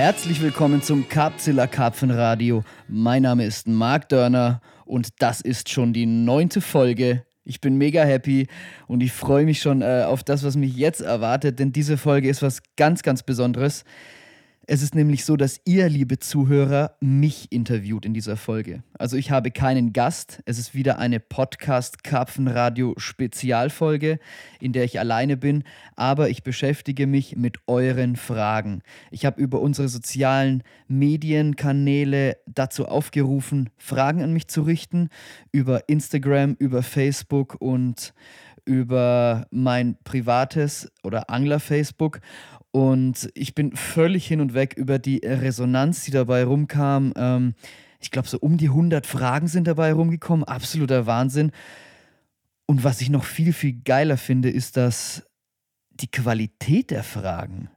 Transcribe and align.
Herzlich 0.00 0.40
willkommen 0.40 0.80
zum 0.80 1.08
Karpzilla 1.08 1.66
Karpfenradio. 1.66 2.62
Mein 2.86 3.22
Name 3.22 3.44
ist 3.44 3.66
Marc 3.66 4.08
Dörner 4.08 4.60
und 4.84 5.20
das 5.20 5.40
ist 5.40 5.70
schon 5.70 5.92
die 5.92 6.06
neunte 6.06 6.60
Folge. 6.60 7.26
Ich 7.42 7.60
bin 7.60 7.76
mega 7.78 8.04
happy 8.04 8.46
und 8.86 9.00
ich 9.00 9.10
freue 9.10 9.44
mich 9.44 9.60
schon 9.60 9.82
äh, 9.82 10.04
auf 10.06 10.22
das, 10.22 10.44
was 10.44 10.54
mich 10.54 10.76
jetzt 10.76 11.00
erwartet, 11.00 11.58
denn 11.58 11.72
diese 11.72 11.96
Folge 11.96 12.28
ist 12.28 12.42
was 12.42 12.62
ganz, 12.76 13.02
ganz 13.02 13.24
Besonderes. 13.24 13.82
Es 14.70 14.82
ist 14.82 14.94
nämlich 14.94 15.24
so, 15.24 15.38
dass 15.38 15.62
ihr, 15.64 15.88
liebe 15.88 16.18
Zuhörer, 16.18 16.94
mich 17.00 17.50
interviewt 17.50 18.04
in 18.04 18.12
dieser 18.12 18.36
Folge. 18.36 18.82
Also 18.98 19.16
ich 19.16 19.30
habe 19.30 19.50
keinen 19.50 19.94
Gast. 19.94 20.42
Es 20.44 20.58
ist 20.58 20.74
wieder 20.74 20.98
eine 20.98 21.20
Podcast-Karpfenradio-Spezialfolge, 21.20 24.18
in 24.60 24.74
der 24.74 24.84
ich 24.84 25.00
alleine 25.00 25.38
bin, 25.38 25.64
aber 25.96 26.28
ich 26.28 26.42
beschäftige 26.42 27.06
mich 27.06 27.34
mit 27.34 27.60
euren 27.66 28.16
Fragen. 28.16 28.82
Ich 29.10 29.24
habe 29.24 29.40
über 29.40 29.62
unsere 29.62 29.88
sozialen 29.88 30.62
Medienkanäle 30.86 32.36
dazu 32.44 32.88
aufgerufen, 32.88 33.70
Fragen 33.78 34.22
an 34.22 34.34
mich 34.34 34.48
zu 34.48 34.60
richten, 34.60 35.08
über 35.50 35.88
Instagram, 35.88 36.56
über 36.58 36.82
Facebook 36.82 37.56
und 37.58 38.12
über 38.66 39.46
mein 39.50 39.96
privates 40.04 40.92
oder 41.02 41.30
Angler-Facebook. 41.30 42.20
Und 42.70 43.30
ich 43.34 43.54
bin 43.54 43.74
völlig 43.74 44.26
hin 44.26 44.40
und 44.40 44.54
weg 44.54 44.74
über 44.74 44.98
die 44.98 45.18
Resonanz, 45.24 46.04
die 46.04 46.10
dabei 46.10 46.44
rumkam. 46.44 47.12
Ähm, 47.16 47.54
ich 48.00 48.10
glaube, 48.10 48.28
so 48.28 48.38
um 48.38 48.58
die 48.58 48.68
100 48.68 49.06
Fragen 49.06 49.48
sind 49.48 49.66
dabei 49.66 49.92
rumgekommen. 49.92 50.44
Absoluter 50.44 51.06
Wahnsinn. 51.06 51.52
Und 52.66 52.84
was 52.84 53.00
ich 53.00 53.08
noch 53.08 53.24
viel, 53.24 53.52
viel 53.52 53.80
geiler 53.84 54.18
finde, 54.18 54.50
ist, 54.50 54.76
dass 54.76 55.24
die 55.90 56.10
Qualität 56.10 56.90
der 56.90 57.02
Fragen 57.02 57.70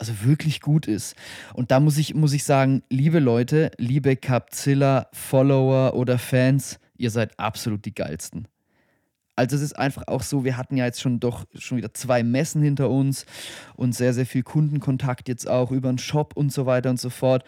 also 0.00 0.24
wirklich 0.24 0.62
gut 0.62 0.88
ist. 0.88 1.14
Und 1.52 1.70
da 1.70 1.78
muss 1.78 1.98
ich, 1.98 2.14
muss 2.14 2.32
ich 2.32 2.44
sagen, 2.44 2.82
liebe 2.88 3.18
Leute, 3.18 3.70
liebe 3.76 4.16
Capzilla-Follower 4.16 5.94
oder 5.94 6.18
Fans, 6.18 6.80
ihr 6.96 7.10
seid 7.10 7.38
absolut 7.38 7.84
die 7.84 7.94
geilsten. 7.94 8.48
Also 9.40 9.56
es 9.56 9.62
ist 9.62 9.78
einfach 9.78 10.06
auch 10.06 10.22
so, 10.22 10.44
wir 10.44 10.58
hatten 10.58 10.76
ja 10.76 10.84
jetzt 10.84 11.00
schon 11.00 11.18
doch 11.18 11.46
schon 11.54 11.78
wieder 11.78 11.94
zwei 11.94 12.22
Messen 12.22 12.60
hinter 12.60 12.90
uns 12.90 13.24
und 13.74 13.94
sehr, 13.94 14.12
sehr 14.12 14.26
viel 14.26 14.42
Kundenkontakt 14.42 15.28
jetzt 15.28 15.48
auch 15.48 15.70
über 15.70 15.88
den 15.88 15.96
Shop 15.96 16.36
und 16.36 16.52
so 16.52 16.66
weiter 16.66 16.90
und 16.90 17.00
so 17.00 17.08
fort. 17.08 17.42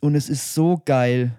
Und 0.00 0.14
es 0.14 0.30
ist 0.30 0.54
so 0.54 0.80
geil, 0.82 1.38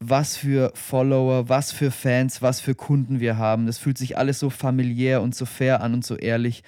was 0.00 0.36
für 0.36 0.72
Follower, 0.74 1.48
was 1.48 1.70
für 1.70 1.92
Fans, 1.92 2.42
was 2.42 2.60
für 2.60 2.74
Kunden 2.74 3.20
wir 3.20 3.38
haben. 3.38 3.66
Das 3.66 3.78
fühlt 3.78 3.96
sich 3.96 4.18
alles 4.18 4.40
so 4.40 4.50
familiär 4.50 5.22
und 5.22 5.36
so 5.36 5.46
fair 5.46 5.80
an 5.80 5.94
und 5.94 6.04
so 6.04 6.16
ehrlich. 6.16 6.64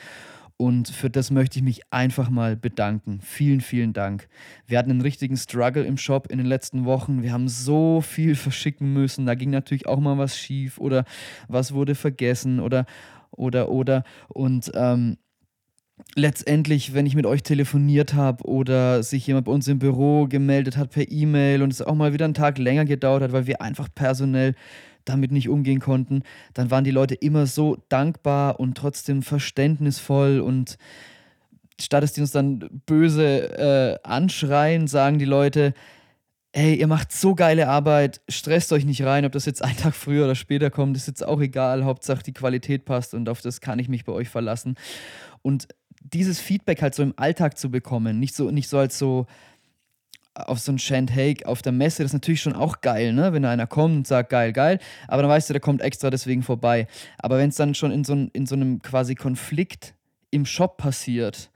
Und 0.61 0.89
für 0.89 1.09
das 1.09 1.31
möchte 1.31 1.61
ich 1.61 1.65
mich 1.65 1.83
einfach 1.91 2.31
mal 2.31 2.57
bedanken. 2.57 3.21
Vielen, 3.23 3.61
vielen 3.61 3.93
Dank. 3.93 4.29
Wir 4.67 4.79
hatten 4.79 4.91
einen 4.91 5.01
richtigen 5.01 5.37
Struggle 5.37 5.85
im 5.85 5.97
Shop 5.97 6.27
in 6.33 6.39
den 6.39 6.49
letzten 6.49 6.85
Wochen. 6.85 7.23
Wir 7.23 7.33
haben 7.33 7.49
so 7.49 8.01
viel 8.01 8.35
verschicken 8.35 8.93
müssen. 8.93 9.25
Da 9.25 9.37
ging 9.37 9.51
natürlich 9.51 9.87
auch 9.87 10.01
mal 10.01 10.19
was 10.19 10.37
schief 10.37 10.79
oder 10.79 11.05
was 11.47 11.75
wurde 11.75 11.95
vergessen 11.95 12.59
oder, 12.59 12.87
oder, 13.31 13.69
oder. 13.69 14.03
Und 14.27 14.73
ähm, 14.75 15.19
letztendlich, 16.17 16.93
wenn 16.93 17.07
ich 17.07 17.15
mit 17.15 17.27
euch 17.27 17.45
telefoniert 17.45 18.15
habe 18.15 18.45
oder 18.45 19.05
sich 19.05 19.29
jemand 19.29 19.47
bei 19.47 19.53
uns 19.53 19.69
im 19.69 19.79
Büro 19.79 20.27
gemeldet 20.27 20.77
hat 20.77 20.91
per 20.91 21.09
E-Mail 21.09 21.63
und 21.63 21.73
es 21.73 21.83
auch 21.83 21.95
mal 21.95 22.13
wieder 22.13 22.25
einen 22.25 22.35
Tag 22.35 22.59
länger 22.59 22.85
gedauert 22.85 23.23
hat, 23.23 23.31
weil 23.31 23.47
wir 23.47 23.63
einfach 23.63 23.89
personell 23.95 24.57
damit 25.09 25.33
nicht 25.33 25.49
umgehen 25.49 25.81
konnten, 25.81 26.23
dann 26.55 26.71
waren 26.71 26.85
die 26.85 26.91
Leute 26.91 27.15
immer 27.15 27.47
so 27.47 27.79
dankbar 27.89 28.61
und 28.61 28.77
trotzdem 28.77 29.23
verständnisvoll 29.23 30.41
und 30.41 30.79
statt 31.81 32.03
dass 32.03 32.13
die 32.13 32.21
uns 32.21 32.33
dann 32.33 32.69
böse 32.87 33.59
äh, 33.59 34.09
anschreien, 34.09 34.87
sagen 34.87 35.19
die 35.19 35.25
Leute, 35.25 35.75
hey, 36.53 36.75
ihr 36.75 36.87
macht 36.87 37.13
so 37.13 37.35
geile 37.35 37.69
Arbeit, 37.69 38.21
stresst 38.29 38.73
euch 38.73 38.85
nicht 38.85 39.05
rein, 39.05 39.25
ob 39.25 39.33
das 39.33 39.47
jetzt 39.47 39.63
einen 39.63 39.77
Tag 39.77 39.95
früher 39.95 40.25
oder 40.25 40.35
später 40.35 40.71
kommt, 40.71 40.97
ist 40.97 41.07
jetzt 41.07 41.25
auch 41.25 41.41
egal, 41.41 41.85
Hauptsache 41.85 42.23
die 42.23 42.33
Qualität 42.33 42.85
passt 42.85 43.15
und 43.15 43.29
auf 43.29 43.41
das 43.41 43.61
kann 43.61 43.79
ich 43.79 43.89
mich 43.89 44.05
bei 44.05 44.13
euch 44.13 44.29
verlassen. 44.29 44.75
Und 45.43 45.69
dieses 46.01 46.41
Feedback 46.41 46.83
halt 46.83 46.95
so 46.95 47.03
im 47.03 47.15
Alltag 47.17 47.59
zu 47.59 47.71
bekommen, 47.71 48.19
nicht 48.19 48.35
so, 48.35 48.51
nicht 48.51 48.69
so 48.69 48.79
als 48.79 48.99
so, 48.99 49.27
auf 50.47 50.59
so 50.61 50.73
ein 50.73 50.79
Shandhake 50.79 51.47
auf 51.47 51.63
der 51.63 51.73
Messe, 51.73 52.03
das 52.03 52.11
ist 52.11 52.15
natürlich 52.15 52.41
schon 52.41 52.55
auch 52.55 52.81
geil, 52.81 53.13
ne? 53.13 53.33
Wenn 53.33 53.43
da 53.43 53.51
einer 53.51 53.67
kommt 53.67 53.97
und 53.97 54.07
sagt, 54.07 54.31
geil, 54.31 54.53
geil, 54.53 54.79
aber 55.07 55.23
dann 55.23 55.31
weißt 55.31 55.49
du, 55.49 55.55
der 55.55 55.61
kommt 55.61 55.83
extra 55.83 56.11
deswegen 56.11 56.43
vorbei. 56.43 56.87
Aber 57.19 57.39
wenn 57.39 57.51
es 57.51 57.57
dann 57.57 57.75
schon 57.75 57.91
in 57.91 58.05
so, 58.05 58.15
in 58.15 58.47
so 58.47 58.55
einem 58.55 58.81
quasi 58.83 59.15
Konflikt 59.15 59.95
im 60.31 60.47
Shop 60.47 60.77
passiert 60.77 61.51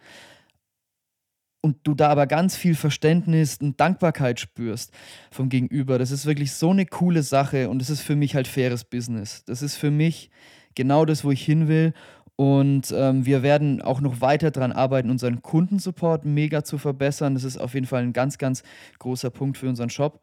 und 1.60 1.76
du 1.84 1.94
da 1.94 2.08
aber 2.08 2.26
ganz 2.26 2.56
viel 2.56 2.74
Verständnis 2.74 3.58
und 3.60 3.80
Dankbarkeit 3.80 4.40
spürst 4.40 4.92
vom 5.30 5.48
Gegenüber, 5.48 5.98
das 5.98 6.10
ist 6.10 6.26
wirklich 6.26 6.52
so 6.52 6.70
eine 6.70 6.86
coole 6.86 7.22
Sache 7.22 7.68
und 7.68 7.78
das 7.78 7.90
ist 7.90 8.00
für 8.00 8.16
mich 8.16 8.34
halt 8.34 8.48
faires 8.48 8.84
Business. 8.84 9.44
Das 9.44 9.62
ist 9.62 9.76
für 9.76 9.90
mich 9.90 10.30
genau 10.74 11.04
das, 11.04 11.24
wo 11.24 11.30
ich 11.30 11.44
hin 11.44 11.68
will 11.68 11.92
und 12.42 12.92
ähm, 12.92 13.24
wir 13.24 13.44
werden 13.44 13.80
auch 13.80 14.00
noch 14.00 14.20
weiter 14.20 14.50
daran 14.50 14.72
arbeiten, 14.72 15.10
unseren 15.10 15.42
Kundensupport 15.42 16.24
mega 16.24 16.64
zu 16.64 16.76
verbessern. 16.76 17.34
Das 17.34 17.44
ist 17.44 17.56
auf 17.56 17.74
jeden 17.74 17.86
Fall 17.86 18.02
ein 18.02 18.12
ganz, 18.12 18.36
ganz 18.36 18.64
großer 18.98 19.30
Punkt 19.30 19.58
für 19.58 19.68
unseren 19.68 19.90
Shop. 19.90 20.20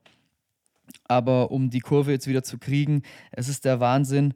Aber 1.05 1.49
um 1.51 1.69
die 1.69 1.79
Kurve 1.79 2.11
jetzt 2.11 2.27
wieder 2.27 2.43
zu 2.43 2.57
kriegen, 2.57 3.03
es 3.31 3.47
ist 3.47 3.63
der 3.63 3.79
Wahnsinn, 3.79 4.33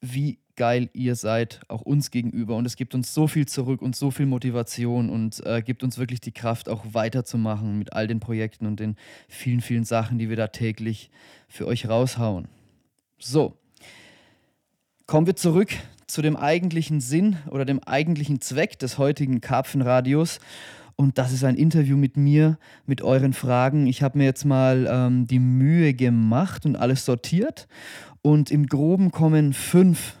wie 0.00 0.38
geil 0.56 0.88
ihr 0.94 1.14
seid, 1.14 1.60
auch 1.68 1.82
uns 1.82 2.10
gegenüber. 2.10 2.56
Und 2.56 2.64
es 2.64 2.76
gibt 2.76 2.94
uns 2.94 3.12
so 3.12 3.26
viel 3.26 3.44
zurück 3.44 3.82
und 3.82 3.94
so 3.94 4.10
viel 4.10 4.24
Motivation 4.24 5.10
und 5.10 5.44
äh, 5.44 5.60
gibt 5.60 5.82
uns 5.82 5.98
wirklich 5.98 6.22
die 6.22 6.32
Kraft, 6.32 6.70
auch 6.70 6.86
weiterzumachen 6.92 7.78
mit 7.78 7.92
all 7.92 8.06
den 8.06 8.20
Projekten 8.20 8.64
und 8.64 8.80
den 8.80 8.96
vielen, 9.28 9.60
vielen 9.60 9.84
Sachen, 9.84 10.18
die 10.18 10.30
wir 10.30 10.36
da 10.36 10.46
täglich 10.46 11.10
für 11.48 11.66
euch 11.66 11.86
raushauen. 11.86 12.48
So, 13.18 13.58
kommen 15.04 15.26
wir 15.26 15.36
zurück 15.36 15.68
zu 16.06 16.22
dem 16.22 16.36
eigentlichen 16.36 17.00
Sinn 17.00 17.36
oder 17.50 17.64
dem 17.64 17.82
eigentlichen 17.82 18.40
Zweck 18.40 18.78
des 18.78 18.98
heutigen 18.98 19.40
Karpfenradios. 19.40 20.40
Und 20.96 21.18
das 21.18 21.32
ist 21.32 21.44
ein 21.44 21.56
Interview 21.56 21.96
mit 21.96 22.16
mir, 22.16 22.58
mit 22.86 23.02
euren 23.02 23.32
Fragen. 23.32 23.86
Ich 23.86 24.02
habe 24.02 24.18
mir 24.18 24.24
jetzt 24.24 24.44
mal 24.44 24.86
ähm, 24.88 25.26
die 25.26 25.40
Mühe 25.40 25.94
gemacht 25.94 26.64
und 26.66 26.76
alles 26.76 27.04
sortiert. 27.04 27.66
Und 28.22 28.50
im 28.50 28.66
Groben 28.66 29.10
kommen 29.10 29.52
fünf 29.52 30.16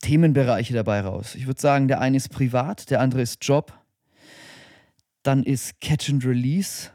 Themenbereiche 0.00 0.74
dabei 0.74 1.00
raus. 1.00 1.36
Ich 1.36 1.46
würde 1.46 1.60
sagen, 1.60 1.86
der 1.86 2.00
eine 2.00 2.16
ist 2.16 2.28
privat, 2.28 2.90
der 2.90 3.00
andere 3.00 3.22
ist 3.22 3.38
Job. 3.44 3.72
Dann 5.22 5.44
ist 5.44 5.80
Catch 5.80 6.10
and 6.10 6.24
Release. 6.24 6.90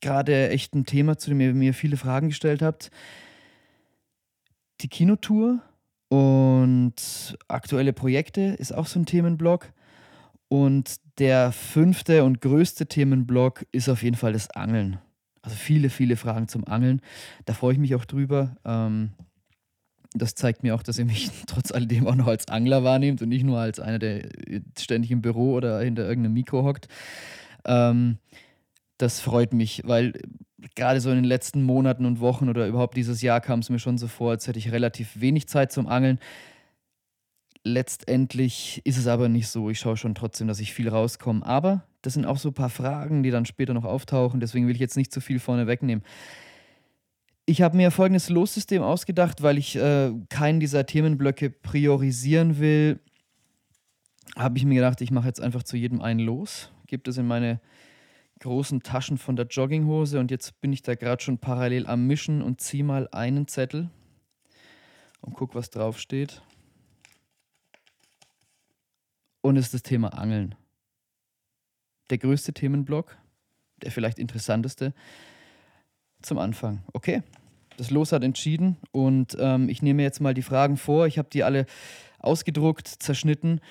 Gerade 0.00 0.50
echt 0.50 0.74
ein 0.74 0.84
Thema, 0.84 1.16
zu 1.16 1.30
dem 1.30 1.40
ihr 1.40 1.54
mir 1.54 1.72
viele 1.72 1.96
Fragen 1.96 2.28
gestellt 2.28 2.60
habt. 2.60 2.90
Die 4.82 4.88
Kinotour 4.88 5.62
und 6.08 7.36
aktuelle 7.48 7.92
Projekte 7.92 8.40
ist 8.40 8.74
auch 8.74 8.86
so 8.86 9.00
ein 9.00 9.06
Themenblock. 9.06 9.72
Und 10.48 10.96
der 11.18 11.52
fünfte 11.52 12.24
und 12.24 12.40
größte 12.40 12.86
Themenblock 12.86 13.66
ist 13.72 13.88
auf 13.88 14.02
jeden 14.02 14.16
Fall 14.16 14.32
das 14.32 14.50
Angeln. 14.50 14.98
Also 15.42 15.56
viele, 15.56 15.90
viele 15.90 16.16
Fragen 16.16 16.48
zum 16.48 16.66
Angeln. 16.66 17.00
Da 17.44 17.54
freue 17.54 17.72
ich 17.72 17.78
mich 17.78 17.94
auch 17.94 18.04
drüber. 18.04 18.56
Ähm, 18.64 19.12
das 20.14 20.34
zeigt 20.34 20.62
mir 20.62 20.74
auch, 20.74 20.82
dass 20.82 20.98
ihr 20.98 21.04
mich 21.04 21.30
trotz 21.46 21.72
alledem 21.72 22.06
auch 22.06 22.14
noch 22.14 22.28
als 22.28 22.48
Angler 22.48 22.84
wahrnehmt 22.84 23.20
und 23.20 23.28
nicht 23.28 23.44
nur 23.44 23.58
als 23.58 23.80
einer, 23.80 23.98
der 23.98 24.28
ständig 24.78 25.10
im 25.10 25.22
Büro 25.22 25.54
oder 25.54 25.80
hinter 25.80 26.06
irgendeinem 26.08 26.34
Mikro 26.34 26.62
hockt. 26.64 26.88
Ähm, 27.64 28.18
das 28.96 29.20
freut 29.20 29.52
mich, 29.52 29.82
weil 29.84 30.12
gerade 30.74 31.00
so 31.00 31.10
in 31.10 31.16
den 31.16 31.24
letzten 31.24 31.62
Monaten 31.62 32.06
und 32.06 32.20
Wochen 32.20 32.48
oder 32.48 32.66
überhaupt 32.66 32.96
dieses 32.96 33.22
Jahr 33.22 33.40
kam 33.40 33.60
es 33.60 33.70
mir 33.70 33.78
schon 33.78 33.98
so 33.98 34.08
vor, 34.08 34.30
als 34.30 34.46
hätte 34.46 34.58
ich 34.58 34.72
relativ 34.72 35.20
wenig 35.20 35.48
Zeit 35.48 35.72
zum 35.72 35.86
Angeln. 35.86 36.18
Letztendlich 37.62 38.82
ist 38.84 38.98
es 38.98 39.06
aber 39.06 39.28
nicht 39.28 39.48
so. 39.48 39.70
Ich 39.70 39.78
schaue 39.78 39.96
schon 39.96 40.14
trotzdem, 40.14 40.48
dass 40.48 40.60
ich 40.60 40.74
viel 40.74 40.88
rauskomme. 40.88 41.44
Aber 41.44 41.84
das 42.02 42.12
sind 42.12 42.26
auch 42.26 42.36
so 42.36 42.50
ein 42.50 42.54
paar 42.54 42.70
Fragen, 42.70 43.22
die 43.22 43.30
dann 43.30 43.46
später 43.46 43.72
noch 43.72 43.84
auftauchen. 43.84 44.40
Deswegen 44.40 44.66
will 44.66 44.74
ich 44.74 44.80
jetzt 44.80 44.96
nicht 44.96 45.12
zu 45.12 45.20
viel 45.20 45.38
vorne 45.38 45.66
wegnehmen. 45.66 46.04
Ich 47.46 47.62
habe 47.62 47.76
mir 47.76 47.90
folgendes 47.90 48.30
Lossystem 48.30 48.82
ausgedacht, 48.82 49.42
weil 49.42 49.58
ich 49.58 49.76
äh, 49.76 50.12
keinen 50.28 50.60
dieser 50.60 50.86
Themenblöcke 50.86 51.50
priorisieren 51.50 52.58
will. 52.58 53.00
Habe 54.36 54.58
ich 54.58 54.64
mir 54.64 54.74
gedacht, 54.74 55.00
ich 55.00 55.10
mache 55.10 55.28
jetzt 55.28 55.40
einfach 55.40 55.62
zu 55.62 55.76
jedem 55.76 56.00
einen 56.00 56.20
los, 56.20 56.72
gebe 56.86 57.02
das 57.02 57.18
in 57.18 57.26
meine 57.26 57.60
großen 58.44 58.82
Taschen 58.82 59.16
von 59.16 59.36
der 59.36 59.46
Jogginghose 59.46 60.20
und 60.20 60.30
jetzt 60.30 60.60
bin 60.60 60.70
ich 60.70 60.82
da 60.82 60.94
gerade 60.94 61.22
schon 61.22 61.38
parallel 61.38 61.86
am 61.86 62.06
Mischen 62.06 62.42
und 62.42 62.60
ziehe 62.60 62.84
mal 62.84 63.08
einen 63.10 63.48
Zettel 63.48 63.88
und 65.22 65.32
guck, 65.32 65.54
was 65.54 65.70
drauf 65.70 65.98
steht. 65.98 66.42
Und 69.40 69.56
es 69.56 69.66
ist 69.66 69.74
das 69.74 69.82
Thema 69.82 70.08
Angeln. 70.08 70.54
Der 72.10 72.18
größte 72.18 72.52
Themenblock, 72.52 73.16
der 73.82 73.90
vielleicht 73.90 74.18
interessanteste 74.18 74.92
zum 76.20 76.36
Anfang. 76.36 76.82
Okay, 76.92 77.22
das 77.78 77.90
Los 77.90 78.12
hat 78.12 78.24
entschieden 78.24 78.76
und 78.92 79.38
ähm, 79.40 79.70
ich 79.70 79.80
nehme 79.80 80.02
jetzt 80.02 80.20
mal 80.20 80.34
die 80.34 80.42
Fragen 80.42 80.76
vor. 80.76 81.06
Ich 81.06 81.16
habe 81.16 81.30
die 81.32 81.44
alle 81.44 81.64
ausgedruckt, 82.18 82.88
zerschnitten 82.88 83.62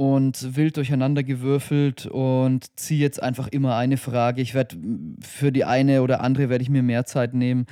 und 0.00 0.56
wild 0.56 0.78
durcheinander 0.78 1.22
gewürfelt 1.22 2.06
und 2.06 2.74
ziehe 2.80 2.98
jetzt 2.98 3.22
einfach 3.22 3.48
immer 3.48 3.76
eine 3.76 3.98
Frage. 3.98 4.40
Ich 4.40 4.54
werde 4.54 4.78
für 5.20 5.52
die 5.52 5.66
eine 5.66 6.00
oder 6.00 6.22
andere 6.22 6.48
werde 6.48 6.62
ich 6.62 6.70
mir 6.70 6.82
mehr 6.82 7.04
Zeit 7.04 7.34
nehmen 7.34 7.66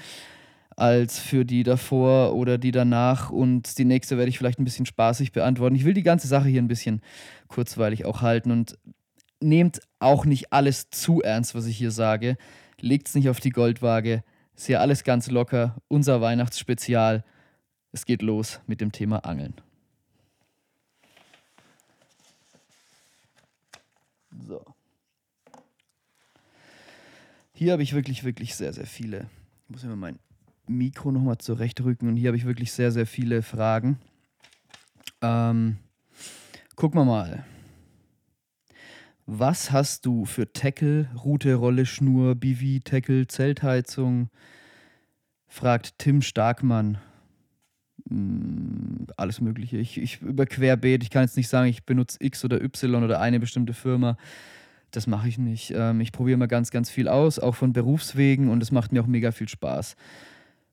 als 0.77 1.19
für 1.19 1.47
die 1.47 1.63
davor 1.63 2.35
oder 2.35 2.59
die 2.59 2.71
danach 2.71 3.31
und 3.31 3.79
die 3.79 3.87
nächste 3.87 4.19
werde 4.19 4.29
ich 4.29 4.37
vielleicht 4.37 4.59
ein 4.59 4.67
bisschen 4.67 4.85
spaßig 4.85 5.33
beantworten. 5.33 5.75
Ich 5.75 5.87
will 5.87 5.95
die 5.95 6.03
ganze 6.03 6.29
Sache 6.29 6.51
hier 6.51 6.61
ein 6.61 6.69
bisschen 6.69 7.01
kurzweilig 7.47 8.05
auch 8.05 8.21
halten 8.21 8.51
und 8.51 8.77
nehmt 9.41 9.81
auch 9.99 10.27
nicht 10.27 10.53
alles 10.53 10.91
zu 10.91 11.23
ernst, 11.23 11.55
was 11.55 11.65
ich 11.65 11.79
hier 11.79 11.93
sage. 11.93 12.37
Legt 12.79 13.09
es 13.09 13.15
nicht 13.15 13.31
auf 13.31 13.41
die 13.41 13.53
Goldwaage. 13.53 14.23
Ist 14.55 14.67
hier 14.67 14.83
alles 14.83 15.03
ganz 15.03 15.31
locker. 15.31 15.77
Unser 15.89 16.21
Weihnachtsspezial. 16.21 17.25
Es 17.93 18.05
geht 18.05 18.21
los 18.21 18.61
mit 18.67 18.83
dem 18.83 18.93
Thema 18.93 19.25
Angeln. 19.25 19.55
So. 24.47 24.65
Hier 27.53 27.73
habe 27.73 27.83
ich 27.83 27.95
wirklich, 27.95 28.25
wirklich 28.25 28.55
sehr, 28.55 28.73
sehr 28.73 28.87
viele. 28.87 29.29
Ich 29.65 29.71
muss 29.71 29.85
immer 29.85 29.97
mein 29.97 30.19
Mikro 30.67 31.11
nochmal 31.11 31.39
zurechtrücken 31.39 32.09
und 32.09 32.17
hier 32.17 32.29
habe 32.29 32.37
ich 32.37 32.45
wirklich 32.45 32.73
sehr, 32.73 32.93
sehr 32.93 33.07
viele 33.07 33.43
Fragen. 33.43 33.99
Ähm, 35.23 35.79
gucken 36.77 37.01
wir 37.01 37.05
mal. 37.05 37.45
Was 39.27 39.73
hast 39.73 40.07
du 40.07 40.25
für 40.25 40.53
Tackle, 40.53 41.11
Route, 41.23 41.55
Rolle, 41.55 41.85
Schnur, 41.85 42.35
BV, 42.35 42.83
Tackle, 42.85 43.27
Zeltheizung? 43.27 44.31
Fragt 45.49 45.99
Tim 45.99 46.23
Starkmann. 46.23 46.99
Hm, 48.09 49.07
alles 49.17 49.41
Mögliche. 49.41 49.79
Ich, 49.79 49.99
ich 49.99 50.23
über 50.23 50.47
Querbeet, 50.47 51.03
ich 51.03 51.11
kann 51.11 51.23
jetzt 51.23 51.37
nicht 51.37 51.49
sagen, 51.49 51.69
ich 51.69 51.85
benutze 51.85 52.19
X 52.21 52.45
oder 52.45 52.63
Y 52.63 53.05
oder 53.05 53.21
eine 53.21 53.41
bestimmte 53.41 53.75
Firma. 53.75 54.17
Das 54.91 55.07
mache 55.07 55.29
ich 55.29 55.39
nicht. 55.39 55.73
Ähm, 55.75 56.01
ich 56.01 56.13
probiere 56.13 56.39
mal 56.39 56.47
ganz, 56.47 56.71
ganz 56.71 56.91
viel 56.91 57.09
aus, 57.09 57.39
auch 57.39 57.55
von 57.55 57.73
Berufswegen 57.73 58.49
und 58.49 58.63
es 58.63 58.73
macht 58.73 58.93
mir 58.93 59.03
auch 59.03 59.07
mega 59.07 59.33
viel 59.33 59.49
Spaß 59.49 59.97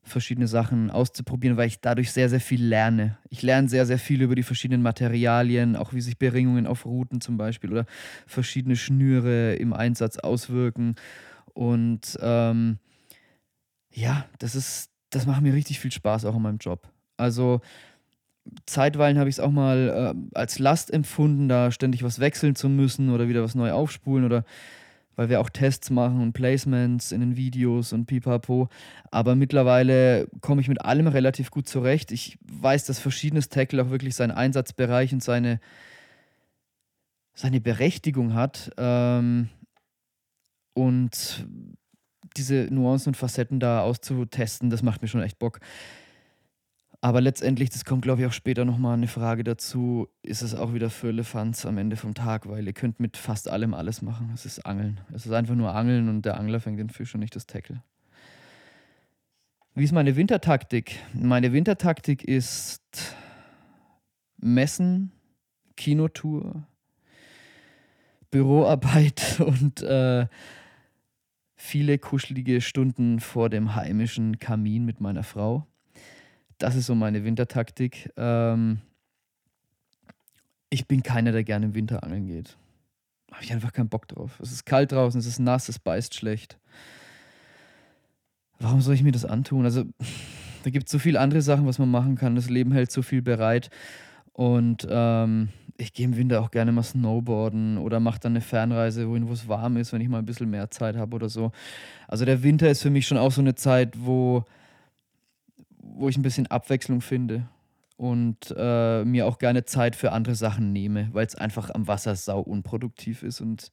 verschiedene 0.06 0.46
Sachen 0.46 0.90
auszuprobieren, 0.90 1.56
weil 1.56 1.66
ich 1.66 1.80
dadurch 1.80 2.12
sehr, 2.12 2.28
sehr 2.28 2.40
viel 2.40 2.62
lerne. 2.62 3.18
Ich 3.28 3.42
lerne 3.42 3.68
sehr, 3.68 3.86
sehr 3.86 3.98
viel 3.98 4.22
über 4.22 4.34
die 4.34 4.42
verschiedenen 4.42 4.82
Materialien, 4.82 5.76
auch 5.76 5.92
wie 5.92 6.00
sich 6.00 6.18
Beringungen 6.18 6.66
auf 6.66 6.86
Routen 6.86 7.20
zum 7.20 7.36
Beispiel 7.36 7.72
oder 7.72 7.86
verschiedene 8.26 8.76
Schnüre 8.76 9.56
im 9.56 9.72
Einsatz 9.72 10.18
auswirken. 10.18 10.94
Und 11.54 12.16
ähm, 12.20 12.78
ja, 13.92 14.26
das 14.38 14.54
ist, 14.54 14.90
das 15.10 15.26
macht 15.26 15.42
mir 15.42 15.54
richtig 15.54 15.80
viel 15.80 15.92
Spaß 15.92 16.24
auch 16.24 16.36
in 16.36 16.42
meinem 16.42 16.58
Job. 16.58 16.88
Also 17.16 17.60
zeitweilen 18.66 19.18
habe 19.18 19.28
ich 19.28 19.36
es 19.36 19.40
auch 19.40 19.50
mal 19.50 20.14
äh, 20.14 20.38
als 20.38 20.58
Last 20.58 20.92
empfunden, 20.92 21.48
da 21.48 21.70
ständig 21.70 22.02
was 22.02 22.20
wechseln 22.20 22.54
zu 22.54 22.68
müssen 22.68 23.10
oder 23.10 23.28
wieder 23.28 23.42
was 23.42 23.54
neu 23.54 23.72
aufspulen 23.72 24.24
oder 24.24 24.44
weil 25.16 25.30
wir 25.30 25.40
auch 25.40 25.48
Tests 25.48 25.90
machen 25.90 26.20
und 26.20 26.34
Placements 26.34 27.10
in 27.10 27.20
den 27.20 27.36
Videos 27.36 27.92
und 27.94 28.04
pipapo. 28.06 28.68
Aber 29.10 29.34
mittlerweile 29.34 30.28
komme 30.42 30.60
ich 30.60 30.68
mit 30.68 30.82
allem 30.82 31.06
relativ 31.06 31.50
gut 31.50 31.66
zurecht. 31.66 32.12
Ich 32.12 32.38
weiß, 32.52 32.84
dass 32.84 32.98
verschiedenes 32.98 33.48
Tackle 33.48 33.82
auch 33.82 33.90
wirklich 33.90 34.14
seinen 34.14 34.32
Einsatzbereich 34.32 35.14
und 35.14 35.22
seine, 35.22 35.58
seine 37.34 37.60
Berechtigung 37.62 38.34
hat. 38.34 38.70
Ähm, 38.76 39.48
und 40.74 41.46
diese 42.36 42.68
Nuancen 42.70 43.10
und 43.10 43.16
Facetten 43.16 43.58
da 43.58 43.80
auszutesten, 43.80 44.68
das 44.68 44.82
macht 44.82 45.00
mir 45.00 45.08
schon 45.08 45.22
echt 45.22 45.38
Bock. 45.38 45.60
Aber 47.00 47.20
letztendlich, 47.20 47.70
das 47.70 47.84
kommt 47.84 48.02
glaube 48.02 48.22
ich 48.22 48.26
auch 48.26 48.32
später 48.32 48.64
nochmal 48.64 48.94
eine 48.94 49.08
Frage 49.08 49.44
dazu, 49.44 50.08
ist 50.22 50.42
es 50.42 50.54
auch 50.54 50.74
wieder 50.74 50.90
für 50.90 51.08
Elefanz 51.08 51.66
am 51.66 51.78
Ende 51.78 51.96
vom 51.96 52.14
Tag, 52.14 52.48
weil 52.48 52.66
ihr 52.66 52.72
könnt 52.72 53.00
mit 53.00 53.16
fast 53.16 53.48
allem 53.48 53.74
alles 53.74 54.02
machen. 54.02 54.30
Es 54.34 54.46
ist 54.46 54.64
Angeln. 54.66 55.00
Es 55.12 55.26
ist 55.26 55.32
einfach 55.32 55.54
nur 55.54 55.74
Angeln 55.74 56.08
und 56.08 56.22
der 56.22 56.38
Angler 56.38 56.60
fängt 56.60 56.78
den 56.78 56.90
Fisch 56.90 57.14
und 57.14 57.20
nicht 57.20 57.36
das 57.36 57.46
Tackle. 57.46 57.82
Wie 59.74 59.84
ist 59.84 59.92
meine 59.92 60.16
Wintertaktik? 60.16 60.98
Meine 61.12 61.52
Wintertaktik 61.52 62.24
ist 62.24 63.14
Messen, 64.38 65.12
Kinotour, 65.76 66.66
Büroarbeit 68.30 69.40
und 69.46 69.82
äh, 69.82 70.28
viele 71.56 71.98
kuschelige 71.98 72.60
Stunden 72.62 73.20
vor 73.20 73.50
dem 73.50 73.74
heimischen 73.74 74.38
Kamin 74.38 74.84
mit 74.86 75.00
meiner 75.00 75.24
Frau. 75.24 75.66
Das 76.58 76.74
ist 76.74 76.86
so 76.86 76.94
meine 76.94 77.24
Wintertaktik. 77.24 78.12
Ähm, 78.16 78.80
ich 80.70 80.86
bin 80.86 81.02
keiner, 81.02 81.32
der 81.32 81.44
gerne 81.44 81.66
im 81.66 81.74
Winter 81.74 82.02
angeln 82.02 82.26
geht. 82.26 82.56
Habe 83.32 83.44
ich 83.44 83.52
einfach 83.52 83.72
keinen 83.72 83.88
Bock 83.88 84.08
drauf. 84.08 84.40
Es 84.40 84.52
ist 84.52 84.64
kalt 84.64 84.92
draußen, 84.92 85.20
es 85.20 85.26
ist 85.26 85.38
nass, 85.38 85.68
es 85.68 85.78
beißt 85.78 86.14
schlecht. 86.14 86.58
Warum 88.58 88.80
soll 88.80 88.94
ich 88.94 89.02
mir 89.02 89.12
das 89.12 89.24
antun? 89.24 89.64
Also, 89.64 89.84
da 90.64 90.70
gibt 90.70 90.86
es 90.86 90.92
so 90.92 90.98
viele 90.98 91.20
andere 91.20 91.42
Sachen, 91.42 91.66
was 91.66 91.78
man 91.78 91.90
machen 91.90 92.16
kann. 92.16 92.34
Das 92.34 92.48
Leben 92.48 92.72
hält 92.72 92.90
so 92.90 93.02
viel 93.02 93.22
bereit. 93.22 93.70
Und 94.32 94.86
ähm, 94.90 95.50
ich 95.78 95.92
gehe 95.92 96.06
im 96.06 96.16
Winter 96.16 96.40
auch 96.40 96.50
gerne 96.50 96.72
mal 96.72 96.82
Snowboarden 96.82 97.78
oder 97.78 98.00
mache 98.00 98.20
dann 98.20 98.32
eine 98.32 98.40
Fernreise, 98.40 99.08
wohin, 99.08 99.28
wo 99.28 99.32
es 99.32 99.48
warm 99.48 99.76
ist, 99.76 99.92
wenn 99.92 100.00
ich 100.00 100.08
mal 100.08 100.18
ein 100.18 100.26
bisschen 100.26 100.50
mehr 100.50 100.70
Zeit 100.70 100.96
habe 100.96 101.14
oder 101.14 101.28
so. 101.28 101.52
Also 102.08 102.24
der 102.24 102.42
Winter 102.42 102.70
ist 102.70 102.82
für 102.82 102.90
mich 102.90 103.06
schon 103.06 103.18
auch 103.18 103.32
so 103.32 103.40
eine 103.40 103.54
Zeit, 103.54 103.94
wo 103.98 104.44
wo 105.94 106.08
ich 106.08 106.16
ein 106.16 106.22
bisschen 106.22 106.46
Abwechslung 106.46 107.00
finde 107.00 107.48
und 107.96 108.54
äh, 108.56 109.04
mir 109.04 109.26
auch 109.26 109.38
gerne 109.38 109.64
Zeit 109.64 109.96
für 109.96 110.12
andere 110.12 110.34
Sachen 110.34 110.72
nehme, 110.72 111.08
weil 111.12 111.26
es 111.26 111.34
einfach 111.34 111.70
am 111.70 111.88
Wasser 111.88 112.14
sau 112.16 112.40
unproduktiv 112.40 113.22
ist 113.22 113.40
und 113.40 113.72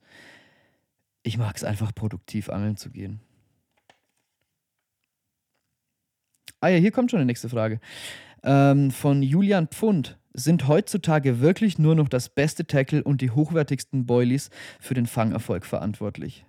ich 1.24 1.38
mag 1.38 1.56
es 1.56 1.63
einfach 1.63 1.94
produktiv 1.95 2.50
angeln 2.50 2.77
zu 2.77 2.89
gehen. 2.89 3.21
Ah 6.60 6.69
ja, 6.69 6.77
hier 6.77 6.92
kommt 6.92 7.12
schon 7.12 7.19
die 7.19 7.25
nächste 7.25 7.50
Frage. 7.50 7.80
Ähm, 8.44 8.92
von 8.92 9.21
Julian 9.21 9.68
Pfund. 9.68 10.18
Sind 10.36 10.68
heutzutage 10.68 11.42
wirklich 11.42 11.77
nur 11.77 11.94
noch 11.94 12.09
das 12.09 12.27
beste 12.27 12.66
Tackle 12.66 13.04
und 13.04 13.21
die 13.21 13.30
hochwertigsten 13.30 14.07
Boilies 14.07 14.50
für 14.80 14.95
den 14.95 15.06
Fangerfolg 15.06 15.63
verantwortlich? 15.63 16.44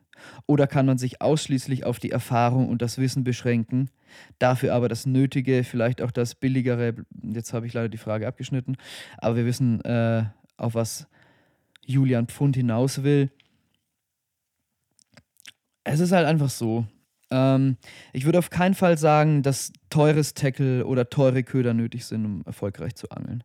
Oder 0.46 0.66
kann 0.66 0.86
man 0.86 0.98
sich 0.98 1.20
ausschließlich 1.20 1.84
auf 1.84 1.98
die 1.98 2.10
Erfahrung 2.10 2.68
und 2.68 2.82
das 2.82 2.98
Wissen 2.98 3.24
beschränken, 3.24 3.90
dafür 4.38 4.74
aber 4.74 4.88
das 4.88 5.06
Nötige, 5.06 5.64
vielleicht 5.64 6.02
auch 6.02 6.10
das 6.10 6.34
Billigere, 6.34 6.94
jetzt 7.22 7.52
habe 7.52 7.66
ich 7.66 7.72
leider 7.72 7.88
die 7.88 7.98
Frage 7.98 8.26
abgeschnitten, 8.26 8.76
aber 9.18 9.36
wir 9.36 9.46
wissen, 9.46 9.80
äh, 9.84 10.24
auf 10.56 10.74
was 10.74 11.06
Julian 11.84 12.26
Pfund 12.26 12.56
hinaus 12.56 13.02
will. 13.02 13.30
Es 15.84 16.00
ist 16.00 16.12
halt 16.12 16.26
einfach 16.26 16.48
so. 16.48 16.86
Ähm, 17.30 17.76
ich 18.12 18.24
würde 18.24 18.38
auf 18.38 18.50
keinen 18.50 18.74
Fall 18.74 18.96
sagen, 18.96 19.42
dass 19.42 19.72
teures 19.90 20.34
Tackle 20.34 20.86
oder 20.86 21.10
teure 21.10 21.42
Köder 21.42 21.74
nötig 21.74 22.06
sind, 22.06 22.24
um 22.24 22.42
erfolgreich 22.46 22.94
zu 22.94 23.10
angeln. 23.10 23.44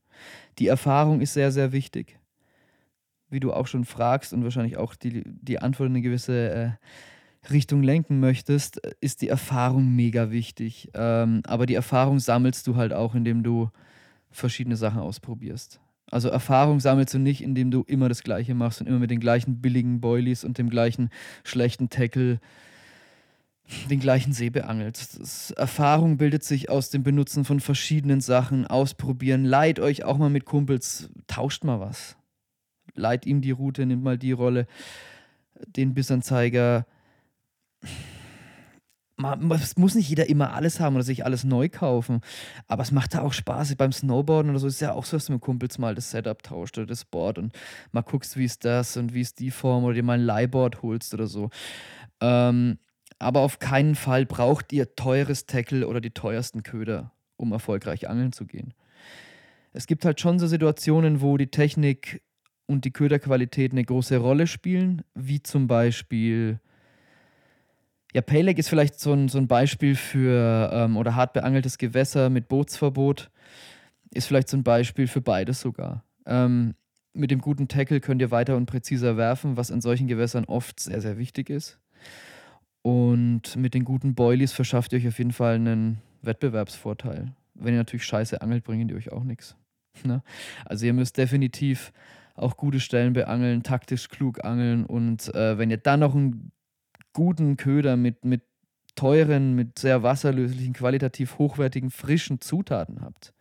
Die 0.57 0.67
Erfahrung 0.67 1.21
ist 1.21 1.33
sehr, 1.33 1.51
sehr 1.51 1.71
wichtig 1.71 2.18
wie 3.29 3.39
du 3.39 3.53
auch 3.53 3.67
schon 3.67 3.85
fragst 3.85 4.33
und 4.33 4.43
wahrscheinlich 4.43 4.77
auch 4.77 4.95
die, 4.95 5.23
die 5.25 5.59
Antwort 5.59 5.87
in 5.87 5.93
eine 5.93 6.01
gewisse 6.01 6.49
äh, 6.49 6.69
Richtung 7.49 7.83
lenken 7.83 8.19
möchtest, 8.19 8.77
ist 8.99 9.21
die 9.21 9.29
Erfahrung 9.29 9.95
mega 9.95 10.31
wichtig. 10.31 10.89
Ähm, 10.93 11.41
aber 11.45 11.65
die 11.65 11.75
Erfahrung 11.75 12.19
sammelst 12.19 12.67
du 12.67 12.75
halt 12.75 12.93
auch, 12.93 13.15
indem 13.15 13.43
du 13.43 13.69
verschiedene 14.31 14.75
Sachen 14.75 14.99
ausprobierst. 14.99 15.79
Also 16.11 16.29
Erfahrung 16.29 16.79
sammelst 16.79 17.13
du 17.13 17.19
nicht, 17.19 17.41
indem 17.41 17.71
du 17.71 17.83
immer 17.83 18.09
das 18.09 18.23
Gleiche 18.23 18.55
machst 18.55 18.81
und 18.81 18.87
immer 18.87 18.99
mit 18.99 19.11
den 19.11 19.19
gleichen 19.19 19.61
billigen 19.61 20.01
Boilies 20.01 20.43
und 20.43 20.57
dem 20.57 20.69
gleichen 20.69 21.09
schlechten 21.43 21.89
Tackle 21.89 22.39
den 23.89 23.99
gleichen 23.99 24.33
See 24.33 24.49
beangelst. 24.49 25.19
Das 25.19 25.51
Erfahrung 25.51 26.17
bildet 26.17 26.43
sich 26.43 26.71
aus 26.71 26.89
dem 26.89 27.03
Benutzen 27.03 27.45
von 27.45 27.59
verschiedenen 27.59 28.19
Sachen, 28.19 28.65
ausprobieren, 28.65 29.45
leiht 29.45 29.79
euch 29.79 30.03
auch 30.03 30.17
mal 30.17 30.31
mit 30.31 30.45
Kumpels, 30.45 31.09
tauscht 31.27 31.63
mal 31.63 31.79
was 31.79 32.18
leiht 32.99 33.25
ihm 33.25 33.41
die 33.41 33.51
Route, 33.51 33.85
nimmt 33.85 34.03
mal 34.03 34.17
die 34.17 34.31
Rolle, 34.31 34.67
den 35.65 35.93
Bissanzeiger. 35.93 36.85
es 39.51 39.77
muss 39.77 39.95
nicht 39.95 40.09
jeder 40.09 40.29
immer 40.29 40.53
alles 40.53 40.79
haben 40.79 40.95
oder 40.95 41.03
sich 41.03 41.25
alles 41.25 41.43
neu 41.43 41.69
kaufen. 41.69 42.21
Aber 42.67 42.83
es 42.83 42.91
macht 42.91 43.13
da 43.13 43.21
auch 43.21 43.33
Spaß. 43.33 43.75
Beim 43.75 43.91
Snowboarden 43.91 44.51
oder 44.51 44.59
so 44.59 44.67
ist 44.67 44.81
ja 44.81 44.93
auch 44.93 45.05
so, 45.05 45.17
dass 45.17 45.25
du 45.25 45.33
mit 45.33 45.41
Kumpels 45.41 45.77
mal 45.77 45.95
das 45.95 46.11
Setup 46.11 46.41
tauscht 46.43 46.77
oder 46.77 46.87
das 46.87 47.05
Board 47.05 47.37
und 47.37 47.53
mal 47.91 48.01
guckst, 48.01 48.37
wie 48.37 48.45
ist 48.45 48.65
das 48.65 48.97
und 48.97 49.13
wie 49.13 49.21
ist 49.21 49.39
die 49.39 49.51
Form 49.51 49.83
oder 49.83 49.95
dir 49.95 50.03
mal 50.03 50.19
ein 50.19 50.25
Leihboard 50.25 50.81
holst 50.81 51.13
oder 51.13 51.27
so. 51.27 51.49
Ähm, 52.21 52.77
aber 53.19 53.41
auf 53.41 53.59
keinen 53.59 53.95
Fall 53.95 54.25
braucht 54.25 54.71
ihr 54.71 54.95
teures 54.95 55.45
Tackle 55.45 55.87
oder 55.87 55.99
die 55.99 56.11
teuersten 56.11 56.63
Köder, 56.63 57.11
um 57.35 57.51
erfolgreich 57.51 58.09
angeln 58.09 58.31
zu 58.31 58.45
gehen. 58.45 58.73
Es 59.73 59.85
gibt 59.87 60.05
halt 60.05 60.19
schon 60.19 60.39
so 60.39 60.47
Situationen, 60.47 61.21
wo 61.21 61.37
die 61.37 61.51
Technik 61.51 62.21
und 62.69 62.85
die 62.85 62.91
Köderqualität 62.91 63.71
eine 63.71 63.83
große 63.83 64.17
Rolle 64.17 64.45
spielen, 64.45 65.01
wie 65.15 65.41
zum 65.41 65.65
Beispiel, 65.65 66.59
ja, 68.13 68.21
Peleg 68.21 68.59
ist 68.59 68.69
vielleicht 68.69 68.99
so 68.99 69.11
ein, 69.11 69.27
so 69.27 69.39
ein 69.39 69.47
Beispiel 69.47 69.95
für, 69.95 70.69
ähm, 70.71 70.95
oder 70.95 71.15
hart 71.15 71.33
beangeltes 71.33 71.79
Gewässer 71.79 72.29
mit 72.29 72.47
Bootsverbot, 72.47 73.31
ist 74.13 74.27
vielleicht 74.27 74.49
so 74.49 74.57
ein 74.57 74.63
Beispiel 74.63 75.07
für 75.07 75.19
beides 75.19 75.61
sogar. 75.61 76.03
Ähm, 76.27 76.75
mit 77.13 77.31
dem 77.31 77.41
guten 77.41 77.67
Tackle 77.67 78.01
könnt 78.01 78.21
ihr 78.21 78.29
weiter 78.29 78.55
und 78.55 78.67
präziser 78.67 79.17
werfen, 79.17 79.57
was 79.57 79.71
in 79.71 79.81
solchen 79.81 80.07
Gewässern 80.07 80.45
oft 80.45 80.79
sehr, 80.79 81.01
sehr 81.01 81.17
wichtig 81.17 81.49
ist. 81.49 81.79
Und 82.83 83.55
mit 83.55 83.73
den 83.73 83.83
guten 83.83 84.13
Boilies 84.13 84.51
verschafft 84.51 84.93
ihr 84.93 84.99
euch 84.99 85.07
auf 85.07 85.17
jeden 85.17 85.33
Fall 85.33 85.55
einen 85.55 86.03
Wettbewerbsvorteil. 86.21 87.33
Wenn 87.55 87.73
ihr 87.73 87.79
natürlich 87.79 88.05
scheiße 88.05 88.43
angelt, 88.43 88.63
bringen 88.63 88.87
die 88.87 88.93
euch 88.93 89.11
auch 89.11 89.23
nichts. 89.23 89.55
Ne? 90.03 90.21
Also 90.65 90.85
ihr 90.85 90.93
müsst 90.93 91.17
definitiv 91.17 91.91
auch 92.39 92.57
gute 92.57 92.79
Stellen 92.79 93.13
beangeln, 93.13 93.63
taktisch 93.63 94.09
klug 94.09 94.43
angeln 94.43 94.85
und 94.85 95.33
äh, 95.35 95.57
wenn 95.57 95.69
ihr 95.69 95.77
dann 95.77 95.99
noch 95.99 96.15
einen 96.15 96.51
guten 97.13 97.57
Köder 97.57 97.97
mit, 97.97 98.25
mit 98.25 98.43
teuren, 98.95 99.55
mit 99.55 99.79
sehr 99.79 100.03
wasserlöslichen, 100.03 100.73
qualitativ 100.73 101.37
hochwertigen, 101.37 101.91
frischen 101.91 102.41
Zutaten 102.41 103.01
habt, 103.01 103.33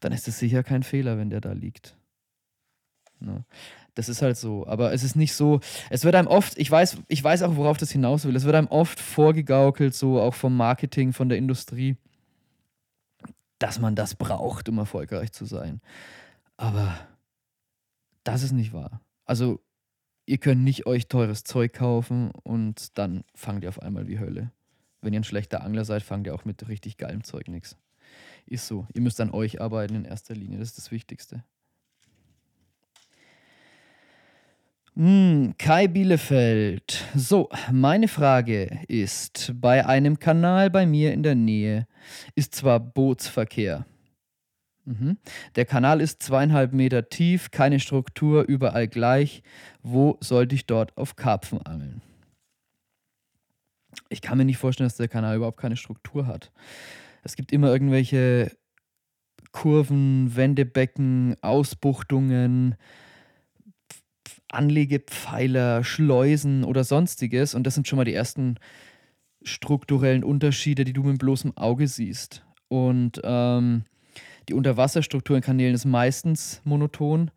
dann 0.00 0.12
ist 0.12 0.28
es 0.28 0.38
sicher 0.38 0.62
kein 0.62 0.82
Fehler, 0.82 1.18
wenn 1.18 1.30
der 1.30 1.40
da 1.40 1.52
liegt. 1.52 1.96
Ne? 3.20 3.44
Das 3.94 4.08
ist 4.08 4.22
halt 4.22 4.36
so. 4.36 4.66
Aber 4.66 4.92
es 4.92 5.02
ist 5.02 5.16
nicht 5.16 5.34
so. 5.34 5.60
Es 5.90 6.04
wird 6.04 6.14
einem 6.14 6.28
oft, 6.28 6.58
ich 6.58 6.70
weiß, 6.70 6.98
ich 7.08 7.22
weiß 7.22 7.42
auch, 7.42 7.56
worauf 7.56 7.76
das 7.76 7.90
hinaus 7.90 8.24
will. 8.24 8.34
Es 8.34 8.44
wird 8.44 8.54
einem 8.54 8.68
oft 8.68 8.98
vorgegaukelt, 8.98 9.94
so 9.94 10.20
auch 10.20 10.34
vom 10.34 10.56
Marketing, 10.56 11.12
von 11.12 11.28
der 11.28 11.38
Industrie, 11.38 11.96
dass 13.58 13.78
man 13.78 13.94
das 13.94 14.14
braucht, 14.14 14.68
um 14.68 14.78
erfolgreich 14.78 15.32
zu 15.32 15.44
sein. 15.44 15.80
Aber 16.56 16.98
das 18.24 18.42
ist 18.42 18.52
nicht 18.52 18.72
wahr. 18.72 19.00
Also, 19.24 19.60
ihr 20.26 20.38
könnt 20.38 20.62
nicht 20.62 20.86
euch 20.86 21.08
teures 21.08 21.44
Zeug 21.44 21.72
kaufen 21.72 22.30
und 22.42 22.96
dann 22.98 23.24
fangt 23.34 23.64
ihr 23.64 23.68
auf 23.68 23.82
einmal 23.82 24.06
wie 24.08 24.18
Hölle. 24.18 24.52
Wenn 25.00 25.12
ihr 25.12 25.20
ein 25.20 25.24
schlechter 25.24 25.64
Angler 25.64 25.84
seid, 25.84 26.02
fangt 26.02 26.26
ihr 26.26 26.34
auch 26.34 26.44
mit 26.44 26.68
richtig 26.68 26.96
geilem 26.96 27.24
Zeug 27.24 27.48
nichts. 27.48 27.76
Ist 28.46 28.66
so. 28.66 28.86
Ihr 28.94 29.00
müsst 29.00 29.20
an 29.20 29.30
euch 29.30 29.60
arbeiten 29.60 29.94
in 29.94 30.04
erster 30.04 30.34
Linie. 30.34 30.58
Das 30.58 30.68
ist 30.68 30.78
das 30.78 30.90
Wichtigste. 30.90 31.44
Hm, 34.94 35.54
Kai 35.56 35.88
Bielefeld. 35.88 37.04
So, 37.14 37.48
meine 37.72 38.08
Frage 38.08 38.80
ist, 38.88 39.52
bei 39.54 39.86
einem 39.86 40.18
Kanal 40.18 40.68
bei 40.68 40.84
mir 40.84 41.14
in 41.14 41.22
der 41.22 41.34
Nähe 41.34 41.86
ist 42.34 42.54
zwar 42.54 42.78
Bootsverkehr. 42.78 43.86
Mhm. 44.84 45.16
Der 45.54 45.64
Kanal 45.64 46.00
ist 46.00 46.22
zweieinhalb 46.22 46.72
Meter 46.72 47.08
tief, 47.08 47.50
keine 47.50 47.78
Struktur, 47.80 48.44
überall 48.44 48.88
gleich. 48.88 49.42
Wo 49.82 50.18
sollte 50.20 50.54
ich 50.54 50.66
dort 50.66 50.96
auf 50.96 51.16
Karpfen 51.16 51.64
angeln? 51.64 52.02
Ich 54.08 54.22
kann 54.22 54.38
mir 54.38 54.44
nicht 54.44 54.58
vorstellen, 54.58 54.88
dass 54.88 54.96
der 54.96 55.08
Kanal 55.08 55.36
überhaupt 55.36 55.60
keine 55.60 55.76
Struktur 55.76 56.26
hat. 56.26 56.50
Es 57.22 57.36
gibt 57.36 57.52
immer 57.52 57.68
irgendwelche 57.72 58.50
Kurven, 59.52 60.34
Wendebecken, 60.34 61.36
Ausbuchtungen, 61.42 62.76
Anlegepfeiler, 64.50 65.84
Schleusen 65.84 66.64
oder 66.64 66.84
sonstiges. 66.84 67.54
Und 67.54 67.66
das 67.66 67.74
sind 67.74 67.86
schon 67.86 67.98
mal 67.98 68.04
die 68.04 68.14
ersten 68.14 68.56
strukturellen 69.42 70.24
Unterschiede, 70.24 70.84
die 70.84 70.92
du 70.92 71.02
mit 71.02 71.18
bloßem 71.18 71.56
Auge 71.56 71.86
siehst. 71.86 72.44
Und 72.68 73.20
ähm, 73.24 73.84
die 74.52 74.56
Unterwasserstruktur 74.56 75.36
in 75.36 75.42
Kanälen 75.42 75.74
ist 75.74 75.86
meistens 75.86 76.60
monoton, 76.64 77.30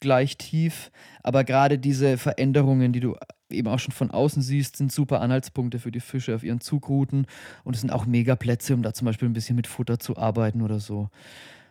gleich 0.00 0.36
tief. 0.36 0.90
Aber 1.22 1.44
gerade 1.44 1.78
diese 1.78 2.18
Veränderungen, 2.18 2.92
die 2.92 2.98
du 2.98 3.16
eben 3.50 3.68
auch 3.68 3.78
schon 3.78 3.92
von 3.92 4.10
außen 4.10 4.42
siehst, 4.42 4.76
sind 4.76 4.90
super 4.90 5.20
Anhaltspunkte 5.20 5.78
für 5.78 5.92
die 5.92 6.00
Fische 6.00 6.34
auf 6.34 6.42
ihren 6.42 6.60
Zugrouten. 6.60 7.26
Und 7.62 7.74
es 7.74 7.82
sind 7.82 7.90
auch 7.92 8.04
mega 8.04 8.34
Plätze, 8.34 8.74
um 8.74 8.82
da 8.82 8.92
zum 8.92 9.06
Beispiel 9.06 9.28
ein 9.28 9.32
bisschen 9.32 9.54
mit 9.54 9.68
Futter 9.68 10.00
zu 10.00 10.16
arbeiten 10.16 10.60
oder 10.60 10.80
so. 10.80 11.08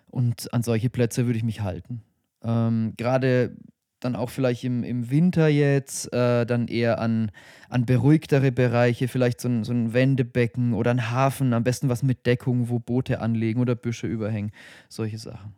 Und 0.09 0.53
an 0.53 0.63
solche 0.63 0.89
Plätze 0.89 1.25
würde 1.25 1.38
ich 1.38 1.43
mich 1.43 1.59
halten. 1.59 2.01
Ähm, 2.41 2.93
gerade 2.95 3.57
dann 4.00 4.15
auch 4.15 4.29
vielleicht 4.29 4.63
im, 4.63 4.84
im 4.84 5.10
Winter 5.10 5.48
jetzt, 5.48 6.12
äh, 6.13 6.46
dann 6.46 6.68
eher 6.68 7.00
an, 7.00 7.32
an 7.70 7.86
beruhigtere 7.86 8.51
Bereiche, 8.51 9.08
vielleicht 9.08 9.41
so 9.41 9.50
ein, 9.50 9.63
so 9.63 9.74
ein 9.74 9.94
Wendebecken 9.94 10.74
oder 10.74 10.91
ein 10.91 11.12
Hafen, 11.12 11.53
am 11.53 11.63
besten 11.63 11.89
was 11.89 12.03
mit 12.03 12.25
Deckung, 12.25 12.70
wo 12.70 12.79
Boote 12.79 13.20
anlegen 13.20 13.60
oder 13.60 13.75
Büsche 13.75 14.08
überhängen, 14.08 14.51
solche 14.88 15.18
Sachen. 15.18 15.56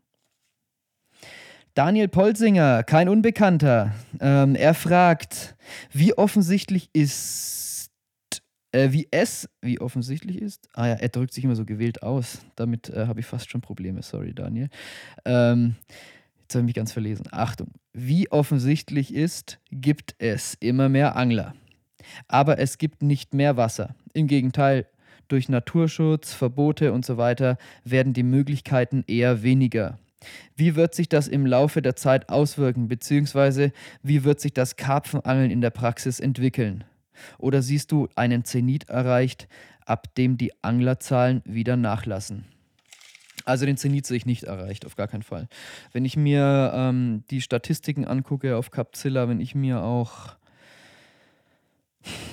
Daniel 1.74 2.10
Polsinger, 2.10 2.84
kein 2.84 3.08
Unbekannter, 3.08 3.94
ähm, 4.20 4.56
er 4.56 4.74
fragt, 4.74 5.56
wie 5.94 6.14
offensichtlich 6.18 6.90
ist, 6.92 7.92
äh, 8.74 8.92
wie 8.92 9.08
es, 9.12 9.48
wie 9.62 9.80
offensichtlich 9.80 10.42
ist, 10.42 10.68
ah 10.74 10.88
ja, 10.88 10.94
er 10.96 11.10
drückt 11.10 11.34
sich 11.34 11.46
immer 11.46 11.56
so 11.56 11.64
gewählt 11.64 12.04
aus, 12.04 12.40
damit 12.58 12.90
äh, 12.90 13.08
habe 13.08 13.22
ich 13.22 13.26
fast 13.26 13.50
schon 13.50 13.62
Probleme, 13.62 14.02
sorry 14.02 14.34
Daniel. 14.34 14.68
Ähm, 15.24 15.76
Jetzt 16.52 16.56
habe 16.56 16.64
ich 16.64 16.66
mich 16.66 16.76
ganz 16.76 16.92
verlesen. 16.92 17.28
Achtung. 17.32 17.70
Wie 17.94 18.30
offensichtlich 18.30 19.16
ist, 19.16 19.62
gibt 19.72 20.16
es 20.18 20.58
immer 20.60 20.90
mehr 20.90 21.16
Angler. 21.16 21.56
Aber 22.28 22.60
es 22.60 22.78
gibt 22.78 23.04
nicht 23.04 23.34
mehr 23.34 23.56
Wasser. 23.56 23.96
Im 24.12 24.28
Gegenteil, 24.28 24.86
durch 25.30 25.48
Naturschutz, 25.48 26.34
Verbote 26.34 26.92
und 26.92 27.06
so 27.06 27.16
weiter 27.16 27.58
werden 27.86 28.12
die 28.12 28.24
Möglichkeiten 28.24 29.06
eher 29.08 29.44
weniger. 29.44 29.98
Wie 30.58 30.76
wird 30.76 30.94
sich 30.94 31.08
das 31.08 31.30
im 31.30 31.46
Laufe 31.46 31.82
der 31.82 31.96
Zeit 31.96 32.28
auswirken, 32.28 32.90
beziehungsweise 32.90 33.72
wie 34.04 34.26
wird 34.26 34.42
sich 34.42 34.54
das 34.54 34.76
Karpfenangeln 34.76 35.52
in 35.52 35.62
der 35.62 35.70
Praxis 35.70 36.20
entwickeln? 36.20 36.84
Oder 37.38 37.62
siehst 37.62 37.94
du 37.94 38.10
einen 38.16 38.44
Zenit 38.44 38.90
erreicht, 38.90 39.48
ab 39.86 40.14
dem 40.16 40.38
die 40.38 40.52
Anglerzahlen 40.62 41.44
wieder 41.46 41.78
nachlassen? 41.78 42.44
Also 43.52 43.66
den 43.66 43.76
Zenit 43.76 44.06
sehe 44.06 44.16
ich 44.16 44.26
nicht 44.26 44.44
erreicht, 44.44 44.86
auf 44.86 44.96
gar 44.96 45.10
keinen 45.10 45.24
Fall. 45.24 45.50
Wenn 45.92 46.06
ich 46.06 46.16
mir 46.16 46.72
ähm, 46.74 47.24
die 47.30 47.42
Statistiken 47.42 48.06
angucke 48.06 48.56
auf 48.56 48.72
Capzilla, 48.72 49.28
wenn 49.28 49.42
ich 49.42 49.56
mir 49.56 49.84
auch 49.84 50.38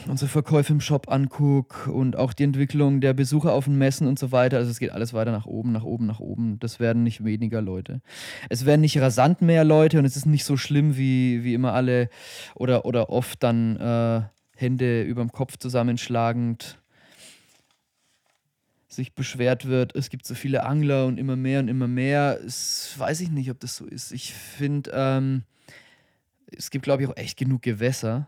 unsere 0.07 0.29
Verkäufe 0.29 0.73
im 0.73 0.81
Shop 0.81 1.11
angucke 1.11 1.91
und 1.91 2.15
auch 2.15 2.33
die 2.33 2.45
Entwicklung 2.45 3.01
der 3.01 3.15
Besucher 3.15 3.53
auf 3.53 3.65
den 3.65 3.77
Messen 3.77 4.07
und 4.07 4.17
so 4.17 4.31
weiter, 4.31 4.59
also 4.59 4.71
es 4.71 4.79
geht 4.79 4.93
alles 4.93 5.13
weiter 5.13 5.33
nach 5.33 5.47
oben, 5.47 5.73
nach 5.73 5.83
oben, 5.83 6.07
nach 6.07 6.21
oben. 6.21 6.61
Das 6.61 6.79
werden 6.79 7.03
nicht 7.03 7.25
weniger 7.25 7.61
Leute. 7.61 8.01
Es 8.49 8.65
werden 8.65 8.81
nicht 8.81 9.01
rasant 9.01 9.43
mehr 9.43 9.65
Leute 9.65 9.99
und 9.99 10.05
es 10.05 10.17
ist 10.17 10.27
nicht 10.27 10.45
so 10.45 10.57
schlimm, 10.57 10.97
wie, 10.97 11.43
wie 11.43 11.53
immer 11.53 11.73
alle 11.73 12.11
oder, 12.55 12.85
oder 12.85 13.11
oft 13.11 13.43
dann 13.43 13.77
äh, 13.77 14.23
Hände 14.57 15.03
über 15.03 15.23
dem 15.23 15.33
Kopf 15.33 15.57
zusammenschlagend 15.57 16.77
sich 18.88 19.14
beschwert 19.14 19.66
wird, 19.66 19.95
es 19.95 20.09
gibt 20.09 20.26
so 20.26 20.35
viele 20.35 20.64
Angler 20.64 21.07
und 21.07 21.18
immer 21.18 21.37
mehr 21.37 21.61
und 21.61 21.68
immer 21.68 21.88
mehr. 21.88 22.40
Es, 22.45 22.95
weiß 22.99 23.21
ich 23.21 23.30
nicht, 23.30 23.50
ob 23.50 23.61
das 23.61 23.76
so 23.76 23.87
ist. 23.87 24.12
Ich 24.12 24.33
finde, 24.33 24.90
ähm, 24.95 25.45
es 26.47 26.71
gibt, 26.71 26.85
glaube 26.85 27.02
ich, 27.02 27.09
auch 27.09 27.16
echt 27.16 27.37
genug 27.37 27.62
Gewässer. 27.62 28.26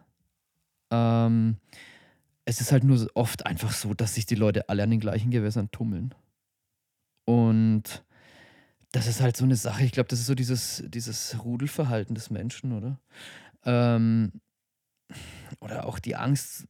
Ähm, 0.90 1.56
es 2.44 2.60
ist 2.60 2.72
halt 2.72 2.84
nur 2.84 3.08
oft 3.14 3.46
einfach 3.46 3.72
so, 3.72 3.94
dass 3.94 4.14
sich 4.14 4.26
die 4.26 4.34
Leute 4.34 4.68
alle 4.68 4.82
an 4.82 4.90
den 4.90 5.00
gleichen 5.00 5.30
Gewässern 5.30 5.70
tummeln. 5.70 6.14
Und 7.24 8.04
das 8.92 9.06
ist 9.06 9.20
halt 9.20 9.36
so 9.36 9.44
eine 9.44 9.56
Sache. 9.56 9.84
Ich 9.84 9.92
glaube, 9.92 10.08
das 10.08 10.20
ist 10.20 10.26
so 10.26 10.34
dieses, 10.34 10.82
dieses 10.88 11.42
Rudelverhalten 11.42 12.14
des 12.14 12.28
Menschen, 12.28 12.72
oder? 12.72 13.00
Ähm, 13.64 14.32
oder 15.60 15.86
auch 15.86 15.98
die 15.98 16.16
Angst, 16.16 16.66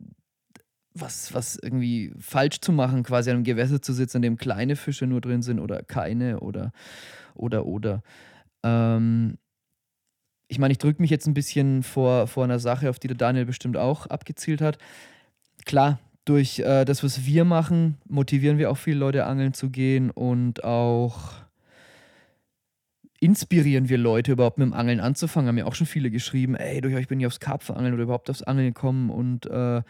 was, 0.94 1.32
was 1.34 1.56
irgendwie 1.56 2.12
falsch 2.18 2.60
zu 2.60 2.72
machen, 2.72 3.02
quasi 3.02 3.30
an 3.30 3.36
einem 3.36 3.44
Gewässer 3.44 3.80
zu 3.80 3.92
sitzen, 3.92 4.18
in 4.18 4.22
dem 4.22 4.36
kleine 4.36 4.76
Fische 4.76 5.06
nur 5.06 5.20
drin 5.20 5.42
sind 5.42 5.60
oder 5.60 5.82
keine 5.82 6.40
oder 6.40 6.72
oder 7.34 7.66
oder. 7.66 8.02
Ähm, 8.62 9.38
ich 10.48 10.58
meine, 10.58 10.72
ich 10.72 10.78
drücke 10.78 11.00
mich 11.00 11.10
jetzt 11.10 11.26
ein 11.26 11.34
bisschen 11.34 11.82
vor, 11.82 12.26
vor 12.26 12.44
einer 12.44 12.58
Sache, 12.58 12.90
auf 12.90 12.98
die 12.98 13.06
der 13.06 13.16
Daniel 13.16 13.46
bestimmt 13.46 13.76
auch 13.76 14.06
abgezielt 14.06 14.60
hat. 14.60 14.78
Klar, 15.64 16.00
durch 16.24 16.58
äh, 16.58 16.84
das, 16.84 17.04
was 17.04 17.24
wir 17.24 17.44
machen, 17.44 17.98
motivieren 18.08 18.58
wir 18.58 18.70
auch 18.70 18.76
viele 18.76 18.98
Leute, 18.98 19.26
angeln 19.26 19.54
zu 19.54 19.70
gehen 19.70 20.10
und 20.10 20.64
auch 20.64 21.34
inspirieren 23.20 23.88
wir 23.88 23.98
Leute 23.98 24.32
überhaupt 24.32 24.58
mit 24.58 24.66
dem 24.66 24.72
Angeln 24.72 24.98
anzufangen. 24.98 25.48
Haben 25.48 25.58
ja 25.58 25.66
auch 25.66 25.74
schon 25.74 25.86
viele 25.86 26.10
geschrieben, 26.10 26.56
ey, 26.56 26.80
durch 26.80 26.94
euch 26.94 27.06
bin 27.06 27.20
ich 27.20 27.26
aufs 27.26 27.38
Karpfenangeln 27.38 27.94
oder 27.94 28.02
überhaupt 28.02 28.30
aufs 28.30 28.42
Angeln 28.42 28.68
gekommen 28.68 29.10
und 29.10 29.46
äh, 29.46 29.82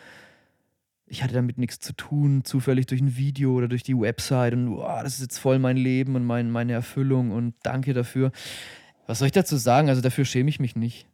ich 1.10 1.24
hatte 1.24 1.34
damit 1.34 1.58
nichts 1.58 1.80
zu 1.80 1.92
tun, 1.92 2.44
zufällig 2.44 2.86
durch 2.86 3.00
ein 3.00 3.16
Video 3.16 3.52
oder 3.52 3.66
durch 3.66 3.82
die 3.82 3.98
Website 3.98 4.54
und 4.54 4.76
wow, 4.76 5.02
das 5.02 5.14
ist 5.14 5.22
jetzt 5.22 5.38
voll 5.38 5.58
mein 5.58 5.76
Leben 5.76 6.14
und 6.14 6.24
mein, 6.24 6.52
meine 6.52 6.72
Erfüllung 6.72 7.32
und 7.32 7.54
danke 7.64 7.94
dafür. 7.94 8.30
Was 9.08 9.18
soll 9.18 9.26
ich 9.26 9.32
dazu 9.32 9.56
sagen? 9.56 9.88
Also 9.88 10.02
dafür 10.02 10.24
schäme 10.24 10.48
ich 10.48 10.60
mich 10.60 10.76
nicht. 10.76 11.08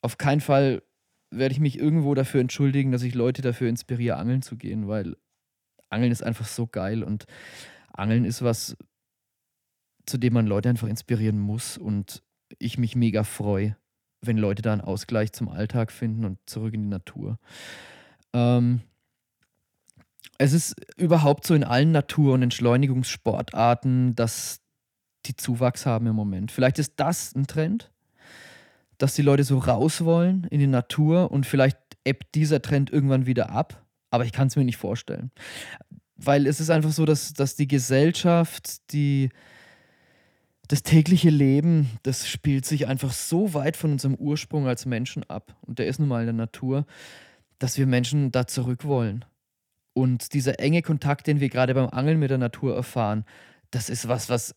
Auf 0.00 0.16
keinen 0.16 0.40
Fall 0.40 0.82
werde 1.32 1.52
ich 1.52 1.58
mich 1.58 1.76
irgendwo 1.76 2.14
dafür 2.14 2.40
entschuldigen, 2.40 2.92
dass 2.92 3.02
ich 3.02 3.14
Leute 3.14 3.42
dafür 3.42 3.68
inspiriere, 3.68 4.16
angeln 4.16 4.42
zu 4.42 4.56
gehen, 4.56 4.86
weil 4.86 5.16
Angeln 5.90 6.12
ist 6.12 6.22
einfach 6.22 6.46
so 6.46 6.68
geil 6.68 7.02
und 7.02 7.24
Angeln 7.92 8.24
ist 8.24 8.42
was, 8.42 8.76
zu 10.06 10.18
dem 10.18 10.34
man 10.34 10.46
Leute 10.46 10.68
einfach 10.68 10.88
inspirieren 10.88 11.40
muss 11.40 11.76
und 11.78 12.22
ich 12.60 12.78
mich 12.78 12.94
mega 12.94 13.24
freue, 13.24 13.76
wenn 14.20 14.38
Leute 14.38 14.62
da 14.62 14.72
einen 14.72 14.82
Ausgleich 14.82 15.32
zum 15.32 15.48
Alltag 15.48 15.90
finden 15.90 16.24
und 16.24 16.38
zurück 16.46 16.74
in 16.74 16.82
die 16.82 16.88
Natur. 16.88 17.40
Ähm, 18.32 18.82
es 20.38 20.52
ist 20.52 20.74
überhaupt 20.96 21.46
so 21.46 21.54
in 21.54 21.64
allen 21.64 21.92
Natur- 21.92 22.34
und 22.34 22.42
Entschleunigungssportarten, 22.42 24.14
dass 24.14 24.60
die 25.26 25.36
Zuwachs 25.36 25.86
haben 25.86 26.06
im 26.06 26.16
Moment. 26.16 26.50
Vielleicht 26.50 26.78
ist 26.78 26.94
das 26.96 27.34
ein 27.34 27.46
Trend. 27.46 27.90
dass 28.98 29.14
die 29.14 29.22
Leute 29.22 29.42
so 29.42 29.58
raus 29.58 30.04
wollen 30.04 30.46
in 30.50 30.60
die 30.60 30.68
Natur 30.68 31.32
und 31.32 31.44
vielleicht 31.44 31.76
ebbt 32.04 32.36
dieser 32.36 32.62
Trend 32.62 32.88
irgendwann 32.90 33.26
wieder 33.26 33.50
ab. 33.50 33.84
Aber 34.10 34.24
ich 34.24 34.30
kann 34.30 34.46
es 34.46 34.54
mir 34.54 34.64
nicht 34.64 34.76
vorstellen. 34.76 35.32
Weil 36.14 36.46
es 36.46 36.60
ist 36.60 36.70
einfach 36.70 36.92
so, 36.92 37.04
dass, 37.04 37.32
dass 37.32 37.56
die 37.56 37.66
Gesellschaft, 37.66 38.92
die, 38.92 39.30
das 40.68 40.84
tägliche 40.84 41.30
Leben, 41.30 41.90
das 42.04 42.28
spielt 42.28 42.64
sich 42.64 42.86
einfach 42.86 43.12
so 43.12 43.54
weit 43.54 43.76
von 43.76 43.90
unserem 43.90 44.14
Ursprung 44.14 44.68
als 44.68 44.86
Menschen 44.86 45.28
ab. 45.28 45.56
Und 45.62 45.80
der 45.80 45.88
ist 45.88 45.98
nun 45.98 46.08
mal 46.08 46.20
in 46.20 46.26
der 46.26 46.34
Natur, 46.34 46.86
dass 47.58 47.78
wir 47.78 47.88
Menschen 47.88 48.30
da 48.30 48.46
zurück 48.46 48.84
wollen. 48.84 49.24
Und 49.94 50.32
dieser 50.32 50.58
enge 50.58 50.82
Kontakt, 50.82 51.26
den 51.26 51.40
wir 51.40 51.48
gerade 51.48 51.74
beim 51.74 51.88
Angeln 51.88 52.18
mit 52.18 52.30
der 52.30 52.38
Natur 52.38 52.74
erfahren, 52.74 53.24
das 53.70 53.90
ist 53.90 54.08
was, 54.08 54.28
was 54.28 54.54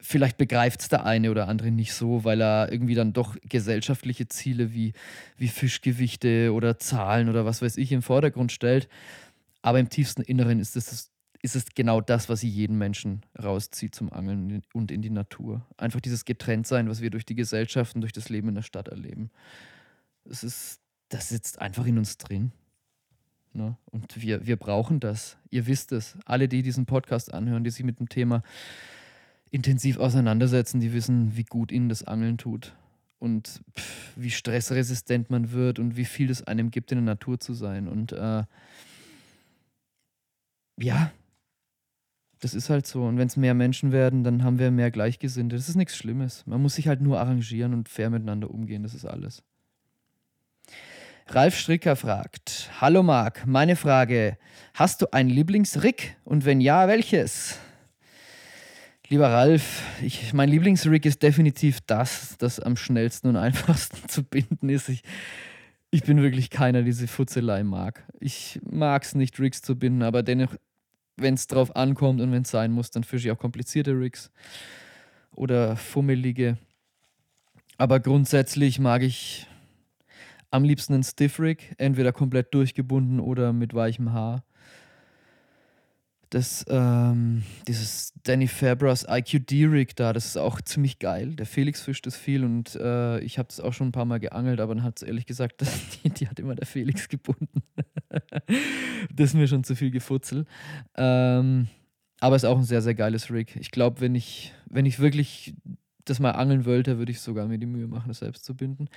vielleicht 0.00 0.38
begreift 0.38 0.90
der 0.92 1.04
eine 1.04 1.30
oder 1.30 1.48
andere 1.48 1.70
nicht 1.70 1.92
so, 1.92 2.24
weil 2.24 2.40
er 2.40 2.72
irgendwie 2.72 2.94
dann 2.94 3.12
doch 3.12 3.36
gesellschaftliche 3.42 4.28
Ziele 4.28 4.72
wie, 4.72 4.94
wie 5.36 5.48
Fischgewichte 5.48 6.52
oder 6.52 6.78
Zahlen 6.78 7.28
oder 7.28 7.44
was 7.44 7.62
weiß 7.62 7.76
ich 7.76 7.92
im 7.92 8.02
Vordergrund 8.02 8.52
stellt. 8.52 8.88
Aber 9.62 9.78
im 9.78 9.90
tiefsten 9.90 10.22
Inneren 10.22 10.58
ist 10.58 10.76
es, 10.76 11.10
ist 11.42 11.56
es 11.56 11.66
genau 11.74 12.00
das, 12.00 12.28
was 12.28 12.42
jeden 12.42 12.78
Menschen 12.78 13.22
rauszieht 13.40 13.94
zum 13.94 14.12
Angeln 14.12 14.62
und 14.72 14.90
in 14.90 15.02
die 15.02 15.10
Natur. 15.10 15.66
Einfach 15.76 16.00
dieses 16.00 16.24
Getrenntsein, 16.24 16.88
was 16.88 17.02
wir 17.02 17.10
durch 17.10 17.26
die 17.26 17.34
Gesellschaft 17.34 17.94
und 17.94 18.00
durch 18.00 18.12
das 18.12 18.30
Leben 18.30 18.48
in 18.48 18.54
der 18.54 18.62
Stadt 18.62 18.88
erleben. 18.88 19.30
Es 20.24 20.42
ist, 20.42 20.80
das 21.10 21.28
sitzt 21.28 21.60
einfach 21.60 21.84
in 21.86 21.98
uns 21.98 22.16
drin. 22.16 22.52
Ne? 23.52 23.76
Und 23.86 24.20
wir, 24.20 24.46
wir 24.46 24.56
brauchen 24.56 25.00
das. 25.00 25.36
Ihr 25.50 25.66
wisst 25.66 25.92
es. 25.92 26.16
Alle, 26.24 26.48
die 26.48 26.62
diesen 26.62 26.86
Podcast 26.86 27.32
anhören, 27.34 27.64
die 27.64 27.70
sich 27.70 27.84
mit 27.84 27.98
dem 27.98 28.08
Thema 28.08 28.42
intensiv 29.50 29.98
auseinandersetzen, 29.98 30.80
die 30.80 30.92
wissen, 30.92 31.36
wie 31.36 31.44
gut 31.44 31.72
ihnen 31.72 31.88
das 31.88 32.04
Angeln 32.04 32.38
tut. 32.38 32.76
Und 33.18 33.62
pff, 33.78 34.12
wie 34.16 34.30
stressresistent 34.30 35.30
man 35.30 35.52
wird 35.52 35.78
und 35.78 35.96
wie 35.96 36.04
viel 36.04 36.30
es 36.30 36.42
einem 36.42 36.70
gibt, 36.70 36.92
in 36.92 36.98
der 36.98 37.04
Natur 37.04 37.38
zu 37.40 37.52
sein. 37.52 37.88
Und 37.88 38.12
äh, 38.12 38.44
ja, 40.78 41.12
das 42.38 42.54
ist 42.54 42.70
halt 42.70 42.86
so. 42.86 43.04
Und 43.04 43.18
wenn 43.18 43.26
es 43.26 43.36
mehr 43.36 43.54
Menschen 43.54 43.92
werden, 43.92 44.24
dann 44.24 44.42
haben 44.42 44.58
wir 44.58 44.70
mehr 44.70 44.90
Gleichgesinnte. 44.90 45.56
Das 45.56 45.68
ist 45.68 45.76
nichts 45.76 45.96
Schlimmes. 45.96 46.46
Man 46.46 46.62
muss 46.62 46.76
sich 46.76 46.88
halt 46.88 47.02
nur 47.02 47.20
arrangieren 47.20 47.74
und 47.74 47.88
fair 47.88 48.08
miteinander 48.08 48.50
umgehen. 48.50 48.82
Das 48.82 48.94
ist 48.94 49.04
alles. 49.04 49.42
Ralf 51.28 51.56
Stricker 51.56 51.96
fragt: 51.96 52.70
Hallo 52.80 53.02
Marc, 53.02 53.46
meine 53.46 53.76
Frage: 53.76 54.36
Hast 54.74 55.02
du 55.02 55.12
ein 55.12 55.28
Lieblingsrick 55.28 56.16
und 56.24 56.44
wenn 56.44 56.60
ja, 56.60 56.88
welches? 56.88 57.58
Lieber 59.08 59.28
Ralf, 59.28 59.82
ich, 60.02 60.32
mein 60.32 60.48
Lieblingsrig 60.48 61.04
ist 61.04 61.22
definitiv 61.22 61.80
das, 61.86 62.36
das 62.38 62.60
am 62.60 62.76
schnellsten 62.76 63.28
und 63.28 63.36
einfachsten 63.36 64.08
zu 64.08 64.22
binden 64.22 64.68
ist. 64.68 64.88
Ich, 64.88 65.02
ich 65.90 66.04
bin 66.04 66.22
wirklich 66.22 66.48
keiner, 66.48 66.78
der 66.78 66.84
diese 66.84 67.08
Futzelei 67.08 67.64
mag. 67.64 68.04
Ich 68.20 68.60
mag 68.62 69.02
es 69.02 69.16
nicht, 69.16 69.40
Rigs 69.40 69.62
zu 69.62 69.76
binden, 69.76 70.02
aber 70.02 70.22
dennoch, 70.22 70.54
wenn 71.16 71.34
es 71.34 71.48
drauf 71.48 71.74
ankommt 71.74 72.20
und 72.20 72.30
wenn 72.30 72.42
es 72.42 72.50
sein 72.50 72.70
muss, 72.70 72.92
dann 72.92 73.02
fische 73.02 73.26
ich 73.26 73.32
auch 73.32 73.38
komplizierte 73.38 73.98
Rigs 73.98 74.30
oder 75.32 75.74
fummelige. 75.74 76.58
Aber 77.78 77.98
grundsätzlich 77.98 78.78
mag 78.78 79.02
ich 79.02 79.48
am 80.50 80.64
liebsten 80.64 80.94
ein 80.94 81.02
Stiff 81.02 81.38
Rig, 81.38 81.74
entweder 81.78 82.12
komplett 82.12 82.52
durchgebunden 82.54 83.20
oder 83.20 83.52
mit 83.52 83.74
weichem 83.74 84.12
Haar. 84.12 84.42
Das, 86.30 86.64
ähm, 86.68 87.42
dieses 87.66 88.12
Danny 88.22 88.46
Fabras 88.46 89.04
IQD-Rig 89.08 89.96
da, 89.96 90.12
das 90.12 90.26
ist 90.26 90.36
auch 90.36 90.60
ziemlich 90.60 91.00
geil. 91.00 91.34
Der 91.34 91.46
Felix 91.46 91.82
fischt 91.82 92.06
das 92.06 92.16
viel 92.16 92.44
und 92.44 92.76
äh, 92.76 93.18
ich 93.18 93.36
habe 93.38 93.48
das 93.48 93.58
auch 93.58 93.72
schon 93.72 93.88
ein 93.88 93.92
paar 93.92 94.04
Mal 94.04 94.20
geangelt, 94.20 94.60
aber 94.60 94.76
dann 94.76 94.84
hat 94.84 94.98
es 94.98 95.02
ehrlich 95.02 95.26
gesagt, 95.26 95.64
die, 96.04 96.10
die, 96.10 96.28
hat 96.28 96.38
immer 96.38 96.54
der 96.54 96.66
Felix 96.66 97.08
gebunden. 97.08 97.62
das 99.12 99.30
ist 99.30 99.34
mir 99.34 99.48
schon 99.48 99.64
zu 99.64 99.74
viel 99.74 99.90
gefutzel. 99.90 100.46
Ähm, 100.96 101.66
aber 102.20 102.36
ist 102.36 102.44
auch 102.44 102.58
ein 102.58 102.64
sehr, 102.64 102.82
sehr 102.82 102.94
geiles 102.94 103.32
Rig. 103.32 103.56
Ich 103.56 103.72
glaube, 103.72 104.00
wenn 104.00 104.14
ich, 104.14 104.52
wenn 104.66 104.86
ich 104.86 105.00
wirklich 105.00 105.54
das 106.04 106.20
mal 106.20 106.32
angeln 106.32 106.64
wollte, 106.64 106.98
würde 106.98 107.12
ich 107.12 107.20
sogar 107.20 107.46
mir 107.46 107.58
die 107.58 107.66
Mühe 107.66 107.88
machen, 107.88 108.08
das 108.08 108.18
selbst 108.18 108.44
zu 108.44 108.54
binden. 108.54 108.88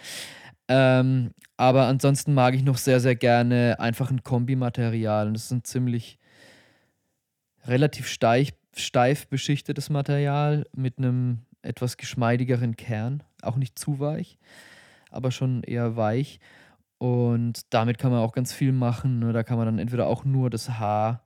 Ähm, 0.67 1.32
aber 1.58 1.88
ansonsten 1.88 2.34
mag 2.34 2.56
ich 2.56 2.63
noch 2.63 2.78
sehr, 2.78 2.99
sehr 2.99 3.15
gerne 3.15 3.80
einfach 3.80 4.10
ein 4.10 4.23
Kombimaterial. 4.23 5.32
Das 5.34 5.45
ist 5.45 5.52
ein 5.52 5.63
ziemlich 5.63 6.19
relativ 7.65 8.08
steif, 8.08 8.49
steif 8.76 9.28
beschichtetes 9.28 9.89
Material 9.89 10.65
mit 10.76 10.97
einem 10.97 11.39
etwas 11.62 11.97
geschmeidigeren 11.97 12.76
Kern. 12.76 13.23
Auch 13.41 13.56
nicht 13.56 13.78
zu 13.78 13.99
weich, 13.99 14.38
aber 15.12 15.32
schon 15.32 15.63
eher 15.63 15.95
weich. 15.95 16.39
Und 16.97 17.73
damit 17.73 17.97
kann 17.97 18.12
man 18.12 18.21
auch 18.21 18.34
ganz 18.34 18.54
viel 18.54 18.71
machen. 18.71 19.19
Ne? 19.19 19.34
Da 19.34 19.43
kann 19.43 19.58
man 19.58 19.65
dann 19.65 19.80
entweder 19.80 20.08
auch 20.08 20.23
nur 20.23 20.49
das 20.49 20.69
Haar 20.69 21.26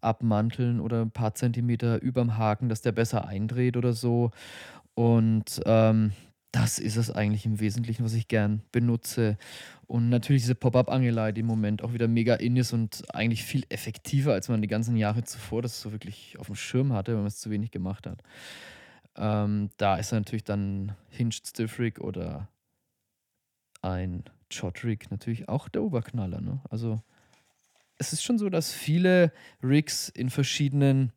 abmanteln 0.00 0.80
oder 0.80 1.02
ein 1.02 1.12
paar 1.12 1.34
Zentimeter 1.34 2.02
überm 2.02 2.36
Haken, 2.36 2.68
dass 2.68 2.82
der 2.82 2.92
besser 2.92 3.26
eindreht 3.26 3.76
oder 3.76 3.92
so. 3.92 4.32
Und 4.94 5.60
ähm, 5.64 6.12
das 6.52 6.78
ist 6.78 6.96
es 6.96 7.10
eigentlich 7.10 7.46
im 7.46 7.60
Wesentlichen, 7.60 8.04
was 8.04 8.12
ich 8.12 8.28
gern 8.28 8.62
benutze. 8.72 9.38
Und 9.86 10.10
natürlich 10.10 10.42
diese 10.42 10.54
Pop-Up-Angelei, 10.54 11.32
die 11.32 11.40
im 11.40 11.46
Moment 11.46 11.82
auch 11.82 11.94
wieder 11.94 12.08
mega 12.08 12.34
in 12.34 12.56
ist 12.56 12.74
und 12.74 13.02
eigentlich 13.14 13.42
viel 13.42 13.64
effektiver, 13.70 14.34
als 14.34 14.48
man 14.48 14.60
die 14.60 14.68
ganzen 14.68 14.96
Jahre 14.96 15.24
zuvor 15.24 15.62
das 15.62 15.80
so 15.80 15.92
wirklich 15.92 16.38
auf 16.38 16.46
dem 16.46 16.54
Schirm 16.54 16.92
hatte, 16.92 17.12
wenn 17.12 17.20
man 17.20 17.28
es 17.28 17.40
zu 17.40 17.50
wenig 17.50 17.70
gemacht 17.70 18.06
hat. 18.06 18.22
Ähm, 19.16 19.70
da 19.78 19.96
ist 19.96 20.12
natürlich 20.12 20.44
dann 20.44 20.94
Hinged 21.08 21.46
Stiff 21.46 21.78
Rig 21.78 21.98
oder 22.00 22.48
ein 23.80 24.24
Shot 24.50 24.84
Rig 24.84 25.10
natürlich 25.10 25.48
auch 25.48 25.68
der 25.68 25.82
Oberknaller. 25.82 26.40
Ne? 26.40 26.60
Also 26.68 27.00
es 27.98 28.12
ist 28.12 28.22
schon 28.22 28.38
so, 28.38 28.50
dass 28.50 28.72
viele 28.72 29.32
Rigs 29.62 30.08
in 30.10 30.28
verschiedenen 30.28 31.12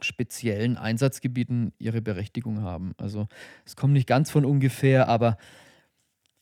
speziellen 0.00 0.76
Einsatzgebieten 0.76 1.72
ihre 1.78 2.02
Berechtigung 2.02 2.62
haben. 2.62 2.94
Also 2.98 3.28
es 3.64 3.76
kommt 3.76 3.92
nicht 3.92 4.06
ganz 4.06 4.30
von 4.30 4.44
ungefähr, 4.44 5.08
aber 5.08 5.36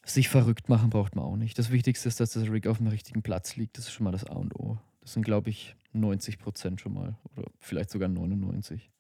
sich 0.05 0.29
verrückt 0.29 0.69
machen 0.69 0.91
braucht 0.91 1.17
man 1.17 1.25
auch 1.25 1.37
nicht. 1.37 1.59
Das 1.59 1.71
Wichtigste 1.71 2.09
ist, 2.09 2.21
dass 2.21 2.33
das 2.33 2.51
Rig 2.51 2.67
auf 2.67 2.79
dem 2.79 2.89
richtigen 2.89 3.23
Platz 3.23 3.57
liegt. 3.57 3.79
Das 3.79 3.87
ist 3.87 3.93
schon 3.93 4.05
mal 4.05 4.13
das 4.13 4.25
A 4.25 4.35
und 4.35 4.55
O. 4.59 4.79
Das 5.01 5.15
sind, 5.15 5.25
glaube 5.25 5.51
ich, 5.51 5.77
90 5.93 6.39
Prozent 6.39 6.81
schon 6.81 6.95
mal 6.95 7.17
oder 7.37 7.49
vielleicht 7.61 7.91
sogar 7.91 8.09
99. 8.09 8.91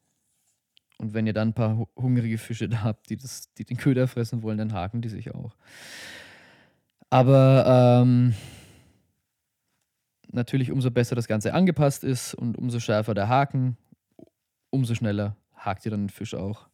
Und 0.98 1.12
wenn 1.12 1.26
ihr 1.26 1.32
dann 1.32 1.48
ein 1.48 1.54
paar 1.54 1.86
hungrige 1.96 2.38
Fische 2.38 2.68
da 2.68 2.82
habt, 2.82 3.10
die, 3.10 3.16
das, 3.16 3.52
die 3.54 3.64
den 3.64 3.76
Köder 3.76 4.06
fressen 4.08 4.42
wollen, 4.42 4.58
dann 4.58 4.72
haken 4.72 5.02
die 5.02 5.08
sich 5.08 5.34
auch. 5.34 5.56
Aber 7.10 8.02
ähm, 8.02 8.34
natürlich, 10.32 10.70
umso 10.70 10.90
besser 10.90 11.14
das 11.14 11.28
Ganze 11.28 11.54
angepasst 11.54 12.04
ist 12.04 12.34
und 12.34 12.56
umso 12.56 12.80
schärfer 12.80 13.14
der 13.14 13.28
Haken, 13.28 13.76
umso 14.74 14.94
schneller 14.94 15.36
hakt 15.56 15.84
ihr 15.86 15.90
dann 15.90 16.04
den 16.04 16.10
Fisch 16.10 16.34
auch. 16.34 16.66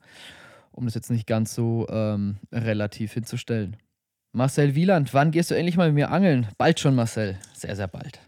Um 0.73 0.87
das 0.87 0.95
jetzt 0.95 1.11
nicht 1.11 1.27
ganz 1.27 1.55
so 1.55 1.87
ähm, 1.91 2.39
relativ 2.51 3.13
hinzustellen. 3.13 3.77
Marcel 4.33 4.75
Wieland, 4.75 5.13
wann 5.13 5.33
gehst 5.33 5.51
du 5.51 5.57
endlich 5.57 5.77
mal 5.77 5.89
mit 5.89 5.97
mir 5.97 6.11
angeln? 6.11 6.49
Bald 6.57 6.81
schon, 6.81 6.95
Marcel. 6.95 7.39
Sehr, 7.55 7.75
sehr 7.75 7.89
bald. 7.89 8.21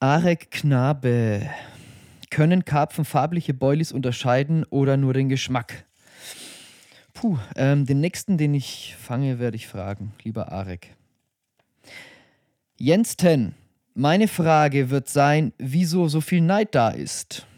Arek 0.00 0.50
Knabe. 0.50 1.48
Können 2.30 2.64
Karpfen 2.64 3.04
farbliche 3.04 3.54
Boilies 3.54 3.92
unterscheiden 3.92 4.64
oder 4.64 4.96
nur 4.96 5.14
den 5.14 5.28
Geschmack? 5.28 5.86
Puh, 7.14 7.38
ähm, 7.56 7.86
den 7.86 8.00
nächsten, 8.00 8.36
den 8.36 8.54
ich 8.54 8.94
fange, 8.98 9.38
werde 9.38 9.56
ich 9.56 9.66
fragen, 9.66 10.12
lieber 10.22 10.52
Arek. 10.52 10.94
Jens 12.76 13.16
Ten. 13.16 13.54
Meine 14.00 14.28
Frage 14.28 14.90
wird 14.90 15.08
sein, 15.08 15.52
wieso 15.58 16.06
so 16.06 16.20
viel 16.20 16.40
Neid 16.40 16.72
da 16.76 16.90
ist. 16.90 17.48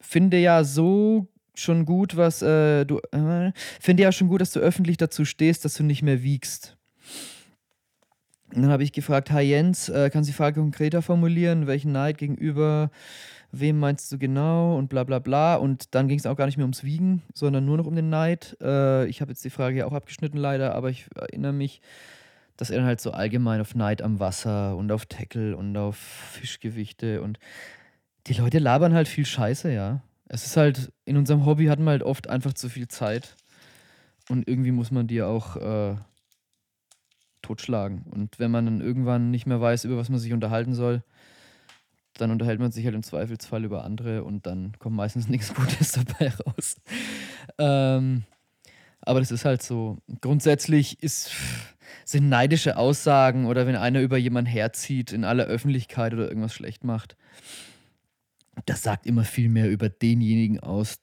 Finde 0.00 0.38
ja 0.38 0.62
so 0.62 1.26
schon 1.56 1.86
gut, 1.86 2.16
was 2.16 2.40
äh, 2.40 2.84
du. 2.84 3.00
Äh, 3.10 3.50
finde 3.80 4.04
ja 4.04 4.12
schon 4.12 4.28
gut, 4.28 4.40
dass 4.40 4.52
du 4.52 4.60
öffentlich 4.60 4.96
dazu 4.96 5.24
stehst, 5.24 5.64
dass 5.64 5.74
du 5.74 5.82
nicht 5.82 6.04
mehr 6.04 6.22
wiegst. 6.22 6.76
Und 8.54 8.62
dann 8.62 8.70
habe 8.70 8.84
ich 8.84 8.92
gefragt, 8.92 9.32
hi 9.32 9.42
Jens, 9.42 9.88
äh, 9.88 10.08
kannst 10.08 10.28
du 10.28 10.32
die 10.32 10.36
Frage 10.36 10.60
konkreter 10.60 11.02
formulieren? 11.02 11.66
Welchen 11.66 11.90
Neid 11.90 12.16
gegenüber 12.16 12.92
wem 13.50 13.80
meinst 13.80 14.12
du 14.12 14.18
genau? 14.18 14.78
Und 14.78 14.86
bla 14.86 15.02
bla 15.02 15.18
bla. 15.18 15.56
Und 15.56 15.96
dann 15.96 16.06
ging 16.06 16.20
es 16.20 16.26
auch 16.26 16.36
gar 16.36 16.46
nicht 16.46 16.58
mehr 16.58 16.64
ums 16.64 16.84
Wiegen, 16.84 17.22
sondern 17.34 17.64
nur 17.64 17.76
noch 17.76 17.86
um 17.86 17.96
den 17.96 18.08
Neid. 18.08 18.56
Äh, 18.62 19.06
ich 19.06 19.20
habe 19.20 19.32
jetzt 19.32 19.44
die 19.44 19.50
Frage 19.50 19.78
ja 19.78 19.86
auch 19.86 19.94
abgeschnitten 19.94 20.38
leider, 20.38 20.76
aber 20.76 20.90
ich 20.90 21.06
erinnere 21.16 21.52
mich, 21.52 21.80
dass 22.62 22.70
er 22.70 22.76
dann 22.76 22.86
halt 22.86 23.00
so 23.00 23.10
allgemein 23.10 23.60
auf 23.60 23.74
Neid 23.74 24.02
am 24.02 24.20
Wasser 24.20 24.76
und 24.76 24.92
auf 24.92 25.06
Tackle 25.06 25.56
und 25.56 25.76
auf 25.76 25.96
Fischgewichte 25.96 27.20
und 27.20 27.40
die 28.28 28.34
Leute 28.34 28.60
labern 28.60 28.94
halt 28.94 29.08
viel 29.08 29.26
Scheiße, 29.26 29.72
ja. 29.72 30.04
Es 30.28 30.46
ist 30.46 30.56
halt, 30.56 30.92
in 31.04 31.16
unserem 31.16 31.44
Hobby 31.44 31.66
hat 31.66 31.80
man 31.80 31.88
halt 31.88 32.04
oft 32.04 32.30
einfach 32.30 32.52
zu 32.52 32.68
viel 32.68 32.86
Zeit 32.86 33.34
und 34.28 34.46
irgendwie 34.46 34.70
muss 34.70 34.92
man 34.92 35.08
die 35.08 35.22
auch 35.22 35.56
äh, 35.56 35.96
totschlagen. 37.42 38.02
Und 38.12 38.38
wenn 38.38 38.52
man 38.52 38.64
dann 38.64 38.80
irgendwann 38.80 39.32
nicht 39.32 39.46
mehr 39.46 39.60
weiß, 39.60 39.84
über 39.84 39.96
was 39.96 40.08
man 40.08 40.20
sich 40.20 40.32
unterhalten 40.32 40.72
soll, 40.72 41.02
dann 42.14 42.30
unterhält 42.30 42.60
man 42.60 42.70
sich 42.70 42.84
halt 42.84 42.94
im 42.94 43.02
Zweifelsfall 43.02 43.64
über 43.64 43.82
andere 43.84 44.22
und 44.22 44.46
dann 44.46 44.78
kommt 44.78 44.94
meistens 44.94 45.26
nichts 45.28 45.52
Gutes 45.52 45.90
dabei 45.90 46.28
raus. 46.28 46.76
Ähm, 47.58 48.22
Aber 49.02 49.20
das 49.20 49.30
ist 49.30 49.44
halt 49.44 49.62
so. 49.62 49.98
Grundsätzlich 50.20 51.02
ist, 51.02 51.32
sind 52.04 52.28
neidische 52.28 52.76
Aussagen 52.76 53.46
oder 53.46 53.66
wenn 53.66 53.76
einer 53.76 54.00
über 54.00 54.16
jemanden 54.16 54.50
herzieht 54.50 55.12
in 55.12 55.24
aller 55.24 55.44
Öffentlichkeit 55.44 56.14
oder 56.14 56.28
irgendwas 56.28 56.54
schlecht 56.54 56.84
macht, 56.84 57.16
das 58.66 58.82
sagt 58.82 59.06
immer 59.06 59.24
viel 59.24 59.48
mehr 59.48 59.68
über 59.70 59.88
denjenigen 59.88 60.60
aus, 60.60 61.00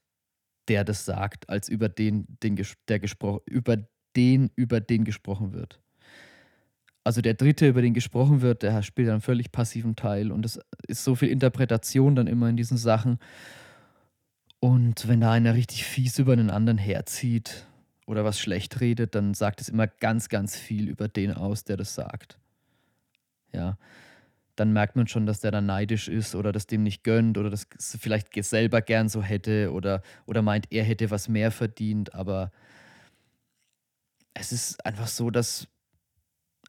der 0.68 0.84
das 0.84 1.04
sagt, 1.04 1.50
als 1.50 1.68
über 1.68 1.90
den, 1.90 2.26
den 2.42 2.62
der 2.88 3.00
gesprochen, 3.00 3.42
über 3.46 3.78
den, 4.16 4.52
über 4.56 4.80
den 4.80 5.04
gesprochen 5.04 5.54
wird. 5.54 5.82
Also 7.04 7.22
der 7.22 7.34
Dritte, 7.34 7.68
über 7.68 7.82
den 7.82 7.94
gesprochen 7.94 8.42
wird, 8.42 8.62
der 8.62 8.82
spielt 8.84 9.10
einen 9.10 9.22
völlig 9.22 9.52
passiven 9.52 9.96
Teil 9.96 10.32
und 10.32 10.46
es 10.46 10.60
ist 10.88 11.04
so 11.04 11.16
viel 11.16 11.30
Interpretation 11.30 12.16
dann 12.16 12.28
immer 12.28 12.50
in 12.50 12.58
diesen 12.58 12.78
Sachen. 12.78 13.20
Und 14.60 15.08
wenn 15.08 15.22
da 15.22 15.32
einer 15.32 15.56
richtig 15.56 15.86
fies 15.86 16.20
über 16.20 16.34
einen 16.34 16.50
anderen 16.50 16.78
herzieht 16.78 17.66
oder 18.10 18.26
was 18.26 18.40
schlecht 18.40 18.82
redet, 18.82 19.16
dann 19.16 19.34
sagt 19.34 19.62
es 19.62 19.70
immer 19.70 19.88
ganz, 19.88 20.30
ganz 20.30 20.58
viel 20.58 20.90
über 20.90 21.08
den 21.08 21.34
aus, 21.34 21.64
der 21.64 21.78
das 21.78 21.96
sagt. 21.96 22.38
Ja 23.54 23.78
dann 24.60 24.74
merkt 24.74 24.96
man 24.96 25.08
schon, 25.08 25.26
dass 25.26 25.40
der 25.40 25.52
dann 25.52 25.66
neidisch 25.66 26.10
ist 26.10 26.36
oder 26.36 26.52
das 26.52 26.68
dem 26.68 26.84
nicht 26.84 27.04
gönnt 27.04 27.38
oder 27.38 27.50
das 27.50 27.68
vielleicht 27.80 28.44
selber 28.44 28.82
gern 28.82 29.08
so 29.08 29.24
hätte 29.24 29.72
oder, 29.72 30.02
oder 30.26 30.42
meint, 30.42 30.68
er 30.72 30.84
hätte 30.84 31.12
was 31.12 31.30
mehr 31.30 31.52
verdient. 31.52 32.14
Aber 32.14 32.52
es 34.34 34.52
ist 34.52 34.86
einfach 34.86 35.08
so, 35.08 35.30
dass 35.32 35.68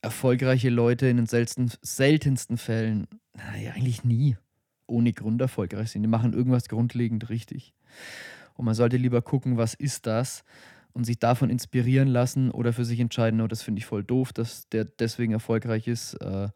erfolgreiche 0.02 0.70
Leute 0.70 1.08
in 1.08 1.16
den 1.16 1.26
seltensten, 1.26 1.70
seltensten 1.82 2.58
Fällen, 2.58 3.08
naja, 3.34 3.72
eigentlich 3.72 4.04
nie 4.04 4.36
ohne 4.86 5.12
Grund 5.12 5.40
erfolgreich 5.40 5.90
sind. 5.90 6.02
Die 6.02 6.08
machen 6.08 6.32
irgendwas 6.32 6.68
grundlegend 6.68 7.28
richtig. 7.28 7.74
Und 8.54 8.66
man 8.66 8.74
sollte 8.74 8.98
lieber 8.98 9.20
gucken, 9.20 9.56
was 9.56 9.74
ist 9.74 10.06
das 10.06 10.44
und 10.92 11.04
sich 11.04 11.18
davon 11.18 11.50
inspirieren 11.50 12.08
lassen 12.08 12.50
oder 12.50 12.72
für 12.72 12.84
sich 12.84 13.00
entscheiden, 13.00 13.40
oh, 13.40 13.46
das 13.46 13.62
finde 13.62 13.78
ich 13.80 13.86
voll 13.86 14.04
doof, 14.04 14.32
dass 14.32 14.68
der 14.68 14.84
deswegen 14.84 15.32
erfolgreich 15.32 15.86
ist. 15.86 16.14
Äh, 16.14 16.48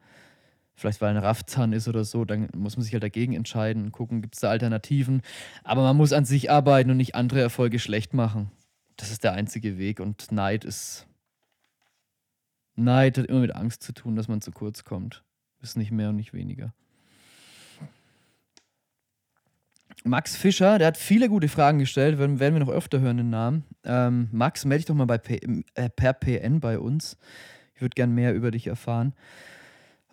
vielleicht 0.75 1.01
weil 1.01 1.11
ein 1.11 1.23
Raffzahn 1.23 1.73
ist 1.73 1.88
oder 1.88 2.05
so, 2.05 2.25
dann 2.25 2.49
muss 2.55 2.77
man 2.77 2.83
sich 2.83 2.92
halt 2.92 3.03
dagegen 3.03 3.33
entscheiden 3.33 3.92
gucken, 3.92 4.23
gibt 4.23 4.35
es 4.35 4.40
da 4.40 4.51
Alternativen. 4.51 5.23
Aber 5.62 5.83
man 5.83 5.97
muss 5.97 6.12
an 6.12 6.25
sich 6.25 6.51
arbeiten 6.51 6.90
und 6.90 6.97
nicht 6.97 7.14
andere 7.14 7.40
Erfolge 7.40 7.79
schlecht 7.79 8.12
machen. 8.12 8.51
Das 8.97 9.11
ist 9.11 9.25
der 9.25 9.33
einzige 9.33 9.79
Weg 9.79 10.01
und 10.01 10.31
Neid 10.33 10.64
ist. 10.64 11.07
Neid 12.77 13.18
hat 13.18 13.27
immer 13.27 13.40
mit 13.40 13.55
Angst 13.55 13.83
zu 13.83 13.92
tun, 13.92 14.16
dass 14.16 14.29
man 14.29 14.40
zu 14.40 14.51
kurz 14.51 14.85
kommt. 14.85 15.23
Ist 15.61 15.77
nicht 15.77 15.92
mehr 15.92 16.11
und 16.11 16.16
nicht 16.16 16.33
weniger. 16.33 16.75
Max 20.02 20.37
Fischer, 20.37 20.78
der 20.78 20.88
hat 20.88 20.96
viele 20.96 21.28
gute 21.28 21.48
Fragen 21.48 21.78
gestellt, 21.78 22.18
werden, 22.18 22.40
werden 22.40 22.54
wir 22.54 22.61
noch 22.61 22.72
öfter 22.72 23.00
hören 23.00 23.16
den 23.16 23.30
Namen. 23.30 23.64
Ähm, 23.85 24.28
Max, 24.33 24.64
melde 24.64 24.80
dich 24.80 24.87
doch 24.87 24.94
mal 24.94 25.07
bei 25.07 25.18
P 25.18 25.40
äh, 25.74 25.88
per 25.88 26.12
PN 26.12 26.61
bei 26.61 26.78
uns. 26.78 27.16
Ich 27.74 27.80
würde 27.80 27.94
gern 27.94 28.14
mehr 28.14 28.35
über 28.35 28.50
dich 28.50 28.66
erfahren. 28.66 29.14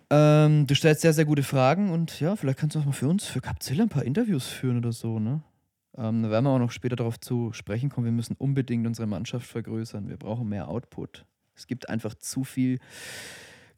Ähm, 0.10 0.68
du 0.68 0.76
stellst 0.76 1.02
sehr, 1.02 1.14
sehr 1.14 1.26
gute 1.26 1.44
Fragen 1.44 1.90
und 1.90 2.20
ja, 2.20 2.36
vielleicht 2.36 2.60
kannst 2.60 2.76
du 2.76 2.80
auch 2.80 2.86
mal 2.86 2.92
für 2.92 3.08
uns, 3.08 3.26
für 3.26 3.42
Capzilla, 3.42 3.84
ein 3.84 3.90
paar 3.90 4.04
Interviews 4.04 4.48
führen 4.48 4.78
oder 4.78 4.92
so, 4.92 5.20
ne? 5.20 5.42
Ähm, 5.98 6.24
da 6.24 6.30
werden 6.30 6.46
wir 6.46 6.52
auch 6.52 6.60
noch 6.60 6.72
später 6.72 6.96
darauf 6.96 7.20
zu 7.20 7.52
sprechen 7.54 7.90
kommen. 7.90 8.06
Wir 8.06 8.12
müssen 8.12 8.36
unbedingt 8.38 8.88
unsere 8.88 9.08
Mannschaft 9.08 9.46
vergrößern. 9.48 10.10
Wir 10.10 10.18
brauchen 10.18 10.48
mehr 10.48 10.70
Output. 10.70 11.26
Es 11.56 11.68
gibt 11.68 11.90
einfach 11.90 12.16
zu 12.16 12.44
viel 12.44 12.80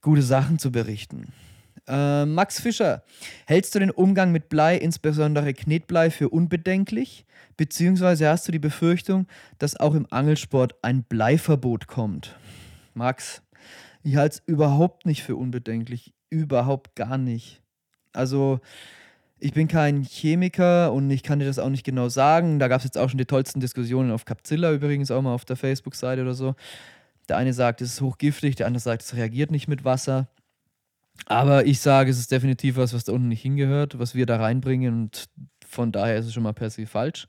gute 0.02 0.22
Sachen 0.22 0.60
zu 0.60 0.72
berichten. 0.72 1.34
Äh, 1.88 2.26
Max 2.26 2.62
Fischer, 2.62 3.04
hältst 3.46 3.76
du 3.76 3.80
den 3.80 3.92
Umgang 3.92 4.32
mit 4.32 4.50
Blei, 4.50 4.78
insbesondere 4.78 5.54
Knetblei, 5.54 6.10
für 6.12 6.30
unbedenklich? 6.30 7.26
Beziehungsweise 7.58 8.30
hast 8.30 8.48
du 8.48 8.52
die 8.52 8.60
Befürchtung, 8.60 9.28
dass 9.60 9.80
auch 9.80 9.94
im 9.94 10.08
Angelsport 10.10 10.76
ein 10.82 11.04
Bleiverbot 11.04 11.88
kommt? 11.88 12.38
Max, 12.94 13.42
ich 14.04 14.16
halte 14.16 14.38
es 14.38 14.44
überhaupt 14.46 15.06
nicht 15.06 15.24
für 15.24 15.36
unbedenklich 15.36 16.14
überhaupt 16.30 16.96
gar 16.96 17.18
nicht. 17.18 17.62
Also, 18.12 18.60
ich 19.40 19.54
bin 19.54 19.68
kein 19.68 20.04
Chemiker 20.04 20.94
und 20.94 21.10
ich 21.12 21.22
kann 21.22 21.40
dir 21.40 21.46
das 21.46 21.60
auch 21.60 21.70
nicht 21.70 21.84
genau 21.84 22.08
sagen. 22.08 22.60
Da 22.60 22.70
gab 22.70 22.80
es 22.80 22.86
jetzt 22.86 22.98
auch 22.98 23.10
schon 23.10 23.18
die 23.18 23.26
tollsten 23.26 23.60
Diskussionen 23.60 24.12
auf 24.12 24.26
Capzilla 24.26 24.72
übrigens 24.72 25.12
auch 25.12 25.22
mal 25.22 25.34
auf 25.34 25.46
der 25.46 25.58
Facebook-Seite 25.58 26.22
oder 26.22 26.34
so. 26.34 26.56
Der 27.28 27.38
eine 27.38 27.54
sagt, 27.54 27.82
es 27.82 27.94
ist 27.94 28.02
hochgiftig, 28.02 28.56
der 28.56 28.68
andere 28.68 28.82
sagt, 28.82 29.02
es 29.02 29.16
reagiert 29.16 29.52
nicht 29.52 29.68
mit 29.68 29.84
Wasser. 29.84 30.28
Aber 31.26 31.66
ich 31.66 31.80
sage, 31.80 32.10
es 32.10 32.20
ist 32.20 32.32
definitiv 32.32 32.76
was, 32.76 32.94
was 32.94 33.06
da 33.06 33.14
unten 33.14 33.30
nicht 33.30 33.42
hingehört, 33.42 34.00
was 34.00 34.16
wir 34.16 34.26
da 34.26 34.38
reinbringen 34.38 35.04
und 35.04 35.30
von 35.68 35.92
daher 35.92 36.18
ist 36.18 36.26
es 36.26 36.34
schon 36.34 36.44
mal 36.44 36.54
per 36.54 36.70
se 36.70 36.86
falsch. 36.86 37.28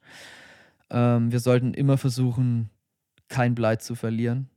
Ähm, 0.90 1.33
wir 1.33 1.40
sollten 1.40 1.75
immer 1.75 1.97
versuchen, 1.97 2.70
kein 3.29 3.55
Blei 3.55 3.77
zu 3.77 3.94
verlieren. 3.94 4.49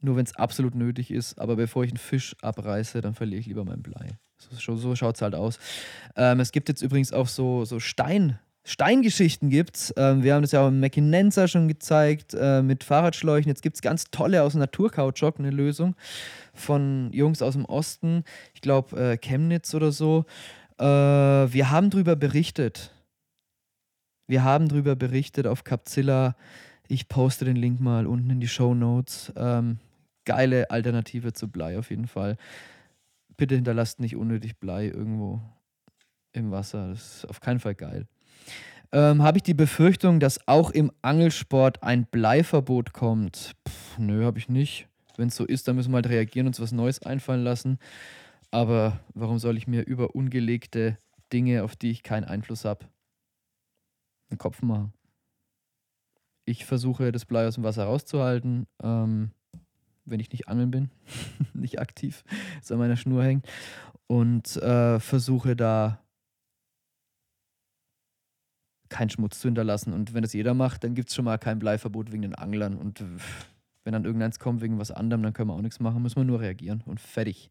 Nur 0.00 0.16
wenn 0.16 0.24
es 0.24 0.34
absolut 0.34 0.74
nötig 0.74 1.10
ist. 1.10 1.38
Aber 1.38 1.56
bevor 1.56 1.84
ich 1.84 1.90
einen 1.90 1.98
Fisch 1.98 2.34
abreiße, 2.42 3.00
dann 3.00 3.14
verliere 3.14 3.40
ich 3.40 3.46
lieber 3.46 3.64
mein 3.64 3.82
Blei. 3.82 4.08
So, 4.38 4.76
so 4.76 4.96
schaut 4.96 5.16
es 5.16 5.22
halt 5.22 5.34
aus. 5.34 5.58
Ähm, 6.16 6.40
es 6.40 6.50
gibt 6.50 6.68
jetzt 6.68 6.82
übrigens 6.82 7.12
auch 7.12 7.28
so, 7.28 7.64
so 7.64 7.78
Stein. 7.78 8.38
Steingeschichten 8.64 9.50
gibt's. 9.50 9.92
Ähm, 9.96 10.22
wir 10.22 10.34
haben 10.34 10.42
das 10.42 10.52
ja 10.52 10.62
auch 10.62 10.68
im 10.68 10.78
Mackinenza 10.78 11.48
schon 11.48 11.66
gezeigt 11.66 12.34
äh, 12.34 12.62
mit 12.62 12.84
Fahrradschläuchen. 12.84 13.48
Jetzt 13.48 13.62
gibt 13.62 13.76
es 13.76 13.82
ganz 13.82 14.04
tolle 14.10 14.42
aus 14.42 14.54
Naturkautschuk, 14.54 15.38
eine 15.38 15.50
Lösung 15.50 15.96
von 16.54 17.10
Jungs 17.12 17.42
aus 17.42 17.54
dem 17.54 17.64
Osten. 17.64 18.24
Ich 18.54 18.60
glaube 18.60 18.96
äh, 18.96 19.16
Chemnitz 19.18 19.74
oder 19.74 19.90
so. 19.90 20.26
Äh, 20.78 20.84
wir 20.84 21.70
haben 21.70 21.90
darüber 21.90 22.14
berichtet. 22.14 22.92
Wir 24.28 24.44
haben 24.44 24.68
darüber 24.68 24.94
berichtet 24.94 25.48
auf 25.48 25.64
Capzilla. 25.64 26.36
Ich 26.86 27.08
poste 27.08 27.44
den 27.44 27.56
Link 27.56 27.80
mal 27.80 28.06
unten 28.06 28.30
in 28.30 28.40
die 28.40 28.48
Show 28.48 28.74
Notes. 28.74 29.32
Ähm, 29.36 29.78
geile 30.24 30.70
Alternative 30.70 31.32
zu 31.32 31.48
Blei 31.48 31.78
auf 31.78 31.90
jeden 31.90 32.06
Fall. 32.06 32.36
Bitte 33.36 33.56
hinterlasst 33.56 33.98
nicht 33.98 34.14
unnötig 34.14 34.58
Blei 34.58 34.86
irgendwo 34.86 35.40
im 36.32 36.52
Wasser. 36.52 36.90
Das 36.90 37.16
ist 37.16 37.24
auf 37.28 37.40
keinen 37.40 37.58
Fall 37.58 37.74
geil. 37.74 38.06
Ähm, 38.92 39.22
habe 39.22 39.38
ich 39.38 39.42
die 39.42 39.54
Befürchtung, 39.54 40.20
dass 40.20 40.46
auch 40.46 40.70
im 40.70 40.92
Angelsport 41.00 41.82
ein 41.82 42.04
Bleiverbot 42.04 42.92
kommt? 42.92 43.54
Pff, 43.66 43.98
nö, 43.98 44.24
habe 44.24 44.38
ich 44.38 44.48
nicht. 44.48 44.86
Wenn 45.16 45.28
es 45.28 45.36
so 45.36 45.44
ist, 45.44 45.66
dann 45.66 45.76
müssen 45.76 45.92
wir 45.92 45.96
halt 45.96 46.08
reagieren 46.08 46.46
und 46.46 46.50
uns 46.50 46.60
was 46.60 46.72
Neues 46.72 47.02
einfallen 47.02 47.42
lassen. 47.42 47.78
Aber 48.50 49.00
warum 49.14 49.38
soll 49.38 49.56
ich 49.56 49.66
mir 49.66 49.82
über 49.82 50.14
ungelegte 50.14 50.98
Dinge, 51.32 51.64
auf 51.64 51.74
die 51.74 51.90
ich 51.90 52.02
keinen 52.02 52.24
Einfluss 52.24 52.66
habe, 52.66 52.86
einen 54.30 54.38
Kopf 54.38 54.60
machen? 54.60 54.92
Ich 56.44 56.66
versuche, 56.66 57.12
das 57.12 57.24
Blei 57.24 57.46
aus 57.46 57.54
dem 57.54 57.64
Wasser 57.64 57.84
rauszuhalten. 57.84 58.66
Ähm, 58.82 59.30
wenn 60.04 60.20
ich 60.20 60.32
nicht 60.32 60.48
angeln 60.48 60.70
bin, 60.70 60.90
nicht 61.54 61.80
aktiv, 61.80 62.24
es 62.60 62.72
an 62.72 62.78
meiner 62.78 62.96
Schnur 62.96 63.24
hängt. 63.24 63.46
Und 64.06 64.56
äh, 64.56 65.00
versuche 65.00 65.56
da 65.56 66.02
keinen 68.92 69.10
Schmutz 69.10 69.40
zu 69.40 69.48
hinterlassen. 69.48 69.92
Und 69.92 70.14
wenn 70.14 70.22
das 70.22 70.32
jeder 70.32 70.54
macht, 70.54 70.84
dann 70.84 70.94
gibt 70.94 71.08
es 71.08 71.14
schon 71.14 71.24
mal 71.24 71.38
kein 71.38 71.58
Bleiverbot 71.58 72.12
wegen 72.12 72.22
den 72.22 72.34
Anglern. 72.34 72.76
Und 72.76 73.00
äh, 73.00 73.04
wenn 73.84 73.92
dann 73.92 74.04
irgendeins 74.04 74.38
kommt 74.38 74.62
wegen 74.62 74.78
was 74.78 74.90
anderem, 74.90 75.22
dann 75.22 75.32
können 75.32 75.48
wir 75.48 75.54
auch 75.54 75.62
nichts 75.62 75.80
machen, 75.80 76.02
müssen 76.02 76.16
wir 76.16 76.24
nur 76.24 76.40
reagieren 76.40 76.82
und 76.86 77.00
fertig. 77.00 77.50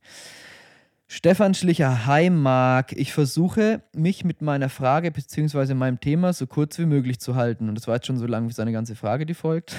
Stefan 1.08 1.54
Schlicher, 1.54 2.06
hi 2.06 2.30
Marc. 2.30 2.94
Ich 2.94 3.12
versuche, 3.12 3.82
mich 3.94 4.24
mit 4.24 4.42
meiner 4.42 4.70
Frage 4.70 5.12
bzw. 5.12 5.74
meinem 5.74 6.00
Thema 6.00 6.32
so 6.32 6.48
kurz 6.48 6.80
wie 6.80 6.86
möglich 6.86 7.20
zu 7.20 7.36
halten. 7.36 7.68
Und 7.68 7.76
das 7.76 7.88
war 7.88 7.96
jetzt 7.96 8.08
schon 8.08 8.18
so 8.18 8.28
lang 8.28 8.48
wie 8.48 8.54
seine 8.54 8.72
ganze 8.72 8.96
Frage, 8.96 9.26
die 9.26 9.34
folgt. 9.34 9.76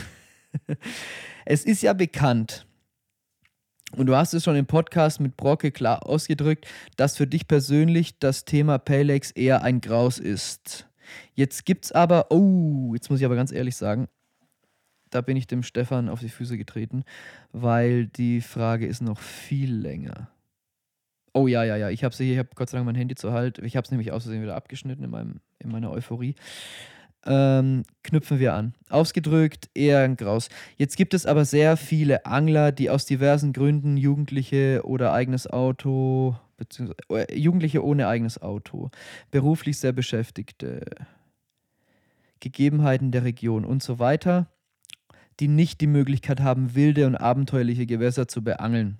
es 1.46 1.64
ist 1.64 1.82
ja 1.82 1.94
bekannt, 1.94 2.66
und 3.96 4.06
du 4.06 4.16
hast 4.16 4.32
es 4.32 4.44
schon 4.44 4.56
im 4.56 4.64
Podcast 4.64 5.20
mit 5.20 5.36
Brocke 5.36 5.70
klar 5.70 6.06
ausgedrückt, 6.06 6.66
dass 6.96 7.18
für 7.18 7.26
dich 7.26 7.46
persönlich 7.46 8.18
das 8.18 8.46
Thema 8.46 8.78
Paylex 8.78 9.30
eher 9.32 9.62
ein 9.62 9.82
Graus 9.82 10.18
ist. 10.18 10.88
Jetzt 11.34 11.64
gibt 11.64 11.86
es 11.86 11.92
aber, 11.92 12.26
oh, 12.30 12.92
jetzt 12.94 13.10
muss 13.10 13.20
ich 13.20 13.26
aber 13.26 13.36
ganz 13.36 13.52
ehrlich 13.52 13.76
sagen, 13.76 14.08
da 15.10 15.20
bin 15.20 15.36
ich 15.36 15.46
dem 15.46 15.62
Stefan 15.62 16.08
auf 16.08 16.20
die 16.20 16.28
Füße 16.28 16.56
getreten, 16.56 17.04
weil 17.52 18.06
die 18.06 18.40
Frage 18.40 18.86
ist 18.86 19.02
noch 19.02 19.18
viel 19.18 19.74
länger. 19.74 20.30
Oh 21.34 21.46
ja, 21.46 21.64
ja, 21.64 21.76
ja, 21.76 21.90
ich 21.90 22.04
habe 22.04 22.14
ich 22.22 22.38
habe 22.38 22.48
Gott 22.54 22.70
sei 22.70 22.78
Dank 22.78 22.86
mein 22.86 22.94
Handy 22.94 23.14
zu 23.14 23.32
halt. 23.32 23.58
Ich 23.58 23.76
habe 23.76 23.84
es 23.84 23.90
nämlich 23.90 24.12
aus 24.12 24.24
Versehen 24.24 24.42
wieder 24.42 24.56
abgeschnitten 24.56 25.04
in, 25.04 25.10
meinem, 25.10 25.40
in 25.58 25.70
meiner 25.70 25.90
Euphorie 25.90 26.34
ähm, 27.26 27.84
knüpfen 28.02 28.38
wir 28.38 28.54
an. 28.54 28.74
Ausgedrückt 28.88 29.68
eher 29.74 30.00
ein 30.00 30.16
Graus. 30.16 30.48
Jetzt 30.76 30.96
gibt 30.96 31.14
es 31.14 31.26
aber 31.26 31.44
sehr 31.44 31.76
viele 31.76 32.26
Angler, 32.26 32.72
die 32.72 32.90
aus 32.90 33.06
diversen 33.06 33.52
Gründen 33.52 33.96
Jugendliche 33.96 34.82
oder 34.84 35.12
eigenes 35.12 35.46
Auto, 35.46 36.36
beziehungsweise 36.56 37.28
äh, 37.28 37.38
Jugendliche 37.38 37.84
ohne 37.84 38.08
eigenes 38.08 38.40
Auto, 38.40 38.90
beruflich 39.30 39.78
sehr 39.78 39.92
Beschäftigte, 39.92 40.82
Gegebenheiten 42.40 43.12
der 43.12 43.24
Region 43.24 43.64
und 43.64 43.82
so 43.82 43.98
weiter, 43.98 44.48
die 45.40 45.48
nicht 45.48 45.80
die 45.80 45.86
Möglichkeit 45.86 46.40
haben, 46.40 46.74
wilde 46.74 47.06
und 47.06 47.16
abenteuerliche 47.16 47.86
Gewässer 47.86 48.28
zu 48.28 48.42
beangeln. 48.42 48.98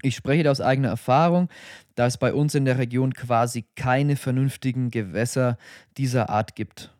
Ich 0.00 0.16
spreche 0.16 0.44
da 0.44 0.50
aus 0.50 0.60
eigener 0.60 0.88
Erfahrung, 0.88 1.48
da 1.94 2.06
es 2.06 2.16
bei 2.16 2.32
uns 2.32 2.54
in 2.54 2.64
der 2.64 2.78
Region 2.78 3.12
quasi 3.12 3.64
keine 3.76 4.16
vernünftigen 4.16 4.90
Gewässer 4.90 5.58
dieser 5.98 6.30
Art 6.30 6.56
gibt. 6.56 6.94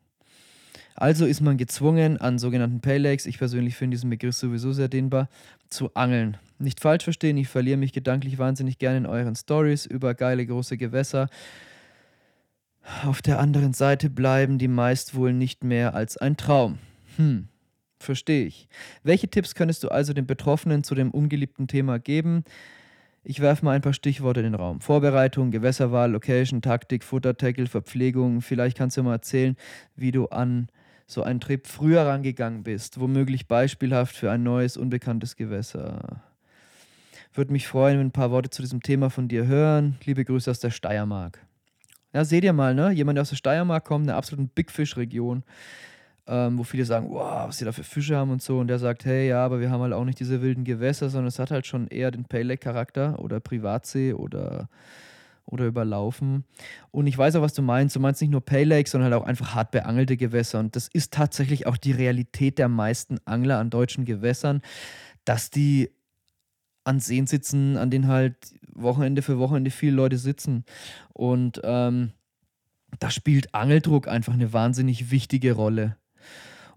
Also 0.95 1.27
ist 1.27 1.41
man 1.41 1.57
gezwungen, 1.57 2.19
an 2.19 2.39
sogenannten 2.39 2.81
Paylakes, 2.81 3.27
ich 3.27 3.39
persönlich 3.39 3.77
finde 3.77 3.97
diesen 3.97 4.11
Begriff 4.11 4.35
sowieso 4.35 4.73
sehr 4.73 4.89
dehnbar, 4.89 5.29
zu 5.69 5.95
angeln. 5.95 6.37
Nicht 6.59 6.81
falsch 6.81 7.05
verstehen, 7.05 7.37
ich 7.37 7.49
verliere 7.49 7.79
mich 7.79 7.93
gedanklich 7.93 8.39
wahnsinnig 8.39 8.79
gerne 8.79 8.99
in 8.99 9.07
euren 9.07 9.35
Stories 9.35 9.87
über 9.87 10.15
geile 10.15 10.47
große 10.47 10.77
Gewässer. 10.77 11.29
Auf 13.05 13.23
der 13.23 13.39
anderen 13.39 13.73
Seite 13.73 14.11
bleiben 14.11 14.59
die 14.59 14.69
meist 14.69 15.15
wohl 15.15 15.33
nicht 15.33 15.65
mehr 15.65 15.95
als 15.95 16.17
ein 16.17 16.37
Traum. 16.37 16.79
Hm, 17.17 17.49
verstehe 17.99 18.45
ich. 18.47 18.69
Welche 19.03 19.29
Tipps 19.29 19.55
könntest 19.55 19.85
du 19.85 19.89
also 19.89 20.13
den 20.13 20.27
Betroffenen 20.27 20.85
zu 20.85 20.95
dem 20.95 21.11
ungeliebten 21.11 21.69
Thema 21.69 21.99
geben? 21.99 22.45
Ich 23.25 23.39
werfe 23.41 23.65
mal 23.65 23.73
ein 23.73 23.83
paar 23.83 23.93
Stichworte 23.93 24.41
in 24.41 24.45
den 24.45 24.55
Raum. 24.57 24.81
Vorbereitung, 24.81 25.53
Gewässerwahl, 25.53 26.11
Location, 26.11 26.61
Taktik, 26.61 27.05
Futtertackle, 27.05 27.69
Verpflegung. 27.69 28.41
Vielleicht 28.41 28.77
kannst 28.77 28.97
du 28.97 29.05
mal 29.05 29.13
erzählen, 29.13 29.57
wie 29.95 30.11
du 30.11 30.27
an 30.27 30.69
so 31.07 31.23
einen 31.23 31.41
Trip 31.41 31.67
früher 31.67 32.07
rangegangen 32.07 32.63
bist, 32.63 33.01
womöglich 33.01 33.49
beispielhaft 33.49 34.17
für 34.17 34.31
ein 34.31 34.43
neues, 34.43 34.77
unbekanntes 34.77 35.37
Gewässer. 35.37 36.23
Würde 37.35 37.53
mich 37.53 37.67
freuen, 37.67 37.99
wenn 37.99 38.09
ein 38.09 38.13
paar 38.13 38.31
Worte 38.31 38.51
zu 38.51 38.63
diesem 38.63 38.83
Thema 38.83 39.09
von 39.09 39.29
dir 39.29 39.47
hören. 39.47 39.97
Liebe 40.05 40.25
Grüße 40.25 40.51
aus 40.51 40.61
der 40.61 40.71
Steiermark. 40.71 41.39
Ja, 42.13 42.25
seht 42.25 42.45
ihr 42.45 42.53
mal, 42.53 42.75
ne? 42.75 42.91
Jemand, 42.91 43.17
der 43.17 43.23
aus 43.23 43.31
der 43.31 43.37
Steiermark 43.37 43.85
kommt, 43.85 44.07
eine 44.07 44.17
absolute 44.17 44.51
Big 44.55 44.71
Fish-Region, 44.71 45.43
ähm, 46.27 46.59
wo 46.59 46.63
viele 46.63 46.85
sagen, 46.85 47.09
wow, 47.09 47.49
was 47.49 47.57
sie 47.57 47.65
da 47.65 47.73
für 47.73 47.85
Fische 47.85 48.17
haben 48.17 48.31
und 48.31 48.43
so. 48.43 48.59
Und 48.59 48.69
der 48.69 48.79
sagt, 48.79 49.07
hey, 49.07 49.29
ja, 49.29 49.45
aber 49.45 49.61
wir 49.61 49.71
haben 49.71 49.81
halt 49.81 49.95
auch 49.95 50.05
nicht 50.05 50.21
diese 50.21 50.43
wilden 50.43 50.65
Gewässer, 50.65 51.09
sondern 51.09 51.29
es 51.29 51.39
hat 51.39 51.51
halt 51.51 51.67
schon 51.67 51.89
eher 51.89 52.11
den 52.11 52.27
Pay 52.27 52.43
Lake-Charakter 52.43 53.19
oder 53.19 53.41
Privatsee 53.41 54.13
oder, 54.13 54.69
oder 55.47 55.67
überlaufen. 55.67 56.45
Und 56.91 57.07
ich 57.07 57.17
weiß 57.17 57.37
auch, 57.37 57.43
was 57.43 57.55
du 57.55 57.63
meinst. 57.63 57.97
Du 57.97 58.01
meinst 58.01 58.21
nicht 58.21 58.31
nur 58.31 58.45
Pay 58.45 58.65
Lake, 58.65 58.89
sondern 58.89 59.13
halt 59.13 59.23
auch 59.23 59.27
einfach 59.27 59.55
hart 59.55 59.71
beangelte 59.71 60.17
Gewässer. 60.17 60.61
Und 60.61 60.77
das 60.77 60.89
ist 60.89 61.13
tatsächlich 61.13 61.67
auch 61.67 61.77
die 61.77 61.93
Realität 61.93 62.59
der 62.59 62.69
meisten 62.69 63.19
Angler 63.25 63.59
an 63.59 63.71
deutschen 63.71 64.05
Gewässern, 64.05 64.63
dass 65.25 65.51
die 65.51 65.91
an 66.85 67.01
Seen 67.01 67.27
sitzen, 67.27 67.77
an 67.77 67.91
denen 67.91 68.09
halt 68.09 68.37
Wochenende 68.75 69.23
für 69.23 69.39
Wochenende 69.39 69.71
viele 69.71 69.93
Leute 69.93 70.19
sitzen. 70.19 70.65
Und 71.13 71.61
ähm, 71.65 72.13
da 72.99 73.11
spielt 73.11 73.55
Angeldruck 73.55 74.09
einfach 74.09 74.35
eine 74.35 74.53
wahnsinnig 74.53 75.11
wichtige 75.11 75.53
Rolle. 75.53 75.97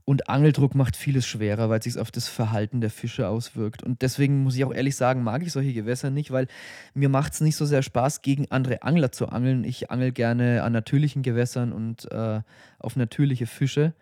Und 0.05 0.29
Angeldruck 0.29 0.75
macht 0.75 0.95
vieles 0.95 1.25
schwerer, 1.25 1.67
weil 1.69 1.79
es 1.79 1.85
sich 1.85 1.97
auf 1.97 2.11
das 2.11 2.27
Verhalten 2.27 2.79
der 2.79 2.91
Fische 2.91 3.27
auswirkt. 3.27 3.81
Und 3.81 4.03
deswegen 4.03 4.43
muss 4.43 4.55
ich 4.55 4.63
auch 4.63 4.73
ehrlich 4.73 4.95
sagen, 4.95 5.23
mag 5.23 5.41
ich 5.41 5.51
solche 5.51 5.73
Gewässer 5.73 6.11
nicht, 6.11 6.29
weil 6.29 6.47
mir 6.93 7.09
macht 7.09 7.33
es 7.33 7.41
nicht 7.41 7.55
so 7.55 7.65
sehr 7.65 7.81
Spaß, 7.81 8.21
gegen 8.21 8.51
andere 8.51 8.83
Angler 8.83 9.11
zu 9.11 9.29
angeln. 9.29 9.63
Ich 9.63 9.89
angel 9.89 10.11
gerne 10.11 10.61
an 10.61 10.73
natürlichen 10.73 11.23
Gewässern 11.23 11.73
und 11.73 12.09
äh, 12.11 12.41
auf 12.77 12.95
natürliche 12.95 13.47
Fische. 13.47 13.93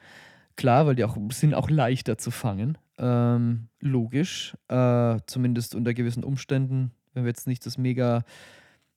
Klar, 0.57 0.85
weil 0.85 0.95
die 0.95 1.05
auch 1.05 1.17
sind 1.31 1.53
auch 1.53 1.69
leichter 1.69 2.17
zu 2.17 2.31
fangen. 2.31 2.77
Ähm, 2.97 3.69
logisch. 3.79 4.57
Äh, 4.67 5.19
zumindest 5.25 5.73
unter 5.73 5.93
gewissen 5.93 6.25
Umständen. 6.25 6.91
Wenn 7.13 7.23
wir 7.23 7.29
jetzt 7.29 7.47
nicht 7.47 7.65
das 7.65 7.77
mega. 7.77 8.25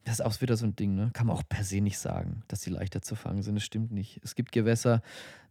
Das 0.06 0.20
ist 0.20 0.24
auch 0.24 0.40
wieder 0.40 0.56
so 0.56 0.64
ein 0.64 0.76
Ding, 0.76 0.94
ne? 0.94 1.10
Kann 1.14 1.26
man 1.26 1.34
auch 1.34 1.42
per 1.48 1.64
se 1.64 1.80
nicht 1.80 1.98
sagen, 1.98 2.44
dass 2.46 2.62
sie 2.62 2.70
leichter 2.70 3.02
zu 3.02 3.16
fangen 3.16 3.42
sind. 3.42 3.56
Das 3.56 3.64
stimmt 3.64 3.90
nicht. 3.90 4.20
Es 4.22 4.36
gibt 4.36 4.52
Gewässer 4.52 5.02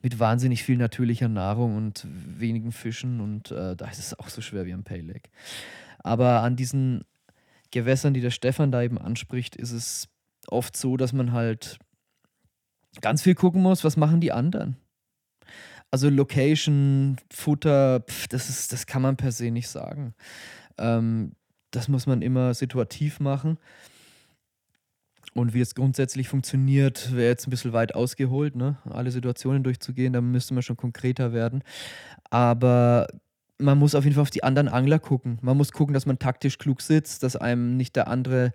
mit 0.01 0.17
wahnsinnig 0.17 0.63
viel 0.63 0.77
natürlicher 0.77 1.27
Nahrung 1.27 1.75
und 1.75 2.07
wenigen 2.09 2.71
Fischen 2.71 3.19
und 3.19 3.51
äh, 3.51 3.75
da 3.75 3.89
ist 3.89 3.99
es 3.99 4.17
auch 4.17 4.29
so 4.29 4.39
schwer 4.39 4.65
wie 4.65 4.73
am 4.73 4.85
Pay 4.85 5.01
Lake. 5.01 5.29
Aber 5.99 6.41
an 6.41 6.55
diesen 6.55 7.03
Gewässern, 7.71 8.13
die 8.13 8.21
der 8.21 8.31
Stefan 8.31 8.71
da 8.71 8.81
eben 8.81 8.97
anspricht, 8.97 9.57
ist 9.57 9.73
es 9.73 10.07
oft 10.47 10.77
so, 10.77 10.95
dass 10.95 11.11
man 11.11 11.33
halt 11.33 11.77
ganz 13.01 13.23
viel 13.23 13.35
gucken 13.35 13.61
muss, 13.61 13.83
was 13.83 13.97
machen 13.97 14.21
die 14.21 14.31
anderen. 14.31 14.77
Also 15.91 16.09
Location, 16.09 17.17
Futter, 17.29 17.99
pf, 18.07 18.29
das, 18.29 18.47
ist, 18.47 18.71
das 18.71 18.85
kann 18.85 19.01
man 19.01 19.17
per 19.17 19.33
se 19.33 19.51
nicht 19.51 19.67
sagen. 19.67 20.15
Ähm, 20.77 21.33
das 21.71 21.89
muss 21.89 22.07
man 22.07 22.21
immer 22.21 22.53
situativ 22.53 23.19
machen. 23.19 23.57
Und 25.35 25.53
wie 25.53 25.59
es 25.59 25.75
grundsätzlich 25.75 26.29
funktioniert, 26.29 27.13
wäre 27.13 27.27
jetzt 27.27 27.45
ein 27.45 27.49
bisschen 27.49 27.73
weit 27.73 27.93
ausgeholt, 27.93 28.55
ne? 28.55 28.77
alle 28.89 29.11
Situationen 29.11 29.63
durchzugehen, 29.63 30.13
da 30.13 30.21
müsste 30.21 30.53
man 30.53 30.63
schon 30.63 30.77
konkreter 30.77 31.33
werden. 31.33 31.61
Aber 32.29 33.07
man 33.57 33.77
muss 33.77 33.95
auf 33.95 34.05
jeden 34.05 34.15
Fall 34.15 34.21
auf 34.21 34.29
die 34.29 34.43
anderen 34.45 34.69
Angler 34.69 34.97
gucken. 34.97 35.37
Man 35.41 35.57
muss 35.57 35.73
gucken, 35.73 35.93
dass 35.93 36.05
man 36.05 36.19
taktisch 36.19 36.57
klug 36.57 36.81
sitzt, 36.81 37.21
dass 37.21 37.35
einem 37.35 37.75
nicht 37.75 37.97
der 37.97 38.07
andere 38.07 38.53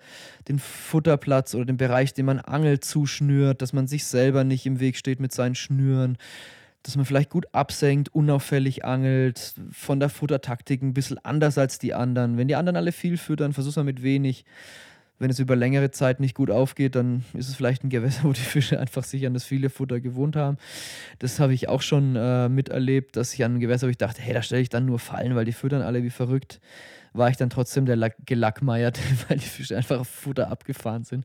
den 0.49 0.59
Futterplatz 0.59 1.55
oder 1.55 1.66
den 1.66 1.77
Bereich, 1.77 2.14
den 2.14 2.25
man 2.25 2.38
angelt, 2.38 2.83
zuschnürt, 2.83 3.61
dass 3.61 3.75
man 3.75 3.87
sich 3.87 4.07
selber 4.07 4.45
nicht 4.45 4.64
im 4.64 4.81
Weg 4.81 4.97
steht 4.97 5.21
mit 5.21 5.33
seinen 5.33 5.55
Schnüren 5.55 6.16
dass 6.83 6.97
man 6.97 7.05
vielleicht 7.05 7.29
gut 7.29 7.47
absenkt, 7.53 8.09
unauffällig 8.14 8.85
angelt, 8.87 9.55
von 9.71 10.01
der 10.01 10.09
Futtertaktik 10.09 10.81
ein 10.81 10.95
bisschen 10.95 11.19
anders 11.19 11.59
als 11.59 11.79
die 11.79 11.93
anderen. 11.93 12.38
Wenn 12.38 12.49
die 12.49 12.57
anderen 12.57 12.77
alle 12.77 12.93
viel 12.93 13.19
füttern, 13.19 13.53
versucht 13.53 13.77
man 13.77 13.85
mit 13.85 14.03
wenig. 14.03 14.45
Wenn 15.20 15.30
es 15.30 15.38
über 15.38 15.54
längere 15.54 15.92
Zeit 15.92 16.18
nicht 16.18 16.35
gut 16.35 16.50
aufgeht, 16.50 16.96
dann 16.96 17.24
ist 17.35 17.48
es 17.48 17.54
vielleicht 17.54 17.85
ein 17.85 17.90
Gewässer, 17.90 18.22
wo 18.24 18.33
die 18.33 18.40
Fische 18.40 18.80
einfach 18.80 19.04
sich 19.04 19.26
an 19.26 19.35
das 19.35 19.44
viele 19.44 19.70
Futter 19.70 20.00
gewohnt 20.00 20.35
haben. 20.35 20.56
Das 21.20 21.38
habe 21.38 21.54
ich 21.54 21.68
auch 21.68 21.83
schon 21.83 22.16
äh, 22.16 22.48
miterlebt, 22.48 23.16
dass 23.16 23.33
ich 23.35 23.44
an 23.44 23.52
einem 23.52 23.61
Gewässer, 23.61 23.87
wo 23.87 23.90
ich 23.90 23.98
dachte, 23.98 24.20
hey, 24.22 24.35
da 24.35 24.42
stelle 24.42 24.62
ich 24.62 24.70
dann 24.70 24.87
nur 24.87 24.98
Fallen, 24.98 25.37
weil 25.37 25.44
die 25.44 25.52
füttern 25.52 25.83
alle 25.83 26.02
wie 26.02 26.11
verrückt 26.11 26.61
war 27.12 27.29
ich 27.29 27.37
dann 27.37 27.51
trotzdem 27.51 27.87
der 27.87 28.12
Gelackmeierte, 28.25 29.01
weil 29.29 29.38
die 29.38 29.46
Fische 29.46 29.77
einfach 29.77 30.01
auf 30.01 30.09
Futter 30.09 30.51
abgefahren 30.51 31.05
sind. 31.05 31.25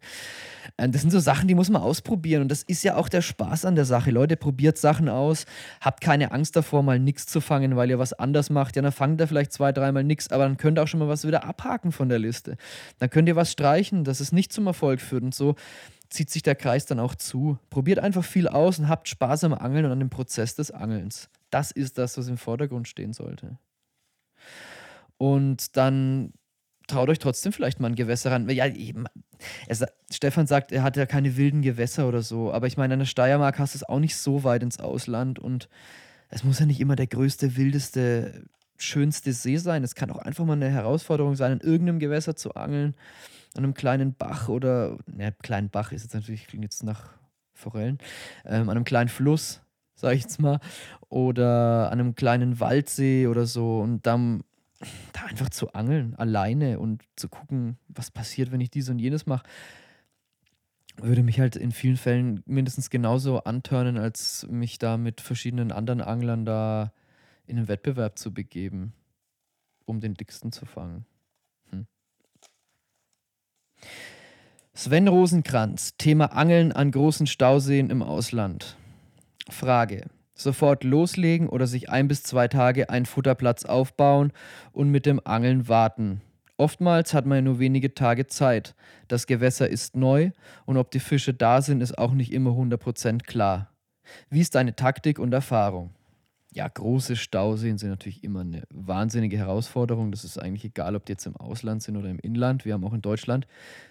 Ähm, 0.78 0.92
das 0.92 1.02
sind 1.02 1.12
so 1.12 1.20
Sachen, 1.20 1.48
die 1.48 1.56
muss 1.56 1.70
man 1.70 1.82
ausprobieren. 1.82 2.42
Und 2.44 2.50
das 2.50 2.64
ist 2.64 2.84
ja 2.84 2.96
auch 2.96 3.10
der 3.10 3.22
Spaß 3.22 3.66
an 3.66 3.76
der 3.76 3.86
Sache. 3.86 4.12
Leute, 4.12 4.38
probiert 4.38 4.78
Sachen 4.78 5.10
aus. 5.10 5.46
Habt 5.82 6.02
keine 6.02 6.32
Angst 6.32 6.56
davor, 6.56 6.84
mal 6.84 7.00
nichts 7.00 7.28
zu 7.28 7.42
fangen, 7.42 7.76
weil 7.76 7.90
ihr 7.90 8.00
was 8.00 8.14
anders 8.14 8.50
macht. 8.50 8.76
Ja, 8.76 8.82
dann 8.82 8.92
fangt 8.92 9.22
ihr 9.22 9.28
vielleicht 9.28 9.54
zwei, 9.54 9.72
dreimal 9.72 10.04
nichts, 10.04 10.32
aber 10.32 10.44
dann 10.44 10.58
könnt 10.58 10.80
ihr 10.80 10.84
auch 10.84 10.88
schon 10.88 11.00
mal 11.00 11.10
was 11.10 11.26
wieder 11.26 11.44
abhaken 11.44 11.92
von 11.92 12.10
der 12.10 12.20
Liste. 12.20 12.58
Dann 13.00 13.10
könnt 13.10 13.28
ihr 13.28 13.36
was 13.36 13.52
streichen, 13.52 14.04
dass 14.04 14.20
es 14.20 14.32
nicht 14.32 14.52
zum 14.52 14.68
Erfolg 14.68 15.02
führt. 15.02 15.24
Und 15.24 15.36
so 15.36 15.56
zieht 16.10 16.30
sich 16.30 16.44
der 16.44 16.56
Kreis 16.56 16.86
dann 16.86 17.00
auch 17.00 17.16
zu. 17.16 17.58
Probiert 17.70 18.00
einfach 18.00 18.24
viel 18.24 18.48
aus 18.48 18.80
und 18.80 18.88
habt 18.88 19.08
Spaß 19.08 19.44
am 19.44 19.54
Angeln 19.54 19.86
und 19.86 19.92
an 19.92 20.00
dem 20.00 20.10
Prozess 20.10 20.56
des 20.56 20.72
Angelns. 20.72 21.30
Das 21.50 21.72
ist 21.72 21.98
das, 21.98 22.18
was 22.18 22.28
im 22.28 22.38
Vordergrund 22.38 22.88
stehen 22.88 23.14
sollte. 23.14 23.58
Und 25.18 25.78
dann 25.78 26.34
traut 26.88 27.10
euch 27.10 27.20
trotzdem 27.20 27.52
vielleicht 27.52 27.80
mal 27.80 27.88
ein 27.88 27.96
Gewässer 27.96 28.32
ran. 28.32 28.50
Ja, 28.50 28.68
eben. 28.68 29.06
Er, 29.68 29.88
Stefan 30.12 30.48
sagt, 30.48 30.72
er 30.72 30.84
hat 30.84 30.98
ja 30.98 31.06
keine 31.06 31.38
wilden 31.38 31.62
Gewässer 31.62 32.08
oder 32.08 32.22
so. 32.22 32.52
Aber 32.54 32.68
ich 32.68 32.78
meine, 32.78 32.94
an 32.94 33.00
der 33.00 33.06
Steiermark 33.06 33.60
hast 33.60 33.74
du 33.74 33.80
es 33.80 33.84
auch 33.84 34.00
nicht 34.00 34.18
so 34.18 34.44
weit 34.44 34.64
ins 34.64 34.80
Ausland. 34.80 35.40
Und 35.40 35.70
es 36.30 36.44
muss 36.44 36.60
ja 36.60 36.66
nicht 36.66 36.80
immer 36.80 36.96
der 36.96 37.08
größte, 37.08 37.56
wildeste, 37.56 38.46
schönste 38.78 39.34
See 39.34 39.58
sein. 39.58 39.84
Es 39.84 39.96
kann 39.96 40.12
auch 40.12 40.20
einfach 40.20 40.46
mal 40.46 40.54
eine 40.54 40.70
Herausforderung 40.70 41.36
sein, 41.36 41.54
in 41.54 41.60
irgendeinem 41.62 42.00
Gewässer 42.00 42.36
zu 42.36 42.56
angeln. 42.56 42.96
An 43.56 43.64
einem 43.64 43.74
kleinen 43.74 44.14
Bach 44.14 44.50
oder, 44.50 44.98
ne, 45.08 45.34
kleinen 45.42 45.70
Bach 45.70 45.92
ist 45.92 46.04
jetzt 46.04 46.14
natürlich, 46.14 46.48
klingt 46.48 46.66
jetzt 46.66 46.84
nach 46.84 47.14
Forellen, 47.54 48.00
ähm, 48.44 48.64
an 48.64 48.72
einem 48.72 48.84
kleinen 48.84 49.08
Fluss, 49.08 49.62
sage 49.96 50.16
ich 50.16 50.24
jetzt 50.24 50.42
mal, 50.42 50.60
oder 51.08 51.90
an 51.90 52.00
einem 52.00 52.16
kleinen 52.16 52.60
Waldsee 52.60 53.28
oder 53.28 53.46
so. 53.46 53.80
Und 53.80 54.06
dann 54.06 54.44
da 55.14 55.26
einfach 55.26 55.50
zu 55.50 55.74
angeln, 55.74 56.16
alleine 56.16 56.80
und 56.80 57.04
zu 57.16 57.30
gucken, 57.30 57.78
was 57.88 58.12
passiert, 58.12 58.52
wenn 58.52 58.62
ich 58.62 58.70
dies 58.70 58.90
und 58.90 59.00
jenes 59.00 59.26
mache, 59.26 59.46
würde 60.98 61.24
mich 61.24 61.40
halt 61.40 61.56
in 61.56 61.72
vielen 61.72 61.98
Fällen 61.98 62.42
mindestens 62.46 62.90
genauso 62.90 63.40
antörnen, 63.40 63.98
als 63.98 64.48
mich 64.50 64.78
da 64.78 64.98
mit 64.98 65.22
verschiedenen 65.22 65.72
anderen 65.72 66.02
Anglern 66.02 66.46
da 66.46 66.94
in 67.48 67.58
einen 67.58 67.68
Wettbewerb 67.68 68.18
zu 68.18 68.34
begeben, 68.34 68.94
um 69.86 70.00
den 70.00 70.14
dicksten 70.14 70.52
zu 70.52 70.66
fangen. 70.66 71.06
Hm. 71.72 71.86
Sven 74.74 75.08
Rosenkranz, 75.08 75.96
Thema 75.98 76.34
Angeln 76.34 76.72
an 76.72 76.92
großen 76.92 77.28
Stauseen 77.28 77.90
im 77.90 78.02
Ausland. 78.02 78.78
Frage: 79.50 80.10
Sofort 80.36 80.84
loslegen 80.84 81.48
oder 81.48 81.66
sich 81.66 81.90
ein 81.90 82.08
bis 82.08 82.24
zwei 82.24 82.48
Tage 82.48 82.90
einen 82.90 83.06
Futterplatz 83.06 83.66
aufbauen 83.66 84.34
und 84.74 84.90
mit 84.90 85.06
dem 85.06 85.22
Angeln 85.26 85.68
warten. 85.70 86.22
Oftmals 86.58 87.14
hat 87.14 87.26
man 87.26 87.38
ja 87.38 87.42
nur 87.42 87.60
wenige 87.60 87.94
Tage 87.94 88.28
Zeit. 88.28 88.76
Das 89.08 89.28
Gewässer 89.28 89.70
ist 89.70 89.96
neu 89.96 90.32
und 90.66 90.78
ob 90.78 90.92
die 90.92 91.00
Fische 91.00 91.34
da 91.34 91.62
sind, 91.62 91.82
ist 91.82 91.98
auch 91.98 92.14
nicht 92.14 92.32
immer 92.32 92.52
100% 92.52 93.24
klar. 93.24 93.72
Wie 94.30 94.42
ist 94.42 94.56
deine 94.56 94.76
Taktik 94.76 95.20
und 95.20 95.34
Erfahrung? 95.34 95.94
Ja, 96.54 96.70
große 96.70 97.18
Stauseen 97.18 97.78
sind 97.78 97.90
natürlich 97.90 98.24
immer 98.24 98.42
eine 98.42 98.64
wahnsinnige 98.70 99.38
Herausforderung. 99.38 100.12
Das 100.12 100.24
ist 100.24 100.38
eigentlich 100.38 100.64
egal, 100.64 100.96
ob 100.96 101.06
die 101.06 101.12
jetzt 101.12 101.26
im 101.26 101.36
Ausland 101.36 101.84
sind 101.84 101.98
oder 101.98 102.10
im 102.10 102.20
Inland. 102.20 102.64
Wir 102.64 102.74
haben 102.74 102.86
auch 102.86 102.94
in 102.94 103.02
Deutschland 103.02 103.46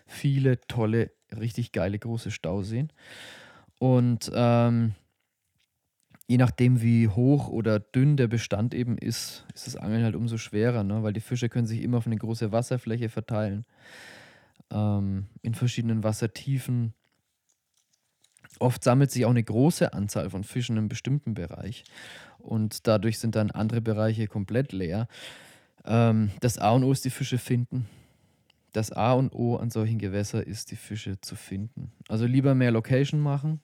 viele 0.07 0.59
tolle, 0.63 1.11
richtig 1.39 1.73
geile 1.73 1.99
große 1.99 2.31
Stauseen. 2.31 2.91
Und 3.79 4.33
ähm, 4.35 4.95
je 6.27 6.39
nachdem, 6.39 6.81
wie 6.81 7.09
hoch 7.09 7.49
oder 7.49 7.81
dünn 7.81 8.17
der 8.17 8.29
Bestand 8.29 8.75
eben 8.75 8.97
ist, 8.97 9.45
ist 9.55 9.67
das 9.67 9.77
Angeln 9.77 10.05
halt 10.05 10.17
umso 10.17 10.39
schwerer, 10.39 10.85
ne? 10.85 11.03
weil 11.03 11.13
die 11.13 11.21
Fische 11.21 11.49
können 11.49 11.67
sich 11.67 11.83
immer 11.83 11.99
auf 11.99 12.07
eine 12.07 12.17
große 12.17 12.53
Wasserfläche 12.53 13.09
verteilen. 13.09 13.65
Ähm, 14.71 15.27
in 15.43 15.55
verschiedenen 15.55 16.03
Wassertiefen. 16.03 16.95
Oft 18.59 18.85
sammelt 18.85 19.11
sich 19.11 19.27
auch 19.27 19.31
eine 19.31 19.43
große 19.43 19.93
Anzahl 19.93 20.31
von 20.31 20.45
Fischen 20.45 20.75
in 20.77 20.79
einem 20.79 20.89
bestimmten 20.89 21.35
Bereich 21.35 21.85
und 22.39 22.87
dadurch 22.87 23.19
sind 23.19 23.35
dann 23.35 23.51
andere 23.51 23.81
Bereiche 23.81 24.27
komplett 24.27 24.73
leer. 24.73 25.09
Ähm, 25.85 26.31
das 26.41 26.59
A 26.59 26.71
und 26.71 26.85
O 26.85 26.93
ist 26.93 27.05
die 27.05 27.11
Fische 27.11 27.39
finden. 27.39 27.87
Das 28.73 28.91
A 28.91 29.13
und 29.13 29.33
O 29.33 29.57
an 29.57 29.71
solchen 29.71 29.99
Gewässern 29.99 30.43
ist, 30.43 30.71
die 30.71 30.77
Fische 30.77 31.21
zu 31.21 31.37
finden. 31.37 31.93
Also 32.09 32.27
lieber 32.27 32.55
mehr 32.55 32.71
Location 32.71 33.21
machen. 33.21 33.61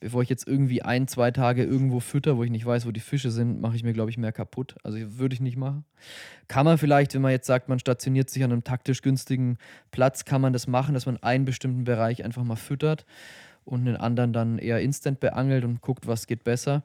Bevor 0.00 0.22
ich 0.22 0.28
jetzt 0.28 0.46
irgendwie 0.46 0.82
ein, 0.82 1.08
zwei 1.08 1.32
Tage 1.32 1.64
irgendwo 1.64 1.98
fütter, 1.98 2.36
wo 2.36 2.44
ich 2.44 2.50
nicht 2.50 2.64
weiß, 2.64 2.86
wo 2.86 2.92
die 2.92 3.00
Fische 3.00 3.30
sind, 3.32 3.60
mache 3.60 3.74
ich 3.74 3.82
mir, 3.82 3.92
glaube 3.92 4.10
ich, 4.10 4.18
mehr 4.18 4.32
kaputt. 4.32 4.76
Also 4.84 4.98
würde 5.18 5.34
ich 5.34 5.40
nicht 5.40 5.56
machen. 5.56 5.84
Kann 6.46 6.64
man 6.64 6.78
vielleicht, 6.78 7.14
wenn 7.14 7.22
man 7.22 7.32
jetzt 7.32 7.46
sagt, 7.46 7.68
man 7.68 7.80
stationiert 7.80 8.30
sich 8.30 8.44
an 8.44 8.52
einem 8.52 8.62
taktisch 8.62 9.02
günstigen 9.02 9.58
Platz, 9.90 10.24
kann 10.24 10.40
man 10.40 10.52
das 10.52 10.68
machen, 10.68 10.94
dass 10.94 11.06
man 11.06 11.16
einen 11.16 11.44
bestimmten 11.44 11.84
Bereich 11.84 12.24
einfach 12.24 12.44
mal 12.44 12.56
füttert 12.56 13.06
und 13.64 13.86
den 13.86 13.96
anderen 13.96 14.32
dann 14.32 14.58
eher 14.58 14.80
instant 14.80 15.20
beangelt 15.20 15.64
und 15.64 15.80
guckt, 15.80 16.06
was 16.06 16.26
geht 16.26 16.44
besser. 16.44 16.84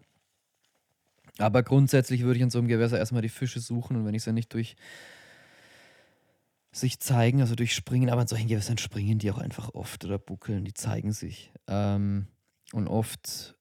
Aber 1.37 1.63
grundsätzlich 1.63 2.23
würde 2.23 2.37
ich 2.37 2.43
in 2.43 2.49
so 2.49 2.59
einem 2.59 2.67
Gewässer 2.67 2.97
erstmal 2.97 3.21
die 3.21 3.29
Fische 3.29 3.59
suchen 3.59 3.95
und 3.95 4.05
wenn 4.05 4.13
ich 4.13 4.23
sie 4.23 4.33
nicht 4.33 4.53
durch 4.53 4.75
sich 6.71 6.99
zeigen, 6.99 7.41
also 7.41 7.55
durch 7.55 7.73
Springen, 7.73 8.09
aber 8.09 8.21
in 8.21 8.27
solchen 8.27 8.47
Gewässern 8.47 8.77
springen 8.77 9.19
die 9.19 9.31
auch 9.31 9.37
einfach 9.37 9.73
oft 9.73 10.05
oder 10.05 10.17
buckeln, 10.17 10.65
die 10.65 10.73
zeigen 10.73 11.11
sich. 11.11 11.51
Ähm, 11.67 12.27
und 12.73 12.87
oft 12.87 13.55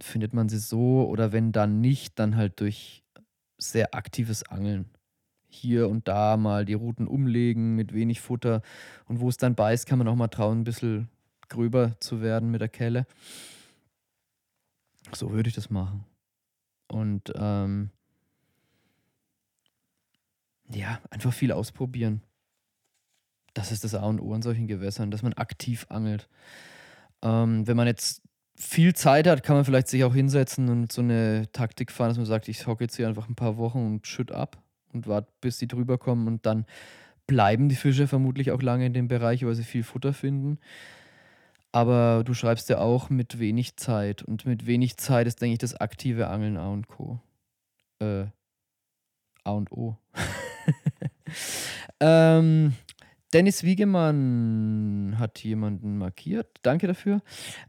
findet 0.00 0.34
man 0.34 0.48
sie 0.48 0.58
so 0.58 1.06
oder 1.06 1.30
wenn 1.32 1.52
dann 1.52 1.80
nicht, 1.80 2.18
dann 2.18 2.36
halt 2.36 2.58
durch 2.60 3.04
sehr 3.56 3.94
aktives 3.94 4.42
Angeln. 4.42 4.90
Hier 5.48 5.88
und 5.88 6.08
da 6.08 6.36
mal 6.36 6.64
die 6.64 6.74
Routen 6.74 7.06
umlegen 7.06 7.76
mit 7.76 7.94
wenig 7.94 8.20
Futter 8.20 8.62
und 9.06 9.20
wo 9.20 9.28
es 9.28 9.36
dann 9.36 9.54
beißt, 9.54 9.86
kann 9.86 9.98
man 9.98 10.08
auch 10.08 10.16
mal 10.16 10.28
trauen, 10.28 10.60
ein 10.60 10.64
bisschen 10.64 11.08
gröber 11.48 11.94
zu 12.00 12.20
werden 12.20 12.50
mit 12.50 12.60
der 12.60 12.68
Kelle. 12.68 13.06
So 15.14 15.30
würde 15.30 15.48
ich 15.48 15.54
das 15.54 15.70
machen. 15.70 16.04
Und 16.88 17.32
ähm, 17.36 17.90
ja, 20.68 21.00
einfach 21.10 21.32
viel 21.32 21.52
ausprobieren. 21.52 22.22
Das 23.54 23.70
ist 23.70 23.84
das 23.84 23.94
A 23.94 24.04
und 24.06 24.20
O 24.20 24.34
an 24.34 24.42
solchen 24.42 24.66
Gewässern, 24.66 25.12
dass 25.12 25.22
man 25.22 25.34
aktiv 25.34 25.86
angelt. 25.90 26.28
Ähm, 27.22 27.66
wenn 27.66 27.76
man 27.76 27.86
jetzt 27.86 28.21
viel 28.62 28.94
Zeit 28.94 29.26
hat, 29.26 29.42
kann 29.42 29.56
man 29.56 29.64
vielleicht 29.64 29.88
sich 29.88 30.04
auch 30.04 30.14
hinsetzen 30.14 30.68
und 30.68 30.92
so 30.92 31.02
eine 31.02 31.50
Taktik 31.52 31.90
fahren, 31.90 32.10
dass 32.10 32.16
man 32.16 32.26
sagt, 32.26 32.48
ich 32.48 32.66
hocke 32.66 32.84
jetzt 32.84 32.96
hier 32.96 33.08
einfach 33.08 33.28
ein 33.28 33.34
paar 33.34 33.56
Wochen 33.56 33.84
und 33.84 34.06
schütt 34.06 34.32
ab 34.32 34.62
und 34.92 35.06
warte, 35.06 35.28
bis 35.40 35.58
sie 35.58 35.66
drüber 35.66 35.98
kommen 35.98 36.26
und 36.26 36.46
dann 36.46 36.64
bleiben 37.26 37.68
die 37.68 37.76
Fische 37.76 38.06
vermutlich 38.06 38.50
auch 38.50 38.62
lange 38.62 38.86
in 38.86 38.94
dem 38.94 39.08
Bereich, 39.08 39.44
weil 39.44 39.54
sie 39.54 39.64
viel 39.64 39.82
Futter 39.82 40.12
finden. 40.12 40.58
Aber 41.72 42.22
du 42.24 42.34
schreibst 42.34 42.68
ja 42.68 42.78
auch 42.78 43.10
mit 43.10 43.38
wenig 43.38 43.76
Zeit 43.76 44.22
und 44.22 44.44
mit 44.44 44.66
wenig 44.66 44.96
Zeit 44.98 45.26
ist, 45.26 45.40
denke 45.40 45.54
ich, 45.54 45.58
das 45.58 45.74
aktive 45.74 46.28
Angeln 46.28 46.56
A 46.56 46.68
und 46.68 46.86
Co. 46.86 47.20
Äh, 47.98 48.26
A 49.44 49.52
und 49.52 49.72
O. 49.72 49.96
ähm, 52.00 52.74
Dennis 53.32 53.64
Wiegemann 53.64 55.16
hat 55.18 55.38
jemanden 55.38 55.96
markiert. 55.96 56.48
Danke 56.62 56.86
dafür. 56.86 57.22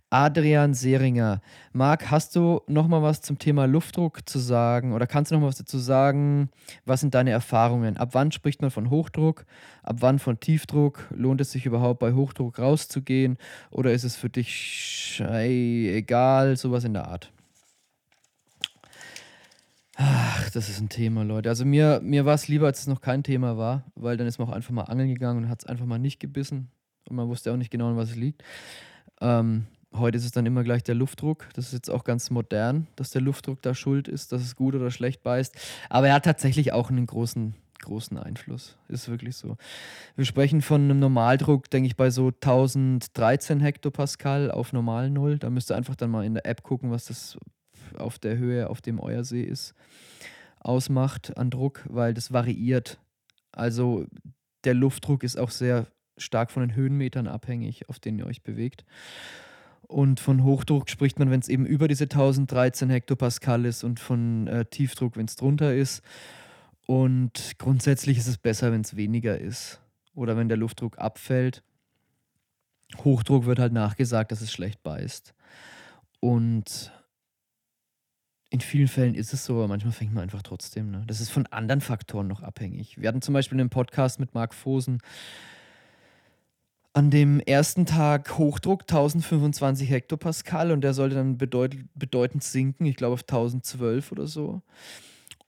Adrian 0.10 0.74
Seringer. 0.74 1.42
Marc, 1.72 2.12
hast 2.12 2.36
du 2.36 2.62
noch 2.68 2.90
mal 2.90 3.02
was 3.02 3.22
zum 3.22 3.40
Thema 3.40 3.66
Luftdruck 3.66 4.28
zu 4.28 4.40
sagen 4.40 4.92
oder 4.92 5.08
kannst 5.08 5.32
du 5.32 5.36
noch 5.36 5.42
mal 5.42 5.48
was 5.48 5.58
dazu 5.58 5.78
sagen? 5.78 6.50
Was 6.86 7.00
sind 7.00 7.16
deine 7.16 7.32
Erfahrungen? 7.32 7.96
Ab 7.96 8.10
wann 8.12 8.34
spricht 8.34 8.62
man 8.62 8.72
von 8.72 8.90
Hochdruck? 8.90 9.46
Ab 9.84 9.98
wann 10.00 10.20
von 10.20 10.38
Tiefdruck? 10.40 11.08
Lohnt 11.16 11.40
es 11.40 11.52
sich 11.52 11.66
überhaupt 11.66 12.00
bei 12.00 12.12
Hochdruck 12.12 12.60
rauszugehen 12.60 13.38
oder 13.72 13.94
ist 13.94 14.04
es 14.04 14.18
für 14.18 14.30
dich 14.30 15.24
egal, 15.26 16.58
sowas 16.58 16.84
in 16.84 16.94
der 16.94 17.08
Art? 17.08 17.32
Ach, 19.96 20.50
das 20.50 20.70
ist 20.70 20.80
ein 20.80 20.90
Thema, 20.90 21.24
Leute. 21.24 21.50
Also 21.50 21.66
mir, 21.66 22.00
mir 22.04 22.26
war 22.26 22.34
es 22.34 22.48
lieber, 22.48 22.66
als 22.66 22.80
es 22.80 22.88
noch 22.88 23.02
kein 23.02 23.24
Thema 23.24 23.58
war, 23.58 23.84
weil 23.96 24.18
dann 24.18 24.26
ist 24.26 24.40
man 24.40 24.50
auch 24.50 24.54
einfach 24.54 24.72
mal 24.72 24.84
angeln 24.84 25.10
gegangen 25.10 25.44
und 25.44 25.50
hat 25.50 25.62
es 25.62 25.68
einfach 25.68 25.86
mal 25.86 26.00
nicht 26.00 26.20
gebissen. 26.20 26.72
Und 27.08 27.16
man 27.16 27.28
wusste 27.28 27.52
auch 27.52 27.58
nicht 27.58 27.70
genau, 27.70 27.90
an 27.90 27.98
was 27.98 28.12
es 28.12 28.16
liegt. 28.16 28.44
Ähm, 29.22 29.68
heute 29.94 30.18
ist 30.18 30.26
es 30.26 30.32
dann 30.32 30.48
immer 30.48 30.64
gleich 30.64 30.84
der 30.84 30.96
Luftdruck. 30.96 31.48
Das 31.54 31.68
ist 31.68 31.74
jetzt 31.74 31.90
auch 31.92 32.04
ganz 32.04 32.32
modern, 32.32 32.88
dass 32.96 33.12
der 33.12 33.22
Luftdruck 33.22 33.62
da 33.62 33.76
schuld 33.76 34.08
ist, 34.08 34.32
dass 34.32 34.42
es 34.42 34.56
gut 34.56 34.74
oder 34.74 34.90
schlecht 34.90 35.22
beißt. 35.22 35.56
Aber 35.90 36.08
er 36.08 36.16
hat 36.16 36.26
tatsächlich 36.26 36.74
auch 36.74 36.90
einen 36.90 37.06
großen, 37.06 37.54
großen 37.82 38.18
Einfluss. 38.18 38.78
Ist 38.88 39.10
wirklich 39.10 39.36
so. 39.36 39.58
Wir 40.16 40.26
sprechen 40.26 40.64
von 40.64 40.82
einem 40.82 41.00
Normaldruck, 41.00 41.70
denke 41.70 41.86
ich, 41.86 41.96
bei 41.96 42.10
so 42.10 42.30
1013 42.30 43.60
Hektopascal 43.60 44.50
auf 44.50 44.74
Normal 44.74 45.12
Null. 45.12 45.38
Da 45.38 45.52
müsst 45.52 45.70
ihr 45.70 45.76
einfach 45.76 45.96
dann 45.96 46.10
mal 46.10 46.26
in 46.26 46.34
der 46.34 46.48
App 46.48 46.64
gucken, 46.64 46.90
was 46.90 47.06
das 47.06 47.38
auf 47.98 48.20
der 48.20 48.38
Höhe, 48.38 48.70
auf 48.70 48.82
dem 48.82 49.00
euer 49.00 49.24
See 49.24 49.44
ist, 49.44 49.74
ausmacht 50.60 51.38
an 51.38 51.50
Druck, 51.50 51.84
weil 51.90 52.14
das 52.14 52.32
variiert. 52.34 53.00
Also 53.52 54.06
der 54.64 54.74
Luftdruck 54.74 55.24
ist 55.24 55.38
auch 55.38 55.52
sehr 55.52 55.88
stark 56.18 56.52
von 56.52 56.62
den 56.62 56.76
Höhenmetern 56.76 57.28
abhängig, 57.28 57.90
auf 57.90 58.00
denen 58.00 58.20
ihr 58.20 58.26
euch 58.26 58.44
bewegt. 58.44 58.86
Und 59.82 60.20
von 60.20 60.44
Hochdruck 60.44 60.90
spricht 60.90 61.20
man, 61.20 61.30
wenn 61.30 61.40
es 61.40 61.50
eben 61.50 61.66
über 61.66 61.88
diese 61.88 62.06
1013 62.06 62.90
Hektopascal 62.90 63.66
ist 63.66 63.84
und 63.84 64.00
von 64.00 64.48
äh, 64.48 64.66
Tiefdruck, 64.66 65.18
wenn 65.18 65.26
es 65.26 65.36
drunter 65.36 65.76
ist. 65.76 66.02
Und 66.88 67.54
grundsätzlich 67.60 68.18
ist 68.18 68.28
es 68.28 68.38
besser, 68.38 68.72
wenn 68.72 68.82
es 68.82 68.96
weniger 68.96 69.38
ist 69.38 69.82
oder 70.16 70.38
wenn 70.38 70.48
der 70.50 70.58
Luftdruck 70.58 70.98
abfällt. 70.98 71.64
Hochdruck 73.04 73.46
wird 73.46 73.60
halt 73.60 73.74
nachgesagt, 73.74 74.32
dass 74.32 74.42
es 74.42 74.52
schlecht 74.52 74.84
beißt. 74.84 75.34
Und 76.20 76.92
in 78.54 78.62
vielen 78.62 78.88
Fällen 78.88 79.16
ist 79.16 79.34
es 79.34 79.46
so, 79.46 79.56
aber 79.56 79.68
manchmal 79.68 79.94
fängt 79.94 80.14
man 80.14 80.22
einfach 80.22 80.44
trotzdem. 80.44 80.92
Ne? 80.92 81.04
Das 81.08 81.20
ist 81.20 81.32
von 81.32 81.48
anderen 81.48 81.82
Faktoren 81.82 82.28
noch 82.28 82.44
abhängig. 82.44 83.02
Wir 83.02 83.08
hatten 83.08 83.24
zum 83.24 83.34
Beispiel 83.34 83.60
einen 83.60 83.72
Podcast 83.72 84.20
mit 84.20 84.36
Marc 84.36 84.54
Fosen. 84.54 85.00
An 86.94 87.10
dem 87.10 87.40
ersten 87.40 87.88
Tag 87.88 88.38
Hochdruck 88.38 88.82
1025 88.84 89.90
Hektopascal 89.90 90.70
und 90.70 90.82
der 90.82 90.94
sollte 90.94 91.16
dann 91.16 91.40
bedeut 91.40 91.76
bedeutend 91.96 92.44
sinken, 92.44 92.86
ich 92.86 92.96
glaube 92.96 93.16
auf 93.16 93.22
1012 93.22 94.12
oder 94.12 94.28
so. 94.28 94.62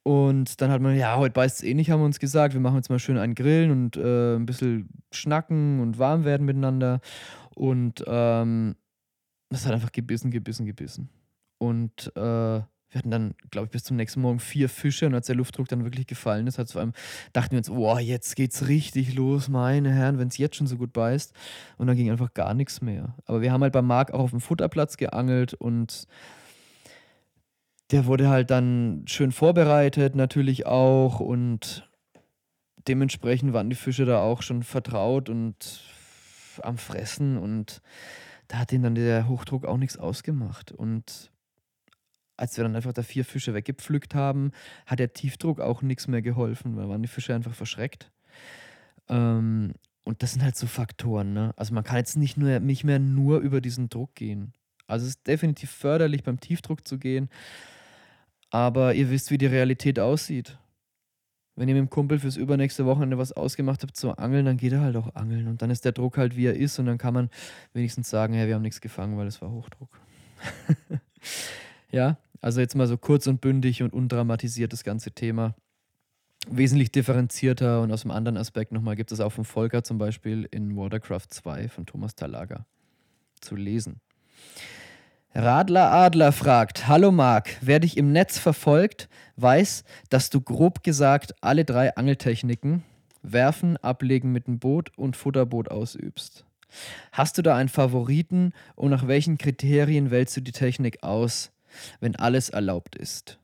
Und 0.01 0.59
dann 0.61 0.71
hat 0.71 0.81
man, 0.81 0.97
ja, 0.97 1.15
heute 1.15 1.33
beißt 1.33 1.57
es 1.57 1.63
eh 1.63 1.75
nicht, 1.75 1.91
haben 1.91 1.99
wir 1.99 2.05
uns 2.05 2.19
gesagt. 2.19 2.55
Wir 2.55 2.61
machen 2.61 2.77
jetzt 2.77 2.89
mal 2.89 2.97
schön 2.97 3.19
einen 3.19 3.35
Grillen 3.35 3.69
und 3.69 3.97
äh, 3.97 4.35
ein 4.35 4.47
bisschen 4.47 4.89
schnacken 5.11 5.79
und 5.79 5.99
warm 5.99 6.25
werden 6.25 6.47
miteinander. 6.47 7.01
Und 7.53 8.03
ähm, 8.07 8.75
das 9.49 9.67
hat 9.67 9.73
einfach 9.73 9.91
gebissen, 9.91 10.31
gebissen, 10.31 10.65
gebissen. 10.65 11.09
Und 11.59 12.11
äh, 12.15 12.61
wir 12.95 12.99
hatten 12.99 13.11
dann, 13.11 13.35
glaube 13.51 13.65
ich, 13.65 13.71
bis 13.71 13.83
zum 13.83 13.97
nächsten 13.97 14.21
Morgen 14.21 14.39
vier 14.39 14.69
Fische 14.69 15.05
und 15.05 15.13
als 15.13 15.27
der 15.27 15.35
Luftdruck 15.35 15.67
dann 15.67 15.83
wirklich 15.83 16.07
gefallen 16.07 16.47
ist, 16.47 16.57
hat 16.57 16.71
vor 16.71 16.79
allem 16.79 16.93
dachten 17.33 17.51
wir 17.51 17.57
uns, 17.57 17.69
boah, 17.69 17.99
jetzt 17.99 18.37
geht's 18.37 18.69
richtig 18.69 19.15
los, 19.15 19.49
meine 19.49 19.91
Herren, 19.91 20.17
wenn 20.17 20.29
es 20.29 20.37
jetzt 20.37 20.55
schon 20.55 20.65
so 20.65 20.77
gut 20.77 20.93
beißt. 20.93 21.33
Und 21.77 21.87
dann 21.87 21.97
ging 21.97 22.09
einfach 22.09 22.33
gar 22.33 22.53
nichts 22.53 22.79
mehr. 22.79 23.13
Aber 23.25 23.41
wir 23.41 23.51
haben 23.51 23.61
halt 23.63 23.73
beim 23.73 23.85
Marc 23.85 24.13
auch 24.13 24.19
auf 24.19 24.29
dem 24.29 24.39
Futterplatz 24.39 24.95
geangelt 24.95 25.53
und 25.53 26.07
der 27.91 28.05
wurde 28.05 28.29
halt 28.29 28.49
dann 28.49 29.03
schön 29.07 29.33
vorbereitet, 29.33 30.15
natürlich 30.15 30.65
auch. 30.65 31.19
Und 31.19 31.89
dementsprechend 32.87 33.51
waren 33.51 33.69
die 33.69 33.75
Fische 33.75 34.05
da 34.05 34.21
auch 34.21 34.41
schon 34.41 34.63
vertraut 34.63 35.27
und 35.27 35.83
am 36.61 36.77
Fressen 36.77 37.37
und 37.37 37.81
da 38.47 38.59
hat 38.59 38.71
ihnen 38.71 38.83
dann 38.83 38.95
der 38.95 39.27
Hochdruck 39.27 39.65
auch 39.65 39.75
nichts 39.75 39.97
ausgemacht. 39.97 40.71
Und 40.71 41.34
als 42.37 42.57
wir 42.57 42.63
dann 42.63 42.75
einfach 42.75 42.93
da 42.93 43.03
vier 43.03 43.25
Fische 43.25 43.53
weggepflückt 43.53 44.15
haben, 44.15 44.51
hat 44.85 44.99
der 44.99 45.13
Tiefdruck 45.13 45.59
auch 45.59 45.81
nichts 45.81 46.07
mehr 46.07 46.21
geholfen, 46.21 46.75
weil 46.75 46.89
waren 46.89 47.01
die 47.01 47.07
Fische 47.07 47.33
einfach 47.33 47.53
verschreckt. 47.53 48.11
Ähm, 49.09 49.73
und 50.03 50.21
das 50.21 50.33
sind 50.33 50.43
halt 50.43 50.55
so 50.55 50.67
Faktoren, 50.67 51.33
ne? 51.33 51.53
Also 51.57 51.73
man 51.73 51.83
kann 51.83 51.97
jetzt 51.97 52.15
nicht, 52.15 52.37
nur, 52.37 52.59
nicht 52.59 52.83
mehr 52.83 52.99
nur 52.99 53.39
über 53.39 53.61
diesen 53.61 53.89
Druck 53.89 54.15
gehen. 54.15 54.53
Also 54.87 55.05
es 55.05 55.11
ist 55.11 55.27
definitiv 55.27 55.71
förderlich, 55.71 56.23
beim 56.23 56.39
Tiefdruck 56.39 56.87
zu 56.87 56.99
gehen, 56.99 57.29
aber 58.51 58.93
ihr 58.93 59.09
wisst, 59.09 59.31
wie 59.31 59.37
die 59.37 59.47
Realität 59.47 59.99
aussieht. 59.99 60.59
Wenn 61.55 61.69
ihr 61.69 61.75
mit 61.75 61.81
dem 61.83 61.89
Kumpel 61.89 62.19
fürs 62.19 62.35
übernächste 62.35 62.85
Wochenende 62.85 63.17
was 63.17 63.31
ausgemacht 63.31 63.81
habt 63.81 63.95
zu 63.95 64.11
angeln, 64.17 64.45
dann 64.45 64.57
geht 64.57 64.73
er 64.73 64.81
halt 64.81 64.97
auch 64.97 65.15
angeln. 65.15 65.47
Und 65.47 65.61
dann 65.61 65.69
ist 65.71 65.85
der 65.85 65.93
Druck 65.93 66.17
halt, 66.17 66.35
wie 66.35 66.47
er 66.47 66.55
ist. 66.55 66.77
Und 66.79 66.85
dann 66.85 66.97
kann 66.97 67.13
man 67.13 67.29
wenigstens 67.73 68.09
sagen, 68.09 68.33
hey, 68.33 68.47
wir 68.47 68.55
haben 68.55 68.61
nichts 68.61 68.81
gefangen, 68.81 69.17
weil 69.17 69.27
es 69.27 69.41
war 69.41 69.49
Hochdruck. 69.49 69.89
ja, 71.95 72.17
also 72.41 72.59
jetzt 72.59 72.75
mal 72.75 72.87
so 72.87 72.97
kurz 72.97 73.25
und 73.25 73.39
bündig 73.39 73.81
und 73.81 73.93
undramatisiert 73.93 74.73
das 74.73 74.83
ganze 74.83 75.11
Thema. 75.11 75.55
Wesentlich 76.47 76.91
differenzierter 76.91 77.81
und 77.81 77.91
aus 77.91 78.03
einem 78.03 78.11
anderen 78.11 78.37
Aspekt 78.37 78.73
nochmal 78.73 78.97
gibt 78.97 79.13
es 79.13 79.21
auch 79.21 79.31
von 79.31 79.45
Volker 79.45 79.81
zum 79.83 79.97
Beispiel 79.97 80.47
in 80.51 80.75
Watercraft 80.75 81.27
2 81.29 81.69
von 81.69 81.85
Thomas 81.85 82.15
Talaga 82.15 82.65
zu 83.39 83.55
lesen. 83.55 84.01
Radler 85.33 85.91
Adler 85.91 86.33
fragt: 86.33 86.87
Hallo 86.87 87.11
Marc, 87.11 87.57
wer 87.61 87.79
dich 87.79 87.95
im 87.95 88.11
Netz 88.11 88.37
verfolgt, 88.37 89.07
weiß, 89.37 89.85
dass 90.09 90.29
du 90.29 90.41
grob 90.41 90.83
gesagt 90.83 91.33
alle 91.41 91.63
drei 91.63 91.95
Angeltechniken, 91.95 92.83
Werfen, 93.23 93.77
Ablegen 93.77 94.33
mit 94.33 94.47
dem 94.47 94.59
Boot 94.59 94.91
und 94.97 95.15
Futterboot 95.15 95.71
ausübst. 95.71 96.45
Hast 97.13 97.37
du 97.37 97.41
da 97.41 97.55
einen 97.55 97.69
Favoriten 97.69 98.51
und 98.75 98.91
nach 98.91 99.07
welchen 99.07 99.37
Kriterien 99.37 100.11
wählst 100.11 100.35
du 100.35 100.41
die 100.41 100.51
Technik 100.51 101.01
aus, 101.01 101.51
wenn 101.99 102.15
alles 102.15 102.49
erlaubt 102.49 102.95
ist? 102.95 103.39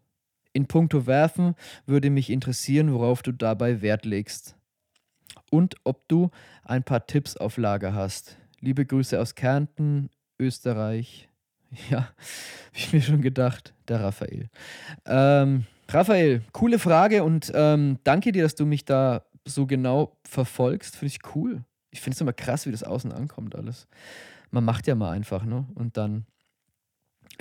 In 0.54 0.68
puncto 0.68 1.08
Werfen 1.08 1.56
würde 1.86 2.10
mich 2.10 2.30
interessieren, 2.30 2.94
worauf 2.94 3.22
du 3.22 3.32
dabei 3.32 3.82
Wert 3.82 4.06
legst. 4.06 4.56
Und 5.50 5.76
ob 5.84 6.08
du 6.08 6.30
ein 6.64 6.84
paar 6.84 7.06
Tipps 7.08 7.38
auf 7.38 7.58
Lager 7.58 7.94
hast. 7.94 8.38
Liebe 8.60 8.86
Grüße 8.86 9.20
aus 9.20 9.36
Kärnten, 9.36 10.10
Österreich. 10.40 11.28
Ja, 11.90 12.00
hab 12.00 12.14
ich 12.76 12.92
mir 12.92 13.02
schon 13.02 13.22
gedacht, 13.22 13.74
der 13.88 14.02
Raphael. 14.02 14.50
Ähm, 15.06 15.66
Raphael, 15.88 16.42
coole 16.52 16.80
Frage 16.80 17.24
und 17.24 17.50
ähm, 17.56 17.98
danke 18.04 18.34
dir, 18.34 18.44
dass 18.44 18.56
du 18.56 18.66
mich 18.66 18.84
da 18.84 19.24
so 19.46 19.66
genau 19.66 20.18
verfolgst. 20.26 20.98
Finde 20.98 21.14
ich 21.16 21.36
cool. 21.36 21.64
Ich 21.90 22.02
finde 22.02 22.16
es 22.16 22.22
immer 22.22 22.34
krass, 22.34 22.66
wie 22.66 22.72
das 22.72 22.84
außen 22.84 23.12
ankommt 23.12 23.56
alles. 23.56 23.88
Man 24.50 24.66
macht 24.66 24.86
ja 24.88 24.96
mal 24.96 25.12
einfach, 25.12 25.46
ne? 25.46 25.66
Und 25.76 25.96
dann 25.96 26.26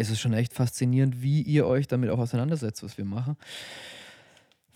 ist 0.01 0.11
es 0.11 0.20
schon 0.20 0.32
echt 0.32 0.53
faszinierend, 0.53 1.22
wie 1.22 1.42
ihr 1.42 1.66
euch 1.66 1.86
damit 1.86 2.11
auch 2.11 2.18
auseinandersetzt, 2.18 2.82
was 2.82 2.98
wir 2.98 3.05
machen. 3.05 3.36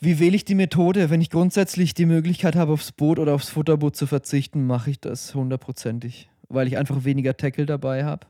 Wie 0.00 0.18
wähle 0.18 0.36
ich 0.36 0.44
die 0.44 0.54
Methode? 0.54 1.08
Wenn 1.08 1.20
ich 1.20 1.30
grundsätzlich 1.30 1.94
die 1.94 2.06
Möglichkeit 2.06 2.56
habe, 2.56 2.72
aufs 2.72 2.92
Boot 2.92 3.18
oder 3.18 3.34
aufs 3.34 3.48
Futterboot 3.48 3.96
zu 3.96 4.06
verzichten, 4.06 4.66
mache 4.66 4.90
ich 4.90 5.00
das 5.00 5.34
hundertprozentig. 5.34 6.28
Weil 6.48 6.66
ich 6.66 6.76
einfach 6.76 7.04
weniger 7.04 7.36
Tackle 7.36 7.64
dabei 7.64 8.04
habe. 8.04 8.26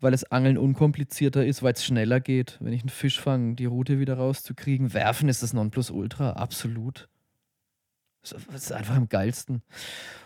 Weil 0.00 0.10
das 0.10 0.30
Angeln 0.30 0.58
unkomplizierter 0.58 1.46
ist, 1.46 1.62
weil 1.62 1.72
es 1.72 1.84
schneller 1.84 2.20
geht. 2.20 2.58
Wenn 2.60 2.74
ich 2.74 2.82
einen 2.82 2.90
Fisch 2.90 3.18
fange, 3.18 3.54
die 3.54 3.64
Route 3.64 3.98
wieder 3.98 4.14
rauszukriegen. 4.14 4.92
Werfen 4.92 5.28
ist 5.28 5.42
das 5.42 5.54
Nonplusultra, 5.54 6.32
absolut. 6.32 7.08
Das 8.20 8.34
ist 8.54 8.72
einfach 8.72 8.96
am 8.96 9.08
geilsten. 9.08 9.62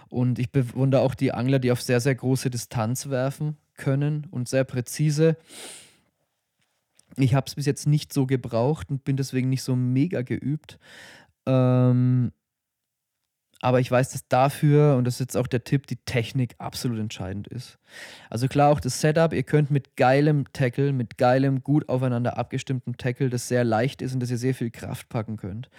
Und 0.08 0.38
ich 0.38 0.50
bewundere 0.50 1.02
auch 1.02 1.14
die 1.14 1.32
Angler, 1.32 1.58
die 1.58 1.70
auf 1.70 1.82
sehr, 1.82 2.00
sehr 2.00 2.14
große 2.14 2.50
Distanz 2.50 3.10
werfen 3.10 3.56
können 3.78 4.26
und 4.30 4.48
sehr 4.48 4.64
präzise. 4.64 5.38
Ich 7.16 7.34
habe 7.34 7.46
es 7.46 7.54
bis 7.54 7.64
jetzt 7.64 7.86
nicht 7.86 8.12
so 8.12 8.26
gebraucht 8.26 8.90
und 8.90 9.04
bin 9.04 9.16
deswegen 9.16 9.48
nicht 9.48 9.62
so 9.62 9.74
mega 9.74 10.20
geübt. 10.22 10.78
Ähm, 11.46 12.32
aber 13.60 13.80
ich 13.80 13.90
weiß, 13.90 14.10
dass 14.10 14.28
dafür, 14.28 14.96
und 14.96 15.04
das 15.04 15.14
ist 15.14 15.20
jetzt 15.20 15.36
auch 15.36 15.48
der 15.48 15.64
Tipp, 15.64 15.88
die 15.88 15.96
Technik 15.96 16.54
absolut 16.58 17.00
entscheidend 17.00 17.48
ist. 17.48 17.78
Also 18.30 18.46
klar, 18.46 18.70
auch 18.70 18.78
das 18.78 19.00
Setup, 19.00 19.32
ihr 19.32 19.42
könnt 19.42 19.70
mit 19.70 19.96
geilem 19.96 20.44
Tackle, 20.52 20.92
mit 20.92 21.18
geilem, 21.18 21.64
gut 21.64 21.88
aufeinander 21.88 22.38
abgestimmtem 22.38 22.96
Tackle, 22.98 23.30
das 23.30 23.48
sehr 23.48 23.64
leicht 23.64 24.00
ist 24.00 24.14
und 24.14 24.20
das 24.20 24.30
ihr 24.30 24.38
sehr 24.38 24.54
viel 24.54 24.70
Kraft 24.70 25.08
packen 25.08 25.36
könnt, 25.36 25.70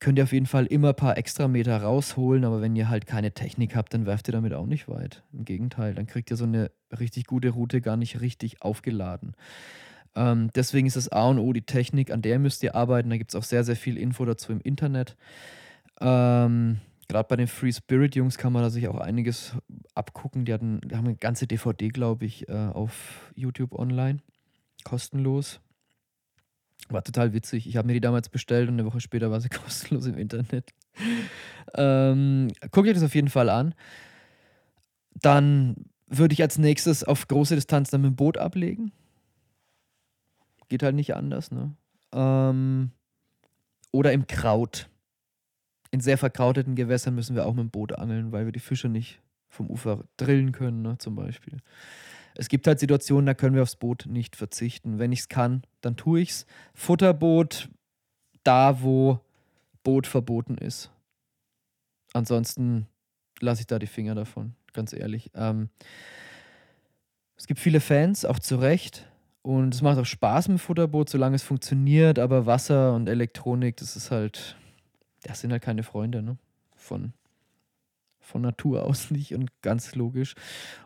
könnt 0.00 0.18
ihr 0.18 0.24
auf 0.24 0.32
jeden 0.32 0.46
Fall 0.46 0.66
immer 0.66 0.90
ein 0.90 0.96
paar 0.96 1.16
extra 1.16 1.48
Meter 1.48 1.80
rausholen, 1.80 2.44
aber 2.44 2.60
wenn 2.60 2.76
ihr 2.76 2.88
halt 2.88 3.06
keine 3.06 3.32
Technik 3.32 3.74
habt, 3.76 3.94
dann 3.94 4.06
werft 4.06 4.28
ihr 4.28 4.32
damit 4.32 4.52
auch 4.52 4.66
nicht 4.66 4.88
weit. 4.88 5.22
Im 5.32 5.44
Gegenteil, 5.44 5.94
dann 5.94 6.06
kriegt 6.06 6.30
ihr 6.30 6.36
so 6.36 6.44
eine 6.44 6.70
richtig 6.98 7.26
gute 7.26 7.50
Route 7.50 7.80
gar 7.80 7.96
nicht 7.96 8.20
richtig 8.20 8.62
aufgeladen. 8.62 9.34
Ähm, 10.16 10.50
deswegen 10.54 10.86
ist 10.86 10.96
das 10.96 11.10
A 11.10 11.28
und 11.28 11.38
O 11.38 11.52
die 11.52 11.62
Technik, 11.62 12.10
an 12.10 12.22
der 12.22 12.38
müsst 12.38 12.62
ihr 12.62 12.74
arbeiten. 12.74 13.10
Da 13.10 13.16
gibt 13.16 13.30
es 13.30 13.34
auch 13.34 13.42
sehr, 13.42 13.64
sehr 13.64 13.76
viel 13.76 13.96
Info 13.96 14.24
dazu 14.24 14.52
im 14.52 14.60
Internet. 14.60 15.16
Ähm, 16.00 16.80
Gerade 17.08 17.28
bei 17.28 17.36
den 17.36 17.48
Free 17.48 17.72
Spirit 17.72 18.16
Jungs 18.16 18.38
kann 18.38 18.52
man 18.52 18.62
da 18.62 18.70
sich 18.70 18.88
auch 18.88 18.98
einiges 18.98 19.52
abgucken. 19.94 20.44
Die, 20.44 20.52
hatten, 20.52 20.80
die 20.80 20.96
haben 20.96 21.06
eine 21.06 21.16
ganze 21.16 21.46
DVD, 21.46 21.88
glaube 21.88 22.24
ich, 22.24 22.48
äh, 22.48 22.52
auf 22.52 23.30
YouTube 23.34 23.72
online. 23.78 24.20
Kostenlos. 24.84 25.60
War 26.88 27.02
total 27.02 27.32
witzig. 27.32 27.66
Ich 27.66 27.76
habe 27.76 27.86
mir 27.86 27.94
die 27.94 28.00
damals 28.00 28.28
bestellt 28.28 28.68
und 28.68 28.74
eine 28.74 28.84
Woche 28.84 29.00
später 29.00 29.30
war 29.30 29.40
sie 29.40 29.48
kostenlos 29.50 30.06
im 30.06 30.18
Internet. 30.18 30.72
ähm, 31.74 32.48
guckt 32.70 32.88
euch 32.88 32.94
das 32.94 33.02
auf 33.02 33.14
jeden 33.14 33.30
Fall 33.30 33.48
an. 33.48 33.74
Dann 35.14 35.86
würde 36.06 36.34
ich 36.34 36.42
als 36.42 36.58
nächstes 36.58 37.04
auf 37.04 37.26
große 37.28 37.54
Distanz 37.54 37.90
dann 37.90 38.02
mit 38.02 38.10
dem 38.10 38.16
Boot 38.16 38.36
ablegen. 38.36 38.92
Geht 40.68 40.82
halt 40.82 40.94
nicht 40.94 41.14
anders, 41.14 41.50
ne? 41.50 41.74
Ähm, 42.12 42.90
oder 43.90 44.12
im 44.12 44.26
Kraut. 44.26 44.88
In 45.90 46.00
sehr 46.00 46.18
verkrauteten 46.18 46.74
Gewässern 46.74 47.14
müssen 47.14 47.36
wir 47.36 47.46
auch 47.46 47.54
mit 47.54 47.62
dem 47.62 47.70
Boot 47.70 47.92
angeln, 47.92 48.32
weil 48.32 48.44
wir 48.46 48.52
die 48.52 48.60
Fische 48.60 48.88
nicht 48.88 49.20
vom 49.48 49.70
Ufer 49.70 50.04
drillen 50.16 50.50
können, 50.50 50.82
ne, 50.82 50.98
zum 50.98 51.14
Beispiel. 51.14 51.58
Es 52.36 52.48
gibt 52.48 52.66
halt 52.66 52.80
Situationen, 52.80 53.26
da 53.26 53.34
können 53.34 53.54
wir 53.54 53.62
aufs 53.62 53.76
Boot 53.76 54.06
nicht 54.06 54.36
verzichten. 54.36 54.98
Wenn 54.98 55.12
ich 55.12 55.20
es 55.20 55.28
kann, 55.28 55.62
dann 55.80 55.96
tue 55.96 56.20
ich 56.20 56.30
es. 56.30 56.46
Futterboot, 56.74 57.68
da 58.42 58.82
wo 58.82 59.20
Boot 59.84 60.06
verboten 60.06 60.58
ist. 60.58 60.90
Ansonsten 62.12 62.86
lasse 63.40 63.60
ich 63.60 63.66
da 63.66 63.78
die 63.78 63.86
Finger 63.86 64.14
davon, 64.14 64.54
ganz 64.72 64.92
ehrlich. 64.92 65.30
Ähm, 65.34 65.68
es 67.36 67.46
gibt 67.46 67.60
viele 67.60 67.80
Fans, 67.80 68.24
auch 68.24 68.38
zu 68.38 68.56
Recht. 68.56 69.06
Und 69.42 69.74
es 69.74 69.82
macht 69.82 69.98
auch 69.98 70.06
Spaß 70.06 70.48
mit 70.48 70.60
Futterboot, 70.60 71.10
solange 71.10 71.36
es 71.36 71.42
funktioniert. 71.42 72.18
Aber 72.18 72.46
Wasser 72.46 72.94
und 72.94 73.08
Elektronik, 73.08 73.76
das 73.76 73.94
ist 73.94 74.10
halt, 74.10 74.56
das 75.22 75.40
sind 75.40 75.52
halt 75.52 75.62
keine 75.62 75.82
Freunde 75.82 76.22
ne? 76.22 76.38
von 76.74 77.12
von 78.24 78.42
Natur 78.42 78.84
aus 78.84 79.10
nicht 79.12 79.34
und 79.34 79.50
ganz 79.62 79.94
logisch. 79.94 80.34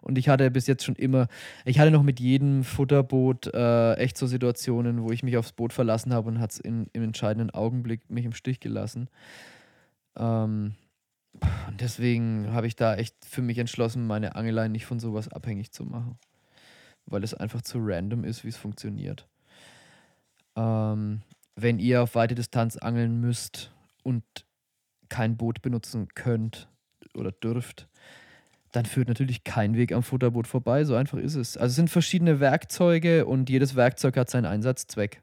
Und 0.00 0.18
ich 0.18 0.28
hatte 0.28 0.50
bis 0.50 0.66
jetzt 0.66 0.84
schon 0.84 0.96
immer, 0.96 1.28
ich 1.64 1.78
hatte 1.78 1.90
noch 1.90 2.02
mit 2.02 2.20
jedem 2.20 2.64
Futterboot 2.64 3.54
äh, 3.54 3.94
echt 3.94 4.18
so 4.18 4.26
Situationen, 4.26 5.02
wo 5.02 5.10
ich 5.10 5.22
mich 5.22 5.36
aufs 5.36 5.52
Boot 5.52 5.72
verlassen 5.72 6.12
habe 6.12 6.28
und 6.28 6.40
hat 6.40 6.52
es 6.52 6.58
im 6.58 6.88
entscheidenden 6.92 7.50
Augenblick 7.50 8.08
mich 8.10 8.24
im 8.24 8.32
Stich 8.32 8.60
gelassen. 8.60 9.08
Ähm, 10.16 10.74
und 11.68 11.80
deswegen 11.80 12.52
habe 12.52 12.66
ich 12.66 12.76
da 12.76 12.96
echt 12.96 13.14
für 13.24 13.42
mich 13.42 13.58
entschlossen, 13.58 14.06
meine 14.06 14.34
Angeleien 14.34 14.72
nicht 14.72 14.86
von 14.86 14.98
sowas 14.98 15.28
abhängig 15.28 15.72
zu 15.72 15.84
machen. 15.84 16.18
Weil 17.06 17.24
es 17.24 17.34
einfach 17.34 17.62
zu 17.62 17.78
random 17.80 18.24
ist, 18.24 18.44
wie 18.44 18.48
es 18.48 18.56
funktioniert. 18.56 19.28
Ähm, 20.56 21.22
wenn 21.56 21.78
ihr 21.78 22.02
auf 22.02 22.14
weite 22.14 22.34
Distanz 22.34 22.76
angeln 22.76 23.20
müsst 23.20 23.72
und 24.02 24.24
kein 25.08 25.36
Boot 25.36 25.62
benutzen 25.62 26.08
könnt, 26.14 26.68
oder 27.14 27.32
dürft, 27.32 27.88
dann 28.72 28.84
führt 28.86 29.08
natürlich 29.08 29.44
kein 29.44 29.76
Weg 29.76 29.92
am 29.92 30.02
Futterboot 30.02 30.46
vorbei. 30.46 30.84
So 30.84 30.94
einfach 30.94 31.18
ist 31.18 31.34
es. 31.34 31.56
Also 31.56 31.70
es 31.70 31.76
sind 31.76 31.90
verschiedene 31.90 32.40
Werkzeuge 32.40 33.26
und 33.26 33.48
jedes 33.50 33.74
Werkzeug 33.74 34.16
hat 34.16 34.30
seinen 34.30 34.46
Einsatzzweck. 34.46 35.22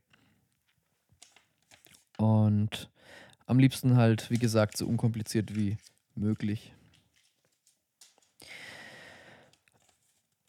Und 2.18 2.90
am 3.46 3.60
liebsten 3.60 3.98
halt, 3.98 4.32
wie 4.32 4.40
gesagt, 4.40 4.78
so 4.78 4.88
unkompliziert 4.88 5.56
wie 5.56 5.78
möglich. 6.16 6.74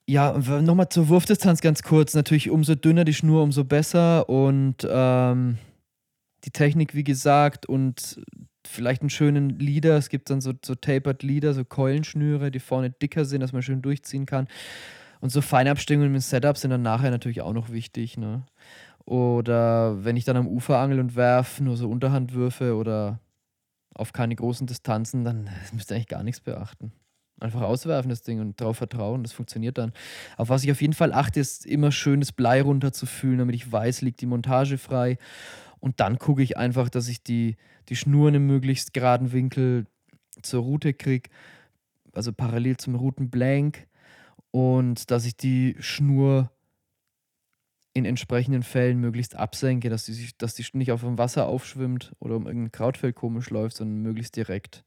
Ja, 0.08 0.38
nochmal 0.38 0.88
zur 0.88 1.08
Wurfdistanz 1.08 1.60
ganz 1.60 1.82
kurz. 1.82 2.14
Natürlich, 2.14 2.48
umso 2.48 2.76
dünner 2.76 3.04
die 3.04 3.14
Schnur, 3.14 3.42
umso 3.42 3.64
besser. 3.64 4.28
Und 4.28 4.86
ähm, 4.88 5.58
die 6.44 6.50
Technik, 6.50 6.94
wie 6.94 7.02
gesagt, 7.02 7.66
und 7.66 8.20
vielleicht 8.66 9.02
einen 9.02 9.10
schönen 9.10 9.58
Leader. 9.58 9.96
Es 9.96 10.08
gibt 10.08 10.30
dann 10.30 10.40
so, 10.40 10.52
so 10.64 10.74
tapered 10.74 11.22
Leader, 11.22 11.54
so 11.54 11.64
Keulenschnüre, 11.64 12.50
die 12.50 12.60
vorne 12.60 12.90
dicker 12.90 13.24
sind, 13.24 13.40
dass 13.40 13.52
man 13.52 13.62
schön 13.62 13.82
durchziehen 13.82 14.26
kann. 14.26 14.48
Und 15.20 15.30
so 15.30 15.40
Feinabstimmungen 15.40 16.12
mit 16.12 16.22
Setup 16.22 16.56
sind 16.56 16.70
dann 16.70 16.82
nachher 16.82 17.10
natürlich 17.10 17.40
auch 17.40 17.52
noch 17.52 17.70
wichtig. 17.70 18.16
Ne? 18.18 18.42
Oder 19.04 20.04
wenn 20.04 20.16
ich 20.16 20.24
dann 20.24 20.36
am 20.36 20.48
Ufer 20.48 20.78
angel 20.78 21.00
und 21.00 21.16
werfe, 21.16 21.62
nur 21.62 21.76
so 21.76 21.88
Unterhandwürfe 21.88 22.76
oder 22.76 23.20
auf 23.94 24.12
keine 24.12 24.36
großen 24.36 24.66
Distanzen, 24.66 25.24
dann 25.24 25.48
müsst 25.72 25.90
ihr 25.90 25.94
eigentlich 25.94 26.08
gar 26.08 26.22
nichts 26.22 26.40
beachten. 26.40 26.92
Einfach 27.38 27.60
auswerfen 27.60 28.08
das 28.08 28.22
Ding 28.22 28.40
und 28.40 28.60
darauf 28.60 28.78
vertrauen, 28.78 29.22
das 29.22 29.32
funktioniert 29.32 29.76
dann. 29.76 29.92
Auf 30.38 30.48
was 30.48 30.64
ich 30.64 30.70
auf 30.70 30.80
jeden 30.80 30.94
Fall 30.94 31.12
achte, 31.12 31.38
ist 31.38 31.66
immer 31.66 31.92
schön 31.92 32.20
das 32.20 32.32
Blei 32.32 32.62
runterzufühlen, 32.62 33.38
damit 33.38 33.54
ich 33.54 33.70
weiß, 33.70 34.00
liegt 34.00 34.22
die 34.22 34.26
Montage 34.26 34.78
frei. 34.78 35.18
Und 35.86 36.00
dann 36.00 36.18
gucke 36.18 36.42
ich 36.42 36.56
einfach, 36.56 36.88
dass 36.88 37.06
ich 37.06 37.22
die, 37.22 37.54
die 37.88 37.94
Schnur 37.94 38.28
in 38.28 38.34
einem 38.34 38.48
möglichst 38.48 38.92
geraden 38.92 39.30
Winkel 39.30 39.86
zur 40.42 40.64
Route 40.64 40.92
kriege, 40.92 41.30
also 42.12 42.32
parallel 42.32 42.76
zum 42.76 42.96
Routenblank. 42.96 43.86
Und 44.50 45.12
dass 45.12 45.24
ich 45.24 45.36
die 45.36 45.76
Schnur 45.78 46.50
in 47.92 48.04
entsprechenden 48.04 48.64
Fällen 48.64 48.98
möglichst 48.98 49.36
absenke, 49.36 49.88
dass 49.88 50.06
die, 50.06 50.28
dass 50.38 50.54
die 50.54 50.66
nicht 50.72 50.90
auf 50.90 51.02
dem 51.02 51.18
Wasser 51.18 51.46
aufschwimmt 51.46 52.16
oder 52.18 52.34
um 52.34 52.48
irgendein 52.48 52.72
Krautfeld 52.72 53.14
komisch 53.14 53.50
läuft, 53.50 53.76
sondern 53.76 54.02
möglichst 54.02 54.34
direkt 54.34 54.82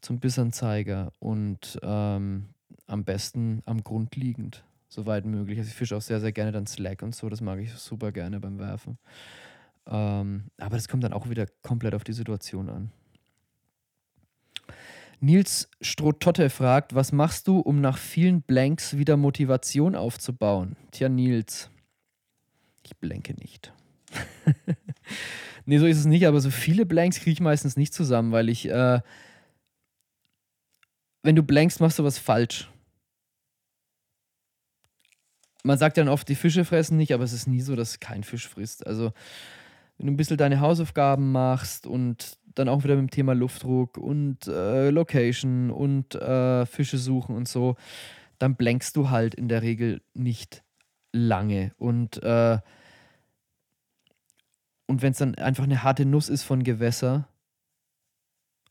zum 0.00 0.18
Bissanzeiger 0.18 1.12
und 1.20 1.78
ähm, 1.84 2.46
am 2.88 3.04
besten 3.04 3.62
am 3.64 3.84
Grund 3.84 4.16
liegend, 4.16 4.64
soweit 4.88 5.24
möglich. 5.24 5.58
Also 5.58 5.68
ich 5.68 5.76
fische 5.76 5.96
auch 5.96 6.02
sehr, 6.02 6.18
sehr 6.18 6.32
gerne 6.32 6.50
dann 6.50 6.66
Slack 6.66 7.02
und 7.02 7.14
so, 7.14 7.28
das 7.28 7.40
mag 7.40 7.60
ich 7.60 7.72
super 7.74 8.10
gerne 8.10 8.40
beim 8.40 8.58
Werfen. 8.58 8.98
Ähm, 9.86 10.44
aber 10.58 10.76
das 10.76 10.88
kommt 10.88 11.04
dann 11.04 11.12
auch 11.12 11.28
wieder 11.28 11.46
komplett 11.62 11.94
auf 11.94 12.04
die 12.04 12.12
Situation 12.12 12.68
an. 12.68 12.92
Nils 15.20 15.68
Strototte 15.80 16.48
fragt, 16.48 16.94
was 16.94 17.12
machst 17.12 17.46
du, 17.46 17.58
um 17.58 17.80
nach 17.80 17.98
vielen 17.98 18.42
Blanks 18.42 18.96
wieder 18.96 19.16
Motivation 19.16 19.94
aufzubauen? 19.94 20.76
Tja, 20.92 21.08
Nils, 21.08 21.70
ich 22.82 22.96
blenke 22.96 23.34
nicht. 23.34 23.72
nee, 25.66 25.78
so 25.78 25.86
ist 25.86 25.98
es 25.98 26.06
nicht, 26.06 26.26
aber 26.26 26.40
so 26.40 26.50
viele 26.50 26.86
Blanks 26.86 27.18
kriege 27.18 27.32
ich 27.32 27.40
meistens 27.40 27.76
nicht 27.76 27.92
zusammen, 27.92 28.32
weil 28.32 28.48
ich 28.48 28.66
äh, 28.68 29.00
wenn 31.22 31.36
du 31.36 31.42
blankst, 31.42 31.80
machst 31.80 31.98
du 31.98 32.04
was 32.04 32.18
falsch. 32.18 32.68
Man 35.62 35.76
sagt 35.76 35.98
dann 35.98 36.08
oft, 36.08 36.28
die 36.28 36.34
Fische 36.34 36.64
fressen 36.64 36.96
nicht, 36.96 37.12
aber 37.12 37.24
es 37.24 37.34
ist 37.34 37.46
nie 37.46 37.60
so, 37.60 37.76
dass 37.76 38.00
kein 38.00 38.24
Fisch 38.24 38.48
frisst. 38.48 38.86
Also, 38.86 39.12
wenn 40.00 40.06
du 40.06 40.12
ein 40.14 40.16
bisschen 40.16 40.38
deine 40.38 40.60
Hausaufgaben 40.60 41.30
machst 41.30 41.86
und 41.86 42.38
dann 42.54 42.70
auch 42.70 42.84
wieder 42.84 42.96
mit 42.96 43.02
dem 43.02 43.10
Thema 43.10 43.34
Luftdruck 43.34 43.98
und 43.98 44.46
äh, 44.46 44.88
Location 44.88 45.70
und 45.70 46.14
äh, 46.14 46.64
Fische 46.64 46.96
suchen 46.96 47.36
und 47.36 47.46
so, 47.46 47.76
dann 48.38 48.56
blankst 48.56 48.96
du 48.96 49.10
halt 49.10 49.34
in 49.34 49.48
der 49.48 49.60
Regel 49.60 50.00
nicht 50.14 50.64
lange. 51.12 51.74
Und, 51.76 52.22
äh, 52.22 52.58
und 54.86 55.02
wenn 55.02 55.12
es 55.12 55.18
dann 55.18 55.34
einfach 55.34 55.64
eine 55.64 55.82
harte 55.82 56.06
Nuss 56.06 56.30
ist 56.30 56.44
von 56.44 56.64
Gewässer, 56.64 57.28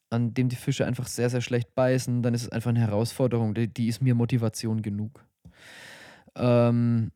an 0.10 0.34
dem 0.34 0.50
die 0.50 0.56
Fische 0.56 0.88
einfach 0.88 1.06
sehr, 1.06 1.30
sehr 1.30 1.42
schlecht 1.42 1.76
beißen, 1.76 2.24
dann 2.24 2.34
ist 2.34 2.42
es 2.42 2.50
einfach 2.50 2.72
eine 2.72 2.80
Herausforderung. 2.80 3.54
Die, 3.54 3.72
die 3.72 3.88
ist 3.88 4.02
mir 4.02 4.16
Motivation 4.16 4.82
genug. 4.82 5.24
Ähm 6.36 7.12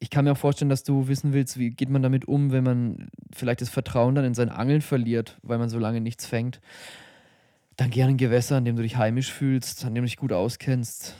ich 0.00 0.10
kann 0.10 0.24
mir 0.24 0.32
auch 0.32 0.38
vorstellen, 0.38 0.68
dass 0.68 0.84
du 0.84 1.08
wissen 1.08 1.32
willst, 1.32 1.58
wie 1.58 1.70
geht 1.70 1.90
man 1.90 2.02
damit 2.02 2.26
um, 2.28 2.52
wenn 2.52 2.64
man 2.64 3.08
vielleicht 3.32 3.60
das 3.60 3.68
Vertrauen 3.68 4.14
dann 4.14 4.24
in 4.24 4.34
sein 4.34 4.48
Angeln 4.48 4.80
verliert, 4.80 5.38
weil 5.42 5.58
man 5.58 5.68
so 5.68 5.78
lange 5.78 6.00
nichts 6.00 6.26
fängt. 6.26 6.60
Dann 7.76 7.90
geh 7.90 8.02
an 8.02 8.10
ein 8.10 8.16
Gewässer, 8.16 8.56
an 8.56 8.64
dem 8.64 8.76
du 8.76 8.82
dich 8.82 8.96
heimisch 8.96 9.32
fühlst, 9.32 9.84
an 9.84 9.94
dem 9.94 10.04
du 10.04 10.08
dich 10.08 10.16
gut 10.16 10.32
auskennst 10.32 11.16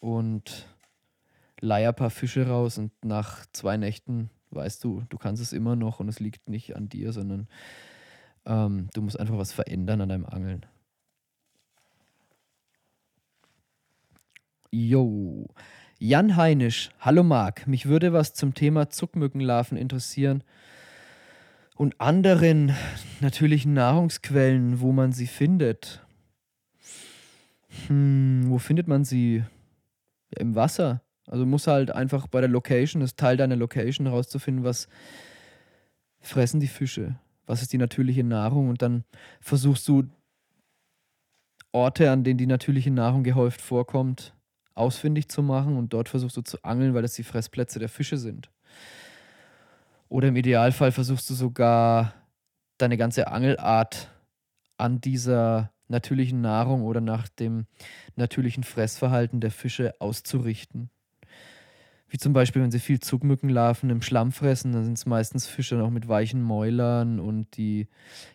und 0.00 0.68
leih 1.60 1.88
ein 1.88 1.94
paar 1.94 2.10
Fische 2.10 2.46
raus 2.48 2.78
und 2.78 2.92
nach 3.04 3.46
zwei 3.52 3.76
Nächten 3.76 4.30
weißt 4.50 4.82
du, 4.82 5.02
du 5.08 5.18
kannst 5.18 5.42
es 5.42 5.52
immer 5.52 5.76
noch 5.76 6.00
und 6.00 6.08
es 6.08 6.20
liegt 6.20 6.48
nicht 6.48 6.74
an 6.76 6.88
dir, 6.88 7.12
sondern 7.12 7.48
ähm, 8.46 8.88
du 8.94 9.02
musst 9.02 9.18
einfach 9.18 9.36
was 9.38 9.52
verändern 9.52 10.00
an 10.00 10.08
deinem 10.08 10.26
Angeln. 10.26 10.66
Jo. 14.70 15.46
Jan 16.00 16.36
Heinisch, 16.36 16.90
hallo 17.00 17.24
Marc, 17.24 17.66
mich 17.66 17.86
würde 17.86 18.12
was 18.12 18.32
zum 18.32 18.54
Thema 18.54 18.88
Zuckmückenlarven 18.88 19.76
interessieren 19.76 20.44
und 21.74 22.00
anderen 22.00 22.72
natürlichen 23.20 23.72
Nahrungsquellen, 23.72 24.78
wo 24.78 24.92
man 24.92 25.10
sie 25.10 25.26
findet. 25.26 26.06
Hm, 27.88 28.44
wo 28.46 28.58
findet 28.58 28.86
man 28.86 29.04
sie? 29.04 29.42
Ja, 30.30 30.40
Im 30.40 30.54
Wasser. 30.54 31.02
Also 31.26 31.44
muss 31.44 31.66
halt 31.66 31.90
einfach 31.90 32.28
bei 32.28 32.40
der 32.40 32.48
Location, 32.48 33.00
das 33.00 33.16
Teil 33.16 33.36
deiner 33.36 33.56
Location 33.56 34.06
herauszufinden, 34.06 34.62
was 34.62 34.86
fressen 36.20 36.60
die 36.60 36.68
Fische, 36.68 37.18
was 37.44 37.60
ist 37.60 37.72
die 37.72 37.78
natürliche 37.78 38.22
Nahrung 38.22 38.68
und 38.68 38.82
dann 38.82 39.02
versuchst 39.40 39.88
du 39.88 40.04
Orte, 41.72 42.12
an 42.12 42.22
denen 42.22 42.38
die 42.38 42.46
natürliche 42.46 42.92
Nahrung 42.92 43.24
gehäuft 43.24 43.60
vorkommt, 43.60 44.32
ausfindig 44.78 45.28
zu 45.28 45.42
machen 45.42 45.76
und 45.76 45.92
dort 45.92 46.08
versuchst 46.08 46.36
du 46.36 46.42
zu 46.42 46.62
angeln, 46.62 46.94
weil 46.94 47.02
das 47.02 47.14
die 47.14 47.24
Fressplätze 47.24 47.78
der 47.78 47.88
Fische 47.88 48.16
sind. 48.16 48.50
Oder 50.08 50.28
im 50.28 50.36
Idealfall 50.36 50.92
versuchst 50.92 51.28
du 51.28 51.34
sogar 51.34 52.14
deine 52.78 52.96
ganze 52.96 53.28
Angelart 53.28 54.10
an 54.78 55.00
dieser 55.00 55.72
natürlichen 55.88 56.40
Nahrung 56.40 56.82
oder 56.82 57.00
nach 57.00 57.28
dem 57.28 57.66
natürlichen 58.16 58.62
Fressverhalten 58.62 59.40
der 59.40 59.50
Fische 59.50 59.94
auszurichten. 60.00 60.90
Wie 62.10 62.18
zum 62.18 62.32
Beispiel, 62.32 62.62
wenn 62.62 62.70
sie 62.70 62.78
viel 62.78 63.00
Zugmückenlarven 63.00 63.90
im 63.90 64.00
Schlamm 64.00 64.32
fressen, 64.32 64.72
dann 64.72 64.84
sind 64.84 64.96
es 64.96 65.04
meistens 65.04 65.46
Fische 65.46 65.74
noch 65.74 65.90
mit 65.90 66.08
weichen 66.08 66.42
Mäulern 66.42 67.20
und 67.20 67.56
die 67.58 67.88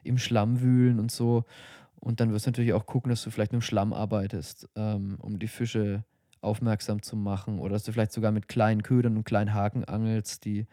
im 0.03 0.19
Schlamm 0.19 0.61
wühlen 0.61 0.99
und 0.99 1.11
so. 1.11 1.45
Und 1.99 2.19
dann 2.19 2.31
wirst 2.31 2.45
du 2.45 2.51
natürlich 2.51 2.73
auch 2.73 2.85
gucken, 2.85 3.09
dass 3.09 3.23
du 3.23 3.31
vielleicht 3.31 3.51
mit 3.51 3.61
dem 3.61 3.65
Schlamm 3.65 3.93
arbeitest, 3.93 4.69
ähm, 4.75 5.15
um 5.19 5.39
die 5.39 5.47
Fische 5.47 6.03
aufmerksam 6.43 7.01
zu 7.01 7.15
machen. 7.15 7.59
Oder 7.59 7.73
dass 7.73 7.83
du 7.83 7.91
vielleicht 7.91 8.11
sogar 8.11 8.31
mit 8.31 8.47
kleinen 8.47 8.83
Ködern 8.83 9.17
und 9.17 9.23
kleinen 9.23 9.53
Haken 9.53 9.83
angelst, 9.83 10.45
die, 10.45 10.67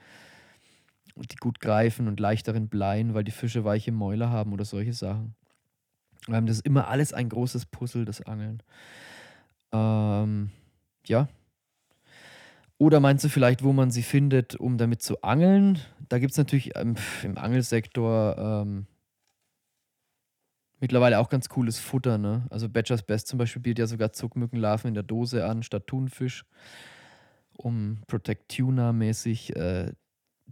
die 1.16 1.36
gut 1.36 1.60
greifen 1.60 2.08
und 2.08 2.20
leichteren 2.20 2.68
Bleien, 2.68 3.14
weil 3.14 3.24
die 3.24 3.30
Fische 3.30 3.64
weiche 3.64 3.92
Mäuler 3.92 4.30
haben 4.30 4.52
oder 4.52 4.64
solche 4.64 4.92
Sachen. 4.92 5.34
Ähm, 6.28 6.46
das 6.46 6.56
ist 6.56 6.66
immer 6.66 6.88
alles 6.88 7.12
ein 7.12 7.28
großes 7.28 7.66
Puzzle, 7.66 8.04
das 8.04 8.20
Angeln. 8.22 8.62
Ähm, 9.72 10.50
ja, 11.06 11.28
oder 12.80 12.98
meinst 12.98 13.22
du 13.22 13.28
vielleicht, 13.28 13.62
wo 13.62 13.74
man 13.74 13.90
sie 13.90 14.02
findet, 14.02 14.56
um 14.56 14.78
damit 14.78 15.02
zu 15.02 15.20
angeln? 15.20 15.78
Da 16.08 16.18
gibt 16.18 16.30
es 16.30 16.38
natürlich 16.38 16.74
ähm, 16.76 16.94
im 17.22 17.36
Angelsektor 17.36 18.38
ähm, 18.38 18.86
mittlerweile 20.80 21.18
auch 21.18 21.28
ganz 21.28 21.48
cooles 21.48 21.78
Futter. 21.78 22.18
Ne? 22.18 22.46
Also 22.50 22.68
Badgers 22.68 23.02
Best 23.02 23.28
zum 23.28 23.38
Beispiel 23.38 23.62
bietet 23.62 23.78
ja 23.80 23.86
sogar 23.86 24.12
Zuckmückenlarven 24.12 24.88
in 24.88 24.94
der 24.94 25.02
Dose 25.02 25.46
an, 25.46 25.62
statt 25.62 25.86
Thunfisch, 25.86 26.44
um 27.56 27.98
Protect 28.06 28.56
Tuna-mäßig 28.56 29.54
äh, 29.56 29.92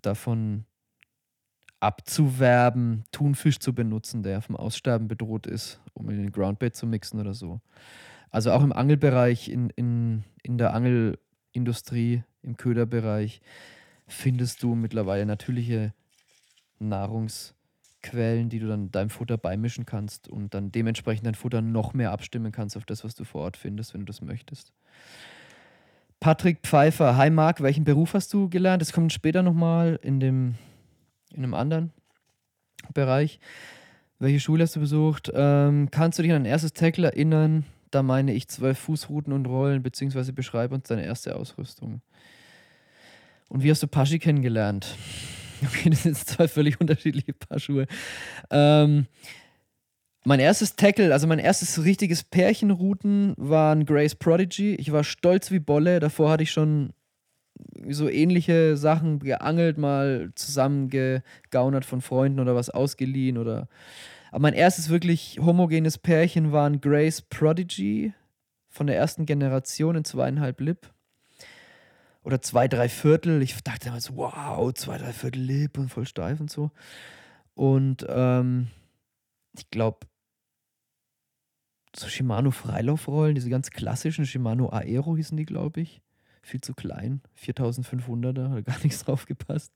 davon 0.00 0.64
abzuwerben, 1.80 3.04
Thunfisch 3.12 3.58
zu 3.58 3.72
benutzen, 3.74 4.22
der 4.22 4.42
vom 4.42 4.56
Aussterben 4.56 5.08
bedroht 5.08 5.46
ist, 5.46 5.80
um 5.94 6.10
in 6.10 6.18
den 6.18 6.32
Groundbait 6.32 6.74
zu 6.74 6.86
mixen 6.86 7.20
oder 7.20 7.34
so. 7.34 7.60
Also 8.30 8.52
auch 8.52 8.62
im 8.62 8.72
Angelbereich, 8.72 9.48
in, 9.48 9.70
in, 9.70 10.24
in 10.42 10.58
der 10.58 10.74
Angel- 10.74 11.18
Industrie, 11.52 12.22
im 12.42 12.56
Köderbereich, 12.56 13.40
findest 14.06 14.62
du 14.62 14.74
mittlerweile 14.74 15.26
natürliche 15.26 15.92
Nahrungsquellen, 18.08 18.48
die 18.48 18.58
du 18.58 18.68
dann 18.68 18.90
deinem 18.90 19.10
Futter 19.10 19.36
beimischen 19.36 19.86
kannst 19.86 20.28
und 20.28 20.54
dann 20.54 20.72
dementsprechend 20.72 21.26
dein 21.26 21.34
Futter 21.34 21.60
noch 21.62 21.94
mehr 21.94 22.12
abstimmen 22.12 22.52
kannst 22.52 22.76
auf 22.76 22.84
das, 22.84 23.04
was 23.04 23.14
du 23.14 23.24
vor 23.24 23.42
Ort 23.42 23.56
findest, 23.56 23.94
wenn 23.94 24.00
du 24.00 24.06
das 24.06 24.20
möchtest. 24.20 24.72
Patrick 26.20 26.60
Pfeiffer, 26.62 27.16
hi 27.16 27.30
Marc, 27.30 27.62
welchen 27.62 27.84
Beruf 27.84 28.14
hast 28.14 28.32
du 28.32 28.48
gelernt? 28.48 28.82
Das 28.82 28.92
kommt 28.92 29.12
später 29.12 29.42
nochmal 29.42 29.98
in 30.02 30.20
dem 30.20 30.56
in 31.32 31.44
einem 31.44 31.54
anderen 31.54 31.92
Bereich. 32.94 33.38
Welche 34.18 34.40
Schule 34.40 34.64
hast 34.64 34.74
du 34.74 34.80
besucht? 34.80 35.30
Ähm, 35.32 35.90
kannst 35.90 36.18
du 36.18 36.22
dich 36.22 36.32
an 36.32 36.42
dein 36.42 36.50
erstes 36.50 36.72
Tackle 36.72 37.06
erinnern? 37.06 37.64
Da 37.90 38.02
meine 38.02 38.32
ich 38.32 38.48
zwölf 38.48 38.78
Fußrouten 38.78 39.32
und 39.32 39.46
Rollen, 39.46 39.82
beziehungsweise 39.82 40.32
beschreibe 40.32 40.74
uns 40.74 40.88
deine 40.88 41.04
erste 41.04 41.36
Ausrüstung. 41.36 42.00
Und 43.48 43.62
wie 43.62 43.70
hast 43.70 43.82
du 43.82 43.86
Paschi 43.86 44.18
kennengelernt? 44.18 44.96
Okay, 45.66 45.90
das 45.90 46.02
sind 46.04 46.16
zwei 46.16 46.48
völlig 46.48 46.80
unterschiedliche 46.80 47.32
Paar 47.32 47.58
Schuhe. 47.58 47.86
Ähm, 48.50 49.06
mein 50.24 50.40
erstes 50.40 50.76
Tackle, 50.76 51.12
also 51.12 51.26
mein 51.26 51.38
erstes 51.38 51.82
richtiges 51.82 52.22
Pärchenrouten 52.24 53.34
waren 53.36 53.86
Grace 53.86 54.14
Prodigy. 54.14 54.74
Ich 54.74 54.92
war 54.92 55.04
stolz 55.04 55.50
wie 55.50 55.58
Bolle. 55.58 56.00
Davor 56.00 56.30
hatte 56.30 56.42
ich 56.42 56.50
schon 56.50 56.92
so 57.88 58.08
ähnliche 58.08 58.76
Sachen 58.76 59.20
geangelt, 59.20 59.78
mal 59.78 60.30
zusammengegaunert 60.34 61.84
von 61.84 62.02
Freunden 62.02 62.40
oder 62.40 62.54
was 62.54 62.70
ausgeliehen 62.70 63.38
oder 63.38 63.68
aber 64.30 64.42
mein 64.42 64.54
erstes 64.54 64.88
wirklich 64.88 65.38
homogenes 65.40 65.98
Pärchen 65.98 66.52
waren 66.52 66.80
Grace 66.80 67.22
Prodigy 67.22 68.12
von 68.68 68.86
der 68.86 68.96
ersten 68.96 69.26
Generation 69.26 69.96
in 69.96 70.04
zweieinhalb 70.04 70.60
Lip. 70.60 70.90
Oder 72.28 72.42
zwei, 72.42 72.68
drei 72.68 72.90
Viertel. 72.90 73.40
Ich 73.40 73.56
dachte 73.64 73.86
damals, 73.86 74.14
wow, 74.14 74.70
zwei, 74.74 74.98
drei 74.98 75.14
Viertel 75.14 75.40
Lip 75.40 75.78
und 75.78 75.88
voll 75.88 76.04
steif 76.04 76.40
und 76.40 76.50
so. 76.50 76.70
Und 77.54 78.04
ähm, 78.06 78.68
ich 79.56 79.70
glaube, 79.70 80.00
so 81.96 82.06
Shimano 82.06 82.50
Freilaufrollen, 82.50 83.34
diese 83.34 83.48
ganz 83.48 83.70
klassischen 83.70 84.26
Shimano 84.26 84.68
Aero 84.68 85.16
hießen 85.16 85.38
die, 85.38 85.46
glaube 85.46 85.80
ich. 85.80 86.02
Viel 86.42 86.60
zu 86.60 86.74
klein, 86.74 87.22
4500er, 87.42 88.50
hat 88.50 88.64
gar 88.66 88.78
nichts 88.82 89.04
drauf 89.04 89.24
gepasst. 89.24 89.72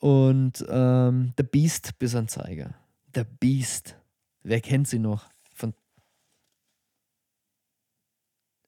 Und 0.00 0.66
ähm, 0.68 1.32
The 1.36 1.44
Beast 1.44 1.96
Bissanzeiger. 2.00 2.74
The 3.14 3.22
Beast. 3.38 3.96
Wer 4.42 4.60
kennt 4.60 4.88
sie 4.88 4.98
noch? 4.98 5.30
Von 5.54 5.74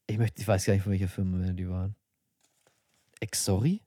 ich, 0.06 0.16
möchte, 0.16 0.40
ich 0.40 0.46
weiß 0.46 0.64
gar 0.64 0.74
nicht, 0.74 0.84
von 0.84 0.92
welcher 0.92 1.08
Firma 1.08 1.38
die 1.38 1.68
waren. 1.68 1.96
Exori? 3.20 3.82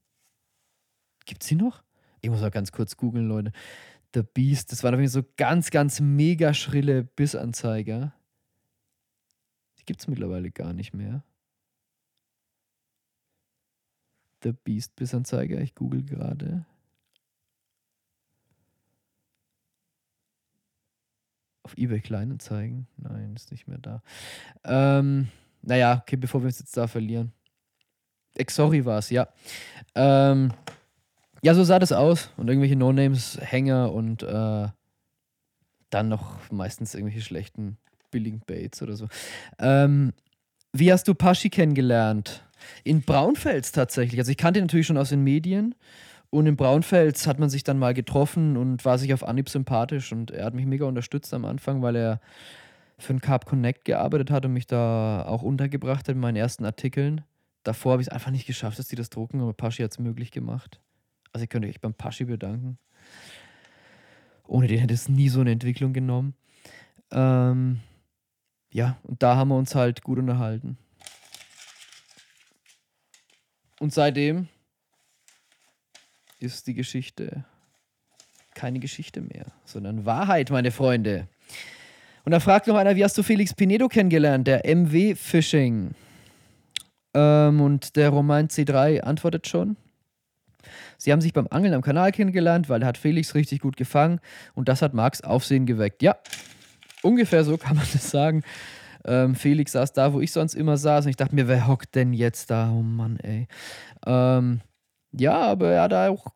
Gibt's 1.25 1.47
sie 1.47 1.55
noch? 1.55 1.83
Ich 2.21 2.29
muss 2.29 2.41
mal 2.41 2.51
ganz 2.51 2.71
kurz 2.71 2.97
googeln, 2.97 3.27
Leute. 3.27 3.51
The 4.13 4.23
Beast, 4.23 4.71
das 4.71 4.81
jeden 4.81 4.97
Fall 4.97 5.07
so 5.07 5.23
ganz, 5.37 5.69
ganz 5.69 5.99
mega 5.99 6.53
schrille 6.53 7.03
Bissanzeiger. 7.03 8.13
Die 9.79 9.85
gibt 9.85 9.99
es 9.99 10.07
mittlerweile 10.07 10.49
gar 10.49 10.73
nicht 10.73 10.93
mehr. 10.93 11.23
The 14.43 14.53
Beast 14.53 14.95
Bissanzeiger, 14.95 15.59
ich 15.59 15.75
google 15.75 16.03
gerade. 16.03 16.65
Auf 21.63 21.77
eBay 21.77 21.99
Kleinanzeigen? 21.99 22.87
Nein, 22.95 23.35
ist 23.35 23.51
nicht 23.51 23.67
mehr 23.67 23.79
da. 23.79 24.01
Ähm, 24.63 25.27
naja, 25.61 25.99
okay, 26.01 26.15
bevor 26.15 26.41
wir 26.41 26.45
uns 26.45 26.59
jetzt 26.59 26.77
da 26.77 26.87
verlieren. 26.87 27.33
Exori 28.37 28.85
war 28.85 28.99
es, 28.99 29.09
ja. 29.09 29.27
Ähm, 29.95 30.51
ja, 31.43 31.53
so 31.53 31.63
sah 31.63 31.79
das 31.79 31.91
aus. 31.91 32.31
Und 32.37 32.47
irgendwelche 32.47 32.75
No-Names, 32.75 33.39
Hänger 33.41 33.91
und 33.93 34.23
äh, 34.23 34.67
Dann 35.89 36.09
noch 36.09 36.51
meistens 36.51 36.93
irgendwelche 36.95 37.21
schlechten, 37.21 37.77
billigen 38.11 38.41
Baits 38.45 38.81
oder 38.81 38.95
so. 38.95 39.07
Ähm, 39.59 40.13
wie 40.73 40.91
hast 40.91 41.07
du 41.07 41.13
Paschi 41.15 41.49
kennengelernt? 41.49 42.43
In 42.83 43.01
Braunfels 43.01 43.71
tatsächlich. 43.71 44.19
Also 44.19 44.31
ich 44.31 44.37
kannte 44.37 44.59
ihn 44.59 44.65
natürlich 44.65 44.87
schon 44.87 44.97
aus 44.97 45.09
den 45.09 45.23
Medien. 45.23 45.75
Und 46.29 46.45
in 46.45 46.57
Braunfels 46.57 47.25
hat 47.25 47.39
man 47.39 47.49
sich 47.49 47.63
dann 47.63 47.79
mal 47.79 47.93
getroffen 47.93 48.57
und 48.57 48.83
war 48.83 48.97
sich 48.97 49.13
auf 49.13 49.23
Anhieb 49.23 49.47
sympathisch. 49.49 50.11
Und 50.11 50.31
er 50.31 50.45
hat 50.45 50.53
mich 50.53 50.65
mega 50.65 50.85
unterstützt 50.85 51.33
am 51.33 51.45
Anfang, 51.45 51.81
weil 51.81 51.95
er 51.95 52.19
für 52.99 53.13
den 53.13 53.21
Carb 53.21 53.45
Connect 53.45 53.85
gearbeitet 53.85 54.29
hat 54.31 54.45
und 54.45 54.53
mich 54.53 54.67
da 54.67 55.23
auch 55.25 55.41
untergebracht 55.41 56.09
hat 56.09 56.15
in 56.15 56.19
meinen 56.19 56.35
ersten 56.35 56.65
Artikeln. 56.65 57.21
Davor 57.67 57.91
habe 57.91 58.01
ich 58.01 58.07
es 58.07 58.13
einfach 58.13 58.31
nicht 58.31 58.47
geschafft, 58.47 58.79
dass 58.79 58.87
die 58.87 58.95
das 58.95 59.09
drucken, 59.09 59.41
aber 59.41 59.51
Paschi 59.51 59.83
hat 59.83 59.91
es 59.91 59.99
möglich 59.99 60.31
gemacht. 60.31 60.79
Also 61.33 61.43
ich 61.43 61.49
könnte 61.49 61.67
euch 61.67 61.81
beim 61.81 61.93
Paschi 61.93 62.23
bedanken. 62.23 62.77
Ohne 64.45 64.67
den 64.67 64.79
hätte 64.79 64.93
es 64.93 65.09
nie 65.09 65.27
so 65.27 65.41
eine 65.41 65.51
Entwicklung 65.51 65.91
genommen. 65.91 66.33
Ähm, 67.11 67.81
ja, 68.71 68.97
und 69.03 69.21
da 69.21 69.35
haben 69.35 69.49
wir 69.49 69.57
uns 69.57 69.75
halt 69.75 70.01
gut 70.01 70.17
unterhalten. 70.17 70.77
Und 73.81 73.93
seitdem 73.93 74.47
ist 76.39 76.67
die 76.67 76.73
Geschichte 76.73 77.43
keine 78.53 78.79
Geschichte 78.79 79.19
mehr, 79.19 79.47
sondern 79.65 80.05
Wahrheit, 80.05 80.51
meine 80.51 80.71
Freunde. 80.71 81.27
Und 82.23 82.31
da 82.31 82.39
fragt 82.39 82.67
noch 82.67 82.77
einer, 82.77 82.95
wie 82.95 83.03
hast 83.03 83.17
du 83.17 83.23
Felix 83.23 83.53
Pinedo 83.53 83.89
kennengelernt? 83.89 84.47
Der 84.47 84.65
MW 84.65 85.15
Fishing. 85.15 85.93
Ähm, 87.13 87.61
und 87.61 87.95
der 87.95 88.09
Roman 88.09 88.47
C3 88.47 89.01
antwortet 89.01 89.47
schon. 89.47 89.77
Sie 90.97 91.11
haben 91.11 91.21
sich 91.21 91.33
beim 91.33 91.47
Angeln 91.49 91.73
am 91.73 91.81
Kanal 91.81 92.11
kennengelernt, 92.11 92.69
weil 92.69 92.81
er 92.81 92.87
hat 92.87 92.97
Felix 92.97 93.35
richtig 93.35 93.61
gut 93.61 93.77
gefangen 93.77 94.19
und 94.55 94.67
das 94.67 94.81
hat 94.81 94.93
Marx 94.93 95.21
Aufsehen 95.21 95.65
geweckt. 95.65 96.01
Ja, 96.01 96.17
ungefähr 97.01 97.43
so 97.43 97.57
kann 97.57 97.77
man 97.77 97.87
das 97.93 98.09
sagen. 98.09 98.43
Ähm, 99.05 99.35
Felix 99.35 99.71
saß 99.71 99.93
da, 99.93 100.13
wo 100.13 100.19
ich 100.19 100.31
sonst 100.31 100.55
immer 100.55 100.77
saß 100.77 101.05
und 101.05 101.11
ich 101.11 101.15
dachte 101.15 101.35
mir, 101.35 101.47
wer 101.47 101.67
hockt 101.67 101.95
denn 101.95 102.13
jetzt 102.13 102.51
da? 102.51 102.71
Oh 102.71 102.81
Mann, 102.81 103.17
ey. 103.19 103.47
Ähm, 104.05 104.61
ja, 105.11 105.39
aber 105.39 105.71
er 105.71 105.83
hat 105.83 105.93
auch 105.93 106.27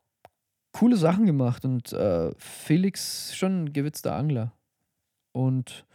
coole 0.71 0.95
Sachen 0.95 1.25
gemacht 1.25 1.65
und 1.65 1.91
äh, 1.91 2.31
Felix 2.37 3.35
schon 3.35 3.65
ein 3.65 3.73
gewitzter 3.73 4.15
Angler. 4.15 4.53
Und 5.33 5.85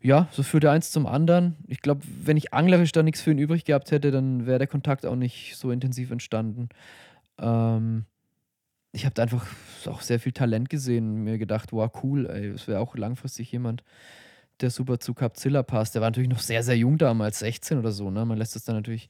ja, 0.00 0.28
so 0.30 0.42
führte 0.42 0.70
eins 0.70 0.90
zum 0.90 1.06
anderen. 1.06 1.56
Ich 1.66 1.80
glaube, 1.80 2.02
wenn 2.22 2.36
ich 2.36 2.54
anglerisch 2.54 2.92
da 2.92 3.02
nichts 3.02 3.20
für 3.20 3.32
ihn 3.32 3.38
übrig 3.38 3.64
gehabt 3.64 3.90
hätte, 3.90 4.10
dann 4.10 4.46
wäre 4.46 4.58
der 4.58 4.68
Kontakt 4.68 5.04
auch 5.04 5.16
nicht 5.16 5.56
so 5.56 5.70
intensiv 5.70 6.10
entstanden. 6.10 6.68
Ähm, 7.38 8.04
ich 8.92 9.04
habe 9.04 9.14
da 9.14 9.22
einfach 9.22 9.46
auch 9.86 10.00
sehr 10.00 10.20
viel 10.20 10.32
Talent 10.32 10.70
gesehen 10.70 11.24
mir 11.24 11.38
gedacht, 11.38 11.72
wow, 11.72 11.90
cool, 12.02 12.26
ey, 12.26 12.52
das 12.52 12.68
wäre 12.68 12.80
auch 12.80 12.96
langfristig 12.96 13.50
jemand, 13.52 13.82
der 14.60 14.70
super 14.70 14.98
zu 14.98 15.14
Capzilla 15.14 15.62
passt. 15.62 15.94
Der 15.94 16.02
war 16.02 16.08
natürlich 16.10 16.30
noch 16.30 16.40
sehr, 16.40 16.62
sehr 16.62 16.76
jung 16.76 16.98
damals, 16.98 17.40
16 17.40 17.78
oder 17.78 17.92
so. 17.92 18.10
Ne? 18.10 18.24
Man 18.24 18.38
lässt 18.38 18.56
es 18.56 18.64
dann 18.64 18.76
natürlich 18.76 19.08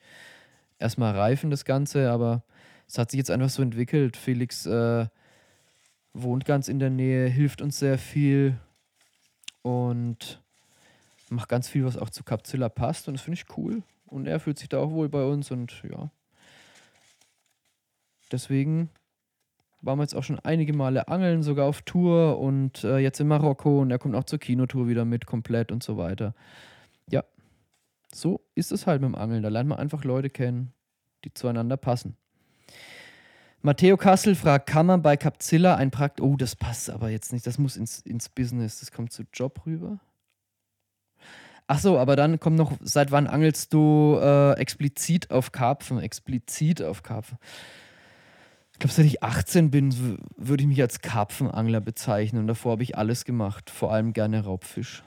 erstmal 0.78 1.14
reifen, 1.16 1.50
das 1.50 1.64
Ganze, 1.64 2.10
aber 2.10 2.42
es 2.86 2.98
hat 2.98 3.10
sich 3.10 3.18
jetzt 3.18 3.30
einfach 3.30 3.50
so 3.50 3.62
entwickelt. 3.62 4.16
Felix 4.16 4.66
äh, 4.66 5.06
wohnt 6.12 6.44
ganz 6.44 6.68
in 6.68 6.78
der 6.78 6.90
Nähe, 6.90 7.28
hilft 7.28 7.62
uns 7.62 7.78
sehr 7.78 7.98
viel 7.98 8.58
und 9.62 10.42
macht 11.30 11.48
ganz 11.48 11.68
viel, 11.68 11.84
was 11.84 11.96
auch 11.96 12.10
zu 12.10 12.24
Capzilla 12.24 12.68
passt 12.68 13.08
und 13.08 13.14
das 13.14 13.22
finde 13.22 13.40
ich 13.40 13.56
cool. 13.56 13.82
Und 14.06 14.26
er 14.26 14.40
fühlt 14.40 14.58
sich 14.58 14.68
da 14.68 14.78
auch 14.78 14.90
wohl 14.90 15.08
bei 15.08 15.24
uns 15.24 15.50
und 15.50 15.82
ja, 15.90 16.10
Deswegen 18.30 18.90
waren 19.80 19.98
wir 19.98 20.02
jetzt 20.02 20.14
auch 20.14 20.24
schon 20.24 20.40
einige 20.40 20.72
Male 20.72 21.08
angeln, 21.08 21.42
sogar 21.42 21.66
auf 21.66 21.82
Tour 21.82 22.38
und 22.38 22.84
äh, 22.84 22.98
jetzt 22.98 23.20
in 23.20 23.28
Marokko 23.28 23.80
und 23.80 23.90
er 23.90 23.98
kommt 23.98 24.14
auch 24.14 24.24
zur 24.24 24.38
Kinotour 24.38 24.88
wieder 24.88 25.04
mit 25.04 25.26
komplett 25.26 25.70
und 25.70 25.82
so 25.82 25.96
weiter. 25.96 26.34
Ja, 27.10 27.24
so 28.12 28.40
ist 28.54 28.72
es 28.72 28.86
halt 28.86 29.00
mit 29.00 29.08
dem 29.08 29.14
Angeln. 29.14 29.42
Da 29.42 29.48
lernt 29.48 29.68
man 29.68 29.78
einfach 29.78 30.04
Leute 30.04 30.30
kennen, 30.30 30.72
die 31.24 31.32
zueinander 31.32 31.76
passen. 31.76 32.16
Matteo 33.60 33.96
Kassel 33.96 34.34
fragt, 34.34 34.68
kann 34.68 34.86
man 34.86 35.02
bei 35.02 35.16
Capzilla 35.16 35.74
ein 35.76 35.90
Prakt... 35.90 36.20
Oh, 36.20 36.36
das 36.36 36.54
passt 36.54 36.90
aber 36.90 37.10
jetzt 37.10 37.32
nicht. 37.32 37.46
Das 37.46 37.58
muss 37.58 37.76
ins, 37.76 38.00
ins 38.00 38.28
Business. 38.28 38.78
Das 38.78 38.92
kommt 38.92 39.12
zu 39.12 39.24
Job 39.32 39.66
rüber. 39.66 39.98
Ach 41.70 41.78
so, 41.78 41.98
aber 41.98 42.16
dann 42.16 42.40
kommt 42.40 42.56
noch, 42.56 42.72
seit 42.80 43.10
wann 43.10 43.26
angelst 43.26 43.74
du 43.74 44.18
äh, 44.20 44.52
explizit 44.54 45.30
auf 45.30 45.52
Karpfen? 45.52 46.00
Explizit 46.00 46.82
auf 46.82 47.02
Karpfen. 47.02 47.36
Ich 48.72 48.78
glaube, 48.78 48.94
seit 48.94 49.04
ich 49.04 49.22
18 49.22 49.70
bin, 49.70 50.18
würde 50.38 50.62
ich 50.62 50.66
mich 50.66 50.80
als 50.80 51.02
Karpfenangler 51.02 51.82
bezeichnen. 51.82 52.40
Und 52.40 52.46
davor 52.46 52.72
habe 52.72 52.82
ich 52.84 52.96
alles 52.96 53.26
gemacht, 53.26 53.68
vor 53.68 53.92
allem 53.92 54.14
gerne 54.14 54.44
Raubfisch. 54.44 55.02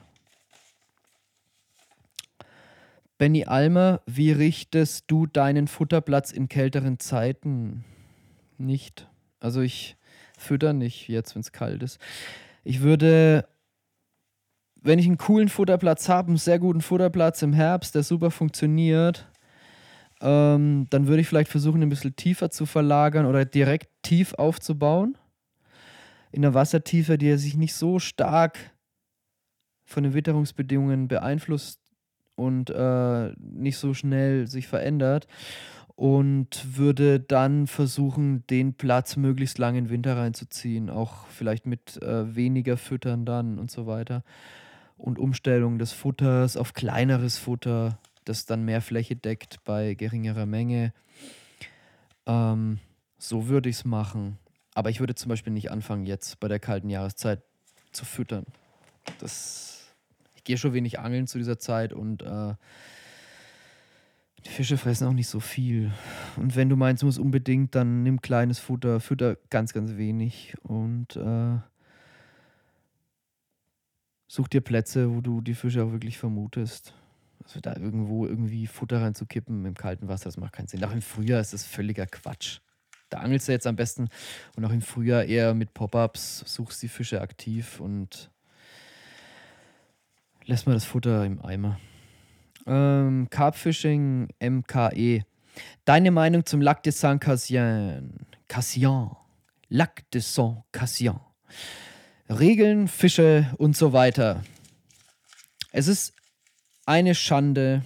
Benny 3.18 3.46
Almer, 3.46 4.02
wie 4.06 4.32
richtest 4.32 5.06
du 5.08 5.26
deinen 5.26 5.68
Futterplatz 5.68 6.32
in 6.32 6.48
kälteren 6.48 7.00
Zeiten? 7.00 7.86
Nicht. 8.60 9.08
Also 9.40 9.62
ich 9.62 9.96
fütter 10.38 10.74
nicht 10.74 11.08
jetzt, 11.08 11.34
wenn 11.34 11.42
es 11.42 11.52
kalt 11.52 11.82
ist. 11.82 12.00
Ich 12.64 12.82
würde, 12.82 13.48
wenn 14.82 15.00
ich 15.00 15.06
einen 15.06 15.18
coolen 15.18 15.50
Futterplatz 15.50 16.10
habe, 16.10 16.30
einen 16.30 16.38
sehr 16.38 16.60
guten 16.60 16.82
Futterplatz 16.82 17.42
im 17.42 17.54
Herbst, 17.54 17.96
der 17.96 18.04
super 18.04 18.32
funktioniert, 18.32 19.28
ähm, 20.22 20.88
dann 20.90 21.08
würde 21.08 21.22
ich 21.22 21.28
vielleicht 21.28 21.52
versuchen, 21.52 21.82
ein 21.82 21.90
bisschen 21.90 22.16
tiefer 22.16 22.50
zu 22.50 22.66
verlagern 22.66 23.26
oder 23.26 23.46
direkt 23.46 23.90
tief 24.04 24.34
aufzubauen. 24.34 25.18
In 26.32 26.42
der 26.42 26.54
Wassertiefe, 26.54 27.18
die 27.18 27.36
sich 27.38 27.58
nicht 27.58 27.74
so 27.74 28.00
stark 28.00 28.58
von 29.84 30.04
den 30.04 30.14
Witterungsbedingungen 30.14 31.08
beeinflusst 31.08 31.80
und 32.36 32.70
äh, 32.70 33.34
nicht 33.38 33.78
so 33.78 33.94
schnell 33.94 34.48
sich 34.48 34.68
verändert. 34.68 35.28
Und 35.96 36.78
würde 36.78 37.20
dann 37.20 37.68
versuchen, 37.68 38.48
den 38.48 38.74
Platz 38.74 39.18
möglichst 39.18 39.60
lang 39.60 39.76
in 39.76 39.86
den 39.86 39.90
Winter 39.92 40.18
reinzuziehen. 40.18 40.90
Auch 40.90 41.28
vielleicht 41.28 41.68
mit 41.68 42.02
äh, 42.02 42.36
weniger 42.36 42.78
Füttern 42.78 43.24
dann 43.24 43.60
und 43.60 43.70
so 43.70 43.86
weiter. 43.86 44.24
Und 45.02 45.18
Umstellung 45.18 45.80
des 45.80 45.94
Futters 45.94 46.56
auf 46.58 46.74
kleineres 46.74 47.38
Futter 47.38 47.98
das 48.26 48.46
dann 48.46 48.64
mehr 48.64 48.82
Fläche 48.82 49.16
deckt 49.16 49.64
bei 49.64 49.96
geringerer 49.96 50.46
Menge. 50.46 50.94
Ähm, 52.26 52.80
so 53.18 53.48
würde 53.48 53.70
ich 53.70 53.78
es 53.78 53.86
machen. 53.86 54.38
Aber 54.74 54.90
ich 54.90 55.00
würde 55.00 55.16
zum 55.16 55.30
Beispiel 55.30 55.54
nicht 55.54 55.72
anfangen, 55.72 56.06
jetzt 56.06 56.40
bei 56.40 56.48
der 56.48 56.60
kalten 56.60 56.90
Jahreszeit 56.90 57.42
zu 57.92 58.06
füttern. 58.06 58.46
Das, 59.20 59.94
ich 60.36 60.44
gehe 60.44 60.58
schon 60.58 60.74
wenig 60.74 61.00
angeln 61.00 61.28
zu 61.28 61.38
dieser 61.38 61.60
Zeit 61.60 61.94
und 61.94 62.22
äh, 62.22 62.54
die 64.46 64.50
Fische 64.50 64.78
fressen 64.78 65.08
auch 65.08 65.14
nicht 65.14 65.28
so 65.28 65.40
viel. 65.40 65.92
Und 66.38 66.56
wenn 66.56 66.70
du 66.70 66.76
meinst, 66.76 67.02
du 67.02 67.08
musst 67.08 67.20
unbedingt, 67.20 67.76
dann 67.76 68.04
nimm 68.04 68.22
kleines 68.22 68.60
Futter, 68.60 69.00
fütter 69.00 69.38
ganz, 69.50 69.74
ganz 69.74 69.98
wenig 69.98 70.56
und 70.64 71.16
äh, 71.16 71.58
such 74.32 74.48
dir 74.48 74.62
Plätze, 74.62 75.14
wo 75.14 75.20
du 75.20 75.42
die 75.42 75.56
Fische 75.56 75.84
auch 75.84 75.92
wirklich 75.92 76.18
vermutest. 76.18 76.94
Also 77.44 77.60
da 77.60 77.76
irgendwo 77.76 78.26
irgendwie 78.26 78.66
Futter 78.66 79.02
reinzukippen 79.02 79.66
im 79.66 79.74
kalten 79.74 80.08
Wasser, 80.08 80.26
das 80.26 80.38
macht 80.38 80.54
keinen 80.54 80.68
Sinn. 80.68 80.86
Auch 80.86 80.94
im 80.94 81.02
Frühjahr 81.02 81.42
ist 81.42 81.52
das 81.52 81.66
völliger 81.66 82.06
Quatsch. 82.06 82.60
Da 83.10 83.18
angelst 83.18 83.50
du 83.50 83.52
jetzt 83.52 83.68
am 83.68 83.76
besten 83.76 84.08
und 84.56 84.64
auch 84.64 84.72
im 84.72 84.82
Frühjahr 84.82 85.26
eher 85.26 85.54
mit 85.54 85.74
Pop-ups, 85.74 86.46
suchst 86.46 86.82
die 86.82 86.88
Fische 86.88 87.20
aktiv 87.20 87.82
und 87.82 88.32
lässt 90.46 90.66
mal 90.66 90.74
das 90.74 90.86
Futter 90.86 91.26
im 91.26 91.44
Eimer. 91.44 91.78
Ähm, 92.66 93.28
Carpfishing 93.30 94.30
MKE. 94.42 95.26
Deine 95.84 96.12
Meinung 96.12 96.46
zum 96.46 96.62
Lac 96.62 96.84
de 96.84 96.94
Saint-Cassien? 96.94 98.28
Cassien. 98.48 99.10
Lac 99.68 100.10
de 100.12 100.22
Saint-Cassien. 100.22 101.20
Regeln, 102.40 102.88
Fische 102.88 103.54
und 103.58 103.76
so 103.76 103.94
weiter. 103.94 104.44
Es 105.72 105.88
ist 105.88 106.14
eine 106.86 107.14
Schande 107.14 107.84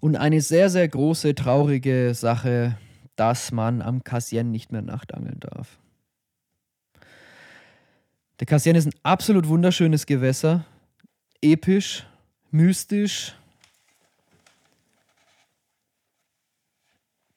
und 0.00 0.16
eine 0.16 0.40
sehr, 0.40 0.68
sehr 0.68 0.86
große, 0.88 1.34
traurige 1.34 2.14
Sache, 2.14 2.76
dass 3.16 3.52
man 3.52 3.82
am 3.82 4.04
Cassien 4.04 4.50
nicht 4.50 4.72
mehr 4.72 4.82
nachtangeln 4.82 5.40
darf. 5.40 5.78
Der 8.40 8.46
Cassien 8.46 8.76
ist 8.76 8.86
ein 8.86 8.94
absolut 9.02 9.46
wunderschönes 9.48 10.04
Gewässer, 10.04 10.64
episch, 11.40 12.06
mystisch, 12.50 13.34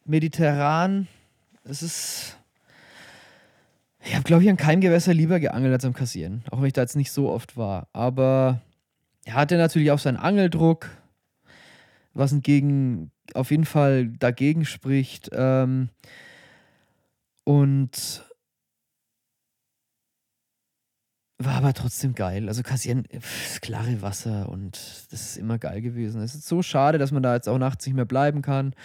mediterran. 0.03 1.07
Es 1.63 1.81
ist. 1.81 2.37
Ich 4.05 4.13
habe, 4.13 4.23
glaube 4.23 4.43
ich, 4.43 4.49
an 4.49 4.57
keinem 4.57 4.81
Gewässer 4.81 5.15
lieber 5.15 5.39
geangelt 5.39 5.73
als 5.73 5.83
am 5.83 5.93
Cassien, 5.93 6.43
auch 6.51 6.59
wenn 6.59 6.67
ich 6.67 6.73
da 6.73 6.81
jetzt 6.81 6.95
nicht 6.95 7.11
so 7.11 7.31
oft 7.31 7.57
war. 7.57 7.87
Aber 7.91 8.61
er 9.25 9.33
hatte 9.33 9.57
natürlich 9.57 9.89
auch 9.89 9.99
seinen 9.99 10.17
Angeldruck, 10.17 10.89
was 12.13 12.31
entgegen, 12.31 13.11
auf 13.33 13.49
jeden 13.49 13.65
Fall 13.65 14.09
dagegen 14.19 14.63
spricht. 14.63 15.31
Ähm, 15.33 15.89
und 17.45 18.23
war 21.39 21.55
aber 21.55 21.73
trotzdem 21.73 22.13
geil. 22.13 22.47
Also 22.47 22.61
kassieren, 22.61 23.07
das 23.11 23.59
klare 23.61 24.03
Wasser 24.03 24.49
und 24.49 24.77
das 25.09 25.21
ist 25.21 25.37
immer 25.37 25.57
geil 25.57 25.81
gewesen. 25.81 26.21
Es 26.21 26.35
ist 26.35 26.47
so 26.47 26.61
schade, 26.61 26.99
dass 26.99 27.11
man 27.11 27.23
da 27.23 27.33
jetzt 27.33 27.49
auch 27.49 27.57
nachts 27.57 27.85
nicht 27.87 27.95
mehr 27.95 28.05
bleiben 28.05 28.43
kann. 28.43 28.75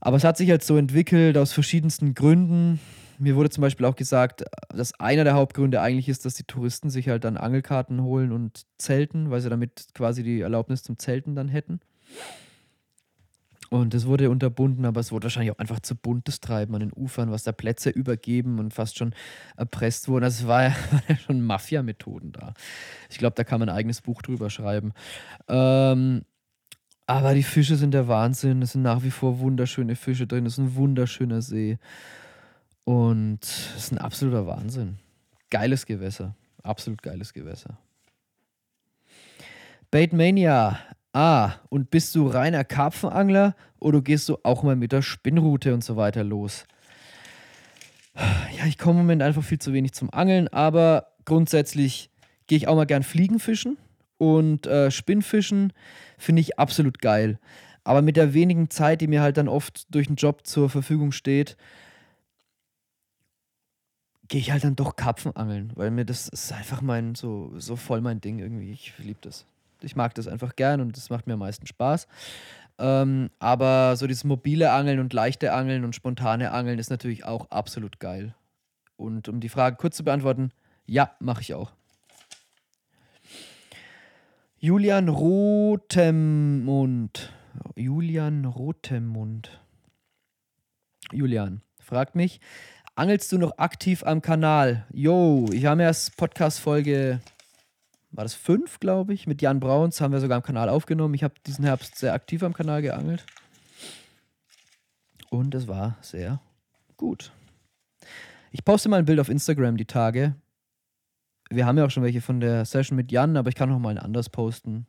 Aber 0.00 0.16
es 0.16 0.24
hat 0.24 0.38
sich 0.38 0.48
halt 0.48 0.64
so 0.64 0.78
entwickelt 0.78 1.36
aus 1.36 1.52
verschiedensten 1.52 2.14
Gründen. 2.14 2.80
Mir 3.18 3.36
wurde 3.36 3.50
zum 3.50 3.62
Beispiel 3.62 3.86
auch 3.86 3.96
gesagt, 3.96 4.44
dass 4.68 4.98
einer 4.98 5.24
der 5.24 5.34
Hauptgründe 5.34 5.80
eigentlich 5.80 6.08
ist, 6.08 6.24
dass 6.24 6.34
die 6.34 6.44
Touristen 6.44 6.90
sich 6.90 7.08
halt 7.08 7.24
dann 7.24 7.36
Angelkarten 7.36 8.02
holen 8.02 8.32
und 8.32 8.66
zelten, 8.78 9.30
weil 9.30 9.40
sie 9.40 9.50
damit 9.50 9.88
quasi 9.94 10.22
die 10.22 10.40
Erlaubnis 10.40 10.82
zum 10.82 10.98
Zelten 10.98 11.34
dann 11.34 11.48
hätten. 11.48 11.80
Und 13.70 13.92
es 13.94 14.06
wurde 14.06 14.30
unterbunden, 14.30 14.84
aber 14.84 15.00
es 15.00 15.10
wurde 15.10 15.24
wahrscheinlich 15.24 15.50
auch 15.50 15.58
einfach 15.58 15.80
zu 15.80 15.96
buntes 15.96 16.40
Treiben 16.40 16.74
an 16.74 16.80
den 16.80 16.92
Ufern, 16.92 17.32
was 17.32 17.42
da 17.42 17.50
Plätze 17.50 17.90
übergeben 17.90 18.58
und 18.60 18.72
fast 18.72 18.96
schon 18.96 19.14
erpresst 19.56 20.06
wurden. 20.06 20.24
Also 20.24 20.44
es 20.44 20.48
war 20.48 20.62
ja, 20.64 20.74
schon 21.26 21.40
Mafia-Methoden 21.40 22.32
da. 22.32 22.54
Ich 23.10 23.18
glaube, 23.18 23.34
da 23.34 23.42
kann 23.42 23.58
man 23.58 23.68
ein 23.68 23.74
eigenes 23.74 24.00
Buch 24.00 24.22
drüber 24.22 24.48
schreiben. 24.48 24.92
Ähm, 25.48 26.22
aber 27.06 27.34
die 27.34 27.42
Fische 27.42 27.76
sind 27.76 27.92
der 27.92 28.06
Wahnsinn. 28.06 28.62
Es 28.62 28.72
sind 28.72 28.82
nach 28.82 29.02
wie 29.02 29.10
vor 29.10 29.40
wunderschöne 29.40 29.96
Fische 29.96 30.26
drin. 30.26 30.46
Es 30.46 30.54
ist 30.54 30.58
ein 30.58 30.76
wunderschöner 30.76 31.42
See. 31.42 31.78
Und 32.84 33.42
es 33.42 33.76
ist 33.76 33.92
ein 33.92 33.98
absoluter 33.98 34.46
Wahnsinn. 34.46 34.98
Geiles 35.50 35.86
Gewässer. 35.86 36.34
Absolut 36.62 37.02
geiles 37.02 37.32
Gewässer. 37.32 37.78
Baitmania 39.90 40.78
Ah, 41.14 41.60
und 41.68 41.92
bist 41.92 42.12
du 42.16 42.26
reiner 42.26 42.64
Karpfenangler 42.64 43.54
oder 43.78 44.02
gehst 44.02 44.28
du 44.28 44.36
auch 44.42 44.64
mal 44.64 44.74
mit 44.74 44.90
der 44.90 45.00
Spinnrute 45.00 45.72
und 45.72 45.84
so 45.84 45.96
weiter 45.96 46.24
los? 46.24 46.64
Ja, 48.16 48.66
ich 48.66 48.78
komme 48.78 48.98
im 48.98 49.06
Moment 49.06 49.22
einfach 49.22 49.44
viel 49.44 49.60
zu 49.60 49.72
wenig 49.72 49.92
zum 49.92 50.12
Angeln, 50.12 50.48
aber 50.48 51.12
grundsätzlich 51.24 52.10
gehe 52.48 52.58
ich 52.58 52.66
auch 52.66 52.74
mal 52.74 52.84
gern 52.84 53.04
Fliegenfischen 53.04 53.76
und 54.18 54.66
äh, 54.66 54.90
Spinnfischen 54.90 55.72
finde 56.18 56.40
ich 56.40 56.58
absolut 56.58 56.98
geil. 56.98 57.38
Aber 57.84 58.02
mit 58.02 58.16
der 58.16 58.34
wenigen 58.34 58.68
Zeit, 58.68 59.00
die 59.00 59.06
mir 59.06 59.22
halt 59.22 59.36
dann 59.36 59.48
oft 59.48 59.94
durch 59.94 60.08
den 60.08 60.16
Job 60.16 60.44
zur 60.44 60.68
Verfügung 60.68 61.12
steht, 61.12 61.56
gehe 64.28 64.40
ich 64.40 64.50
halt 64.50 64.64
dann 64.64 64.76
doch 64.76 64.96
Karpfenangeln, 64.96 65.72
weil 65.74 65.90
mir 65.90 66.04
das 66.04 66.28
ist 66.28 66.52
einfach 66.52 66.80
mein 66.82 67.14
so, 67.14 67.52
so 67.58 67.76
voll 67.76 68.00
mein 68.00 68.20
Ding 68.20 68.38
irgendwie. 68.38 68.72
Ich 68.72 68.92
liebe 68.98 69.20
das. 69.20 69.46
Ich 69.80 69.96
mag 69.96 70.14
das 70.14 70.28
einfach 70.28 70.56
gern 70.56 70.80
und 70.80 70.96
das 70.96 71.10
macht 71.10 71.26
mir 71.26 71.34
am 71.34 71.40
meisten 71.40 71.66
Spaß. 71.66 72.06
Ähm, 72.78 73.30
aber 73.38 73.96
so 73.96 74.06
dieses 74.06 74.24
mobile 74.24 74.72
Angeln 74.72 74.98
und 74.98 75.12
leichte 75.12 75.52
Angeln 75.52 75.84
und 75.84 75.94
spontane 75.94 76.52
Angeln 76.52 76.78
ist 76.78 76.90
natürlich 76.90 77.24
auch 77.24 77.50
absolut 77.50 78.00
geil. 78.00 78.34
Und 78.96 79.28
um 79.28 79.40
die 79.40 79.48
Frage 79.48 79.76
kurz 79.76 79.96
zu 79.96 80.04
beantworten, 80.04 80.50
ja, 80.86 81.14
mache 81.20 81.42
ich 81.42 81.54
auch. 81.54 81.72
Julian 84.58 85.08
Rotemund. 85.08 86.52
Julian 87.76 88.44
Rotemund. 88.46 89.60
Julian 91.12 91.60
fragt 91.78 92.14
mich, 92.14 92.40
angelst 92.94 93.32
du 93.32 93.38
noch 93.38 93.58
aktiv 93.58 94.02
am 94.04 94.22
Kanal? 94.22 94.86
Yo, 94.92 95.46
ich 95.52 95.66
habe 95.66 95.82
erst 95.82 96.16
Podcast-Folge 96.16 97.20
war 98.10 98.24
das 98.24 98.34
fünf, 98.34 98.78
glaube 98.78 99.12
ich, 99.12 99.26
mit 99.26 99.42
Jan 99.42 99.58
Brauns, 99.58 100.00
haben 100.00 100.12
wir 100.12 100.20
sogar 100.20 100.36
am 100.36 100.42
Kanal 100.42 100.68
aufgenommen. 100.68 101.14
Ich 101.14 101.24
habe 101.24 101.34
diesen 101.46 101.64
Herbst 101.64 101.96
sehr 101.96 102.14
aktiv 102.14 102.44
am 102.44 102.52
Kanal 102.52 102.80
geangelt. 102.80 103.26
Und 105.30 105.54
es 105.54 105.66
war 105.66 105.96
sehr 106.00 106.40
gut. 106.96 107.32
Ich 108.52 108.64
poste 108.64 108.88
mal 108.88 108.98
ein 108.98 109.04
Bild 109.04 109.18
auf 109.18 109.28
Instagram 109.28 109.76
die 109.76 109.84
Tage. 109.84 110.36
Wir 111.50 111.66
haben 111.66 111.76
ja 111.76 111.84
auch 111.84 111.90
schon 111.90 112.04
welche 112.04 112.20
von 112.20 112.38
der 112.38 112.64
Session 112.64 112.94
mit 112.94 113.10
Jan, 113.10 113.36
aber 113.36 113.48
ich 113.48 113.56
kann 113.56 113.68
noch 113.68 113.80
mal 113.80 113.90
ein 113.90 113.98
anderes 113.98 114.28
posten. 114.28 114.86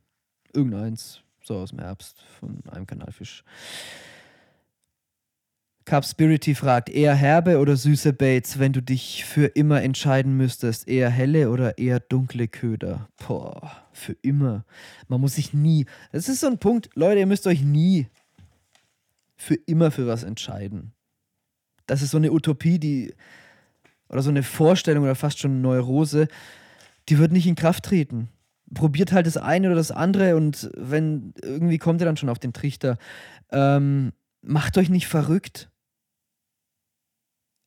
Irgendeins, 0.53 1.21
so 1.41 1.57
aus 1.57 1.71
dem 1.71 1.79
Herbst 1.79 2.21
von 2.39 2.61
einem 2.69 2.85
Kanalfisch. 2.85 3.43
Capspirity 5.85 6.55
fragt, 6.55 6.89
eher 6.89 7.13
herbe 7.13 7.59
oder 7.59 7.75
süße 7.75 8.13
Baits, 8.13 8.57
wenn 8.57 8.73
du 8.73 8.81
dich 8.81 9.23
für 9.23 9.45
immer 9.45 9.83
entscheiden 9.83 10.35
müsstest? 10.35 10.87
Eher 10.87 11.11
helle 11.11 11.51
oder 11.51 11.77
eher 11.77 11.99
dunkle 11.99 12.47
Köder? 12.47 13.07
Boah, 13.25 13.71
für 13.93 14.17
immer. 14.23 14.65
Man 15.07 15.21
muss 15.21 15.35
sich 15.35 15.53
nie. 15.53 15.85
Das 16.11 16.27
ist 16.27 16.39
so 16.39 16.47
ein 16.47 16.57
Punkt, 16.57 16.89
Leute, 16.95 17.19
ihr 17.19 17.27
müsst 17.27 17.45
euch 17.45 17.61
nie 17.61 18.07
für 19.37 19.53
immer 19.53 19.91
für 19.91 20.07
was 20.07 20.23
entscheiden. 20.23 20.93
Das 21.85 22.01
ist 22.01 22.11
so 22.11 22.17
eine 22.17 22.31
Utopie, 22.31 22.79
die. 22.79 23.13
Oder 24.09 24.23
so 24.23 24.29
eine 24.29 24.43
Vorstellung 24.43 25.03
oder 25.03 25.15
fast 25.15 25.39
schon 25.39 25.51
eine 25.51 25.61
Neurose, 25.61 26.27
die 27.09 27.17
wird 27.17 27.31
nicht 27.31 27.47
in 27.47 27.55
Kraft 27.55 27.85
treten. 27.85 28.29
Probiert 28.73 29.11
halt 29.11 29.27
das 29.27 29.37
eine 29.37 29.67
oder 29.67 29.75
das 29.75 29.91
andere 29.91 30.35
und 30.35 30.69
wenn 30.75 31.33
irgendwie 31.41 31.79
kommt 31.79 32.01
ihr 32.01 32.05
dann 32.05 32.17
schon 32.17 32.29
auf 32.29 32.39
den 32.39 32.53
Trichter. 32.53 32.97
Ähm, 33.51 34.13
macht 34.41 34.77
euch 34.77 34.89
nicht 34.89 35.07
verrückt 35.07 35.69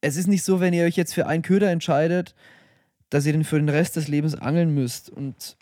es 0.01 0.17
ist 0.17 0.27
nicht 0.27 0.45
so, 0.45 0.61
wenn 0.61 0.75
ihr 0.75 0.85
euch 0.85 0.97
jetzt 0.97 1.15
für 1.15 1.27
einen 1.27 1.43
Köder 1.43 1.71
entscheidet, 1.71 2.35
dass 3.11 3.27
ihr 3.27 3.33
den 3.33 3.45
für 3.45 3.59
den 3.59 3.69
Rest 3.69 3.97
des 3.97 4.09
Lebens 4.09 4.35
angeln 4.35 4.75
müsst. 4.75 5.11
Und 5.11 5.57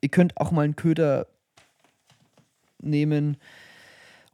ihr 0.00 0.08
könnt 0.08 0.36
auch 0.36 0.50
mal 0.50 0.62
einen 0.62 0.76
Köder 0.76 1.26
nehmen 2.80 3.36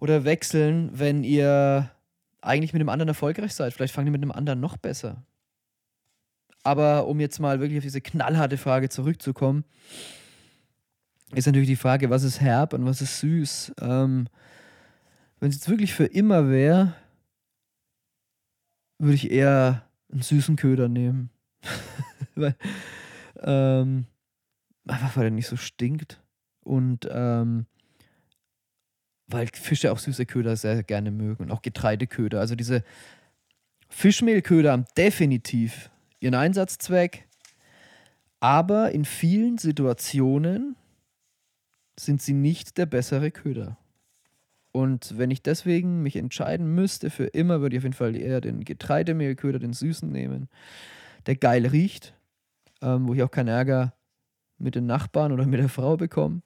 oder 0.01 0.25
wechseln, 0.25 0.91
wenn 0.93 1.23
ihr 1.23 1.91
eigentlich 2.41 2.73
mit 2.73 2.81
dem 2.81 2.89
anderen 2.89 3.09
erfolgreich 3.09 3.55
seid. 3.55 3.73
Vielleicht 3.75 3.95
fangt 3.95 4.09
ihr 4.09 4.13
mit 4.13 4.23
dem 4.23 4.33
anderen 4.33 4.61
noch 4.61 4.77
besser. 4.77 5.23
Aber 6.63 7.07
um 7.07 7.21
jetzt 7.21 7.39
mal 7.41 7.61
wirklich 7.61 7.79
auf 7.79 7.85
diese 7.85 8.01
knallharte 8.01 8.59
Frage 8.59 8.89
zurückzukommen, 8.89 9.65
ist 11.35 11.47
natürlich 11.47 11.69
die 11.69 11.77
Frage, 11.77 12.11
was 12.11 12.23
ist 12.23 12.41
herb 12.41 12.73
und 12.73 12.85
was 12.85 13.03
ist 13.03 13.21
süß. 13.21 13.73
Ähm, 13.81 14.29
wenn 15.41 15.51
es 15.51 15.57
jetzt 15.57 15.69
wirklich 15.69 15.95
für 15.95 16.07
immer 16.07 16.49
wäre, 16.49 16.95
würde 18.99 19.15
ich 19.15 19.31
eher 19.31 19.89
einen 20.11 20.23
süßen 20.23 20.57
Köder 20.57 20.89
nehmen. 20.89 21.31
weil, 22.35 22.57
ähm, 23.41 24.07
einfach 24.87 25.17
weil 25.17 25.27
er 25.27 25.31
nicht 25.31 25.47
so 25.47 25.57
stinkt. 25.57 26.23
Und 26.61 27.09
ähm, 27.11 27.67
weil 29.29 29.47
Fische 29.49 29.93
auch 29.93 29.99
süße 29.99 30.27
Köder 30.27 30.57
sehr 30.57 30.83
gerne 30.83 31.11
mögen 31.11 31.45
und 31.45 31.51
auch 31.51 31.63
Getreideköder. 31.63 32.41
Also 32.41 32.55
diese 32.55 32.83
Fischmehlköder 33.89 34.73
haben 34.73 34.87
definitiv 34.97 35.91
ihren 36.21 36.35
Einsatzzweck, 36.35 37.29
aber 38.41 38.93
in 38.93 39.05
vielen 39.05 39.59
Situationen 39.59 40.77
sind 41.99 42.23
sie 42.23 42.33
nicht 42.33 42.79
der 42.79 42.87
bessere 42.87 43.31
Köder. 43.31 43.77
Und 44.73 45.17
wenn 45.17 45.31
ich 45.31 45.43
deswegen 45.43 46.03
mich 46.03 46.17
entscheiden 46.17 46.75
müsste 46.75 47.11
für 47.11 47.27
immer, 47.27 47.61
würde 47.61 47.77
ich 47.77 47.81
auf 47.81 47.85
jeden 47.85 47.95
Fall 47.95 48.17
eher 48.17 48.41
den 48.41 48.65
Getreidemehlköder, 48.65 49.59
den 49.59 49.73
süßen 49.73 50.11
nehmen, 50.11 50.49
der 51.27 51.37
geil 51.37 51.67
riecht, 51.67 52.15
ähm, 52.83 53.09
wo 53.09 53.15
ich 53.15 53.23
auch 53.23 53.31
keinen 53.31 53.49
Ärger 53.49 53.95
mit 54.59 54.75
den 54.75 54.87
Nachbarn 54.87 55.33
oder 55.33 55.47
mit 55.47 55.61
der 55.61 55.69
Frau 55.69 55.97
bekomme 55.97 56.43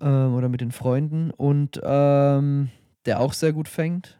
ähm, 0.00 0.34
oder 0.34 0.48
mit 0.48 0.60
den 0.60 0.72
Freunden 0.72 1.30
und 1.30 1.80
ähm, 1.82 2.70
der 3.06 3.20
auch 3.20 3.32
sehr 3.32 3.52
gut 3.52 3.68
fängt. 3.68 4.18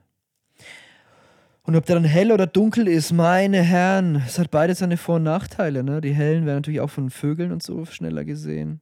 Und 1.65 1.77
ob 1.77 1.87
der 1.87 1.95
dann 1.95 2.05
hell 2.05 2.33
oder 2.33 2.47
dunkel 2.47 2.89
ist, 2.89 3.13
meine 3.13 3.63
Herren, 3.63 4.17
es 4.27 4.39
hat 4.39 4.51
beides 4.51 4.81
seine 4.81 4.97
Vor- 4.97 5.17
und 5.17 5.23
Nachteile. 5.23 5.85
Ne? 5.85 6.01
Die 6.01 6.13
hellen 6.13 6.45
werden 6.45 6.57
natürlich 6.57 6.81
auch 6.81 6.91
von 6.91 7.09
Vögeln 7.09 7.53
und 7.53 7.63
so 7.63 7.85
schneller 7.85 8.25
gesehen. 8.25 8.81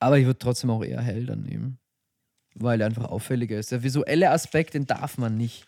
Aber 0.00 0.18
ich 0.18 0.26
würde 0.26 0.38
trotzdem 0.38 0.70
auch 0.70 0.82
eher 0.82 1.02
hell 1.02 1.26
dann 1.26 1.42
nehmen. 1.42 1.78
Weil 2.54 2.80
er 2.80 2.86
einfach 2.86 3.04
auffälliger 3.04 3.58
ist. 3.58 3.70
Der 3.70 3.82
visuelle 3.82 4.30
Aspekt, 4.30 4.74
den 4.74 4.86
darf 4.86 5.18
man 5.18 5.36
nicht 5.36 5.66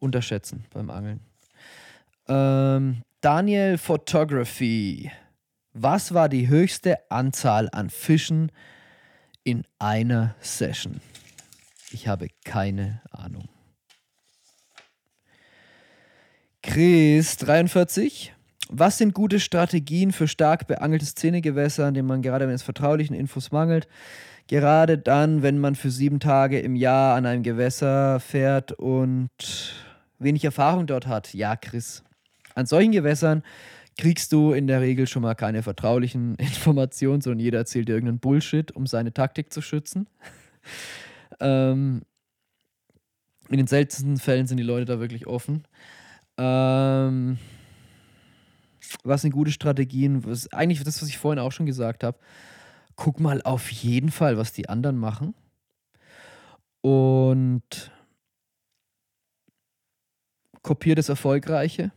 unterschätzen 0.00 0.64
beim 0.70 0.90
Angeln. 0.90 1.20
Ähm, 2.26 3.02
Daniel 3.20 3.78
Photography. 3.78 5.12
Was 5.72 6.14
war 6.14 6.28
die 6.28 6.48
höchste 6.48 6.98
Anzahl 7.10 7.68
an 7.70 7.90
Fischen 7.90 8.50
in 9.44 9.64
einer 9.78 10.34
Session? 10.40 11.00
Ich 11.90 12.08
habe 12.08 12.28
keine 12.44 13.02
Ahnung. 13.10 13.48
Chris 16.62 17.36
43. 17.36 18.34
Was 18.70 18.98
sind 18.98 19.14
gute 19.14 19.40
Strategien 19.40 20.12
für 20.12 20.28
stark 20.28 20.66
beangelte 20.66 21.06
Szenegewässer, 21.06 21.88
in 21.88 21.94
denen 21.94 22.08
man 22.08 22.22
gerade, 22.22 22.46
wenn 22.46 22.54
es 22.54 22.62
vertraulichen 22.62 23.16
Infos 23.16 23.50
mangelt, 23.50 23.88
gerade 24.46 24.98
dann, 24.98 25.42
wenn 25.42 25.58
man 25.58 25.74
für 25.74 25.90
sieben 25.90 26.20
Tage 26.20 26.60
im 26.60 26.76
Jahr 26.76 27.16
an 27.16 27.24
einem 27.24 27.42
Gewässer 27.42 28.20
fährt 28.20 28.72
und 28.72 29.30
wenig 30.18 30.44
Erfahrung 30.44 30.86
dort 30.86 31.06
hat? 31.06 31.32
Ja, 31.32 31.56
Chris. 31.56 32.02
An 32.54 32.66
solchen 32.66 32.92
Gewässern 32.92 33.42
kriegst 33.96 34.32
du 34.32 34.52
in 34.52 34.66
der 34.66 34.80
Regel 34.80 35.06
schon 35.06 35.22
mal 35.22 35.34
keine 35.34 35.62
vertraulichen 35.62 36.34
Informationen, 36.38 37.22
sondern 37.22 37.40
jeder 37.40 37.58
erzählt 37.58 37.88
dir 37.88 37.94
irgendeinen 37.94 38.20
Bullshit, 38.20 38.70
um 38.72 38.86
seine 38.86 39.14
Taktik 39.14 39.52
zu 39.52 39.62
schützen. 39.62 40.08
ähm, 41.40 42.02
in 43.48 43.56
den 43.56 43.66
seltensten 43.66 44.18
Fällen 44.18 44.46
sind 44.46 44.58
die 44.58 44.62
Leute 44.62 44.84
da 44.84 45.00
wirklich 45.00 45.26
offen. 45.26 45.64
Ähm, 46.36 47.38
was 49.04 49.22
sind 49.22 49.32
gute 49.32 49.52
Strategien? 49.52 50.24
Was, 50.24 50.52
eigentlich 50.52 50.82
das, 50.82 51.02
was 51.02 51.08
ich 51.08 51.18
vorhin 51.18 51.38
auch 51.38 51.52
schon 51.52 51.66
gesagt 51.66 52.04
habe. 52.04 52.18
Guck 52.96 53.20
mal 53.20 53.42
auf 53.42 53.70
jeden 53.70 54.10
Fall, 54.10 54.36
was 54.36 54.52
die 54.52 54.68
anderen 54.68 54.96
machen. 54.96 55.34
Und 56.80 57.92
kopier 60.62 60.94
das 60.94 61.08
Erfolgreiche. 61.08 61.92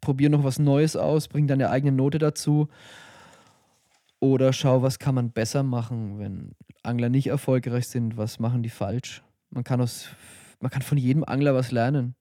Probier 0.00 0.28
noch 0.28 0.44
was 0.44 0.58
Neues 0.58 0.96
aus, 0.96 1.28
bring 1.28 1.46
deine 1.46 1.70
eigene 1.70 1.92
Note 1.92 2.18
dazu. 2.18 2.68
Oder 4.20 4.52
schau, 4.52 4.82
was 4.82 4.98
kann 4.98 5.14
man 5.14 5.32
besser 5.32 5.62
machen, 5.62 6.18
wenn 6.18 6.52
Angler 6.82 7.08
nicht 7.08 7.26
erfolgreich 7.26 7.88
sind, 7.88 8.16
was 8.16 8.38
machen 8.38 8.62
die 8.62 8.70
falsch. 8.70 9.22
Man 9.50 9.64
kann, 9.64 9.80
aus, 9.80 10.08
man 10.60 10.70
kann 10.70 10.82
von 10.82 10.98
jedem 10.98 11.24
Angler 11.24 11.54
was 11.54 11.70
lernen. 11.70 12.14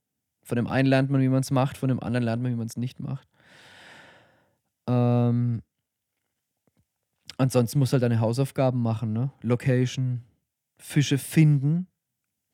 Von 0.44 0.58
dem 0.58 0.68
einen 0.68 0.88
lernt 0.88 1.10
man, 1.10 1.22
wie 1.22 1.30
man 1.30 1.42
es 1.42 1.52
macht, 1.52 1.78
von 1.78 1.90
dem 1.90 2.02
anderen 2.02 2.24
lernt 2.24 2.44
man, 2.44 2.52
wie 2.52 2.58
man 2.58 2.68
es 2.68 2.78
nicht 2.78 3.00
macht. 3.00 3.28
Ähm, 4.88 5.62
ansonsten 7.38 7.80
musst 7.80 7.94
du 7.94 7.96
halt 7.96 8.04
deine 8.04 8.20
Hausaufgaben 8.20 8.82
machen, 8.82 9.14
ne? 9.14 9.32
Location, 9.42 10.24
Fische 10.78 11.18
finden, 11.18 11.88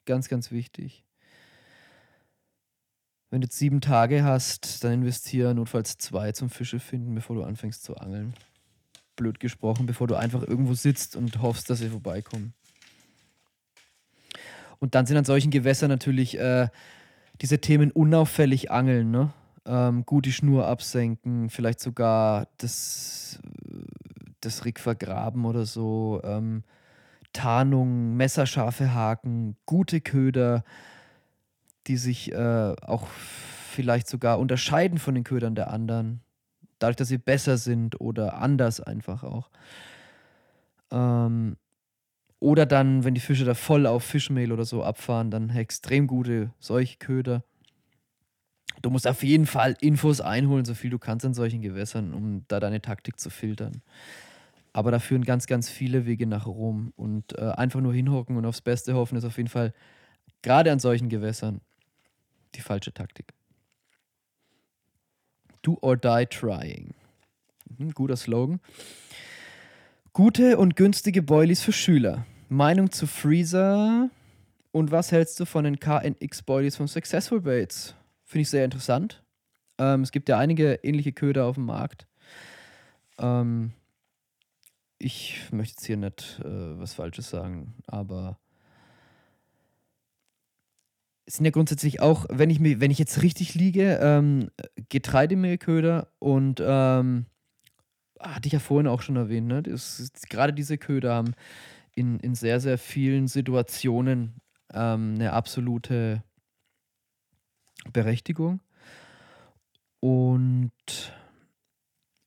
ganz, 0.05 0.29
ganz 0.29 0.51
wichtig. 0.51 1.03
Wenn 3.31 3.41
du 3.41 3.45
jetzt 3.45 3.57
sieben 3.57 3.81
Tage 3.81 4.23
hast, 4.23 4.83
dann 4.83 4.93
investiere 4.93 5.53
notfalls 5.53 5.97
zwei 5.97 6.31
zum 6.31 6.49
Fische 6.49 6.79
finden, 6.79 7.13
bevor 7.13 7.35
du 7.35 7.43
anfängst 7.43 7.83
zu 7.83 7.95
angeln. 7.95 8.33
Blöd 9.15 9.39
gesprochen, 9.39 9.85
bevor 9.85 10.07
du 10.07 10.15
einfach 10.15 10.41
irgendwo 10.41 10.73
sitzt 10.73 11.15
und 11.15 11.41
hoffst, 11.41 11.69
dass 11.69 11.79
sie 11.79 11.89
vorbeikommen. 11.89 12.53
Und 14.79 14.95
dann 14.95 15.05
sind 15.05 15.17
an 15.17 15.25
solchen 15.25 15.51
Gewässern 15.51 15.89
natürlich 15.89 16.39
äh, 16.39 16.69
diese 17.41 17.59
Themen 17.59 17.91
unauffällig 17.91 18.71
angeln, 18.71 19.11
ne? 19.11 19.33
Ähm, 19.65 20.05
gut 20.05 20.25
die 20.25 20.31
Schnur 20.31 20.67
absenken, 20.67 21.49
vielleicht 21.49 21.79
sogar 21.79 22.47
das, 22.57 23.39
das 24.41 24.65
Rick 24.65 24.79
vergraben 24.79 25.45
oder 25.45 25.65
so. 25.65 26.21
Ähm, 26.23 26.63
Tarnung, 27.33 28.15
messerscharfe 28.15 28.93
Haken, 28.93 29.55
gute 29.65 30.01
Köder, 30.01 30.63
die 31.87 31.97
sich 31.97 32.31
äh, 32.31 32.75
auch 32.81 33.07
vielleicht 33.07 34.07
sogar 34.07 34.39
unterscheiden 34.39 34.97
von 34.97 35.13
den 35.13 35.23
Ködern 35.23 35.55
der 35.55 35.71
anderen. 35.71 36.21
Dadurch, 36.79 36.95
dass 36.95 37.09
sie 37.09 37.17
besser 37.17 37.57
sind 37.57 37.99
oder 38.01 38.41
anders 38.41 38.79
einfach 38.81 39.23
auch. 39.23 39.49
Ähm, 40.91 41.57
oder 42.39 42.65
dann, 42.65 43.03
wenn 43.03 43.13
die 43.13 43.21
Fische 43.21 43.45
da 43.45 43.53
voll 43.53 43.85
auf 43.85 44.03
Fischmehl 44.03 44.51
oder 44.51 44.65
so 44.65 44.83
abfahren, 44.83 45.29
dann 45.29 45.49
extrem 45.49 46.07
gute 46.07 46.53
solche 46.59 46.97
Köder. 46.97 47.43
Du 48.81 48.89
musst 48.89 49.07
auf 49.07 49.23
jeden 49.23 49.45
Fall 49.45 49.75
Infos 49.81 50.21
einholen, 50.21 50.63
so 50.63 50.73
viel 50.73 50.89
du 50.89 50.99
kannst 50.99 51.25
in 51.25 51.33
solchen 51.33 51.61
Gewässern, 51.61 52.13
um 52.13 52.45
da 52.47 52.61
deine 52.61 52.81
Taktik 52.81 53.19
zu 53.19 53.29
filtern. 53.29 53.81
Aber 54.71 54.91
da 54.91 54.99
führen 54.99 55.25
ganz, 55.25 55.47
ganz 55.47 55.69
viele 55.69 56.05
Wege 56.05 56.27
nach 56.27 56.45
Rom. 56.45 56.93
Und 56.95 57.37
äh, 57.37 57.51
einfach 57.51 57.81
nur 57.81 57.93
hinhocken 57.93 58.37
und 58.37 58.45
aufs 58.45 58.61
Beste 58.61 58.93
hoffen, 58.93 59.17
ist 59.17 59.25
auf 59.25 59.35
jeden 59.35 59.49
Fall 59.49 59.73
gerade 60.41 60.71
an 60.71 60.79
solchen 60.79 61.09
Gewässern 61.09 61.59
die 62.55 62.61
falsche 62.61 62.93
Taktik. 62.93 63.33
Do 65.61 65.77
or 65.81 65.97
die 65.97 66.25
trying. 66.27 66.93
Mhm, 67.77 67.93
guter 67.93 68.15
Slogan. 68.15 68.61
Gute 70.19 70.57
und 70.57 70.75
günstige 70.75 71.23
Boilies 71.23 71.61
für 71.61 71.71
Schüler. 71.71 72.25
Meinung 72.49 72.91
zu 72.91 73.07
Freezer. 73.07 74.09
Und 74.73 74.91
was 74.91 75.13
hältst 75.13 75.39
du 75.39 75.45
von 75.45 75.63
den 75.63 75.79
KNX-Boilies 75.79 76.75
von 76.75 76.89
Successful 76.89 77.39
Baits? 77.39 77.95
Finde 78.25 78.41
ich 78.41 78.49
sehr 78.49 78.65
interessant. 78.65 79.23
Ähm, 79.77 80.01
es 80.01 80.11
gibt 80.11 80.27
ja 80.27 80.37
einige 80.37 80.73
ähnliche 80.83 81.13
Köder 81.13 81.45
auf 81.45 81.55
dem 81.55 81.67
Markt. 81.67 82.05
Ähm, 83.17 83.71
ich 84.97 85.39
möchte 85.53 85.75
jetzt 85.75 85.85
hier 85.85 85.95
nicht 85.95 86.41
äh, 86.43 86.77
was 86.77 86.95
Falsches 86.95 87.29
sagen, 87.29 87.75
aber 87.87 88.37
es 91.27 91.35
sind 91.35 91.45
ja 91.45 91.51
grundsätzlich 91.51 92.01
auch, 92.01 92.25
wenn 92.29 92.49
ich, 92.49 92.59
mir, 92.59 92.81
wenn 92.81 92.91
ich 92.91 92.99
jetzt 92.99 93.21
richtig 93.21 93.55
liege, 93.55 93.97
ähm, 94.01 94.51
Getreidemehlköder 94.89 96.11
und 96.19 96.61
ähm, 96.61 97.27
hatte 98.19 98.47
ich 98.47 98.53
ja 98.53 98.59
vorhin 98.59 98.87
auch 98.87 99.01
schon 99.01 99.15
erwähnt, 99.15 99.47
ne? 99.47 99.63
Das, 99.63 100.11
gerade 100.29 100.53
diese 100.53 100.77
Köder 100.77 101.13
haben 101.15 101.33
in, 101.95 102.19
in 102.19 102.35
sehr, 102.35 102.59
sehr 102.59 102.77
vielen 102.77 103.27
Situationen 103.27 104.41
ähm, 104.73 105.15
eine 105.15 105.33
absolute 105.33 106.23
Berechtigung. 107.91 108.61
Und 109.99 110.71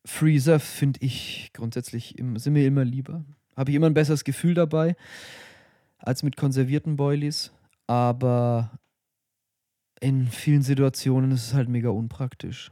Freezer 0.04 0.60
finde 0.60 1.00
ich 1.02 1.50
grundsätzlich 1.52 2.18
im, 2.18 2.36
sind 2.38 2.52
mir 2.54 2.66
immer 2.66 2.84
lieber. 2.84 3.24
Habe 3.56 3.70
ich 3.70 3.76
immer 3.76 3.86
ein 3.86 3.94
besseres 3.94 4.24
Gefühl 4.24 4.54
dabei 4.54 4.96
als 5.98 6.22
mit 6.22 6.36
konservierten 6.36 6.96
Boilies. 6.96 7.52
Aber 7.86 8.78
in 10.00 10.26
vielen 10.28 10.62
Situationen 10.62 11.30
ist 11.30 11.46
es 11.46 11.54
halt 11.54 11.68
mega 11.68 11.90
unpraktisch. 11.90 12.70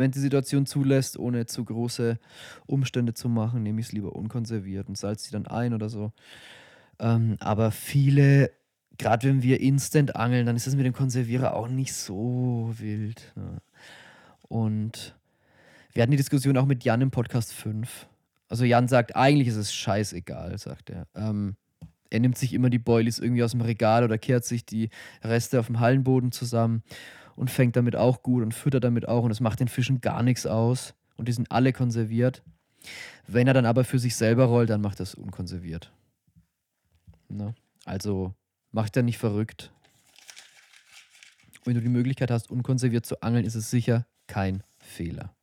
Wenn 0.00 0.10
die 0.10 0.18
Situation 0.18 0.66
zulässt, 0.66 1.18
ohne 1.18 1.46
zu 1.46 1.64
große 1.64 2.18
Umstände 2.66 3.14
zu 3.14 3.28
machen, 3.28 3.62
nehme 3.62 3.80
ich 3.80 3.86
es 3.86 3.92
lieber 3.92 4.16
unkonserviert 4.16 4.88
und 4.88 4.98
salze 4.98 5.26
sie 5.26 5.32
dann 5.32 5.46
ein 5.46 5.74
oder 5.74 5.88
so. 5.88 6.12
Ähm, 6.98 7.36
aber 7.38 7.70
viele 7.70 8.50
gerade 9.00 9.26
wenn 9.26 9.42
wir 9.42 9.60
instant 9.60 10.14
angeln, 10.14 10.46
dann 10.46 10.56
ist 10.56 10.66
das 10.66 10.76
mit 10.76 10.84
dem 10.84 10.92
Konservierer 10.92 11.54
auch 11.54 11.68
nicht 11.68 11.94
so 11.94 12.70
wild. 12.78 13.32
Ne? 13.34 13.62
Und 14.42 15.16
wir 15.92 16.02
hatten 16.02 16.10
die 16.10 16.18
Diskussion 16.18 16.56
auch 16.58 16.66
mit 16.66 16.84
Jan 16.84 17.00
im 17.00 17.10
Podcast 17.10 17.52
5. 17.54 18.06
Also 18.48 18.64
Jan 18.64 18.88
sagt, 18.88 19.16
eigentlich 19.16 19.48
ist 19.48 19.56
es 19.56 19.72
scheißegal, 19.72 20.58
sagt 20.58 20.90
er. 20.90 21.06
Ähm, 21.14 21.56
er 22.10 22.20
nimmt 22.20 22.36
sich 22.36 22.52
immer 22.52 22.68
die 22.68 22.78
Boilies 22.78 23.18
irgendwie 23.18 23.42
aus 23.42 23.52
dem 23.52 23.62
Regal 23.62 24.04
oder 24.04 24.18
kehrt 24.18 24.44
sich 24.44 24.66
die 24.66 24.90
Reste 25.22 25.58
auf 25.60 25.66
dem 25.66 25.80
Hallenboden 25.80 26.30
zusammen 26.30 26.82
und 27.40 27.50
fängt 27.50 27.74
damit 27.74 27.96
auch 27.96 28.22
gut 28.22 28.42
und 28.42 28.52
füttert 28.52 28.84
damit 28.84 29.08
auch 29.08 29.24
und 29.24 29.30
es 29.30 29.40
macht 29.40 29.60
den 29.60 29.68
Fischen 29.68 30.00
gar 30.00 30.22
nichts 30.22 30.46
aus 30.46 30.94
und 31.16 31.26
die 31.26 31.32
sind 31.32 31.50
alle 31.50 31.72
konserviert. 31.72 32.42
Wenn 33.26 33.46
er 33.46 33.54
dann 33.54 33.66
aber 33.66 33.84
für 33.84 33.98
sich 33.98 34.14
selber 34.14 34.44
rollt, 34.44 34.70
dann 34.70 34.80
macht 34.80 35.00
er 35.00 35.04
es 35.04 35.14
unkonserviert. 35.14 35.92
Ne? 37.28 37.54
Also 37.84 38.34
Mach 38.72 38.88
dich 38.88 39.02
nicht 39.02 39.18
verrückt. 39.18 39.72
Wenn 41.64 41.74
du 41.74 41.80
die 41.80 41.88
Möglichkeit 41.88 42.30
hast, 42.30 42.50
unkonserviert 42.50 43.04
zu 43.04 43.20
angeln, 43.20 43.44
ist 43.44 43.56
es 43.56 43.70
sicher 43.70 44.06
kein 44.28 44.62
Fehler. 44.78 45.34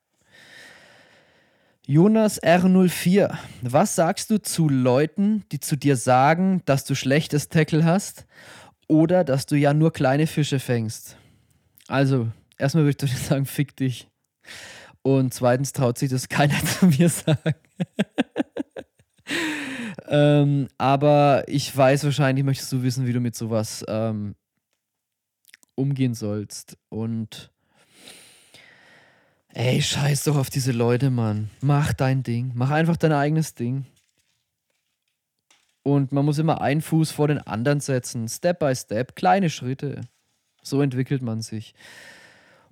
Jonas 1.86 2.42
R04, 2.42 3.38
was 3.62 3.96
sagst 3.96 4.30
du 4.30 4.42
zu 4.42 4.68
Leuten, 4.68 5.44
die 5.52 5.60
zu 5.60 5.78
dir 5.78 5.96
sagen, 5.96 6.62
dass 6.66 6.86
du 6.86 6.96
schlechtes 6.96 7.50
Tackle 7.50 7.86
hast 7.86 8.26
oder 8.88 9.24
dass 9.24 9.46
du 9.46 9.56
ja 9.56 9.74
nur 9.74 9.94
kleine 9.94 10.28
Fische 10.28 10.60
fängst? 10.60 11.18
Also, 11.88 12.30
erstmal 12.58 12.86
würde 12.86 13.06
ich 13.06 13.18
sagen, 13.18 13.46
fick 13.46 13.76
dich. 13.76 14.08
Und 15.02 15.34
zweitens 15.34 15.74
traut 15.74 15.98
sich 15.98 16.10
das 16.10 16.30
keiner 16.30 16.60
zu 16.64 16.88
mir 16.88 17.10
sagen. 17.10 17.54
Ähm, 20.10 20.70
aber 20.78 21.44
ich 21.48 21.76
weiß 21.76 22.06
wahrscheinlich, 22.06 22.46
möchtest 22.46 22.72
du 22.72 22.82
wissen, 22.82 23.08
wie 23.08 23.14
du 23.14 23.20
mit 23.20 23.36
sowas 23.36 23.84
ähm, 23.88 24.36
umgehen 25.76 26.14
sollst. 26.14 26.78
Und 26.90 27.52
ey, 29.50 29.82
scheiß 29.82 30.24
doch 30.24 30.38
auf 30.38 30.50
diese 30.50 30.72
Leute, 30.72 31.10
Mann. 31.10 31.50
Mach 31.62 31.94
dein 31.94 32.24
Ding. 32.24 32.52
Mach 32.56 32.70
einfach 32.70 32.98
dein 32.98 33.12
eigenes 33.12 33.54
Ding. 33.54 33.86
Und 35.84 36.12
man 36.12 36.26
muss 36.26 36.38
immer 36.38 36.62
einen 36.62 36.82
Fuß 36.82 37.12
vor 37.12 37.28
den 37.28 37.40
anderen 37.40 37.80
setzen. 37.80 38.28
Step 38.28 38.60
by 38.60 38.76
Step, 38.76 39.16
kleine 39.16 39.50
Schritte. 39.50 40.02
So 40.70 40.82
entwickelt 40.82 41.22
man 41.22 41.42
sich. 41.42 41.74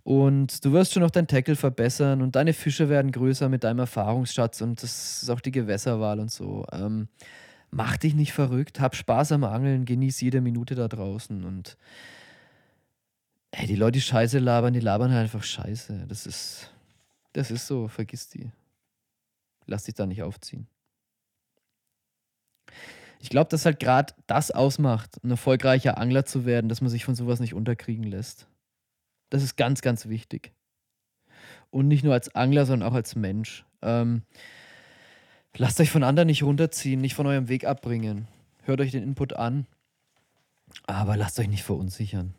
Und 0.04 0.64
du 0.64 0.72
wirst 0.72 0.94
schon 0.94 1.02
noch 1.02 1.10
dein 1.10 1.28
Tackle 1.28 1.56
verbessern 1.56 2.22
und 2.22 2.36
deine 2.36 2.54
Fische 2.54 2.90
werden 2.90 3.12
größer 3.12 3.50
mit 3.50 3.64
deinem 3.64 3.80
Erfahrungsschatz 3.80 4.62
und 4.62 4.84
das 4.84 5.24
ist 5.24 5.30
auch 5.32 5.42
die 5.42 5.52
Gewässerwahl 5.52 6.20
und 6.20 6.32
so. 6.32 6.64
Ähm, 6.72 7.08
mach 7.72 7.98
dich 7.98 8.14
nicht 8.14 8.32
verrückt, 8.32 8.80
hab 8.80 8.96
Spaß 8.96 9.32
am 9.32 9.44
Angeln, 9.44 9.86
genieß 9.86 10.22
jede 10.22 10.42
Minute 10.42 10.76
da 10.76 10.88
draußen 10.88 11.44
und 11.44 11.76
ey, 13.50 13.66
die 13.66 13.76
Leute, 13.76 13.94
die 13.94 14.02
Scheiße 14.02 14.38
labern, 14.38 14.74
die 14.74 14.80
labern 14.80 15.12
halt 15.12 15.24
einfach 15.24 15.44
Scheiße. 15.44 16.06
Das 16.08 16.28
ist, 16.28 16.70
das 17.34 17.50
ist 17.50 17.66
so, 17.66 17.88
vergiss 17.88 18.30
die. 18.30 18.52
Lass 19.66 19.86
dich 19.86 19.96
da 19.96 20.06
nicht 20.06 20.22
aufziehen. 20.22 20.68
Ich 23.26 23.30
glaube, 23.32 23.50
dass 23.50 23.66
halt 23.66 23.80
gerade 23.80 24.14
das 24.28 24.52
ausmacht, 24.52 25.18
ein 25.24 25.32
erfolgreicher 25.32 25.98
Angler 25.98 26.26
zu 26.26 26.46
werden, 26.46 26.70
dass 26.70 26.82
man 26.82 26.92
sich 26.92 27.06
von 27.06 27.16
sowas 27.16 27.40
nicht 27.40 27.56
unterkriegen 27.56 28.04
lässt. 28.04 28.46
Das 29.32 29.42
ist 29.42 29.58
ganz, 29.58 29.82
ganz 29.82 30.08
wichtig. 30.08 30.54
Und 31.72 31.88
nicht 31.88 32.04
nur 32.04 32.14
als 32.14 32.36
Angler, 32.36 32.68
sondern 32.68 32.88
auch 32.88 32.94
als 32.94 33.16
Mensch. 33.16 33.66
Ähm, 33.82 34.22
lasst 35.58 35.80
euch 35.82 35.90
von 35.90 36.04
anderen 36.04 36.28
nicht 36.28 36.44
runterziehen, 36.44 37.02
nicht 37.02 37.16
von 37.16 37.26
eurem 37.26 37.50
Weg 37.50 37.66
abbringen. 37.66 38.28
Hört 38.62 38.80
euch 38.80 38.92
den 38.92 39.02
Input 39.02 39.34
an, 39.34 39.66
aber 40.86 41.18
lasst 41.18 41.40
euch 41.40 41.48
nicht 41.48 41.64
verunsichern. 41.64 42.36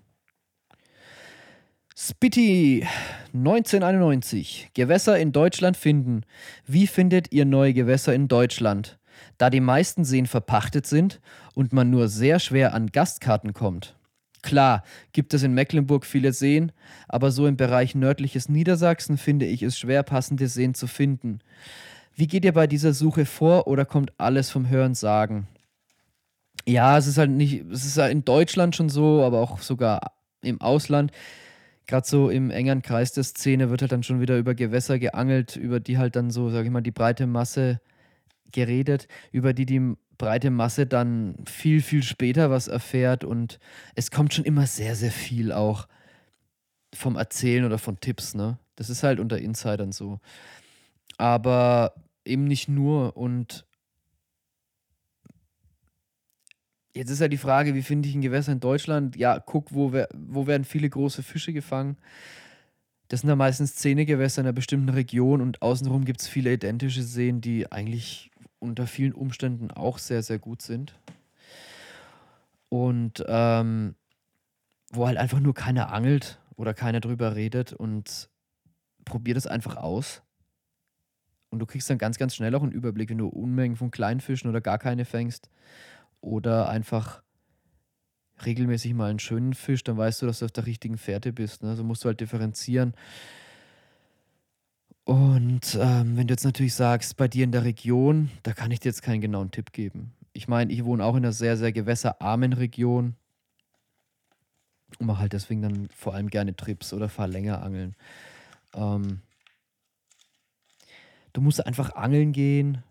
Spitty 1.96 2.86
1991. 3.34 4.70
Gewässer 4.72 5.18
in 5.18 5.32
Deutschland 5.32 5.76
finden. 5.76 6.22
Wie 6.64 6.86
findet 6.86 7.32
ihr 7.32 7.44
neue 7.44 7.74
Gewässer 7.74 8.14
in 8.14 8.28
Deutschland? 8.28 9.00
Da 9.38 9.50
die 9.50 9.60
meisten 9.60 10.04
Seen 10.04 10.26
verpachtet 10.26 10.86
sind 10.86 11.20
und 11.54 11.72
man 11.72 11.90
nur 11.90 12.08
sehr 12.08 12.38
schwer 12.38 12.74
an 12.74 12.88
Gastkarten 12.88 13.52
kommt. 13.52 13.96
Klar, 14.42 14.84
gibt 15.12 15.34
es 15.34 15.42
in 15.42 15.54
Mecklenburg 15.54 16.06
viele 16.06 16.32
Seen, 16.32 16.72
aber 17.08 17.30
so 17.30 17.46
im 17.46 17.56
Bereich 17.56 17.94
nördliches 17.94 18.48
Niedersachsen 18.48 19.18
finde 19.18 19.46
ich 19.46 19.62
es 19.62 19.78
schwer, 19.78 20.02
passende 20.02 20.48
Seen 20.48 20.74
zu 20.74 20.86
finden. 20.86 21.40
Wie 22.14 22.28
geht 22.28 22.44
ihr 22.44 22.52
bei 22.52 22.66
dieser 22.66 22.92
Suche 22.92 23.26
vor 23.26 23.66
oder 23.66 23.84
kommt 23.84 24.12
alles 24.18 24.50
vom 24.50 24.68
Hören 24.68 24.94
sagen? 24.94 25.48
Ja, 26.66 26.96
es 26.96 27.06
ist 27.06 27.18
halt 27.18 27.30
nicht, 27.30 27.64
es 27.70 27.84
ist 27.84 27.98
halt 27.98 28.12
in 28.12 28.24
Deutschland 28.24 28.76
schon 28.76 28.88
so, 28.88 29.22
aber 29.22 29.40
auch 29.40 29.60
sogar 29.60 30.12
im 30.42 30.60
Ausland 30.60 31.12
gerade 31.86 32.06
so 32.06 32.28
im 32.30 32.50
engeren 32.50 32.82
Kreis 32.82 33.12
der 33.12 33.24
Szene 33.24 33.70
wird 33.70 33.82
halt 33.82 33.92
dann 33.92 34.02
schon 34.02 34.20
wieder 34.20 34.36
über 34.38 34.54
Gewässer 34.54 34.98
geangelt, 34.98 35.56
über 35.56 35.80
die 35.80 35.98
halt 35.98 36.16
dann 36.16 36.30
so, 36.30 36.50
sage 36.50 36.66
ich 36.66 36.72
mal, 36.72 36.80
die 36.80 36.90
breite 36.90 37.26
Masse 37.26 37.80
geredet, 38.56 39.06
über 39.30 39.52
die 39.52 39.66
die 39.66 39.94
breite 40.18 40.50
Masse 40.50 40.86
dann 40.86 41.36
viel, 41.46 41.82
viel 41.82 42.02
später 42.02 42.50
was 42.50 42.66
erfährt 42.68 43.22
und 43.22 43.60
es 43.94 44.10
kommt 44.10 44.34
schon 44.34 44.44
immer 44.44 44.66
sehr, 44.66 44.96
sehr 44.96 45.12
viel 45.12 45.52
auch 45.52 45.86
vom 46.94 47.16
Erzählen 47.16 47.64
oder 47.64 47.78
von 47.78 48.00
Tipps, 48.00 48.34
ne? 48.34 48.58
Das 48.74 48.90
ist 48.90 49.02
halt 49.02 49.20
unter 49.20 49.38
Insidern 49.38 49.92
so. 49.92 50.20
Aber 51.18 51.94
eben 52.24 52.44
nicht 52.44 52.68
nur 52.68 53.16
und 53.16 53.64
Jetzt 56.94 57.10
ist 57.10 57.20
ja 57.20 57.28
die 57.28 57.36
Frage, 57.36 57.74
wie 57.74 57.82
finde 57.82 58.08
ich 58.08 58.14
ein 58.14 58.22
Gewässer 58.22 58.52
in 58.52 58.60
Deutschland? 58.60 59.16
Ja, 59.16 59.38
guck, 59.38 59.74
wo, 59.74 59.92
wo 60.14 60.46
werden 60.46 60.64
viele 60.64 60.88
große 60.88 61.22
Fische 61.22 61.52
gefangen. 61.52 61.98
Das 63.08 63.20
sind 63.20 63.28
ja 63.28 63.36
meistens 63.36 63.74
Zähnegewässer 63.74 64.40
in 64.40 64.46
einer 64.46 64.54
bestimmten 64.54 64.88
Region 64.88 65.42
und 65.42 65.60
außenrum 65.60 66.06
gibt 66.06 66.22
es 66.22 66.26
viele 66.26 66.54
identische 66.54 67.02
Seen, 67.02 67.42
die 67.42 67.70
eigentlich 67.70 68.30
unter 68.68 68.86
vielen 68.86 69.12
Umständen 69.12 69.70
auch 69.70 69.98
sehr, 69.98 70.22
sehr 70.22 70.38
gut 70.38 70.62
sind. 70.62 70.98
Und 72.68 73.24
ähm, 73.26 73.94
wo 74.90 75.06
halt 75.06 75.18
einfach 75.18 75.40
nur 75.40 75.54
keiner 75.54 75.92
angelt 75.92 76.40
oder 76.56 76.74
keiner 76.74 77.00
drüber 77.00 77.34
redet 77.34 77.72
und 77.72 78.28
probier 79.04 79.34
das 79.34 79.46
einfach 79.46 79.76
aus. 79.76 80.22
Und 81.50 81.60
du 81.60 81.66
kriegst 81.66 81.88
dann 81.88 81.98
ganz, 81.98 82.18
ganz 82.18 82.34
schnell 82.34 82.54
auch 82.54 82.62
einen 82.62 82.72
Überblick, 82.72 83.10
wenn 83.10 83.18
du 83.18 83.28
Unmengen 83.28 83.76
von 83.76 83.90
Kleinfischen 83.90 84.50
oder 84.50 84.60
gar 84.60 84.78
keine 84.78 85.04
fängst 85.04 85.50
oder 86.20 86.68
einfach 86.68 87.22
regelmäßig 88.44 88.94
mal 88.94 89.10
einen 89.10 89.18
schönen 89.18 89.54
Fisch, 89.54 89.82
dann 89.84 89.96
weißt 89.96 90.22
du, 90.22 90.26
dass 90.26 90.40
du 90.40 90.44
auf 90.44 90.52
der 90.52 90.66
richtigen 90.66 90.98
Fährte 90.98 91.32
bist. 91.32 91.62
Ne? 91.62 91.70
Also 91.70 91.84
musst 91.84 92.04
du 92.04 92.08
halt 92.08 92.20
differenzieren. 92.20 92.94
Und 95.06 95.78
ähm, 95.80 96.16
wenn 96.16 96.26
du 96.26 96.34
jetzt 96.34 96.44
natürlich 96.44 96.74
sagst, 96.74 97.16
bei 97.16 97.28
dir 97.28 97.44
in 97.44 97.52
der 97.52 97.62
Region, 97.62 98.28
da 98.42 98.52
kann 98.52 98.72
ich 98.72 98.80
dir 98.80 98.88
jetzt 98.88 99.02
keinen 99.02 99.20
genauen 99.20 99.52
Tipp 99.52 99.72
geben. 99.72 100.12
Ich 100.32 100.48
meine, 100.48 100.72
ich 100.72 100.84
wohne 100.84 101.04
auch 101.04 101.14
in 101.14 101.24
einer 101.24 101.32
sehr, 101.32 101.56
sehr 101.56 101.70
gewässerarmen 101.70 102.52
Region 102.52 103.14
und 104.98 105.06
mache 105.06 105.20
halt 105.20 105.32
deswegen 105.32 105.62
dann 105.62 105.88
vor 105.94 106.12
allem 106.12 106.28
gerne 106.28 106.56
Trips 106.56 106.92
oder 106.92 107.08
fahr 107.08 107.28
länger 107.28 107.62
angeln. 107.62 107.94
Ähm, 108.74 109.20
du 111.32 111.40
musst 111.40 111.64
einfach 111.64 111.94
angeln 111.94 112.32
gehen, 112.32 112.82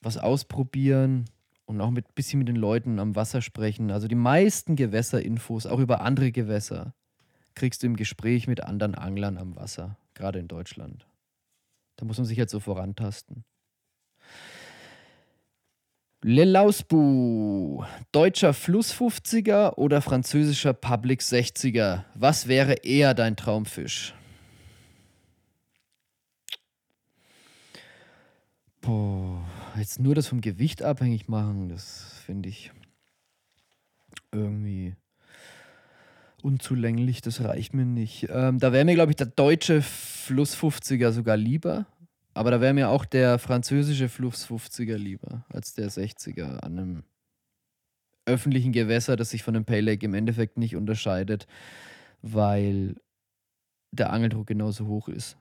was 0.00 0.16
ausprobieren, 0.16 1.24
und 1.66 1.80
auch 1.80 1.90
mit 1.90 2.14
bisschen 2.14 2.38
mit 2.38 2.46
den 2.46 2.56
Leuten 2.56 3.00
am 3.00 3.16
Wasser 3.16 3.42
sprechen. 3.42 3.90
Also 3.90 4.06
die 4.06 4.14
meisten 4.14 4.76
Gewässerinfos, 4.76 5.66
auch 5.66 5.80
über 5.80 6.02
andere 6.02 6.30
Gewässer, 6.30 6.94
kriegst 7.54 7.82
du 7.82 7.86
im 7.86 7.96
Gespräch 7.96 8.46
mit 8.46 8.62
anderen 8.62 8.94
Anglern 8.94 9.38
am 9.38 9.56
Wasser, 9.56 9.96
gerade 10.14 10.38
in 10.38 10.46
Deutschland. 10.46 11.06
Da 11.96 12.04
muss 12.04 12.18
man 12.18 12.26
sich 12.26 12.38
jetzt 12.38 12.50
so 12.52 12.60
vorantasten. 12.60 13.44
Lelausbu, 16.22 17.84
deutscher 18.12 18.54
Fluss 18.54 18.94
50er 18.94 19.74
oder 19.74 20.00
französischer 20.00 20.72
Public 20.72 21.20
60er? 21.20 22.04
Was 22.14 22.48
wäre 22.48 22.74
eher 22.82 23.12
dein 23.12 23.36
Traumfisch? 23.36 24.14
Boah 28.80 29.44
jetzt 29.78 30.00
nur 30.00 30.14
das 30.14 30.28
vom 30.28 30.40
Gewicht 30.40 30.82
abhängig 30.82 31.28
machen, 31.28 31.68
das 31.68 32.18
finde 32.24 32.48
ich 32.48 32.72
irgendwie 34.32 34.94
unzulänglich, 36.44 37.22
das 37.22 37.42
reicht 37.42 37.72
mir 37.74 37.86
nicht. 37.86 38.28
Ähm, 38.30 38.58
da 38.58 38.72
wäre 38.72 38.84
mir, 38.84 38.94
glaube 38.94 39.12
ich, 39.12 39.16
der 39.16 39.26
deutsche 39.26 39.80
Fluss 39.80 40.54
50er 40.54 41.10
sogar 41.10 41.36
lieber. 41.36 41.86
Aber 42.34 42.50
da 42.50 42.60
wäre 42.60 42.74
mir 42.74 42.90
auch 42.90 43.04
der 43.04 43.38
französische 43.38 44.08
Fluss 44.08 44.46
50er 44.46 44.96
lieber 44.96 45.44
als 45.48 45.74
der 45.74 45.88
60er 45.88 46.58
an 46.58 46.78
einem 46.78 47.02
öffentlichen 48.26 48.72
Gewässer, 48.72 49.16
das 49.16 49.30
sich 49.30 49.42
von 49.42 49.54
dem 49.54 49.64
Pay 49.64 49.80
Lake 49.80 50.04
im 50.04 50.14
Endeffekt 50.14 50.58
nicht 50.58 50.76
unterscheidet, 50.76 51.46
weil 52.22 52.96
der 53.92 54.12
Angeldruck 54.12 54.46
genauso 54.46 54.86
hoch 54.86 55.08
ist. 55.08 55.36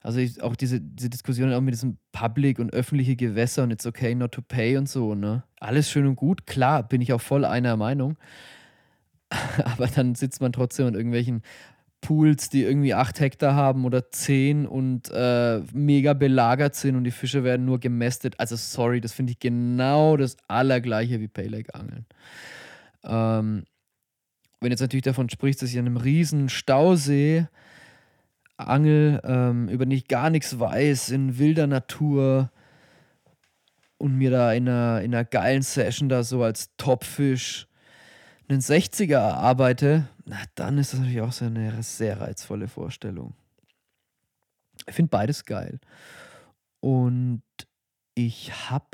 Also 0.00 0.20
ich, 0.20 0.40
auch 0.40 0.54
diese, 0.54 0.80
diese 0.80 1.10
Diskussion 1.10 1.52
auch 1.52 1.60
mit 1.60 1.74
diesem 1.74 1.98
Public 2.12 2.60
und 2.60 2.72
öffentliche 2.72 3.16
Gewässer 3.16 3.64
und 3.64 3.72
it's 3.72 3.86
okay 3.86 4.14
not 4.14 4.32
to 4.32 4.40
pay 4.40 4.76
und 4.76 4.88
so, 4.88 5.16
ne? 5.16 5.42
Alles 5.58 5.90
schön 5.90 6.06
und 6.06 6.14
gut, 6.14 6.46
klar, 6.46 6.84
bin 6.84 7.00
ich 7.00 7.12
auch 7.12 7.20
voll 7.20 7.44
einer 7.44 7.76
Meinung. 7.76 8.16
Aber 9.64 9.86
dann 9.86 10.14
sitzt 10.14 10.40
man 10.40 10.52
trotzdem 10.52 10.88
in 10.88 10.94
irgendwelchen 10.94 11.42
Pools, 12.00 12.50
die 12.50 12.62
irgendwie 12.62 12.94
acht 12.94 13.18
Hektar 13.18 13.54
haben 13.54 13.84
oder 13.84 14.10
zehn 14.10 14.66
und 14.66 15.10
äh, 15.12 15.60
mega 15.72 16.12
belagert 16.12 16.74
sind 16.74 16.94
und 16.94 17.04
die 17.04 17.10
Fische 17.10 17.42
werden 17.42 17.66
nur 17.66 17.80
gemästet. 17.80 18.38
Also 18.38 18.54
sorry, 18.54 19.00
das 19.00 19.12
finde 19.12 19.32
ich 19.32 19.40
genau 19.40 20.16
das 20.16 20.36
allergleiche 20.46 21.20
wie 21.20 21.28
Paylake-Angeln. 21.28 22.06
Ähm, 23.02 23.64
wenn 24.60 24.70
jetzt 24.70 24.80
natürlich 24.80 25.04
davon 25.04 25.28
sprichst, 25.28 25.62
dass 25.62 25.70
ich 25.70 25.78
an 25.78 25.86
einem 25.86 25.96
riesen 25.96 26.48
Stausee 26.48 27.46
Angel, 28.56 29.20
ähm, 29.24 29.68
über 29.68 29.86
ich 29.86 30.08
gar 30.08 30.30
nichts 30.30 30.58
weiß, 30.58 31.10
in 31.10 31.38
wilder 31.38 31.66
Natur 31.66 32.50
und 33.98 34.16
mir 34.16 34.30
da 34.30 34.52
in 34.52 34.68
einer, 34.68 35.02
in 35.02 35.14
einer 35.14 35.24
geilen 35.24 35.62
Session 35.62 36.08
da 36.08 36.22
so 36.22 36.42
als 36.42 36.74
Topfisch 36.76 37.66
einen 38.48 38.60
60er 38.60 39.14
erarbeite, 39.14 40.08
na, 40.24 40.36
dann 40.54 40.78
ist 40.78 40.92
das 40.92 41.00
natürlich 41.00 41.20
auch 41.20 41.32
so 41.32 41.44
eine 41.44 41.82
sehr 41.82 42.20
reizvolle 42.20 42.68
Vorstellung. 42.68 43.34
Ich 44.86 44.94
finde 44.94 45.10
beides 45.10 45.44
geil. 45.44 45.80
Und 46.80 47.42
ich 48.14 48.70
habe 48.70 48.86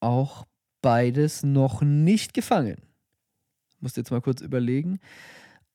auch 0.00 0.46
beides 0.82 1.42
noch 1.42 1.82
nicht 1.82 2.34
gefangen. 2.34 2.76
Muss 3.80 3.96
jetzt 3.96 4.10
mal 4.10 4.20
kurz 4.20 4.40
überlegen. 4.40 4.98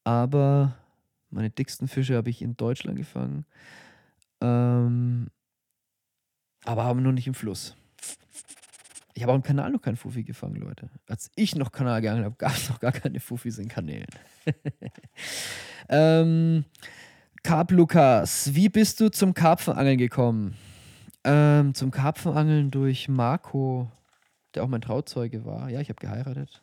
Aber 0.04 0.78
meine 1.30 1.50
dicksten 1.50 1.88
Fische 1.88 2.16
habe 2.16 2.30
ich 2.30 2.42
in 2.42 2.58
Deutschland 2.58 2.98
gefangen. 2.98 3.46
Ähm, 4.42 5.28
aber 6.66 6.84
haben 6.84 7.04
nur 7.04 7.14
nicht 7.14 7.28
im 7.28 7.34
Fluss. 7.34 7.76
Ich 9.14 9.24
habe 9.24 9.32
auch 9.32 9.36
im 9.36 9.44
Kanal 9.44 9.72
noch 9.72 9.82
keinen 9.82 9.96
Fuffi 9.96 10.24
gefangen, 10.24 10.56
Leute. 10.56 10.90
Als 11.08 11.30
ich 11.36 11.56
noch 11.56 11.72
Kanal 11.72 12.02
geangelt 12.02 12.26
habe, 12.26 12.36
gab 12.40 12.54
es 12.54 12.70
noch 12.70 12.80
gar 12.80 12.92
keine 12.92 13.20
Fuffis 13.20 13.58
in 13.58 13.68
Kanälen. 13.68 14.08
ähm, 15.90 16.66
Carp 17.44 17.72
Lukas, 17.72 18.54
wie 18.56 18.70
bist 18.70 19.00
du 19.00 19.10
zum 19.10 19.34
Karpfenangeln 19.34 19.98
gekommen? 19.98 20.56
Ähm, 21.24 21.74
zum 21.74 21.92
Karpfenangeln 21.92 22.72
durch 22.72 23.08
Marco, 23.08 23.90
der 24.56 24.64
auch 24.64 24.68
mein 24.68 24.82
Trauzeuge 24.82 25.46
war. 25.46 25.70
Ja, 25.70 25.80
ich 25.80 25.90
habe 25.90 26.00
geheiratet 26.00 26.62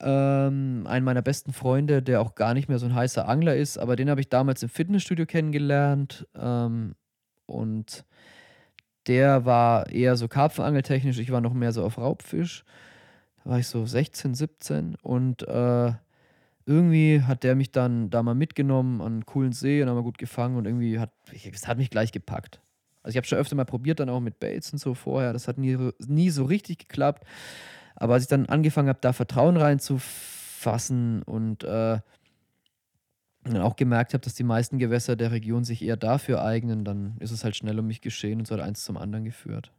ähm, 0.00 0.84
einen 0.86 1.04
meiner 1.04 1.22
besten 1.22 1.52
Freunde, 1.52 2.02
der 2.02 2.20
auch 2.20 2.34
gar 2.34 2.54
nicht 2.54 2.68
mehr 2.68 2.78
so 2.78 2.86
ein 2.86 2.94
heißer 2.94 3.28
Angler 3.28 3.56
ist, 3.56 3.78
aber 3.78 3.96
den 3.96 4.10
habe 4.10 4.20
ich 4.20 4.28
damals 4.28 4.62
im 4.62 4.68
Fitnessstudio 4.68 5.26
kennengelernt. 5.26 6.26
Ähm, 6.34 6.94
und 7.46 8.04
der 9.06 9.44
war 9.44 9.90
eher 9.90 10.16
so 10.16 10.28
karpfenangeltechnisch, 10.28 11.18
ich 11.18 11.30
war 11.30 11.40
noch 11.40 11.54
mehr 11.54 11.72
so 11.72 11.84
auf 11.84 11.98
Raubfisch. 11.98 12.64
Da 13.44 13.50
war 13.50 13.58
ich 13.58 13.68
so 13.68 13.86
16, 13.86 14.34
17 14.34 14.96
und 15.02 15.46
äh, 15.46 15.92
irgendwie 16.66 17.22
hat 17.22 17.44
der 17.44 17.54
mich 17.54 17.70
dann 17.70 18.10
da 18.10 18.22
mal 18.22 18.34
mitgenommen 18.34 19.00
an 19.00 19.12
einen 19.12 19.26
coolen 19.26 19.52
See 19.52 19.82
und 19.82 19.88
haben 19.88 19.96
wir 19.96 20.02
gut 20.02 20.18
gefangen 20.18 20.56
und 20.56 20.66
irgendwie 20.66 20.98
hat, 20.98 21.12
es 21.32 21.68
hat 21.68 21.78
mich 21.78 21.90
gleich 21.90 22.10
gepackt. 22.10 22.60
Also 23.02 23.14
ich 23.14 23.16
habe 23.18 23.26
schon 23.26 23.38
öfter 23.38 23.54
mal 23.54 23.64
probiert, 23.64 24.00
dann 24.00 24.08
auch 24.08 24.20
mit 24.20 24.40
Baits 24.40 24.72
und 24.72 24.78
so 24.80 24.94
vorher. 24.94 25.32
Das 25.32 25.46
hat 25.46 25.58
nie, 25.58 25.78
nie 26.08 26.30
so 26.30 26.44
richtig 26.44 26.78
geklappt. 26.78 27.24
Aber 27.94 28.14
als 28.14 28.24
ich 28.24 28.28
dann 28.28 28.46
angefangen 28.46 28.88
habe, 28.88 28.98
da 29.00 29.12
Vertrauen 29.12 29.56
reinzufassen 29.56 31.22
und 31.22 31.62
äh, 31.62 32.00
dann 33.54 33.62
auch 33.62 33.76
gemerkt 33.76 34.14
habe, 34.14 34.22
dass 34.22 34.34
die 34.34 34.44
meisten 34.44 34.78
Gewässer 34.78 35.16
der 35.16 35.30
Region 35.30 35.64
sich 35.64 35.82
eher 35.82 35.96
dafür 35.96 36.42
eignen, 36.42 36.84
dann 36.84 37.16
ist 37.20 37.30
es 37.30 37.44
halt 37.44 37.56
schnell 37.56 37.78
um 37.78 37.86
mich 37.86 38.00
geschehen 38.00 38.40
und 38.40 38.46
so 38.46 38.54
hat 38.54 38.62
eins 38.62 38.84
zum 38.84 38.96
anderen 38.96 39.24
geführt. 39.24 39.72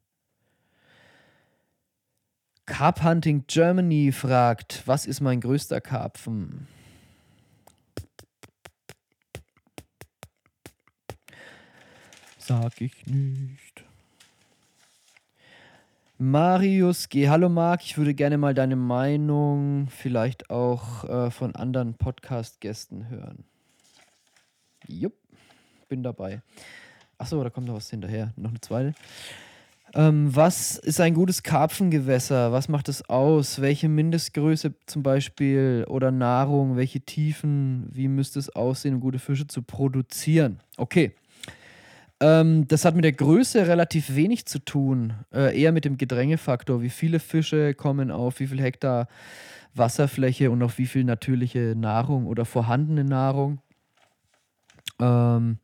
Carp 2.65 3.03
Hunting 3.03 3.45
Germany 3.47 4.11
fragt, 4.11 4.83
was 4.85 5.05
ist 5.05 5.21
mein 5.21 5.39
größter 5.39 5.79
Karpfen? 5.79 6.67
Sag 12.37 12.79
ich 12.81 13.05
nicht. 13.07 13.83
Marius 16.19 17.09
G. 17.09 17.29
Hallo 17.29 17.47
Marc, 17.47 17.83
ich 17.83 17.97
würde 17.97 18.13
gerne 18.13 18.37
mal 18.37 18.53
deine 18.53 18.75
Meinung 18.75 19.87
vielleicht 19.89 20.49
auch 20.49 21.03
äh, 21.03 21.29
von 21.29 21.55
anderen 21.55 21.93
Podcast-Gästen 21.93 23.09
hören. 23.09 23.43
Jupp, 24.87 25.13
bin 25.89 26.03
dabei. 26.03 26.41
Achso, 27.17 27.43
da 27.43 27.49
kommt 27.49 27.67
noch 27.67 27.75
was 27.75 27.89
hinterher. 27.89 28.33
Noch 28.35 28.51
eine 28.51 28.61
zweite. 28.61 28.93
Ähm, 29.93 30.35
was 30.35 30.77
ist 30.77 30.99
ein 30.99 31.13
gutes 31.13 31.43
Karpfengewässer? 31.43 32.51
Was 32.51 32.67
macht 32.67 32.89
es 32.89 33.09
aus? 33.09 33.61
Welche 33.61 33.87
Mindestgröße 33.87 34.73
zum 34.85 35.01
Beispiel 35.01 35.85
oder 35.87 36.11
Nahrung? 36.11 36.75
Welche 36.75 36.99
Tiefen? 36.99 37.87
Wie 37.91 38.07
müsste 38.07 38.39
es 38.39 38.49
aussehen, 38.49 38.95
um 38.95 38.99
gute 38.99 39.19
Fische 39.19 39.47
zu 39.47 39.61
produzieren? 39.61 40.59
Okay. 40.75 41.13
Ähm, 42.19 42.67
das 42.67 42.83
hat 42.83 42.95
mit 42.95 43.05
der 43.05 43.13
Größe 43.13 43.67
relativ 43.67 44.15
wenig 44.15 44.45
zu 44.45 44.59
tun. 44.59 45.13
Äh, 45.33 45.59
eher 45.59 45.71
mit 45.71 45.85
dem 45.85 45.97
Gedrängefaktor. 45.97 46.81
Wie 46.81 46.89
viele 46.89 47.19
Fische 47.19 47.73
kommen 47.73 48.11
auf 48.11 48.39
wie 48.39 48.47
viel 48.47 48.61
Hektar 48.61 49.07
Wasserfläche 49.73 50.51
und 50.51 50.61
auf 50.63 50.77
wie 50.77 50.87
viel 50.87 51.03
natürliche 51.03 51.75
Nahrung 51.77 52.25
oder 52.25 52.45
vorhandene 52.45 53.03
Nahrung. 53.03 53.59
Ähm, 54.99 55.59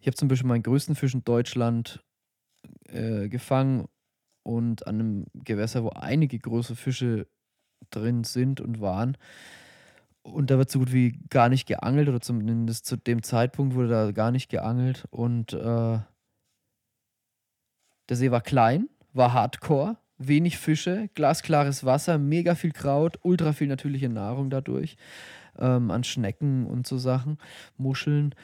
ich 0.00 0.06
habe 0.06 0.16
zum 0.16 0.28
Beispiel 0.28 0.48
meinen 0.48 0.62
größten 0.62 0.94
Fisch 0.94 1.14
in 1.14 1.24
Deutschland 1.24 2.02
äh, 2.88 3.28
gefangen 3.28 3.86
und 4.42 4.86
an 4.86 5.00
einem 5.00 5.26
Gewässer, 5.34 5.84
wo 5.84 5.90
einige 5.90 6.38
große 6.38 6.74
Fische 6.76 7.26
drin 7.90 8.24
sind 8.24 8.60
und 8.60 8.80
waren. 8.80 9.16
Und 10.22 10.50
da 10.50 10.58
wird 10.58 10.70
so 10.70 10.78
gut 10.78 10.92
wie 10.92 11.18
gar 11.30 11.48
nicht 11.48 11.66
geangelt, 11.66 12.08
oder 12.08 12.20
zumindest 12.20 12.86
zu 12.86 12.96
dem 12.96 13.22
Zeitpunkt 13.22 13.74
wurde 13.74 13.88
da 13.88 14.12
gar 14.12 14.30
nicht 14.30 14.48
geangelt. 14.48 15.06
Und 15.10 15.52
äh, 15.52 15.98
der 18.08 18.16
See 18.16 18.30
war 18.30 18.40
klein, 18.40 18.88
war 19.12 19.32
hardcore, 19.32 19.96
wenig 20.18 20.58
Fische, 20.58 21.08
glasklares 21.14 21.84
Wasser, 21.84 22.18
mega 22.18 22.54
viel 22.54 22.72
Kraut, 22.72 23.18
ultra 23.22 23.52
viel 23.52 23.68
natürliche 23.68 24.08
Nahrung 24.08 24.50
dadurch, 24.50 24.96
ähm, 25.58 25.90
an 25.90 26.04
Schnecken 26.04 26.66
und 26.66 26.86
so 26.86 26.98
Sachen, 26.98 27.38
Muscheln. 27.76 28.34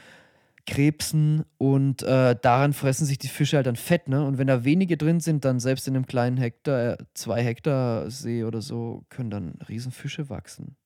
Krebsen 0.68 1.46
und 1.56 2.02
äh, 2.02 2.36
daran 2.42 2.74
fressen 2.74 3.06
sich 3.06 3.16
die 3.16 3.28
Fische 3.28 3.56
halt 3.56 3.66
dann 3.66 3.76
fett, 3.76 4.06
ne? 4.06 4.22
Und 4.22 4.36
wenn 4.36 4.48
da 4.48 4.64
wenige 4.64 4.98
drin 4.98 5.18
sind, 5.18 5.46
dann 5.46 5.60
selbst 5.60 5.88
in 5.88 5.96
einem 5.96 6.06
kleinen 6.06 6.36
Hektar, 6.36 6.92
äh, 6.92 6.96
zwei 7.14 7.42
Hektar 7.42 8.10
See 8.10 8.44
oder 8.44 8.60
so, 8.60 9.06
können 9.08 9.30
dann 9.30 9.54
Riesenfische 9.66 10.28
wachsen. 10.28 10.76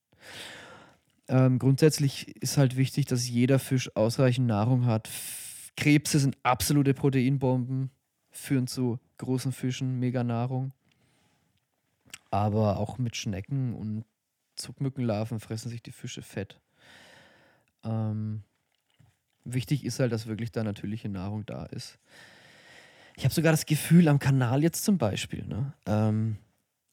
Ähm, 1.27 1.59
grundsätzlich 1.59 2.37
ist 2.37 2.59
halt 2.59 2.77
wichtig, 2.77 3.07
dass 3.07 3.29
jeder 3.29 3.59
Fisch 3.59 3.91
ausreichend 3.97 4.47
Nahrung 4.47 4.87
hat. 4.87 5.09
F 5.09 5.73
Krebse 5.77 6.21
sind 6.21 6.37
absolute 6.45 6.95
Proteinbomben, 6.95 7.91
führen 8.31 8.69
zu 8.69 9.01
großen 9.19 9.51
Fischen, 9.51 9.99
mega 9.99 10.23
Nahrung. 10.23 10.73
Aber 12.31 12.79
auch 12.79 12.99
mit 12.99 13.17
Schnecken 13.17 13.75
und 13.75 14.05
Zuckmückenlarven 14.63 15.41
fressen 15.41 15.71
sich 15.71 15.83
die 15.83 15.93
Fische 15.93 16.23
fett. 16.23 16.61
Ähm, 17.85 18.45
Wichtig 19.45 19.85
ist 19.85 19.99
halt, 19.99 20.13
dass 20.13 20.27
wirklich 20.27 20.53
da 20.53 20.63
natürliche 20.63 21.09
Nahrung 21.09 21.45
da 21.47 21.65
ist. 21.67 21.99
Ich 23.17 23.25
habe 23.25 23.35
sogar 23.35 23.53
das 23.53 23.67
Gefühl, 23.67 24.09
am 24.09 24.19
Kanal 24.19 24.63
jetzt 24.63 24.85
zum 24.85 24.99
Beispiel, 24.99 25.45
ne, 25.47 25.75
ähm, 25.87 26.37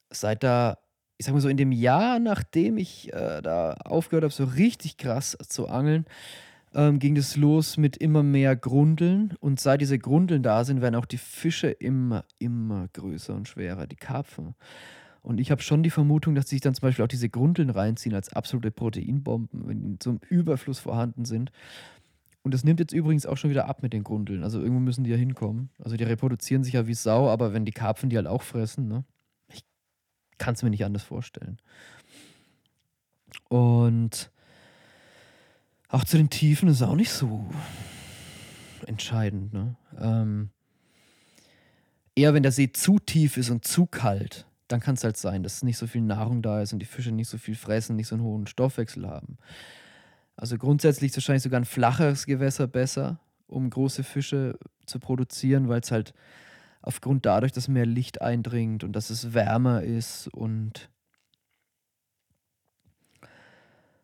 seit 0.09 0.43
da, 0.43 0.79
ich 1.17 1.25
sag 1.25 1.33
mal 1.33 1.41
so, 1.41 1.49
in 1.49 1.57
dem 1.57 1.71
Jahr, 1.71 2.19
nachdem 2.19 2.77
ich 2.77 3.13
äh, 3.13 3.41
da 3.41 3.73
aufgehört 3.73 4.23
habe, 4.23 4.33
so 4.33 4.45
richtig 4.45 4.97
krass 4.97 5.37
zu 5.47 5.69
angeln, 5.69 6.05
ähm, 6.73 6.99
ging 6.99 7.15
es 7.17 7.35
los 7.35 7.77
mit 7.77 7.97
immer 7.97 8.23
mehr 8.23 8.55
Grundeln. 8.55 9.35
Und 9.39 9.59
seit 9.59 9.81
diese 9.81 9.99
Grundeln 9.99 10.43
da 10.43 10.65
sind, 10.65 10.81
werden 10.81 10.95
auch 10.95 11.05
die 11.05 11.17
Fische 11.17 11.69
immer, 11.69 12.25
immer 12.39 12.87
größer 12.93 13.33
und 13.33 13.47
schwerer, 13.47 13.87
die 13.87 13.95
Karpfen. 13.95 14.55
Und 15.29 15.39
ich 15.39 15.51
habe 15.51 15.61
schon 15.61 15.83
die 15.83 15.91
Vermutung, 15.91 16.33
dass 16.33 16.49
sich 16.49 16.59
dann 16.59 16.73
zum 16.73 16.81
Beispiel 16.81 17.05
auch 17.05 17.07
diese 17.07 17.29
Grundeln 17.29 17.69
reinziehen 17.69 18.15
als 18.15 18.33
absolute 18.33 18.71
Proteinbomben, 18.71 19.67
wenn 19.67 19.83
die 19.83 19.99
zum 19.99 20.19
Überfluss 20.27 20.79
vorhanden 20.79 21.23
sind. 21.23 21.51
Und 22.41 22.51
das 22.51 22.63
nimmt 22.63 22.79
jetzt 22.79 22.93
übrigens 22.93 23.27
auch 23.27 23.37
schon 23.37 23.51
wieder 23.51 23.67
ab 23.67 23.83
mit 23.83 23.93
den 23.93 24.03
Grundeln. 24.03 24.43
Also 24.43 24.59
irgendwo 24.59 24.79
müssen 24.79 25.03
die 25.03 25.11
ja 25.11 25.17
hinkommen. 25.17 25.69
Also 25.83 25.97
die 25.97 26.03
reproduzieren 26.03 26.63
sich 26.63 26.73
ja 26.73 26.87
wie 26.87 26.95
Sau, 26.95 27.29
aber 27.29 27.53
wenn 27.53 27.63
die 27.63 27.71
Karpfen 27.71 28.09
die 28.09 28.15
halt 28.15 28.25
auch 28.25 28.41
fressen, 28.41 28.87
ne? 28.87 29.03
Ich 29.53 29.63
kann 30.39 30.55
es 30.55 30.63
mir 30.63 30.71
nicht 30.71 30.83
anders 30.83 31.03
vorstellen. 31.03 31.59
Und 33.49 34.31
auch 35.89 36.05
zu 36.05 36.17
den 36.17 36.31
Tiefen 36.31 36.69
ist 36.69 36.81
auch 36.81 36.95
nicht 36.95 37.11
so 37.11 37.45
entscheidend, 38.87 39.53
ne? 39.53 39.75
Ähm, 39.95 40.49
eher 42.15 42.33
wenn 42.33 42.41
der 42.41 42.51
See 42.51 42.71
zu 42.71 42.97
tief 42.97 43.37
ist 43.37 43.51
und 43.51 43.63
zu 43.63 43.85
kalt, 43.85 44.47
dann 44.69 44.79
kann 44.79 44.95
es 44.95 45.03
halt 45.03 45.17
sein, 45.17 45.43
dass 45.43 45.63
nicht 45.63 45.77
so 45.77 45.87
viel 45.87 46.01
Nahrung 46.01 46.41
da 46.41 46.61
ist 46.61 46.73
und 46.73 46.79
die 46.79 46.85
Fische 46.85 47.11
nicht 47.11 47.27
so 47.27 47.37
viel 47.37 47.55
fressen, 47.55 47.95
nicht 47.95 48.07
so 48.07 48.15
einen 48.15 48.23
hohen 48.23 48.47
Stoffwechsel 48.47 49.07
haben. 49.07 49.37
Also 50.35 50.57
grundsätzlich 50.57 51.11
ist 51.11 51.17
wahrscheinlich 51.17 51.43
sogar 51.43 51.59
ein 51.59 51.65
flacheres 51.65 52.25
Gewässer 52.25 52.67
besser, 52.67 53.19
um 53.47 53.69
große 53.69 54.03
Fische 54.03 54.57
zu 54.85 54.99
produzieren, 54.99 55.67
weil 55.67 55.81
es 55.81 55.91
halt 55.91 56.13
aufgrund 56.81 57.25
dadurch, 57.25 57.51
dass 57.51 57.67
mehr 57.67 57.87
Licht 57.87 58.21
eindringt 58.21 58.83
und 58.83 58.93
dass 58.93 59.09
es 59.09 59.33
wärmer 59.33 59.83
ist 59.83 60.27
und 60.27 60.89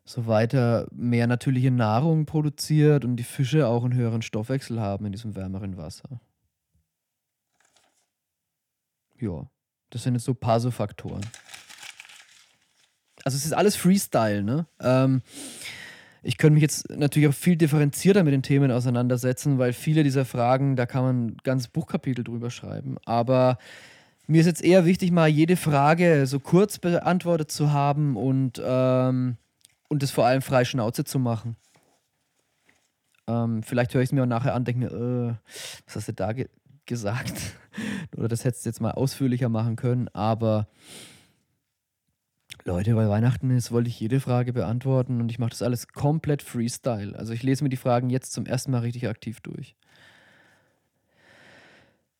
so 0.04 0.28
weiter 0.28 0.88
mehr 0.92 1.28
natürliche 1.28 1.72
Nahrung 1.72 2.26
produziert 2.26 3.06
und 3.06 3.18
die 3.18 3.24
Fische 3.24 3.68
auch 3.68 3.84
einen 3.84 3.96
höheren 3.96 4.22
Stoffwechsel 4.24 4.80
haben 4.80 5.06
in 5.06 5.12
diesem 5.12 5.36
wärmeren 5.36 5.78
Wasser. 5.78 6.22
Ja, 9.20 9.48
das 9.90 10.04
sind 10.04 10.16
jetzt 10.16 10.26
so 10.26 10.34
paar 10.34 10.60
so 10.60 10.72
Faktoren. 10.72 11.22
Also 13.24 13.38
es 13.38 13.46
ist 13.46 13.54
alles 13.54 13.76
Freestyle, 13.76 14.44
ne? 14.44 14.68
Ähm, 14.80 15.22
ich 16.22 16.38
könnte 16.38 16.56
mich 16.56 16.64
jetzt 16.64 16.90
natürlich 16.90 17.30
auch 17.30 17.34
viel 17.34 17.56
differenzierter 17.56 18.24
mit 18.24 18.34
den 18.34 18.42
Themen 18.42 18.72
auseinandersetzen, 18.72 19.60
weil 19.60 19.74
viele 19.74 20.04
dieser 20.04 20.26
Fragen, 20.26 20.76
da 20.76 20.88
kann 20.88 21.04
man 21.04 21.38
ganzes 21.44 21.68
Buchkapitel 21.68 22.24
drüber 22.24 22.50
schreiben. 22.50 22.98
Aber 23.06 23.60
mir 24.26 24.42
ist 24.42 24.48
jetzt 24.48 24.64
eher 24.64 24.86
wichtig, 24.86 25.12
mal 25.12 25.28
jede 25.28 25.56
Frage 25.56 26.26
so 26.26 26.40
kurz 26.40 26.80
beantwortet 26.80 27.52
zu 27.52 27.72
haben 27.72 28.18
und, 28.18 28.60
ähm, 28.64 29.38
und 29.88 30.02
das 30.02 30.10
vor 30.10 30.26
allem 30.26 30.42
frei 30.42 30.66
Schnauze 30.66 31.04
zu 31.04 31.20
machen. 31.20 31.58
Ähm, 33.28 33.62
vielleicht 33.62 33.94
höre 33.94 34.02
ich 34.02 34.10
es 34.10 34.14
mir 34.14 34.24
auch 34.24 34.28
nachher 34.28 34.56
an, 34.56 34.66
denke 34.66 34.80
mir, 34.80 34.92
äh, 34.92 35.36
was 35.86 35.96
hast 35.96 36.08
du 36.08 36.14
da 36.14 36.34
gesagt? 36.86 37.34
Oder 38.18 38.28
das 38.28 38.46
hättest 38.46 38.66
du 38.66 38.70
jetzt 38.70 38.82
mal 38.82 38.92
ausführlicher 38.92 39.50
machen 39.50 39.76
können, 39.76 40.08
aber 40.10 40.68
Leute, 42.64 42.96
weil 42.96 43.10
Weihnachten 43.10 43.52
ist, 43.52 43.72
wollte 43.72 43.90
ich 43.90 44.00
jede 44.00 44.20
Frage 44.20 44.52
beantworten 44.52 45.22
und 45.22 45.30
ich 45.30 45.38
mache 45.38 45.52
das 45.52 45.62
alles 45.62 45.88
komplett 45.88 46.42
Freestyle. 46.42 47.16
Also 47.18 47.32
ich 47.32 47.44
lese 47.44 47.64
mir 47.64 47.70
die 47.70 47.78
Fragen 47.78 48.10
jetzt 48.10 48.34
zum 48.34 48.48
ersten 48.48 48.72
Mal 48.72 48.80
richtig 48.80 49.08
aktiv 49.08 49.40
durch. 49.42 49.76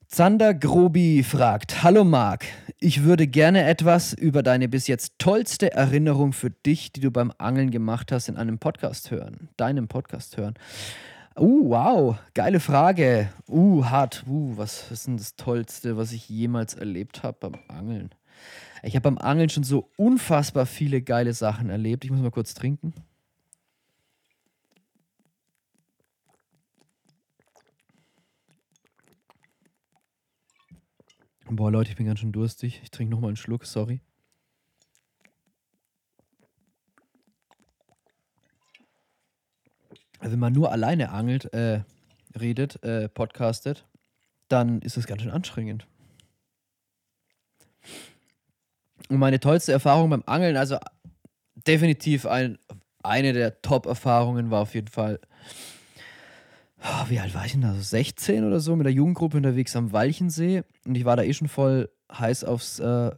Zander 0.08 0.54
Grobi 0.54 1.24
fragt: 1.24 1.84
Hallo 1.84 2.04
Marc, 2.04 2.46
ich 2.80 3.04
würde 3.04 3.26
gerne 3.26 3.64
etwas 3.64 4.14
über 4.14 4.44
deine 4.44 4.70
bis 4.70 4.86
jetzt 4.86 5.16
tollste 5.18 5.74
Erinnerung 5.74 6.32
für 6.32 6.52
dich, 6.52 6.92
die 6.92 7.02
du 7.02 7.10
beim 7.10 7.34
Angeln 7.40 7.72
gemacht 7.72 8.12
hast, 8.12 8.30
in 8.30 8.38
einem 8.38 8.60
Podcast 8.60 9.10
hören. 9.10 9.50
Deinem 9.58 9.88
Podcast 9.88 10.38
hören. 10.38 10.54
Uh, 11.38 11.70
wow, 11.70 12.18
geile 12.34 12.62
Frage. 12.62 13.30
Uh, 13.50 13.84
hart. 13.86 14.24
Uh, 14.26 14.56
was 14.56 14.90
ist 14.90 15.08
denn 15.08 15.18
das 15.18 15.36
Tollste, 15.36 15.98
was 15.98 16.14
ich 16.14 16.30
jemals 16.30 16.76
erlebt 16.76 17.24
habe 17.24 17.50
beim 17.50 17.60
Angeln? 17.68 18.12
Ich 18.84 18.96
habe 18.96 19.04
beim 19.04 19.18
Angeln 19.18 19.50
schon 19.50 19.64
so 19.64 19.90
unfassbar 19.98 20.66
viele 20.66 21.02
geile 21.02 21.34
Sachen 21.34 21.70
erlebt. 21.70 22.06
Ich 22.06 22.12
muss 22.12 22.22
mal 22.22 22.32
kurz 22.32 22.54
trinken. 22.54 22.94
Boah, 31.50 31.70
Leute, 31.72 31.92
ich 31.92 31.98
bin 31.98 32.06
ganz 32.06 32.20
schön 32.20 32.32
durstig. 32.32 32.80
Ich 32.84 32.92
trinke 32.92 33.12
nochmal 33.12 33.30
einen 33.30 33.38
Schluck, 33.38 33.66
sorry. 33.66 34.00
Wenn 40.32 40.40
man 40.40 40.54
nur 40.54 40.72
alleine 40.72 41.12
angelt, 41.12 41.54
äh, 41.54 41.82
redet, 42.40 42.82
äh, 42.84 43.10
podcastet, 43.10 43.86
dann 44.48 44.82
ist 44.82 44.98
es 44.98 45.08
ganz 45.08 45.22
schön 45.22 45.32
anstrengend. 45.32 45.88
Und 49.10 49.18
meine 49.18 49.40
tollste 49.40 49.72
Erfahrung 49.72 50.10
beim 50.10 50.24
Angeln, 50.26 50.58
also 50.58 50.78
definitiv 51.68 52.26
ein, 52.26 52.58
eine 53.04 53.34
der 53.34 53.62
Top-Erfahrungen 53.62 54.50
war 54.52 54.62
auf 54.62 54.74
jeden 54.74 54.88
Fall, 54.88 55.20
oh, 56.82 57.10
wie 57.10 57.20
alt 57.20 57.34
war 57.34 57.46
ich 57.46 57.52
denn 57.52 57.62
da? 57.62 57.74
So 57.74 57.82
16 57.82 58.44
oder 58.46 58.60
so, 58.60 58.76
mit 58.76 58.86
der 58.86 58.94
Jugendgruppe 58.94 59.38
unterwegs 59.38 59.76
am 59.76 59.92
Walchensee. 59.92 60.64
Und 60.86 60.96
ich 60.96 61.06
war 61.06 61.16
da 61.16 61.24
eh 61.24 61.34
schon 61.34 61.48
voll 61.48 61.90
heiß 62.12 62.44
aufs 62.44 62.80
äh, 62.80 63.12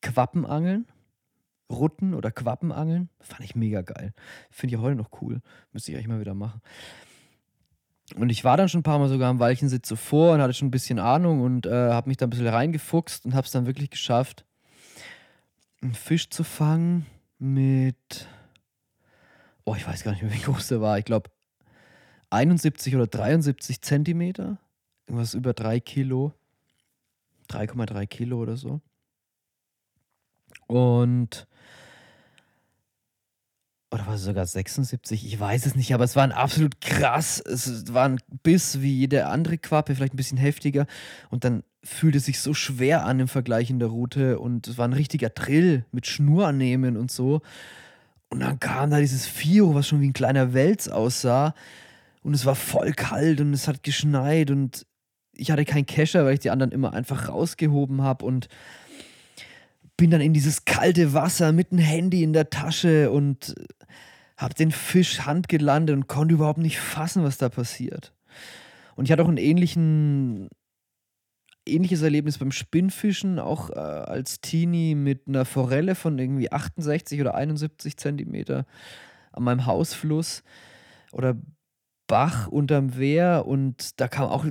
Quappenangeln. 0.00 0.86
Rutten 1.70 2.14
oder 2.14 2.30
Quappenangeln. 2.30 3.08
Fand 3.20 3.44
ich 3.44 3.54
mega 3.54 3.82
geil. 3.82 4.12
Finde 4.50 4.76
ich 4.76 4.80
heute 4.80 4.96
noch 4.96 5.10
cool. 5.20 5.40
Müsste 5.72 5.90
ich 5.90 5.96
eigentlich 5.96 6.08
mal 6.08 6.20
wieder 6.20 6.34
machen. 6.34 6.60
Und 8.14 8.30
ich 8.30 8.44
war 8.44 8.56
dann 8.56 8.68
schon 8.68 8.80
ein 8.80 8.84
paar 8.84 9.00
Mal 9.00 9.08
sogar 9.08 9.28
am 9.30 9.40
Walchensitz 9.40 9.88
zuvor 9.88 10.34
und 10.34 10.40
hatte 10.40 10.54
schon 10.54 10.68
ein 10.68 10.72
bisschen 10.72 11.00
Ahnung 11.00 11.40
und 11.40 11.66
äh, 11.66 11.90
habe 11.90 12.08
mich 12.08 12.16
da 12.16 12.26
ein 12.26 12.30
bisschen 12.30 12.46
reingefuchst 12.46 13.26
und 13.26 13.34
habe 13.34 13.44
es 13.44 13.50
dann 13.50 13.66
wirklich 13.66 13.90
geschafft, 13.90 14.44
einen 15.82 15.94
Fisch 15.94 16.30
zu 16.30 16.44
fangen 16.44 17.06
mit, 17.38 18.28
oh, 19.64 19.74
ich 19.74 19.86
weiß 19.86 20.04
gar 20.04 20.12
nicht 20.12 20.22
mehr, 20.22 20.32
wie 20.32 20.38
groß 20.38 20.68
der 20.68 20.80
war. 20.80 20.98
Ich 20.98 21.04
glaube 21.04 21.30
71 22.30 22.94
oder 22.94 23.06
73 23.06 23.82
Zentimeter. 23.82 24.58
Irgendwas 25.06 25.34
über 25.34 25.52
3 25.52 25.80
Kilo. 25.80 26.32
3,3 27.48 28.06
Kilo 28.06 28.38
oder 28.38 28.56
so. 28.56 28.80
Und 30.66 31.46
oder 33.96 34.06
war 34.06 34.14
es 34.14 34.24
sogar 34.24 34.44
76? 34.44 35.24
Ich 35.24 35.40
weiß 35.40 35.64
es 35.64 35.74
nicht, 35.74 35.94
aber 35.94 36.04
es 36.04 36.16
war 36.16 36.22
ein 36.22 36.32
absolut 36.32 36.82
krass. 36.82 37.40
Es 37.40 37.94
war 37.94 38.06
ein 38.06 38.20
Biss 38.42 38.82
wie 38.82 38.92
jede 38.92 39.26
andere 39.26 39.56
Quappe, 39.56 39.94
vielleicht 39.94 40.12
ein 40.12 40.18
bisschen 40.18 40.36
heftiger. 40.36 40.86
Und 41.30 41.44
dann 41.44 41.62
fühlte 41.82 42.18
es 42.18 42.26
sich 42.26 42.40
so 42.40 42.52
schwer 42.52 43.06
an 43.06 43.20
im 43.20 43.28
Vergleich 43.28 43.70
in 43.70 43.78
der 43.78 43.88
Route. 43.88 44.38
Und 44.38 44.68
es 44.68 44.76
war 44.76 44.86
ein 44.86 44.92
richtiger 44.92 45.30
Drill 45.30 45.86
mit 45.92 46.06
Schnur 46.06 46.46
annehmen 46.46 46.98
und 46.98 47.10
so. 47.10 47.40
Und 48.28 48.40
dann 48.40 48.60
kam 48.60 48.90
da 48.90 48.98
dieses 49.00 49.26
Fio, 49.26 49.74
was 49.74 49.88
schon 49.88 50.02
wie 50.02 50.08
ein 50.08 50.12
kleiner 50.12 50.52
Wels 50.52 50.90
aussah. 50.90 51.54
Und 52.22 52.34
es 52.34 52.44
war 52.44 52.54
voll 52.54 52.92
kalt 52.92 53.40
und 53.40 53.54
es 53.54 53.66
hat 53.66 53.82
geschneit. 53.82 54.50
Und 54.50 54.84
ich 55.32 55.50
hatte 55.50 55.64
keinen 55.64 55.86
Kescher, 55.86 56.26
weil 56.26 56.34
ich 56.34 56.40
die 56.40 56.50
anderen 56.50 56.72
immer 56.72 56.92
einfach 56.92 57.30
rausgehoben 57.30 58.02
habe. 58.02 58.26
Und 58.26 58.48
bin 59.96 60.10
dann 60.10 60.20
in 60.20 60.32
dieses 60.32 60.64
kalte 60.64 61.14
Wasser 61.14 61.52
mit 61.52 61.72
dem 61.72 61.78
Handy 61.78 62.22
in 62.22 62.32
der 62.32 62.50
Tasche 62.50 63.10
und 63.10 63.54
habe 64.36 64.54
den 64.54 64.70
Fisch 64.70 65.20
handgelandet 65.20 65.96
und 65.96 66.08
konnte 66.08 66.34
überhaupt 66.34 66.58
nicht 66.58 66.78
fassen, 66.78 67.24
was 67.24 67.38
da 67.38 67.48
passiert. 67.48 68.12
Und 68.94 69.06
ich 69.06 69.12
hatte 69.12 69.22
auch 69.22 69.28
ein 69.28 69.38
ähnlichen, 69.38 70.48
ähnliches 71.66 72.02
Erlebnis 72.02 72.38
beim 72.38 72.52
Spinnfischen, 72.52 73.38
auch 73.38 73.70
äh, 73.70 73.74
als 73.74 74.40
Teenie 74.40 74.94
mit 74.94 75.26
einer 75.26 75.44
Forelle 75.44 75.94
von 75.94 76.18
irgendwie 76.18 76.52
68 76.52 77.20
oder 77.20 77.34
71 77.34 77.96
Zentimeter 77.96 78.66
an 79.32 79.44
meinem 79.44 79.66
Hausfluss. 79.66 80.42
Oder 81.12 81.36
Bach 82.06 82.46
unterm 82.48 82.96
Wehr 82.96 83.46
und 83.46 84.00
da 84.00 84.06
kam 84.08 84.28
auch, 84.28 84.46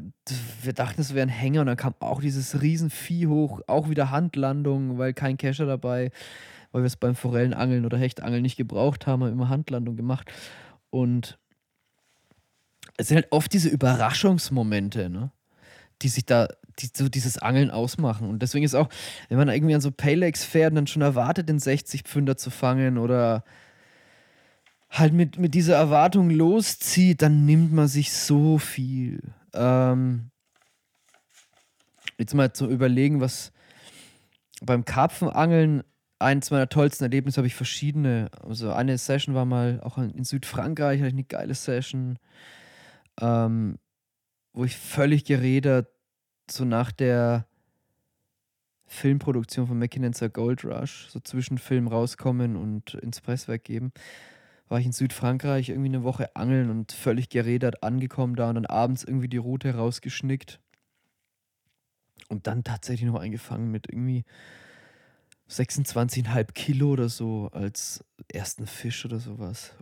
wir 0.61 0.73
dachten, 0.73 0.99
es 0.99 1.13
wäre 1.13 1.25
ein 1.25 1.29
Hänger 1.29 1.61
und 1.61 1.67
dann 1.67 1.77
kam 1.77 1.95
auch 1.99 2.21
dieses 2.21 2.61
Riesenvieh 2.61 3.27
hoch, 3.27 3.61
auch 3.67 3.89
wieder 3.89 4.11
Handlandung, 4.11 4.97
weil 4.97 5.13
kein 5.13 5.37
Kescher 5.37 5.65
dabei, 5.65 6.11
weil 6.71 6.81
wir 6.81 6.87
es 6.87 6.97
beim 6.97 7.15
Forellenangeln 7.15 7.85
oder 7.85 7.97
Hechtangeln 7.97 8.41
nicht 8.41 8.57
gebraucht 8.57 9.07
haben, 9.07 9.23
haben 9.23 9.31
immer 9.31 9.49
Handlandung 9.49 9.95
gemacht. 9.95 10.31
Und 10.89 11.37
es 12.97 13.07
sind 13.07 13.15
halt 13.15 13.27
oft 13.31 13.51
diese 13.53 13.69
Überraschungsmomente, 13.69 15.09
ne? 15.09 15.31
die 16.01 16.09
sich 16.09 16.25
da, 16.25 16.47
die 16.79 16.89
so 16.93 17.07
dieses 17.07 17.37
Angeln 17.37 17.71
ausmachen. 17.71 18.29
Und 18.29 18.41
deswegen 18.41 18.65
ist 18.65 18.75
auch, 18.75 18.89
wenn 19.29 19.37
man 19.37 19.49
irgendwie 19.49 19.75
an 19.75 19.81
so 19.81 19.91
Paylegs 19.91 20.43
fährt 20.43 20.71
und 20.71 20.75
dann 20.75 20.87
schon 20.87 21.01
erwartet, 21.01 21.47
den 21.47 21.59
60 21.59 22.03
Pfünder 22.03 22.35
zu 22.37 22.49
fangen 22.49 22.97
oder 22.97 23.43
halt 24.97 25.13
mit, 25.13 25.37
mit 25.37 25.53
dieser 25.53 25.75
Erwartung 25.75 26.29
loszieht, 26.29 27.21
dann 27.21 27.45
nimmt 27.45 27.73
man 27.73 27.87
sich 27.87 28.13
so 28.13 28.57
viel. 28.57 29.33
Ähm, 29.53 30.31
jetzt 32.17 32.33
mal 32.33 32.53
zu 32.53 32.69
überlegen, 32.69 33.19
was 33.19 33.51
beim 34.61 34.85
Karpfenangeln 34.85 35.83
eins 36.19 36.49
meiner 36.49 36.69
tollsten 36.69 37.03
Erlebnisse 37.03 37.37
habe 37.37 37.47
ich 37.47 37.55
verschiedene. 37.55 38.29
Also 38.41 38.71
eine 38.71 38.97
Session 38.97 39.35
war 39.35 39.45
mal 39.45 39.81
auch 39.83 39.97
in 39.97 40.23
Südfrankreich, 40.23 40.99
hatte 40.99 41.09
ich 41.09 41.13
eine 41.13 41.23
geile 41.25 41.55
Session, 41.55 42.17
ähm, 43.19 43.77
wo 44.53 44.63
ich 44.63 44.77
völlig 44.77 45.25
geredet, 45.25 45.87
so 46.49 46.63
nach 46.63 46.93
der 46.93 47.47
Filmproduktion 48.87 49.67
von 49.67 49.77
McKinnon's 49.77 50.23
Gold 50.31 50.63
Rush, 50.63 51.07
so 51.09 51.19
zwischen 51.19 51.57
Film 51.57 51.87
rauskommen 51.87 52.55
und 52.55 52.93
ins 52.93 53.19
Presswerk 53.19 53.65
geben 53.65 53.91
war 54.67 54.79
ich 54.79 54.85
in 54.85 54.91
Südfrankreich 54.91 55.69
irgendwie 55.69 55.89
eine 55.89 56.03
Woche 56.03 56.35
angeln 56.35 56.69
und 56.69 56.91
völlig 56.91 57.29
gerädert 57.29 57.83
angekommen 57.83 58.35
da 58.35 58.49
und 58.49 58.55
dann 58.55 58.65
abends 58.65 59.03
irgendwie 59.03 59.27
die 59.27 59.37
Route 59.37 59.75
rausgeschnickt. 59.75 60.59
Und 62.27 62.47
dann 62.47 62.63
tatsächlich 62.63 63.07
noch 63.07 63.19
eingefangen 63.19 63.69
mit 63.69 63.87
irgendwie 63.87 64.25
26,5 65.49 66.53
Kilo 66.53 66.89
oder 66.89 67.09
so 67.09 67.49
als 67.51 68.03
ersten 68.27 68.65
Fisch 68.65 69.05
oder 69.05 69.19
sowas. 69.19 69.75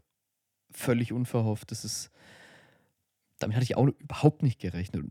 Völlig 0.72 1.14
unverhofft. 1.14 1.72
Das 1.72 1.86
ist. 1.86 2.12
Damit 3.40 3.56
hatte 3.56 3.64
ich 3.64 3.78
auch 3.78 3.88
überhaupt 3.88 4.44
nicht 4.44 4.60
gerechnet. 4.60 5.06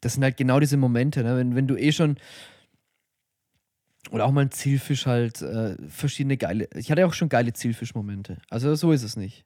Das 0.00 0.14
sind 0.14 0.22
halt 0.22 0.36
genau 0.36 0.60
diese 0.60 0.76
Momente, 0.76 1.22
ne? 1.22 1.36
wenn, 1.36 1.54
wenn 1.54 1.66
du 1.66 1.76
eh 1.76 1.92
schon 1.92 2.18
oder 4.10 4.24
auch 4.24 4.32
mal 4.32 4.42
ein 4.42 4.50
Zielfisch 4.50 5.06
halt, 5.06 5.42
äh, 5.42 5.76
verschiedene 5.88 6.36
geile. 6.36 6.68
Ich 6.74 6.90
hatte 6.90 7.06
auch 7.06 7.14
schon 7.14 7.28
geile 7.28 7.52
Zielfischmomente. 7.52 8.38
Also 8.50 8.74
so 8.74 8.92
ist 8.92 9.02
es 9.02 9.16
nicht. 9.16 9.44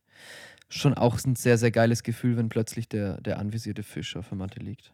Schon 0.69 0.95
auch 0.95 1.23
ein 1.25 1.37
sehr, 1.37 1.59
sehr 1.59 1.71
geiles 1.71 2.03
Gefühl, 2.03 2.37
wenn 2.37 2.49
plötzlich 2.49 2.89
der, 2.89 3.21
der 3.21 3.39
anvisierte 3.39 3.83
Fisch 3.83 4.17
auf 4.17 4.29
der 4.29 4.39
Matte 4.39 4.61
liegt. 4.61 4.93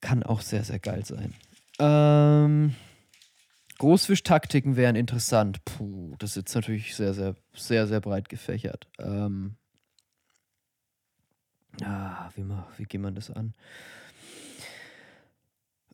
Kann 0.00 0.22
auch 0.22 0.40
sehr, 0.40 0.64
sehr 0.64 0.78
geil 0.78 1.04
sein. 1.04 1.34
Ähm, 1.78 2.74
Großfischtaktiken 3.78 4.76
wären 4.76 4.96
interessant. 4.96 5.64
Puh, 5.64 6.14
das 6.18 6.30
ist 6.30 6.36
jetzt 6.36 6.54
natürlich 6.54 6.96
sehr, 6.96 7.14
sehr, 7.14 7.34
sehr, 7.54 7.86
sehr 7.86 8.00
breit 8.00 8.28
gefächert. 8.28 8.88
Ähm, 8.98 9.56
ah, 11.82 12.30
wie, 12.34 12.44
wie 12.76 12.84
geht 12.84 13.00
man 13.00 13.14
das 13.14 13.30
an? 13.30 13.54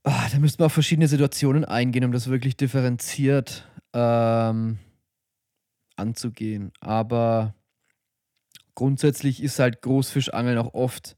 Oh, 0.07 0.13
da 0.31 0.39
müsste 0.39 0.61
man 0.61 0.67
auf 0.67 0.75
verschiedene 0.75 1.09
Situationen 1.09 1.65
eingehen, 1.65 2.05
um 2.05 2.13
das 2.13 2.29
wirklich 2.29 2.57
differenziert 2.59 3.67
ähm, 3.95 4.79
anzugehen. 5.97 6.73
Aber 6.81 7.55
grundsätzlich 8.75 9.43
ist 9.43 9.59
halt 9.59 9.81
Großfischangeln 9.81 10.59
auch 10.59 10.75
oft 10.75 11.17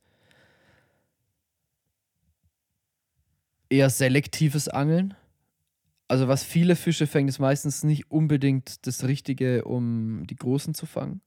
eher 3.68 3.90
selektives 3.90 4.68
Angeln. 4.68 5.14
Also 6.06 6.28
was 6.28 6.44
viele 6.44 6.76
Fische 6.76 7.08
fängt, 7.08 7.28
ist 7.28 7.40
meistens 7.40 7.82
nicht 7.82 8.12
unbedingt 8.12 8.86
das 8.86 9.02
Richtige, 9.02 9.64
um 9.64 10.24
die 10.28 10.36
Großen 10.36 10.74
zu 10.74 10.86
fangen. 10.86 11.20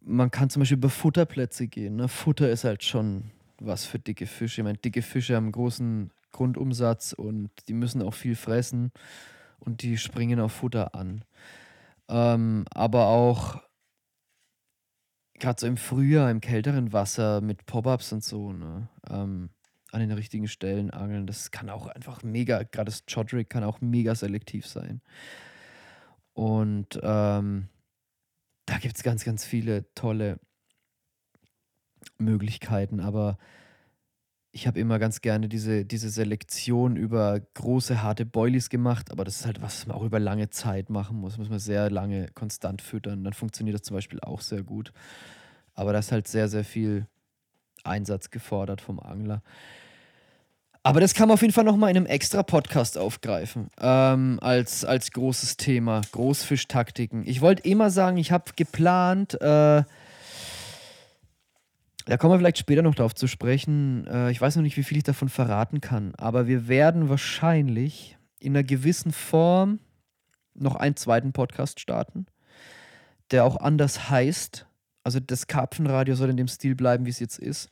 Man 0.00 0.30
kann 0.30 0.48
zum 0.48 0.60
Beispiel 0.60 0.78
über 0.78 0.90
Futterplätze 0.90 1.66
gehen. 1.66 1.96
Ne? 1.96 2.06
Futter 2.06 2.48
ist 2.48 2.62
halt 2.62 2.84
schon 2.84 3.32
was 3.60 3.84
für 3.84 3.98
dicke 3.98 4.26
Fische. 4.26 4.60
Ich 4.60 4.64
meine, 4.64 4.78
dicke 4.78 5.02
Fische 5.02 5.36
haben 5.36 5.44
einen 5.44 5.52
großen 5.52 6.10
Grundumsatz 6.32 7.12
und 7.12 7.50
die 7.68 7.74
müssen 7.74 8.02
auch 8.02 8.14
viel 8.14 8.34
fressen 8.34 8.92
und 9.58 9.82
die 9.82 9.98
springen 9.98 10.40
auf 10.40 10.52
Futter 10.52 10.94
an. 10.94 11.24
Ähm, 12.08 12.64
aber 12.74 13.06
auch 13.06 13.60
gerade 15.38 15.60
so 15.60 15.66
im 15.66 15.76
Frühjahr, 15.76 16.30
im 16.30 16.40
kälteren 16.40 16.92
Wasser 16.92 17.40
mit 17.40 17.66
Pop-Ups 17.66 18.12
und 18.12 18.24
so, 18.24 18.52
ne? 18.52 18.88
Ähm, 19.08 19.50
an 19.92 20.00
den 20.00 20.12
richtigen 20.12 20.46
Stellen 20.46 20.90
angeln, 20.90 21.26
das 21.26 21.50
kann 21.50 21.68
auch 21.68 21.88
einfach 21.88 22.22
mega, 22.22 22.62
gerade 22.62 22.90
das 22.90 23.04
Chodrick 23.12 23.50
kann 23.50 23.64
auch 23.64 23.80
mega 23.80 24.14
selektiv 24.14 24.66
sein. 24.66 25.00
Und 26.32 27.00
ähm, 27.02 27.68
da 28.66 28.78
gibt 28.78 28.96
es 28.96 29.02
ganz, 29.02 29.24
ganz 29.24 29.44
viele 29.44 29.92
tolle 29.94 30.38
Möglichkeiten, 32.18 33.00
aber 33.00 33.38
ich 34.52 34.66
habe 34.66 34.80
immer 34.80 34.98
ganz 34.98 35.20
gerne 35.20 35.48
diese, 35.48 35.84
diese 35.84 36.10
Selektion 36.10 36.96
über 36.96 37.40
große, 37.54 38.02
harte 38.02 38.26
Boilies 38.26 38.68
gemacht, 38.68 39.12
aber 39.12 39.24
das 39.24 39.40
ist 39.40 39.46
halt 39.46 39.62
was, 39.62 39.80
was 39.80 39.86
man 39.86 39.96
auch 39.96 40.02
über 40.02 40.18
lange 40.18 40.50
Zeit 40.50 40.90
machen 40.90 41.18
muss. 41.18 41.38
Muss 41.38 41.48
man 41.48 41.60
sehr 41.60 41.88
lange 41.88 42.28
konstant 42.34 42.82
füttern. 42.82 43.22
Dann 43.22 43.32
funktioniert 43.32 43.74
das 43.74 43.82
zum 43.82 43.96
Beispiel 43.96 44.18
auch 44.20 44.40
sehr 44.40 44.62
gut. 44.62 44.92
Aber 45.74 45.92
da 45.92 46.00
ist 46.00 46.10
halt 46.10 46.26
sehr, 46.26 46.48
sehr 46.48 46.64
viel 46.64 47.06
Einsatz 47.84 48.30
gefordert 48.30 48.80
vom 48.80 48.98
Angler. 48.98 49.42
Aber 50.82 51.00
das 51.00 51.14
kann 51.14 51.28
man 51.28 51.34
auf 51.34 51.42
jeden 51.42 51.52
Fall 51.52 51.64
nochmal 51.64 51.90
in 51.90 51.98
einem 51.98 52.06
extra 52.06 52.42
Podcast 52.42 52.96
aufgreifen, 52.96 53.68
ähm, 53.78 54.38
als, 54.40 54.84
als 54.84 55.10
großes 55.10 55.58
Thema. 55.58 56.00
Großfischtaktiken. 56.10 57.22
Ich 57.26 57.42
wollte 57.42 57.72
mal 57.76 57.90
sagen, 57.90 58.16
ich 58.16 58.32
habe 58.32 58.52
geplant, 58.56 59.40
äh, 59.42 59.84
da 62.10 62.16
kommen 62.16 62.34
wir 62.34 62.38
vielleicht 62.38 62.58
später 62.58 62.82
noch 62.82 62.96
darauf 62.96 63.14
zu 63.14 63.28
sprechen. 63.28 64.04
Äh, 64.08 64.32
ich 64.32 64.40
weiß 64.40 64.56
noch 64.56 64.64
nicht, 64.64 64.76
wie 64.76 64.82
viel 64.82 64.96
ich 64.96 65.04
davon 65.04 65.28
verraten 65.28 65.80
kann, 65.80 66.12
aber 66.16 66.48
wir 66.48 66.66
werden 66.66 67.08
wahrscheinlich 67.08 68.18
in 68.40 68.56
einer 68.56 68.64
gewissen 68.64 69.12
Form 69.12 69.78
noch 70.54 70.74
einen 70.74 70.96
zweiten 70.96 71.32
Podcast 71.32 71.78
starten, 71.78 72.26
der 73.30 73.44
auch 73.44 73.56
anders 73.58 74.10
heißt. 74.10 74.66
Also 75.04 75.20
das 75.20 75.46
Karpfenradio 75.46 76.16
soll 76.16 76.30
in 76.30 76.36
dem 76.36 76.48
Stil 76.48 76.74
bleiben, 76.74 77.06
wie 77.06 77.10
es 77.10 77.20
jetzt 77.20 77.38
ist. 77.38 77.70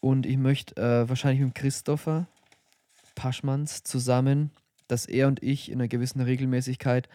Und 0.00 0.24
ich 0.24 0.38
möchte 0.38 0.80
äh, 0.80 1.06
wahrscheinlich 1.06 1.44
mit 1.44 1.54
Christopher 1.54 2.28
Paschmanns 3.14 3.82
zusammen, 3.82 4.50
dass 4.88 5.04
er 5.04 5.28
und 5.28 5.42
ich 5.42 5.70
in 5.70 5.78
einer 5.78 5.88
gewissen 5.88 6.22
Regelmäßigkeit 6.22 7.06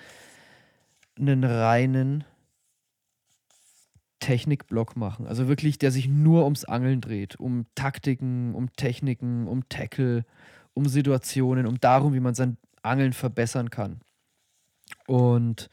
einen 1.17 1.43
reinen 1.43 2.25
Technikblock 4.19 4.95
machen. 4.95 5.27
Also 5.27 5.47
wirklich, 5.47 5.77
der 5.77 5.91
sich 5.91 6.07
nur 6.07 6.43
ums 6.43 6.65
Angeln 6.65 7.01
dreht, 7.01 7.39
um 7.39 7.65
Taktiken, 7.75 8.55
um 8.55 8.73
Techniken, 8.73 9.47
um 9.47 9.67
Tackle, 9.69 10.25
um 10.73 10.87
Situationen, 10.87 11.65
um 11.67 11.79
darum, 11.79 12.13
wie 12.13 12.19
man 12.19 12.35
sein 12.35 12.57
Angeln 12.81 13.13
verbessern 13.13 13.69
kann. 13.69 14.01
Und 15.05 15.69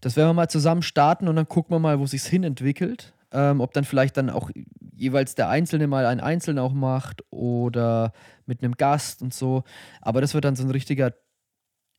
das 0.00 0.16
werden 0.16 0.28
wir 0.28 0.34
mal 0.34 0.48
zusammen 0.48 0.82
starten 0.82 1.28
und 1.28 1.36
dann 1.36 1.48
gucken 1.48 1.74
wir 1.74 1.80
mal, 1.80 1.98
wo 1.98 2.06
sich 2.06 2.22
hin 2.24 2.44
entwickelt. 2.44 3.14
Ähm, 3.30 3.60
ob 3.60 3.74
dann 3.74 3.84
vielleicht 3.84 4.16
dann 4.16 4.30
auch 4.30 4.50
jeweils 4.94 5.34
der 5.34 5.50
Einzelne 5.50 5.86
mal 5.86 6.06
einen 6.06 6.20
Einzelnen 6.20 6.58
auch 6.58 6.72
macht 6.72 7.22
oder 7.30 8.12
mit 8.46 8.62
einem 8.62 8.72
Gast 8.72 9.20
und 9.20 9.34
so. 9.34 9.64
Aber 10.00 10.22
das 10.22 10.32
wird 10.32 10.46
dann 10.46 10.56
so 10.56 10.64
ein 10.64 10.70
richtiger 10.70 11.12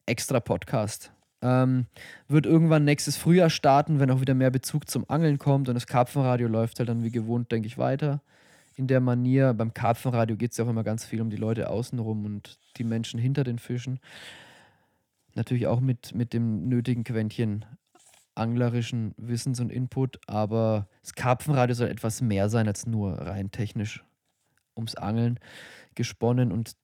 extra 0.07 0.39
Podcast. 0.39 1.11
Ähm, 1.41 1.85
wird 2.27 2.45
irgendwann 2.45 2.83
nächstes 2.83 3.15
Frühjahr 3.15 3.49
starten, 3.49 3.99
wenn 3.99 4.11
auch 4.11 4.21
wieder 4.21 4.33
mehr 4.33 4.51
Bezug 4.51 4.89
zum 4.89 5.09
Angeln 5.09 5.37
kommt 5.37 5.69
und 5.69 5.75
das 5.75 5.87
Karpfenradio 5.87 6.47
läuft 6.47 6.79
halt 6.79 6.89
dann 6.89 7.03
wie 7.03 7.11
gewohnt, 7.11 7.51
denke 7.51 7.67
ich, 7.67 7.77
weiter. 7.77 8.21
In 8.75 8.87
der 8.87 8.99
Manier. 8.99 9.53
Beim 9.53 9.73
Karpfenradio 9.73 10.37
geht 10.37 10.51
es 10.51 10.57
ja 10.57 10.65
auch 10.65 10.69
immer 10.69 10.83
ganz 10.83 11.05
viel 11.05 11.21
um 11.21 11.29
die 11.29 11.37
Leute 11.37 11.69
außenrum 11.69 12.25
und 12.25 12.59
die 12.77 12.83
Menschen 12.83 13.19
hinter 13.19 13.43
den 13.43 13.59
Fischen. 13.59 13.99
Natürlich 15.35 15.67
auch 15.67 15.79
mit, 15.79 16.13
mit 16.15 16.33
dem 16.33 16.67
nötigen 16.67 17.03
Quäntchen 17.03 17.65
anglerischen 18.35 19.13
Wissens 19.17 19.59
und 19.59 19.71
Input, 19.71 20.19
aber 20.27 20.87
das 21.01 21.13
Karpfenradio 21.13 21.75
soll 21.75 21.89
etwas 21.89 22.21
mehr 22.21 22.49
sein 22.49 22.67
als 22.67 22.85
nur 22.85 23.13
rein 23.13 23.51
technisch 23.51 24.03
ums 24.75 24.95
Angeln 24.95 25.39
gesponnen 25.95 26.51
und 26.51 26.75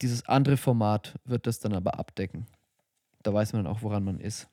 dieses 0.00 0.26
andere 0.26 0.56
Format 0.56 1.14
wird 1.24 1.46
das 1.46 1.60
dann 1.60 1.74
aber 1.74 1.98
abdecken. 1.98 2.46
Da 3.24 3.32
weiß 3.32 3.54
man 3.54 3.66
auch, 3.66 3.80
woran 3.82 4.04
man 4.04 4.20
ist. 4.20 4.48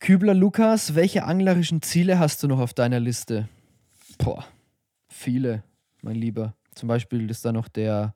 Kübler 0.00 0.32
Lukas, 0.32 0.94
welche 0.94 1.24
anglerischen 1.24 1.82
Ziele 1.82 2.18
hast 2.18 2.42
du 2.42 2.48
noch 2.48 2.60
auf 2.60 2.72
deiner 2.72 2.98
Liste? 2.98 3.48
Boah, 4.16 4.46
viele, 5.08 5.62
mein 6.00 6.16
Lieber. 6.16 6.54
Zum 6.74 6.88
Beispiel 6.88 7.28
ist 7.30 7.44
da 7.44 7.52
noch 7.52 7.68
der, 7.68 8.14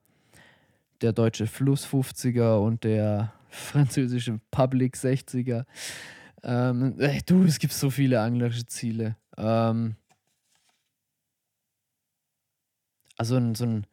der 1.02 1.12
deutsche 1.12 1.46
Fluss 1.46 1.86
50er 1.86 2.56
und 2.64 2.82
der 2.82 3.34
französische 3.50 4.40
Public 4.50 4.96
60er. 4.96 5.66
Ähm, 6.42 6.96
du, 7.26 7.44
es 7.44 7.58
gibt 7.58 7.74
so 7.74 7.90
viele 7.90 8.22
anglerische 8.22 8.64
Ziele. 8.64 9.16
Ähm, 9.36 9.96
also 13.18 13.36
ein, 13.36 13.54
so 13.54 13.66
ein 13.66 13.86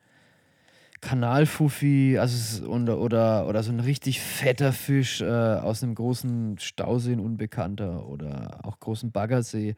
Kanalfuffi, 1.02 2.18
also 2.20 2.68
oder, 2.68 3.00
oder, 3.00 3.48
oder 3.48 3.64
so 3.64 3.72
ein 3.72 3.80
richtig 3.80 4.22
fetter 4.22 4.74
Fisch 4.74 5.22
äh, 5.22 5.26
aus 5.26 5.84
einem 5.84 5.96
großen 5.96 6.58
Stausee, 6.60 7.14
ein 7.14 7.20
Unbekannter 7.20 8.08
oder 8.08 8.60
auch 8.64 8.80
großen 8.80 9.12
Baggersee. 9.12 9.76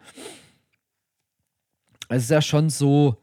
Es 2.09 2.23
ist 2.23 2.31
ja 2.31 2.41
schon 2.41 2.69
so, 2.69 3.17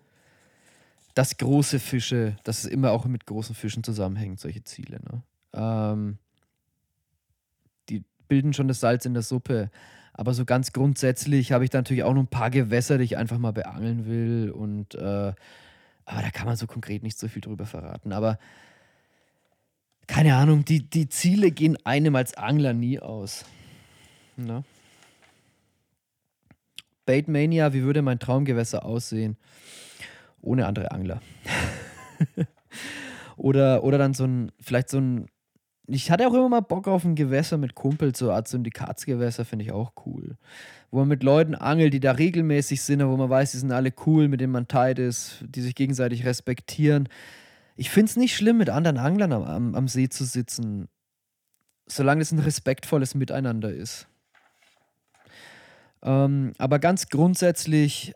dass 1.15 1.37
große 1.37 1.79
Fische, 1.81 2.37
dass 2.45 2.65
es 2.65 2.71
immer 2.71 2.93
auch 2.93 3.05
mit 3.07 3.27
großen 3.27 3.55
Fischen 3.55 3.83
zusammenhängt, 3.83 4.41
solche 4.41 4.63
Ziele. 4.63 5.01
Ne? 5.01 5.23
Ähm, 5.53 6.19
bilden 8.29 8.53
schon 8.53 8.69
das 8.69 8.81
Salz 8.81 9.05
in 9.07 9.15
der 9.15 9.23
Suppe. 9.23 9.71
Aber 10.13 10.35
so 10.35 10.45
ganz 10.45 10.73
grundsätzlich 10.73 11.53
habe 11.53 11.65
ich 11.65 11.71
da 11.71 11.79
natürlich 11.79 12.05
auch 12.05 12.15
noch 12.15 12.23
ein 12.23 12.29
paar 12.29 12.51
Gewässer, 12.51 12.99
die 12.99 13.05
ich 13.05 13.17
einfach 13.17 13.39
mal 13.39 13.53
beangeln 13.53 14.07
will. 14.07 14.51
Und 14.51 14.95
äh, 14.95 15.33
aber 16.09 16.23
da 16.23 16.31
kann 16.31 16.47
man 16.47 16.57
so 16.57 16.67
konkret 16.67 17.03
nicht 17.03 17.19
so 17.19 17.29
viel 17.29 17.43
drüber 17.43 17.67
verraten. 17.67 18.13
Aber 18.13 18.39
keine 20.07 20.37
Ahnung, 20.37 20.65
die, 20.65 20.89
die 20.89 21.11
Ziele 21.11 21.51
gehen 21.51 21.77
einem 21.85 22.17
als 22.17 22.35
Angler 22.35 22.73
nie 22.73 22.99
aus. 22.99 23.45
Ne? 24.37 24.65
Baitmania, 27.05 27.75
wie 27.75 27.83
würde 27.83 28.01
mein 28.01 28.19
Traumgewässer 28.19 28.87
aussehen? 28.87 29.37
Ohne 30.41 30.67
andere 30.67 30.93
Angler. 30.93 31.21
oder, 33.37 33.85
oder 33.85 33.99
dann 33.99 34.15
so 34.15 34.25
ein, 34.25 34.51
vielleicht 34.61 34.89
so 34.89 34.99
ein 34.99 35.27
ich 35.91 36.11
hatte 36.11 36.29
auch 36.29 36.35
immer 36.35 36.51
mal 36.51 36.61
Bock 36.61 36.87
auf 36.87 37.05
ein 37.05 37.15
Gewässer 37.15 37.57
mit 37.57 37.75
Kumpels, 37.75 38.19
so 38.19 38.31
Art 38.31 38.47
Syndikatsgewässer 38.47 39.47
finde 39.47 39.65
ich 39.65 39.73
auch 39.73 39.93
cool. 40.05 40.37
Wo 40.91 40.99
man 40.99 41.09
mit 41.09 41.23
Leuten 41.23 41.55
angelt, 41.55 41.95
die 41.95 42.01
da 42.01 42.13
regelmäßig 42.13 42.83
sind, 42.83 43.05
wo 43.07 43.17
man 43.17 43.31
weiß, 43.31 43.53
die 43.53 43.59
sind 43.59 43.73
alle 43.73 43.93
cool, 44.05 44.29
mit 44.29 44.43
denen 44.43 44.53
man 44.53 44.69
tight 44.69 44.99
ist, 44.99 45.45
die 45.49 45.63
sich 45.63 45.75
gegenseitig 45.75 46.27
respektieren. 46.27 47.09
Ich 47.77 47.89
finde 47.89 48.11
es 48.11 48.17
nicht 48.17 48.37
schlimm, 48.37 48.59
mit 48.59 48.69
anderen 48.69 48.99
Anglern 48.99 49.33
am, 49.33 49.45
am, 49.45 49.75
am 49.75 49.89
See 49.89 50.11
zu 50.11 50.25
sitzen, 50.25 50.89
solange 51.87 52.21
es 52.21 52.33
ein 52.33 52.39
respektvolles 52.39 53.15
Miteinander 53.15 53.73
ist. 53.73 54.09
Ähm, 56.03 56.53
aber 56.59 56.81
ganz 56.81 57.09
grundsätzlich 57.09 58.13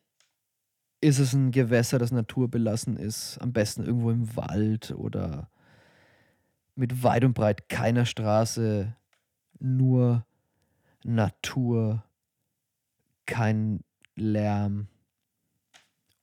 ist 1.00 1.18
es 1.18 1.32
ein 1.32 1.52
Gewässer, 1.52 1.98
das 1.98 2.12
naturbelassen 2.12 2.98
ist. 2.98 3.38
Am 3.40 3.54
besten 3.54 3.82
irgendwo 3.82 4.10
im 4.10 4.36
Wald 4.36 4.90
oder 4.90 5.48
mit 6.74 7.02
weit 7.02 7.24
und 7.24 7.34
breit 7.34 7.68
keiner 7.68 8.06
Straße, 8.06 8.96
nur 9.58 10.24
Natur, 11.04 12.04
kein 13.26 13.84
Lärm 14.14 14.88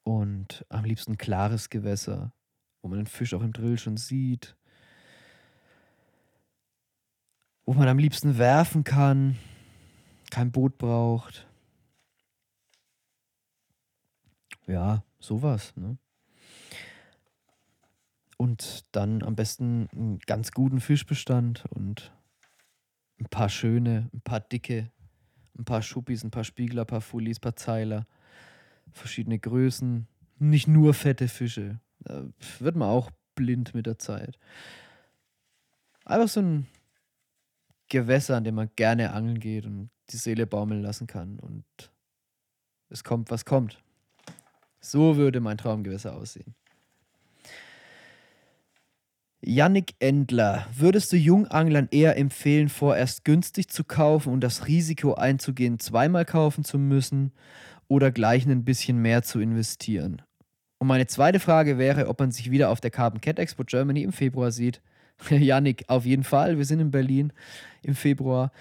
und 0.04 0.66
am 0.70 0.86
liebsten 0.86 1.18
klares 1.18 1.70
Gewässer, 1.70 2.34
wo 2.82 2.88
man 2.88 3.00
den 3.00 3.08
Fisch 3.08 3.34
auch 3.34 3.42
im 3.42 3.54
Drill 3.54 3.78
schon 3.78 3.98
sieht, 3.98 4.56
wo 7.66 7.74
man 7.74 7.88
am 7.88 8.00
liebsten 8.00 8.38
werfen 8.38 8.84
kann, 8.84 9.38
kein 10.32 10.52
Boot 10.52 10.78
braucht. 10.78 11.48
Ja, 14.68 15.04
sowas, 15.20 15.76
ne? 15.76 15.98
Und 18.42 18.86
dann 18.96 19.22
am 19.22 19.36
besten 19.36 19.90
einen 19.92 20.20
ganz 20.20 20.54
guten 20.54 20.80
Fischbestand 20.80 21.66
und 21.72 22.14
ein 23.20 23.26
paar 23.26 23.50
schöne, 23.50 24.10
ein 24.14 24.22
paar 24.22 24.40
dicke, 24.40 24.90
ein 25.58 25.66
paar 25.66 25.82
Schuppis, 25.82 26.24
ein 26.24 26.32
paar 26.32 26.46
Spiegler, 26.46 26.84
ein 26.84 26.88
paar 26.88 27.02
Fullis, 27.02 27.40
ein 27.40 27.42
paar 27.42 27.58
Zeiler, 27.58 28.08
verschiedene 28.94 29.40
Größen, 29.40 30.08
nicht 30.38 30.70
nur 30.70 30.94
fette 30.94 31.28
Fische. 31.28 31.82
Da 32.00 32.30
wird 32.60 32.78
man 32.78 32.88
auch 32.88 33.12
blind 33.36 33.74
mit 33.74 33.86
der 33.86 34.00
Zeit. 34.00 34.40
Einfach 36.06 36.30
so 36.30 36.40
ein 36.40 36.68
Gewässer, 37.90 38.38
an 38.38 38.46
dem 38.46 38.56
man 38.56 38.70
gerne 38.78 39.12
angeln 39.12 39.42
geht 39.42 39.66
und 39.66 39.90
die 40.12 40.18
Seele 40.18 40.48
baumeln 40.48 40.82
lassen 40.82 41.08
kann 41.08 41.40
und 41.40 41.66
es 42.88 43.04
kommt, 43.04 43.32
was 43.32 43.44
kommt. 43.44 43.84
So 44.80 45.18
würde 45.18 45.42
mein 45.42 45.58
Traumgewässer 45.58 46.16
aussehen. 46.16 46.56
Yannick 49.42 49.94
Endler, 50.00 50.68
würdest 50.76 51.14
du 51.14 51.18
Junganglern 51.18 51.88
eher 51.92 52.18
empfehlen, 52.18 52.68
vorerst 52.68 53.24
günstig 53.24 53.70
zu 53.70 53.86
kaufen 53.86 54.34
und 54.34 54.42
das 54.42 54.68
Risiko 54.68 55.14
einzugehen, 55.14 55.80
zweimal 55.80 56.26
kaufen 56.26 56.66
zu 56.66 56.78
müssen 56.78 57.32
oder 57.88 58.12
gleich 58.12 58.46
ein 58.46 58.66
bisschen 58.66 58.98
mehr 59.02 59.24
zu 59.24 59.40
investieren? 59.40 60.22
Und 60.78 60.88
meine 60.88 61.08
zweite 61.08 61.40
Frage 61.40 61.78
wäre, 61.78 62.08
ob 62.08 62.20
man 62.20 62.32
sich 62.32 62.52
wieder 62.52 62.70
auf 62.70 62.82
der 62.82 62.92
Carbon 62.92 63.22
Cat 63.22 63.40
Expo 63.40 63.64
Germany 63.64 64.04
im 64.04 64.12
Februar 64.12 64.52
sieht. 64.52 64.82
Yannick, 65.30 65.86
auf 65.88 66.06
jeden 66.06 66.24
Fall. 66.24 66.58
Wir 66.58 66.66
sind 66.66 66.80
in 66.82 66.92
Berlin 66.92 67.32
im 67.82 67.96
Februar. 67.96 68.52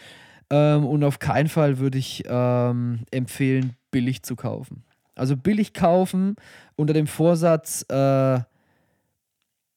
Ähm, 0.50 0.86
und 0.86 1.02
auf 1.02 1.18
keinen 1.18 1.48
Fall 1.48 1.78
würde 1.78 1.98
ich 1.98 2.24
ähm, 2.26 3.00
empfehlen, 3.10 3.74
billig 3.90 4.22
zu 4.22 4.36
kaufen. 4.36 4.84
Also 5.14 5.36
billig 5.36 5.74
kaufen 5.74 6.36
unter 6.76 6.94
dem 6.94 7.08
Vorsatz, 7.08 7.84
äh, 7.88 8.40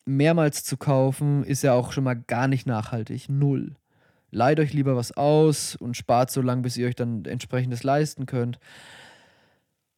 mehrmals 0.05 0.63
zu 0.63 0.77
kaufen, 0.77 1.43
ist 1.43 1.63
ja 1.63 1.73
auch 1.73 1.91
schon 1.91 2.03
mal 2.03 2.15
gar 2.15 2.47
nicht 2.47 2.65
nachhaltig. 2.65 3.29
Null. 3.29 3.75
Leiht 4.31 4.59
euch 4.59 4.73
lieber 4.73 4.95
was 4.95 5.15
aus 5.17 5.75
und 5.75 5.97
spart 5.97 6.31
so 6.31 6.41
lange, 6.41 6.61
bis 6.61 6.77
ihr 6.77 6.87
euch 6.87 6.95
dann 6.95 7.25
entsprechendes 7.25 7.83
leisten 7.83 8.25
könnt. 8.25 8.59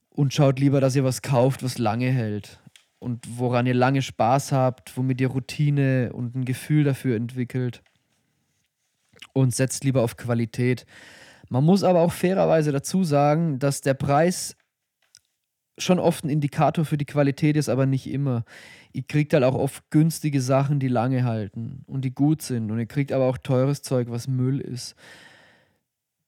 Und 0.09 0.33
schaut 0.33 0.59
lieber, 0.59 0.81
dass 0.81 0.95
ihr 0.95 1.03
was 1.03 1.21
kauft, 1.21 1.63
was 1.63 1.77
lange 1.77 2.09
hält. 2.09 2.59
Und 2.99 3.37
woran 3.37 3.65
ihr 3.65 3.73
lange 3.73 4.01
Spaß 4.01 4.51
habt, 4.51 4.97
womit 4.97 5.21
ihr 5.21 5.27
Routine 5.27 6.11
und 6.13 6.35
ein 6.35 6.45
Gefühl 6.45 6.83
dafür 6.83 7.15
entwickelt. 7.15 7.83
Und 9.33 9.53
setzt 9.53 9.83
lieber 9.83 10.01
auf 10.01 10.17
Qualität. 10.17 10.85
Man 11.49 11.63
muss 11.63 11.83
aber 11.83 12.01
auch 12.01 12.11
fairerweise 12.11 12.71
dazu 12.71 13.03
sagen, 13.03 13.59
dass 13.59 13.81
der 13.81 13.93
Preis 13.93 14.55
schon 15.77 15.99
oft 15.99 16.23
ein 16.23 16.29
Indikator 16.29 16.85
für 16.85 16.97
die 16.97 17.05
Qualität 17.05 17.57
ist, 17.57 17.69
aber 17.69 17.85
nicht 17.85 18.07
immer. 18.07 18.45
Ihr 18.91 19.03
kriegt 19.03 19.33
halt 19.33 19.43
auch 19.43 19.55
oft 19.55 19.89
günstige 19.89 20.41
Sachen, 20.41 20.79
die 20.79 20.87
lange 20.87 21.23
halten 21.23 21.83
und 21.87 22.05
die 22.05 22.13
gut 22.13 22.41
sind. 22.41 22.69
Und 22.71 22.79
ihr 22.79 22.85
kriegt 22.85 23.11
aber 23.11 23.25
auch 23.25 23.37
teures 23.37 23.81
Zeug, 23.81 24.07
was 24.09 24.27
Müll 24.27 24.59
ist. 24.59 24.95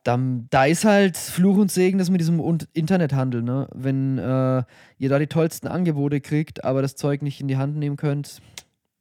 Dann, 0.03 0.47
da 0.51 0.65
ist 0.65 0.85
halt 0.85 1.17
Fluch 1.17 1.57
und 1.57 1.71
Segen 1.71 1.97
das 1.97 2.11
mit 2.11 2.21
diesem 2.21 2.39
Internethandel, 2.73 3.41
ne? 3.41 3.67
Wenn 3.73 4.19
äh, 4.19 4.63
ihr 4.99 5.09
da 5.09 5.17
die 5.17 5.27
tollsten 5.27 5.67
Angebote 5.67 6.21
kriegt, 6.21 6.63
aber 6.63 6.83
das 6.83 6.95
Zeug 6.95 7.23
nicht 7.23 7.41
in 7.41 7.47
die 7.47 7.57
Hand 7.57 7.75
nehmen 7.75 7.97
könnt, 7.97 8.39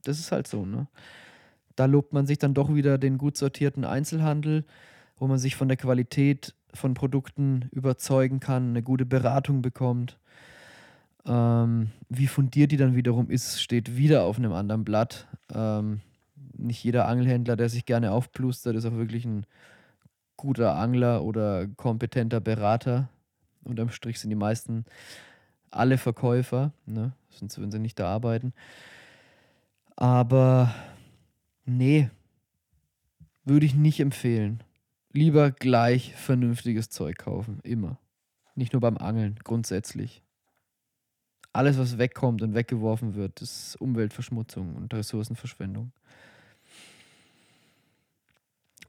das 0.03 0.19
ist 0.19 0.33
halt 0.33 0.47
so, 0.47 0.65
ne? 0.65 0.87
Da 1.77 1.87
lobt 1.87 2.13
man 2.13 2.27
sich 2.27 2.39
dann 2.39 2.55
doch 2.55 2.75
wieder 2.75 2.97
den 2.97 3.19
gut 3.19 3.37
sortierten 3.37 3.85
Einzelhandel, 3.85 4.65
wo 5.19 5.27
man 5.27 5.39
sich 5.39 5.57
von 5.57 5.69
der 5.69 5.77
Qualität 5.77 6.55
von 6.73 6.95
Produkten 6.95 7.69
überzeugen 7.71 8.41
kann, 8.41 8.71
eine 8.71 8.83
gute 8.83 9.07
Beratung 9.07 9.61
bekommt. 9.61 10.19
Ähm, 11.27 11.91
wie 12.09 12.27
fundiert 12.27 12.73
die 12.73 12.77
dann 12.77 12.97
wiederum 12.97 13.31
ist, 13.31 13.61
steht 13.63 13.97
wieder 13.97 14.25
auf 14.25 14.39
einem 14.39 14.53
anderen 14.53 14.85
Blatt. 14.85 15.27
Ähm, 15.53 16.01
nicht 16.57 16.85
jeder 16.85 17.09
Angelhändler, 17.09 17.57
der 17.57 17.69
sich 17.69 17.87
gerne 17.87 18.13
aufplustert, 18.13 18.77
ist 18.77 18.87
auch 18.87 18.93
wirklich 18.93 19.25
ein 19.25 19.47
guter 20.37 20.77
Angler 20.77 21.23
oder 21.23 21.67
kompetenter 21.69 22.41
Berater. 22.41 23.09
Unterm 23.63 23.89
Strich 23.89 24.21
sind 24.21 24.31
die 24.31 24.37
meisten 24.37 24.85
alle 25.71 25.99
Verkäufer, 25.99 26.73
ne? 26.87 27.13
sonst 27.31 27.59
würden 27.59 27.71
sie 27.71 27.79
nicht 27.79 27.99
da 27.99 28.09
arbeiten. 28.09 28.53
Aber 29.97 30.75
nee, 31.65 32.11
würde 33.45 33.67
ich 33.67 33.75
nicht 33.75 34.01
empfehlen. 34.01 34.63
Lieber 35.13 35.51
gleich 35.51 36.15
vernünftiges 36.15 36.91
Zeug 36.91 37.19
kaufen, 37.19 37.61
immer. 37.63 37.99
Nicht 38.57 38.73
nur 38.73 38.81
beim 38.81 38.99
Angeln, 38.99 39.39
grundsätzlich. 39.43 40.24
Alles, 41.55 41.79
was 41.79 41.99
wegkommt 41.99 42.43
und 42.43 42.55
weggeworfen 42.55 43.15
wird, 43.15 43.41
ist 43.41 43.77
Umweltverschmutzung 43.81 44.75
und 44.75 44.93
Ressourcenverschwendung. 44.93 45.93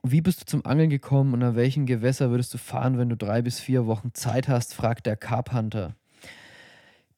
Wie 0.01 0.21
bist 0.21 0.41
du 0.41 0.45
zum 0.45 0.65
Angeln 0.65 0.89
gekommen 0.89 1.35
und 1.35 1.43
an 1.43 1.55
welchen 1.55 1.85
Gewässer 1.85 2.31
würdest 2.31 2.55
du 2.55 2.57
fahren, 2.57 2.97
wenn 2.97 3.09
du 3.09 3.15
drei 3.15 3.43
bis 3.43 3.59
vier 3.59 3.85
Wochen 3.85 4.15
Zeit 4.15 4.47
hast, 4.47 4.73
fragt 4.73 5.05
der 5.05 5.15
Carphunter. 5.15 5.95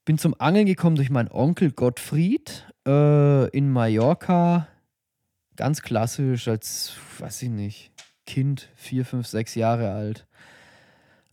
Bin 0.04 0.18
zum 0.18 0.36
Angeln 0.38 0.66
gekommen 0.66 0.98
durch 0.98 1.10
meinen 1.10 1.32
Onkel 1.32 1.72
Gottfried 1.72 2.66
äh, 2.86 3.48
in 3.52 3.72
Mallorca. 3.72 4.68
Ganz 5.56 5.82
klassisch, 5.82 6.50
als, 6.50 6.98
weiß 7.20 7.44
ich 7.44 7.50
nicht, 7.50 7.92
Kind, 8.26 8.68
vier, 8.76 9.06
fünf, 9.06 9.28
sechs 9.28 9.56
Jahre 9.56 9.94
alt. 9.94 10.28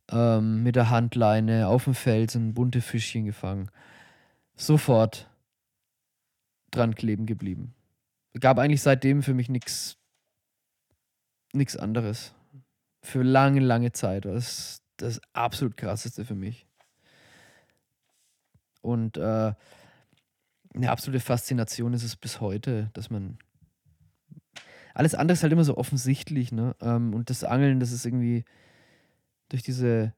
Ähm, 0.09 0.63
mit 0.63 0.77
der 0.77 0.91
Handleine 0.91 1.67
auf 1.67 1.83
dem 1.83 1.95
Felsen 1.95 2.55
bunte 2.55 2.81
Fischchen 2.81 3.25
gefangen. 3.25 3.71
Sofort 4.57 5.31
dran 6.71 6.95
kleben 6.95 7.27
geblieben. 7.27 7.75
Gab 8.41 8.59
eigentlich 8.59 8.83
seitdem 8.83 9.23
für 9.23 9.35
mich 9.35 9.49
nichts 9.49 9.97
nichts 11.53 11.77
anderes. 11.77 12.35
Für 13.03 13.23
lange, 13.23 13.61
lange 13.61 13.93
Zeit. 13.93 14.25
Das 14.25 14.83
das 14.97 15.21
absolut 15.33 15.77
krasseste 15.77 16.25
für 16.25 16.35
mich. 16.35 16.67
Und 18.81 19.17
äh, 19.17 19.55
eine 20.75 20.91
absolute 20.91 21.21
Faszination 21.21 21.95
ist 21.95 22.05
es 22.05 22.17
bis 22.17 22.41
heute, 22.41 22.91
dass 22.93 23.11
man. 23.11 23.39
Alles 24.93 25.15
andere 25.15 25.33
ist 25.35 25.43
halt 25.43 25.53
immer 25.53 25.65
so 25.65 25.77
offensichtlich, 25.77 26.53
ne? 26.53 26.77
Ähm, 26.81 27.15
und 27.15 27.31
das 27.31 27.43
Angeln, 27.43 27.81
das 27.81 27.91
ist 27.91 28.05
irgendwie 28.05 28.45
durch 29.49 29.63
diese, 29.63 30.15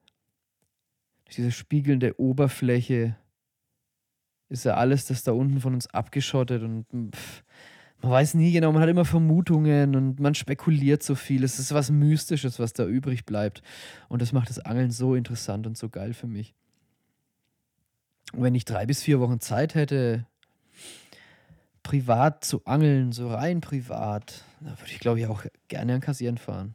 durch 1.25 1.37
diese 1.37 1.53
spiegelnde 1.53 2.21
Oberfläche 2.21 3.17
ist 4.49 4.65
ja 4.65 4.75
alles 4.75 5.07
das 5.07 5.23
da 5.23 5.33
unten 5.33 5.61
von 5.61 5.75
uns 5.75 5.87
abgeschottet 5.89 6.63
und 6.63 6.87
pff, 7.15 7.43
man 8.03 8.13
weiß 8.13 8.35
nie 8.35 8.53
genau, 8.53 8.73
man 8.73 8.83
hat 8.83 8.89
immer 8.89 9.05
Vermutungen 9.05 9.97
und 9.97 10.21
man 10.21 10.35
spekuliert 10.35 11.03
so 11.03 11.15
viel. 11.15 11.43
Es 11.43 11.59
ist 11.59 11.73
was 11.73 11.91
Mystisches, 11.91 12.59
was 12.59 12.73
da 12.73 12.87
übrig 12.87 13.25
bleibt. 13.25 13.63
Und 14.09 14.23
das 14.23 14.33
macht 14.33 14.51
das 14.51 14.59
Angeln 14.59 14.91
so 14.91 15.15
interessant 15.15 15.67
und 15.67 15.79
so 15.79 15.89
geil 15.89 16.13
für 16.13 16.27
mich. 16.27 16.55
Und 18.33 18.43
wenn 18.43 18.55
ich 18.55 18.65
drei 18.65 18.87
bis 18.87 19.03
vier 19.03 19.21
Wochen 19.21 19.41
Zeit 19.41 19.75
hätte, 19.75 20.27
privat 21.83 22.45
zu 22.45 22.65
angeln, 22.65 23.13
so 23.13 23.29
rein 23.29 23.61
privat, 23.61 24.45
da 24.61 24.71
würde 24.71 24.93
ich 24.93 24.99
glaube 24.99 25.21
ich 25.21 25.27
auch 25.27 25.45
gerne 25.69 25.95
an 25.95 26.01
Kassieren 26.01 26.39
fahren. 26.39 26.75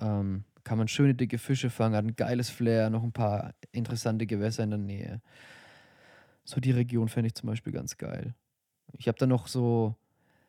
Ähm, 0.00 0.44
kann 0.64 0.78
man 0.78 0.88
schöne 0.88 1.14
dicke 1.14 1.38
Fische 1.38 1.70
fangen, 1.70 1.94
hat 1.94 2.04
ein 2.04 2.16
geiles 2.16 2.50
Flair, 2.50 2.90
noch 2.90 3.02
ein 3.02 3.12
paar 3.12 3.54
interessante 3.72 4.26
Gewässer 4.26 4.64
in 4.64 4.70
der 4.70 4.78
Nähe. 4.78 5.22
So 6.50 6.60
die 6.60 6.72
Region 6.72 7.08
fände 7.08 7.28
ich 7.28 7.34
zum 7.34 7.48
Beispiel 7.48 7.72
ganz 7.72 7.96
geil. 7.96 8.34
Ich 8.98 9.06
habe 9.06 9.16
da 9.16 9.26
noch 9.26 9.46
so 9.46 9.94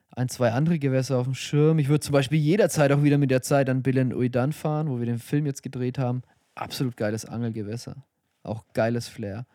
ein, 0.09 0.29
zwei 0.29 0.51
andere 0.51 0.79
Gewässer 0.79 1.19
auf 1.19 1.25
dem 1.25 1.35
Schirm. 1.35 1.77
Ich 1.77 1.89
würde 1.89 1.99
zum 1.99 2.13
Beispiel 2.13 2.39
jederzeit 2.39 2.91
auch 2.91 3.03
wieder 3.03 3.19
mit 3.19 3.29
der 3.29 3.43
Zeit 3.43 3.69
an 3.69 3.83
Bilen 3.83 4.11
Uidan 4.11 4.51
fahren, 4.51 4.89
wo 4.89 4.97
wir 4.97 5.05
den 5.05 5.19
Film 5.19 5.45
jetzt 5.45 5.61
gedreht 5.61 5.99
haben. 5.99 6.23
Absolut 6.55 6.97
geiles 6.97 7.25
Angelgewässer. 7.25 8.03
Auch 8.41 8.65
geiles 8.73 9.07
Flair. 9.07 9.45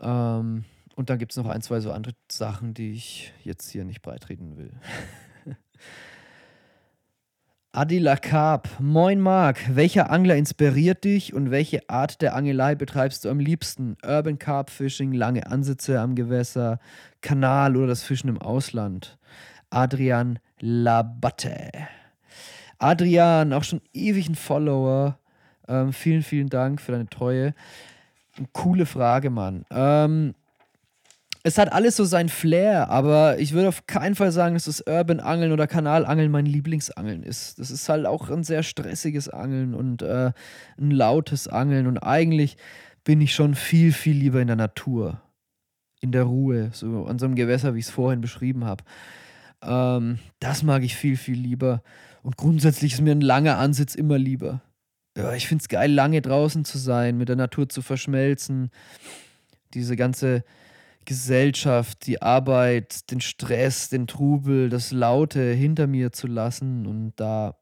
Ähm, 0.00 0.64
und 0.96 1.10
dann 1.10 1.18
gibt 1.18 1.32
es 1.32 1.36
noch 1.36 1.48
ein, 1.48 1.60
zwei 1.60 1.80
so 1.80 1.92
andere 1.92 2.14
Sachen, 2.32 2.72
die 2.72 2.92
ich 2.92 3.34
jetzt 3.44 3.70
hier 3.70 3.84
nicht 3.84 4.00
breitreten 4.00 4.56
will. 4.56 4.72
Adila 7.72 8.16
Carp. 8.16 8.68
Moin 8.80 9.20
Marc, 9.20 9.76
welcher 9.76 10.10
Angler 10.10 10.34
inspiriert 10.34 11.04
dich 11.04 11.34
und 11.34 11.52
welche 11.52 11.88
Art 11.88 12.20
der 12.20 12.34
Angelei 12.34 12.74
betreibst 12.74 13.24
du 13.24 13.28
am 13.28 13.38
liebsten? 13.38 13.96
Urban 14.04 14.40
Carp 14.40 14.70
Fishing, 14.70 15.12
lange 15.12 15.46
Ansitze 15.46 16.00
am 16.00 16.16
Gewässer, 16.16 16.80
Kanal 17.20 17.76
oder 17.76 17.86
das 17.86 18.02
Fischen 18.02 18.28
im 18.28 18.42
Ausland? 18.42 19.18
Adrian 19.70 20.40
Labatte. 20.58 21.70
Adrian, 22.80 23.52
auch 23.52 23.62
schon 23.62 23.82
ewig 23.92 24.28
ein 24.28 24.34
Follower. 24.34 25.20
Ähm, 25.68 25.92
vielen, 25.92 26.24
vielen 26.24 26.48
Dank 26.48 26.80
für 26.80 26.90
deine 26.90 27.08
Treue. 27.08 27.54
Coole 28.52 28.84
Frage, 28.84 29.30
Mann. 29.30 29.64
Ähm, 29.70 30.34
es 31.42 31.56
hat 31.56 31.72
alles 31.72 31.96
so 31.96 32.04
sein 32.04 32.28
Flair, 32.28 32.90
aber 32.90 33.38
ich 33.38 33.52
würde 33.52 33.68
auf 33.68 33.86
keinen 33.86 34.14
Fall 34.14 34.30
sagen, 34.30 34.54
dass 34.54 34.64
das 34.64 34.82
Urban 34.86 35.20
Angeln 35.20 35.52
oder 35.52 35.66
Kanalangeln 35.66 36.30
mein 36.30 36.44
Lieblingsangeln 36.44 37.22
ist. 37.22 37.58
Das 37.58 37.70
ist 37.70 37.88
halt 37.88 38.06
auch 38.06 38.28
ein 38.28 38.44
sehr 38.44 38.62
stressiges 38.62 39.28
Angeln 39.28 39.74
und 39.74 40.02
äh, 40.02 40.32
ein 40.78 40.90
lautes 40.90 41.48
Angeln 41.48 41.86
und 41.86 41.98
eigentlich 41.98 42.56
bin 43.04 43.20
ich 43.20 43.34
schon 43.34 43.54
viel, 43.54 43.92
viel 43.92 44.16
lieber 44.16 44.40
in 44.42 44.48
der 44.48 44.56
Natur, 44.56 45.22
in 46.02 46.12
der 46.12 46.24
Ruhe, 46.24 46.70
so 46.72 47.06
an 47.06 47.18
so 47.18 47.24
einem 47.24 47.36
Gewässer, 47.36 47.74
wie 47.74 47.78
ich 47.78 47.86
es 47.86 47.90
vorhin 47.90 48.20
beschrieben 48.20 48.66
habe. 48.66 48.84
Ähm, 49.62 50.18
das 50.40 50.62
mag 50.62 50.82
ich 50.82 50.94
viel, 50.94 51.16
viel 51.16 51.38
lieber 51.38 51.82
und 52.22 52.36
grundsätzlich 52.36 52.94
ist 52.94 53.00
mir 53.00 53.12
ein 53.12 53.22
langer 53.22 53.56
Ansitz 53.56 53.94
immer 53.94 54.18
lieber. 54.18 54.60
Ja, 55.16 55.32
ich 55.32 55.48
finde 55.48 55.62
es 55.62 55.68
geil, 55.68 55.90
lange 55.90 56.20
draußen 56.20 56.66
zu 56.66 56.76
sein, 56.76 57.16
mit 57.16 57.30
der 57.30 57.36
Natur 57.36 57.68
zu 57.68 57.80
verschmelzen, 57.80 58.70
diese 59.72 59.96
ganze 59.96 60.44
Gesellschaft, 61.10 62.06
die 62.06 62.22
Arbeit, 62.22 63.10
den 63.10 63.20
Stress, 63.20 63.88
den 63.88 64.06
Trubel, 64.06 64.68
das 64.68 64.92
Laute 64.92 65.52
hinter 65.52 65.88
mir 65.88 66.12
zu 66.12 66.28
lassen 66.28 66.86
und 66.86 67.14
da 67.16 67.56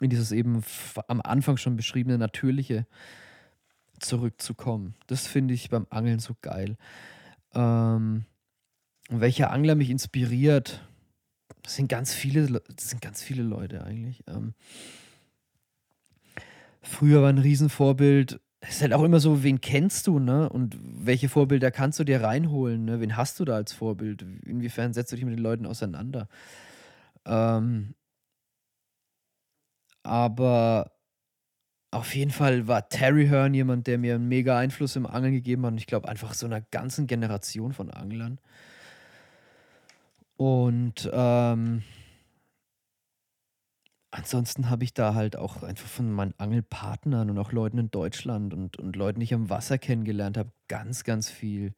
in 0.00 0.08
dieses 0.08 0.30
eben 0.30 0.62
am 1.08 1.20
Anfang 1.20 1.56
schon 1.56 1.74
beschriebene 1.74 2.16
Natürliche 2.16 2.86
zurückzukommen. 3.98 4.94
Das 5.08 5.26
finde 5.26 5.52
ich 5.52 5.68
beim 5.68 5.88
Angeln 5.90 6.20
so 6.20 6.36
geil. 6.42 6.76
Ähm, 7.54 8.24
welcher 9.08 9.50
Angler 9.50 9.74
mich 9.74 9.90
inspiriert? 9.90 10.88
Das 11.64 11.74
sind 11.74 11.88
ganz 11.88 12.14
viele, 12.14 12.62
das 12.76 12.88
sind 12.88 13.02
ganz 13.02 13.20
viele 13.20 13.42
Leute 13.42 13.82
eigentlich. 13.82 14.22
Ähm, 14.28 14.54
früher 16.82 17.22
war 17.22 17.30
ein 17.30 17.38
Riesenvorbild 17.38 18.38
es 18.68 18.76
ist 18.76 18.82
halt 18.82 18.92
auch 18.92 19.02
immer 19.02 19.20
so, 19.20 19.42
wen 19.42 19.60
kennst 19.60 20.06
du, 20.06 20.18
ne? 20.18 20.48
Und 20.48 20.76
welche 20.80 21.28
Vorbilder 21.28 21.70
kannst 21.70 21.98
du 22.00 22.04
dir 22.04 22.22
reinholen, 22.22 22.84
ne? 22.84 23.00
Wen 23.00 23.16
hast 23.16 23.38
du 23.40 23.44
da 23.44 23.54
als 23.54 23.72
Vorbild? 23.72 24.22
Inwiefern 24.44 24.92
setzt 24.92 25.12
du 25.12 25.16
dich 25.16 25.24
mit 25.24 25.34
den 25.34 25.42
Leuten 25.42 25.66
auseinander? 25.66 26.28
Ähm, 27.24 27.94
aber 30.02 30.92
auf 31.90 32.14
jeden 32.14 32.30
Fall 32.30 32.68
war 32.68 32.88
Terry 32.88 33.26
Hearn 33.28 33.54
jemand, 33.54 33.86
der 33.86 33.98
mir 33.98 34.16
einen 34.16 34.28
mega 34.28 34.58
Einfluss 34.58 34.96
im 34.96 35.06
Angeln 35.06 35.32
gegeben 35.32 35.64
hat. 35.64 35.72
Und 35.72 35.78
ich 35.78 35.86
glaube, 35.86 36.08
einfach 36.08 36.34
so 36.34 36.46
einer 36.46 36.60
ganzen 36.60 37.06
Generation 37.06 37.72
von 37.72 37.90
Anglern. 37.90 38.38
Und 40.36 41.08
ähm, 41.12 41.82
Ansonsten 44.16 44.70
habe 44.70 44.82
ich 44.82 44.94
da 44.94 45.14
halt 45.14 45.36
auch 45.36 45.62
einfach 45.62 45.86
von 45.86 46.10
meinen 46.10 46.32
Angelpartnern 46.38 47.28
und 47.28 47.36
auch 47.36 47.52
Leuten 47.52 47.76
in 47.76 47.90
Deutschland 47.90 48.54
und, 48.54 48.78
und 48.78 48.96
Leuten, 48.96 49.20
die 49.20 49.24
ich 49.24 49.34
am 49.34 49.50
Wasser 49.50 49.76
kennengelernt 49.76 50.38
habe, 50.38 50.50
ganz, 50.68 51.04
ganz 51.04 51.28
viel 51.28 51.74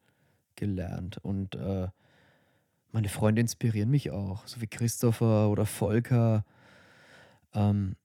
gelernt. 0.55 1.17
Und 1.17 1.55
äh, 1.55 1.89
meine 2.93 3.09
Freunde 3.09 3.41
inspirieren 3.41 3.89
mich 3.89 4.11
auch, 4.11 4.47
so 4.47 4.61
wie 4.61 4.67
Christopher 4.67 5.49
oder 5.49 5.65
Volker 5.65 6.45
ähm, 7.53 7.97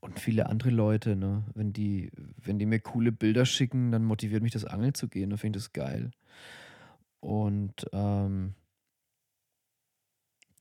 und 0.00 0.20
viele 0.20 0.50
andere 0.50 0.68
Leute. 0.68 1.16
Ne? 1.16 1.44
Wenn, 1.54 1.72
die, 1.72 2.10
wenn 2.36 2.58
die 2.58 2.66
mir 2.66 2.80
coole 2.80 3.10
Bilder 3.10 3.46
schicken, 3.46 3.90
dann 3.90 4.04
motiviert 4.04 4.42
mich 4.42 4.52
das 4.52 4.66
Angeln 4.66 4.92
zu 4.92 5.08
gehen. 5.08 5.30
Dann 5.30 5.38
finde 5.38 5.58
ich 5.58 5.64
das 5.64 5.72
geil. 5.72 6.10
Und 7.20 7.86
ähm, 7.94 8.52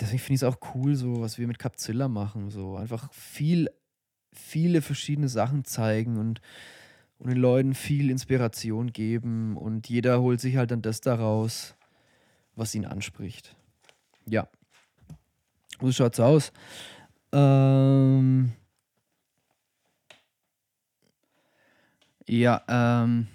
deswegen 0.01 0.19
finde 0.19 0.33
ich 0.33 0.41
es 0.41 0.43
auch 0.43 0.57
cool, 0.73 0.95
so 0.95 1.21
was 1.21 1.37
wir 1.37 1.47
mit 1.47 1.59
Capzilla 1.59 2.07
machen. 2.07 2.49
So 2.49 2.75
einfach 2.75 3.11
viel, 3.13 3.69
viele 4.33 4.81
verschiedene 4.81 5.29
Sachen 5.29 5.63
zeigen 5.63 6.17
und, 6.17 6.41
und 7.19 7.29
den 7.29 7.37
Leuten 7.37 7.75
viel 7.75 8.09
Inspiration 8.09 8.91
geben 8.91 9.55
und 9.55 9.87
jeder 9.87 10.21
holt 10.21 10.41
sich 10.41 10.57
halt 10.57 10.71
dann 10.71 10.81
das 10.81 11.01
daraus, 11.01 11.75
was 12.55 12.75
ihn 12.75 12.85
anspricht. 12.85 13.55
Ja. 14.25 14.47
So 15.79 15.91
schaut's 15.91 16.19
aus. 16.19 16.51
Ähm. 17.31 18.51
Ja, 22.27 22.63
ähm. 22.67 23.27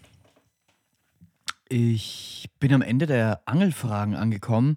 Ich 1.68 2.48
bin 2.60 2.72
am 2.72 2.82
Ende 2.82 3.06
der 3.06 3.43
Angelfragen 3.44 4.14
angekommen. 4.14 4.76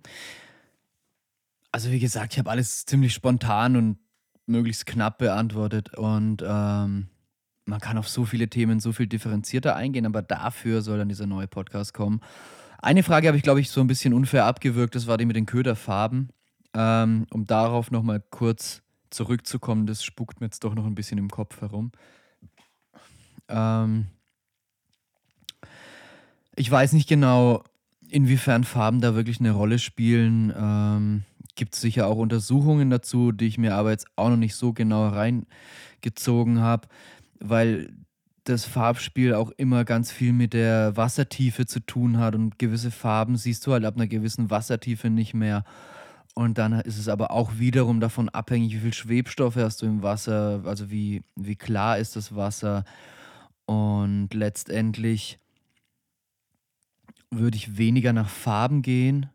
Also 1.72 1.91
wie 1.91 2.00
gesagt, 2.00 2.34
ich 2.34 2.40
habe 2.40 2.50
alles 2.50 2.86
ziemlich 2.86 3.14
spontan 3.14 3.76
und 3.76 4.00
möglichst 4.48 4.86
knapp 4.86 5.20
beantwortet 5.20 5.96
und 5.96 6.44
ähm, 6.44 7.10
man 7.66 7.80
kann 7.80 8.00
auf 8.00 8.10
so 8.10 8.26
viele 8.26 8.50
Themen 8.50 8.80
so 8.80 8.91
viel 8.91 9.06
differenzierter 9.06 9.76
eingehen, 9.76 10.08
aber 10.08 10.24
dafür 10.24 10.82
soll 10.82 10.98
dann 10.98 11.10
dieser 11.10 11.28
neue 11.28 11.48
Podcast 11.48 11.94
kommen. 11.94 12.22
Eine 12.80 13.04
Frage 13.04 13.28
habe 13.28 13.38
ich, 13.38 13.44
glaube 13.44 13.62
ich, 13.62 13.70
so 13.70 13.82
ein 13.82 13.88
bisschen 13.88 14.14
unfair 14.14 14.46
abgewürgt, 14.46 14.96
das 14.96 15.06
war 15.06 15.18
die 15.18 15.26
mit 15.26 15.36
den 15.36 15.46
Köderfarben. 15.46 16.30
Ähm, 16.74 17.28
um 17.32 17.46
darauf 17.46 17.91
nochmal 17.91 18.24
kurz 18.30 18.82
zurückzukommen, 19.10 19.86
das 19.86 20.04
spuckt 20.04 20.40
mir 20.40 20.48
jetzt 20.48 20.64
doch 20.64 20.76
noch 20.76 20.86
ein 20.86 20.96
bisschen 20.96 21.18
im 21.18 21.30
Kopf 21.30 21.62
herum. 21.62 21.91
Ähm, 23.48 24.08
ich 26.56 26.70
weiß 26.70 26.94
nicht 26.94 27.10
genau, 27.10 27.64
inwiefern 28.08 28.64
Farben 28.64 29.02
da 29.02 29.16
wirklich 29.16 29.40
eine 29.40 29.52
Rolle 29.52 29.80
spielen. 29.80 30.54
Ähm, 30.56 31.24
Gibt 31.60 31.76
es 31.76 31.81
sicher 31.81 32.07
auch 32.07 32.15
Untersuchungen 32.15 32.90
dazu, 32.90 33.34
die 33.34 33.48
ich 33.48 33.57
mir 33.57 33.76
aber 33.76 33.91
jetzt 33.91 34.07
auch 34.15 34.30
noch 34.30 34.38
nicht 34.38 34.56
so 34.56 34.72
genau 34.72 35.10
reingezogen 35.10 36.61
habe, 36.61 36.88
weil 37.41 37.90
das 38.45 38.64
Farbspiel 38.64 39.34
auch 39.34 39.52
immer 39.57 39.84
ganz 39.84 40.10
viel 40.10 40.31
mit 40.31 40.53
der 40.53 40.95
Wassertiefe 40.95 41.65
zu 41.65 41.81
tun 41.81 42.18
hat 42.18 42.34
und 42.34 42.60
gewisse 42.60 42.91
Farben 42.91 43.36
siehst 43.36 43.68
du 43.68 43.73
halt 43.73 43.84
ab 43.84 43.98
einer 43.98 44.07
gewissen 44.07 44.49
Wassertiefe 44.49 45.10
nicht 45.10 45.34
mehr. 45.34 45.65
Und 46.34 46.57
dann 46.57 46.72
ist 46.72 46.98
es 46.98 47.10
aber 47.10 47.31
auch 47.31 47.52
wiederum 47.57 47.99
davon 47.99 48.30
abhängig, 48.30 48.76
wie 48.76 48.80
viel 48.80 48.94
Schwebstoff 48.94 49.57
hast 49.57 49.81
du 49.81 49.86
im 49.86 50.02
Wasser, 50.02 50.61
also 50.64 50.90
wie, 50.90 51.23
wie 51.36 51.57
klar 51.57 51.98
ist 51.98 52.15
das 52.15 52.38
Wasser. 52.38 52.86
Und 53.65 54.30
letztendlich 54.34 55.40
würde 57.30 57.57
ich 57.57 57.77
weniger 57.77 58.14
nach 58.14 58.30
Farben 58.30 58.81
gehen 58.81 59.30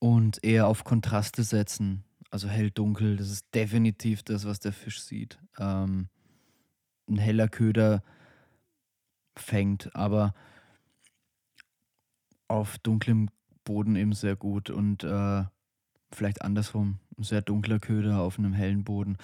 und 0.00 0.42
eher 0.42 0.66
auf 0.66 0.82
Kontraste 0.82 1.44
setzen. 1.44 2.02
Also 2.30 2.48
hell, 2.48 2.70
dunkel, 2.70 3.16
das 3.16 3.30
ist 3.30 3.46
definitiv 3.54 4.24
das, 4.24 4.44
was 4.44 4.58
der 4.58 4.72
Fisch 4.72 5.00
sieht. 5.02 5.38
Ähm, 5.58 6.08
ein 7.08 7.18
heller 7.18 7.48
Köder 7.48 8.02
fängt, 9.36 9.94
aber 9.94 10.34
auf 12.48 12.78
dunklem 12.78 13.28
Boden 13.64 13.94
eben 13.94 14.12
sehr 14.12 14.36
gut 14.36 14.70
und 14.70 15.04
äh, 15.04 15.44
vielleicht 16.12 16.42
andersrum, 16.42 16.98
ein 17.18 17.22
sehr 17.22 17.42
dunkler 17.42 17.78
Köder 17.78 18.20
auf 18.20 18.38
einem 18.38 18.52
hellen 18.52 18.84
Boden, 18.84 19.18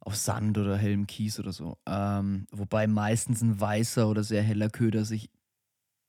auf 0.00 0.16
Sand 0.16 0.56
oder 0.56 0.76
hellem 0.76 1.06
Kies 1.06 1.38
oder 1.38 1.52
so. 1.52 1.76
Ähm, 1.86 2.46
wobei 2.50 2.86
meistens 2.86 3.42
ein 3.42 3.60
weißer 3.60 4.08
oder 4.08 4.22
sehr 4.22 4.42
heller 4.42 4.70
Köder 4.70 5.04
sich 5.04 5.30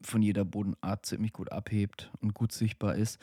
von 0.01 0.21
jeder 0.21 0.45
Bodenart 0.45 1.05
ziemlich 1.05 1.33
gut 1.33 1.51
abhebt 1.51 2.11
und 2.21 2.33
gut 2.33 2.51
sichtbar 2.51 2.95
ist. 2.95 3.19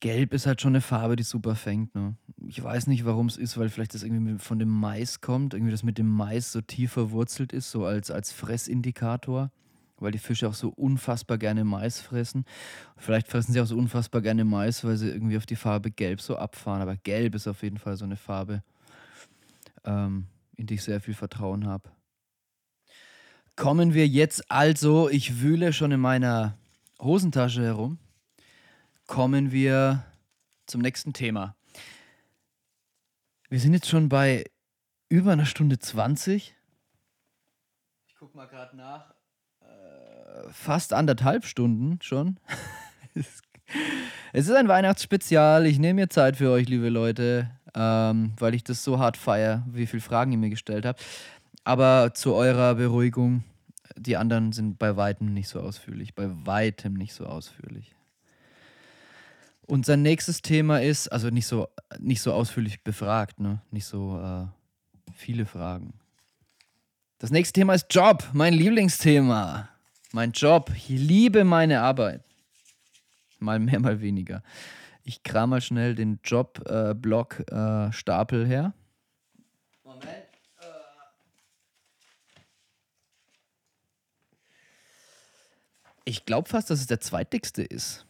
Gelb 0.00 0.32
ist 0.32 0.46
halt 0.46 0.60
schon 0.60 0.72
eine 0.72 0.80
Farbe, 0.80 1.16
die 1.16 1.22
super 1.22 1.54
fängt. 1.54 1.94
Ne? 1.94 2.16
Ich 2.46 2.62
weiß 2.62 2.88
nicht, 2.88 3.04
warum 3.04 3.26
es 3.26 3.36
ist, 3.36 3.56
weil 3.58 3.68
vielleicht 3.68 3.94
das 3.94 4.02
irgendwie 4.02 4.38
von 4.38 4.58
dem 4.58 4.68
Mais 4.68 5.20
kommt, 5.20 5.54
irgendwie 5.54 5.72
das 5.72 5.82
mit 5.82 5.98
dem 5.98 6.08
Mais 6.08 6.52
so 6.52 6.60
tief 6.60 6.92
verwurzelt 6.92 7.52
ist, 7.52 7.70
so 7.70 7.84
als, 7.84 8.10
als 8.10 8.32
Fressindikator, 8.32 9.50
weil 9.98 10.12
die 10.12 10.18
Fische 10.18 10.48
auch 10.48 10.54
so 10.54 10.68
unfassbar 10.70 11.38
gerne 11.38 11.64
Mais 11.64 12.00
fressen. 12.00 12.44
Vielleicht 12.96 13.28
fressen 13.28 13.52
sie 13.52 13.60
auch 13.60 13.66
so 13.66 13.76
unfassbar 13.76 14.20
gerne 14.20 14.44
Mais, 14.44 14.84
weil 14.84 14.96
sie 14.96 15.08
irgendwie 15.08 15.36
auf 15.36 15.46
die 15.46 15.56
Farbe 15.56 15.90
Gelb 15.90 16.20
so 16.20 16.36
abfahren. 16.36 16.82
Aber 16.82 16.96
Gelb 16.96 17.34
ist 17.34 17.46
auf 17.46 17.62
jeden 17.62 17.78
Fall 17.78 17.96
so 17.96 18.04
eine 18.04 18.16
Farbe, 18.16 18.62
ähm, 19.84 20.26
in 20.56 20.66
die 20.66 20.74
ich 20.74 20.82
sehr 20.82 21.00
viel 21.00 21.14
Vertrauen 21.14 21.66
habe. 21.66 21.90
Kommen 23.56 23.94
wir 23.94 24.08
jetzt 24.08 24.50
also, 24.50 25.08
ich 25.08 25.40
wühle 25.40 25.72
schon 25.72 25.92
in 25.92 26.00
meiner 26.00 26.58
Hosentasche 27.00 27.62
herum 27.62 27.98
kommen 29.06 29.52
wir 29.52 30.04
zum 30.66 30.80
nächsten 30.80 31.12
Thema. 31.12 31.56
Wir 33.48 33.60
sind 33.60 33.74
jetzt 33.74 33.88
schon 33.88 34.08
bei 34.08 34.44
über 35.08 35.32
einer 35.32 35.46
Stunde 35.46 35.78
20. 35.78 36.54
Ich 38.08 38.14
gucke 38.16 38.36
mal 38.36 38.46
gerade 38.46 38.76
nach. 38.76 39.14
Äh, 39.60 40.48
fast 40.50 40.92
anderthalb 40.92 41.44
Stunden 41.44 41.98
schon. 42.02 42.40
es 44.32 44.48
ist 44.48 44.50
ein 44.50 44.68
Weihnachtsspezial. 44.68 45.66
Ich 45.66 45.78
nehme 45.78 46.02
mir 46.02 46.08
Zeit 46.08 46.36
für 46.36 46.50
euch, 46.50 46.68
liebe 46.68 46.88
Leute, 46.88 47.50
ähm, 47.74 48.32
weil 48.38 48.54
ich 48.54 48.64
das 48.64 48.82
so 48.82 48.98
hart 48.98 49.16
feiere, 49.16 49.64
wie 49.70 49.86
viele 49.86 50.02
Fragen 50.02 50.32
ihr 50.32 50.38
mir 50.38 50.50
gestellt 50.50 50.86
habt. 50.86 51.04
Aber 51.62 52.12
zu 52.14 52.34
eurer 52.34 52.74
Beruhigung, 52.74 53.44
die 53.96 54.16
anderen 54.16 54.52
sind 54.52 54.78
bei 54.78 54.96
weitem 54.96 55.32
nicht 55.32 55.48
so 55.48 55.60
ausführlich. 55.60 56.14
Bei 56.14 56.28
weitem 56.44 56.94
nicht 56.94 57.14
so 57.14 57.26
ausführlich. 57.26 57.94
Unser 59.66 59.96
nächstes 59.96 60.42
Thema 60.42 60.82
ist, 60.82 61.08
also 61.08 61.30
nicht 61.30 61.46
so, 61.46 61.68
nicht 61.98 62.20
so 62.20 62.32
ausführlich 62.32 62.82
befragt, 62.82 63.40
ne? 63.40 63.62
nicht 63.70 63.86
so 63.86 64.20
äh, 64.20 64.46
viele 65.14 65.46
Fragen. 65.46 65.94
Das 67.18 67.30
nächste 67.30 67.54
Thema 67.54 67.72
ist 67.74 67.86
Job, 67.90 68.28
mein 68.32 68.52
Lieblingsthema. 68.52 69.68
Mein 70.12 70.32
Job. 70.32 70.70
Ich 70.76 70.88
liebe 70.88 71.44
meine 71.44 71.80
Arbeit. 71.80 72.22
Mal 73.40 73.58
mehr, 73.58 73.80
mal 73.80 74.00
weniger. 74.00 74.42
Ich 75.02 75.22
kram 75.22 75.50
mal 75.50 75.60
schnell 75.60 75.94
den 75.94 76.18
Job-Blog-Stapel 76.22 78.40
äh, 78.40 78.44
äh, 78.44 78.46
her. 78.46 78.72
Moment. 79.82 80.06
Äh. 80.06 80.18
Ich 86.04 86.26
glaube 86.26 86.48
fast, 86.48 86.70
dass 86.70 86.80
es 86.80 86.86
der 86.86 87.00
zweitdickste 87.00 87.62
ist. 87.62 88.06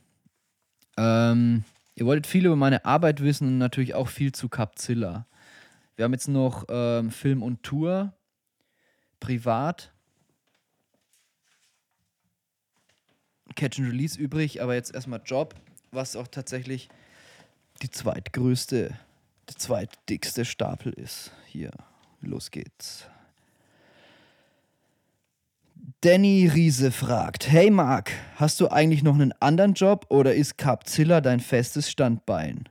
Ähm, 0.97 1.65
ihr 1.95 2.07
wolltet 2.07 2.27
viel 2.27 2.47
über 2.47 2.57
meine 2.57 2.85
Arbeit 2.85 3.23
wissen 3.23 3.49
und 3.49 3.59
natürlich 3.59 3.95
auch 3.95 4.09
viel 4.09 4.33
zu 4.33 4.49
Capzilla. 4.49 5.27
Wir 5.97 6.05
haben 6.05 6.13
jetzt 6.13 6.29
noch 6.29 6.65
ähm, 6.69 7.11
Film 7.11 7.43
und 7.43 7.63
Tour, 7.63 8.13
privat, 9.21 9.93
Catch 13.55 13.79
and 13.79 13.89
Release 13.89 14.19
übrig, 14.19 14.63
aber 14.63 14.75
jetzt 14.75 14.95
erstmal 14.95 15.23
Job, 15.25 15.55
was 15.93 16.17
auch 16.17 16.27
tatsächlich 16.27 16.89
die 17.83 17.91
zweitgrößte, 17.91 18.99
der 19.49 19.57
zweitdickste 19.57 20.45
Stapel 20.45 20.93
ist. 20.93 21.31
Hier, 21.47 21.71
los 22.21 22.51
geht's. 22.51 23.09
Danny 26.05 26.47
Riese 26.53 26.93
fragt: 26.93 27.51
Hey 27.51 27.71
Marc, 27.71 28.11
hast 28.37 28.61
du 28.61 28.69
eigentlich 28.69 29.03
noch 29.03 29.15
einen 29.15 29.33
anderen 29.41 29.73
Job 29.73 30.05
oder 30.11 30.35
ist 30.35 30.59
Capzilla 30.59 31.23
dein 31.23 31.41
festes 31.41 31.91
Standbein? 31.91 32.69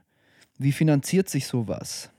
Wie 0.56 0.70
finanziert 0.70 1.28
sich 1.28 1.48
sowas? 1.48 2.10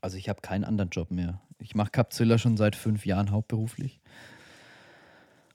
Also, 0.00 0.16
ich 0.16 0.28
habe 0.28 0.40
keinen 0.40 0.64
anderen 0.64 0.90
Job 0.90 1.12
mehr. 1.12 1.40
Ich 1.60 1.76
mache 1.76 1.92
Capzilla 1.92 2.38
schon 2.38 2.56
seit 2.56 2.74
fünf 2.74 3.06
Jahren 3.06 3.30
hauptberuflich. 3.30 4.00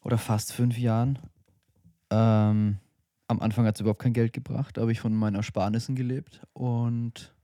Oder 0.05 0.17
fast 0.17 0.53
fünf 0.53 0.77
Jahren. 0.77 1.19
Ähm, 2.09 2.77
am 3.27 3.39
Anfang 3.41 3.65
hat 3.65 3.75
es 3.75 3.81
überhaupt 3.81 4.01
kein 4.01 4.13
Geld 4.13 4.31
gebracht, 4.31 4.77
habe 4.77 4.93
ich 4.93 5.01
von 5.01 5.13
meinen 5.13 5.35
Ersparnissen 5.35 5.97
gelebt. 5.97 6.39
Und 6.53 7.35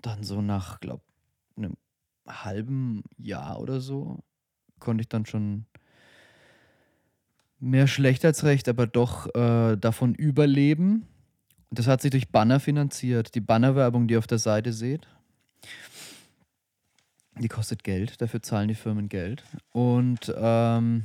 dann 0.00 0.22
so 0.22 0.40
nach, 0.40 0.78
glaube 0.78 1.02
einem 1.56 1.74
halben 2.26 3.04
Jahr 3.18 3.60
oder 3.60 3.80
so 3.80 4.20
konnte 4.80 5.02
ich 5.02 5.08
dann 5.08 5.26
schon 5.26 5.66
mehr 7.58 7.86
schlecht 7.86 8.24
als 8.24 8.44
recht, 8.44 8.68
aber 8.68 8.86
doch 8.86 9.34
äh, 9.34 9.76
davon 9.76 10.14
überleben. 10.14 11.06
Das 11.70 11.86
hat 11.86 12.02
sich 12.02 12.10
durch 12.10 12.28
Banner 12.28 12.60
finanziert. 12.60 13.34
Die 13.34 13.40
Bannerwerbung, 13.40 14.06
die 14.06 14.14
ihr 14.14 14.18
auf 14.18 14.26
der 14.26 14.38
Seite 14.38 14.72
seht, 14.72 15.08
die 17.38 17.48
kostet 17.48 17.82
Geld, 17.82 18.20
dafür 18.20 18.42
zahlen 18.42 18.68
die 18.68 18.74
Firmen 18.74 19.08
Geld. 19.08 19.42
Und, 19.72 20.32
ähm, 20.36 21.04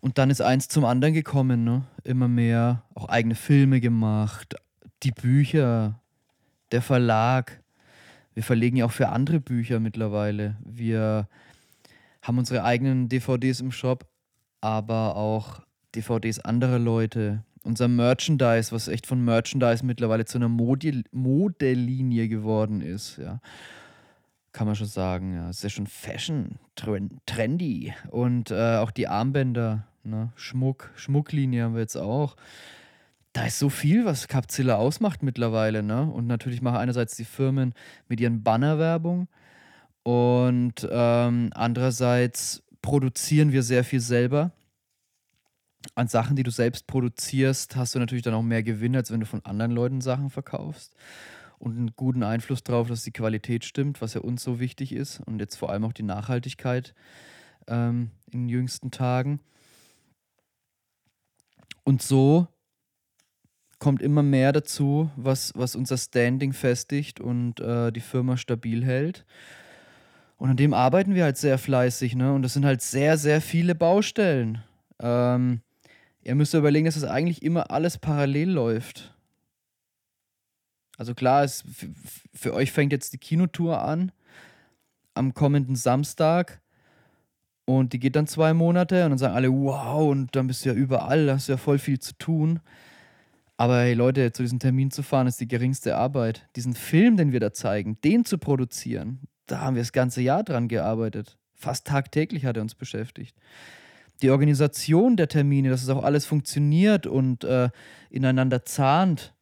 und 0.00 0.18
dann 0.18 0.30
ist 0.30 0.40
eins 0.40 0.68
zum 0.68 0.84
anderen 0.84 1.14
gekommen, 1.14 1.64
ne? 1.64 1.82
immer 2.04 2.28
mehr, 2.28 2.84
auch 2.94 3.08
eigene 3.08 3.34
Filme 3.34 3.80
gemacht, 3.80 4.54
die 5.02 5.10
Bücher, 5.10 6.00
der 6.70 6.82
Verlag, 6.82 7.63
wir 8.34 8.42
verlegen 8.42 8.76
ja 8.76 8.86
auch 8.86 8.92
für 8.92 9.08
andere 9.08 9.40
Bücher 9.40 9.80
mittlerweile. 9.80 10.56
Wir 10.64 11.28
haben 12.22 12.38
unsere 12.38 12.64
eigenen 12.64 13.08
DVDs 13.08 13.60
im 13.60 13.70
Shop, 13.70 14.06
aber 14.60 15.16
auch 15.16 15.60
DVDs 15.94 16.40
anderer 16.40 16.78
Leute. 16.78 17.44
Unser 17.62 17.88
Merchandise, 17.88 18.72
was 18.72 18.88
echt 18.88 19.06
von 19.06 19.24
Merchandise 19.24 19.86
mittlerweile 19.86 20.24
zu 20.24 20.38
einer 20.38 20.48
Modi 20.48 21.04
Modellinie 21.12 22.28
geworden 22.28 22.80
ist, 22.80 23.18
ja. 23.18 23.40
Kann 24.52 24.66
man 24.66 24.76
schon 24.76 24.86
sagen, 24.86 25.34
ja. 25.34 25.48
Es 25.48 25.58
ist 25.58 25.62
ja 25.64 25.70
schon 25.70 25.86
Fashion, 25.86 26.58
trendy. 27.26 27.94
Und 28.10 28.50
äh, 28.50 28.76
auch 28.76 28.90
die 28.90 29.08
Armbänder, 29.08 29.86
ne? 30.02 30.32
Schmuck, 30.36 30.90
Schmucklinie 30.96 31.64
haben 31.64 31.74
wir 31.74 31.80
jetzt 31.80 31.96
auch. 31.96 32.36
Da 33.34 33.46
ist 33.46 33.58
so 33.58 33.68
viel, 33.68 34.04
was 34.04 34.28
Capzilla 34.28 34.76
ausmacht 34.76 35.22
mittlerweile, 35.22 35.82
ne? 35.82 36.10
Und 36.10 36.26
natürlich 36.28 36.62
machen 36.62 36.76
einerseits 36.76 37.16
die 37.16 37.24
Firmen 37.24 37.74
mit 38.08 38.20
ihren 38.20 38.44
Bannerwerbung 38.44 39.28
und 40.04 40.86
ähm, 40.88 41.50
andererseits 41.54 42.62
produzieren 42.80 43.50
wir 43.52 43.62
sehr 43.62 43.82
viel 43.82 44.00
selber. 44.00 44.52
An 45.96 46.06
Sachen, 46.06 46.36
die 46.36 46.44
du 46.44 46.50
selbst 46.50 46.86
produzierst, 46.86 47.74
hast 47.74 47.94
du 47.94 47.98
natürlich 47.98 48.22
dann 48.22 48.34
auch 48.34 48.42
mehr 48.42 48.62
Gewinn, 48.62 48.94
als 48.94 49.10
wenn 49.10 49.20
du 49.20 49.26
von 49.26 49.44
anderen 49.44 49.72
Leuten 49.72 50.00
Sachen 50.00 50.30
verkaufst. 50.30 50.94
Und 51.58 51.76
einen 51.76 51.96
guten 51.96 52.22
Einfluss 52.22 52.62
darauf, 52.62 52.88
dass 52.88 53.02
die 53.02 53.12
Qualität 53.12 53.64
stimmt, 53.64 54.00
was 54.00 54.14
ja 54.14 54.20
uns 54.20 54.42
so 54.44 54.60
wichtig 54.60 54.92
ist. 54.92 55.20
Und 55.20 55.40
jetzt 55.40 55.56
vor 55.56 55.70
allem 55.70 55.84
auch 55.84 55.92
die 55.92 56.02
Nachhaltigkeit 56.02 56.94
ähm, 57.66 58.10
in 58.30 58.42
den 58.42 58.48
jüngsten 58.48 58.90
Tagen. 58.90 59.40
Und 61.84 62.02
so 62.02 62.48
kommt 63.84 64.00
immer 64.00 64.22
mehr 64.22 64.50
dazu, 64.52 65.10
was, 65.14 65.52
was 65.54 65.76
unser 65.76 65.98
Standing 65.98 66.54
festigt 66.54 67.20
und 67.20 67.60
äh, 67.60 67.92
die 67.92 68.00
Firma 68.00 68.38
stabil 68.38 68.82
hält. 68.82 69.26
Und 70.38 70.48
an 70.48 70.56
dem 70.56 70.72
arbeiten 70.72 71.14
wir 71.14 71.24
halt 71.24 71.36
sehr 71.36 71.58
fleißig, 71.58 72.16
ne? 72.16 72.32
Und 72.32 72.40
das 72.40 72.54
sind 72.54 72.64
halt 72.64 72.80
sehr, 72.80 73.18
sehr 73.18 73.42
viele 73.42 73.74
Baustellen. 73.74 74.62
Ähm, 75.02 75.60
ihr 76.22 76.34
müsst 76.34 76.54
überlegen, 76.54 76.86
dass 76.86 76.94
das 76.94 77.04
eigentlich 77.04 77.42
immer 77.42 77.70
alles 77.70 77.98
parallel 77.98 78.52
läuft. 78.52 79.14
Also 80.96 81.14
klar, 81.14 81.44
es, 81.44 81.62
für 82.32 82.54
euch 82.54 82.72
fängt 82.72 82.90
jetzt 82.90 83.12
die 83.12 83.18
Kinotour 83.18 83.82
an 83.82 84.12
am 85.12 85.34
kommenden 85.34 85.76
Samstag. 85.76 86.62
Und 87.66 87.92
die 87.92 87.98
geht 87.98 88.16
dann 88.16 88.26
zwei 88.26 88.54
Monate 88.54 89.04
und 89.04 89.10
dann 89.10 89.18
sagen 89.18 89.34
alle, 89.34 89.52
wow, 89.52 90.10
und 90.10 90.34
dann 90.34 90.46
bist 90.46 90.64
du 90.64 90.70
ja 90.70 90.74
überall, 90.74 91.30
hast 91.30 91.48
du 91.48 91.52
ja 91.52 91.58
voll 91.58 91.78
viel 91.78 91.98
zu 91.98 92.16
tun. 92.16 92.60
Aber 93.56 93.80
hey 93.80 93.94
Leute, 93.94 94.32
zu 94.32 94.42
diesem 94.42 94.58
Termin 94.58 94.90
zu 94.90 95.02
fahren, 95.02 95.26
ist 95.26 95.40
die 95.40 95.46
geringste 95.46 95.96
Arbeit. 95.96 96.48
Diesen 96.56 96.74
Film, 96.74 97.16
den 97.16 97.32
wir 97.32 97.40
da 97.40 97.52
zeigen, 97.52 97.98
den 98.02 98.24
zu 98.24 98.38
produzieren, 98.38 99.20
da 99.46 99.60
haben 99.60 99.76
wir 99.76 99.82
das 99.82 99.92
ganze 99.92 100.22
Jahr 100.22 100.42
dran 100.42 100.68
gearbeitet. 100.68 101.38
Fast 101.54 101.86
tagtäglich 101.86 102.46
hat 102.46 102.56
er 102.56 102.62
uns 102.62 102.74
beschäftigt. 102.74 103.36
Die 104.22 104.30
Organisation 104.30 105.16
der 105.16 105.28
Termine, 105.28 105.70
dass 105.70 105.82
es 105.82 105.88
auch 105.88 106.02
alles 106.02 106.26
funktioniert 106.26 107.06
und 107.06 107.44
äh, 107.44 107.70
ineinander 108.10 108.64
zahnt. 108.64 109.34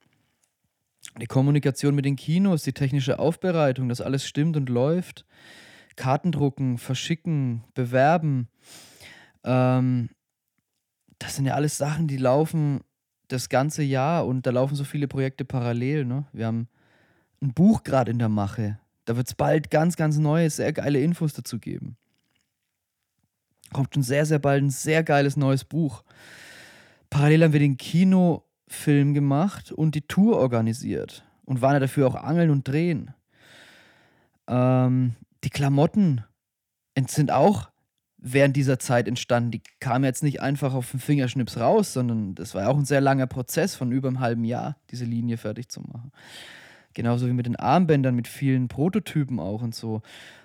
Die 1.20 1.26
Kommunikation 1.26 1.94
mit 1.94 2.04
den 2.04 2.16
Kinos, 2.16 2.62
die 2.62 2.72
technische 2.72 3.18
Aufbereitung, 3.18 3.88
dass 3.88 4.00
alles 4.00 4.26
stimmt 4.26 4.56
und 4.56 4.68
läuft. 4.68 5.24
Karten 5.96 6.32
drucken, 6.32 6.78
verschicken, 6.78 7.64
bewerben. 7.74 8.48
Ähm, 9.44 10.10
das 11.18 11.36
sind 11.36 11.46
ja 11.46 11.54
alles 11.54 11.76
Sachen, 11.76 12.08
die 12.08 12.16
laufen 12.16 12.80
das 13.32 13.48
ganze 13.48 13.82
Jahr 13.82 14.26
und 14.26 14.46
da 14.46 14.50
laufen 14.50 14.74
so 14.74 14.84
viele 14.84 15.08
Projekte 15.08 15.44
parallel. 15.44 16.04
Ne? 16.04 16.24
Wir 16.32 16.46
haben 16.46 16.68
ein 17.40 17.52
Buch 17.52 17.82
gerade 17.82 18.10
in 18.10 18.18
der 18.18 18.28
Mache. 18.28 18.78
Da 19.04 19.16
wird 19.16 19.28
es 19.28 19.34
bald 19.34 19.70
ganz, 19.70 19.96
ganz 19.96 20.18
neue, 20.18 20.48
sehr 20.50 20.72
geile 20.72 21.00
Infos 21.00 21.32
dazu 21.32 21.58
geben. 21.58 21.96
Kommt 23.72 23.94
schon 23.94 24.02
sehr, 24.02 24.26
sehr 24.26 24.38
bald 24.38 24.62
ein 24.62 24.70
sehr 24.70 25.02
geiles 25.02 25.36
neues 25.36 25.64
Buch. 25.64 26.04
Parallel 27.10 27.44
haben 27.44 27.52
wir 27.52 27.60
den 27.60 27.78
Kinofilm 27.78 29.14
gemacht 29.14 29.72
und 29.72 29.94
die 29.94 30.06
Tour 30.06 30.36
organisiert 30.36 31.24
und 31.44 31.62
waren 31.62 31.74
ja 31.74 31.80
dafür 31.80 32.06
auch 32.06 32.14
angeln 32.14 32.50
und 32.50 32.68
drehen. 32.68 33.12
Ähm, 34.46 35.16
die 35.42 35.50
Klamotten 35.50 36.24
sind 37.08 37.32
auch 37.32 37.71
während 38.22 38.56
dieser 38.56 38.78
Zeit 38.78 39.08
entstanden. 39.08 39.50
Die 39.50 39.62
kamen 39.80 40.04
jetzt 40.04 40.22
nicht 40.22 40.40
einfach 40.40 40.74
auf 40.74 40.92
den 40.92 41.00
Fingerschnips 41.00 41.58
raus, 41.58 41.92
sondern 41.92 42.34
das 42.36 42.54
war 42.54 42.68
auch 42.68 42.78
ein 42.78 42.84
sehr 42.84 43.00
langer 43.00 43.26
Prozess 43.26 43.74
von 43.74 43.90
über 43.90 44.08
einem 44.08 44.20
halben 44.20 44.44
Jahr, 44.44 44.76
diese 44.90 45.04
Linie 45.04 45.36
fertig 45.36 45.68
zu 45.68 45.80
machen. 45.80 46.12
Genauso 46.94 47.26
wie 47.26 47.32
mit 47.32 47.46
den 47.46 47.56
Armbändern, 47.56 48.14
mit 48.14 48.28
vielen 48.28 48.68
Prototypen 48.68 49.40
auch 49.40 49.62
und 49.62 49.74
so. 49.74 50.02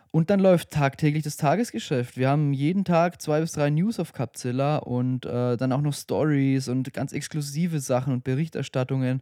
Und 0.09 0.31
dann 0.31 0.39
läuft 0.39 0.71
tagtäglich 0.71 1.23
das 1.23 1.37
Tagesgeschäft. 1.37 2.17
Wir 2.17 2.29
haben 2.29 2.51
jeden 2.53 2.83
Tag 2.83 3.21
zwei 3.21 3.41
bis 3.41 3.51
drei 3.51 3.69
News 3.69 3.99
auf 3.99 4.13
Capzilla 4.13 4.77
und 4.77 5.25
äh, 5.25 5.57
dann 5.57 5.71
auch 5.71 5.81
noch 5.81 5.93
Stories 5.93 6.69
und 6.69 6.91
ganz 6.93 7.11
exklusive 7.11 7.79
Sachen 7.79 8.11
und 8.13 8.23
Berichterstattungen. 8.23 9.21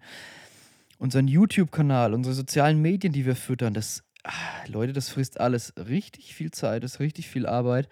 Unseren 0.98 1.28
YouTube-Kanal, 1.28 2.14
unsere 2.14 2.34
sozialen 2.34 2.82
Medien, 2.82 3.12
die 3.12 3.26
wir 3.26 3.36
füttern, 3.36 3.74
das, 3.74 4.04
ach, 4.24 4.68
Leute, 4.68 4.94
das 4.94 5.10
frisst 5.10 5.42
alles 5.42 5.74
richtig 5.76 6.34
viel 6.36 6.52
Zeit, 6.52 6.84
das 6.84 6.94
ist 6.94 7.00
richtig 7.02 7.28
viel 7.28 7.46
Arbeit. 7.46 7.90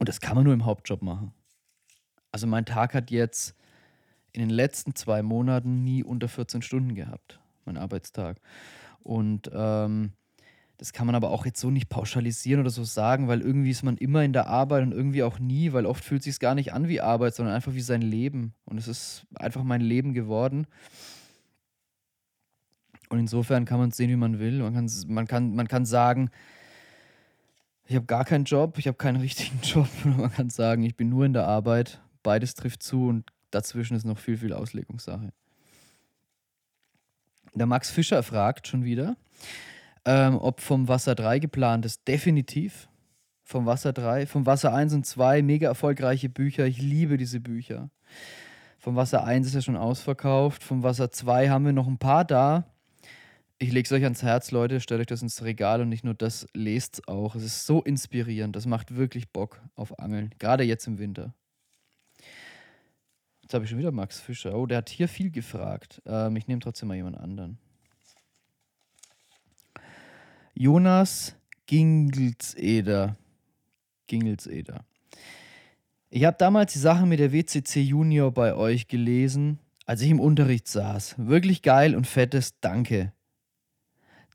Und 0.00 0.08
das 0.08 0.20
kann 0.20 0.34
man 0.34 0.44
nur 0.44 0.54
im 0.54 0.64
Hauptjob 0.64 1.02
machen. 1.02 1.32
Also 2.32 2.46
mein 2.46 2.64
Tag 2.64 2.94
hat 2.94 3.10
jetzt 3.10 3.54
in 4.32 4.40
den 4.40 4.50
letzten 4.50 4.94
zwei 4.94 5.22
Monaten 5.22 5.84
nie 5.84 6.02
unter 6.02 6.26
14 6.26 6.62
Stunden 6.62 6.94
gehabt, 6.94 7.38
mein 7.66 7.76
Arbeitstag. 7.76 8.40
Und 9.00 9.50
ähm, 9.52 10.12
das 10.78 10.94
kann 10.94 11.04
man 11.04 11.14
aber 11.14 11.28
auch 11.28 11.44
jetzt 11.44 11.60
so 11.60 11.70
nicht 11.70 11.90
pauschalisieren 11.90 12.62
oder 12.62 12.70
so 12.70 12.82
sagen, 12.82 13.28
weil 13.28 13.42
irgendwie 13.42 13.68
ist 13.68 13.82
man 13.82 13.98
immer 13.98 14.24
in 14.24 14.32
der 14.32 14.46
Arbeit 14.46 14.84
und 14.84 14.92
irgendwie 14.92 15.22
auch 15.22 15.38
nie, 15.38 15.74
weil 15.74 15.84
oft 15.84 16.02
fühlt 16.02 16.20
es 16.20 16.24
sich 16.24 16.40
gar 16.40 16.54
nicht 16.54 16.72
an 16.72 16.88
wie 16.88 17.02
Arbeit, 17.02 17.34
sondern 17.34 17.54
einfach 17.54 17.74
wie 17.74 17.82
sein 17.82 18.00
Leben. 18.00 18.54
Und 18.64 18.78
es 18.78 18.88
ist 18.88 19.26
einfach 19.34 19.64
mein 19.64 19.82
Leben 19.82 20.14
geworden. 20.14 20.66
Und 23.10 23.18
insofern 23.18 23.66
kann 23.66 23.78
man 23.78 23.90
es 23.90 23.98
sehen, 23.98 24.08
wie 24.08 24.16
man 24.16 24.38
will. 24.38 24.60
Man 24.60 24.72
kann, 24.72 24.88
man 25.08 25.26
kann, 25.26 25.54
man 25.54 25.68
kann 25.68 25.84
sagen, 25.84 26.30
ich 27.90 27.96
habe 27.96 28.06
gar 28.06 28.24
keinen 28.24 28.44
Job, 28.44 28.78
ich 28.78 28.86
habe 28.86 28.96
keinen 28.96 29.16
richtigen 29.20 29.58
Job. 29.62 29.88
Man 30.04 30.30
kann 30.32 30.48
sagen, 30.48 30.84
ich 30.84 30.96
bin 30.96 31.08
nur 31.08 31.24
in 31.24 31.32
der 31.32 31.48
Arbeit. 31.48 32.00
Beides 32.22 32.54
trifft 32.54 32.84
zu 32.84 33.08
und 33.08 33.28
dazwischen 33.50 33.96
ist 33.96 34.06
noch 34.06 34.18
viel, 34.18 34.36
viel 34.36 34.52
Auslegungssache. 34.52 35.32
Der 37.52 37.66
Max 37.66 37.90
Fischer 37.90 38.22
fragt 38.22 38.68
schon 38.68 38.84
wieder, 38.84 39.16
ähm, 40.04 40.36
ob 40.36 40.60
vom 40.60 40.86
Wasser 40.86 41.16
3 41.16 41.40
geplant 41.40 41.84
ist. 41.84 42.06
Definitiv. 42.06 42.88
Vom 43.42 43.66
Wasser 43.66 43.92
3. 43.92 44.28
Vom 44.28 44.46
Wasser 44.46 44.72
1 44.72 44.94
und 44.94 45.04
2 45.04 45.42
mega 45.42 45.66
erfolgreiche 45.66 46.28
Bücher. 46.28 46.66
Ich 46.66 46.80
liebe 46.80 47.16
diese 47.16 47.40
Bücher. 47.40 47.90
Vom 48.78 48.94
Wasser 48.94 49.24
1 49.24 49.48
ist 49.48 49.54
ja 49.54 49.62
schon 49.62 49.76
ausverkauft. 49.76 50.62
Vom 50.62 50.84
Wasser 50.84 51.10
2 51.10 51.48
haben 51.48 51.64
wir 51.64 51.72
noch 51.72 51.88
ein 51.88 51.98
paar 51.98 52.24
da. 52.24 52.66
Ich 53.62 53.72
lege 53.72 53.84
es 53.84 53.92
euch 53.92 54.04
ans 54.04 54.22
Herz, 54.22 54.52
Leute. 54.52 54.80
Stellt 54.80 55.02
euch 55.02 55.06
das 55.06 55.20
ins 55.20 55.44
Regal 55.44 55.82
und 55.82 55.90
nicht 55.90 56.02
nur 56.02 56.14
das, 56.14 56.46
lest 56.54 56.94
es 56.94 57.08
auch. 57.08 57.34
Es 57.34 57.42
ist 57.42 57.66
so 57.66 57.82
inspirierend. 57.82 58.56
Das 58.56 58.64
macht 58.64 58.96
wirklich 58.96 59.28
Bock 59.28 59.60
auf 59.74 59.98
Angeln. 59.98 60.34
Gerade 60.38 60.64
jetzt 60.64 60.86
im 60.86 60.98
Winter. 60.98 61.34
Jetzt 63.42 63.52
habe 63.52 63.64
ich 63.64 63.70
schon 63.70 63.78
wieder 63.78 63.92
Max 63.92 64.18
Fischer. 64.18 64.56
Oh, 64.56 64.64
der 64.64 64.78
hat 64.78 64.88
hier 64.88 65.08
viel 65.08 65.30
gefragt. 65.30 66.00
Ähm, 66.06 66.36
ich 66.36 66.48
nehme 66.48 66.60
trotzdem 66.60 66.88
mal 66.88 66.94
jemand 66.94 67.18
anderen. 67.18 67.58
Jonas 70.54 71.36
Gingelseder. 71.66 73.16
Gingelseder. 74.06 74.86
Ich 76.08 76.24
habe 76.24 76.38
damals 76.38 76.72
die 76.72 76.78
Sache 76.78 77.04
mit 77.04 77.20
der 77.20 77.34
WCC 77.34 77.82
Junior 77.82 78.32
bei 78.32 78.54
euch 78.54 78.88
gelesen, 78.88 79.58
als 79.84 80.00
ich 80.00 80.08
im 80.08 80.18
Unterricht 80.18 80.66
saß. 80.66 81.16
Wirklich 81.18 81.60
geil 81.60 81.94
und 81.94 82.06
fettes 82.06 82.58
Danke. 82.62 83.12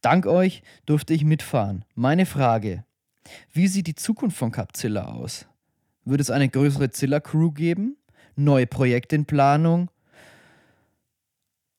Dank 0.06 0.28
euch 0.28 0.62
durfte 0.86 1.14
ich 1.14 1.26
mitfahren. 1.26 1.84
Meine 1.96 2.26
Frage: 2.26 2.86
Wie 3.52 3.68
sieht 3.68 3.88
die 3.88 3.96
Zukunft 3.96 4.38
von 4.38 4.52
Capzilla 4.52 5.06
aus? 5.06 5.48
Wird 6.04 6.22
es 6.22 6.30
eine 6.30 6.48
größere 6.48 6.92
Zilla-Crew 6.92 7.52
geben? 7.52 7.98
neue 8.36 8.68
Projekte 8.68 9.16
in 9.16 9.26
Planung 9.26 9.90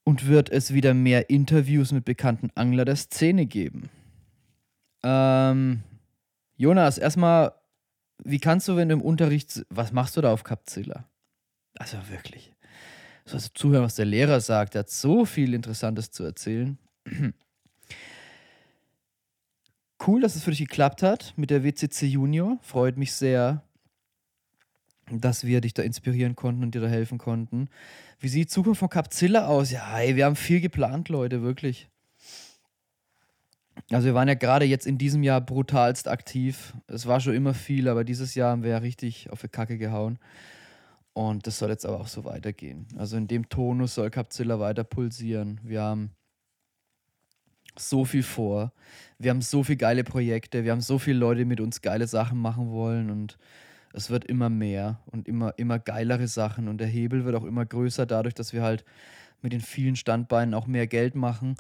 und 0.05 0.27
wird 0.27 0.51
es 0.51 0.73
wieder 0.73 0.95
mehr 0.95 1.31
Interviews 1.31 1.93
mit 1.93 2.05
bekannten 2.05 2.51
Angler 2.55 2.85
der 2.85 2.97
Szene 2.97 3.47
geben. 3.47 3.91
Ähm, 5.03 5.83
Jonas, 6.57 6.99
erstmal, 6.99 7.53
wie 8.23 8.39
kannst 8.39 8.69
du, 8.69 8.77
wenn 8.77 8.89
du 8.89 8.95
im 8.95 9.03
Unterricht, 9.03 9.65
was 9.69 9.93
machst 9.93 10.17
du 10.17 10.21
da 10.21 10.33
auf 10.33 10.45
Capzilla? 10.45 11.09
Also 11.79 11.99
wirklich. 12.09 12.55
So 13.27 13.35
also 13.35 13.49
zuhören, 13.55 13.85
was 13.85 13.97
der 13.97 14.07
Lehrer 14.07 14.41
sagt, 14.41 14.75
der 14.75 14.81
hat 14.81 14.91
so 14.91 15.25
viel 15.25 15.53
Interessantes 15.53 16.11
zu 16.11 16.25
erzählen. 16.25 16.79
Cool, 20.05 20.21
dass 20.21 20.37
es 20.37 20.45
für 20.45 20.51
dich 20.51 20.61
geklappt 20.61 21.03
hat 21.03 21.33
mit 21.37 21.51
der 21.51 21.65
WCC 21.65 22.07
Junior. 22.07 22.59
Freut 22.63 22.97
mich 22.97 23.13
sehr, 23.13 23.63
dass 25.11 25.45
wir 25.45 25.61
dich 25.61 25.75
da 25.75 25.83
inspirieren 25.83 26.37
konnten 26.37 26.63
und 26.63 26.75
dir 26.75 26.81
da 26.81 26.89
helfen 26.89 27.19
konnten. 27.19 27.69
Wie 28.19 28.29
sieht 28.29 28.45
die 28.45 28.53
Zukunft 28.53 28.81
von 28.81 28.91
Capzilla 28.91 29.47
aus? 29.47 29.71
Ja, 29.71 29.95
hey, 29.95 30.17
wir 30.17 30.27
haben 30.27 30.37
viel 30.37 30.61
geplant, 30.61 31.09
Leute, 31.09 31.43
wirklich. 31.43 31.89
Also 33.91 34.07
wir 34.07 34.15
waren 34.15 34.29
ja 34.29 34.35
gerade 34.35 34.65
jetzt 34.65 34.87
in 34.87 34.99
diesem 34.99 35.23
Jahr 35.23 35.41
brutalst 35.41 36.09
aktiv. 36.09 36.75
Es 36.87 37.07
war 37.07 37.21
schon 37.21 37.35
immer 37.35 37.55
viel, 37.55 37.89
aber 37.89 38.05
dieses 38.05 38.35
Jahr 38.35 38.51
haben 38.51 38.63
wir 38.63 38.71
ja 38.71 38.79
richtig 38.79 39.31
auf 39.31 39.43
die 39.43 39.49
Kacke 39.49 39.79
gehauen. 39.79 40.19
Und 41.13 41.47
das 41.47 41.59
soll 41.59 41.71
jetzt 41.71 41.87
aber 41.87 42.01
auch 42.01 42.09
so 42.09 42.25
weitergehen. 42.25 42.87
Also 42.97 43.17
in 43.17 43.29
dem 43.29 43.49
Tonus 43.49 43.95
soll 43.95 44.11
Capzilla 44.11 44.59
weiter 44.61 44.85
pulsieren. 44.85 45.61
Wir 45.63 45.83
haben 45.83 46.11
so 47.79 48.05
viel 48.05 48.23
vor. 48.23 48.73
Wir 49.19 49.31
haben 49.31 49.43
so 49.43 49.63
viele 49.63 49.79
geile 49.79 50.05
Projekte. 50.05 50.65
Wir 50.65 50.73
haben 50.73 50.81
so 50.81 50.99
viele 50.99 51.19
Leute, 51.19 51.41
die 51.41 51.45
mit 51.45 51.61
uns 51.61 51.83
geile 51.83 52.07
Sachen 52.07 52.39
machen 52.39 52.71
wollen. 52.71 53.11
Und 53.11 53.39
es 53.97 54.11
wird 54.11 54.27
immer 54.27 54.51
mehr 54.51 55.01
und 55.07 55.27
immer, 55.27 55.55
immer 55.57 55.79
geilere 55.79 56.29
Sachen 56.29 56.69
und 56.69 56.79
der 56.79 56.87
Hebel 56.87 57.25
wird 57.25 57.35
auch 57.35 57.45
immer 57.45 57.65
größer, 57.65 58.05
dadurch, 58.05 58.35
dass 58.35 58.53
wir 58.53 58.63
halt 58.63 58.85
mit 59.41 59.55
den 59.55 59.63
vielen 59.63 59.97
Standbeinen 59.97 60.53
auch 60.53 60.67
mehr 60.67 60.87
Geld 60.87 61.15
machen 61.15 61.57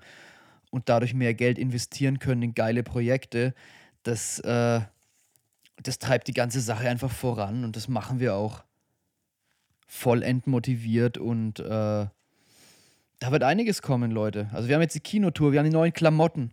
und 0.70 0.90
dadurch 0.90 1.14
mehr 1.14 1.32
Geld 1.32 1.58
investieren 1.58 2.18
können 2.18 2.42
in 2.42 2.54
geile 2.54 2.82
Projekte. 2.82 3.54
Das, 4.02 4.38
äh, 4.40 4.80
das 5.82 5.98
treibt 5.98 6.28
die 6.28 6.34
ganze 6.34 6.60
Sache 6.60 6.88
einfach 6.90 7.10
voran 7.10 7.64
und 7.64 7.74
das 7.74 7.88
machen 7.88 8.20
wir 8.20 8.34
auch 8.34 8.64
vollend 9.86 10.46
motiviert 10.46 11.16
und 11.16 11.60
äh, 11.60 12.06
da 13.18 13.32
wird 13.32 13.42
einiges 13.42 13.82
kommen, 13.82 14.10
Leute. 14.10 14.48
Also 14.52 14.68
wir 14.68 14.74
haben 14.74 14.82
jetzt 14.82 14.94
die 14.94 15.00
Kinotour, 15.00 15.52
wir 15.52 15.58
haben 15.58 15.66
die 15.66 15.72
neuen 15.72 15.92
Klamotten. 15.92 16.50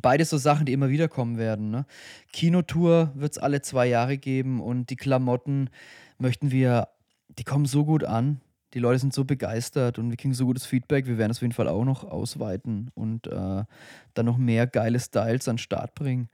Beides 0.00 0.30
so 0.30 0.36
Sachen, 0.36 0.66
die 0.66 0.72
immer 0.72 0.90
wieder 0.90 1.08
kommen 1.08 1.38
werden. 1.38 1.70
Ne? 1.70 1.86
Kinotour 2.32 3.12
wird 3.14 3.32
es 3.32 3.38
alle 3.38 3.62
zwei 3.62 3.86
Jahre 3.86 4.18
geben 4.18 4.60
und 4.60 4.90
die 4.90 4.96
Klamotten 4.96 5.70
möchten 6.18 6.50
wir, 6.50 6.88
die 7.38 7.44
kommen 7.44 7.64
so 7.64 7.84
gut 7.84 8.04
an. 8.04 8.40
Die 8.74 8.78
Leute 8.78 8.98
sind 8.98 9.14
so 9.14 9.24
begeistert 9.24 9.98
und 9.98 10.10
wir 10.10 10.16
kriegen 10.18 10.34
so 10.34 10.44
gutes 10.44 10.66
Feedback. 10.66 11.06
Wir 11.06 11.16
werden 11.16 11.30
das 11.30 11.38
auf 11.38 11.42
jeden 11.42 11.54
Fall 11.54 11.68
auch 11.68 11.84
noch 11.84 12.04
ausweiten 12.04 12.90
und 12.94 13.26
äh, 13.26 13.64
dann 14.14 14.26
noch 14.26 14.36
mehr 14.36 14.66
geile 14.66 15.00
Styles 15.00 15.48
an 15.48 15.54
den 15.54 15.60
Start 15.60 15.94
bringen. 15.94 16.28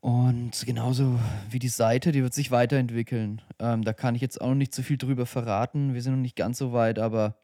Und 0.00 0.64
genauso 0.66 1.18
wie 1.50 1.58
die 1.58 1.68
Seite, 1.68 2.12
die 2.12 2.22
wird 2.22 2.34
sich 2.34 2.50
weiterentwickeln. 2.50 3.40
Ähm, 3.58 3.82
da 3.82 3.92
kann 3.92 4.14
ich 4.14 4.22
jetzt 4.22 4.40
auch 4.40 4.48
noch 4.48 4.54
nicht 4.54 4.74
so 4.74 4.82
viel 4.82 4.98
drüber 4.98 5.26
verraten. 5.26 5.94
Wir 5.94 6.02
sind 6.02 6.14
noch 6.14 6.20
nicht 6.20 6.36
ganz 6.36 6.58
so 6.58 6.72
weit, 6.72 6.98
aber 6.98 7.36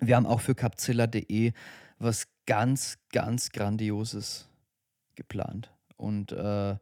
wir 0.00 0.16
haben 0.16 0.26
auch 0.26 0.40
für 0.40 0.54
capzilla.de 0.54 1.52
was 1.98 2.28
ganz, 2.46 2.98
ganz 3.12 3.50
Grandioses 3.50 4.48
geplant. 5.14 5.72
Und 5.96 6.32
äh, 6.32 6.76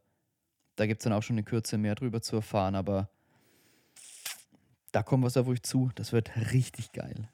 da 0.77 0.87
gibt 0.87 1.01
es 1.01 1.05
dann 1.05 1.13
auch 1.13 1.23
schon 1.23 1.35
eine 1.35 1.45
Kürze 1.45 1.79
mehr 1.79 1.95
drüber 1.95 2.21
zu 2.21 2.37
erfahren, 2.37 2.75
aber 2.75 3.09
da 4.93 5.03
kommt 5.03 5.25
was 5.25 5.37
auf 5.37 5.47
euch 5.47 5.63
zu. 5.63 5.91
Das 5.95 6.13
wird 6.13 6.53
richtig 6.53 6.93
geil. 6.93 7.29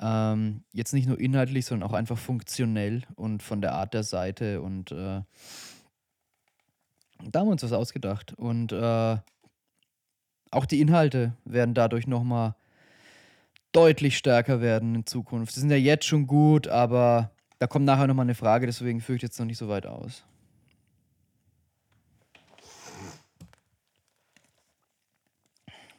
Ähm, 0.00 0.62
jetzt 0.72 0.92
nicht 0.92 1.08
nur 1.08 1.18
inhaltlich, 1.18 1.66
sondern 1.66 1.88
auch 1.88 1.94
einfach 1.94 2.18
funktionell 2.18 3.02
und 3.16 3.42
von 3.42 3.60
der 3.60 3.74
Art 3.74 3.94
der 3.94 4.04
Seite. 4.04 4.60
Und 4.62 4.92
äh, 4.92 5.22
da 7.24 7.40
haben 7.40 7.48
wir 7.48 7.52
uns 7.52 7.62
was 7.62 7.72
ausgedacht. 7.72 8.32
Und 8.34 8.72
äh, 8.72 9.16
auch 10.50 10.66
die 10.66 10.80
Inhalte 10.80 11.34
werden 11.44 11.74
dadurch 11.74 12.06
nochmal 12.06 12.54
deutlich 13.72 14.16
stärker 14.16 14.60
werden 14.60 14.94
in 14.94 15.06
Zukunft. 15.06 15.54
Sie 15.54 15.60
sind 15.60 15.70
ja 15.70 15.76
jetzt 15.76 16.06
schon 16.06 16.26
gut, 16.26 16.68
aber 16.68 17.30
da 17.58 17.66
kommt 17.66 17.84
nachher 17.84 18.06
nochmal 18.06 18.26
eine 18.26 18.34
Frage, 18.34 18.66
deswegen 18.66 19.00
führe 19.00 19.16
ich 19.16 19.22
jetzt 19.22 19.38
noch 19.38 19.46
nicht 19.46 19.58
so 19.58 19.68
weit 19.68 19.86
aus. 19.86 20.24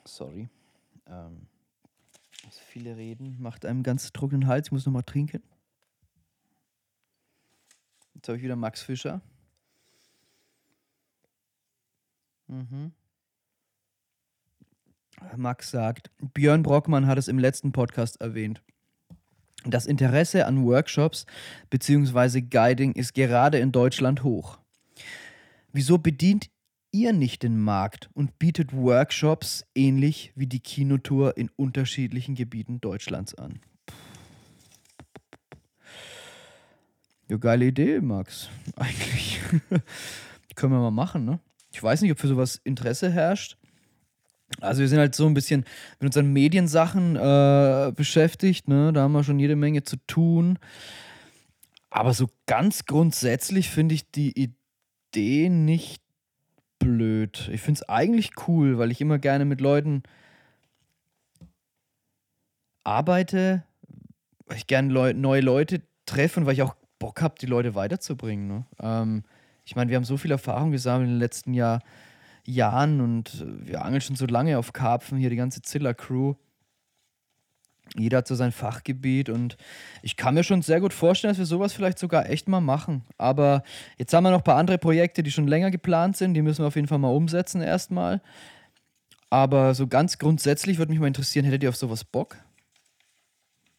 Sorry. 0.05 0.49
Ähm, 1.05 1.47
also 2.45 2.59
viele 2.67 2.97
reden, 2.97 3.37
macht 3.39 3.65
einem 3.65 3.83
ganz 3.83 4.11
trockenen 4.11 4.47
Hals. 4.47 4.67
Ich 4.67 4.71
muss 4.71 4.85
nochmal 4.85 5.03
trinken. 5.03 5.43
Jetzt 8.15 8.27
habe 8.27 8.37
ich 8.37 8.43
wieder 8.43 8.55
Max 8.55 8.81
Fischer. 8.81 9.21
Mhm. 12.47 12.91
Max 15.35 15.71
sagt, 15.71 16.11
Björn 16.33 16.63
Brockmann 16.63 17.07
hat 17.07 17.17
es 17.17 17.27
im 17.27 17.39
letzten 17.39 17.71
Podcast 17.71 18.21
erwähnt. 18.21 18.61
Das 19.65 19.85
Interesse 19.85 20.45
an 20.45 20.63
Workshops 20.63 21.25
bzw. 21.69 22.41
Guiding 22.41 22.93
ist 22.93 23.13
gerade 23.13 23.59
in 23.59 23.71
Deutschland 23.71 24.23
hoch. 24.23 24.59
Wieso 25.73 25.97
bedient 25.97 26.49
ihr 26.91 27.13
nicht 27.13 27.43
den 27.43 27.59
Markt 27.59 28.09
und 28.13 28.39
bietet 28.39 28.73
Workshops 28.73 29.65
ähnlich 29.75 30.31
wie 30.35 30.47
die 30.47 30.61
Kinotour 30.61 31.37
in 31.37 31.49
unterschiedlichen 31.55 32.35
Gebieten 32.35 32.81
Deutschlands 32.81 33.35
an? 33.35 33.59
Ja, 37.27 37.37
geile 37.37 37.65
Idee, 37.65 38.01
Max. 38.01 38.49
Eigentlich. 38.75 39.39
Können 40.55 40.73
wir 40.73 40.79
mal 40.79 40.89
machen, 40.89 41.25
ne? 41.25 41.39
Ich 41.71 41.83
weiß 41.83 42.01
nicht, 42.01 42.11
ob 42.11 42.19
für 42.19 42.27
sowas 42.27 42.59
Interesse 42.63 43.11
herrscht. 43.11 43.58
Also 44.61 44.81
wir 44.81 44.87
sind 44.87 44.99
halt 44.99 45.15
so 45.15 45.25
ein 45.25 45.33
bisschen 45.33 45.65
mit 45.99 46.07
unseren 46.07 46.33
Mediensachen 46.33 47.15
äh, 47.15 47.91
beschäftigt, 47.95 48.67
ne? 48.67 48.91
Da 48.93 49.03
haben 49.03 49.11
wir 49.11 49.23
schon 49.23 49.39
jede 49.39 49.55
Menge 49.55 49.83
zu 49.83 49.97
tun. 50.07 50.59
Aber 51.89 52.13
so 52.13 52.29
ganz 52.45 52.85
grundsätzlich 52.85 53.69
finde 53.69 53.95
ich 53.95 54.11
die 54.11 54.51
Idee 55.11 55.49
nicht 55.49 56.01
blöd. 56.77 57.49
Ich 57.51 57.61
finde 57.61 57.79
es 57.81 57.89
eigentlich 57.89 58.31
cool, 58.47 58.77
weil 58.77 58.91
ich 58.91 59.01
immer 59.01 59.19
gerne 59.19 59.45
mit 59.45 59.61
Leuten 59.61 60.03
arbeite, 62.83 63.63
weil 64.45 64.57
ich 64.57 64.67
gerne 64.67 64.91
Leu 64.91 65.13
neue 65.13 65.41
Leute 65.41 65.81
treffe 66.05 66.39
und 66.39 66.45
weil 66.45 66.53
ich 66.53 66.61
auch 66.61 66.75
Bock 66.97 67.21
habe, 67.21 67.35
die 67.39 67.45
Leute 67.45 67.75
weiterzubringen. 67.75 68.47
Ne? 68.47 68.65
Ähm, 68.81 69.23
ich 69.65 69.75
meine, 69.75 69.89
wir 69.89 69.97
haben 69.97 70.05
so 70.05 70.17
viel 70.17 70.31
Erfahrung 70.31 70.71
gesammelt 70.71 71.09
im 71.09 71.19
letzten 71.19 71.53
Jahr 71.53 71.81
Jahren 72.53 73.01
und 73.01 73.41
äh, 73.41 73.67
wir 73.67 73.85
angeln 73.85 74.01
schon 74.01 74.15
so 74.15 74.25
lange 74.25 74.57
auf 74.57 74.73
Karpfen, 74.73 75.17
hier 75.17 75.29
die 75.29 75.35
ganze 75.35 75.61
Zilla-Crew. 75.61 76.35
Jeder 77.95 78.19
hat 78.19 78.27
so 78.27 78.35
sein 78.35 78.51
Fachgebiet 78.51 79.29
und 79.29 79.57
ich 80.03 80.15
kann 80.15 80.35
mir 80.35 80.43
schon 80.43 80.61
sehr 80.61 80.79
gut 80.79 80.93
vorstellen, 80.93 81.31
dass 81.31 81.39
wir 81.39 81.45
sowas 81.45 81.73
vielleicht 81.73 81.97
sogar 81.97 82.29
echt 82.29 82.47
mal 82.47 82.61
machen. 82.61 83.03
Aber 83.17 83.63
jetzt 83.97 84.13
haben 84.13 84.23
wir 84.23 84.31
noch 84.31 84.39
ein 84.39 84.43
paar 84.43 84.57
andere 84.57 84.77
Projekte, 84.77 85.23
die 85.23 85.31
schon 85.31 85.47
länger 85.47 85.71
geplant 85.71 86.15
sind, 86.15 86.35
die 86.35 86.43
müssen 86.43 86.63
wir 86.63 86.67
auf 86.67 86.75
jeden 86.75 86.87
Fall 86.87 86.99
mal 86.99 87.09
umsetzen 87.09 87.61
erstmal. 87.61 88.21
Aber 89.31 89.73
so 89.73 89.87
ganz 89.87 90.17
grundsätzlich 90.17 90.77
würde 90.77 90.91
mich 90.91 90.99
mal 90.99 91.07
interessieren, 91.07 91.45
hättet 91.45 91.63
ihr 91.63 91.69
auf 91.69 91.75
sowas 91.75 92.03
Bock? 92.03 92.37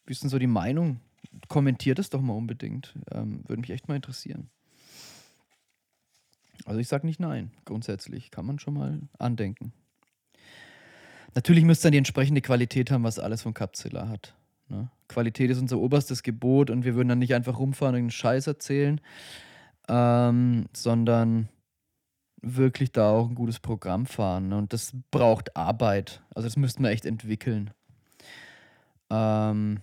Wie 0.07 0.13
ist 0.13 0.23
denn 0.23 0.31
so 0.31 0.39
die 0.39 0.47
Meinung? 0.47 1.01
Kommentiert 1.49 1.99
es 1.99 2.11
doch 2.11 2.21
mal 2.21 2.33
unbedingt. 2.33 2.95
Ähm, 3.13 3.45
würde 3.47 3.61
mich 3.61 3.71
echt 3.71 3.89
mal 3.89 3.97
interessieren. 3.97 4.51
Also 6.65 6.81
ich 6.81 6.89
sage 6.89 7.07
nicht 7.07 7.21
nein, 7.21 7.51
grundsätzlich. 7.65 8.31
Kann 8.31 8.47
man 8.47 8.59
schon 8.59 8.75
mal 8.75 9.01
andenken. 9.19 9.73
Natürlich 11.35 11.65
müsste 11.65 11.85
dann 11.85 11.93
die 11.93 11.99
entsprechende 11.99 12.41
Qualität 12.41 12.91
haben, 12.91 13.05
was 13.05 13.19
alles 13.19 13.43
von 13.43 13.55
Capzilla 13.55 14.09
hat. 14.09 14.35
Ne? 14.69 14.91
Qualität 15.09 15.51
ist 15.51 15.61
unser 15.61 15.79
oberstes 15.79 16.23
Gebot 16.23 16.71
und 16.71 16.85
wir 16.85 16.95
würden 16.95 17.09
dann 17.09 17.19
nicht 17.19 17.35
einfach 17.35 17.59
rumfahren 17.59 17.95
und 17.95 18.01
einen 18.01 18.11
Scheiß 18.11 18.47
erzählen, 18.47 19.01
ähm, 19.89 20.67
sondern 20.73 21.49
wirklich 22.43 22.93
da 22.93 23.11
auch 23.11 23.29
ein 23.29 23.35
gutes 23.35 23.61
Programm 23.61 24.07
fahren. 24.07 24.49
Ne? 24.49 24.59
Und 24.59 24.73
das 24.73 24.93
braucht 25.11 25.57
Arbeit. 25.57 26.23
Also 26.35 26.47
das 26.47 26.57
müssten 26.57 26.83
wir 26.83 26.91
echt 26.91 27.05
entwickeln. 27.05 27.71
Ähm, 29.11 29.81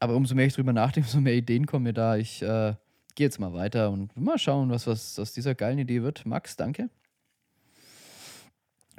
aber 0.00 0.16
umso 0.16 0.34
mehr 0.34 0.46
ich 0.46 0.54
drüber 0.54 0.72
nachdenke, 0.72 1.08
umso 1.08 1.20
mehr 1.20 1.34
Ideen 1.34 1.66
kommen 1.66 1.84
mir 1.84 1.92
da. 1.92 2.16
Ich 2.16 2.42
äh, 2.42 2.74
gehe 3.14 3.26
jetzt 3.26 3.38
mal 3.38 3.52
weiter 3.52 3.90
und 3.90 4.16
mal 4.16 4.38
schauen, 4.38 4.70
was, 4.70 4.86
was 4.86 5.18
aus 5.18 5.32
dieser 5.32 5.54
geilen 5.54 5.78
Idee 5.78 6.02
wird. 6.02 6.26
Max, 6.26 6.56
danke. 6.56 6.90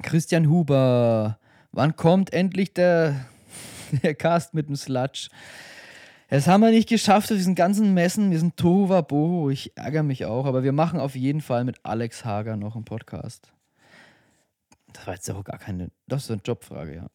Christian 0.02 0.48
Huber, 0.48 1.38
wann 1.72 1.96
kommt 1.96 2.32
endlich 2.32 2.72
der, 2.72 3.26
der 4.02 4.14
Cast 4.14 4.54
mit 4.54 4.68
dem 4.68 4.76
Sludge? 4.76 5.28
Das 6.28 6.48
haben 6.48 6.62
wir 6.62 6.70
nicht 6.70 6.88
geschafft 6.88 7.30
auf 7.30 7.36
diesen 7.36 7.54
ganzen 7.54 7.94
Messen. 7.94 8.30
Wir 8.30 8.40
sind 8.40 8.56
Tova 8.56 9.00
Boho. 9.00 9.48
Ich 9.50 9.76
ärgere 9.76 10.02
mich 10.02 10.24
auch, 10.24 10.44
aber 10.44 10.64
wir 10.64 10.72
machen 10.72 10.98
auf 10.98 11.14
jeden 11.14 11.40
Fall 11.40 11.64
mit 11.64 11.76
Alex 11.84 12.24
Hager 12.24 12.56
noch 12.56 12.74
einen 12.74 12.84
Podcast. 12.84 13.52
Das 14.92 15.06
war 15.06 15.14
jetzt 15.14 15.30
auch 15.30 15.44
gar 15.44 15.58
keine. 15.58 15.90
Das 16.08 16.24
ist 16.24 16.30
eine 16.30 16.40
Jobfrage, 16.44 16.96
ja. 16.96 17.06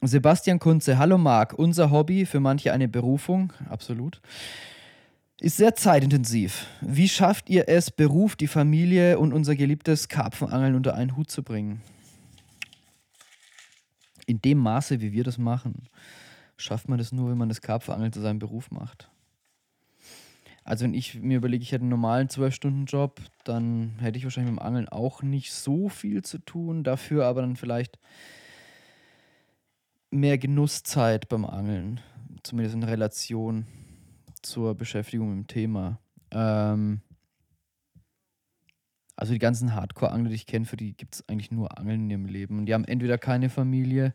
Sebastian 0.00 0.58
Kunze, 0.58 0.98
hallo 0.98 1.16
Marc. 1.16 1.54
Unser 1.54 1.90
Hobby, 1.90 2.26
für 2.26 2.40
manche 2.40 2.72
eine 2.72 2.88
Berufung, 2.88 3.52
absolut 3.68 4.20
ist 5.40 5.56
sehr 5.56 5.76
zeitintensiv. 5.76 6.66
Wie 6.80 7.08
schafft 7.08 7.48
ihr 7.48 7.68
es, 7.68 7.90
Beruf, 7.90 8.34
die 8.34 8.48
Familie 8.48 9.18
und 9.18 9.32
unser 9.32 9.54
geliebtes 9.54 10.08
Karpfenangeln 10.08 10.74
unter 10.74 10.94
einen 10.94 11.16
Hut 11.16 11.30
zu 11.30 11.42
bringen? 11.42 11.80
In 14.26 14.42
dem 14.42 14.58
Maße, 14.58 15.00
wie 15.00 15.12
wir 15.12 15.24
das 15.24 15.38
machen, 15.38 15.88
schafft 16.56 16.88
man 16.88 16.98
das 16.98 17.12
nur, 17.12 17.30
wenn 17.30 17.38
man 17.38 17.48
das 17.48 17.62
Karpfenangeln 17.62 18.12
zu 18.12 18.20
seinem 18.20 18.40
Beruf 18.40 18.70
macht. 18.70 19.08
Also 20.64 20.84
wenn 20.84 20.92
ich 20.92 21.14
mir 21.14 21.38
überlege, 21.38 21.62
ich 21.62 21.72
hätte 21.72 21.82
einen 21.82 21.90
normalen 21.90 22.28
12-Stunden-Job, 22.28 23.22
dann 23.44 23.94
hätte 24.00 24.18
ich 24.18 24.24
wahrscheinlich 24.24 24.52
mit 24.52 24.60
dem 24.60 24.66
Angeln 24.66 24.88
auch 24.88 25.22
nicht 25.22 25.52
so 25.52 25.88
viel 25.88 26.22
zu 26.22 26.38
tun, 26.38 26.84
dafür 26.84 27.24
aber 27.24 27.40
dann 27.40 27.56
vielleicht 27.56 27.98
mehr 30.10 30.36
Genusszeit 30.36 31.28
beim 31.28 31.46
Angeln, 31.46 32.00
zumindest 32.42 32.74
in 32.74 32.82
Relation 32.82 33.66
zur 34.42 34.74
Beschäftigung 34.74 35.30
mit 35.30 35.38
dem 35.38 35.46
Thema. 35.46 35.98
Ähm, 36.30 37.00
also 39.16 39.32
die 39.32 39.38
ganzen 39.38 39.74
Hardcore-Angler, 39.74 40.28
die 40.28 40.36
ich 40.36 40.46
kenne, 40.46 40.64
für 40.64 40.76
die 40.76 40.92
gibt 40.92 41.16
es 41.16 41.28
eigentlich 41.28 41.50
nur 41.50 41.76
Angeln 41.76 42.02
in 42.02 42.10
ihrem 42.10 42.26
Leben. 42.26 42.58
Und 42.58 42.66
die 42.66 42.74
haben 42.74 42.84
entweder 42.84 43.18
keine 43.18 43.50
Familie 43.50 44.14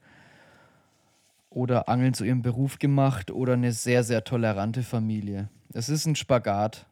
oder 1.49 1.89
Angeln 1.89 2.13
zu 2.13 2.23
ihrem 2.23 2.41
Beruf 2.41 2.79
gemacht 2.79 3.29
oder 3.29 3.53
eine 3.53 3.73
sehr, 3.73 4.03
sehr 4.03 4.23
tolerante 4.23 4.81
Familie. 4.81 5.49
Es 5.73 5.89
ist 5.89 6.05
ein 6.05 6.15
Spagat. 6.15 6.85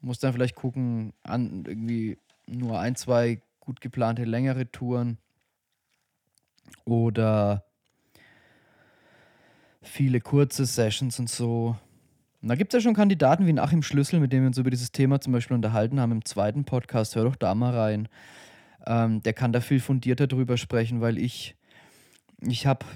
Muss 0.00 0.18
dann 0.18 0.32
vielleicht 0.32 0.54
gucken, 0.54 1.12
an, 1.22 1.64
irgendwie 1.66 2.16
nur 2.46 2.80
ein, 2.80 2.96
zwei 2.96 3.42
gut 3.60 3.80
geplante 3.80 4.24
längere 4.24 4.70
Touren 4.70 5.18
oder 6.84 7.64
viele 9.82 10.20
kurze 10.20 10.64
Sessions 10.64 11.18
und 11.18 11.28
so. 11.28 11.76
Und 12.42 12.48
da 12.48 12.54
gibt 12.54 12.72
es 12.72 12.78
ja 12.78 12.80
schon 12.82 12.94
Kandidaten 12.94 13.46
wie 13.46 13.58
Achim 13.58 13.82
Schlüssel, 13.82 14.20
mit 14.20 14.32
dem 14.32 14.42
wir 14.42 14.46
uns 14.46 14.58
über 14.58 14.70
dieses 14.70 14.92
Thema 14.92 15.20
zum 15.20 15.32
Beispiel 15.32 15.54
unterhalten 15.54 16.00
haben 16.00 16.12
im 16.12 16.24
zweiten 16.24 16.64
Podcast. 16.64 17.14
Hör 17.16 17.24
doch 17.24 17.36
da 17.36 17.54
mal 17.54 17.74
rein. 17.74 18.08
Ähm, 18.86 19.22
der 19.22 19.34
kann 19.34 19.52
da 19.52 19.60
viel 19.60 19.80
fundierter 19.80 20.26
drüber 20.26 20.56
sprechen, 20.56 21.00
weil 21.00 21.18
ich, 21.18 21.54
ich 22.40 22.66
habe 22.66 22.86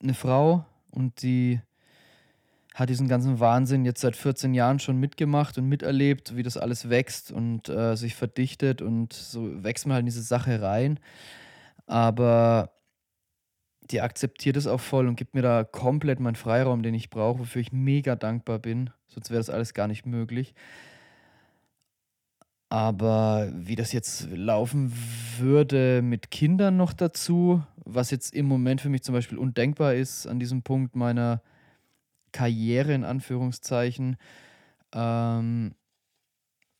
eine 0.00 0.14
Frau 0.14 0.64
und 0.90 1.22
die 1.22 1.60
hat 2.74 2.88
diesen 2.88 3.08
ganzen 3.08 3.40
Wahnsinn 3.40 3.84
jetzt 3.84 4.00
seit 4.00 4.16
14 4.16 4.54
Jahren 4.54 4.78
schon 4.78 4.96
mitgemacht 4.96 5.58
und 5.58 5.68
miterlebt, 5.68 6.36
wie 6.36 6.42
das 6.42 6.56
alles 6.56 6.88
wächst 6.88 7.30
und 7.30 7.68
äh, 7.68 7.96
sich 7.96 8.14
verdichtet 8.14 8.80
und 8.80 9.12
so 9.12 9.62
wächst 9.62 9.86
man 9.86 9.94
halt 9.94 10.02
in 10.02 10.06
diese 10.06 10.22
Sache 10.22 10.62
rein. 10.62 10.98
Aber 11.86 12.70
die 13.90 14.00
akzeptiert 14.00 14.56
es 14.56 14.66
auch 14.66 14.80
voll 14.80 15.08
und 15.08 15.16
gibt 15.16 15.34
mir 15.34 15.42
da 15.42 15.64
komplett 15.64 16.20
meinen 16.20 16.36
Freiraum, 16.36 16.82
den 16.82 16.94
ich 16.94 17.10
brauche, 17.10 17.40
wofür 17.40 17.60
ich 17.60 17.72
mega 17.72 18.16
dankbar 18.16 18.58
bin. 18.58 18.90
Sonst 19.08 19.30
wäre 19.30 19.40
das 19.40 19.50
alles 19.50 19.74
gar 19.74 19.88
nicht 19.88 20.06
möglich. 20.06 20.54
Aber 22.68 23.50
wie 23.52 23.76
das 23.76 23.92
jetzt 23.92 24.30
laufen 24.30 24.94
würde 25.36 26.00
mit 26.00 26.30
Kindern 26.30 26.78
noch 26.78 26.94
dazu, 26.94 27.62
was 27.84 28.10
jetzt 28.10 28.34
im 28.34 28.46
Moment 28.46 28.80
für 28.80 28.88
mich 28.88 29.02
zum 29.02 29.14
Beispiel 29.14 29.36
undenkbar 29.36 29.94
ist 29.94 30.26
an 30.26 30.38
diesem 30.38 30.62
Punkt 30.62 30.96
meiner 30.96 31.42
Karriere 32.32 32.94
in 32.94 33.04
Anführungszeichen, 33.04 34.16
ähm, 34.94 35.74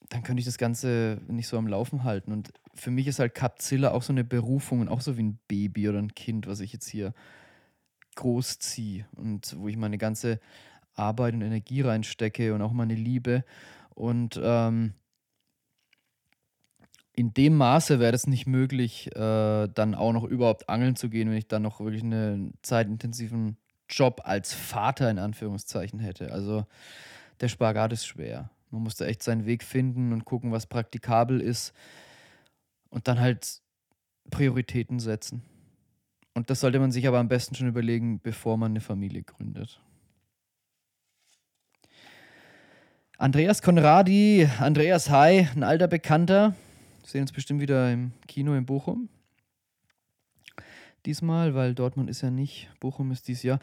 dann 0.08 0.22
könnte 0.22 0.40
ich 0.40 0.46
das 0.46 0.56
Ganze 0.56 1.20
nicht 1.28 1.48
so 1.48 1.58
am 1.58 1.66
Laufen 1.66 2.04
halten. 2.04 2.32
Und 2.32 2.52
für 2.74 2.90
mich 2.90 3.06
ist 3.06 3.18
halt 3.18 3.34
Capzilla 3.34 3.92
auch 3.92 4.02
so 4.02 4.12
eine 4.12 4.24
Berufung 4.24 4.80
und 4.80 4.88
auch 4.88 5.00
so 5.00 5.16
wie 5.16 5.22
ein 5.22 5.38
Baby 5.48 5.88
oder 5.88 5.98
ein 5.98 6.14
Kind, 6.14 6.46
was 6.46 6.60
ich 6.60 6.72
jetzt 6.72 6.88
hier 6.88 7.12
großziehe 8.16 9.06
und 9.16 9.56
wo 9.58 9.68
ich 9.68 9.76
meine 9.76 9.98
ganze 9.98 10.40
Arbeit 10.94 11.34
und 11.34 11.42
Energie 11.42 11.80
reinstecke 11.80 12.54
und 12.54 12.62
auch 12.62 12.72
meine 12.72 12.94
Liebe. 12.94 13.44
Und 13.90 14.40
ähm, 14.42 14.94
in 17.14 17.34
dem 17.34 17.56
Maße 17.56 18.00
wäre 18.00 18.14
es 18.14 18.26
nicht 18.26 18.46
möglich, 18.46 19.14
äh, 19.14 19.68
dann 19.68 19.94
auch 19.94 20.12
noch 20.12 20.24
überhaupt 20.24 20.68
angeln 20.68 20.96
zu 20.96 21.10
gehen, 21.10 21.28
wenn 21.28 21.36
ich 21.36 21.48
dann 21.48 21.62
noch 21.62 21.80
wirklich 21.80 22.02
einen 22.02 22.54
zeitintensiven 22.62 23.58
Job 23.88 24.22
als 24.24 24.54
Vater 24.54 25.10
in 25.10 25.18
Anführungszeichen 25.18 25.98
hätte. 25.98 26.32
Also 26.32 26.64
der 27.40 27.48
Spagat 27.48 27.92
ist 27.92 28.06
schwer. 28.06 28.50
Man 28.70 28.82
muss 28.82 28.96
da 28.96 29.04
echt 29.04 29.22
seinen 29.22 29.44
Weg 29.44 29.62
finden 29.62 30.14
und 30.14 30.24
gucken, 30.24 30.52
was 30.52 30.66
praktikabel 30.66 31.40
ist 31.40 31.74
und 32.92 33.08
dann 33.08 33.18
halt 33.18 33.60
Prioritäten 34.30 35.00
setzen. 35.00 35.42
Und 36.34 36.48
das 36.48 36.60
sollte 36.60 36.78
man 36.78 36.92
sich 36.92 37.08
aber 37.08 37.18
am 37.18 37.28
besten 37.28 37.56
schon 37.56 37.66
überlegen, 37.66 38.20
bevor 38.20 38.56
man 38.56 38.72
eine 38.72 38.80
Familie 38.80 39.22
gründet. 39.22 39.80
Andreas 43.18 43.62
Konradi, 43.62 44.48
Andreas 44.60 45.10
Hi, 45.10 45.48
ein 45.54 45.64
alter 45.64 45.88
Bekannter. 45.88 46.54
Wir 47.00 47.08
sehen 47.08 47.22
uns 47.22 47.32
bestimmt 47.32 47.60
wieder 47.60 47.92
im 47.92 48.12
Kino 48.28 48.54
in 48.54 48.64
Bochum 48.64 49.08
diesmal, 51.06 51.54
weil 51.54 51.74
Dortmund 51.74 52.08
ist 52.08 52.22
ja 52.22 52.30
nicht, 52.30 52.68
Bochum 52.80 53.10
ist 53.10 53.28
dieses 53.28 53.42
Jahr. 53.42 53.58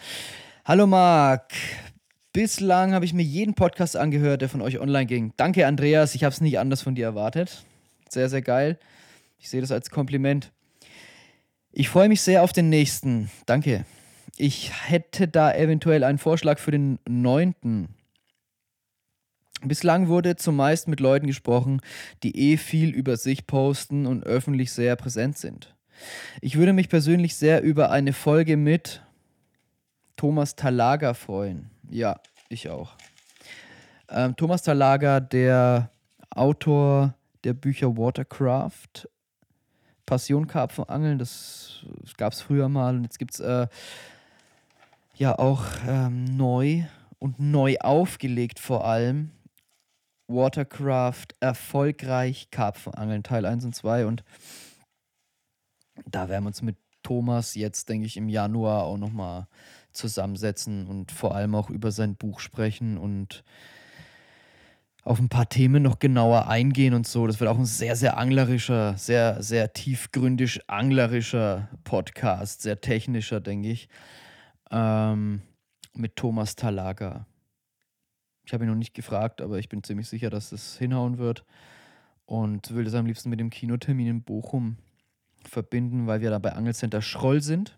Hallo 0.65 0.87
Marc, 0.87 1.53
bislang 2.33 2.93
habe 2.93 3.05
ich 3.05 3.13
mir 3.13 3.23
jeden 3.23 3.53
Podcast 3.53 3.95
angehört, 3.95 4.41
der 4.41 4.49
von 4.49 4.61
euch 4.61 4.79
online 4.79 5.05
ging. 5.05 5.33
Danke 5.37 5.65
Andreas, 5.65 6.15
ich 6.15 6.23
habe 6.23 6.33
es 6.33 6.41
nicht 6.41 6.59
anders 6.59 6.81
von 6.81 6.95
dir 6.95 7.05
erwartet. 7.05 7.63
Sehr, 8.09 8.29
sehr 8.29 8.41
geil. 8.41 8.77
Ich 9.39 9.49
sehe 9.49 9.61
das 9.61 9.71
als 9.71 9.89
Kompliment. 9.89 10.51
Ich 11.71 11.89
freue 11.89 12.09
mich 12.09 12.21
sehr 12.21 12.43
auf 12.43 12.51
den 12.51 12.69
nächsten. 12.69 13.31
Danke. 13.45 13.85
Ich 14.35 14.71
hätte 14.87 15.27
da 15.27 15.53
eventuell 15.53 16.03
einen 16.03 16.17
Vorschlag 16.17 16.59
für 16.59 16.71
den 16.71 16.99
neunten. 17.07 17.95
Bislang 19.61 20.07
wurde 20.07 20.35
zumeist 20.35 20.87
mit 20.87 20.99
Leuten 20.99 21.27
gesprochen, 21.27 21.81
die 22.23 22.51
eh 22.53 22.57
viel 22.57 22.89
über 22.91 23.17
sich 23.17 23.47
posten 23.47 24.05
und 24.05 24.23
öffentlich 24.23 24.71
sehr 24.71 24.95
präsent 24.95 25.37
sind. 25.37 25.75
Ich 26.41 26.57
würde 26.57 26.73
mich 26.73 26.87
persönlich 26.87 27.35
sehr 27.35 27.61
über 27.61 27.91
eine 27.91 28.13
Folge 28.13 28.55
mit 28.55 29.03
Thomas 30.15 30.55
Talaga 30.55 31.13
freuen. 31.13 31.69
Ja, 31.89 32.21
ich 32.47 32.69
auch. 32.69 32.95
Ähm, 34.09 34.35
Thomas 34.35 34.63
Talaga, 34.63 35.19
der 35.19 35.91
Autor 36.29 37.15
der 37.43 37.53
Bücher 37.53 37.97
Watercraft, 37.97 39.07
Passion 40.09 40.47
Karpfenangeln, 40.47 41.19
das, 41.19 41.85
das 42.01 42.17
gab 42.17 42.33
es 42.33 42.41
früher 42.41 42.67
mal 42.67 42.95
und 42.95 43.03
jetzt 43.03 43.19
gibt 43.19 43.35
es 43.35 43.39
äh, 43.41 43.67
ja 45.13 45.37
auch 45.37 45.63
ähm, 45.87 46.25
neu 46.35 46.85
und 47.19 47.39
neu 47.39 47.77
aufgelegt 47.77 48.57
vor 48.57 48.85
allem. 48.85 49.29
Watercraft 50.27 51.27
erfolgreich 51.39 52.49
Karpfenangeln 52.49 53.21
Teil 53.21 53.45
1 53.45 53.65
und 53.65 53.75
2 53.75 54.07
und 54.07 54.23
da 56.07 56.27
werden 56.27 56.43
wir 56.43 56.47
uns 56.47 56.63
mit 56.63 56.77
Thomas 57.03 57.53
jetzt, 57.53 57.87
denke 57.87 58.07
ich, 58.07 58.17
im 58.17 58.29
Januar 58.29 58.85
auch 58.85 58.97
nochmal 58.97 59.47
zusammensetzen 59.91 60.87
und 60.87 61.11
vor 61.11 61.35
allem 61.35 61.53
auch 61.53 61.69
über 61.69 61.91
sein 61.91 62.15
Buch 62.15 62.39
sprechen 62.39 62.97
und 62.97 63.43
auf 65.03 65.19
ein 65.19 65.29
paar 65.29 65.49
Themen 65.49 65.83
noch 65.83 65.99
genauer 65.99 66.47
eingehen 66.47 66.93
und 66.93 67.07
so. 67.07 67.25
Das 67.27 67.39
wird 67.39 67.49
auch 67.49 67.57
ein 67.57 67.65
sehr, 67.65 67.95
sehr 67.95 68.17
anglerischer, 68.17 68.97
sehr, 68.97 69.41
sehr 69.41 69.73
tiefgründig 69.73 70.69
anglerischer 70.69 71.69
Podcast, 71.83 72.61
sehr 72.61 72.81
technischer, 72.81 73.39
denke 73.39 73.69
ich, 73.69 73.89
ähm, 74.71 75.41
mit 75.93 76.15
Thomas 76.15 76.55
Talaga. 76.55 77.25
Ich 78.45 78.53
habe 78.53 78.65
ihn 78.65 78.69
noch 78.69 78.75
nicht 78.75 78.93
gefragt, 78.93 79.41
aber 79.41 79.59
ich 79.59 79.69
bin 79.69 79.83
ziemlich 79.83 80.07
sicher, 80.07 80.29
dass 80.29 80.51
es 80.51 80.77
hinhauen 80.77 81.17
wird 81.17 81.45
und 82.25 82.73
will 82.73 82.83
das 82.83 82.93
am 82.93 83.05
liebsten 83.05 83.29
mit 83.29 83.39
dem 83.39 83.49
Kinotermin 83.49 84.07
in 84.07 84.23
Bochum 84.23 84.77
verbinden, 85.45 86.07
weil 86.07 86.21
wir 86.21 86.29
da 86.29 86.39
bei 86.39 86.53
Angelcenter 86.53 87.01
Schroll 87.01 87.41
sind. 87.41 87.77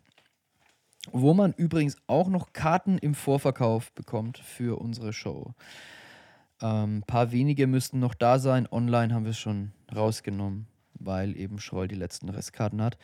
Wo 1.12 1.34
man 1.34 1.54
übrigens 1.54 1.98
auch 2.06 2.28
noch 2.28 2.54
Karten 2.54 2.98
im 2.98 3.16
Vorverkauf 3.16 3.92
bekommt 3.94 4.38
für 4.38 4.80
unsere 4.80 5.14
Show. 5.14 5.56
Ein 6.62 6.84
ähm, 6.84 7.04
paar 7.06 7.32
wenige 7.32 7.68
müssten 7.68 8.00
noch 8.00 8.14
da 8.14 8.40
sein. 8.40 8.68
Online 8.72 9.14
haben 9.14 9.26
wir 9.26 9.34
schon 9.34 9.72
rausgenommen, 9.94 10.68
weil 10.94 11.36
eben 11.36 11.60
Schroll 11.60 11.88
die 11.88 11.96
letzten 11.96 12.30
Restkarten 12.30 12.82
hat. 12.82 12.98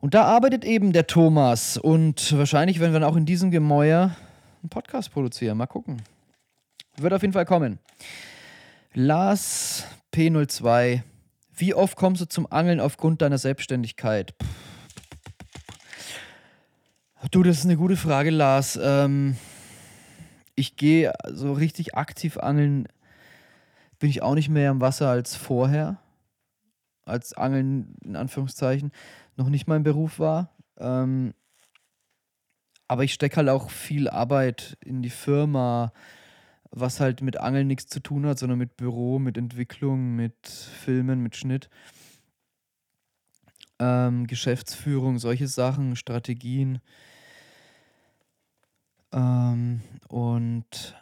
Und 0.00 0.14
da 0.14 0.24
arbeitet 0.24 0.64
eben 0.64 0.92
der 0.92 1.06
Thomas. 1.06 1.76
Und 1.76 2.36
wahrscheinlich 2.36 2.80
werden 2.80 2.92
wir 2.92 3.00
dann 3.00 3.10
auch 3.10 3.16
in 3.16 3.26
diesem 3.26 3.50
Gemäuer 3.50 4.16
einen 4.62 4.70
Podcast 4.70 5.12
produzieren. 5.12 5.58
Mal 5.58 5.66
gucken. 5.66 6.02
Wird 6.96 7.12
auf 7.12 7.22
jeden 7.22 7.34
Fall 7.34 7.46
kommen. 7.46 7.78
Lars 8.94 9.84
P02 10.14 11.02
wie 11.54 11.74
oft 11.74 11.96
kommst 11.96 12.20
du 12.20 12.26
zum 12.26 12.50
Angeln 12.50 12.80
aufgrund 12.80 13.22
deiner 13.22 13.38
Selbstständigkeit? 13.38 14.34
Du, 17.30 17.42
das 17.42 17.58
ist 17.58 17.64
eine 17.66 17.76
gute 17.76 17.96
Frage, 17.96 18.30
Lars. 18.30 18.78
Ähm, 18.82 19.36
ich 20.54 20.76
gehe 20.76 21.12
so 21.30 21.52
richtig 21.52 21.94
aktiv 21.94 22.38
angeln, 22.38 22.88
bin 23.98 24.10
ich 24.10 24.22
auch 24.22 24.34
nicht 24.34 24.48
mehr 24.48 24.70
im 24.70 24.80
Wasser 24.80 25.08
als 25.08 25.36
vorher. 25.36 25.98
Als 27.04 27.32
Angeln 27.32 27.96
in 28.04 28.16
Anführungszeichen 28.16 28.92
noch 29.36 29.48
nicht 29.48 29.66
mein 29.66 29.82
Beruf 29.82 30.18
war. 30.18 30.50
Ähm, 30.78 31.34
aber 32.88 33.04
ich 33.04 33.14
stecke 33.14 33.36
halt 33.36 33.48
auch 33.48 33.70
viel 33.70 34.08
Arbeit 34.08 34.76
in 34.84 35.02
die 35.02 35.10
Firma, 35.10 35.92
was 36.70 37.00
halt 37.00 37.22
mit 37.22 37.38
Angeln 37.38 37.66
nichts 37.66 37.86
zu 37.86 38.00
tun 38.00 38.26
hat, 38.26 38.38
sondern 38.38 38.58
mit 38.58 38.76
Büro, 38.76 39.18
mit 39.18 39.36
Entwicklung, 39.36 40.14
mit 40.14 40.46
Filmen, 40.46 41.22
mit 41.22 41.36
Schnitt. 41.36 41.70
Ähm, 43.78 44.26
Geschäftsführung, 44.26 45.18
solche 45.18 45.48
Sachen, 45.48 45.96
Strategien. 45.96 46.80
Ähm, 49.12 49.80
und 50.08 50.96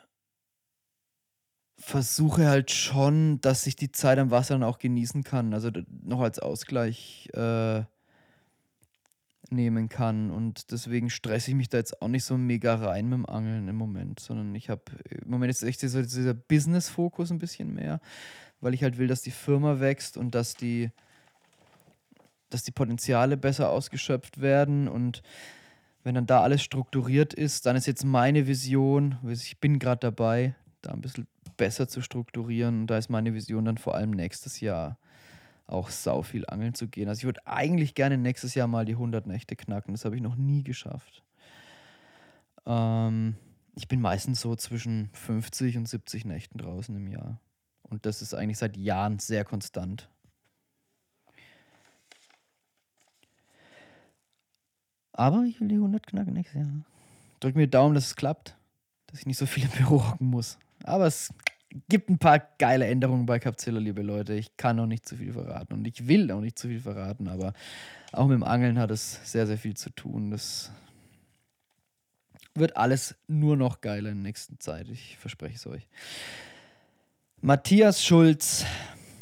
versuche 1.79 2.47
halt 2.47 2.71
schon, 2.71 3.41
dass 3.41 3.67
ich 3.67 3.75
die 3.75 3.91
Zeit 3.91 4.19
am 4.19 4.31
Wasser 4.31 4.55
dann 4.55 4.63
auch 4.63 4.79
genießen 4.79 5.25
kann. 5.25 5.55
Also 5.55 5.71
noch 6.03 6.21
als 6.21 6.39
Ausgleich 6.39 7.29
äh, 7.33 7.83
nehmen 9.51 9.89
kann. 9.89 10.31
Und 10.31 10.71
deswegen 10.71 11.11
stresse 11.11 11.51
ich 11.51 11.57
mich 11.57 11.69
da 11.69 11.79
jetzt 11.79 12.01
auch 12.03 12.09
nicht 12.09 12.25
so 12.25 12.37
mega 12.37 12.75
rein 12.75 13.09
mit 13.09 13.19
dem 13.19 13.27
Angeln 13.27 13.69
im 13.69 13.77
Moment, 13.77 14.21
sondern 14.21 14.55
ich 14.55 14.71
habe 14.71 14.83
im 15.09 15.31
Moment 15.31 15.51
ist 15.51 15.63
echt 15.63 15.83
dieser, 15.83 16.03
dieser 16.03 16.35
Business-Fokus 16.35 17.31
ein 17.31 17.39
bisschen 17.39 17.75
mehr, 17.75 18.01
weil 18.61 18.75
ich 18.75 18.83
halt 18.83 18.99
will, 18.99 19.09
dass 19.09 19.23
die 19.23 19.31
Firma 19.31 19.81
wächst 19.81 20.17
und 20.17 20.35
dass 20.35 20.55
die, 20.55 20.91
dass 22.51 22.63
die 22.63 22.73
Potenziale 22.73 23.37
besser 23.37 23.71
ausgeschöpft 23.71 24.41
werden 24.41 24.89
und 24.89 25.23
wenn 26.03 26.15
dann 26.15 26.27
da 26.27 26.43
alles 26.43 26.63
strukturiert 26.63 27.35
ist, 27.35 27.67
dann 27.67 27.77
ist 27.77 27.87
jetzt 27.87 28.05
meine 28.05 28.47
Vision, 28.47 29.19
ich 29.29 29.59
bin 29.59 29.79
gerade 29.79 30.01
dabei, 30.01 30.55
da 30.83 30.93
ein 30.93 31.01
bisschen 31.01 31.27
besser 31.57 31.89
zu 31.89 32.01
strukturieren 32.01 32.83
und 32.83 32.87
da 32.87 32.97
ist 32.97 33.11
meine 33.11 33.35
Vision 33.35 33.67
dann 33.67 33.77
vor 33.77 33.95
allem 33.95 34.11
nächstes 34.11 34.61
Jahr 34.61 34.99
auch 35.67 35.91
sau 35.91 36.23
viel 36.23 36.47
angeln 36.47 36.75
zu 36.75 36.89
gehen. 36.89 37.09
Also 37.09 37.21
ich 37.21 37.25
würde 37.25 37.47
eigentlich 37.47 37.95
gerne 37.95 38.19
nächstes 38.19 38.55
Jahr 38.55 38.67
mal 38.67 38.85
die 38.85 38.95
100 38.95 39.27
Nächte 39.27 39.57
knacken. 39.57 39.95
Das 39.95 40.05
habe 40.05 40.17
ich 40.17 40.23
noch 40.23 40.37
nie 40.37 40.65
geschafft. 40.65 41.23
Ähm, 42.67 43.37
ich 43.77 43.87
bin 43.87 44.01
meistens 44.01 44.41
so 44.41 44.57
zwischen 44.57 45.11
50 45.13 45.77
und 45.77 45.89
70 45.89 46.25
Nächten 46.25 46.59
draußen 46.59 46.95
im 46.97 47.07
Jahr. 47.07 47.41
Und 47.83 48.07
das 48.07 48.23
ist 48.23 48.35
eigentlich 48.35 48.59
seit 48.59 48.77
Jahren 48.77 49.19
sehr 49.19 49.45
konstant. 49.45 50.09
Aber 55.13 55.43
ich 55.45 55.61
will 55.61 55.69
die 55.69 55.77
100 55.77 56.07
knacken 56.07 56.35
nächstes 56.35 56.61
Jahr. 56.61 56.71
Drück 57.41 57.57
mir 57.57 57.67
Daumen, 57.67 57.95
dass 57.95 58.07
es 58.07 58.17
klappt, 58.17 58.57
dass 59.07 59.21
ich 59.21 59.27
nicht 59.27 59.39
so 59.39 59.47
viel 59.47 59.65
im 59.65 59.71
Büro 59.71 60.05
hocken 60.05 60.27
muss. 60.27 60.59
Aber 60.85 61.07
es 61.07 61.33
gibt 61.89 62.11
ein 62.11 62.19
paar 62.19 62.41
geile 62.59 62.87
Änderungen 62.87 63.27
bei 63.27 63.39
Capzilla, 63.39 63.79
liebe 63.79 64.03
Leute. 64.03 64.35
Ich 64.35 64.57
kann 64.57 64.77
noch 64.77 64.87
nicht 64.87 65.07
zu 65.07 65.17
viel 65.17 65.33
verraten 65.33 65.75
und 65.75 65.87
ich 65.87 66.09
will 66.09 66.31
auch 66.33 66.41
nicht 66.41 66.59
zu 66.59 66.69
viel 66.69 66.81
verraten, 66.81 67.29
aber 67.29 67.53
auch 68.13 68.27
mit 68.27 68.35
dem 68.35 68.43
Angeln 68.45 68.79
hat 68.79 68.91
es 68.91 69.21
sehr, 69.31 69.47
sehr 69.47 69.59
viel 69.59 69.77
zu 69.77 69.91
tun. 69.91 70.31
Das 70.31 70.71
wird 72.55 72.77
alles 72.77 73.15
nur 73.29 73.57
noch 73.57 73.81
geiler 73.81 74.11
in 74.11 74.17
der 74.17 74.29
nächsten 74.29 74.59
Zeit. 74.59 74.89
Ich 74.89 75.17
verspreche 75.17 75.55
es 75.55 75.67
euch. 75.67 75.87
Matthias 77.41 78.05
Schulz, 78.05 78.67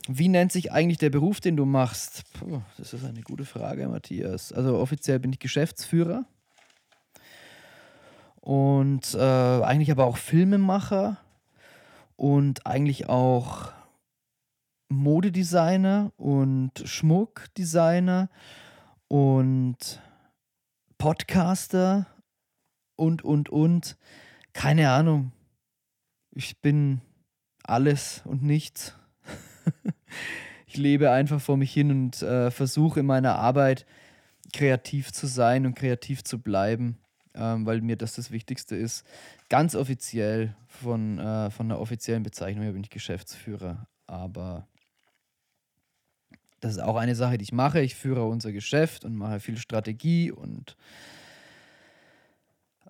wie 0.08 0.28
nennt 0.28 0.52
sich 0.52 0.72
eigentlich 0.72 0.98
der 0.98 1.10
Beruf, 1.10 1.40
den 1.40 1.56
du 1.56 1.66
machst? 1.66 2.24
Puh, 2.32 2.62
das 2.78 2.94
ist 2.94 3.04
eine 3.04 3.20
gute 3.20 3.44
Frage, 3.44 3.86
Matthias. 3.88 4.52
Also 4.52 4.78
offiziell 4.78 5.20
bin 5.20 5.32
ich 5.32 5.38
Geschäftsführer 5.38 6.24
und 8.40 9.14
äh, 9.14 9.18
eigentlich 9.18 9.90
aber 9.90 10.06
auch 10.06 10.16
Filmemacher 10.16 11.18
und 12.16 12.66
eigentlich 12.66 13.08
auch 13.10 13.72
Modedesigner 14.88 16.12
und 16.16 16.72
Schmuckdesigner 16.86 18.30
und 19.08 20.00
Podcaster 20.96 22.06
und, 22.96 23.22
und, 23.22 23.50
und. 23.50 23.98
Keine 24.54 24.90
Ahnung. 24.90 25.32
Ich 26.30 26.58
bin 26.60 27.02
alles 27.62 28.22
und 28.24 28.42
nichts. 28.42 28.96
ich 30.66 30.76
lebe 30.76 31.10
einfach 31.10 31.40
vor 31.40 31.56
mich 31.56 31.72
hin 31.72 31.90
und 31.90 32.22
äh, 32.22 32.50
versuche 32.50 33.00
in 33.00 33.06
meiner 33.06 33.36
Arbeit 33.36 33.86
kreativ 34.52 35.12
zu 35.12 35.26
sein 35.26 35.66
und 35.66 35.74
kreativ 35.74 36.24
zu 36.24 36.38
bleiben, 36.38 36.98
ähm, 37.34 37.66
weil 37.66 37.80
mir 37.80 37.96
das 37.96 38.14
das 38.14 38.30
Wichtigste 38.30 38.76
ist. 38.76 39.06
Ganz 39.48 39.74
offiziell 39.74 40.54
von, 40.66 41.18
äh, 41.18 41.50
von 41.50 41.68
der 41.68 41.80
offiziellen 41.80 42.22
Bezeichnung 42.22 42.64
her 42.64 42.72
bin 42.72 42.84
ich 42.84 42.90
Geschäftsführer, 42.90 43.86
aber 44.06 44.66
das 46.60 46.72
ist 46.72 46.80
auch 46.80 46.96
eine 46.96 47.14
Sache, 47.14 47.38
die 47.38 47.44
ich 47.44 47.52
mache. 47.52 47.80
Ich 47.80 47.94
führe 47.94 48.24
unser 48.24 48.52
Geschäft 48.52 49.04
und 49.04 49.16
mache 49.16 49.40
viel 49.40 49.58
Strategie 49.58 50.32
und 50.32 50.76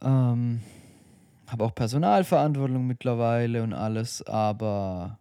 ähm, 0.01 0.63
habe 1.47 1.65
auch 1.65 1.75
Personalverantwortung 1.75 2.87
mittlerweile 2.87 3.63
und 3.63 3.73
alles, 3.73 4.23
aber 4.27 5.18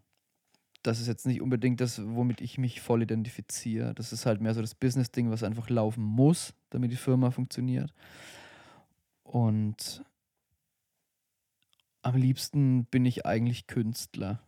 das 0.87 1.01
ist 1.01 1.07
jetzt 1.07 1.25
nicht 1.25 1.41
unbedingt 1.41 1.81
das, 1.81 2.01
womit 2.03 2.39
ich 2.39 2.57
mich 2.57 2.79
voll 2.81 3.03
identifiziere. 3.03 3.93
Das 3.93 4.13
ist 4.13 4.25
halt 4.25 4.41
mehr 4.41 4.53
so 4.53 4.61
das 4.61 4.73
Business-Ding, 4.73 5.29
was 5.29 5.43
einfach 5.43 5.69
laufen 5.69 6.03
muss, 6.03 6.53
damit 6.69 6.91
die 6.91 6.97
Firma 6.97 7.29
funktioniert. 7.29 7.93
Und 9.23 10.03
am 12.01 12.15
liebsten 12.15 12.85
bin 12.85 13.05
ich 13.05 13.25
eigentlich 13.25 13.67
Künstler, 13.67 14.39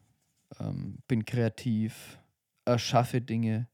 ähm, 0.59 0.99
bin 1.07 1.25
kreativ, 1.25 2.17
erschaffe 2.63 3.19
Dinge, 3.19 3.67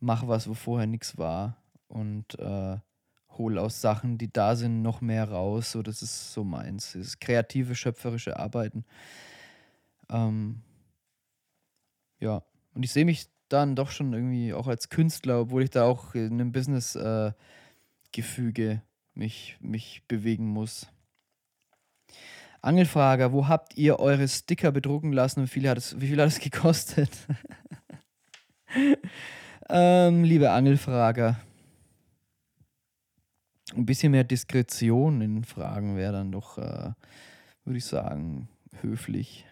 mache 0.00 0.26
was, 0.26 0.48
wo 0.48 0.54
vorher 0.54 0.86
nichts 0.86 1.18
war 1.18 1.58
und 1.88 2.38
äh, 2.38 2.78
hole 3.36 3.60
aus 3.60 3.82
Sachen, 3.82 4.16
die 4.16 4.32
da 4.32 4.56
sind, 4.56 4.80
noch 4.80 5.02
mehr 5.02 5.28
raus. 5.28 5.72
So, 5.72 5.82
das 5.82 6.00
ist 6.00 6.32
so 6.32 6.44
meins. 6.44 6.92
Das 6.92 7.18
kreative, 7.18 7.74
schöpferische 7.74 8.38
Arbeiten. 8.38 8.84
Ähm, 10.12 10.62
ja, 12.20 12.44
und 12.74 12.84
ich 12.84 12.92
sehe 12.92 13.04
mich 13.04 13.26
dann 13.48 13.74
doch 13.74 13.90
schon 13.90 14.12
irgendwie 14.12 14.54
auch 14.54 14.68
als 14.68 14.88
Künstler, 14.88 15.40
obwohl 15.40 15.64
ich 15.64 15.70
da 15.70 15.82
auch 15.84 16.14
in 16.14 16.34
einem 16.34 16.52
Business-Gefüge 16.52 18.70
äh, 18.70 18.78
mich, 19.14 19.56
mich 19.60 20.04
bewegen 20.06 20.46
muss. 20.46 20.86
Angelfrager, 22.60 23.32
wo 23.32 23.48
habt 23.48 23.76
ihr 23.76 23.98
eure 23.98 24.28
Sticker 24.28 24.70
bedrucken 24.70 25.12
lassen 25.12 25.40
und 25.40 25.46
wie 25.46 25.60
viel 25.60 25.68
hat 25.68 25.78
es, 25.78 26.00
wie 26.00 26.06
viel 26.06 26.20
hat 26.20 26.28
es 26.28 26.38
gekostet? 26.40 27.10
ähm, 29.68 30.24
liebe 30.24 30.52
Angelfrager, 30.52 31.40
ein 33.74 33.86
bisschen 33.86 34.12
mehr 34.12 34.24
Diskretion 34.24 35.20
in 35.20 35.44
Fragen 35.44 35.96
wäre 35.96 36.12
dann 36.12 36.30
doch, 36.30 36.58
äh, 36.58 36.92
würde 37.64 37.78
ich 37.78 37.84
sagen, 37.84 38.48
höflich. 38.80 39.44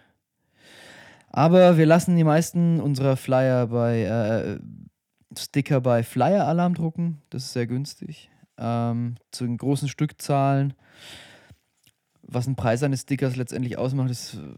Aber 1.31 1.78
wir 1.78 1.86
lassen 1.86 2.16
die 2.16 2.24
meisten 2.24 2.81
unserer 2.81 3.16
Flyer 3.16 3.69
bei 3.69 4.02
äh, 4.02 4.59
Sticker 5.39 5.81
bei 5.81 6.02
Flyer 6.02 6.47
Alarm 6.47 6.74
drucken. 6.74 7.23
Das 7.31 7.44
ist 7.44 7.52
sehr 7.52 7.66
günstig. 7.66 8.31
Ähm, 8.59 9.15
zu 9.31 9.44
den 9.47 9.57
großen 9.57 9.89
Stückzahlen. 9.89 10.74
Was 12.23 12.47
ein 12.47 12.57
Preis 12.57 12.82
eines 12.82 13.02
Stickers 13.02 13.36
letztendlich 13.36 13.78
ausmacht, 13.78 14.11
ist 14.11 14.35
äh, 14.35 14.55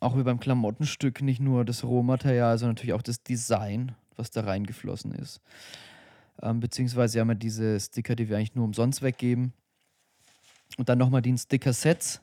auch 0.00 0.16
wie 0.18 0.22
beim 0.22 0.40
Klamottenstück 0.40 1.22
nicht 1.22 1.40
nur 1.40 1.64
das 1.64 1.84
Rohmaterial, 1.84 2.58
sondern 2.58 2.74
natürlich 2.74 2.94
auch 2.94 3.02
das 3.02 3.22
Design, 3.22 3.94
was 4.14 4.30
da 4.30 4.42
reingeflossen 4.42 5.12
ist. 5.12 5.40
Ähm, 6.42 6.60
beziehungsweise 6.60 7.18
haben 7.20 7.28
wir 7.28 7.34
diese 7.34 7.80
Sticker, 7.80 8.14
die 8.14 8.28
wir 8.28 8.36
eigentlich 8.36 8.54
nur 8.54 8.66
umsonst 8.66 9.00
weggeben. 9.00 9.54
Und 10.76 10.90
dann 10.90 10.98
nochmal 10.98 11.22
die 11.22 11.36
Sticker-Sets. 11.36 12.20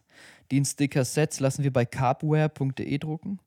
Die 0.51 0.63
Sticker-Sets 0.63 1.39
lassen 1.39 1.63
wir 1.63 1.73
bei 1.73 1.85
carpware.de 1.85 2.97
drucken. 2.97 3.39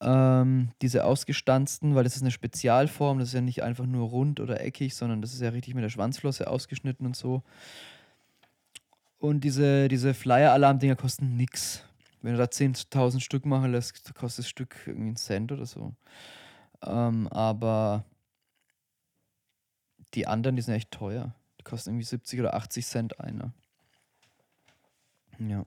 Ähm, 0.00 0.70
diese 0.82 1.04
ausgestanzten, 1.04 1.94
weil 1.94 2.04
das 2.04 2.16
ist 2.16 2.22
eine 2.22 2.32
Spezialform, 2.32 3.20
das 3.20 3.28
ist 3.28 3.34
ja 3.34 3.40
nicht 3.40 3.62
einfach 3.62 3.86
nur 3.86 4.08
rund 4.08 4.40
oder 4.40 4.60
eckig, 4.60 4.96
sondern 4.96 5.22
das 5.22 5.32
ist 5.32 5.40
ja 5.40 5.50
richtig 5.50 5.74
mit 5.74 5.84
der 5.84 5.90
Schwanzflosse 5.90 6.48
ausgeschnitten 6.48 7.06
und 7.06 7.16
so. 7.16 7.42
Und 9.18 9.44
diese, 9.44 9.86
diese 9.86 10.14
Flyer-Alarm-Dinger 10.14 10.96
kosten 10.96 11.36
nichts. 11.36 11.84
Wenn 12.20 12.32
du 12.32 12.38
da 12.38 12.44
10.000 12.44 13.20
Stück 13.20 13.46
machen 13.46 13.70
lässt, 13.70 14.14
kostet 14.14 14.44
das 14.44 14.48
Stück 14.48 14.76
irgendwie 14.86 15.08
einen 15.08 15.16
Cent 15.16 15.52
oder 15.52 15.66
so. 15.66 15.92
Ähm, 16.84 17.28
aber 17.28 18.04
die 20.14 20.26
anderen, 20.26 20.56
die 20.56 20.62
sind 20.62 20.74
echt 20.74 20.90
teuer. 20.90 21.34
Die 21.60 21.64
kosten 21.64 21.90
irgendwie 21.90 22.04
70 22.04 22.40
oder 22.40 22.54
80 22.54 22.86
Cent 22.86 23.20
einer. 23.20 23.52
Ja. 25.38 25.64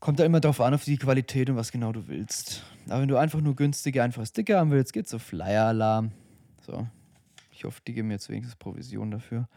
Kommt 0.00 0.20
da 0.20 0.24
immer 0.24 0.40
drauf 0.40 0.60
an, 0.60 0.74
auf 0.74 0.84
die 0.84 0.98
Qualität 0.98 1.48
und 1.48 1.56
was 1.56 1.72
genau 1.72 1.92
du 1.92 2.08
willst. 2.08 2.62
Aber 2.88 3.00
wenn 3.00 3.08
du 3.08 3.16
einfach 3.16 3.40
nur 3.40 3.56
günstige, 3.56 4.02
einfache 4.02 4.26
Sticker 4.26 4.58
haben 4.58 4.70
willst, 4.70 4.92
geht's 4.92 5.10
so 5.10 5.18
Flyer-Alarm. 5.18 6.12
So. 6.66 6.86
Ich 7.52 7.64
hoffe, 7.64 7.80
die 7.86 7.94
geben 7.94 8.08
mir 8.08 8.14
jetzt 8.14 8.28
wenigstens 8.28 8.56
Provision 8.56 9.10
dafür. 9.10 9.48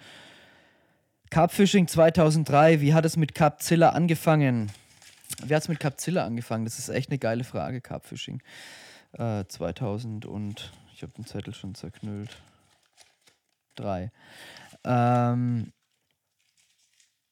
Carpfishing 1.30 1.88
2003, 1.88 2.80
wie 2.80 2.94
hat 2.94 3.04
es 3.04 3.18
mit 3.18 3.36
Carpzilla 3.36 3.90
angefangen? 3.90 4.72
Wie 5.46 5.54
hat 5.54 5.64
es 5.64 5.68
mit 5.68 5.80
Carpzilla 5.80 6.26
angefangen? 6.26 6.64
Das 6.64 6.80
ist 6.80 6.88
echt 6.88 7.10
eine 7.10 7.20
geile 7.20 7.44
Frage, 7.44 7.82
Carpfishing. 7.82 8.42
Äh, 9.12 9.44
2000 9.46 10.26
und 10.26 10.72
ich 10.94 11.04
habe 11.04 11.12
den 11.14 11.26
Zettel 11.26 11.54
schon 11.54 11.76
zerknüllt 11.76 12.42
drei. 13.78 14.12
Ähm, 14.84 15.72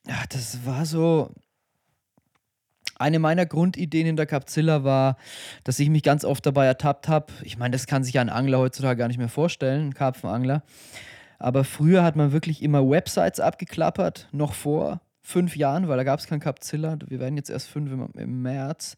ja, 0.06 0.24
das 0.30 0.66
war 0.66 0.86
so. 0.86 1.34
Eine 2.98 3.20
meiner 3.20 3.46
Grundideen 3.46 4.08
in 4.08 4.16
der 4.16 4.26
Capzilla 4.26 4.84
war, 4.84 5.18
dass 5.64 5.80
ich 5.80 5.90
mich 5.90 6.04
ganz 6.04 6.24
oft 6.24 6.46
dabei 6.46 6.66
ertappt 6.66 7.08
habe. 7.08 7.34
Ich 7.44 7.58
meine, 7.58 7.74
das 7.74 7.88
kann 7.88 8.04
sich 8.04 8.18
ein 8.20 8.30
Angler 8.30 8.60
heutzutage 8.60 8.98
gar 8.98 9.08
nicht 9.08 9.18
mehr 9.18 9.30
vorstellen, 9.30 9.90
ein 9.90 9.94
Karpfenangler. 9.94 10.64
Aber 11.38 11.64
früher 11.64 12.04
hat 12.04 12.16
man 12.16 12.32
wirklich 12.32 12.64
immer 12.64 12.90
Websites 12.90 13.40
abgeklappert, 13.40 14.30
noch 14.32 14.54
vor 14.54 15.02
fünf 15.22 15.56
Jahren, 15.58 15.88
weil 15.88 15.98
da 15.98 16.04
gab 16.04 16.20
es 16.20 16.28
kein 16.28 16.40
Capzilla. 16.40 16.98
Wir 17.08 17.20
werden 17.20 17.36
jetzt 17.36 17.50
erst 17.50 17.68
fünf 17.68 17.92
im, 17.92 18.08
im 18.14 18.42
März. 18.44 18.96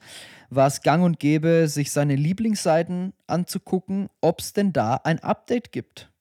War 0.50 0.68
es 0.68 0.82
gang 0.82 1.04
und 1.04 1.20
gäbe, 1.20 1.68
sich 1.68 1.92
seine 1.92 2.16
Lieblingsseiten 2.16 3.14
anzugucken, 3.28 4.10
ob 4.22 4.42
es 4.42 4.54
denn 4.54 4.74
da 4.74 4.96
ein 5.04 5.20
Update 5.20 5.72
gibt. 5.72 6.12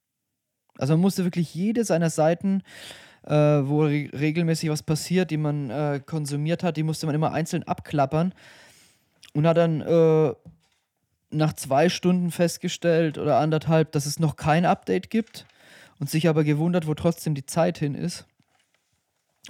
Also 0.78 0.94
man 0.94 1.00
musste 1.00 1.24
wirklich 1.24 1.54
jede 1.54 1.84
seiner 1.84 2.10
Seiten, 2.10 2.62
äh, 3.26 3.34
wo 3.34 3.82
re 3.84 4.08
regelmäßig 4.12 4.70
was 4.70 4.82
passiert, 4.82 5.30
die 5.30 5.36
man 5.36 5.70
äh, 5.70 6.00
konsumiert 6.04 6.62
hat, 6.62 6.76
die 6.76 6.82
musste 6.82 7.06
man 7.06 7.14
immer 7.14 7.32
einzeln 7.32 7.64
abklappern 7.64 8.32
und 9.34 9.46
hat 9.46 9.56
dann 9.56 9.80
äh, 9.80 10.34
nach 11.30 11.52
zwei 11.52 11.88
Stunden 11.88 12.30
festgestellt 12.30 13.18
oder 13.18 13.38
anderthalb, 13.38 13.92
dass 13.92 14.06
es 14.06 14.18
noch 14.18 14.36
kein 14.36 14.64
Update 14.64 15.10
gibt 15.10 15.46
und 15.98 16.08
sich 16.10 16.28
aber 16.28 16.44
gewundert, 16.44 16.86
wo 16.86 16.94
trotzdem 16.94 17.34
die 17.34 17.46
Zeit 17.46 17.78
hin 17.78 17.94
ist, 17.94 18.26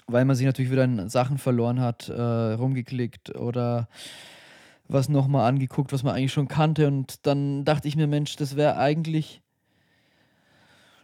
weil 0.07 0.25
man 0.25 0.37
sich 0.37 0.47
natürlich 0.47 0.71
wieder 0.71 0.85
in 0.85 1.09
Sachen 1.09 1.39
verloren 1.39 1.81
hat, 1.81 2.09
äh, 2.09 2.23
rumgeklickt 2.23 3.37
oder 3.37 3.89
was 4.89 5.09
nochmal 5.09 5.49
angeguckt, 5.49 5.93
was 5.93 6.03
man 6.03 6.15
eigentlich 6.15 6.33
schon 6.33 6.49
kannte. 6.49 6.87
Und 6.87 7.27
dann 7.27 7.65
dachte 7.65 7.89
ich 7.89 7.97
mir, 7.97 8.07
Mensch, 8.07 8.37
das 8.37 8.57
wäre 8.57 8.77
eigentlich 8.77 9.43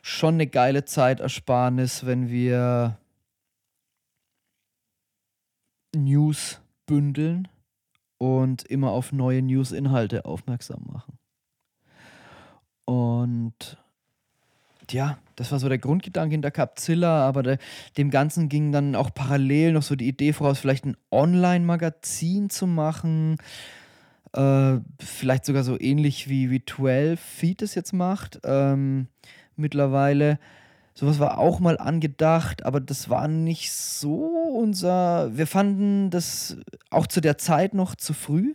schon 0.02 0.34
eine 0.34 0.48
geile 0.48 0.84
Zeitersparnis, 0.84 2.04
wenn 2.04 2.28
wir 2.28 2.98
News 5.94 6.60
bündeln 6.86 7.48
und 8.18 8.64
immer 8.64 8.90
auf 8.90 9.12
neue 9.12 9.42
News-Inhalte 9.42 10.24
aufmerksam 10.24 10.84
machen. 10.86 11.18
Und 12.84 13.78
ja, 14.90 15.18
das 15.36 15.52
war 15.52 15.58
so 15.58 15.68
der 15.68 15.78
Grundgedanke 15.78 16.34
in 16.34 16.42
der 16.42 16.50
Capzilla, 16.50 17.26
aber 17.26 17.42
der, 17.42 17.58
dem 17.96 18.10
Ganzen 18.10 18.48
ging 18.48 18.72
dann 18.72 18.96
auch 18.96 19.14
parallel 19.14 19.72
noch 19.72 19.82
so 19.82 19.94
die 19.94 20.08
Idee 20.08 20.32
voraus, 20.32 20.58
vielleicht 20.58 20.84
ein 20.84 20.96
Online-Magazin 21.10 22.50
zu 22.50 22.66
machen. 22.66 23.38
Äh, 24.32 24.78
vielleicht 24.98 25.44
sogar 25.44 25.62
so 25.62 25.78
ähnlich 25.78 26.28
wie, 26.28 26.50
wie 26.50 26.64
12 26.64 27.20
Feet 27.20 27.62
es 27.62 27.74
jetzt 27.74 27.92
macht. 27.92 28.40
Ähm, 28.44 29.08
mittlerweile. 29.56 30.38
Sowas 30.94 31.18
war 31.18 31.38
auch 31.38 31.58
mal 31.58 31.78
angedacht, 31.78 32.64
aber 32.66 32.80
das 32.80 33.08
war 33.08 33.26
nicht 33.28 33.72
so 33.72 34.26
unser. 34.58 35.36
Wir 35.36 35.46
fanden 35.46 36.10
das 36.10 36.58
auch 36.90 37.06
zu 37.06 37.20
der 37.20 37.38
Zeit 37.38 37.72
noch 37.72 37.94
zu 37.94 38.12
früh. 38.12 38.54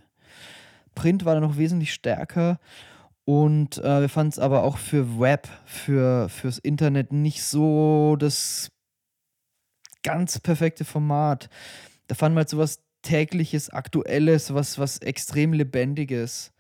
Print 0.94 1.26
war 1.26 1.34
da 1.34 1.42
noch 1.42 1.58
wesentlich 1.58 1.94
stärker. 1.94 2.60
Und 3.26 3.80
äh, 3.80 4.02
wir 4.02 4.10
fanden 4.10 4.30
es 4.30 4.40
aber 4.40 4.64
auch 4.64 4.78
für 4.78 5.20
Web, 5.20 5.50
für, 5.66 6.30
fürs 6.30 6.60
Internet 6.60 7.12
nicht 7.12 7.44
so 7.44 8.16
das 8.18 8.72
ganz 10.04 10.40
perfekte 10.40 10.86
Format. 10.86 11.50
Da 12.08 12.16
fanden 12.16 12.36
wir 12.36 12.42
halt 12.42 12.50
sowas 12.50 12.84
tägliches, 13.02 13.70
aktuelles, 13.70 14.54
was, 14.54 14.80
was 14.80 15.00
extrem 15.00 15.54
lebendiges 15.54 16.54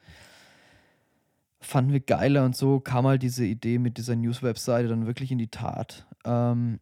fanden 1.67 1.91
wir 1.91 1.99
geiler 1.99 2.45
und 2.45 2.55
so 2.55 2.79
kam 2.79 3.05
halt 3.05 3.21
diese 3.21 3.45
Idee 3.45 3.77
mit 3.77 3.97
dieser 3.97 4.15
News-Webseite 4.15 4.87
dann 4.87 5.05
wirklich 5.05 5.31
in 5.31 5.37
die 5.37 5.49
Tat. 5.49 6.07
Ähm, 6.25 6.79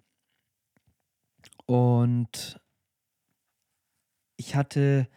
und 1.66 2.60
ich 4.38 4.56
hatte 4.56 5.07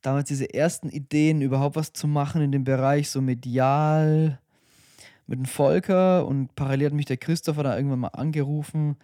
damals 0.00 0.28
diese 0.28 0.54
ersten 0.54 0.88
Ideen, 0.88 1.42
überhaupt 1.42 1.76
was 1.76 1.92
zu 1.92 2.06
machen 2.06 2.40
in 2.40 2.52
dem 2.52 2.64
Bereich, 2.64 3.10
so 3.10 3.20
medial 3.20 4.40
mit 5.26 5.38
dem 5.38 5.46
Volker 5.46 6.24
und 6.26 6.54
parallel 6.54 6.86
hat 6.86 6.94
mich 6.94 7.06
der 7.06 7.16
Christopher 7.16 7.64
da 7.64 7.76
irgendwann 7.76 7.98
mal 7.98 8.08
angerufen. 8.08 8.96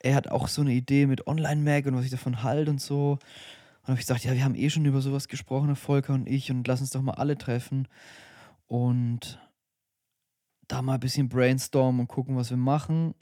Er 0.00 0.14
hat 0.14 0.28
auch 0.28 0.46
so 0.46 0.60
eine 0.60 0.72
Idee 0.72 1.06
mit 1.06 1.26
Online-Mag 1.26 1.86
und 1.86 1.96
was 1.96 2.04
ich 2.04 2.10
davon 2.10 2.42
halte 2.42 2.70
und 2.70 2.80
so. 2.80 3.12
Und 3.82 3.88
habe 3.88 3.94
ich 3.94 4.00
gesagt, 4.00 4.24
ja, 4.24 4.34
wir 4.34 4.44
haben 4.44 4.54
eh 4.54 4.68
schon 4.68 4.84
über 4.84 5.00
sowas 5.00 5.26
gesprochen, 5.26 5.74
Volker 5.74 6.12
und 6.12 6.28
ich, 6.28 6.50
und 6.50 6.68
lass 6.68 6.80
uns 6.80 6.90
doch 6.90 7.02
mal 7.02 7.14
alle 7.14 7.38
treffen 7.38 7.88
und 8.70 9.40
da 10.68 10.80
mal 10.80 10.94
ein 10.94 11.00
bisschen 11.00 11.28
brainstormen 11.28 12.02
und 12.02 12.06
gucken, 12.06 12.36
was 12.36 12.50
wir 12.50 12.56
machen. 12.56 13.16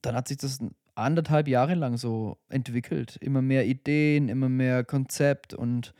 Dann 0.00 0.14
hat 0.14 0.28
sich 0.28 0.38
das 0.38 0.60
anderthalb 0.94 1.46
Jahre 1.46 1.74
lang 1.74 1.98
so 1.98 2.38
entwickelt. 2.48 3.16
Immer 3.16 3.42
mehr 3.42 3.66
Ideen, 3.66 4.30
immer 4.30 4.48
mehr 4.48 4.84
Konzept 4.84 5.52
und 5.52 5.92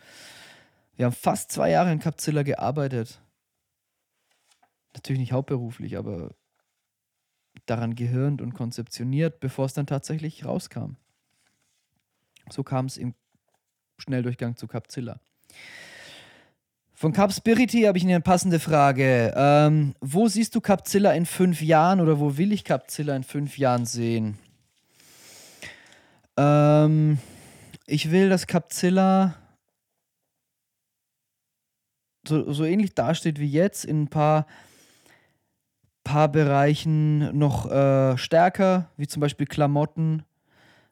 wir 0.97 1.05
haben 1.05 1.13
fast 1.13 1.53
zwei 1.53 1.69
Jahre 1.71 1.93
in 1.93 1.99
Capzilla 1.99 2.43
gearbeitet. 2.43 3.21
Natürlich 4.95 5.21
nicht 5.21 5.33
hauptberuflich, 5.33 5.99
aber 5.99 6.35
daran 7.67 7.95
gehirnt 7.95 8.41
und 8.41 8.55
konzeptioniert, 8.55 9.39
bevor 9.39 9.67
es 9.67 9.75
dann 9.75 9.87
tatsächlich 9.87 10.47
rauskam. 10.47 10.97
So 12.49 12.63
kam 12.63 12.87
es 12.87 12.97
im 12.97 13.15
Schnelldurchgang 13.99 14.57
zu 14.57 14.67
Capzilla. 14.67 15.21
Von 17.01 17.13
Capspirity 17.13 17.83
habe 17.83 17.97
ich 17.97 18.03
eine 18.03 18.21
passende 18.21 18.59
Frage. 18.59 19.33
Ähm, 19.37 19.95
wo 20.01 20.27
siehst 20.27 20.57
du 20.57 20.61
Capzilla 20.61 21.13
in 21.13 21.27
fünf 21.27 21.63
Jahren 21.63 22.01
oder 22.01 22.19
wo 22.19 22.37
will 22.39 22.51
ich 22.51 22.65
Capzilla 22.65 23.15
in 23.15 23.23
fünf 23.23 23.57
Jahren 23.57 23.87
sehen? 23.87 24.37
Ähm, 26.37 27.19
ich 27.87 28.11
will, 28.11 28.29
dass 28.29 28.49
Capzilla 28.49 29.37
so, 32.27 32.53
so 32.53 32.65
ähnlich 32.65 32.97
dasteht 32.97 33.39
wie 33.39 33.49
jetzt, 33.49 33.85
in 33.85 34.03
ein 34.03 34.09
paar, 34.09 34.49
paar 36.03 36.27
Bereichen 36.27 37.39
noch 37.39 37.71
äh, 37.71 38.19
stärker, 38.19 38.91
wie 38.97 39.07
zum 39.07 39.21
Beispiel 39.21 39.47
Klamotten, 39.47 40.25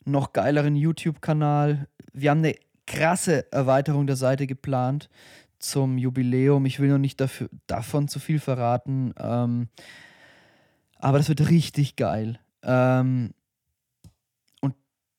noch 0.05 0.33
geileren 0.33 0.77
YouTube-Kanal. 0.77 1.89
Wir 2.12 2.31
haben 2.31 2.45
eine 2.45 2.55
krasse 2.87 3.51
Erweiterung 3.51 4.07
der 4.07 4.15
Seite 4.15 4.47
geplant 4.47 5.09
zum 5.71 5.99
Jubiläum. 5.99 6.67
Ich 6.67 6.81
will 6.81 6.89
noch 6.91 6.99
nicht 6.99 7.21
dafür, 7.21 7.49
davon 7.67 8.09
zu 8.09 8.19
viel 8.19 8.41
verraten. 8.41 9.13
Ähm, 9.19 9.69
aber 10.99 11.19
das 11.19 11.29
wird 11.29 11.49
richtig 11.49 11.97
geil. 11.97 12.39
Ähm, 12.63 13.33
und 14.61 14.75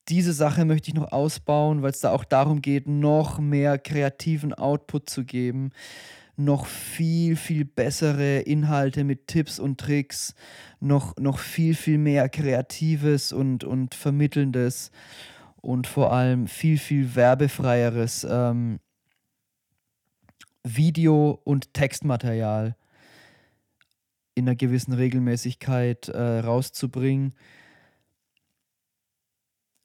diese 0.10 0.34
Sache 0.34 0.66
möchte 0.66 0.90
ich 0.90 0.96
noch 0.96 1.12
ausbauen, 1.12 1.82
weil 1.82 1.92
es 1.92 2.02
da 2.02 2.12
auch 2.12 2.24
darum 2.24 2.62
geht, 2.62 2.88
noch 2.88 3.40
mehr 3.40 3.78
kreativen 3.78 4.54
Output 4.54 5.10
zu 5.10 5.24
geben. 5.24 5.72
Noch 6.36 6.68
viel, 6.68 7.36
viel 7.36 7.66
bessere 7.66 8.40
Inhalte 8.40 9.04
mit 9.04 9.28
Tipps 9.28 9.60
und 9.60 9.80
Tricks. 9.80 10.36
Noch, 10.80 11.16
noch 11.18 11.40
viel, 11.40 11.74
viel 11.74 11.98
mehr 11.98 12.30
Kreatives 12.30 13.34
und, 13.34 13.64
und 13.64 13.96
Vermittelndes. 13.96 14.92
Und 15.62 15.88
vor 15.88 16.14
allem 16.14 16.48
viel, 16.48 16.78
viel 16.78 17.16
werbefreieres. 17.16 18.28
Ähm, 18.30 18.80
Video- 20.76 21.40
und 21.44 21.74
Textmaterial 21.74 22.76
in 24.36 24.48
einer 24.48 24.56
gewissen 24.56 24.94
Regelmäßigkeit 24.94 26.10
äh, 26.10 26.40
rauszubringen. 26.40 27.34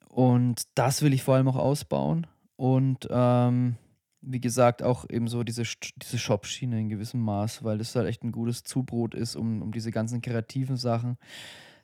Und 0.09 0.63
das 0.75 1.01
will 1.01 1.13
ich 1.13 1.23
vor 1.23 1.35
allem 1.35 1.47
auch 1.47 1.55
ausbauen. 1.55 2.27
Und 2.55 3.07
ähm, 3.09 3.77
wie 4.21 4.39
gesagt, 4.39 4.83
auch 4.83 5.09
eben 5.09 5.27
so 5.27 5.43
diese, 5.43 5.63
diese 5.97 6.17
Shop-Schiene 6.17 6.79
in 6.79 6.89
gewissem 6.89 7.21
Maß, 7.21 7.63
weil 7.63 7.77
das 7.77 7.95
halt 7.95 8.07
echt 8.07 8.23
ein 8.23 8.31
gutes 8.31 8.63
Zubrot 8.63 9.15
ist, 9.15 9.35
um, 9.35 9.61
um 9.61 9.71
diese 9.71 9.91
ganzen 9.91 10.21
kreativen 10.21 10.77
Sachen, 10.77 11.17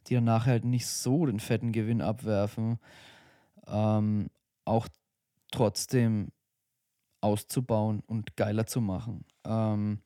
die 0.08 0.16
dann 0.16 0.24
nachher 0.24 0.54
halt 0.54 0.66
nicht 0.66 0.88
so 0.88 1.26
den 1.26 1.40
fetten 1.40 1.72
Gewinn 1.72 2.02
abwerfen, 2.02 2.80
ähm, 3.68 4.30
auch 4.64 4.88
trotzdem 5.52 6.32
auszubauen 7.22 8.02
und 8.08 8.36
geiler 8.36 8.66
zu 8.66 8.82
machen. 8.82 9.26
Ähm, 9.46 10.00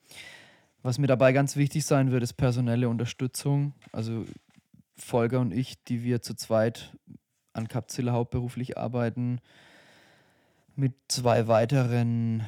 was 0.81 0.98
mir 0.98 1.07
dabei 1.07 1.31
ganz 1.31 1.56
wichtig 1.56 1.85
sein 1.85 2.11
wird, 2.11 2.23
ist 2.23 2.34
personelle 2.34 2.90
Unterstützung. 2.90 3.73
Also 3.91 4.26
Volker 4.95 5.40
und 5.40 5.53
ich, 5.53 5.84
die 5.84 6.03
wir 6.03 6.22
zu 6.22 6.35
zweit 6.35 6.95
an 7.53 7.68
Capzilla 7.68 8.11
hauptberuflich 8.11 8.77
arbeiten, 8.77 9.40
mit 10.76 10.94
zwei 11.07 11.48
weiteren 11.48 12.44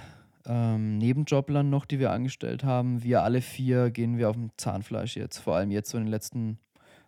ähm, 0.46 0.98
Nebenjoblern 0.98 1.70
noch, 1.70 1.86
die 1.86 2.00
wir 2.00 2.12
angestellt 2.12 2.64
haben. 2.64 3.04
Wir 3.04 3.24
alle 3.24 3.42
vier 3.42 3.92
gehen 3.92 4.18
wir 4.18 4.30
auf 4.30 4.36
dem 4.36 4.50
Zahnfleisch 4.58 5.16
jetzt. 5.16 5.38
Vor 5.38 5.56
allem 5.56 5.72
jetzt 5.72 5.92
so 5.92 5.98
in 5.98 6.06
den 6.06 6.12
letzten 6.12 6.60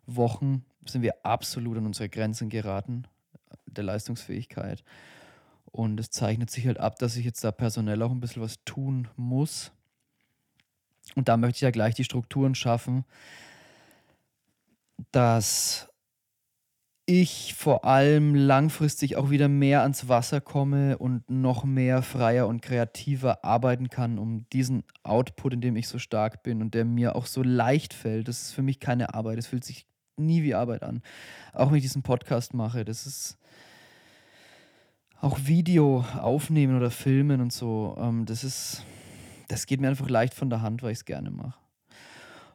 Wochen 0.05 0.63
sind 0.85 1.01
wir 1.01 1.25
absolut 1.25 1.77
an 1.77 1.85
unsere 1.85 2.09
Grenzen 2.09 2.49
geraten 2.49 3.03
der 3.65 3.83
Leistungsfähigkeit. 3.83 4.83
Und 5.71 5.99
es 5.99 6.09
zeichnet 6.09 6.49
sich 6.49 6.65
halt 6.65 6.79
ab, 6.79 6.97
dass 6.99 7.15
ich 7.17 7.25
jetzt 7.25 7.43
da 7.43 7.51
personell 7.51 8.01
auch 8.01 8.11
ein 8.11 8.19
bisschen 8.19 8.41
was 8.41 8.63
tun 8.65 9.07
muss. 9.15 9.71
Und 11.15 11.29
da 11.29 11.37
möchte 11.37 11.57
ich 11.57 11.61
ja 11.61 11.71
gleich 11.71 11.95
die 11.95 12.03
Strukturen 12.03 12.55
schaffen, 12.55 13.05
dass 15.11 15.89
ich 17.09 17.53
vor 17.53 17.85
allem 17.85 18.35
langfristig 18.35 19.15
auch 19.15 19.29
wieder 19.29 19.47
mehr 19.47 19.81
ans 19.81 20.09
Wasser 20.09 20.41
komme 20.41 20.97
und 20.97 21.29
noch 21.29 21.63
mehr 21.63 22.01
freier 22.01 22.47
und 22.47 22.61
kreativer 22.61 23.45
arbeiten 23.45 23.89
kann, 23.89 24.19
um 24.19 24.45
diesen 24.51 24.83
Output, 25.03 25.53
in 25.53 25.61
dem 25.61 25.77
ich 25.77 25.87
so 25.87 25.99
stark 25.99 26.43
bin 26.43 26.61
und 26.61 26.73
der 26.73 26.83
mir 26.83 27.15
auch 27.15 27.25
so 27.25 27.43
leicht 27.43 27.93
fällt. 27.93 28.27
Das 28.27 28.41
ist 28.41 28.51
für 28.51 28.61
mich 28.61 28.81
keine 28.81 29.13
Arbeit. 29.13 29.39
Es 29.39 29.47
fühlt 29.47 29.63
sich 29.63 29.85
nie 30.17 30.43
wie 30.43 30.53
Arbeit 30.53 30.83
an. 30.83 31.01
Auch 31.53 31.69
wenn 31.69 31.77
ich 31.77 31.83
diesen 31.83 32.03
Podcast 32.03 32.53
mache, 32.53 32.83
das 32.83 33.05
ist 33.05 33.37
auch 35.19 35.39
Video 35.45 36.05
aufnehmen 36.19 36.77
oder 36.77 36.91
filmen 36.91 37.41
und 37.41 37.51
so, 37.51 37.95
ähm, 37.99 38.25
das 38.25 38.43
ist, 38.43 38.85
das 39.47 39.65
geht 39.65 39.81
mir 39.81 39.89
einfach 39.89 40.09
leicht 40.09 40.33
von 40.33 40.49
der 40.49 40.61
Hand, 40.61 40.83
weil 40.83 40.91
ich 40.91 40.99
es 40.99 41.05
gerne 41.05 41.31
mache. 41.31 41.59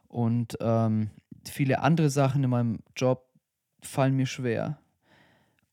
Und 0.07 0.57
ähm, 0.61 1.09
viele 1.45 1.79
andere 1.81 2.09
Sachen 2.09 2.43
in 2.43 2.49
meinem 2.49 2.79
Job 2.95 3.27
fallen 3.81 4.15
mir 4.15 4.27
schwer. 4.27 4.77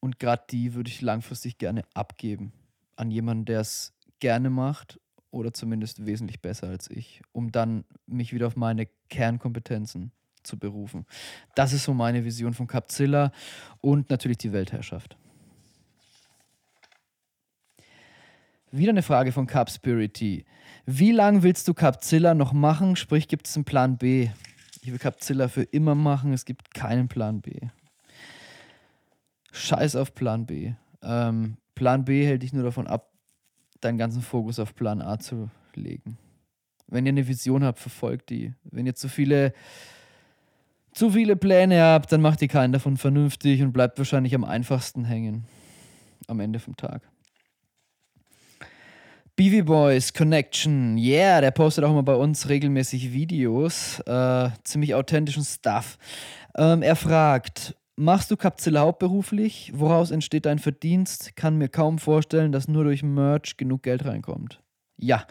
Und 0.00 0.18
gerade 0.18 0.42
die 0.50 0.74
würde 0.74 0.90
ich 0.90 1.02
langfristig 1.02 1.58
gerne 1.58 1.82
abgeben 1.94 2.52
an 2.96 3.10
jemanden, 3.10 3.44
der 3.44 3.60
es 3.60 3.92
gerne 4.18 4.50
macht 4.50 4.98
oder 5.30 5.52
zumindest 5.52 6.06
wesentlich 6.06 6.40
besser 6.40 6.68
als 6.68 6.90
ich, 6.90 7.22
um 7.32 7.52
dann 7.52 7.84
mich 8.06 8.32
wieder 8.32 8.46
auf 8.46 8.56
meine 8.56 8.88
Kernkompetenzen 9.08 10.12
zu 10.42 10.58
berufen. 10.58 11.06
Das 11.54 11.72
ist 11.72 11.84
so 11.84 11.94
meine 11.94 12.24
Vision 12.24 12.54
von 12.54 12.66
Capzilla 12.66 13.32
und 13.80 14.10
natürlich 14.10 14.38
die 14.38 14.52
Weltherrschaft. 14.52 15.16
Wieder 18.72 18.90
eine 18.90 19.02
Frage 19.02 19.32
von 19.32 19.48
Capspirity. 19.48 20.44
Wie 20.86 21.10
lange 21.10 21.42
willst 21.42 21.66
du 21.66 21.74
Capzilla 21.74 22.34
noch 22.34 22.52
machen? 22.52 22.94
Sprich, 22.94 23.26
gibt 23.26 23.48
es 23.48 23.56
einen 23.56 23.64
Plan 23.64 23.98
B? 23.98 24.28
Ich 24.82 24.92
will 24.92 24.98
Capzilla 24.98 25.48
für 25.48 25.62
immer 25.62 25.96
machen. 25.96 26.32
Es 26.32 26.44
gibt 26.44 26.72
keinen 26.72 27.08
Plan 27.08 27.40
B. 27.40 27.52
Scheiß 29.50 29.96
auf 29.96 30.14
Plan 30.14 30.46
B. 30.46 30.72
Ähm, 31.02 31.56
Plan 31.74 32.04
B 32.04 32.24
hält 32.24 32.44
dich 32.44 32.52
nur 32.52 32.62
davon 32.62 32.86
ab, 32.86 33.10
deinen 33.80 33.98
ganzen 33.98 34.22
Fokus 34.22 34.60
auf 34.60 34.76
Plan 34.76 35.02
A 35.02 35.18
zu 35.18 35.50
legen. 35.74 36.16
Wenn 36.86 37.06
ihr 37.06 37.10
eine 37.10 37.26
Vision 37.26 37.64
habt, 37.64 37.80
verfolgt 37.80 38.30
die. 38.30 38.54
Wenn 38.64 38.86
ihr 38.86 38.94
zu 38.94 39.08
viele, 39.08 39.52
zu 40.92 41.10
viele 41.10 41.34
Pläne 41.34 41.82
habt, 41.82 42.12
dann 42.12 42.20
macht 42.20 42.40
ihr 42.42 42.48
keinen 42.48 42.72
davon 42.72 42.96
vernünftig 42.96 43.62
und 43.62 43.72
bleibt 43.72 43.98
wahrscheinlich 43.98 44.34
am 44.36 44.44
einfachsten 44.44 45.04
hängen. 45.04 45.44
Am 46.28 46.38
Ende 46.38 46.60
vom 46.60 46.76
Tag. 46.76 47.09
Beavy 49.40 49.62
Boys 49.62 50.12
Connection, 50.12 50.98
yeah, 50.98 51.40
der 51.40 51.50
postet 51.50 51.82
auch 51.84 51.94
mal 51.94 52.02
bei 52.02 52.14
uns 52.14 52.50
regelmäßig 52.50 53.14
Videos, 53.14 53.98
äh, 54.00 54.50
ziemlich 54.64 54.94
authentischen 54.94 55.44
Stuff. 55.44 55.96
Ähm, 56.58 56.82
er 56.82 56.94
fragt, 56.94 57.74
machst 57.96 58.30
du 58.30 58.36
Capzilla 58.36 58.80
hauptberuflich? 58.80 59.72
Woraus 59.74 60.10
entsteht 60.10 60.44
dein 60.44 60.58
Verdienst? 60.58 61.36
Kann 61.36 61.56
mir 61.56 61.70
kaum 61.70 61.98
vorstellen, 61.98 62.52
dass 62.52 62.68
nur 62.68 62.84
durch 62.84 63.02
Merch 63.02 63.56
genug 63.56 63.82
Geld 63.82 64.04
reinkommt. 64.04 64.60
Ja, 64.98 65.26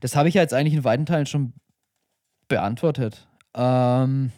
das 0.00 0.14
habe 0.14 0.28
ich 0.28 0.34
ja 0.34 0.42
jetzt 0.42 0.52
eigentlich 0.52 0.74
in 0.74 0.84
weiten 0.84 1.06
Teilen 1.06 1.24
schon 1.24 1.54
beantwortet. 2.48 3.26
Ähm, 3.54 4.30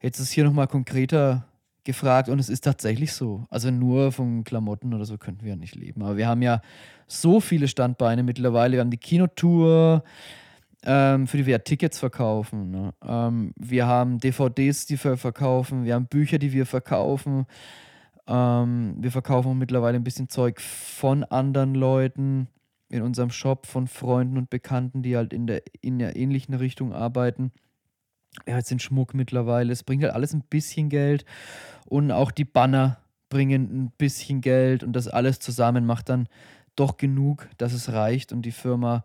jetzt 0.00 0.20
ist 0.20 0.30
hier 0.30 0.44
nochmal 0.44 0.68
konkreter 0.68 1.47
gefragt 1.88 2.28
und 2.28 2.38
es 2.38 2.50
ist 2.50 2.64
tatsächlich 2.64 3.14
so. 3.14 3.46
Also 3.48 3.70
nur 3.70 4.12
von 4.12 4.44
Klamotten 4.44 4.92
oder 4.92 5.06
so 5.06 5.16
könnten 5.16 5.42
wir 5.42 5.52
ja 5.52 5.56
nicht 5.56 5.74
leben. 5.74 6.02
Aber 6.02 6.18
wir 6.18 6.28
haben 6.28 6.42
ja 6.42 6.60
so 7.06 7.40
viele 7.40 7.66
Standbeine 7.66 8.22
mittlerweile. 8.22 8.74
Wir 8.74 8.80
haben 8.80 8.90
die 8.90 8.98
Kinotour, 8.98 10.04
ähm, 10.84 11.26
für 11.26 11.38
die 11.38 11.46
wir 11.46 11.64
Tickets 11.64 11.98
verkaufen. 11.98 12.70
Ne? 12.70 12.92
Ähm, 13.02 13.54
wir 13.56 13.86
haben 13.86 14.18
DVDs, 14.18 14.84
die 14.84 15.02
wir 15.02 15.16
verkaufen. 15.16 15.86
Wir 15.86 15.94
haben 15.94 16.08
Bücher, 16.08 16.38
die 16.38 16.52
wir 16.52 16.66
verkaufen. 16.66 17.46
Ähm, 18.26 18.96
wir 18.98 19.10
verkaufen 19.10 19.56
mittlerweile 19.56 19.96
ein 19.96 20.04
bisschen 20.04 20.28
Zeug 20.28 20.60
von 20.60 21.24
anderen 21.24 21.74
Leuten 21.74 22.48
in 22.90 23.00
unserem 23.00 23.30
Shop, 23.30 23.64
von 23.64 23.86
Freunden 23.86 24.36
und 24.36 24.50
Bekannten, 24.50 25.02
die 25.02 25.16
halt 25.16 25.32
in 25.32 25.46
der, 25.46 25.62
in 25.80 25.98
der 25.98 26.16
ähnlichen 26.16 26.52
Richtung 26.52 26.92
arbeiten 26.92 27.50
ja, 28.46 28.56
jetzt 28.56 28.70
den 28.70 28.78
Schmuck 28.78 29.14
mittlerweile. 29.14 29.72
Es 29.72 29.82
bringt 29.82 30.02
halt 30.02 30.14
alles 30.14 30.32
ein 30.32 30.42
bisschen 30.42 30.88
Geld. 30.88 31.24
Und 31.86 32.10
auch 32.10 32.30
die 32.30 32.44
Banner 32.44 32.98
bringen 33.28 33.84
ein 33.84 33.92
bisschen 33.98 34.40
Geld. 34.40 34.82
Und 34.82 34.92
das 34.94 35.08
alles 35.08 35.40
zusammen 35.40 35.86
macht 35.86 36.08
dann 36.08 36.28
doch 36.76 36.96
genug, 36.96 37.48
dass 37.58 37.72
es 37.72 37.92
reicht 37.92 38.32
und 38.32 38.42
die 38.42 38.52
Firma 38.52 39.04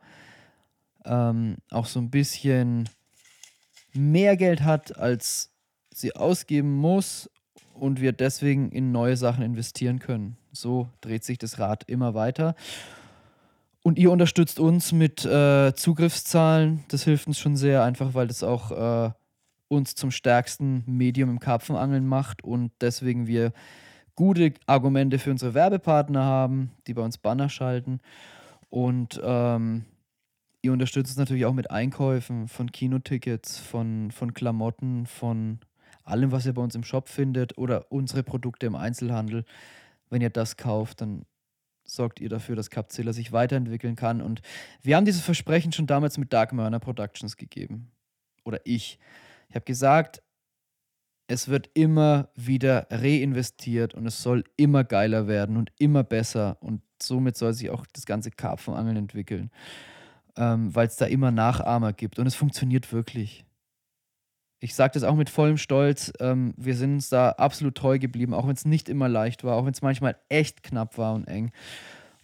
ähm, 1.06 1.58
auch 1.72 1.86
so 1.86 2.00
ein 2.00 2.12
bisschen 2.12 2.88
mehr 3.94 4.38
Geld 4.38 4.62
hat, 4.62 4.98
als 4.98 5.52
sie 5.94 6.16
ausgeben 6.16 6.76
muss 6.76 7.30
und 7.74 8.00
wir 8.00 8.12
deswegen 8.12 8.72
in 8.72 8.92
neue 8.92 9.18
Sachen 9.18 9.44
investieren 9.44 10.00
können. 10.00 10.38
So 10.52 10.90
dreht 11.02 11.24
sich 11.24 11.38
das 11.38 11.60
Rad 11.60 11.84
immer 11.90 12.14
weiter. 12.14 12.56
Und 13.84 14.00
ihr 14.00 14.12
unterstützt 14.12 14.60
uns 14.60 14.94
mit 14.94 15.26
äh, 15.26 15.74
Zugriffszahlen. 15.76 16.86
Das 16.88 17.04
hilft 17.04 17.28
uns 17.28 17.38
schon 17.38 17.58
sehr, 17.58 17.84
einfach 17.84 18.14
weil 18.14 18.28
das 18.28 18.42
auch 18.42 18.72
äh, 18.72 19.12
uns 19.68 19.96
zum 19.96 20.10
stärksten 20.10 20.84
Medium 20.88 21.30
im 21.30 21.40
Karpfenangeln 21.40 22.08
macht 22.08 22.44
und 22.44 22.72
deswegen 22.80 23.28
wir 23.28 23.52
gute 24.16 24.54
Argumente 24.68 25.20
für 25.20 25.32
unsere 25.32 25.54
Werbepartner 25.54 26.24
haben, 26.24 26.72
die 26.88 26.94
bei 26.94 27.02
uns 27.02 27.18
Banner 27.18 27.50
schalten. 27.50 28.00
Und 28.70 29.20
ähm, 29.24 29.86
ihr 30.62 30.72
unterstützt 30.72 31.12
uns 31.12 31.18
natürlich 31.18 31.46
auch 31.46 31.54
mit 31.54 31.72
Einkäufen 31.72 32.48
von 32.48 32.72
Kinotickets, 32.72 33.60
von, 33.60 34.12
von 34.12 34.34
Klamotten, 34.34 35.08
von 35.08 35.60
allem, 36.04 36.32
was 36.32 36.46
ihr 36.46 36.54
bei 36.54 36.62
uns 36.62 36.76
im 36.76 36.84
Shop 36.84 37.10
findet 37.10 37.58
oder 37.58 37.92
unsere 37.92 38.24
Produkte 38.24 38.66
im 38.66 38.76
Einzelhandel. 38.76 39.46
Wenn 40.10 40.22
ihr 40.22 40.30
das 40.30 40.58
kauft, 40.58 41.02
dann 41.02 41.26
sorgt 41.86 42.20
ihr 42.20 42.30
dafür, 42.30 42.56
dass 42.56 42.70
Capzilla 42.70 43.14
sich 43.14 43.32
weiterentwickeln 43.32 43.96
kann. 43.96 44.22
Und 44.22 44.42
wir 44.82 44.96
haben 44.96 45.06
dieses 45.06 45.22
Versprechen 45.22 45.72
schon 45.72 45.88
damals 45.88 46.18
mit 46.18 46.34
Dark 46.34 46.54
Murner 46.54 46.80
Productions 46.80 47.38
gegeben. 47.38 47.92
Oder 48.44 48.60
ich. 48.64 49.00
Ich 49.50 49.56
habe 49.56 49.66
gesagt, 49.66 50.22
es 51.28 51.48
wird 51.48 51.70
immer 51.74 52.30
wieder 52.36 52.88
reinvestiert 52.90 53.94
und 53.94 54.06
es 54.06 54.22
soll 54.22 54.44
immer 54.58 54.84
geiler 54.84 55.28
werden 55.28 55.58
und 55.58 55.72
immer 55.80 56.04
besser. 56.04 56.58
Und 56.62 56.82
somit 57.02 57.38
soll 57.38 57.54
sich 57.54 57.70
auch 57.70 57.86
das 57.94 58.06
ganze 58.06 58.32
Karpfenangeln 58.32 58.98
entwickeln, 58.98 59.52
ähm, 60.36 60.74
weil 60.76 60.88
es 60.88 60.98
da 60.98 61.06
immer 61.06 61.32
Nachahmer 61.32 61.94
gibt. 61.94 62.20
Und 62.20 62.28
es 62.28 62.36
funktioniert 62.36 62.92
wirklich. 62.92 63.46
Ich 64.64 64.76
sage 64.76 64.94
das 64.94 65.04
auch 65.04 65.16
mit 65.16 65.30
vollem 65.30 65.58
Stolz. 65.58 66.14
Ähm, 66.22 66.54
wir 66.56 66.78
sind 66.78 66.94
uns 66.94 67.10
da 67.10 67.32
absolut 67.32 67.76
treu 67.76 68.00
geblieben, 68.00 68.34
auch 68.34 68.48
wenn 68.48 68.54
es 68.54 68.64
nicht 68.64 68.88
immer 68.88 69.10
leicht 69.10 69.44
war, 69.44 69.58
auch 69.58 69.66
wenn 69.66 69.74
es 69.74 69.82
manchmal 69.82 70.16
echt 70.30 70.64
knapp 70.64 70.98
war 70.98 71.16
und 71.16 71.28
eng. 71.28 71.52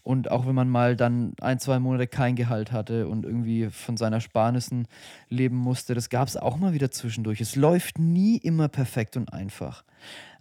Und 0.03 0.31
auch 0.31 0.47
wenn 0.47 0.55
man 0.55 0.69
mal 0.69 0.95
dann 0.95 1.33
ein, 1.41 1.59
zwei 1.59 1.79
Monate 1.79 2.07
kein 2.07 2.37
Gehalt 2.37 2.71
hatte 2.71 3.09
und 3.09 3.25
irgendwie 3.25 3.69
von 3.69 3.97
seiner 3.97 4.21
Sparnissen 4.21 4.87
leben 5.27 5.57
musste, 5.57 5.95
das 5.95 6.09
gab 6.09 6.29
es 6.29 6.37
auch 6.37 6.55
mal 6.55 6.71
wieder 6.71 6.91
zwischendurch. 6.91 7.41
Es 7.41 7.57
läuft 7.57 7.99
nie 7.99 8.37
immer 8.37 8.69
perfekt 8.69 9.17
und 9.17 9.33
einfach. 9.33 9.83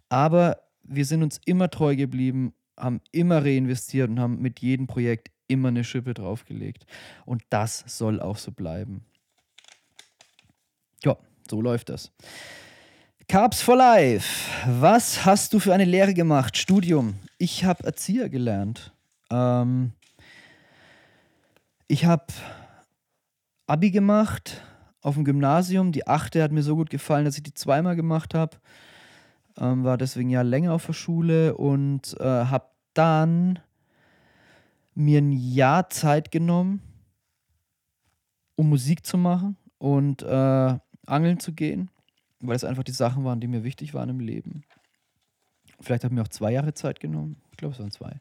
Aber 0.08 0.58
wir 0.84 1.04
sind 1.04 1.24
uns 1.24 1.40
immer 1.46 1.68
treu 1.68 1.96
geblieben, 1.96 2.52
haben 2.76 3.00
immer 3.10 3.44
reinvestiert 3.44 4.08
und 4.08 4.20
haben 4.20 4.40
mit 4.40 4.60
jedem 4.60 4.86
Projekt 4.86 5.32
immer 5.48 5.66
eine 5.66 5.82
Schippe 5.82 6.14
draufgelegt. 6.14 6.86
Und 7.26 7.42
das 7.50 7.82
soll 7.88 8.20
auch 8.20 8.36
so 8.36 8.52
bleiben. 8.52 9.04
So 11.50 11.60
läuft 11.60 11.88
das. 11.88 12.12
Carbs 13.26 13.60
for 13.60 13.76
Life. 13.76 14.50
Was 14.66 15.24
hast 15.24 15.52
du 15.52 15.58
für 15.58 15.74
eine 15.74 15.84
Lehre 15.84 16.14
gemacht? 16.14 16.56
Studium. 16.56 17.16
Ich 17.36 17.64
habe 17.64 17.84
Erzieher 17.84 18.28
gelernt. 18.28 18.92
Ähm, 19.30 19.92
ich 21.86 22.04
habe 22.04 22.26
Abi 23.66 23.90
gemacht 23.90 24.62
auf 25.02 25.14
dem 25.14 25.24
Gymnasium. 25.24 25.92
Die 25.92 26.06
achte 26.06 26.42
hat 26.42 26.52
mir 26.52 26.62
so 26.62 26.76
gut 26.76 26.90
gefallen, 26.90 27.24
dass 27.24 27.36
ich 27.36 27.42
die 27.42 27.54
zweimal 27.54 27.96
gemacht 27.96 28.34
habe. 28.34 28.56
Ähm, 29.58 29.84
war 29.84 29.98
deswegen 29.98 30.30
ja 30.30 30.42
länger 30.42 30.72
auf 30.72 30.86
der 30.86 30.92
Schule 30.92 31.56
und 31.56 32.16
äh, 32.20 32.24
habe 32.24 32.68
dann 32.94 33.58
mir 34.94 35.20
ein 35.20 35.32
Jahr 35.32 35.90
Zeit 35.90 36.30
genommen, 36.30 36.82
um 38.56 38.68
Musik 38.68 39.04
zu 39.04 39.16
machen 39.16 39.56
und 39.78 40.22
äh, 40.22 40.78
angeln 41.08 41.40
zu 41.40 41.52
gehen, 41.52 41.90
weil 42.40 42.56
es 42.56 42.64
einfach 42.64 42.84
die 42.84 42.92
Sachen 42.92 43.24
waren, 43.24 43.40
die 43.40 43.48
mir 43.48 43.64
wichtig 43.64 43.94
waren 43.94 44.08
im 44.08 44.20
Leben. 44.20 44.62
Vielleicht 45.80 46.04
habe 46.04 46.12
ich 46.12 46.16
mir 46.16 46.22
auch 46.22 46.28
zwei 46.28 46.52
Jahre 46.52 46.74
Zeit 46.74 47.00
genommen. 47.00 47.36
Ich 47.52 47.56
glaube, 47.56 47.74
es 47.74 47.80
waren 47.80 47.90
zwei. 47.90 48.20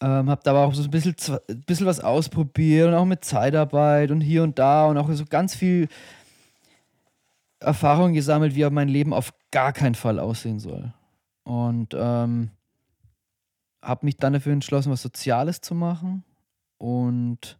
Ähm, 0.00 0.28
hab 0.28 0.44
da 0.44 0.50
aber 0.50 0.66
auch 0.66 0.74
so 0.74 0.82
ein 0.82 0.90
bisschen, 0.90 1.16
ein 1.48 1.62
bisschen 1.62 1.86
was 1.86 2.00
ausprobiert 2.00 2.88
und 2.88 2.94
auch 2.94 3.06
mit 3.06 3.24
Zeitarbeit 3.24 4.10
und 4.10 4.20
hier 4.20 4.42
und 4.42 4.58
da 4.58 4.86
und 4.86 4.98
auch 4.98 5.10
so 5.12 5.24
ganz 5.24 5.54
viel 5.54 5.88
Erfahrung 7.60 8.12
gesammelt, 8.12 8.54
wie 8.54 8.68
mein 8.68 8.88
Leben 8.88 9.14
auf 9.14 9.32
gar 9.50 9.72
keinen 9.72 9.94
Fall 9.94 10.18
aussehen 10.18 10.58
soll. 10.58 10.92
Und 11.44 11.94
ähm, 11.98 12.50
habe 13.80 14.04
mich 14.04 14.18
dann 14.18 14.34
dafür 14.34 14.52
entschlossen, 14.52 14.92
was 14.92 15.00
Soziales 15.00 15.62
zu 15.62 15.74
machen 15.74 16.24
und 16.76 17.58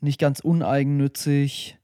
nicht 0.00 0.18
ganz 0.18 0.40
uneigennützig 0.40 1.78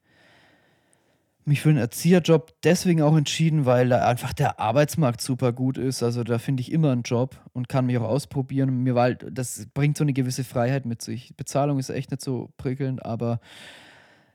mich 1.48 1.60
für 1.60 1.70
einen 1.70 1.78
Erzieherjob 1.78 2.52
deswegen 2.62 3.02
auch 3.02 3.16
entschieden, 3.16 3.66
weil 3.66 3.88
da 3.88 4.06
einfach 4.06 4.32
der 4.32 4.60
Arbeitsmarkt 4.60 5.20
super 5.20 5.52
gut 5.52 5.78
ist. 5.78 6.02
Also 6.02 6.22
da 6.22 6.38
finde 6.38 6.60
ich 6.60 6.70
immer 6.70 6.92
einen 6.92 7.02
Job 7.02 7.36
und 7.52 7.68
kann 7.68 7.86
mich 7.86 7.98
auch 7.98 8.08
ausprobieren. 8.08 8.82
Mir 8.82 8.94
war 8.94 9.04
halt, 9.04 9.26
das 9.30 9.66
bringt 9.74 9.96
so 9.96 10.04
eine 10.04 10.12
gewisse 10.12 10.44
Freiheit 10.44 10.86
mit 10.86 11.02
sich. 11.02 11.34
Bezahlung 11.36 11.78
ist 11.78 11.90
echt 11.90 12.10
nicht 12.10 12.22
so 12.22 12.50
prickelnd, 12.56 13.04
aber 13.04 13.40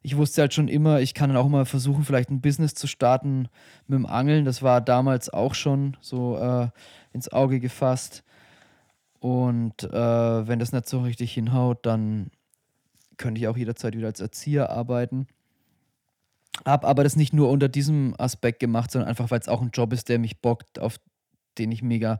ich 0.01 0.17
wusste 0.17 0.41
halt 0.41 0.53
schon 0.53 0.67
immer, 0.67 0.99
ich 0.99 1.13
kann 1.13 1.29
dann 1.29 1.37
auch 1.37 1.47
mal 1.47 1.65
versuchen, 1.65 2.03
vielleicht 2.03 2.29
ein 2.29 2.41
Business 2.41 2.73
zu 2.73 2.87
starten 2.87 3.47
mit 3.87 3.97
dem 3.97 4.05
Angeln. 4.05 4.43
Das 4.43 4.61
war 4.61 4.81
damals 4.81 5.29
auch 5.31 5.55
schon 5.55 5.95
so 6.01 6.37
äh, 6.37 6.67
ins 7.13 7.31
Auge 7.31 7.61
gefasst. 7.61 8.23
Und 9.19 9.83
äh, 9.83 10.47
wenn 10.47 10.59
das 10.59 10.73
nicht 10.73 10.89
so 10.89 11.01
richtig 11.01 11.33
hinhaut, 11.33 11.85
dann 11.85 12.31
könnte 13.17 13.39
ich 13.39 13.47
auch 13.47 13.55
jederzeit 13.55 13.95
wieder 13.95 14.07
als 14.07 14.19
Erzieher 14.19 14.69
arbeiten. 14.69 15.27
Habe 16.65 16.87
aber 16.87 17.03
das 17.03 17.15
nicht 17.15 17.33
nur 17.33 17.49
unter 17.49 17.67
diesem 17.67 18.15
Aspekt 18.17 18.59
gemacht, 18.59 18.91
sondern 18.91 19.09
einfach, 19.09 19.31
weil 19.31 19.39
es 19.39 19.47
auch 19.47 19.61
ein 19.61 19.71
Job 19.73 19.91
ist, 19.91 20.09
der 20.09 20.19
mich 20.19 20.39
bockt, 20.39 20.79
auf 20.79 20.97
den 21.57 21.71
ich 21.71 21.83
mega 21.83 22.19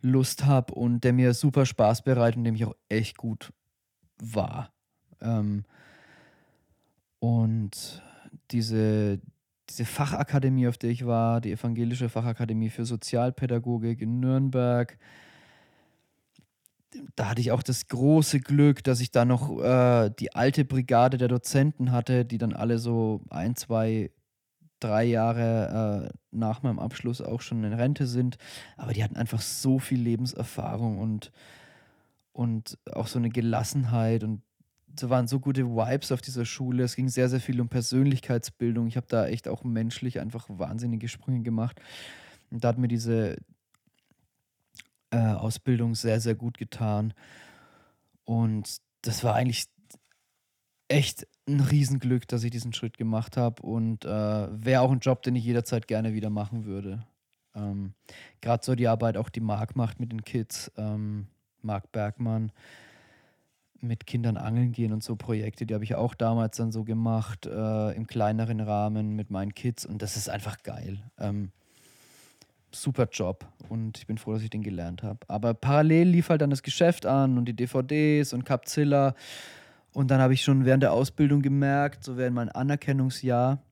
Lust 0.00 0.44
habe 0.44 0.74
und 0.74 1.04
der 1.04 1.12
mir 1.12 1.34
super 1.34 1.66
Spaß 1.66 2.02
bereitet 2.02 2.38
und 2.38 2.44
dem 2.44 2.54
ich 2.54 2.64
auch 2.64 2.76
echt 2.88 3.16
gut 3.16 3.52
war. 4.18 4.72
Ähm, 5.20 5.64
und 7.18 8.02
diese, 8.50 9.20
diese 9.68 9.84
Fachakademie, 9.84 10.68
auf 10.68 10.78
der 10.78 10.90
ich 10.90 11.06
war, 11.06 11.40
die 11.40 11.52
Evangelische 11.52 12.08
Fachakademie 12.08 12.70
für 12.70 12.84
Sozialpädagogik 12.84 14.00
in 14.00 14.20
Nürnberg, 14.20 14.98
da 17.14 17.28
hatte 17.28 17.40
ich 17.40 17.52
auch 17.52 17.62
das 17.62 17.86
große 17.88 18.40
Glück, 18.40 18.82
dass 18.82 19.00
ich 19.00 19.10
da 19.10 19.24
noch 19.24 19.62
äh, 19.62 20.10
die 20.18 20.34
alte 20.34 20.64
Brigade 20.64 21.18
der 21.18 21.28
Dozenten 21.28 21.92
hatte, 21.92 22.24
die 22.24 22.38
dann 22.38 22.52
alle 22.52 22.78
so 22.78 23.22
ein, 23.30 23.56
zwei, 23.56 24.10
drei 24.80 25.04
Jahre 25.04 26.10
äh, 26.10 26.18
nach 26.30 26.62
meinem 26.62 26.78
Abschluss 26.78 27.20
auch 27.20 27.40
schon 27.40 27.62
in 27.64 27.72
Rente 27.72 28.06
sind. 28.06 28.38
Aber 28.76 28.92
die 28.92 29.04
hatten 29.04 29.16
einfach 29.16 29.40
so 29.40 29.78
viel 29.78 30.00
Lebenserfahrung 30.00 30.98
und, 30.98 31.30
und 32.32 32.78
auch 32.92 33.06
so 33.06 33.18
eine 33.18 33.30
Gelassenheit 33.30 34.24
und 34.24 34.42
so 34.98 35.08
waren 35.08 35.28
so 35.28 35.38
gute 35.38 35.66
Vibes 35.66 36.10
auf 36.10 36.20
dieser 36.20 36.44
Schule. 36.44 36.82
Es 36.82 36.96
ging 36.96 37.08
sehr, 37.08 37.28
sehr 37.28 37.40
viel 37.40 37.60
um 37.60 37.68
Persönlichkeitsbildung. 37.68 38.88
Ich 38.88 38.96
habe 38.96 39.06
da 39.08 39.28
echt 39.28 39.46
auch 39.46 39.62
menschlich 39.62 40.18
einfach 40.18 40.46
wahnsinnige 40.48 41.06
Sprünge 41.08 41.42
gemacht. 41.42 41.80
Und 42.50 42.64
da 42.64 42.68
hat 42.68 42.78
mir 42.78 42.88
diese, 42.88 43.36
äh, 45.10 45.18
Ausbildung 45.18 45.94
sehr, 45.94 46.20
sehr 46.20 46.34
gut 46.34 46.58
getan. 46.58 47.14
Und 48.24 48.78
das 49.02 49.24
war 49.24 49.34
eigentlich 49.34 49.66
echt 50.88 51.26
ein 51.46 51.60
Riesenglück, 51.60 52.26
dass 52.28 52.44
ich 52.44 52.50
diesen 52.50 52.72
Schritt 52.72 52.98
gemacht 52.98 53.36
habe 53.36 53.62
und 53.62 54.04
äh, 54.04 54.08
wäre 54.08 54.82
auch 54.82 54.90
ein 54.90 55.00
Job, 55.00 55.22
den 55.22 55.36
ich 55.36 55.44
jederzeit 55.44 55.86
gerne 55.86 56.14
wieder 56.14 56.30
machen 56.30 56.64
würde. 56.64 57.06
Ähm, 57.54 57.94
Gerade 58.40 58.64
so 58.64 58.74
die 58.74 58.88
Arbeit, 58.88 59.16
auch 59.16 59.28
die 59.28 59.40
Marc 59.40 59.76
macht 59.76 60.00
mit 60.00 60.12
den 60.12 60.22
Kids, 60.22 60.70
ähm, 60.76 61.28
Marc 61.62 61.92
Bergmann, 61.92 62.52
mit 63.80 64.06
Kindern 64.06 64.36
angeln 64.36 64.72
gehen 64.72 64.92
und 64.92 65.02
so 65.02 65.16
Projekte, 65.16 65.64
die 65.64 65.74
habe 65.74 65.84
ich 65.84 65.94
auch 65.94 66.14
damals 66.14 66.56
dann 66.56 66.70
so 66.70 66.84
gemacht, 66.84 67.46
äh, 67.46 67.92
im 67.92 68.06
kleineren 68.06 68.60
Rahmen 68.60 69.16
mit 69.16 69.30
meinen 69.30 69.54
Kids 69.54 69.86
und 69.86 70.02
das 70.02 70.16
ist 70.16 70.28
einfach 70.28 70.62
geil. 70.62 71.02
Ähm, 71.18 71.50
super 72.72 73.08
Job 73.10 73.46
und 73.68 73.98
ich 73.98 74.06
bin 74.06 74.18
froh, 74.18 74.32
dass 74.32 74.42
ich 74.42 74.50
den 74.50 74.62
gelernt 74.62 75.02
habe. 75.02 75.20
Aber 75.28 75.54
parallel 75.54 76.08
lief 76.08 76.28
halt 76.28 76.40
dann 76.40 76.50
das 76.50 76.62
Geschäft 76.62 77.06
an 77.06 77.38
und 77.38 77.46
die 77.46 77.54
DVDs 77.54 78.32
und 78.32 78.44
Capzilla. 78.44 79.14
Und 79.92 80.10
dann 80.10 80.20
habe 80.20 80.34
ich 80.34 80.42
schon 80.42 80.64
während 80.64 80.82
der 80.82 80.92
Ausbildung 80.92 81.42
gemerkt, 81.42 82.04
so 82.04 82.16
während 82.16 82.36
mein 82.36 82.48
Anerkennungsjahr, 82.48 83.62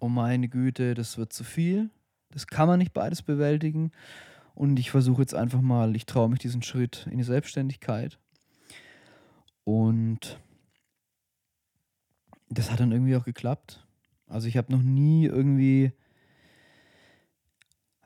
oh 0.00 0.08
meine 0.08 0.48
Güte, 0.48 0.94
das 0.94 1.18
wird 1.18 1.32
zu 1.32 1.44
viel. 1.44 1.90
Das 2.30 2.46
kann 2.46 2.68
man 2.68 2.78
nicht 2.78 2.92
beides 2.92 3.22
bewältigen. 3.22 3.92
Und 4.54 4.78
ich 4.78 4.90
versuche 4.90 5.22
jetzt 5.22 5.34
einfach 5.34 5.60
mal, 5.60 5.94
ich 5.94 6.06
traue 6.06 6.28
mich 6.28 6.40
diesen 6.40 6.62
Schritt 6.62 7.06
in 7.10 7.18
die 7.18 7.24
Selbstständigkeit. 7.24 8.18
Und 9.64 10.40
das 12.48 12.70
hat 12.70 12.80
dann 12.80 12.92
irgendwie 12.92 13.16
auch 13.16 13.24
geklappt. 13.24 13.86
Also 14.26 14.48
ich 14.48 14.56
habe 14.56 14.72
noch 14.72 14.82
nie 14.82 15.26
irgendwie 15.26 15.92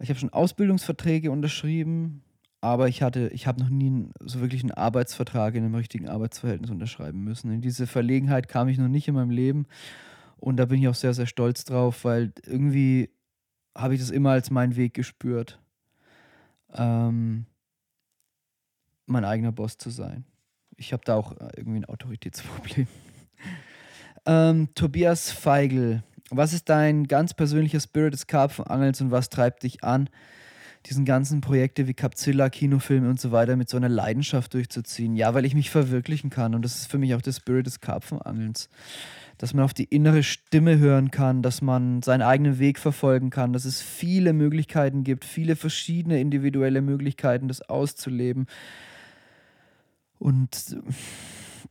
ich 0.02 0.10
habe 0.10 0.18
schon 0.18 0.32
Ausbildungsverträge 0.32 1.30
unterschrieben, 1.30 2.22
aber 2.60 2.88
ich 2.88 3.02
hatte, 3.02 3.28
ich 3.28 3.46
habe 3.46 3.60
noch 3.60 3.70
nie 3.70 4.08
so 4.20 4.40
wirklich 4.40 4.62
einen 4.62 4.72
Arbeitsvertrag 4.72 5.54
in 5.54 5.64
einem 5.64 5.74
richtigen 5.74 6.08
Arbeitsverhältnis 6.08 6.70
unterschreiben 6.70 7.22
müssen. 7.22 7.50
In 7.52 7.60
diese 7.60 7.86
Verlegenheit 7.86 8.48
kam 8.48 8.68
ich 8.68 8.78
noch 8.78 8.88
nicht 8.88 9.08
in 9.08 9.14
meinem 9.14 9.30
Leben 9.30 9.66
und 10.38 10.56
da 10.56 10.64
bin 10.64 10.80
ich 10.80 10.88
auch 10.88 10.94
sehr, 10.94 11.14
sehr 11.14 11.26
stolz 11.26 11.64
drauf, 11.64 12.04
weil 12.04 12.32
irgendwie 12.44 13.10
habe 13.76 13.94
ich 13.94 14.00
das 14.00 14.10
immer 14.10 14.30
als 14.30 14.50
meinen 14.50 14.76
Weg 14.76 14.94
gespürt, 14.94 15.60
ähm, 16.74 17.46
mein 19.06 19.24
eigener 19.24 19.52
Boss 19.52 19.78
zu 19.78 19.90
sein. 19.90 20.24
Ich 20.76 20.92
habe 20.92 21.02
da 21.04 21.14
auch 21.16 21.32
äh, 21.32 21.48
irgendwie 21.56 21.78
ein 21.78 21.84
Autoritätsproblem. 21.84 22.86
ähm, 24.26 24.68
Tobias 24.74 25.30
Feigl 25.30 26.02
was 26.30 26.52
ist 26.52 26.68
dein 26.68 27.08
ganz 27.08 27.34
persönlicher 27.34 27.80
Spirit 27.80 28.14
des 28.14 28.26
Karpfenangelns 28.26 29.00
und 29.00 29.10
was 29.10 29.28
treibt 29.28 29.62
dich 29.62 29.84
an, 29.84 30.08
diesen 30.86 31.04
ganzen 31.04 31.40
Projekte 31.40 31.86
wie 31.86 31.94
Capzilla, 31.94 32.50
Kinofilme 32.50 33.08
und 33.08 33.20
so 33.20 33.30
weiter 33.30 33.56
mit 33.56 33.68
so 33.68 33.76
einer 33.76 33.88
Leidenschaft 33.88 34.54
durchzuziehen? 34.54 35.16
Ja, 35.16 35.34
weil 35.34 35.44
ich 35.44 35.54
mich 35.54 35.70
verwirklichen 35.70 36.30
kann 36.30 36.54
und 36.54 36.64
das 36.64 36.76
ist 36.76 36.90
für 36.90 36.98
mich 36.98 37.14
auch 37.14 37.22
der 37.22 37.32
Spirit 37.32 37.66
des 37.66 37.80
Karpfenangelns. 37.80 38.68
Dass 39.38 39.54
man 39.54 39.64
auf 39.64 39.74
die 39.74 39.84
innere 39.84 40.22
Stimme 40.22 40.78
hören 40.78 41.10
kann, 41.10 41.42
dass 41.42 41.62
man 41.62 42.02
seinen 42.02 42.22
eigenen 42.22 42.58
Weg 42.58 42.78
verfolgen 42.78 43.30
kann, 43.30 43.52
dass 43.52 43.64
es 43.64 43.80
viele 43.80 44.32
Möglichkeiten 44.32 45.04
gibt, 45.04 45.24
viele 45.24 45.56
verschiedene 45.56 46.20
individuelle 46.20 46.80
Möglichkeiten, 46.80 47.48
das 47.48 47.62
auszuleben. 47.62 48.46
Und 50.18 50.76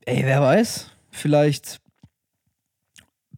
ey, 0.06 0.23
wer 0.26 0.41
weiß, 0.41 0.91
vielleicht 1.11 1.80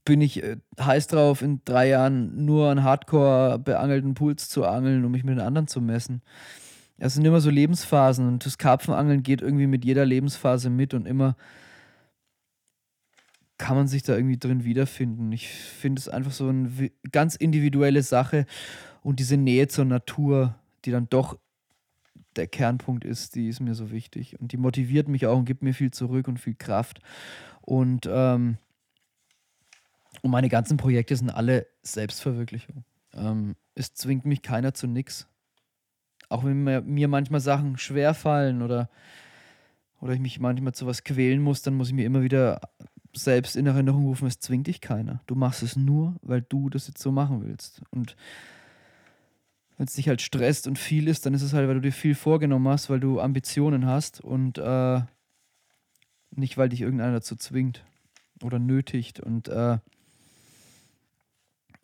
bin 0.05 0.21
ich 0.21 0.43
äh, 0.43 0.57
heiß 0.79 1.07
drauf, 1.07 1.41
in 1.41 1.61
drei 1.65 1.89
Jahren 1.89 2.45
nur 2.45 2.69
an 2.69 2.83
Hardcore 2.83 3.59
beangelten 3.59 4.13
Pools 4.13 4.49
zu 4.49 4.65
angeln, 4.65 5.05
um 5.05 5.11
mich 5.11 5.23
mit 5.23 5.37
den 5.37 5.45
anderen 5.45 5.67
zu 5.67 5.81
messen. 5.81 6.21
Es 6.97 7.15
sind 7.15 7.25
immer 7.25 7.41
so 7.41 7.49
Lebensphasen 7.49 8.27
und 8.27 8.45
das 8.45 8.57
Karpfenangeln 8.57 9.23
geht 9.23 9.41
irgendwie 9.41 9.67
mit 9.67 9.83
jeder 9.83 10.05
Lebensphase 10.05 10.69
mit 10.69 10.93
und 10.93 11.07
immer 11.07 11.35
kann 13.57 13.75
man 13.75 13.87
sich 13.87 14.03
da 14.03 14.15
irgendwie 14.15 14.37
drin 14.37 14.63
wiederfinden. 14.63 15.31
Ich 15.31 15.47
finde 15.47 15.99
es 15.99 16.09
einfach 16.09 16.31
so 16.31 16.49
eine 16.49 16.69
ganz 17.11 17.35
individuelle 17.35 18.03
Sache 18.03 18.45
und 19.01 19.19
diese 19.19 19.37
Nähe 19.37 19.67
zur 19.67 19.85
Natur, 19.85 20.55
die 20.85 20.91
dann 20.91 21.07
doch 21.09 21.37
der 22.35 22.47
Kernpunkt 22.47 23.05
ist, 23.05 23.35
die 23.35 23.47
ist 23.47 23.59
mir 23.59 23.75
so 23.75 23.91
wichtig 23.91 24.39
und 24.39 24.51
die 24.51 24.57
motiviert 24.57 25.07
mich 25.07 25.27
auch 25.27 25.37
und 25.37 25.45
gibt 25.45 25.61
mir 25.61 25.73
viel 25.73 25.91
zurück 25.91 26.27
und 26.27 26.39
viel 26.39 26.55
Kraft. 26.55 26.99
Und 27.61 28.09
ähm, 28.11 28.57
und 30.21 30.31
meine 30.31 30.49
ganzen 30.49 30.77
Projekte 30.77 31.15
sind 31.15 31.29
alle 31.29 31.67
Selbstverwirklichung. 31.81 32.83
Ähm, 33.13 33.55
es 33.75 33.93
zwingt 33.93 34.25
mich 34.25 34.41
keiner 34.41 34.73
zu 34.73 34.87
nix. 34.87 35.27
Auch 36.29 36.43
wenn 36.43 36.63
mir, 36.63 36.81
mir 36.81 37.07
manchmal 37.07 37.41
Sachen 37.41 37.77
schwerfallen 37.77 38.61
oder, 38.61 38.89
oder 39.99 40.13
ich 40.13 40.19
mich 40.19 40.39
manchmal 40.39 40.73
zu 40.73 40.85
was 40.85 41.03
quälen 41.03 41.41
muss, 41.41 41.61
dann 41.61 41.75
muss 41.75 41.89
ich 41.89 41.93
mir 41.93 42.05
immer 42.05 42.21
wieder 42.21 42.61
selbst 43.15 43.55
in 43.55 43.67
Erinnerung 43.67 44.05
rufen, 44.05 44.27
es 44.27 44.39
zwingt 44.39 44.67
dich 44.67 44.81
keiner. 44.81 45.21
Du 45.27 45.35
machst 45.35 45.61
es 45.61 45.75
nur, 45.75 46.15
weil 46.21 46.41
du 46.41 46.69
das 46.69 46.87
jetzt 46.87 47.01
so 47.01 47.11
machen 47.11 47.45
willst. 47.45 47.81
Und 47.91 48.15
wenn 49.77 49.85
es 49.85 49.93
dich 49.93 50.07
halt 50.07 50.21
stresst 50.21 50.67
und 50.67 50.79
viel 50.79 51.07
ist, 51.07 51.25
dann 51.25 51.33
ist 51.33 51.41
es 51.41 51.53
halt, 51.53 51.67
weil 51.67 51.75
du 51.75 51.81
dir 51.81 51.91
viel 51.91 52.15
vorgenommen 52.15 52.67
hast, 52.67 52.89
weil 52.89 52.99
du 52.99 53.19
Ambitionen 53.19 53.85
hast 53.85 54.21
und 54.21 54.57
äh, 54.57 55.01
nicht, 56.31 56.57
weil 56.57 56.69
dich 56.69 56.81
irgendeiner 56.81 57.13
dazu 57.13 57.35
zwingt 57.35 57.83
oder 58.41 58.59
nötigt. 58.59 59.19
Und 59.19 59.47
äh, 59.47 59.77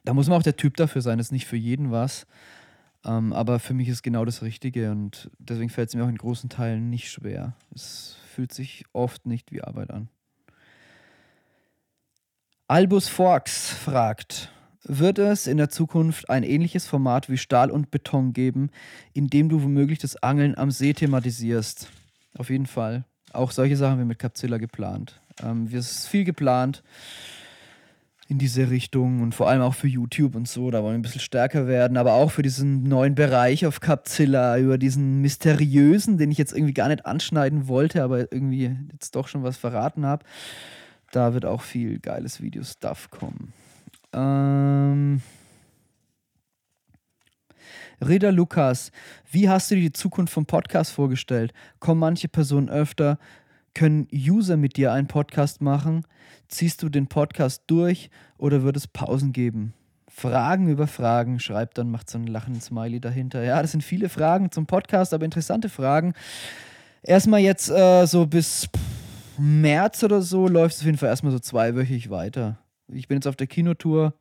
da 0.09 0.15
muss 0.15 0.27
man 0.27 0.39
auch 0.39 0.43
der 0.43 0.55
Typ 0.55 0.75
dafür 0.75 1.03
sein. 1.03 1.19
Das 1.19 1.27
ist 1.27 1.31
nicht 1.31 1.45
für 1.45 1.55
jeden 1.55 1.91
was. 1.91 2.25
Ähm, 3.05 3.31
aber 3.31 3.59
für 3.59 3.75
mich 3.75 3.87
ist 3.89 4.01
genau 4.01 4.25
das 4.25 4.41
Richtige 4.41 4.89
und 4.89 5.29
deswegen 5.37 5.69
fällt 5.69 5.89
es 5.89 5.95
mir 5.95 6.03
auch 6.03 6.09
in 6.09 6.17
großen 6.17 6.49
Teilen 6.49 6.89
nicht 6.89 7.11
schwer. 7.11 7.53
Es 7.75 8.17
fühlt 8.33 8.51
sich 8.51 8.85
oft 8.91 9.27
nicht 9.27 9.51
wie 9.51 9.61
Arbeit 9.61 9.91
an. 9.91 10.09
Albus 12.67 13.07
Forks 13.07 13.69
fragt, 13.69 14.51
wird 14.83 15.19
es 15.19 15.45
in 15.45 15.57
der 15.57 15.69
Zukunft 15.69 16.27
ein 16.31 16.41
ähnliches 16.41 16.87
Format 16.87 17.29
wie 17.29 17.37
Stahl 17.37 17.69
und 17.69 17.91
Beton 17.91 18.33
geben, 18.33 18.71
in 19.13 19.27
dem 19.27 19.47
du 19.47 19.61
womöglich 19.61 19.99
das 19.99 20.15
Angeln 20.23 20.57
am 20.57 20.71
See 20.71 20.93
thematisierst? 20.93 21.87
Auf 22.35 22.49
jeden 22.49 22.65
Fall. 22.65 23.05
Auch 23.31 23.51
solche 23.51 23.77
Sachen 23.77 23.91
haben 23.91 23.99
wir 23.99 24.05
mit 24.05 24.17
Capzilla 24.17 24.57
geplant. 24.57 25.21
Ähm, 25.43 25.69
wir 25.69 25.77
ist 25.77 26.07
viel 26.07 26.23
geplant 26.23 26.81
in 28.29 28.37
diese 28.37 28.69
Richtung 28.69 29.23
und 29.23 29.33
vor 29.33 29.49
allem 29.49 29.63
auch 29.63 29.73
für 29.73 29.87
YouTube 29.87 30.35
und 30.35 30.47
so, 30.47 30.69
da 30.69 30.83
wollen 30.83 30.93
wir 30.93 30.99
ein 30.99 31.01
bisschen 31.01 31.19
stärker 31.19 31.65
werden, 31.65 31.97
aber 31.97 32.13
auch 32.13 32.29
für 32.29 32.43
diesen 32.43 32.83
neuen 32.83 33.15
Bereich 33.15 33.65
auf 33.65 33.79
Capzilla, 33.79 34.59
über 34.59 34.77
diesen 34.77 35.19
mysteriösen, 35.21 36.19
den 36.19 36.29
ich 36.29 36.37
jetzt 36.37 36.53
irgendwie 36.53 36.75
gar 36.75 36.89
nicht 36.89 37.07
anschneiden 37.07 37.67
wollte, 37.67 38.03
aber 38.03 38.31
irgendwie 38.31 38.75
jetzt 38.93 39.15
doch 39.15 39.27
schon 39.27 39.41
was 39.41 39.57
verraten 39.57 40.05
habe. 40.05 40.23
Da 41.11 41.33
wird 41.33 41.43
auch 41.43 41.63
viel 41.63 41.97
geiles 41.97 42.39
Video-Stuff 42.39 43.09
kommen. 43.09 43.51
Ähm. 44.13 45.21
Reda 47.99 48.29
Lukas, 48.29 48.91
wie 49.31 49.49
hast 49.49 49.71
du 49.71 49.75
dir 49.75 49.81
die 49.81 49.91
Zukunft 49.91 50.31
vom 50.31 50.45
Podcast 50.45 50.91
vorgestellt? 50.91 51.51
Kommen 51.79 51.99
manche 51.99 52.27
Personen 52.27 52.69
öfter? 52.69 53.17
Können 53.73 54.07
User 54.13 54.57
mit 54.57 54.77
dir 54.77 54.91
einen 54.91 55.07
Podcast 55.07 55.61
machen? 55.61 56.05
Ziehst 56.47 56.81
du 56.83 56.89
den 56.89 57.07
Podcast 57.07 57.63
durch 57.67 58.09
oder 58.37 58.63
wird 58.63 58.77
es 58.77 58.87
Pausen 58.87 59.31
geben? 59.33 59.73
Fragen 60.07 60.67
über 60.67 60.87
Fragen, 60.87 61.39
schreibt 61.39 61.77
dann, 61.77 61.91
macht 61.91 62.09
so 62.09 62.17
einen 62.17 62.27
lachenden 62.27 62.61
Smiley 62.61 62.99
dahinter. 62.99 63.43
Ja, 63.43 63.61
das 63.61 63.71
sind 63.71 63.83
viele 63.83 64.09
Fragen 64.09 64.51
zum 64.51 64.65
Podcast, 64.65 65.13
aber 65.13 65.23
interessante 65.23 65.69
Fragen. 65.69 66.13
Erstmal 67.03 67.39
jetzt 67.39 67.69
äh, 67.69 68.05
so 68.05 68.25
bis 68.25 68.67
März 69.37 70.03
oder 70.03 70.21
so 70.21 70.47
läuft 70.47 70.75
es 70.75 70.81
auf 70.81 70.85
jeden 70.85 70.97
Fall 70.97 71.09
erstmal 71.09 71.31
so 71.31 71.39
zweiwöchig 71.39 72.09
weiter. 72.09 72.57
Ich 72.87 73.07
bin 73.07 73.17
jetzt 73.17 73.27
auf 73.27 73.37
der 73.37 73.47
Kinotour, 73.47 74.13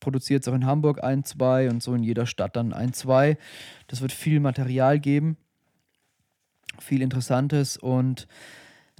produziere 0.00 0.36
jetzt 0.36 0.48
auch 0.48 0.54
in 0.54 0.64
Hamburg 0.64 1.04
ein, 1.04 1.24
zwei 1.24 1.68
und 1.68 1.82
so 1.82 1.94
in 1.94 2.02
jeder 2.02 2.26
Stadt 2.26 2.56
dann 2.56 2.72
ein, 2.72 2.92
zwei. 2.92 3.36
Das 3.88 4.00
wird 4.00 4.12
viel 4.12 4.40
Material 4.40 4.98
geben, 4.98 5.36
viel 6.78 7.02
Interessantes 7.02 7.76
und 7.76 8.26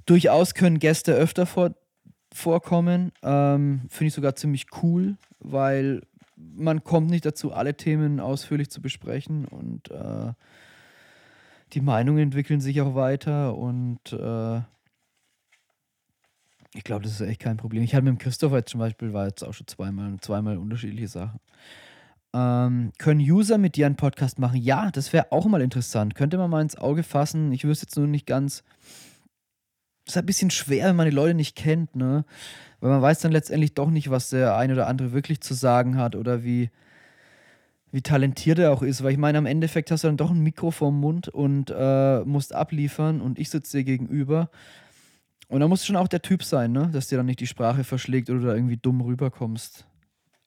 durchaus 0.05 0.53
können 0.53 0.79
Gäste 0.79 1.13
öfter 1.13 1.45
vor, 1.45 1.75
vorkommen. 2.33 3.11
Ähm, 3.23 3.81
Finde 3.89 4.07
ich 4.07 4.13
sogar 4.13 4.35
ziemlich 4.35 4.67
cool, 4.81 5.17
weil 5.39 6.01
man 6.35 6.83
kommt 6.83 7.09
nicht 7.09 7.25
dazu, 7.25 7.51
alle 7.51 7.75
Themen 7.75 8.19
ausführlich 8.19 8.69
zu 8.69 8.81
besprechen. 8.81 9.45
Und 9.45 9.91
äh, 9.91 10.33
die 11.73 11.81
Meinungen 11.81 12.19
entwickeln 12.19 12.61
sich 12.61 12.81
auch 12.81 12.95
weiter 12.95 13.55
und 13.55 14.13
äh, 14.13 14.61
ich 16.73 16.83
glaube, 16.83 17.03
das 17.03 17.13
ist 17.13 17.21
echt 17.21 17.41
kein 17.41 17.57
Problem. 17.57 17.81
Ich 17.81 17.95
hatte 17.95 18.03
mit 18.03 18.11
dem 18.11 18.17
Christopher 18.19 18.57
jetzt 18.57 18.69
zum 18.69 18.79
Beispiel, 18.79 19.11
war 19.11 19.25
jetzt 19.25 19.43
auch 19.43 19.53
schon 19.53 19.67
zweimal, 19.67 20.17
zweimal 20.21 20.57
unterschiedliche 20.57 21.07
Sachen. 21.07 21.39
Ähm, 22.37 22.91
können 22.99 23.19
User 23.19 23.57
mit 23.57 23.75
dir 23.75 23.87
einen 23.87 23.95
Podcast 23.95 24.37
machen? 24.37 24.61
Ja, 24.61 24.91
das 24.91 25.11
wäre 25.11 25.31
auch 25.31 25.47
mal 25.47 25.61
interessant. 25.61 26.13
Könnte 26.13 26.37
man 26.37 26.51
mal 26.51 26.61
ins 26.61 26.75
Auge 26.75 27.01
fassen. 27.01 27.51
Ich 27.51 27.63
wüsste 27.63 27.87
jetzt 27.87 27.97
nur 27.97 28.05
nicht 28.05 28.27
ganz. 28.27 28.63
Das 30.05 30.13
ist 30.13 30.17
ein 30.17 30.25
bisschen 30.27 30.51
schwer, 30.51 30.89
wenn 30.89 30.95
man 30.95 31.09
die 31.09 31.15
Leute 31.15 31.33
nicht 31.33 31.55
kennt, 31.55 31.95
ne? 31.95 32.25
Weil 32.79 32.91
man 32.91 33.01
weiß 33.01 33.19
dann 33.21 33.31
letztendlich 33.31 33.73
doch 33.73 33.89
nicht, 33.89 34.11
was 34.11 34.29
der 34.29 34.55
eine 34.55 34.73
oder 34.73 34.85
andere 34.85 35.13
wirklich 35.13 35.41
zu 35.41 35.55
sagen 35.55 35.97
hat 35.97 36.15
oder 36.15 36.43
wie, 36.43 36.69
wie 37.91 38.03
talentiert 38.03 38.59
er 38.59 38.71
auch 38.71 38.83
ist. 38.83 39.03
Weil 39.03 39.13
ich 39.13 39.17
meine, 39.17 39.39
am 39.39 39.47
Endeffekt 39.47 39.89
hast 39.89 40.03
du 40.03 40.07
dann 40.07 40.17
doch 40.17 40.29
ein 40.29 40.41
Mikro 40.41 40.69
vorm 40.69 40.99
Mund 40.99 41.29
und 41.29 41.73
äh, 41.75 42.19
musst 42.23 42.53
abliefern 42.53 43.19
und 43.19 43.39
ich 43.39 43.49
sitze 43.49 43.77
dir 43.77 43.83
gegenüber. 43.83 44.51
Und 45.47 45.61
da 45.61 45.67
muss 45.67 45.85
schon 45.87 45.95
auch 45.95 46.07
der 46.07 46.21
Typ 46.21 46.43
sein, 46.43 46.71
ne? 46.71 46.91
Dass 46.93 47.07
dir 47.07 47.17
dann 47.17 47.25
nicht 47.25 47.39
die 47.39 47.47
Sprache 47.47 47.83
verschlägt 47.83 48.29
oder 48.29 48.39
du 48.41 48.45
da 48.45 48.53
irgendwie 48.53 48.77
dumm 48.77 49.01
rüberkommst. 49.01 49.87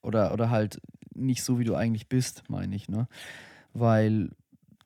Oder, 0.02 0.32
oder 0.32 0.50
halt 0.50 0.80
nicht 1.14 1.42
so, 1.42 1.58
wie 1.58 1.64
du 1.64 1.74
eigentlich 1.74 2.08
bist, 2.08 2.44
meine 2.48 2.74
ich, 2.74 2.88
ne? 2.88 3.08
Weil 3.74 4.30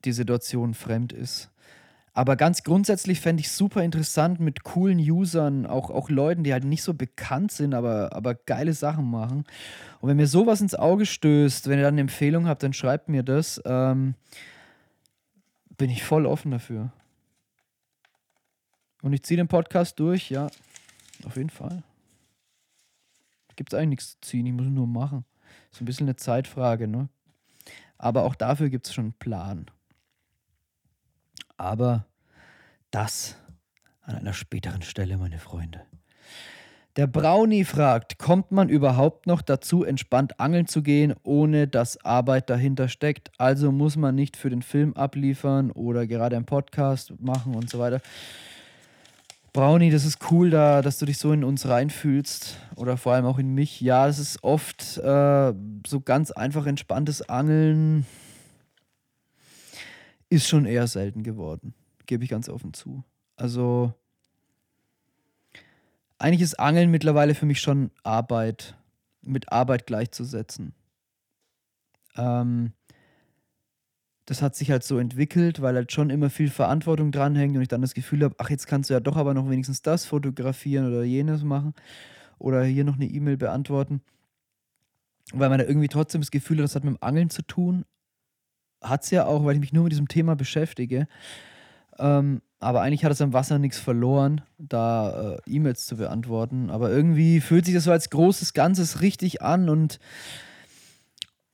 die 0.05 0.13
Situation 0.13 0.75
fremd 0.75 1.13
ist. 1.13 1.51
Aber 2.17 2.37
ganz 2.37 2.63
grundsätzlich 2.63 3.21
fände 3.21 3.41
ich 3.41 3.51
super 3.51 3.83
interessant 3.83 4.39
mit 4.39 4.63
coolen 4.63 4.99
Usern, 4.99 5.67
auch, 5.67 5.91
auch 5.91 6.11
Leuten, 6.11 6.45
die 6.45 6.53
halt 6.53 6.63
nicht 6.65 6.85
so 6.85 6.95
bekannt 6.95 7.51
sind, 7.51 7.75
aber, 7.75 8.13
aber 8.13 8.37
geile 8.37 8.73
Sachen 8.73 9.11
machen. 9.11 9.45
Und 10.01 10.09
wenn 10.09 10.17
mir 10.17 10.29
sowas 10.29 10.61
ins 10.61 10.77
Auge 10.77 11.07
stößt, 11.07 11.69
wenn 11.69 11.79
ihr 11.79 11.85
dann 11.85 11.95
eine 11.95 12.03
Empfehlung 12.03 12.47
habt, 12.47 12.63
dann 12.63 12.73
schreibt 12.73 13.09
mir 13.09 13.25
das. 13.25 13.61
Ähm, 13.65 14.15
bin 15.77 15.91
ich 15.91 16.05
voll 16.05 16.27
offen 16.27 16.53
dafür. 16.53 16.93
Und 19.03 19.13
ich 19.13 19.25
ziehe 19.25 19.37
den 19.37 19.49
Podcast 19.49 19.99
durch, 19.99 20.31
ja, 20.31 20.47
auf 21.25 21.37
jeden 21.37 21.51
Fall. 21.51 21.83
Gibt 23.57 23.73
es 23.73 23.79
eigentlich 23.79 23.89
nichts 23.89 24.21
zu 24.21 24.29
ziehen, 24.29 24.47
ich 24.47 24.53
muss 24.53 24.67
nur 24.67 24.87
machen. 24.87 25.25
Ist 25.75 25.81
ein 25.81 25.87
bisschen 25.87 26.07
eine 26.07 26.15
Zeitfrage, 26.15 26.87
ne? 26.87 27.09
Aber 27.99 28.23
auch 28.23 28.37
dafür 28.37 28.69
gibt 28.69 28.87
es 28.87 28.95
schon 28.95 29.07
einen 29.07 29.13
Plan. 29.15 29.67
Aber 31.57 32.07
das 32.93 33.37
an 34.03 34.15
einer 34.15 34.35
späteren 34.35 34.83
Stelle, 34.83 35.19
meine 35.19 35.41
Freunde. 35.41 35.81
Der 36.95 37.09
Brownie 37.09 37.65
fragt, 37.65 38.21
kommt 38.21 38.53
man 38.53 38.69
überhaupt 38.69 39.27
noch 39.27 39.43
dazu, 39.43 39.83
entspannt 39.83 40.39
angeln 40.39 40.69
zu 40.69 40.81
gehen, 40.81 41.13
ohne 41.25 41.67
dass 41.67 41.97
Arbeit 42.05 42.51
dahinter 42.51 42.87
steckt? 42.87 43.33
Also 43.37 43.73
muss 43.73 43.97
man 43.97 44.15
nicht 44.15 44.37
für 44.37 44.51
den 44.51 44.63
Film 44.63 44.95
abliefern 44.95 45.73
oder 45.73 46.07
gerade 46.07 46.37
einen 46.37 46.47
Podcast 46.47 47.21
machen 47.21 47.57
und 47.57 47.69
so 47.69 47.81
weiter. 47.81 48.01
Brownie, 49.55 49.91
das 49.91 50.05
ist 50.05 50.19
cool, 50.33 50.51
da, 50.51 50.83
dass 50.83 50.99
du 50.99 51.07
dich 51.07 51.17
so 51.17 51.33
in 51.33 51.45
uns 51.45 51.69
reinfühlst 51.69 52.59
oder 52.75 52.97
vor 52.97 53.13
allem 53.15 53.25
auch 53.25 53.39
in 53.39 53.55
mich. 53.55 53.81
Ja, 53.81 54.09
das 54.09 54.19
ist 54.19 54.43
oft 54.43 54.99
äh, 54.99 55.55
so 55.87 56.01
ganz 56.05 56.33
einfach 56.33 56.67
entspanntes 56.67 57.23
Angeln 57.29 58.05
ist 60.29 60.49
schon 60.49 60.67
eher 60.67 60.89
selten 60.89 61.23
geworden, 61.23 61.73
gebe 62.07 62.25
ich 62.25 62.31
ganz 62.31 62.49
offen 62.49 62.75
zu. 62.75 63.05
Also 63.37 63.95
eigentlich 66.19 66.43
ist 66.43 66.59
Angeln 66.59 66.91
mittlerweile 66.91 67.37
für 67.37 67.47
mich 67.47 67.61
schon 67.61 67.93
Arbeit, 68.03 68.77
mit 69.23 69.53
Arbeit 69.53 69.87
gleichzusetzen. 69.87 70.75
Ähm, 72.17 72.73
das 74.27 74.41
hat 74.41 74.57
sich 74.57 74.71
halt 74.71 74.85
so 74.85 74.99
entwickelt, 74.99 75.61
weil 75.61 75.75
halt 75.75 75.93
schon 75.93 76.11
immer 76.11 76.31
viel 76.31 76.49
Verantwortung 76.49 77.13
dranhängt 77.13 77.57
und 77.57 77.63
ich 77.63 77.69
dann 77.69 77.83
das 77.83 77.95
Gefühl 77.95 78.25
habe, 78.25 78.35
ach, 78.39 78.51
jetzt 78.51 78.67
kannst 78.67 78.89
du 78.89 78.95
ja 78.95 79.01
doch 79.01 79.17
aber 79.17 79.35
noch 79.35 79.51
wenigstens 79.51 79.83
das 79.83 80.07
fotografieren 80.07 80.87
oder 80.87 81.05
jenes 81.05 81.45
machen 81.45 81.75
oder 82.39 82.65
hier 82.65 82.85
noch 82.85 82.95
eine 82.95 83.07
E-Mail 83.07 83.37
beantworten. 83.37 84.01
Weil 85.33 85.49
man 85.49 85.59
da 85.59 85.65
irgendwie 85.65 85.89
trotzdem 85.89 86.21
das 86.21 86.31
Gefühl 86.31 86.59
hat, 86.59 86.65
das 86.65 86.75
hat 86.75 86.85
mit 86.85 86.95
dem 86.95 87.03
Angeln 87.03 87.31
zu 87.31 87.43
tun. 87.43 87.85
Hat 88.83 89.05
es 89.05 89.11
ja 89.11 89.27
auch, 89.27 89.45
weil 89.45 89.55
ich 89.55 89.61
mich 89.61 89.73
nur 89.73 89.85
mit 89.85 89.93
diesem 89.93 90.09
Thema 90.09 90.37
beschäftige. 90.37 91.07
Ähm, 91.99 92.43
aber 92.61 92.81
eigentlich 92.81 93.05
hat 93.05 93.13
es 93.13 93.21
am 93.21 93.33
Wasser 93.33 93.59
nichts 93.59 93.79
verloren, 93.79 94.41
da 94.59 95.35
äh, 95.35 95.39
E-Mails 95.47 95.87
zu 95.87 95.97
beantworten. 95.97 96.71
Aber 96.71 96.91
irgendwie 96.91 97.41
fühlt 97.41 97.67
sich 97.67 97.75
das 97.75 97.85
so 97.85 97.93
als 97.93 98.11
großes 98.11 98.55
Ganzes 98.55 99.01
richtig 99.01 99.43
an 99.43 99.69
und 99.69 99.99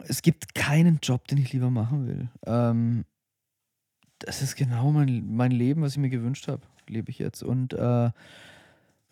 es 0.08 0.22
gibt 0.22 0.54
keinen 0.54 0.98
Job, 1.02 1.26
den 1.28 1.38
ich 1.38 1.52
lieber 1.52 1.70
machen 1.70 2.06
will. 2.06 2.28
Ähm, 2.46 3.04
das 4.18 4.42
ist 4.42 4.56
genau 4.56 4.90
mein, 4.92 5.34
mein 5.34 5.50
Leben, 5.50 5.82
was 5.82 5.92
ich 5.92 5.98
mir 5.98 6.10
gewünscht 6.10 6.48
habe, 6.48 6.62
lebe 6.86 7.10
ich 7.10 7.18
jetzt. 7.18 7.42
Und 7.42 7.72
äh, 7.72 8.10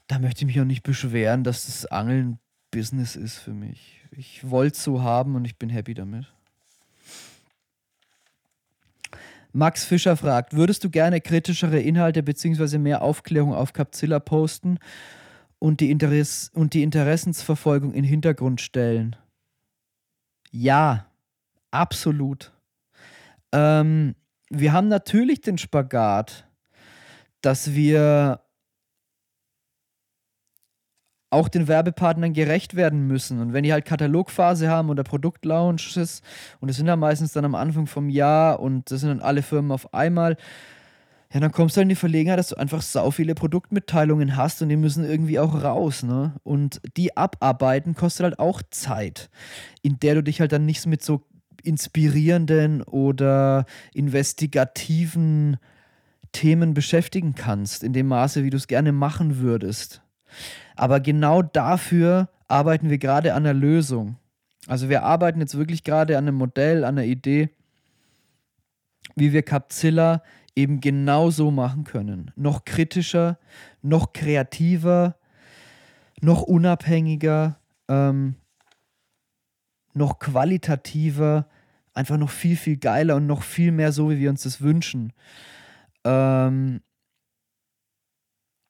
da 0.08 0.18
möchte 0.20 0.40
ich 0.40 0.46
mich 0.46 0.60
auch 0.60 0.64
nicht 0.64 0.82
beschweren, 0.82 1.44
dass 1.44 1.66
das 1.66 1.86
Angeln 1.86 2.38
Business 2.70 3.16
ist 3.16 3.38
für 3.38 3.52
mich. 3.52 4.02
Ich 4.10 4.48
wollte 4.48 4.76
es 4.76 4.84
so 4.84 5.02
haben 5.02 5.34
und 5.34 5.44
ich 5.44 5.56
bin 5.56 5.70
happy 5.70 5.94
damit. 5.94 6.26
Max 9.52 9.84
Fischer 9.84 10.16
fragt, 10.16 10.52
würdest 10.54 10.84
du 10.84 10.90
gerne 10.90 11.20
kritischere 11.20 11.80
Inhalte 11.80 12.22
bzw. 12.22 12.78
mehr 12.78 13.02
Aufklärung 13.02 13.54
auf 13.54 13.72
Capzilla 13.72 14.20
posten 14.20 14.78
und 15.58 15.80
die, 15.80 15.90
Interess 15.90 16.50
und 16.52 16.74
die 16.74 16.82
Interessensverfolgung 16.82 17.90
in 17.90 18.02
den 18.02 18.04
Hintergrund 18.04 18.60
stellen? 18.60 19.16
Ja, 20.50 21.06
absolut. 21.70 22.52
Ähm, 23.52 24.14
wir 24.50 24.72
haben 24.72 24.88
natürlich 24.88 25.40
den 25.40 25.58
Spagat, 25.58 26.46
dass 27.42 27.74
wir 27.74 28.40
auch 31.30 31.48
den 31.48 31.68
Werbepartnern 31.68 32.32
gerecht 32.32 32.74
werden 32.74 33.06
müssen. 33.06 33.40
Und 33.40 33.52
wenn 33.52 33.62
die 33.62 33.72
halt 33.72 33.84
Katalogphase 33.84 34.70
haben 34.70 34.88
oder 34.88 35.04
Produktlaunches, 35.04 36.22
und 36.60 36.68
das 36.68 36.78
sind 36.78 36.86
ja 36.86 36.96
meistens 36.96 37.32
dann 37.32 37.44
am 37.44 37.54
Anfang 37.54 37.86
vom 37.86 38.08
Jahr 38.08 38.60
und 38.60 38.90
das 38.90 39.00
sind 39.00 39.10
dann 39.10 39.20
alle 39.20 39.42
Firmen 39.42 39.70
auf 39.72 39.92
einmal, 39.92 40.36
ja, 41.32 41.40
dann 41.40 41.52
kommst 41.52 41.76
du 41.76 41.78
halt 41.78 41.84
in 41.84 41.90
die 41.90 41.94
Verlegenheit, 41.94 42.38
dass 42.38 42.48
du 42.48 42.56
einfach 42.56 42.80
sau 42.80 43.10
viele 43.10 43.34
Produktmitteilungen 43.34 44.36
hast 44.36 44.62
und 44.62 44.70
die 44.70 44.76
müssen 44.76 45.04
irgendwie 45.04 45.38
auch 45.38 45.62
raus, 45.62 46.02
ne? 46.02 46.34
Und 46.42 46.80
die 46.96 47.16
abarbeiten 47.16 47.94
kostet 47.94 48.24
halt 48.24 48.38
auch 48.38 48.62
Zeit, 48.70 49.28
in 49.82 50.00
der 50.00 50.14
du 50.14 50.22
dich 50.22 50.40
halt 50.40 50.52
dann 50.52 50.64
nicht 50.64 50.86
mit 50.86 51.02
so 51.02 51.22
inspirierenden 51.62 52.82
oder 52.82 53.66
investigativen 53.92 55.58
Themen 56.32 56.72
beschäftigen 56.72 57.34
kannst, 57.34 57.82
in 57.82 57.92
dem 57.92 58.06
Maße, 58.06 58.42
wie 58.42 58.50
du 58.50 58.56
es 58.56 58.66
gerne 58.66 58.92
machen 58.92 59.38
würdest. 59.38 60.02
Aber 60.76 61.00
genau 61.00 61.42
dafür 61.42 62.30
arbeiten 62.46 62.88
wir 62.88 62.98
gerade 62.98 63.34
an 63.34 63.44
der 63.44 63.54
Lösung. 63.54 64.16
Also 64.66 64.88
wir 64.88 65.02
arbeiten 65.02 65.40
jetzt 65.40 65.58
wirklich 65.58 65.84
gerade 65.84 66.16
an 66.16 66.26
einem 66.26 66.36
Modell, 66.36 66.84
an 66.84 66.96
einer 66.98 67.06
Idee, 67.06 67.50
wie 69.14 69.32
wir 69.32 69.42
Capzilla 69.42 70.22
eben 70.58 70.80
genau 70.80 71.30
so 71.30 71.52
machen 71.52 71.84
können. 71.84 72.32
Noch 72.34 72.64
kritischer, 72.64 73.38
noch 73.80 74.12
kreativer, 74.12 75.16
noch 76.20 76.42
unabhängiger, 76.42 77.60
ähm, 77.86 78.34
noch 79.94 80.18
qualitativer, 80.18 81.48
einfach 81.94 82.16
noch 82.16 82.30
viel, 82.30 82.56
viel 82.56 82.76
geiler 82.76 83.16
und 83.16 83.26
noch 83.26 83.42
viel 83.42 83.70
mehr 83.70 83.92
so, 83.92 84.10
wie 84.10 84.18
wir 84.18 84.30
uns 84.30 84.42
das 84.42 84.60
wünschen. 84.60 85.12
Ähm, 86.04 86.80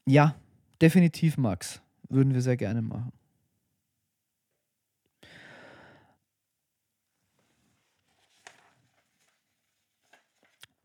ja, 0.06 0.34
definitiv, 0.82 1.38
Max. 1.38 1.80
Würden 2.10 2.34
wir 2.34 2.42
sehr 2.42 2.58
gerne 2.58 2.82
machen. 2.82 3.12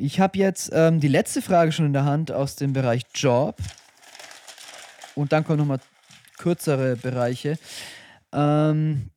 Ich 0.04 0.20
habe 0.20 0.38
jetzt 0.38 0.70
ähm, 0.74 1.00
die 1.00 1.08
letzte 1.08 1.42
Frage 1.42 1.72
schon 1.72 1.86
in 1.86 1.94
der 1.94 2.04
Hand 2.04 2.30
aus 2.30 2.58
dem 2.58 2.74
Bereich 2.74 3.04
Job. 3.16 3.56
Und 5.16 5.32
dann 5.32 5.46
kommen 5.46 5.60
nochmal 5.60 5.80
kürzere 6.38 6.98
Bereiche. 6.98 7.58
Ähm, 8.34 9.12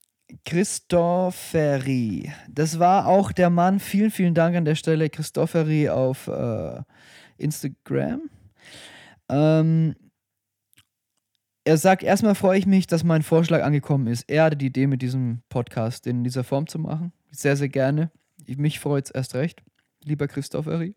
Christopheri. 0.45 2.33
Das 2.49 2.79
war 2.79 3.09
auch 3.09 3.33
der 3.33 3.51
Mann. 3.51 3.81
Vielen, 3.81 4.13
vielen 4.13 4.35
Dank 4.35 4.55
an 4.55 4.65
der 4.65 4.77
Stelle, 4.77 5.11
Christopheri 5.11 5.89
auf 5.89 6.29
äh, 6.29 6.81
Instagram. 7.37 8.31
Ähm, 9.29 9.97
er 11.65 11.79
sagt, 11.79 12.05
erstmal 12.05 12.37
freue 12.37 12.61
ich 12.61 12.67
mich, 12.67 12.87
dass 12.87 13.03
mein 13.03 13.25
Vorschlag 13.25 13.65
angekommen 13.65 14.07
ist. 14.07 14.31
Er 14.31 14.45
hatte 14.45 14.57
die 14.57 14.67
Idee, 14.67 14.87
mit 14.87 15.03
diesem 15.03 15.43
Podcast 15.49 16.07
in 16.07 16.23
dieser 16.23 16.45
Form 16.45 16.69
zu 16.69 16.79
machen. 16.79 17.13
Sehr, 17.33 17.57
sehr 17.57 17.71
gerne. 17.71 18.13
Mich 18.47 18.79
freut 18.79 19.07
es 19.07 19.11
erst 19.11 19.35
recht 19.35 19.65
lieber 20.07 20.28
Christopheri. 20.28 20.95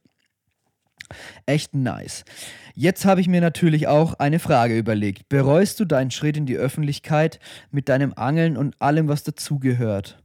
Echt 1.46 1.74
nice. 1.74 2.24
Jetzt 2.76 3.06
habe 3.06 3.22
ich 3.22 3.28
mir 3.28 3.42
natürlich 3.42 3.88
auch 3.88 4.14
eine 4.16 4.40
Frage 4.40 4.78
überlegt. 4.78 5.28
Bereust 5.30 5.80
du 5.80 5.86
deinen 5.86 6.12
Schritt 6.12 6.38
in 6.38 6.46
die 6.46 6.58
Öffentlichkeit 6.58 7.40
mit 7.72 7.90
deinem 7.90 8.14
Angeln 8.16 8.58
und 8.58 8.80
allem, 8.82 9.08
was 9.08 9.24
dazugehört? 9.24 10.22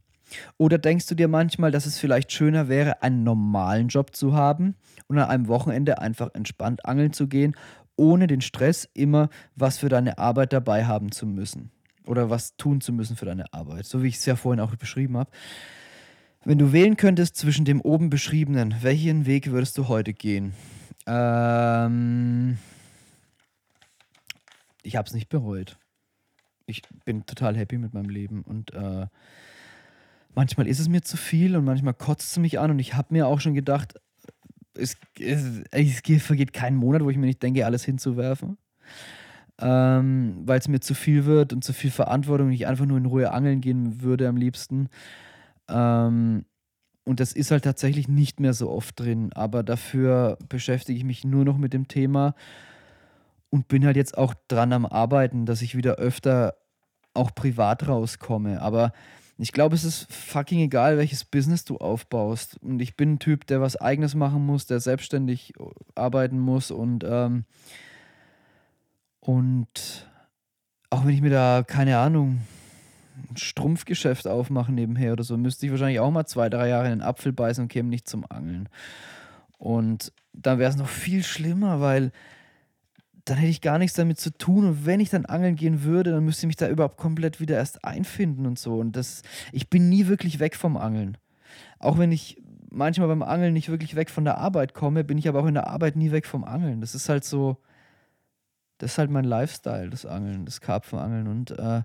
Oder 0.57 0.77
denkst 0.77 1.07
du 1.07 1.15
dir 1.15 1.27
manchmal, 1.27 1.71
dass 1.71 1.85
es 1.85 1.99
vielleicht 1.99 2.31
schöner 2.31 2.67
wäre, 2.67 3.01
einen 3.01 3.23
normalen 3.23 3.87
Job 3.87 4.15
zu 4.15 4.33
haben 4.33 4.75
und 5.07 5.17
an 5.17 5.29
einem 5.29 5.47
Wochenende 5.47 5.99
einfach 5.99 6.29
entspannt 6.33 6.85
angeln 6.85 7.13
zu 7.13 7.27
gehen, 7.27 7.55
ohne 7.95 8.27
den 8.27 8.41
Stress 8.41 8.89
immer 8.93 9.29
was 9.55 9.77
für 9.77 9.89
deine 9.89 10.17
Arbeit 10.17 10.51
dabei 10.53 10.85
haben 10.85 11.11
zu 11.11 11.25
müssen 11.25 11.71
oder 12.05 12.29
was 12.29 12.57
tun 12.57 12.81
zu 12.81 12.91
müssen 12.91 13.15
für 13.15 13.25
deine 13.25 13.51
Arbeit, 13.53 13.85
so 13.85 14.03
wie 14.03 14.07
ich 14.07 14.15
es 14.15 14.25
ja 14.25 14.35
vorhin 14.35 14.59
auch 14.59 14.75
beschrieben 14.75 15.17
habe. 15.17 15.31
Wenn 16.47 16.59
du 16.59 16.71
wählen 16.71 16.95
könntest 16.95 17.37
zwischen 17.37 17.65
dem 17.65 17.81
oben 17.81 18.11
beschriebenen, 18.11 18.75
welchen 18.81 19.25
Weg 19.25 19.49
würdest 19.49 19.79
du 19.79 19.87
heute 19.87 20.13
gehen? 20.13 20.53
Ähm, 21.07 22.59
ich 24.83 24.95
habe 24.95 25.07
es 25.07 25.15
nicht 25.15 25.27
bereut. 25.27 25.79
Ich 26.67 26.83
bin 27.03 27.25
total 27.25 27.57
happy 27.57 27.79
mit 27.79 27.95
meinem 27.95 28.09
Leben 28.09 28.43
und 28.43 28.71
äh, 28.75 29.07
manchmal 30.35 30.67
ist 30.67 30.79
es 30.79 30.87
mir 30.87 31.01
zu 31.01 31.17
viel 31.17 31.55
und 31.55 31.65
manchmal 31.65 31.95
kotzt 31.95 32.33
es 32.33 32.37
mich 32.37 32.59
an 32.59 32.69
und 32.69 32.77
ich 32.77 32.93
habe 32.93 33.07
mir 33.09 33.25
auch 33.25 33.39
schon 33.39 33.55
gedacht, 33.55 33.95
es, 34.75 34.97
es, 35.19 35.63
es, 35.71 36.23
vergeht 36.23 36.53
kein 36.53 36.75
Monat, 36.75 37.03
wo 37.03 37.09
ich 37.09 37.17
mir 37.17 37.25
nicht 37.25 37.41
denke, 37.41 37.65
alles 37.65 37.83
hinzuwerfen. 37.83 38.57
Ähm, 39.57 40.43
Weil 40.45 40.59
es 40.59 40.67
mir 40.67 40.79
zu 40.79 40.93
viel 40.93 41.25
wird 41.25 41.53
und 41.53 41.63
zu 41.63 41.73
viel 41.73 41.89
Verantwortung 41.89 42.47
und 42.47 42.53
ich 42.53 42.67
einfach 42.67 42.85
nur 42.85 42.99
in 42.99 43.05
Ruhe 43.07 43.31
angeln 43.31 43.61
gehen 43.61 44.01
würde 44.01 44.27
am 44.27 44.37
liebsten. 44.37 44.89
Ähm, 45.69 46.45
und 47.03 47.19
das 47.19 47.33
ist 47.33 47.51
halt 47.51 47.63
tatsächlich 47.63 48.07
nicht 48.07 48.39
mehr 48.39 48.53
so 48.53 48.71
oft 48.71 48.99
drin, 48.99 49.31
aber 49.33 49.63
dafür 49.63 50.37
beschäftige 50.49 50.97
ich 50.97 51.03
mich 51.03 51.23
nur 51.23 51.45
noch 51.45 51.57
mit 51.57 51.73
dem 51.73 51.87
Thema 51.87 52.33
und 53.51 53.67
bin 53.67 53.85
halt 53.85 53.95
jetzt 53.95 54.17
auch 54.17 54.33
dran 54.47 54.73
am 54.73 54.85
Arbeiten, 54.85 55.45
dass 55.45 55.61
ich 55.61 55.75
wieder 55.75 55.95
öfter 55.95 56.55
auch 57.13 57.33
privat 57.33 57.87
rauskomme. 57.87 58.61
Aber 58.61 58.91
ich 59.37 59.51
glaube, 59.51 59.75
es 59.75 59.83
ist 59.83 60.11
fucking 60.11 60.59
egal, 60.59 60.97
welches 60.97 61.25
Business 61.25 61.63
du 61.63 61.77
aufbaust. 61.77 62.57
Und 62.61 62.81
ich 62.81 62.95
bin 62.95 63.13
ein 63.13 63.19
Typ, 63.19 63.45
der 63.47 63.61
was 63.61 63.75
Eigenes 63.75 64.15
machen 64.15 64.45
muss, 64.45 64.65
der 64.65 64.79
selbstständig 64.79 65.53
arbeiten 65.93 66.39
muss 66.39 66.71
und 66.71 67.03
ähm, 67.07 67.45
und 69.19 70.07
auch 70.91 71.05
wenn 71.05 71.15
ich 71.15 71.21
mir 71.21 71.31
da 71.31 71.63
keine 71.65 71.97
Ahnung 71.97 72.41
ein 73.31 73.37
Strumpfgeschäft 73.37 74.27
aufmachen 74.27 74.75
nebenher 74.75 75.13
oder 75.13 75.23
so, 75.23 75.37
müsste 75.37 75.65
ich 75.65 75.71
wahrscheinlich 75.71 75.99
auch 75.99 76.11
mal 76.11 76.25
zwei, 76.25 76.49
drei 76.49 76.69
Jahre 76.69 76.85
in 76.85 76.99
den 76.99 77.01
Apfel 77.01 77.33
beißen 77.33 77.63
und 77.63 77.67
käme 77.67 77.89
nicht 77.89 78.07
zum 78.07 78.25
Angeln. 78.29 78.69
Und 79.57 80.11
dann 80.33 80.59
wäre 80.59 80.69
es 80.69 80.77
noch 80.77 80.89
viel 80.89 81.23
schlimmer, 81.23 81.81
weil 81.81 82.11
dann 83.25 83.37
hätte 83.37 83.49
ich 83.49 83.61
gar 83.61 83.79
nichts 83.79 83.95
damit 83.95 84.19
zu 84.19 84.31
tun. 84.31 84.65
Und 84.65 84.85
wenn 84.85 84.99
ich 84.99 85.09
dann 85.09 85.25
angeln 85.25 85.55
gehen 85.55 85.83
würde, 85.83 86.11
dann 86.11 86.23
müsste 86.23 86.45
ich 86.45 86.47
mich 86.47 86.55
da 86.55 86.69
überhaupt 86.69 86.97
komplett 86.97 87.39
wieder 87.39 87.55
erst 87.55 87.83
einfinden 87.83 88.45
und 88.45 88.59
so. 88.59 88.77
Und 88.77 88.95
das, 88.95 89.23
ich 89.51 89.69
bin 89.69 89.89
nie 89.89 90.07
wirklich 90.07 90.39
weg 90.39 90.55
vom 90.55 90.77
Angeln. 90.77 91.17
Auch 91.79 91.97
wenn 91.97 92.11
ich 92.11 92.41
manchmal 92.69 93.07
beim 93.07 93.23
Angeln 93.23 93.53
nicht 93.53 93.69
wirklich 93.69 93.95
weg 93.95 94.09
von 94.09 94.25
der 94.25 94.37
Arbeit 94.37 94.73
komme, 94.73 95.03
bin 95.03 95.17
ich 95.17 95.27
aber 95.27 95.39
auch 95.39 95.47
in 95.47 95.55
der 95.55 95.67
Arbeit 95.67 95.95
nie 95.95 96.11
weg 96.11 96.27
vom 96.27 96.43
Angeln. 96.43 96.81
Das 96.81 96.93
ist 96.93 97.09
halt 97.09 97.23
so, 97.23 97.57
das 98.77 98.91
ist 98.91 98.97
halt 98.97 99.09
mein 99.09 99.25
Lifestyle, 99.25 99.89
das 99.89 100.05
Angeln, 100.05 100.45
das 100.45 100.61
Karpfenangeln. 100.61 101.27
Und 101.27 101.51
äh, 101.51 101.81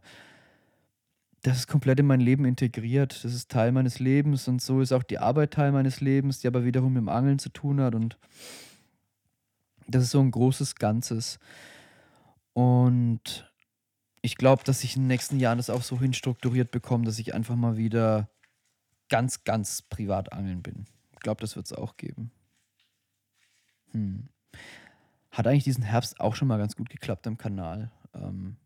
das 1.42 1.58
ist 1.58 1.66
komplett 1.68 2.00
in 2.00 2.06
mein 2.06 2.20
Leben 2.20 2.44
integriert. 2.44 3.24
Das 3.24 3.32
ist 3.32 3.50
Teil 3.50 3.72
meines 3.72 3.98
Lebens 3.98 4.46
und 4.48 4.60
so 4.60 4.80
ist 4.80 4.92
auch 4.92 5.02
die 5.02 5.18
Arbeit 5.18 5.52
Teil 5.52 5.72
meines 5.72 6.00
Lebens, 6.00 6.40
die 6.40 6.46
aber 6.46 6.64
wiederum 6.64 6.92
mit 6.92 7.00
dem 7.00 7.08
Angeln 7.08 7.38
zu 7.38 7.48
tun 7.48 7.80
hat. 7.80 7.94
Und 7.94 8.18
das 9.88 10.04
ist 10.04 10.10
so 10.10 10.20
ein 10.20 10.30
großes 10.30 10.76
Ganzes. 10.76 11.38
Und 12.52 13.50
ich 14.22 14.36
glaube, 14.36 14.64
dass 14.64 14.84
ich 14.84 14.96
in 14.96 15.02
den 15.02 15.08
nächsten 15.08 15.40
Jahren 15.40 15.58
das 15.58 15.70
auch 15.70 15.82
so 15.82 15.98
hinstrukturiert 15.98 16.70
bekomme, 16.70 17.04
dass 17.04 17.18
ich 17.18 17.34
einfach 17.34 17.56
mal 17.56 17.76
wieder 17.78 18.28
ganz, 19.08 19.44
ganz 19.44 19.82
privat 19.82 20.32
angeln 20.32 20.62
bin. 20.62 20.86
Ich 21.12 21.20
glaube, 21.20 21.40
das 21.40 21.56
wird 21.56 21.66
es 21.66 21.72
auch 21.72 21.96
geben. 21.96 22.30
Hm. 23.92 24.28
Hat 25.30 25.46
eigentlich 25.46 25.64
diesen 25.64 25.84
Herbst 25.84 26.20
auch 26.20 26.34
schon 26.34 26.48
mal 26.48 26.58
ganz 26.58 26.76
gut 26.76 26.90
geklappt 26.90 27.26
am 27.26 27.38
Kanal. 27.38 27.90
Ähm, 28.14 28.56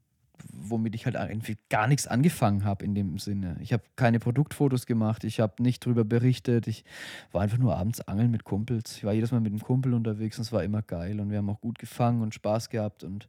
womit 0.52 0.94
ich 0.94 1.06
halt 1.06 1.14
irgendwie 1.14 1.56
gar 1.68 1.86
nichts 1.86 2.06
angefangen 2.06 2.64
habe 2.64 2.84
in 2.84 2.94
dem 2.94 3.18
Sinne. 3.18 3.56
Ich 3.60 3.72
habe 3.72 3.82
keine 3.96 4.18
Produktfotos 4.18 4.86
gemacht, 4.86 5.24
ich 5.24 5.40
habe 5.40 5.62
nicht 5.62 5.84
drüber 5.84 6.04
berichtet, 6.04 6.66
ich 6.66 6.84
war 7.32 7.42
einfach 7.42 7.58
nur 7.58 7.76
abends 7.76 8.00
angeln 8.00 8.30
mit 8.30 8.44
Kumpels. 8.44 8.96
Ich 8.96 9.04
war 9.04 9.12
jedes 9.12 9.32
Mal 9.32 9.40
mit 9.40 9.52
einem 9.52 9.62
Kumpel 9.62 9.94
unterwegs 9.94 10.38
und 10.38 10.42
es 10.42 10.52
war 10.52 10.64
immer 10.64 10.82
geil 10.82 11.20
und 11.20 11.30
wir 11.30 11.38
haben 11.38 11.50
auch 11.50 11.60
gut 11.60 11.78
gefangen 11.78 12.22
und 12.22 12.34
Spaß 12.34 12.70
gehabt 12.70 13.04
und 13.04 13.28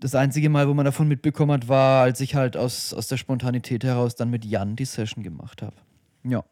das 0.00 0.14
einzige 0.14 0.50
Mal, 0.50 0.68
wo 0.68 0.74
man 0.74 0.84
davon 0.84 1.08
mitbekommen 1.08 1.52
hat, 1.52 1.68
war, 1.68 2.02
als 2.02 2.20
ich 2.20 2.34
halt 2.34 2.56
aus, 2.56 2.92
aus 2.92 3.08
der 3.08 3.16
Spontanität 3.16 3.84
heraus 3.84 4.16
dann 4.16 4.28
mit 4.28 4.44
Jan 4.44 4.76
die 4.76 4.84
Session 4.84 5.22
gemacht 5.22 5.62
habe. 5.62 5.76
Ja. 6.24 6.44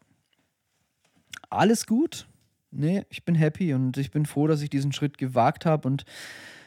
Alles 1.49 1.85
gut. 1.85 2.27
Nee, 2.71 3.03
ich 3.09 3.23
bin 3.23 3.35
happy 3.35 3.73
und 3.73 3.97
ich 3.97 4.09
bin 4.09 4.25
froh, 4.25 4.47
dass 4.47 4.61
ich 4.61 4.69
diesen 4.69 4.91
Schritt 4.91 5.17
gewagt 5.19 5.65
habe 5.65 5.87
und 5.87 6.05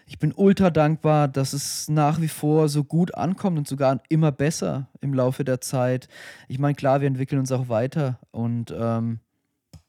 ich 0.09 0.21
bin 0.21 0.33
ultra 0.33 0.71
dankbar, 0.71 1.27
dass 1.27 1.53
es 1.53 1.89
nach 1.89 2.21
wie 2.21 2.29
vor 2.29 2.69
so 2.69 2.85
gut 2.85 3.15
ankommt 3.17 3.59
und 3.59 3.67
sogar 3.67 4.01
immer 4.09 4.31
besser 4.31 4.89
im 5.01 5.13
Laufe 5.13 5.45
der 5.45 5.61
Zeit. 5.61 6.09
Ich 6.47 6.61
meine, 6.61 6.77
klar, 6.77 7.01
wir 7.01 7.09
entwickeln 7.09 7.41
uns 7.41 7.51
auch 7.51 7.69
weiter 7.69 8.21
und 8.31 8.73
ähm, 8.77 9.19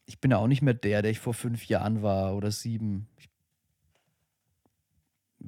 ich 0.08 0.20
bin 0.20 0.32
ja 0.32 0.38
auch 0.38 0.48
nicht 0.48 0.64
mehr 0.64 0.74
der, 0.74 1.04
der 1.04 1.12
ich 1.12 1.20
vor 1.20 1.36
fünf 1.36 1.66
Jahren 1.68 2.02
war 2.02 2.36
oder 2.36 2.50
sieben. 2.50 3.08
Ich 3.18 3.30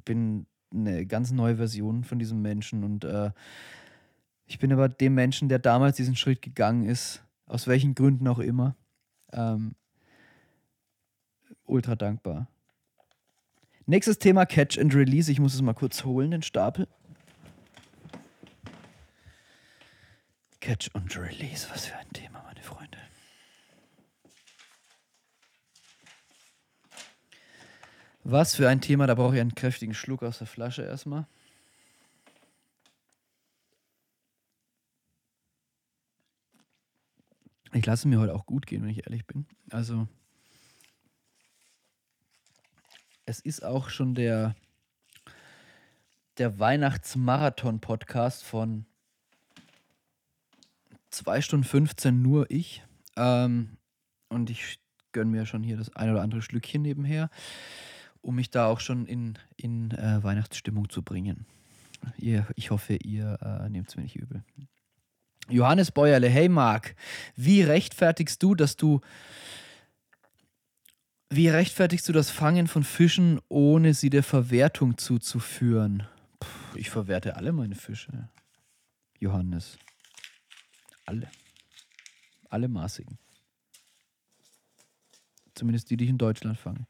bin 0.04 0.46
eine 0.72 1.04
ganz 1.04 1.32
neue 1.32 1.56
Version 1.56 2.04
von 2.04 2.20
diesem 2.20 2.40
Menschen 2.40 2.84
und 2.84 3.04
äh, 3.04 3.32
ich 4.46 4.60
bin 4.60 4.72
aber 4.72 4.88
dem 4.88 5.14
Menschen, 5.14 5.48
der 5.48 5.58
damals 5.58 5.96
diesen 5.96 6.14
Schritt 6.14 6.42
gegangen 6.42 6.84
ist, 6.84 7.24
aus 7.46 7.66
welchen 7.66 7.96
Gründen 7.96 8.28
auch 8.28 8.38
immer, 8.38 8.76
ähm, 9.32 9.74
ultra 11.64 11.96
dankbar. 11.96 12.46
Nächstes 13.90 14.20
Thema 14.20 14.46
Catch 14.46 14.78
and 14.78 14.94
Release. 14.94 15.32
Ich 15.32 15.40
muss 15.40 15.52
es 15.52 15.62
mal 15.62 15.74
kurz 15.74 16.04
holen, 16.04 16.30
den 16.30 16.42
Stapel. 16.42 16.86
Catch 20.60 20.90
and 20.94 21.18
Release, 21.18 21.68
was 21.72 21.86
für 21.86 21.96
ein 21.96 22.08
Thema, 22.12 22.40
meine 22.44 22.62
Freunde. 22.62 22.98
Was 28.22 28.54
für 28.54 28.68
ein 28.68 28.80
Thema, 28.80 29.08
da 29.08 29.16
brauche 29.16 29.34
ich 29.34 29.40
einen 29.40 29.56
kräftigen 29.56 29.94
Schluck 29.94 30.22
aus 30.22 30.38
der 30.38 30.46
Flasche 30.46 30.82
erstmal. 30.82 31.26
Ich 37.72 37.84
lasse 37.84 38.06
mir 38.06 38.20
heute 38.20 38.36
auch 38.36 38.46
gut 38.46 38.68
gehen, 38.68 38.82
wenn 38.82 38.90
ich 38.90 39.04
ehrlich 39.04 39.26
bin. 39.26 39.46
Also, 39.72 40.06
es 43.30 43.38
ist 43.38 43.64
auch 43.64 43.88
schon 43.90 44.16
der, 44.16 44.56
der 46.38 46.58
Weihnachtsmarathon-Podcast 46.58 48.42
von 48.42 48.86
2 51.10 51.40
Stunden 51.40 51.64
15 51.64 52.20
nur 52.20 52.50
ich. 52.50 52.82
Ähm, 53.16 53.76
und 54.28 54.50
ich 54.50 54.80
gönne 55.12 55.30
mir 55.30 55.46
schon 55.46 55.62
hier 55.62 55.76
das 55.76 55.94
ein 55.94 56.10
oder 56.10 56.22
andere 56.22 56.42
Schlückchen 56.42 56.82
nebenher, 56.82 57.30
um 58.20 58.34
mich 58.34 58.50
da 58.50 58.66
auch 58.66 58.80
schon 58.80 59.06
in, 59.06 59.38
in 59.56 59.92
äh, 59.92 60.22
Weihnachtsstimmung 60.24 60.88
zu 60.90 61.02
bringen. 61.02 61.46
Ihr, 62.18 62.48
ich 62.56 62.72
hoffe, 62.72 62.96
ihr 62.96 63.38
äh, 63.42 63.68
nehmt 63.68 63.88
es 63.88 63.96
mir 63.96 64.02
nicht 64.02 64.16
übel. 64.16 64.42
Johannes 65.48 65.92
Bäuerle, 65.92 66.28
hey 66.28 66.48
Marc, 66.48 66.96
wie 67.36 67.62
rechtfertigst 67.62 68.42
du, 68.42 68.56
dass 68.56 68.76
du 68.76 69.00
wie 71.30 71.48
rechtfertigst 71.48 72.08
du 72.08 72.12
das 72.12 72.30
Fangen 72.30 72.66
von 72.66 72.82
Fischen, 72.82 73.40
ohne 73.48 73.94
sie 73.94 74.10
der 74.10 74.24
Verwertung 74.24 74.98
zuzuführen? 74.98 76.02
Puh, 76.40 76.76
ich 76.76 76.90
verwerte 76.90 77.36
alle 77.36 77.52
meine 77.52 77.76
Fische. 77.76 78.28
Johannes. 79.20 79.78
Alle. 81.06 81.30
Alle 82.48 82.68
maßigen. 82.68 83.16
Zumindest 85.54 85.90
die, 85.90 85.96
die 85.96 86.04
ich 86.04 86.10
in 86.10 86.18
Deutschland 86.18 86.58
fange. 86.58 86.86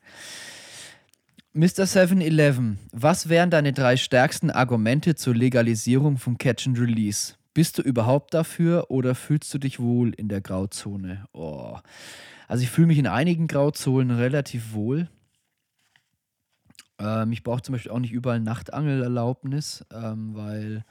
Mr. 1.52 1.84
7-Eleven, 1.84 2.78
was 2.92 3.28
wären 3.28 3.50
deine 3.50 3.72
drei 3.72 3.96
stärksten 3.96 4.50
Argumente 4.50 5.16
zur 5.16 5.34
Legalisierung 5.34 6.16
von 6.16 6.38
Catch 6.38 6.68
and 6.68 6.78
Release? 6.78 7.34
Bist 7.52 7.78
du 7.78 7.82
überhaupt 7.82 8.32
dafür 8.34 8.90
oder 8.90 9.14
fühlst 9.14 9.52
du 9.52 9.58
dich 9.58 9.80
wohl 9.80 10.14
in 10.14 10.28
der 10.28 10.40
Grauzone? 10.40 11.26
Oh. 11.32 11.78
Also 12.46 12.62
ich 12.62 12.70
fühle 12.70 12.86
mich 12.88 12.98
in 12.98 13.06
einigen 13.06 13.48
Grauzonen 13.48 14.16
relativ 14.16 14.72
wohl. 14.72 15.08
Ähm, 16.98 17.32
ich 17.32 17.42
brauche 17.42 17.62
zum 17.62 17.72
Beispiel 17.72 17.92
auch 17.92 17.98
nicht 17.98 18.12
überall 18.12 18.40
Nachtangelerlaubnis, 18.40 19.84
ähm, 19.92 20.34
weil 20.34 20.84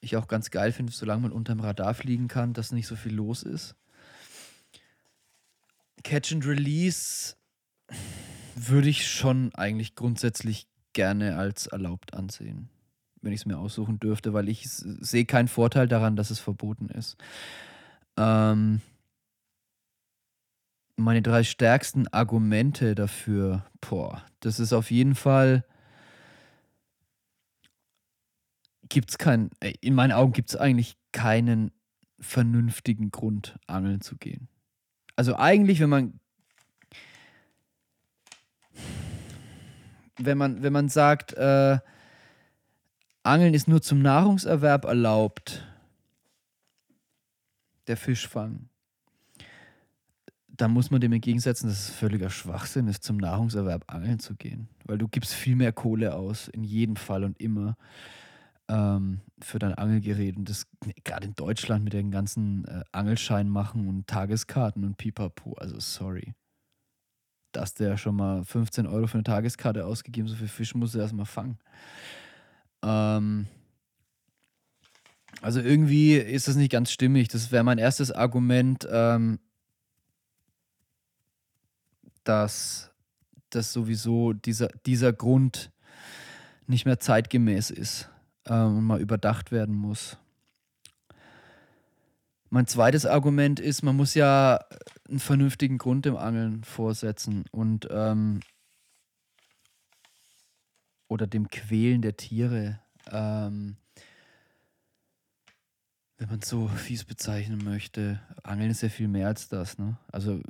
ich 0.00 0.16
auch 0.16 0.28
ganz 0.28 0.50
geil 0.50 0.72
finde, 0.72 0.92
solange 0.92 1.22
man 1.22 1.32
unterm 1.32 1.60
Radar 1.60 1.94
fliegen 1.94 2.28
kann, 2.28 2.52
dass 2.52 2.72
nicht 2.72 2.86
so 2.86 2.96
viel 2.96 3.14
los 3.14 3.42
ist. 3.42 3.74
Catch 6.04 6.32
and 6.32 6.46
Release 6.46 7.34
würde 8.54 8.88
ich 8.88 9.08
schon 9.10 9.54
eigentlich 9.54 9.94
grundsätzlich 9.94 10.66
gerne 10.92 11.36
als 11.36 11.66
erlaubt 11.66 12.14
ansehen, 12.14 12.68
wenn 13.22 13.32
ich 13.32 13.40
es 13.40 13.46
mir 13.46 13.58
aussuchen 13.58 13.98
dürfte, 13.98 14.32
weil 14.32 14.48
ich 14.48 14.68
sehe 14.68 15.24
keinen 15.24 15.48
Vorteil 15.48 15.88
daran, 15.88 16.16
dass 16.16 16.30
es 16.30 16.38
verboten 16.38 16.88
ist. 16.88 17.16
Ähm, 18.16 18.80
meine 20.96 21.22
drei 21.22 21.44
stärksten 21.44 22.08
Argumente 22.08 22.94
dafür, 22.94 23.64
boah, 23.80 24.22
das 24.40 24.58
ist 24.58 24.72
auf 24.72 24.90
jeden 24.90 25.14
Fall, 25.14 25.64
gibt 28.88 29.10
es 29.10 29.18
keinen, 29.18 29.50
äh, 29.60 29.74
in 29.80 29.94
meinen 29.94 30.12
Augen 30.12 30.32
gibt 30.32 30.50
es 30.50 30.56
eigentlich 30.56 30.96
keinen 31.12 31.70
vernünftigen 32.20 33.10
Grund, 33.10 33.58
angeln 33.66 34.00
zu 34.00 34.16
gehen. 34.16 34.48
Also 35.14 35.36
eigentlich, 35.36 35.80
wenn 35.80 35.90
man, 35.90 36.20
wenn 40.18 40.38
man, 40.38 40.62
wenn 40.62 40.72
man 40.72 40.88
sagt, 40.88 41.32
äh, 41.34 41.78
Angeln 43.28 43.52
ist 43.52 43.68
nur 43.68 43.82
zum 43.82 44.00
Nahrungserwerb 44.00 44.86
erlaubt, 44.86 45.62
der 47.86 47.98
Fischfang, 47.98 48.70
da 50.46 50.66
muss 50.66 50.90
man 50.90 51.02
dem 51.02 51.12
entgegensetzen, 51.12 51.68
dass 51.68 51.88
es 51.88 51.94
völliger 51.94 52.30
Schwachsinn 52.30 52.88
ist, 52.88 53.04
zum 53.04 53.18
Nahrungserwerb 53.18 53.84
angeln 53.86 54.18
zu 54.18 54.34
gehen. 54.34 54.68
Weil 54.84 54.96
du 54.96 55.08
gibst 55.08 55.34
viel 55.34 55.56
mehr 55.56 55.72
Kohle 55.72 56.14
aus, 56.14 56.48
in 56.48 56.64
jedem 56.64 56.96
Fall 56.96 57.22
und 57.22 57.38
immer, 57.38 57.76
ähm, 58.68 59.20
für 59.40 59.58
dein 59.58 59.74
Angelgerät. 59.74 60.36
Und 60.36 60.48
das 60.48 60.66
gerade 61.04 61.26
in 61.26 61.34
Deutschland 61.34 61.84
mit 61.84 61.92
den 61.92 62.10
ganzen 62.10 62.64
äh, 62.64 62.82
Angelschein 62.92 63.50
machen 63.50 63.88
und 63.88 64.06
Tageskarten 64.06 64.84
und 64.84 64.96
Pipapo. 64.96 65.52
Also 65.52 65.78
sorry. 65.80 66.34
Da 67.52 67.60
hast 67.60 67.78
du 67.78 67.84
ja 67.84 67.98
schon 67.98 68.16
mal 68.16 68.42
15 68.42 68.86
Euro 68.86 69.06
für 69.06 69.18
eine 69.18 69.24
Tageskarte 69.24 69.84
ausgegeben, 69.84 70.28
so 70.28 70.34
viel 70.34 70.48
Fisch 70.48 70.74
musst 70.74 70.94
du 70.94 70.98
erstmal 70.98 71.26
fangen. 71.26 71.58
Ähm, 72.82 73.46
also 75.40 75.60
irgendwie 75.60 76.14
ist 76.14 76.48
das 76.48 76.56
nicht 76.56 76.72
ganz 76.72 76.90
stimmig. 76.90 77.28
Das 77.28 77.52
wäre 77.52 77.64
mein 77.64 77.78
erstes 77.78 78.10
Argument. 78.12 78.86
Ähm, 78.90 79.38
dass 82.28 82.90
das 83.48 83.72
sowieso 83.72 84.34
dieser, 84.34 84.68
dieser 84.84 85.14
Grund 85.14 85.70
nicht 86.66 86.84
mehr 86.84 87.00
zeitgemäß 87.00 87.70
ist 87.70 88.10
ähm, 88.44 88.78
und 88.78 88.84
mal 88.84 89.00
überdacht 89.00 89.50
werden 89.50 89.74
muss. 89.74 90.18
Mein 92.50 92.66
zweites 92.66 93.06
Argument 93.06 93.60
ist, 93.60 93.82
man 93.82 93.96
muss 93.96 94.14
ja 94.14 94.60
einen 95.08 95.20
vernünftigen 95.20 95.78
Grund 95.78 96.04
im 96.04 96.16
Angeln 96.16 96.64
vorsetzen 96.64 97.46
und 97.50 97.88
ähm, 97.90 98.40
oder 101.08 101.26
dem 101.26 101.48
Quälen 101.48 102.02
der 102.02 102.16
Tiere, 102.16 102.80
ähm, 103.10 103.76
wenn 106.18 106.28
man 106.28 106.40
es 106.40 106.48
so 106.48 106.68
fies 106.68 107.04
bezeichnen 107.04 107.62
möchte. 107.64 108.20
Angeln 108.42 108.70
ist 108.70 108.82
ja 108.82 108.88
viel 108.88 109.08
mehr 109.08 109.28
als 109.28 109.48
das. 109.48 109.78
Ne? 109.78 109.96
Also 110.12 110.40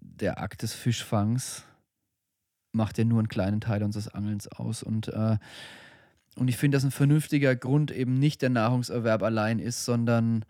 der 0.00 0.40
Akt 0.40 0.62
des 0.62 0.74
Fischfangs 0.74 1.64
macht 2.72 2.98
ja 2.98 3.04
nur 3.04 3.18
einen 3.18 3.28
kleinen 3.28 3.60
Teil 3.60 3.82
unseres 3.82 4.08
Angelns 4.08 4.48
aus. 4.48 4.82
Und, 4.82 5.08
äh, 5.08 5.38
und 6.36 6.48
ich 6.48 6.56
finde, 6.56 6.76
dass 6.76 6.84
ein 6.84 6.90
vernünftiger 6.90 7.54
Grund 7.56 7.90
eben 7.90 8.14
nicht 8.14 8.42
der 8.42 8.50
Nahrungserwerb 8.50 9.22
allein 9.22 9.58
ist, 9.58 9.84
sondern 9.84 10.44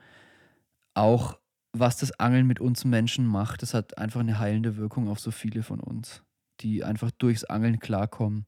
auch, 0.94 1.38
was 1.72 1.96
das 1.96 2.18
Angeln 2.18 2.46
mit 2.46 2.60
uns 2.60 2.84
Menschen 2.84 3.26
macht. 3.26 3.62
Das 3.62 3.74
hat 3.74 3.98
einfach 3.98 4.20
eine 4.20 4.38
heilende 4.38 4.76
Wirkung 4.76 5.08
auf 5.08 5.20
so 5.20 5.30
viele 5.30 5.62
von 5.62 5.80
uns, 5.80 6.22
die 6.60 6.82
einfach 6.82 7.10
durchs 7.10 7.44
Angeln 7.44 7.78
klarkommen. 7.78 8.46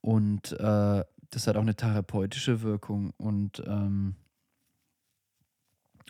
Und 0.00 0.52
äh, 0.52 1.04
das 1.30 1.46
hat 1.46 1.56
auch 1.56 1.62
eine 1.62 1.74
therapeutische 1.74 2.62
Wirkung. 2.62 3.12
Und, 3.16 3.62
ähm, 3.66 4.14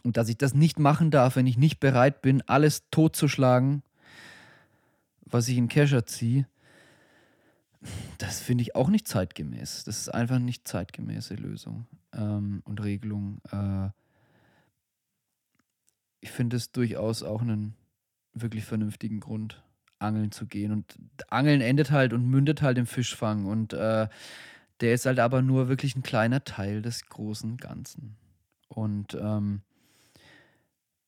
und 0.02 0.16
dass 0.16 0.28
ich 0.28 0.38
das 0.38 0.54
nicht 0.54 0.78
machen 0.78 1.10
darf, 1.10 1.36
wenn 1.36 1.46
ich 1.46 1.58
nicht 1.58 1.80
bereit 1.80 2.22
bin, 2.22 2.42
alles 2.42 2.84
totzuschlagen, 2.90 3.82
was 5.24 5.48
ich 5.48 5.56
in 5.56 5.68
Kescher 5.68 6.06
ziehe, 6.06 6.46
das 8.18 8.40
finde 8.40 8.62
ich 8.62 8.74
auch 8.74 8.88
nicht 8.88 9.06
zeitgemäß. 9.06 9.84
Das 9.84 9.98
ist 9.98 10.08
einfach 10.08 10.38
nicht 10.38 10.66
zeitgemäße 10.66 11.34
Lösung 11.34 11.86
ähm, 12.12 12.62
und 12.64 12.82
Regelung. 12.82 13.40
Äh, 13.52 13.90
ich 16.20 16.30
finde 16.30 16.56
es 16.56 16.72
durchaus 16.72 17.22
auch 17.22 17.42
einen 17.42 17.74
wirklich 18.34 18.64
vernünftigen 18.64 19.20
Grund, 19.20 19.62
angeln 19.98 20.32
zu 20.32 20.46
gehen. 20.46 20.72
Und 20.72 20.98
Angeln 21.28 21.60
endet 21.60 21.90
halt 21.90 22.12
und 22.12 22.26
mündet 22.26 22.62
halt 22.62 22.78
im 22.78 22.86
Fischfang. 22.86 23.46
Und 23.46 23.72
äh, 23.72 24.08
der 24.80 24.94
ist 24.94 25.06
halt 25.06 25.18
aber 25.18 25.42
nur 25.42 25.68
wirklich 25.68 25.96
ein 25.96 26.02
kleiner 26.02 26.44
Teil 26.44 26.82
des 26.82 27.06
großen 27.06 27.56
Ganzen. 27.56 28.16
Und 28.68 29.14
ähm, 29.14 29.62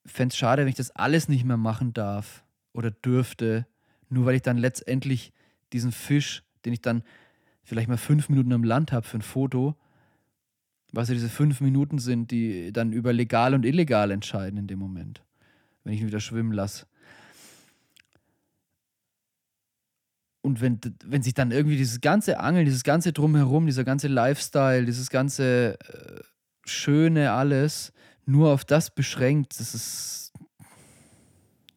fände 0.07 0.33
es 0.33 0.37
schade, 0.37 0.63
wenn 0.63 0.69
ich 0.69 0.75
das 0.75 0.91
alles 0.91 1.29
nicht 1.29 1.45
mehr 1.45 1.57
machen 1.57 1.93
darf 1.93 2.45
oder 2.73 2.91
dürfte, 2.91 3.67
nur 4.09 4.27
weil 4.27 4.35
ich 4.35 4.43
dann 4.43 4.59
letztendlich 4.59 5.33
diesen 5.73 5.93
Fisch, 5.93 6.43
den 6.65 6.73
ich 6.73 6.81
dann 6.81 7.03
vielleicht 7.63 7.89
mal 7.89 7.97
fünf 7.97 8.29
Minuten 8.29 8.53
am 8.53 8.65
Land 8.65 8.93
habe 8.93 9.07
für 9.07 9.19
ein 9.19 9.23
Foto, 9.23 9.77
was 10.93 11.09
ja 11.09 11.15
diese 11.15 11.29
fünf 11.29 11.61
Minuten 11.61 11.99
sind, 11.99 12.31
die 12.33 12.73
dann 12.73 12.93
über 12.93 13.13
legal 13.13 13.55
und 13.55 13.65
illegal 13.65 14.11
entscheiden 14.11 14.59
in 14.59 14.67
dem 14.67 14.81
Moment, 14.81 15.23
wenn 15.85 15.93
ich 15.93 16.01
ihn 16.01 16.09
wieder 16.09 16.21
schwimmen 16.21 16.53
lasse. 16.53 16.87
Und 20.43 20.61
wenn, 20.61 20.81
wenn 21.05 21.23
sich 21.23 21.35
dann 21.35 21.51
irgendwie 21.51 21.77
dieses 21.77 22.01
ganze 22.01 22.41
Angeln, 22.41 22.65
dieses 22.65 22.85
ganze 22.85 23.13
Drumherum, 23.13 23.67
dieser 23.67 23.85
ganze 23.85 24.09
Lifestyle, 24.09 24.87
dieses 24.87 25.11
ganze 25.11 25.79
äh, 25.81 26.21
Schöne, 26.65 27.33
alles 27.33 27.93
nur 28.25 28.53
auf 28.53 28.65
das 28.65 28.95
beschränkt, 28.95 29.59
das 29.59 29.75
ist, 29.75 30.33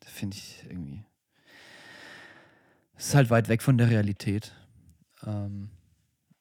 finde 0.05 0.37
ich 0.37 0.63
irgendwie 0.69 1.03
es 3.03 3.09
ist 3.09 3.15
halt 3.15 3.29
weit 3.29 3.49
weg 3.49 3.61
von 3.61 3.77
der 3.77 3.89
Realität. 3.89 4.53
Ähm, 5.25 5.71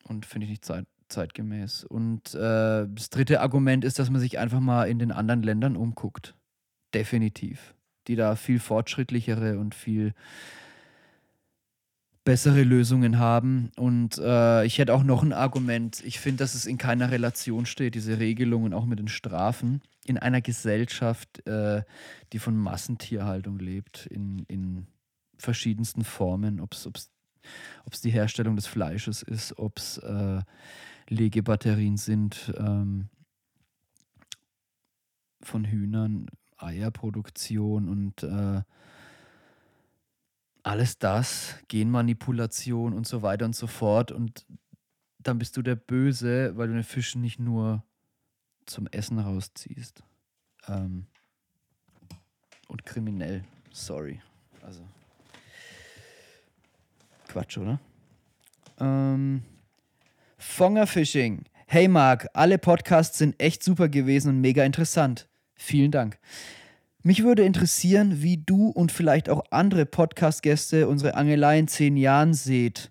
und 0.04 0.26
finde 0.26 0.44
ich 0.44 0.50
nicht 0.50 0.64
zeit, 0.64 0.86
zeitgemäß. 1.08 1.82
Und 1.82 2.36
äh, 2.36 2.86
das 2.88 3.10
dritte 3.10 3.40
Argument 3.40 3.84
ist, 3.84 3.98
dass 3.98 4.10
man 4.10 4.20
sich 4.20 4.38
einfach 4.38 4.60
mal 4.60 4.84
in 4.84 5.00
den 5.00 5.10
anderen 5.10 5.42
Ländern 5.42 5.74
umguckt. 5.76 6.36
Definitiv. 6.94 7.74
Die 8.06 8.14
da 8.14 8.36
viel 8.36 8.60
fortschrittlichere 8.60 9.58
und 9.58 9.74
viel 9.74 10.14
bessere 12.24 12.62
Lösungen 12.62 13.18
haben. 13.18 13.70
Und 13.76 14.18
äh, 14.18 14.64
ich 14.64 14.78
hätte 14.78 14.94
auch 14.94 15.02
noch 15.02 15.22
ein 15.22 15.32
Argument. 15.32 16.02
Ich 16.04 16.20
finde, 16.20 16.38
dass 16.38 16.54
es 16.54 16.66
in 16.66 16.78
keiner 16.78 17.10
Relation 17.10 17.66
steht, 17.66 17.94
diese 17.94 18.18
Regelungen 18.18 18.72
auch 18.72 18.86
mit 18.86 18.98
den 18.98 19.08
Strafen, 19.08 19.82
in 20.04 20.18
einer 20.18 20.40
Gesellschaft, 20.40 21.46
äh, 21.46 21.82
die 22.32 22.38
von 22.38 22.56
Massentierhaltung 22.56 23.58
lebt, 23.58 24.06
in, 24.06 24.44
in 24.48 24.86
verschiedensten 25.38 26.04
Formen, 26.04 26.60
ob 26.60 26.74
es 26.74 28.00
die 28.02 28.10
Herstellung 28.10 28.56
des 28.56 28.66
Fleisches 28.66 29.22
ist, 29.22 29.58
ob 29.58 29.78
es 29.78 29.98
äh, 29.98 30.40
Legebatterien 31.08 31.96
sind 31.96 32.52
ähm, 32.56 33.08
von 35.40 35.64
Hühnern, 35.64 36.26
Eierproduktion 36.56 37.88
und 37.88 38.22
äh, 38.22 38.62
alles 40.62 40.98
das, 40.98 41.56
Genmanipulation 41.68 42.92
und 42.92 43.06
so 43.06 43.22
weiter 43.22 43.44
und 43.44 43.56
so 43.56 43.66
fort. 43.66 44.12
Und 44.12 44.46
dann 45.18 45.38
bist 45.38 45.56
du 45.56 45.62
der 45.62 45.76
Böse, 45.76 46.56
weil 46.56 46.68
du 46.68 46.74
den 46.74 46.84
Fischen 46.84 47.20
nicht 47.20 47.38
nur 47.38 47.84
zum 48.66 48.86
Essen 48.88 49.18
rausziehst. 49.18 50.02
Ähm, 50.68 51.06
und 52.68 52.84
kriminell. 52.84 53.44
Sorry. 53.72 54.20
Also. 54.62 54.86
Quatsch, 57.28 57.58
oder? 57.58 57.80
Ähm, 58.78 59.42
Fonger 60.38 60.86
Fishing. 60.86 61.44
Hey 61.66 61.88
Marc, 61.88 62.28
alle 62.34 62.58
Podcasts 62.58 63.18
sind 63.18 63.40
echt 63.40 63.62
super 63.62 63.88
gewesen 63.88 64.28
und 64.28 64.40
mega 64.40 64.64
interessant. 64.64 65.28
Vielen 65.54 65.90
Dank. 65.90 66.18
Mich 67.02 67.24
würde 67.24 67.44
interessieren, 67.44 68.22
wie 68.22 68.36
du 68.36 68.68
und 68.68 68.92
vielleicht 68.92 69.28
auch 69.28 69.44
andere 69.50 69.86
Podcast-Gäste 69.86 70.88
unsere 70.88 71.14
Angelei 71.14 71.58
in 71.58 71.68
zehn 71.68 71.96
Jahren 71.96 72.34
seht. 72.34 72.90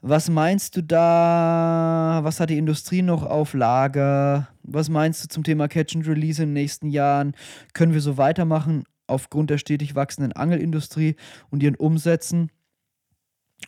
Was 0.00 0.28
meinst 0.28 0.76
du 0.76 0.82
da? 0.82 2.20
Was 2.22 2.40
hat 2.40 2.50
die 2.50 2.58
Industrie 2.58 3.02
noch 3.02 3.22
auf 3.24 3.54
Lager? 3.54 4.48
Was 4.62 4.88
meinst 4.88 5.22
du 5.22 5.28
zum 5.28 5.44
Thema 5.44 5.68
Catch 5.68 5.94
and 5.94 6.08
Release 6.08 6.42
in 6.42 6.48
den 6.48 6.54
nächsten 6.54 6.88
Jahren? 6.88 7.34
Können 7.74 7.94
wir 7.94 8.00
so 8.00 8.16
weitermachen 8.16 8.84
aufgrund 9.06 9.50
der 9.50 9.58
stetig 9.58 9.94
wachsenden 9.94 10.32
Angelindustrie 10.32 11.16
und 11.50 11.62
ihren 11.62 11.76
Umsätzen? 11.76 12.50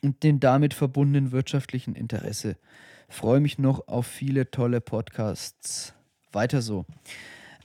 und 0.03 0.23
dem 0.23 0.41
damit 0.41 0.75
verbundenen 0.75 1.33
wirtschaftlichen 1.33 1.95
Interesse. 1.95 2.57
Freue 3.09 3.41
mich 3.41 3.59
noch 3.59 3.89
auf 3.89 4.07
viele 4.07 4.51
tolle 4.51 4.81
Podcasts. 4.81 5.95
Weiter 6.33 6.63
so. 6.63 6.85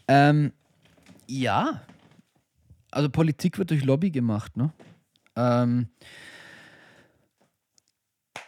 Ähm, 0.08 0.54
ja, 1.30 1.82
also 2.92 3.10
Politik 3.10 3.58
wird 3.58 3.70
durch 3.70 3.84
Lobby 3.84 4.10
gemacht, 4.10 4.58
ne? 4.58 4.74
Ähm, 5.36 5.90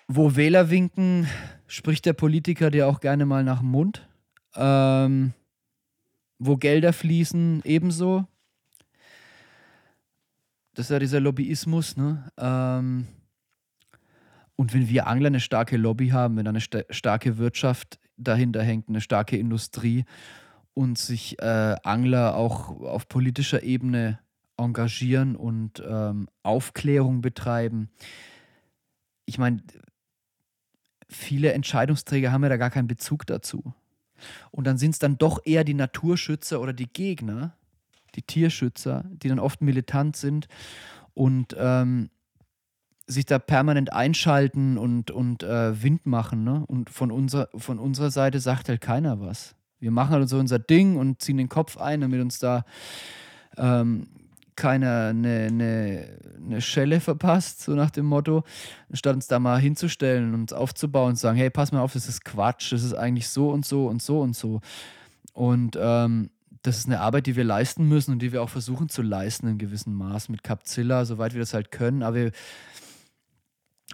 wo 0.08 0.36
Wähler 0.36 0.70
winken, 0.70 1.28
spricht 1.68 2.06
der 2.06 2.14
Politiker 2.14 2.72
dir 2.72 2.88
auch 2.88 3.00
gerne 3.00 3.26
mal 3.26 3.44
nach 3.44 3.60
dem 3.60 3.70
Mund. 3.70 4.08
Ähm, 4.56 5.34
wo 6.40 6.58
Gelder 6.58 6.92
fließen, 6.92 7.62
ebenso. 7.64 8.26
das 10.74 10.88
ist 10.88 10.90
ja 10.90 11.00
dieser 11.00 11.20
Lobbyismus, 11.20 11.96
ne? 11.98 12.32
Ähm, 12.38 13.08
und 14.56 14.74
wenn 14.74 14.90
wir 14.90 15.08
Angler 15.08 15.28
eine 15.28 15.40
starke 15.40 15.78
Lobby 15.78 16.10
haben, 16.10 16.38
wenn 16.38 16.48
eine 16.48 16.62
st 16.62 16.86
starke 16.90 17.38
Wirtschaft 17.38 18.00
dahinter 18.18 18.64
hängt, 18.64 18.90
eine 18.90 19.02
starke 19.02 19.38
Industrie 19.38 20.06
und 20.74 20.98
sich 20.98 21.40
äh, 21.40 21.76
Angler 21.84 22.36
auch 22.36 22.82
auf 22.82 23.08
politischer 23.08 23.64
Ebene 23.64 24.20
engagieren 24.58 25.36
und 25.36 25.84
ähm, 25.86 26.28
Aufklärung 26.44 27.22
betreiben. 27.22 27.90
Ich 29.26 29.38
meine, 29.38 29.64
viele 31.10 31.54
Entscheidungsträger 31.54 32.32
haben 32.32 32.44
ja 32.44 32.50
da 32.50 32.58
gar 32.58 32.70
keinen 32.70 32.88
Bezug 32.88 33.26
dazu. 33.26 33.74
Und 34.52 34.66
dann 34.66 34.78
sind 34.78 34.92
es 34.92 35.00
dann 35.00 35.18
doch 35.18 35.40
eher 35.46 35.64
die 35.64 35.74
Naturschützer 35.74 36.62
oder 36.62 36.74
die 36.74 36.92
Gegner, 36.92 37.56
die 38.16 38.22
Tierschützer, 38.22 39.06
die 39.10 39.30
dann 39.30 39.40
oft 39.40 39.62
militant 39.62 40.16
sind 40.16 40.48
und 41.14 41.56
ähm, 41.58 42.10
sich 43.08 43.26
da 43.26 43.40
permanent 43.40 43.92
einschalten 43.92 44.78
und, 44.78 45.12
und 45.12 45.44
äh, 45.44 45.82
Wind 45.82 46.06
machen. 46.06 46.44
Ne? 46.44 46.64
Und 46.68 46.90
von, 46.90 47.12
unser, 47.12 47.50
von 47.56 47.80
unserer 47.80 48.12
Seite 48.12 48.40
sagt 48.40 48.70
halt 48.70 48.82
keiner 48.82 49.20
was. 49.20 49.56
Wir 49.82 49.92
machen 49.92 50.12
halt 50.12 50.30
so 50.30 50.38
unser 50.38 50.60
Ding 50.60 50.96
und 50.96 51.22
ziehen 51.22 51.38
den 51.38 51.50
Kopf 51.50 51.78
ein, 51.78 52.02
damit 52.02 52.22
uns 52.22 52.40
da 52.40 52.64
ähm, 53.58 54.08
keiner 54.56 55.08
eine, 55.08 55.48
eine, 55.48 56.08
eine 56.38 56.62
Schelle 56.62 57.00
verpasst, 57.00 57.62
so 57.62 57.74
nach 57.74 57.90
dem 57.90 58.06
Motto, 58.06 58.44
statt 58.94 59.16
uns 59.16 59.28
da 59.28 59.40
mal 59.40 59.60
hinzustellen 59.60 60.34
und 60.34 60.54
aufzubauen 60.54 61.10
und 61.10 61.16
zu 61.16 61.24
sagen, 61.24 61.38
hey, 61.38 61.50
pass 61.50 61.72
mal 61.72 61.82
auf, 61.82 61.94
das 61.94 62.08
ist 62.08 62.24
Quatsch, 62.24 62.72
das 62.72 62.84
ist 62.84 62.94
eigentlich 62.94 63.28
so 63.28 63.50
und 63.50 63.66
so 63.66 63.88
und 63.88 64.02
so 64.02 64.22
und 64.22 64.36
so. 64.36 64.62
Und 65.34 65.78
ähm, 65.82 66.30
das 66.62 66.78
ist 66.78 66.86
eine 66.86 67.00
Arbeit, 67.00 67.26
die 67.26 67.36
wir 67.36 67.44
leisten 67.44 67.88
müssen 67.88 68.12
und 68.12 68.20
die 68.20 68.32
wir 68.32 68.44
auch 68.44 68.50
versuchen 68.50 68.88
zu 68.88 69.02
leisten 69.02 69.48
in 69.48 69.58
gewissem 69.58 69.94
Maß 69.94 70.30
mit 70.30 70.44
Capzilla, 70.44 71.06
soweit 71.06 71.34
wir 71.34 71.40
das 71.40 71.56
halt 71.56 71.72
können. 71.72 72.04
Aber 72.04 72.18
wir, 72.18 72.32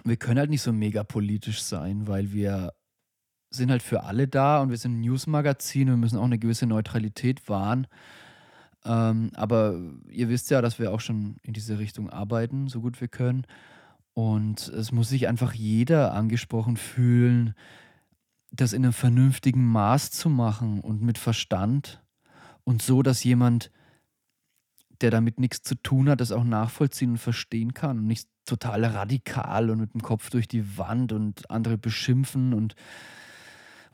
wir 0.04 0.16
können 0.16 0.38
halt 0.38 0.50
nicht 0.50 0.62
so 0.62 0.72
mega 0.72 1.02
politisch 1.02 1.62
sein, 1.62 2.06
weil 2.06 2.32
wir 2.32 2.74
sind 3.50 3.70
halt 3.70 3.82
für 3.82 4.04
alle 4.04 4.28
da 4.28 4.60
und 4.60 4.70
wir 4.70 4.76
sind 4.76 4.98
ein 4.98 5.00
Newsmagazin 5.00 5.88
und 5.88 5.94
wir 5.94 6.00
müssen 6.00 6.18
auch 6.18 6.24
eine 6.24 6.38
gewisse 6.38 6.66
Neutralität 6.66 7.48
wahren. 7.48 7.86
Ähm, 8.84 9.30
aber 9.34 9.80
ihr 10.10 10.28
wisst 10.28 10.50
ja, 10.50 10.62
dass 10.62 10.78
wir 10.78 10.92
auch 10.92 11.00
schon 11.00 11.36
in 11.42 11.52
diese 11.52 11.78
Richtung 11.78 12.10
arbeiten, 12.10 12.68
so 12.68 12.80
gut 12.80 13.00
wir 13.00 13.08
können. 13.08 13.46
Und 14.14 14.68
es 14.68 14.92
muss 14.92 15.08
sich 15.08 15.28
einfach 15.28 15.52
jeder 15.52 16.12
angesprochen 16.12 16.76
fühlen, 16.76 17.54
das 18.50 18.72
in 18.72 18.84
einem 18.84 18.92
vernünftigen 18.92 19.64
Maß 19.64 20.10
zu 20.10 20.28
machen 20.28 20.80
und 20.80 21.02
mit 21.02 21.18
Verstand 21.18 22.02
und 22.64 22.82
so, 22.82 23.02
dass 23.02 23.24
jemand, 23.24 23.70
der 25.00 25.10
damit 25.10 25.38
nichts 25.38 25.62
zu 25.62 25.74
tun 25.74 26.08
hat, 26.08 26.20
das 26.20 26.32
auch 26.32 26.44
nachvollziehen 26.44 27.12
und 27.12 27.18
verstehen 27.18 27.74
kann 27.74 27.98
und 27.98 28.06
nicht 28.06 28.28
total 28.44 28.84
radikal 28.84 29.70
und 29.70 29.78
mit 29.78 29.94
dem 29.94 30.02
Kopf 30.02 30.30
durch 30.30 30.48
die 30.48 30.78
Wand 30.78 31.12
und 31.12 31.50
andere 31.50 31.78
beschimpfen 31.78 32.54
und 32.54 32.74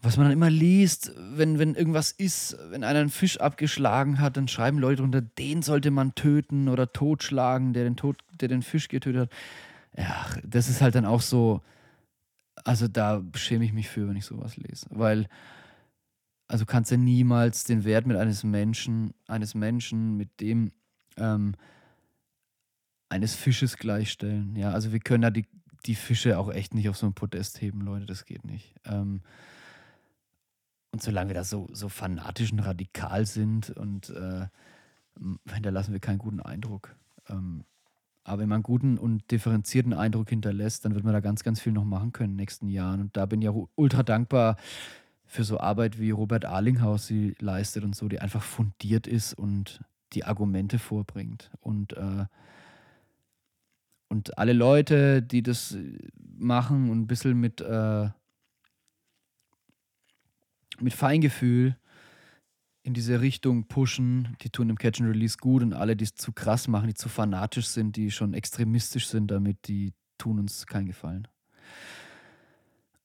was 0.04 0.16
man 0.16 0.26
dann 0.26 0.32
immer 0.32 0.50
liest, 0.50 1.12
wenn, 1.16 1.58
wenn 1.58 1.74
irgendwas 1.74 2.10
ist, 2.12 2.56
wenn 2.70 2.84
einer 2.84 3.00
einen 3.00 3.08
Fisch 3.08 3.38
abgeschlagen 3.38 4.20
hat, 4.20 4.36
dann 4.36 4.48
schreiben 4.48 4.78
Leute 4.78 5.02
drunter, 5.02 5.22
den 5.22 5.62
sollte 5.62 5.90
man 5.90 6.14
töten 6.14 6.68
oder 6.68 6.92
totschlagen, 6.92 7.72
der 7.72 7.84
den, 7.84 7.96
Tod, 7.96 8.18
der 8.40 8.48
den 8.48 8.62
Fisch 8.62 8.88
getötet 8.88 9.22
hat. 9.22 9.30
Ja, 9.96 10.26
das 10.44 10.68
ist 10.68 10.82
halt 10.82 10.94
dann 10.94 11.06
auch 11.06 11.20
so, 11.20 11.62
also 12.64 12.88
da 12.88 13.22
schäme 13.34 13.64
ich 13.64 13.72
mich 13.72 13.88
für, 13.88 14.08
wenn 14.08 14.16
ich 14.16 14.24
sowas 14.24 14.56
lese. 14.56 14.86
Weil, 14.90 15.26
also 16.48 16.66
kannst 16.66 16.90
du 16.90 16.98
niemals 16.98 17.64
den 17.64 17.84
Wert 17.84 18.06
mit 18.06 18.16
eines 18.16 18.44
Menschen, 18.44 19.14
eines 19.26 19.54
Menschen 19.54 20.16
mit 20.16 20.40
dem 20.40 20.72
ähm, 21.16 21.54
eines 23.08 23.34
Fisches 23.34 23.76
gleichstellen. 23.76 24.56
Ja, 24.56 24.72
also 24.72 24.92
wir 24.92 24.98
können 24.98 25.22
da 25.22 25.30
die, 25.30 25.46
die 25.86 25.94
Fische 25.94 26.38
auch 26.38 26.50
echt 26.50 26.74
nicht 26.74 26.88
auf 26.88 26.96
so 26.96 27.06
ein 27.06 27.14
Podest 27.14 27.60
heben, 27.60 27.80
Leute, 27.80 28.06
das 28.06 28.24
geht 28.24 28.44
nicht. 28.44 28.74
Ähm, 28.84 29.22
und 30.94 31.02
solange 31.02 31.30
wir 31.30 31.34
da 31.34 31.42
so, 31.42 31.66
so 31.72 31.88
fanatisch 31.88 32.52
und 32.52 32.60
radikal 32.60 33.26
sind 33.26 33.70
und 33.70 34.10
äh, 34.10 34.46
hinterlassen 35.52 35.92
wir 35.92 35.98
keinen 35.98 36.18
guten 36.18 36.38
Eindruck. 36.38 36.94
Ähm, 37.28 37.64
aber 38.22 38.42
wenn 38.42 38.48
man 38.48 38.58
einen 38.58 38.62
guten 38.62 38.96
und 38.96 39.28
differenzierten 39.32 39.92
Eindruck 39.92 40.28
hinterlässt, 40.28 40.84
dann 40.84 40.94
wird 40.94 41.02
man 41.02 41.12
da 41.12 41.18
ganz, 41.18 41.42
ganz 41.42 41.60
viel 41.60 41.72
noch 41.72 41.84
machen 41.84 42.12
können 42.12 42.30
in 42.30 42.36
den 42.36 42.42
nächsten 42.42 42.68
Jahren. 42.68 43.00
Und 43.00 43.16
da 43.16 43.26
bin 43.26 43.42
ich 43.42 43.48
auch 43.48 43.68
ultra 43.74 44.04
dankbar 44.04 44.56
für 45.26 45.42
so 45.42 45.58
Arbeit, 45.58 45.98
wie 45.98 46.12
Robert 46.12 46.44
Arlinghaus 46.44 47.08
sie 47.08 47.34
leistet 47.40 47.82
und 47.82 47.96
so, 47.96 48.06
die 48.06 48.20
einfach 48.20 48.44
fundiert 48.44 49.08
ist 49.08 49.34
und 49.34 49.80
die 50.12 50.24
Argumente 50.24 50.78
vorbringt. 50.78 51.50
Und, 51.58 51.94
äh, 51.94 52.26
und 54.06 54.38
alle 54.38 54.52
Leute, 54.52 55.22
die 55.22 55.42
das 55.42 55.76
machen 56.16 56.88
und 56.88 57.00
ein 57.00 57.06
bisschen 57.08 57.40
mit 57.40 57.60
äh, 57.62 58.10
mit 60.84 60.94
Feingefühl 60.94 61.76
in 62.82 62.92
diese 62.92 63.22
Richtung 63.22 63.66
pushen, 63.66 64.36
die 64.42 64.50
tun 64.50 64.68
im 64.68 64.76
Catch 64.76 65.00
and 65.00 65.08
Release 65.08 65.38
gut 65.38 65.62
und 65.62 65.72
alle, 65.72 65.96
die 65.96 66.04
es 66.04 66.14
zu 66.14 66.32
krass 66.32 66.68
machen, 66.68 66.86
die 66.88 66.94
zu 66.94 67.08
fanatisch 67.08 67.66
sind, 67.66 67.96
die 67.96 68.10
schon 68.10 68.34
extremistisch 68.34 69.08
sind 69.08 69.30
damit, 69.30 69.66
die 69.66 69.94
tun 70.18 70.38
uns 70.38 70.66
keinen 70.66 70.86
Gefallen. 70.86 71.26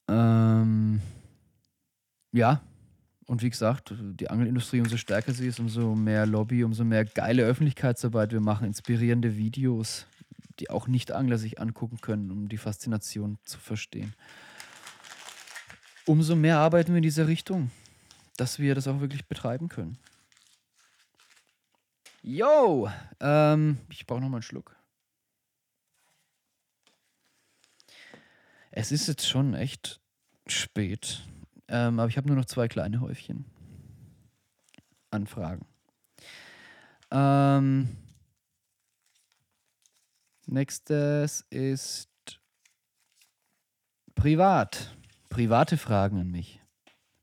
Ähm, 0.10 1.00
ja, 2.34 2.62
und 3.26 3.42
wie 3.42 3.50
gesagt, 3.50 3.94
die 3.98 4.30
Angelindustrie, 4.30 4.82
umso 4.82 4.98
stärker 4.98 5.32
sie 5.32 5.48
ist, 5.48 5.60
umso 5.60 5.96
mehr 5.96 6.26
Lobby, 6.26 6.66
umso 6.66 6.84
mehr 6.84 7.06
geile 7.06 7.44
Öffentlichkeitsarbeit. 7.44 8.34
Wir 8.34 8.42
machen, 8.42 8.68
inspirierende 8.68 9.38
Videos, 9.38 10.08
die 10.60 10.70
auch 10.70 10.88
Nicht-Angler 10.88 11.38
sich 11.38 11.62
angucken 11.62 12.02
können, 12.02 12.32
um 12.32 12.50
die 12.50 12.58
Faszination 12.58 13.38
zu 13.46 13.60
verstehen 13.60 14.14
umso 16.10 16.36
mehr 16.36 16.58
arbeiten 16.58 16.92
wir 16.92 16.98
in 16.98 17.04
dieser 17.04 17.28
Richtung, 17.28 17.70
dass 18.36 18.58
wir 18.58 18.74
das 18.74 18.88
auch 18.88 19.00
wirklich 19.00 19.28
betreiben 19.28 19.70
können. 19.70 19.96
Yo, 22.24 22.90
ähm, 23.20 23.78
ich 23.90 24.08
brauche 24.08 24.20
noch 24.20 24.28
mal 24.28 24.38
einen 24.38 24.42
Schluck. 24.42 24.76
Es 28.72 28.92
ist 28.92 29.08
jetzt 29.08 29.30
schon 29.30 29.54
echt 29.54 30.02
spät, 30.48 31.22
ähm, 31.68 32.00
aber 32.00 32.10
ich 32.10 32.18
habe 32.18 32.28
nur 32.28 32.38
noch 32.38 32.46
zwei 32.46 32.68
kleine 32.68 33.02
Häufchen 33.02 33.46
Anfragen. 35.12 35.68
Ähm, 37.12 37.88
nächstes 40.48 41.46
ist 41.52 42.10
privat 44.16 44.96
private 45.30 45.78
Fragen 45.78 46.20
an 46.20 46.32
mich. 46.32 46.62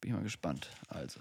Bin 0.01 0.11
ich 0.11 0.17
mal 0.17 0.23
gespannt. 0.23 0.71
Also. 0.89 1.21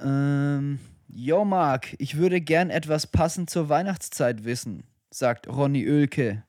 Ähm, 0.00 0.78
yo, 1.08 1.44
Marc, 1.44 1.94
ich 1.98 2.16
würde 2.16 2.40
gern 2.40 2.70
etwas 2.70 3.06
passend 3.06 3.50
zur 3.50 3.68
Weihnachtszeit 3.68 4.44
wissen, 4.44 4.84
sagt 5.10 5.48
Ronny 5.48 5.88
Oelke. 5.88 6.44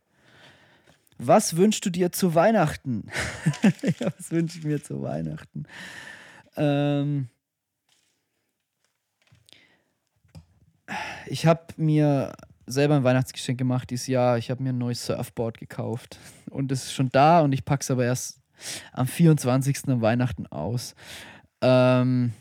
Was 1.18 1.58
wünschst 1.58 1.86
du 1.86 1.90
dir 1.90 2.12
zu 2.12 2.36
Weihnachten? 2.36 3.10
was 4.00 4.32
wünsche 4.32 4.60
ich 4.60 4.66
mir 4.66 4.84
zu 4.84 5.02
Weihnachten? 5.02 5.66
Ähm, 6.56 7.30
ich 11.26 11.46
habe 11.46 11.66
mir 11.78 12.34
selber 12.68 12.96
ein 12.96 13.04
Weihnachtsgeschenk 13.04 13.58
gemacht 13.58 13.90
dieses 13.90 14.08
Jahr. 14.08 14.38
Ich 14.38 14.52
habe 14.52 14.62
mir 14.62 14.70
ein 14.70 14.78
neues 14.78 15.06
Surfboard 15.06 15.58
gekauft. 15.58 16.20
Und 16.50 16.72
es 16.72 16.84
ist 16.86 16.94
schon 16.94 17.10
da 17.12 17.42
und 17.42 17.54
ich 17.54 17.66
packe 17.66 17.82
es 17.82 17.92
aber 17.92 18.06
erst 18.06 18.42
am 18.92 19.08
24. 19.08 19.88
am 19.88 20.02
Weihnachten 20.02 20.46
aus. 20.48 20.94
Ähm, 21.62 22.34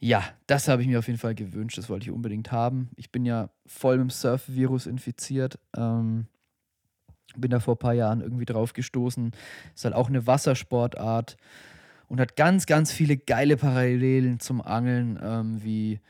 ja, 0.00 0.22
das 0.46 0.68
habe 0.68 0.82
ich 0.82 0.88
mir 0.88 0.98
auf 0.98 1.06
jeden 1.06 1.18
Fall 1.18 1.34
gewünscht. 1.34 1.78
Das 1.78 1.88
wollte 1.88 2.04
ich 2.04 2.10
unbedingt 2.10 2.52
haben. 2.52 2.90
Ich 2.96 3.10
bin 3.10 3.24
ja 3.24 3.50
voll 3.66 3.98
mit 3.98 4.08
dem 4.08 4.10
Surf-Virus 4.10 4.86
infiziert. 4.86 5.58
Ähm, 5.76 6.26
bin 7.36 7.50
da 7.50 7.60
vor 7.60 7.74
ein 7.74 7.78
paar 7.78 7.94
Jahren 7.94 8.20
irgendwie 8.20 8.44
drauf 8.44 8.72
gestoßen. 8.72 9.32
Ist 9.74 9.84
halt 9.84 9.94
auch 9.94 10.08
eine 10.08 10.26
Wassersportart 10.26 11.36
und 12.08 12.20
hat 12.20 12.36
ganz, 12.36 12.66
ganz 12.66 12.92
viele 12.92 13.16
geile 13.16 13.56
Parallelen 13.56 14.40
zum 14.40 14.60
Angeln, 14.60 15.18
ähm, 15.22 15.62
wie 15.62 16.00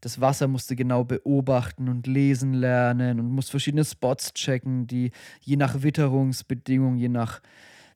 das 0.00 0.20
Wasser 0.20 0.48
musste 0.48 0.76
genau 0.76 1.04
beobachten 1.04 1.88
und 1.88 2.06
lesen 2.06 2.54
lernen 2.54 3.20
und 3.20 3.30
muss 3.30 3.50
verschiedene 3.50 3.84
Spots 3.84 4.32
checken, 4.34 4.86
die 4.86 5.10
je 5.40 5.56
nach 5.56 5.82
Witterungsbedingungen, 5.82 6.98
je 6.98 7.08
nach, 7.08 7.40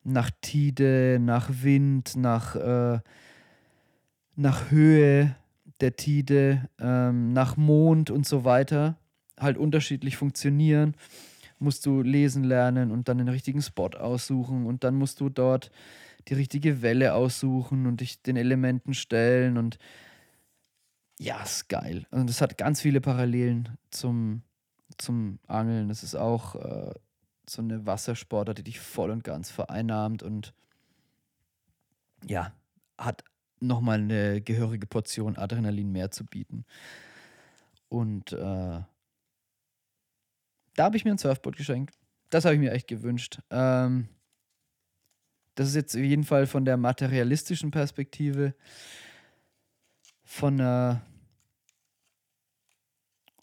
nach 0.04 0.30
Tide, 0.40 1.18
nach 1.20 1.50
Wind, 1.62 2.16
nach, 2.16 2.56
äh, 2.56 3.00
nach 4.36 4.70
Höhe 4.70 5.36
der 5.80 5.96
Tide, 5.96 6.68
ähm, 6.80 7.32
nach 7.32 7.56
Mond 7.56 8.10
und 8.10 8.26
so 8.26 8.44
weiter 8.44 8.96
halt 9.38 9.58
unterschiedlich 9.58 10.16
funktionieren. 10.16 10.94
Musst 11.58 11.86
du 11.86 12.02
lesen 12.02 12.44
lernen 12.44 12.90
und 12.90 13.08
dann 13.08 13.18
den 13.18 13.28
richtigen 13.28 13.62
Spot 13.62 13.90
aussuchen 13.98 14.66
und 14.66 14.84
dann 14.84 14.94
musst 14.94 15.20
du 15.20 15.28
dort 15.28 15.70
die 16.28 16.34
richtige 16.34 16.82
Welle 16.82 17.14
aussuchen 17.14 17.86
und 17.86 18.00
dich 18.00 18.22
den 18.22 18.36
Elementen 18.36 18.94
stellen 18.94 19.58
und 19.58 19.78
ja, 21.22 21.40
ist 21.42 21.68
geil. 21.68 22.04
Und 22.10 22.28
es 22.28 22.40
hat 22.40 22.58
ganz 22.58 22.80
viele 22.80 23.00
Parallelen 23.00 23.78
zum, 23.90 24.42
zum 24.98 25.38
Angeln. 25.46 25.88
Das 25.88 26.02
ist 26.02 26.16
auch 26.16 26.56
äh, 26.56 26.92
so 27.48 27.62
eine 27.62 27.86
Wassersportart, 27.86 28.58
die 28.58 28.64
dich 28.64 28.80
voll 28.80 29.10
und 29.10 29.22
ganz 29.22 29.48
vereinnahmt 29.50 30.24
und 30.24 30.52
ja, 32.26 32.52
hat 32.98 33.22
nochmal 33.60 33.98
eine 33.98 34.40
gehörige 34.40 34.88
Portion 34.88 35.36
Adrenalin 35.36 35.92
mehr 35.92 36.10
zu 36.10 36.26
bieten. 36.26 36.64
Und 37.88 38.32
äh, 38.32 38.36
da 38.36 38.86
habe 40.78 40.96
ich 40.96 41.04
mir 41.04 41.12
ein 41.12 41.18
Surfboard 41.18 41.56
geschenkt. 41.56 41.96
Das 42.30 42.44
habe 42.44 42.54
ich 42.54 42.60
mir 42.60 42.72
echt 42.72 42.88
gewünscht. 42.88 43.40
Ähm, 43.50 44.08
das 45.54 45.68
ist 45.68 45.74
jetzt 45.76 45.94
auf 45.94 46.02
jeden 46.02 46.24
Fall 46.24 46.46
von 46.48 46.64
der 46.64 46.76
materialistischen 46.76 47.70
Perspektive. 47.70 48.54
Von 50.24 50.60
einer, 50.60 51.02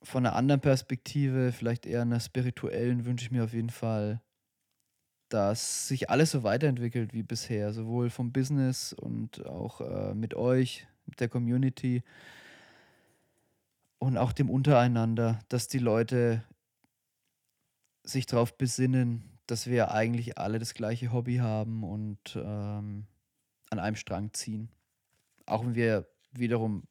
von 0.04 0.26
einer 0.26 0.36
anderen 0.36 0.62
Perspektive, 0.62 1.52
vielleicht 1.52 1.86
eher 1.86 2.02
einer 2.02 2.20
spirituellen, 2.20 3.06
wünsche 3.06 3.26
ich 3.26 3.32
mir 3.32 3.44
auf 3.44 3.54
jeden 3.54 3.70
Fall, 3.70 4.22
dass 5.30 5.88
sich 5.88 6.10
alles 6.10 6.32
so 6.32 6.44
weiterentwickelt 6.44 7.14
wie 7.14 7.24
bisher, 7.24 7.74
sowohl 7.74 8.10
vom 8.10 8.32
Business 8.32 8.94
und 8.94 9.46
auch 9.46 9.82
äh, 9.82 10.14
mit 10.14 10.34
euch, 10.34 10.88
mit 11.06 11.20
der 11.20 11.30
Community 11.30 12.04
und 14.00 14.18
auch 14.18 14.32
dem 14.32 14.50
Untereinander, 14.50 15.40
dass 15.50 15.68
die 15.68 15.80
Leute 15.80 16.44
sich 18.04 18.26
darauf 18.26 18.58
besinnen, 18.58 19.24
dass 19.46 19.68
wir 19.68 19.92
eigentlich 19.92 20.38
alle 20.38 20.60
das 20.60 20.74
gleiche 20.74 21.12
Hobby 21.12 21.38
haben 21.38 21.84
und 21.84 22.36
ähm, 22.36 23.06
an 23.70 23.80
einem 23.80 23.96
Strang 23.96 24.34
ziehen. 24.34 24.70
Auch 25.46 25.64
wenn 25.64 25.76
wir 25.76 26.08
wiederum 26.32 26.84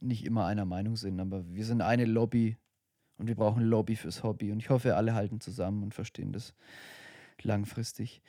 nicht 0.00 0.24
immer 0.24 0.46
einer 0.46 0.64
Meinung 0.64 0.96
sind, 0.96 1.20
aber 1.20 1.44
wir 1.48 1.64
sind 1.64 1.80
eine 1.80 2.04
Lobby 2.04 2.56
und 3.18 3.28
wir 3.28 3.34
brauchen 3.34 3.62
Lobby 3.62 3.96
fürs 3.96 4.22
Hobby. 4.22 4.52
Und 4.52 4.58
ich 4.58 4.70
hoffe, 4.70 4.96
alle 4.96 5.14
halten 5.14 5.40
zusammen 5.40 5.82
und 5.82 5.94
verstehen 5.94 6.32
das 6.32 6.54
langfristig. 7.42 8.22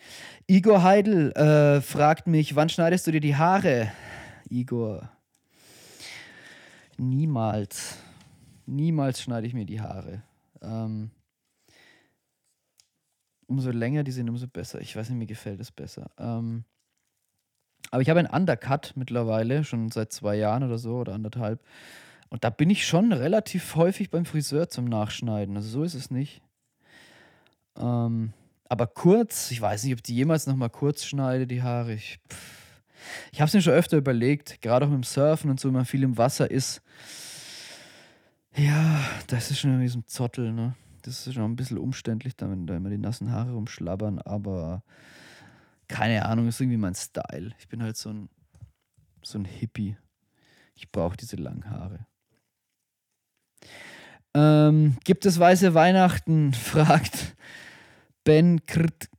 Igor 0.47 0.83
Heidel 0.83 1.31
äh, 1.33 1.81
fragt 1.81 2.27
mich, 2.27 2.55
wann 2.55 2.69
schneidest 2.69 3.07
du 3.07 3.11
dir 3.11 3.21
die 3.21 3.35
Haare? 3.35 3.91
Igor, 4.49 5.09
niemals. 6.97 7.97
Niemals 8.65 9.21
schneide 9.21 9.47
ich 9.47 9.53
mir 9.53 9.65
die 9.65 9.79
Haare. 9.79 10.23
Ähm, 10.61 11.11
umso 13.47 13.71
länger 13.71 14.03
die 14.03 14.11
sind, 14.11 14.29
umso 14.29 14.47
besser. 14.47 14.81
Ich 14.81 14.95
weiß 14.95 15.09
nicht, 15.09 15.17
mir 15.17 15.25
gefällt 15.25 15.59
es 15.59 15.71
besser. 15.71 16.11
Ähm, 16.17 16.65
aber 17.91 18.01
ich 18.01 18.09
habe 18.09 18.19
einen 18.19 18.29
Undercut 18.29 18.93
mittlerweile, 18.95 19.63
schon 19.63 19.89
seit 19.91 20.11
zwei 20.11 20.35
Jahren 20.35 20.63
oder 20.63 20.77
so 20.77 20.97
oder 20.97 21.13
anderthalb. 21.13 21.61
Und 22.29 22.43
da 22.43 22.49
bin 22.49 22.69
ich 22.69 22.85
schon 22.85 23.13
relativ 23.13 23.75
häufig 23.75 24.09
beim 24.09 24.25
Friseur 24.25 24.67
zum 24.69 24.85
Nachschneiden. 24.85 25.55
Also 25.55 25.69
so 25.69 25.83
ist 25.83 25.93
es 25.93 26.11
nicht. 26.11 26.41
Ähm, 27.77 28.33
aber 28.69 28.87
kurz, 28.87 29.51
ich 29.51 29.61
weiß 29.61 29.83
nicht, 29.83 29.93
ob 29.93 30.03
die 30.03 30.15
jemals 30.15 30.47
nochmal 30.47 30.69
kurz 30.69 31.05
schneide, 31.05 31.47
die 31.47 31.63
Haare. 31.63 31.93
Ich, 31.93 32.19
ich 33.31 33.39
habe 33.39 33.47
es 33.47 33.53
mir 33.53 33.61
schon 33.61 33.73
öfter 33.73 33.97
überlegt, 33.97 34.61
gerade 34.61 34.85
auch 34.85 34.89
mit 34.89 34.97
dem 34.97 35.03
Surfen 35.03 35.49
und 35.49 35.59
so, 35.59 35.69
wenn 35.69 35.75
man 35.75 35.85
viel 35.85 36.03
im 36.03 36.17
Wasser 36.17 36.51
ist. 36.51 36.81
Ja, 38.55 38.99
das 39.27 39.51
ist 39.51 39.59
schon 39.59 39.71
irgendwie 39.71 39.87
so 39.87 39.99
ein 39.99 40.07
Zottel, 40.07 40.51
ne? 40.51 40.75
Das 41.03 41.25
ist 41.25 41.35
schon 41.35 41.43
ein 41.43 41.55
bisschen 41.55 41.77
umständlich, 41.77 42.35
da, 42.35 42.49
wenn 42.49 42.67
da 42.67 42.75
immer 42.75 42.89
die 42.89 42.97
nassen 42.97 43.31
Haare 43.31 43.53
rumschlabbern, 43.53 44.19
aber 44.19 44.83
keine 45.87 46.25
Ahnung, 46.25 46.47
ist 46.47 46.59
irgendwie 46.59 46.77
mein 46.77 46.95
Style. 46.95 47.53
Ich 47.59 47.67
bin 47.67 47.81
halt 47.83 47.97
so 47.97 48.09
ein, 48.09 48.29
so 49.21 49.37
ein 49.39 49.45
Hippie. 49.45 49.97
Ich 50.75 50.91
brauche 50.91 51.17
diese 51.17 51.37
langen 51.37 51.69
Haare. 51.69 52.05
Ähm, 54.33 54.97
gibt 55.03 55.25
es 55.25 55.39
weiße 55.39 55.73
Weihnachten? 55.73 56.53
fragt 56.53 57.35
Ben 58.23 58.65
Krt. 58.65 59.09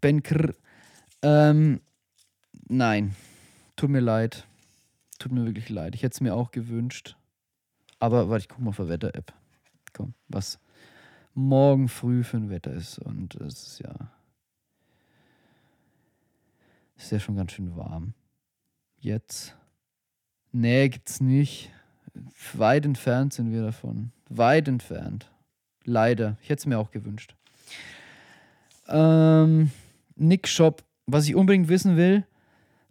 Ben 0.00 0.22
Krt. 0.22 0.56
Ähm, 1.22 1.80
nein. 2.68 3.16
Tut 3.76 3.90
mir 3.90 4.00
leid. 4.00 4.46
Tut 5.18 5.32
mir 5.32 5.44
wirklich 5.44 5.68
leid. 5.68 5.94
Ich 5.94 6.02
hätte 6.02 6.14
es 6.14 6.20
mir 6.20 6.34
auch 6.34 6.50
gewünscht. 6.50 7.16
Aber 7.98 8.28
warte, 8.28 8.42
ich 8.42 8.48
gucke 8.48 8.62
mal 8.62 8.70
auf 8.70 8.76
der 8.76 8.88
Wetter-App. 8.88 9.32
Komm, 9.92 10.14
was 10.28 10.58
morgen 11.32 11.88
früh 11.88 12.22
für 12.22 12.36
ein 12.36 12.50
Wetter 12.50 12.72
ist. 12.72 12.98
Und 12.98 13.34
es 13.36 13.66
ist 13.66 13.78
ja. 13.80 13.94
Ist 17.04 17.12
ja 17.12 17.20
schon 17.20 17.36
ganz 17.36 17.52
schön 17.52 17.76
warm. 17.76 18.14
Jetzt. 18.98 19.54
Nee, 20.52 20.88
gibt's 20.88 21.20
nicht. 21.20 21.70
Weit 22.54 22.86
entfernt 22.86 23.34
sind 23.34 23.52
wir 23.52 23.60
davon. 23.60 24.10
Weit 24.30 24.68
entfernt. 24.68 25.30
Leider. 25.84 26.38
Ich 26.40 26.48
hätte 26.48 26.60
es 26.60 26.66
mir 26.66 26.78
auch 26.78 26.90
gewünscht. 26.90 27.34
Ähm, 28.88 29.70
Nick 30.16 30.48
Shop, 30.48 30.82
was 31.04 31.28
ich 31.28 31.34
unbedingt 31.34 31.68
wissen 31.68 31.98
will, 31.98 32.24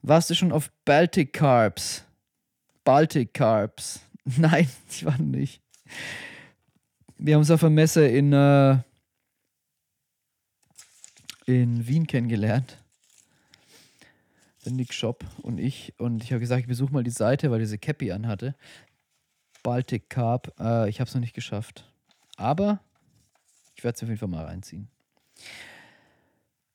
warst 0.03 0.29
du 0.29 0.35
schon 0.35 0.51
auf 0.51 0.71
Baltic 0.85 1.33
Carbs? 1.33 2.05
Baltic 2.83 3.33
Carbs. 3.33 4.01
Nein, 4.25 4.69
ich 4.91 5.05
war 5.05 5.17
nicht. 5.17 5.59
Wir 7.17 7.33
haben 7.33 7.41
uns 7.41 7.49
auf 7.49 7.63
einer 7.63 7.71
Messe 7.71 8.05
in, 8.05 8.31
äh, 8.31 8.77
in 11.47 11.87
Wien 11.87 12.05
kennengelernt. 12.05 12.77
Der 14.65 14.71
Nick 14.73 14.93
Shop 14.93 15.23
und 15.41 15.59
ich. 15.59 15.93
Und 15.97 16.23
ich 16.23 16.31
habe 16.31 16.39
gesagt, 16.39 16.61
ich 16.61 16.67
besuche 16.67 16.93
mal 16.93 17.03
die 17.03 17.11
Seite, 17.11 17.51
weil 17.51 17.59
diese 17.59 17.77
Cappy 17.77 18.11
anhatte. 18.11 18.55
Baltic 19.61 20.09
Carb. 20.09 20.53
Äh, 20.59 20.89
ich 20.89 20.99
habe 20.99 21.07
es 21.07 21.13
noch 21.13 21.21
nicht 21.21 21.33
geschafft. 21.33 21.91
Aber 22.37 22.79
ich 23.75 23.83
werde 23.83 23.95
es 23.95 24.03
auf 24.03 24.09
jeden 24.09 24.19
Fall 24.19 24.29
mal 24.29 24.45
reinziehen. 24.45 24.89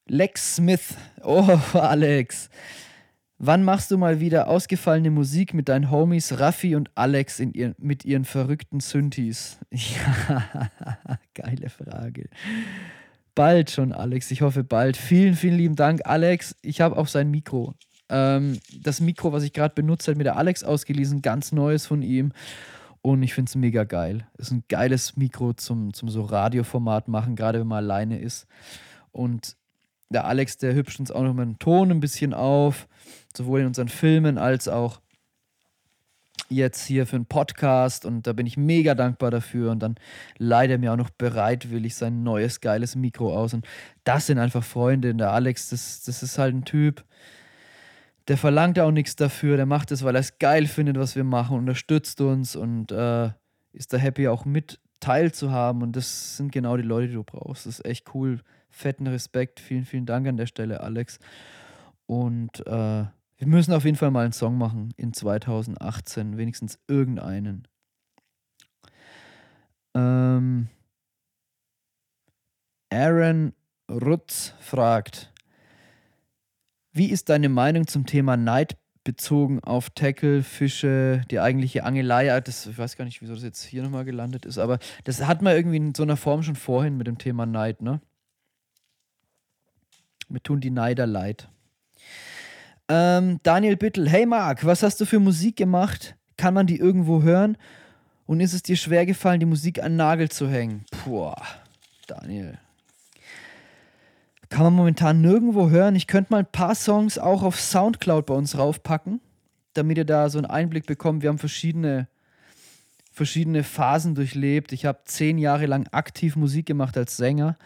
Lex 0.07 0.57
Smith. 0.57 0.97
Oh, 1.23 1.59
Alex. 1.75 2.49
Wann 3.41 3.63
machst 3.63 3.93
du 3.93 3.99
mal 3.99 4.19
wieder 4.19 4.49
ausgefallene 4.49 5.11
Musik 5.11 5.55
mit 5.55 5.69
deinen 5.69 5.93
Homies 5.93 6.41
Raffi 6.41 6.75
und 6.75 6.91
Alex 6.97 7.39
in 7.39 7.53
ihr, 7.53 7.75
mit 7.79 8.05
ihren 8.05 8.25
verrückten 8.25 8.81
Synthes? 8.81 9.59
Ja, 9.71 10.71
geile 11.35 11.69
Frage. 11.69 12.29
Bald 13.39 13.71
schon, 13.71 13.93
Alex. 13.93 14.33
Ich 14.33 14.43
hoffe 14.43 14.65
bald. 14.65 14.97
Vielen, 14.97 15.35
vielen 15.37 15.57
lieben 15.57 15.77
Dank, 15.77 16.01
Alex. 16.05 16.57
Ich 16.61 16.81
habe 16.81 16.97
auch 16.97 17.07
sein 17.07 17.31
Mikro. 17.31 17.73
Ähm, 18.09 18.59
das 18.83 19.01
Mikro, 19.01 19.31
was 19.31 19.45
ich 19.45 19.53
gerade 19.53 19.77
benutzt 19.77 20.09
habe, 20.09 20.19
mit 20.19 20.27
der 20.27 20.37
Alex 20.37 20.65
ausgelesen, 20.65 21.23
ganz 21.23 21.53
neues 21.53 21.87
von 21.87 22.03
ihm. 22.03 22.33
Und 23.01 23.23
ich 23.23 23.35
finde 23.35 23.49
es 23.49 23.55
mega 23.55 23.85
geil. 23.85 24.27
Ist 24.39 24.51
ein 24.51 24.65
geiles 24.69 25.17
Mikro 25.17 25.53
zum, 25.53 25.95
zum 25.95 26.09
so 26.09 26.23
Radioformat 26.23 27.07
machen, 27.07 27.37
gerade 27.37 27.61
wenn 27.61 27.69
man 27.69 27.85
alleine 27.85 28.19
ist. 28.19 28.49
Und 29.13 29.55
der 30.11 30.25
Alex, 30.25 30.59
der 30.59 30.75
hübscht 30.75 30.99
uns 30.99 31.13
auch 31.13 31.23
noch 31.23 31.33
mal 31.33 31.47
den 31.47 31.61
Ton 31.61 31.93
ein 31.93 32.01
bisschen 32.01 32.35
auf, 32.35 32.89
sowohl 33.37 33.61
in 33.61 33.67
unseren 33.67 33.89
Filmen 33.89 34.37
als 34.37 34.67
auch 34.67 35.01
jetzt 36.49 36.87
hier 36.87 37.07
für 37.07 37.17
einen 37.17 37.27
Podcast 37.27 38.05
und 38.05 38.27
da 38.27 38.33
bin 38.33 38.47
ich 38.47 38.57
mega 38.57 38.95
dankbar 38.95 39.31
dafür 39.31 39.71
und 39.71 39.81
dann 39.81 39.97
leiht 40.39 40.71
er 40.71 40.79
mir 40.79 40.93
auch 40.93 40.97
noch 40.97 41.11
bereitwillig 41.11 41.95
sein 41.95 42.23
neues 42.23 42.61
geiles 42.61 42.97
Mikro 42.97 43.37
aus 43.37 43.55
und 43.55 43.67
das 44.05 44.27
sind 44.27 44.39
einfach 44.39 44.65
Freunde 44.65 45.11
und 45.11 45.19
der 45.19 45.33
Alex, 45.33 45.71
das, 45.71 46.03
das 46.05 46.23
ist 46.23 46.39
halt 46.39 46.55
ein 46.55 46.65
Typ, 46.65 47.05
der 48.29 48.39
verlangt 48.39 48.79
auch 48.79 48.91
nichts 48.91 49.17
dafür, 49.17 49.57
der 49.57 49.67
macht 49.67 49.91
es, 49.91 50.05
weil 50.05 50.17
er 50.17 50.21
es 50.21 50.39
geil 50.39 50.67
findet, 50.67 50.99
was 50.99 51.17
wir 51.17 51.25
machen, 51.25 51.59
unterstützt 51.59 52.21
uns 52.21 52.57
und 52.57 52.93
äh, 52.93 53.31
ist 53.73 53.93
da 53.93 53.99
happy 53.99 54.29
auch 54.29 54.45
mit 54.45 54.81
teilzuhaben 55.01 55.83
und 55.83 55.97
das 55.97 56.37
sind 56.37 56.53
genau 56.53 56.77
die 56.77 56.83
Leute, 56.83 57.09
die 57.09 57.15
du 57.15 57.25
brauchst, 57.25 57.67
das 57.67 57.81
ist 57.81 57.85
echt 57.85 58.15
cool, 58.15 58.41
fetten 58.71 59.07
Respekt. 59.07 59.61
Vielen, 59.61 59.85
vielen 59.85 60.07
Dank 60.07 60.27
an 60.27 60.37
der 60.37 60.47
Stelle, 60.47 60.81
Alex. 60.81 61.19
Und 62.07 62.67
äh, 62.67 63.05
wir 63.39 63.47
müssen 63.47 63.73
auf 63.73 63.85
jeden 63.85 63.97
Fall 63.97 64.11
mal 64.11 64.25
einen 64.25 64.33
Song 64.33 64.59
machen 64.59 64.93
in 64.97 65.13
2018, 65.13 66.37
wenigstens 66.37 66.79
irgendeinen. 66.89 67.69
Ähm, 69.95 70.69
Aaron 72.91 73.53
Rutz 73.91 74.55
fragt, 74.59 75.33
wie 76.93 77.11
ist 77.11 77.29
deine 77.29 77.49
Meinung 77.49 77.87
zum 77.87 78.07
Thema 78.07 78.37
Neid 78.37 78.77
bezogen 79.05 79.61
auf 79.63 79.91
Tackle, 79.91 80.43
Fische, 80.43 81.23
die 81.31 81.39
eigentliche 81.39 81.85
Angelei? 81.85 82.41
Das, 82.41 82.67
ich 82.67 82.77
weiß 82.77 82.97
gar 82.97 83.05
nicht, 83.05 83.23
wieso 83.23 83.35
das 83.35 83.45
jetzt 83.45 83.63
hier 83.63 83.85
nochmal 83.85 84.05
gelandet 84.05 84.47
ist, 84.47 84.59
aber 84.59 84.81
das 85.05 85.25
hat 85.25 85.43
man 85.43 85.55
irgendwie 85.55 85.77
in 85.77 85.95
so 85.95 86.03
einer 86.03 86.17
Form 86.17 86.43
schon 86.43 86.57
vorhin 86.57 86.97
mit 86.97 87.07
dem 87.07 87.19
Thema 87.19 87.47
Neid, 87.47 87.83
ne? 87.83 88.01
Mir 90.29 90.43
tun 90.43 90.61
die 90.61 90.71
Neider 90.71 91.07
leid. 91.07 91.49
Ähm, 92.89 93.39
Daniel 93.43 93.77
Bittel, 93.77 94.09
hey 94.09 94.25
Marc, 94.25 94.65
was 94.65 94.83
hast 94.83 95.01
du 95.01 95.05
für 95.05 95.21
Musik 95.21 95.57
gemacht? 95.57 96.17
Kann 96.37 96.55
man 96.55 96.67
die 96.67 96.79
irgendwo 96.79 97.23
hören? 97.23 97.59
Und 98.27 98.41
ist 98.41 98.55
es 98.55 98.63
dir 98.63 98.77
schwer 98.77 99.05
gefallen, 99.05 99.41
die 99.41 99.47
Musik 99.47 99.79
an 99.79 99.93
den 99.93 99.97
Nagel 99.97 100.31
zu 100.31 100.49
hängen? 100.49 100.85
Puh, 100.91 101.33
Daniel. 102.07 102.59
Kann 104.49 104.63
man 104.63 104.73
momentan 104.73 105.21
nirgendwo 105.21 105.69
hören. 105.69 105.95
Ich 105.97 106.07
könnte 106.07 106.33
mal 106.33 106.39
ein 106.39 106.53
paar 106.53 106.75
Songs 106.75 107.19
auch 107.19 107.43
auf 107.43 107.61
Soundcloud 107.61 108.25
bei 108.25 108.35
uns 108.35 108.57
raufpacken, 108.57 109.21
damit 109.75 109.99
ihr 109.99 110.07
da 110.07 110.31
so 110.31 110.39
einen 110.39 110.47
Einblick 110.47 110.87
bekommt. 110.87 111.23
Wir 111.23 111.29
haben 111.29 111.39
verschiedene, 111.39 112.09
verschiedene 113.13 113.65
Phasen 113.65 114.15
durchlebt. 114.15 114.73
Ich 114.73 114.87
habe 114.87 115.01
zehn 115.05 115.37
Jahre 115.37 115.67
lang 115.67 115.87
aktiv 115.93 116.37
Musik 116.37 116.65
gemacht 116.65 116.97
als 116.97 117.19
Sänger 117.19 117.57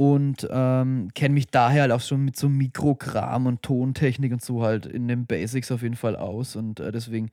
und 0.00 0.48
ähm, 0.50 1.10
kenne 1.14 1.34
mich 1.34 1.48
daher 1.48 1.82
halt 1.82 1.92
auch 1.92 2.00
schon 2.00 2.24
mit 2.24 2.34
so 2.34 2.48
Mikrokram 2.48 3.44
und 3.44 3.60
Tontechnik 3.60 4.32
und 4.32 4.40
so 4.40 4.62
halt 4.62 4.86
in 4.86 5.08
den 5.08 5.26
Basics 5.26 5.70
auf 5.70 5.82
jeden 5.82 5.94
Fall 5.94 6.16
aus. 6.16 6.56
Und 6.56 6.80
äh, 6.80 6.90
deswegen 6.90 7.30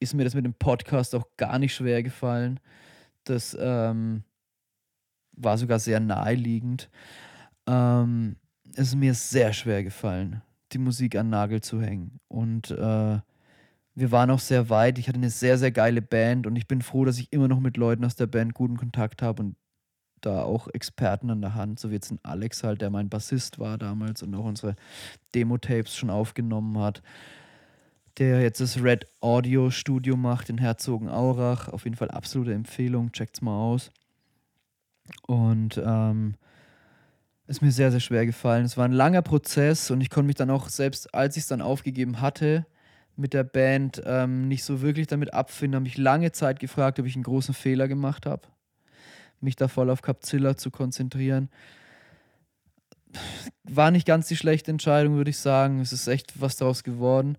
ist 0.00 0.14
mir 0.14 0.24
das 0.24 0.34
mit 0.34 0.46
dem 0.46 0.54
Podcast 0.54 1.14
auch 1.14 1.26
gar 1.36 1.58
nicht 1.58 1.74
schwer 1.74 2.02
gefallen. 2.02 2.60
Das 3.24 3.54
ähm, 3.60 4.24
war 5.32 5.58
sogar 5.58 5.78
sehr 5.78 6.00
naheliegend. 6.00 6.88
Ähm, 7.66 8.36
es 8.72 8.88
ist 8.88 8.96
mir 8.96 9.12
sehr 9.12 9.52
schwer 9.52 9.84
gefallen, 9.84 10.40
die 10.72 10.78
Musik 10.78 11.14
an 11.14 11.28
Nagel 11.28 11.60
zu 11.60 11.82
hängen. 11.82 12.20
Und 12.28 12.70
äh, 12.70 13.18
wir 13.94 14.12
waren 14.12 14.30
auch 14.30 14.40
sehr 14.40 14.70
weit. 14.70 14.98
Ich 14.98 15.08
hatte 15.08 15.18
eine 15.18 15.28
sehr, 15.28 15.58
sehr 15.58 15.72
geile 15.72 16.00
Band 16.00 16.46
und 16.46 16.56
ich 16.56 16.66
bin 16.66 16.80
froh, 16.80 17.04
dass 17.04 17.18
ich 17.18 17.34
immer 17.34 17.48
noch 17.48 17.60
mit 17.60 17.76
Leuten 17.76 18.06
aus 18.06 18.16
der 18.16 18.28
Band 18.28 18.54
guten 18.54 18.78
Kontakt 18.78 19.20
habe 19.20 19.42
und 19.42 19.56
da 20.26 20.42
auch 20.42 20.68
Experten 20.68 21.30
an 21.30 21.40
der 21.40 21.54
Hand, 21.54 21.78
so 21.78 21.90
wie 21.90 21.94
jetzt 21.94 22.10
ein 22.10 22.18
Alex 22.22 22.62
halt, 22.62 22.80
der 22.80 22.90
mein 22.90 23.08
Bassist 23.08 23.58
war 23.58 23.78
damals 23.78 24.22
und 24.22 24.34
auch 24.34 24.44
unsere 24.44 24.76
Demo-Tapes 25.34 25.96
schon 25.96 26.10
aufgenommen 26.10 26.78
hat, 26.78 27.02
der 28.18 28.40
jetzt 28.40 28.60
das 28.60 28.82
Red 28.82 29.06
Audio 29.20 29.70
Studio 29.70 30.16
macht 30.16 30.48
in 30.48 30.58
Herzogenaurach. 30.58 31.68
Auf 31.68 31.84
jeden 31.84 31.96
Fall 31.96 32.10
absolute 32.10 32.52
Empfehlung, 32.52 33.12
checkt's 33.12 33.40
mal 33.40 33.56
aus. 33.56 33.90
Und 35.26 35.80
ähm, 35.84 36.34
ist 37.46 37.62
mir 37.62 37.70
sehr, 37.70 37.90
sehr 37.90 38.00
schwer 38.00 38.26
gefallen. 38.26 38.64
Es 38.64 38.76
war 38.76 38.84
ein 38.84 38.92
langer 38.92 39.22
Prozess 39.22 39.90
und 39.90 40.00
ich 40.00 40.10
konnte 40.10 40.26
mich 40.26 40.36
dann 40.36 40.50
auch, 40.50 40.68
selbst 40.68 41.14
als 41.14 41.36
ich 41.36 41.44
es 41.44 41.48
dann 41.48 41.62
aufgegeben 41.62 42.20
hatte, 42.20 42.66
mit 43.16 43.32
der 43.32 43.44
Band 43.44 44.02
ähm, 44.04 44.48
nicht 44.48 44.64
so 44.64 44.82
wirklich 44.82 45.06
damit 45.06 45.32
abfinden. 45.32 45.76
Habe 45.76 45.84
mich 45.84 45.96
lange 45.96 46.32
Zeit 46.32 46.60
gefragt, 46.60 46.98
ob 46.98 47.06
ich 47.06 47.14
einen 47.14 47.24
großen 47.24 47.54
Fehler 47.54 47.88
gemacht 47.88 48.26
habe, 48.26 48.42
mich 49.40 49.56
da 49.56 49.68
voll 49.68 49.90
auf 49.90 50.02
Capzilla 50.02 50.56
zu 50.56 50.70
konzentrieren. 50.70 51.48
War 53.64 53.90
nicht 53.90 54.06
ganz 54.06 54.28
die 54.28 54.36
schlechte 54.36 54.70
Entscheidung, 54.70 55.16
würde 55.16 55.30
ich 55.30 55.38
sagen. 55.38 55.80
Es 55.80 55.92
ist 55.92 56.06
echt 56.06 56.40
was 56.40 56.56
daraus 56.56 56.84
geworden. 56.84 57.38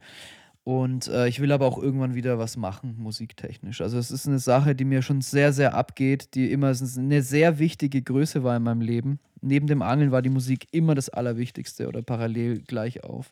Und 0.64 1.08
äh, 1.08 1.30
ich 1.30 1.40
will 1.40 1.53
aber 1.53 1.66
auch 1.66 1.82
irgendwann 1.82 2.14
wieder 2.14 2.40
was 2.40 2.58
machen, 2.58 2.95
musiktechnisch. 2.98 3.80
Also 3.80 3.98
es 3.98 4.11
ist 4.11 4.27
eine 4.27 4.40
Sache, 4.40 4.76
die 4.76 4.84
mir 4.84 5.01
schon 5.01 5.22
sehr, 5.22 5.53
sehr 5.53 5.74
abgeht, 5.74 6.35
die 6.35 6.51
immer 6.51 6.67
eine 6.67 7.22
sehr 7.22 7.58
wichtige 7.58 8.01
Größe 8.01 8.43
war 8.43 8.58
in 8.58 8.64
meinem 8.64 8.82
Leben. 8.82 9.19
Neben 9.40 9.67
dem 9.67 9.82
Angeln 9.82 10.11
war 10.11 10.22
die 10.22 10.30
Musik 10.30 10.67
immer 10.72 10.93
das 10.93 11.08
Allerwichtigste 11.08 11.88
oder 11.88 12.01
parallel 12.01 12.64
gleich 12.64 13.06
auf. 13.06 13.32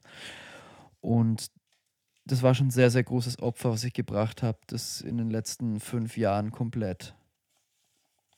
Und 1.01 1.47
das 2.25 2.41
war 2.41 2.55
schon 2.55 2.67
ein 2.67 2.71
sehr, 2.71 2.89
sehr 2.89 3.03
großes 3.03 3.39
Opfer, 3.39 3.71
was 3.71 3.83
ich 3.83 3.93
gebracht 3.93 4.41
habe, 4.41 4.59
das 4.67 5.01
in 5.01 5.17
den 5.17 5.29
letzten 5.29 5.81
fünf 5.81 6.15
Jahren 6.15 6.51
komplett 6.51 7.15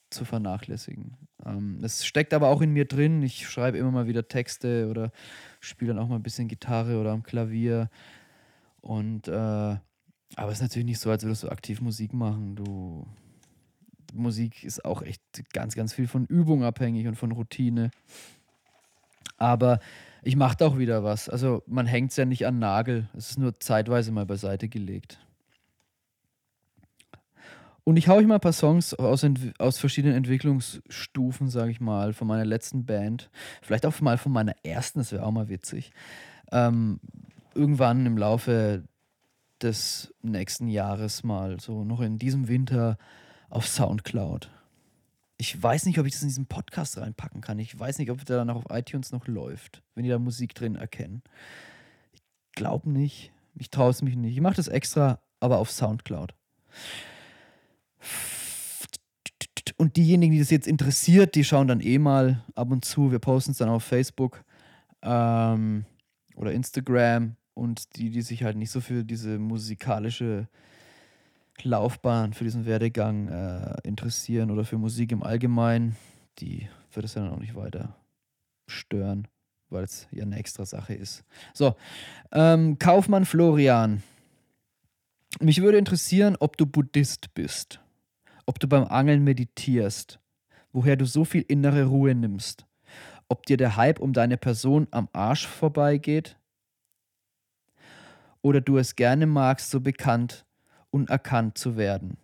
zu 0.09 0.25
vernachlässigen. 0.25 1.17
Ähm, 1.45 1.79
es 1.81 2.05
steckt 2.05 2.33
aber 2.33 2.47
auch 2.49 2.61
in 2.61 2.71
mir 2.71 2.85
drin. 2.85 3.21
Ich 3.21 3.47
schreibe 3.47 3.77
immer 3.77 3.91
mal 3.91 4.07
wieder 4.07 4.27
Texte 4.27 4.87
oder 4.89 5.11
spiele 5.59 5.93
dann 5.93 6.03
auch 6.03 6.07
mal 6.07 6.15
ein 6.15 6.23
bisschen 6.23 6.47
Gitarre 6.47 6.99
oder 6.99 7.11
am 7.11 7.23
Klavier. 7.23 7.89
Und 8.81 9.27
äh, 9.27 9.31
aber 10.35 10.51
es 10.51 10.55
ist 10.55 10.61
natürlich 10.61 10.85
nicht 10.85 10.99
so, 10.99 11.09
als 11.09 11.23
würdest 11.23 11.43
du 11.43 11.49
aktiv 11.49 11.81
Musik 11.81 12.13
machen. 12.13 12.55
Du 12.55 13.07
Musik 14.13 14.63
ist 14.63 14.85
auch 14.85 15.01
echt 15.01 15.21
ganz, 15.53 15.75
ganz 15.75 15.93
viel 15.93 16.07
von 16.07 16.25
Übung 16.25 16.63
abhängig 16.63 17.07
und 17.07 17.15
von 17.15 17.31
Routine. 17.31 17.91
Aber 19.37 19.79
ich 20.23 20.35
mache 20.35 20.57
da 20.57 20.67
auch 20.67 20.77
wieder 20.77 21.03
was. 21.03 21.29
Also 21.29 21.63
man 21.67 21.85
hängt 21.85 22.11
es 22.11 22.17
ja 22.17 22.25
nicht 22.25 22.45
an 22.47 22.59
Nagel. 22.59 23.09
Es 23.15 23.31
ist 23.31 23.39
nur 23.39 23.59
zeitweise 23.59 24.11
mal 24.11 24.25
beiseite 24.25 24.67
gelegt. 24.67 25.19
Und 27.87 27.95
ich 27.95 28.09
haue 28.09 28.17
euch 28.17 28.27
mal 28.27 28.33
ein 28.33 28.41
paar 28.41 28.51
Songs 28.51 28.93
aus, 28.95 29.25
aus 29.59 29.77
verschiedenen 29.79 30.17
Entwicklungsstufen, 30.17 31.47
sage 31.47 31.71
ich 31.71 31.79
mal, 31.79 32.11
von 32.11 32.27
meiner 32.27 32.43
letzten 32.43 32.85
Band. 32.85 33.29
Vielleicht 33.61 33.85
auch 33.85 34.01
mal 34.01 34.17
von 34.17 34.33
meiner 34.33 34.55
ersten, 34.65 34.99
das 34.99 35.13
wäre 35.13 35.25
auch 35.25 35.31
mal 35.31 35.47
witzig. 35.47 35.93
Ähm, 36.51 36.99
irgendwann 37.55 38.05
im 38.05 38.17
Laufe 38.17 38.83
des 39.61 40.13
nächsten 40.21 40.67
Jahres 40.67 41.23
mal, 41.23 41.61
so 41.61 41.85
noch 41.85 42.01
in 42.01 42.17
diesem 42.17 42.49
Winter 42.49 42.97
auf 43.49 43.65
Soundcloud. 43.65 44.51
Ich 45.37 45.63
weiß 45.63 45.85
nicht, 45.85 45.97
ob 45.97 46.05
ich 46.05 46.11
das 46.11 46.23
in 46.23 46.27
diesen 46.27 46.47
Podcast 46.47 46.97
reinpacken 46.97 47.39
kann. 47.39 47.57
Ich 47.57 47.79
weiß 47.79 47.99
nicht, 47.99 48.11
ob 48.11 48.25
der 48.25 48.35
dann 48.35 48.49
auch 48.49 48.65
auf 48.65 48.77
iTunes 48.77 49.13
noch 49.13 49.27
läuft, 49.27 49.81
wenn 49.95 50.03
die 50.03 50.09
da 50.09 50.19
Musik 50.19 50.55
drin 50.55 50.75
erkennen. 50.75 51.23
Ich 52.11 52.21
glaube 52.51 52.89
nicht. 52.89 53.31
Ich 53.55 53.69
traue 53.69 53.91
es 53.91 54.01
mich 54.01 54.17
nicht. 54.17 54.33
Ich 54.33 54.41
mache 54.41 54.57
das 54.57 54.67
extra, 54.67 55.21
aber 55.39 55.59
auf 55.59 55.71
Soundcloud. 55.71 56.33
Und 59.75 59.95
diejenigen, 59.95 60.33
die 60.33 60.39
das 60.39 60.49
jetzt 60.49 60.67
interessiert, 60.67 61.35
die 61.35 61.43
schauen 61.43 61.67
dann 61.67 61.81
eh 61.81 61.99
mal 61.99 62.43
ab 62.55 62.71
und 62.71 62.83
zu. 62.83 63.11
Wir 63.11 63.19
posten 63.19 63.51
es 63.51 63.57
dann 63.57 63.69
auf 63.69 63.83
Facebook 63.83 64.43
ähm, 65.03 65.85
oder 66.35 66.51
Instagram. 66.51 67.35
Und 67.53 67.95
die, 67.95 68.09
die 68.09 68.21
sich 68.21 68.43
halt 68.43 68.57
nicht 68.57 68.71
so 68.71 68.81
für 68.81 69.03
diese 69.03 69.39
musikalische 69.39 70.47
Laufbahn, 71.63 72.33
für 72.33 72.43
diesen 72.43 72.65
Werdegang 72.65 73.27
äh, 73.27 73.75
interessieren 73.83 74.51
oder 74.51 74.63
für 74.63 74.77
Musik 74.77 75.11
im 75.11 75.23
Allgemeinen, 75.23 75.95
die 76.39 76.67
wird 76.93 77.05
es 77.05 77.13
dann 77.13 77.29
auch 77.29 77.39
nicht 77.39 77.55
weiter 77.55 77.95
stören, 78.67 79.27
weil 79.69 79.83
es 79.83 80.07
ja 80.11 80.23
eine 80.23 80.37
extra 80.37 80.65
Sache 80.65 80.93
ist. 80.93 81.23
So, 81.53 81.75
ähm, 82.31 82.77
Kaufmann 82.79 83.25
Florian. 83.25 84.03
Mich 85.39 85.61
würde 85.61 85.77
interessieren, 85.77 86.35
ob 86.39 86.57
du 86.57 86.65
Buddhist 86.65 87.33
bist, 87.33 87.79
ob 88.47 88.59
du 88.59 88.67
beim 88.67 88.85
Angeln 88.85 89.23
meditierst, 89.23 90.19
woher 90.71 90.95
du 90.95 91.05
so 91.05 91.25
viel 91.25 91.45
innere 91.47 91.85
Ruhe 91.85 92.15
nimmst, 92.15 92.65
ob 93.29 93.45
dir 93.45 93.57
der 93.57 93.75
Hype 93.75 93.99
um 93.99 94.13
deine 94.13 94.37
Person 94.37 94.87
am 94.89 95.09
Arsch 95.13 95.45
vorbeigeht 95.45 96.39
oder 98.41 98.61
du 98.61 98.77
es 98.77 98.95
gerne 98.95 99.27
magst, 99.27 99.69
so 99.69 99.81
bekannt 99.81 100.45
unerkannt 100.89 101.57
zu 101.57 101.75
werden. 101.77 102.17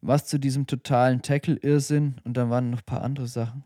Was 0.00 0.26
zu 0.26 0.38
diesem 0.38 0.66
totalen 0.66 1.22
Tackle-Irrsinn 1.22 2.20
und 2.24 2.36
dann 2.36 2.50
waren 2.50 2.70
noch 2.70 2.80
ein 2.80 2.86
paar 2.86 3.02
andere 3.02 3.26
Sachen. 3.26 3.64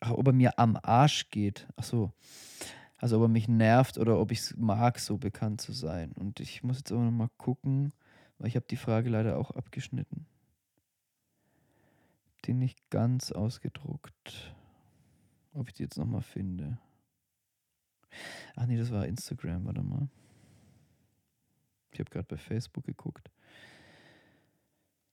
Ach, 0.00 0.12
ob 0.12 0.28
er 0.28 0.32
mir 0.32 0.58
am 0.58 0.78
Arsch 0.80 1.30
geht. 1.30 1.66
Ach 1.76 1.82
so. 1.82 2.12
Also 2.98 3.16
ob 3.16 3.22
er 3.22 3.28
mich 3.28 3.48
nervt 3.48 3.98
oder 3.98 4.18
ob 4.18 4.30
ich 4.30 4.40
es 4.40 4.56
mag, 4.56 4.98
so 5.00 5.18
bekannt 5.18 5.60
zu 5.60 5.72
sein. 5.72 6.12
Und 6.12 6.40
ich 6.40 6.62
muss 6.62 6.78
jetzt 6.78 6.92
aber 6.92 7.02
noch 7.02 7.10
mal 7.10 7.30
gucken, 7.36 7.92
weil 8.38 8.48
ich 8.48 8.56
habe 8.56 8.66
die 8.66 8.76
Frage 8.76 9.10
leider 9.10 9.36
auch 9.36 9.50
abgeschnitten. 9.50 10.26
Die 12.44 12.54
nicht 12.54 12.90
ganz 12.90 13.32
ausgedruckt. 13.32 14.54
Ob 15.54 15.68
ich 15.68 15.74
die 15.74 15.82
jetzt 15.82 15.98
noch 15.98 16.06
mal 16.06 16.22
finde. 16.22 16.78
Ach 18.56 18.66
nee, 18.66 18.76
das 18.76 18.90
war 18.90 19.06
Instagram, 19.06 19.64
warte 19.66 19.82
mal. 19.82 20.08
Ich 21.90 22.00
habe 22.00 22.10
gerade 22.10 22.26
bei 22.28 22.36
Facebook 22.36 22.84
geguckt. 22.84 23.30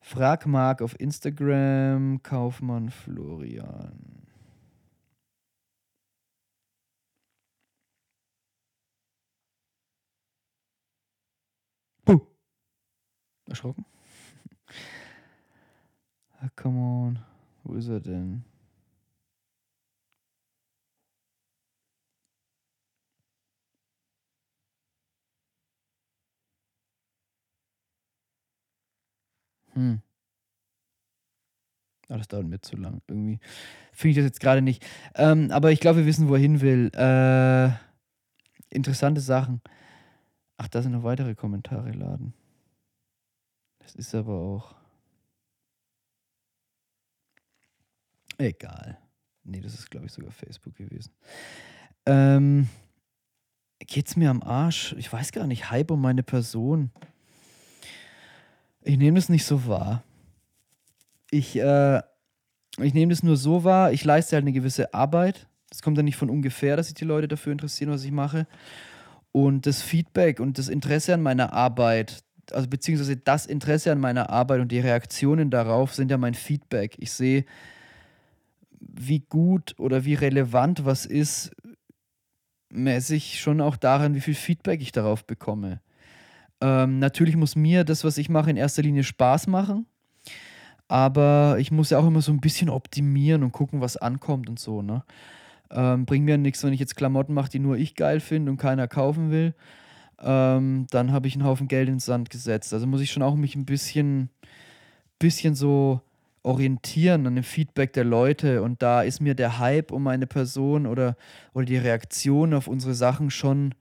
Frag 0.02 0.46
Mark 0.46 0.82
auf 0.84 1.00
Instagram, 1.00 2.22
Kaufmann 2.22 2.92
Florian. 2.92 4.28
Puh. 12.06 12.22
Erschrocken? 13.56 13.86
Ah, 16.42 16.50
come 16.58 16.78
on. 16.78 17.20
Wo 17.64 17.76
ist 17.76 17.88
er 17.88 18.02
denn? 18.02 18.44
Hm. 29.74 30.02
Ah, 32.10 32.18
das 32.18 32.28
dauert 32.28 32.48
mir 32.48 32.60
zu 32.60 32.76
lang. 32.76 33.02
Irgendwie 33.08 33.40
finde 33.94 34.10
ich 34.12 34.16
das 34.18 34.26
jetzt 34.26 34.40
gerade 34.42 34.62
nicht. 34.62 34.86
Ähm, 35.16 35.52
aber 35.52 35.72
ich 35.72 35.80
glaube, 35.80 36.00
wir 36.00 36.06
wissen, 36.06 36.28
wo 36.28 36.36
er 36.36 36.42
hin 36.42 36.60
will. 36.60 36.92
Äh, 36.94 37.70
interessante 38.70 39.22
Sachen. 39.22 39.62
Ach, 40.58 40.68
da 40.68 40.82
sind 40.82 40.92
noch 40.92 41.04
weitere 41.04 41.36
Kommentare 41.36 41.92
laden. 41.92 42.34
Ist 43.96 44.14
aber 44.14 44.34
auch. 44.34 44.76
Egal. 48.38 48.98
Nee, 49.44 49.62
das 49.62 49.74
ist, 49.74 49.90
glaube 49.90 50.08
ich, 50.08 50.12
sogar 50.12 50.32
Facebook 50.32 50.76
gewesen. 50.76 51.12
Ähm, 52.06 52.68
geht's 53.80 54.18
mir 54.18 54.30
am 54.30 54.44
Arsch? 54.44 54.94
Ich 54.98 55.12
weiß 55.12 55.32
gar 55.32 55.48
nicht. 55.48 55.70
Hype 55.72 55.92
um 55.92 56.02
meine 56.02 56.24
Person. 56.24 56.92
Ich 58.82 58.98
nehme 58.98 59.18
das 59.18 59.30
nicht 59.30 59.46
so 59.46 59.66
wahr. 59.68 60.04
Ich, 61.32 61.56
äh, 61.58 62.02
ich 62.80 62.94
nehme 62.94 63.12
das 63.14 63.24
nur 63.24 63.38
so 63.38 63.64
wahr, 63.64 63.94
ich 63.94 64.04
leiste 64.04 64.36
halt 64.36 64.44
eine 64.44 64.52
gewisse 64.52 64.94
Arbeit. 64.94 65.48
Das 65.70 65.82
kommt 65.82 65.98
dann 65.98 66.06
nicht 66.06 66.18
von 66.18 66.30
ungefähr, 66.30 66.76
dass 66.76 66.88
sich 66.88 66.96
die 66.96 67.06
Leute 67.06 67.28
dafür 67.28 67.52
interessieren, 67.52 67.92
was 67.92 68.04
ich 68.04 68.12
mache. 68.12 68.48
Und 69.32 69.66
das 69.66 69.82
Feedback 69.82 70.40
und 70.40 70.58
das 70.58 70.68
Interesse 70.68 71.14
an 71.14 71.22
meiner 71.22 71.54
Arbeit, 71.54 72.25
also 72.52 72.68
beziehungsweise 72.68 73.18
das 73.18 73.46
Interesse 73.46 73.92
an 73.92 74.00
meiner 74.00 74.30
Arbeit 74.30 74.62
und 74.62 74.72
die 74.72 74.80
Reaktionen 74.80 75.50
darauf 75.50 75.94
sind 75.94 76.12
ja 76.12 76.18
mein 76.18 76.34
Feedback. 76.34 76.96
Ich 77.00 77.12
sehe, 77.12 77.46
wie 78.80 79.20
gut 79.20 79.76
oder 79.78 80.06
wie 80.06 80.14
relevant 80.14 80.86
was 80.86 81.06
ist, 81.06 81.52
ich 83.10 83.40
schon 83.40 83.62
auch 83.62 83.78
daran, 83.78 84.16
wie 84.16 84.22
viel 84.22 84.36
Feedback 84.36 84.82
ich 84.82 84.92
darauf 84.92 85.26
bekomme. 85.26 85.82
Ähm, 86.62 87.00
natürlich 87.00 87.36
muss 87.36 87.56
mir 87.56 87.84
das, 87.84 88.04
was 88.04 88.18
ich 88.18 88.30
mache, 88.30 88.50
in 88.50 88.58
erster 88.58 88.82
Linie 88.82 89.04
Spaß 89.04 89.48
machen. 89.48 89.86
Aber 90.88 91.58
ich 91.60 91.72
muss 91.72 91.90
ja 91.90 91.98
auch 91.98 92.08
immer 92.08 92.22
so 92.22 92.32
ein 92.32 92.42
bisschen 92.42 92.70
optimieren 92.70 93.44
und 93.44 93.52
gucken, 93.52 93.82
was 93.82 93.98
ankommt 93.98 94.50
und 94.50 94.60
so. 94.60 94.82
Ne? 94.82 95.04
Ähm, 95.72 96.06
bringt 96.06 96.26
mir 96.26 96.38
nichts, 96.38 96.64
wenn 96.64 96.74
ich 96.74 96.80
jetzt 96.80 96.96
Klamotten 96.96 97.34
mache, 97.34 97.50
die 97.50 97.60
nur 97.60 97.78
ich 97.78 97.96
geil 97.96 98.20
finde 98.20 98.52
und 98.52 98.58
keiner 98.58 98.88
kaufen 98.88 99.32
will. 99.32 99.56
Ähm, 100.20 100.88
dann 100.92 101.12
habe 101.12 101.28
ich 101.28 101.36
einen 101.36 101.46
Haufen 101.46 101.68
Geld 101.68 101.90
ins 101.90 102.06
Sand 102.06 102.30
gesetzt. 102.30 102.74
Also 102.74 102.88
muss 102.88 103.02
ich 103.02 103.12
schon 103.12 103.24
auch 103.24 103.36
mich 103.36 103.56
ein 103.56 103.66
bisschen, 103.66 104.30
bisschen 105.20 105.56
so 105.56 106.02
orientieren 106.44 107.26
an 107.26 107.36
dem 107.36 107.44
Feedback 107.44 107.94
der 107.94 108.04
Leute. 108.04 108.62
Und 108.62 108.82
da 108.82 109.02
ist 109.02 109.20
mir 109.20 109.36
der 109.36 109.60
Hype 109.60 109.92
um 109.92 110.08
eine 110.08 110.28
Person 110.28 110.86
oder, 110.86 111.18
oder 111.54 111.66
die 111.66 111.78
Reaktion 111.78 112.54
auf 112.54 112.68
unsere 112.68 112.94
Sachen 112.94 113.32
schon, 113.32 113.74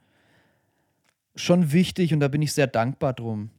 schon 1.37 1.73
wichtig 1.73 2.15
und 2.15 2.21
da 2.21 2.29
bin 2.29 2.43
ich 2.43 2.53
sehr 2.53 2.67
dankbar 2.67 3.13
drum. 3.13 3.51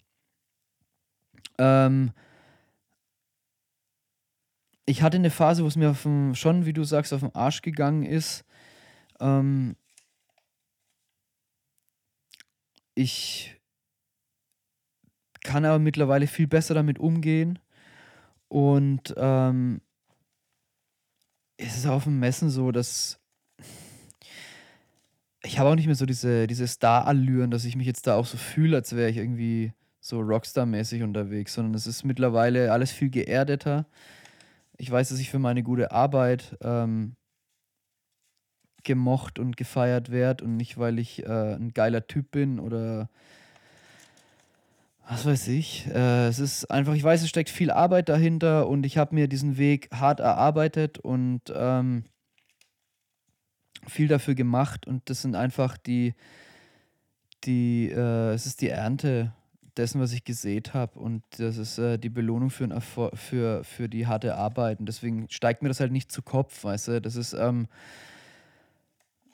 Ähm, 1.57 2.11
ich 4.85 5.01
hatte 5.01 5.17
eine 5.17 5.29
Phase, 5.29 5.63
wo 5.63 5.67
es 5.67 5.75
mir 5.75 5.93
dem, 5.93 6.35
schon, 6.35 6.65
wie 6.65 6.73
du 6.73 6.83
sagst, 6.83 7.13
auf 7.13 7.21
den 7.21 7.33
Arsch 7.35 7.61
gegangen 7.61 8.03
ist. 8.03 8.45
Ähm, 9.19 9.75
ich 12.95 13.59
kann 15.43 15.65
aber 15.65 15.79
mittlerweile 15.79 16.27
viel 16.27 16.47
besser 16.47 16.73
damit 16.73 16.97
umgehen. 16.97 17.59
Und 18.47 19.13
ähm, 19.17 19.81
es 21.57 21.77
ist 21.77 21.85
auf 21.85 22.05
dem 22.05 22.19
Messen 22.19 22.49
so, 22.49 22.71
dass 22.71 23.19
ich 25.43 25.59
habe 25.59 25.69
auch 25.69 25.75
nicht 25.75 25.85
mehr 25.85 25.95
so 25.95 26.05
diese, 26.05 26.47
diese 26.47 26.67
Star-Allüren, 26.67 27.51
dass 27.51 27.65
ich 27.65 27.75
mich 27.75 27.85
jetzt 27.85 28.07
da 28.07 28.15
auch 28.15 28.25
so 28.25 28.37
fühle, 28.37 28.77
als 28.77 28.95
wäre 28.95 29.09
ich 29.09 29.17
irgendwie 29.17 29.73
so 29.99 30.19
Rockstar-mäßig 30.19 31.03
unterwegs, 31.03 31.53
sondern 31.53 31.75
es 31.75 31.87
ist 31.87 32.03
mittlerweile 32.03 32.71
alles 32.71 32.91
viel 32.91 33.09
geerdeter. 33.09 33.85
Ich 34.77 34.89
weiß, 34.89 35.09
dass 35.09 35.19
ich 35.19 35.29
für 35.29 35.39
meine 35.39 35.63
gute 35.63 35.91
Arbeit 35.91 36.57
ähm, 36.61 37.15
gemocht 38.85 39.39
und 39.39 39.57
gefeiert 39.57 40.11
werde 40.11 40.45
und 40.45 40.55
nicht, 40.55 40.77
weil 40.77 40.99
ich 40.99 41.23
äh, 41.23 41.55
ein 41.55 41.73
geiler 41.73 42.07
Typ 42.07 42.31
bin 42.31 42.59
oder 42.59 43.09
was 45.07 45.25
weiß 45.25 45.49
ich. 45.49 45.87
Äh, 45.87 46.27
es 46.27 46.39
ist 46.39 46.71
einfach, 46.71 46.93
ich 46.93 47.03
weiß, 47.03 47.21
es 47.21 47.29
steckt 47.29 47.49
viel 47.49 47.71
Arbeit 47.71 48.09
dahinter 48.09 48.67
und 48.67 48.85
ich 48.85 48.97
habe 48.97 49.13
mir 49.13 49.27
diesen 49.27 49.57
Weg 49.57 49.89
hart 49.91 50.19
erarbeitet 50.19 50.97
und 50.99 51.41
ähm, 51.53 52.05
viel 53.87 54.07
dafür 54.07 54.35
gemacht 54.35 54.87
und 54.87 55.09
das 55.09 55.21
sind 55.21 55.35
einfach 55.35 55.77
die, 55.77 56.15
die, 57.43 57.91
äh, 57.91 58.33
es 58.33 58.45
ist 58.45 58.61
die 58.61 58.69
Ernte 58.69 59.33
dessen, 59.77 59.99
was 60.01 60.13
ich 60.13 60.23
gesät 60.23 60.73
habe. 60.73 60.97
Und 60.99 61.23
das 61.37 61.57
ist 61.57 61.77
äh, 61.77 61.97
die 61.97 62.09
Belohnung 62.09 62.49
für, 62.49 62.81
für, 62.81 63.63
für 63.63 63.89
die 63.89 64.07
harte 64.07 64.35
Arbeit. 64.35 64.79
Und 64.79 64.87
deswegen 64.87 65.27
steigt 65.29 65.61
mir 65.61 65.69
das 65.69 65.79
halt 65.79 65.91
nicht 65.91 66.11
zu 66.11 66.21
Kopf, 66.21 66.63
weißt 66.63 66.87
du? 66.87 67.01
Das 67.01 67.15
ist, 67.15 67.33
ähm, 67.33 67.67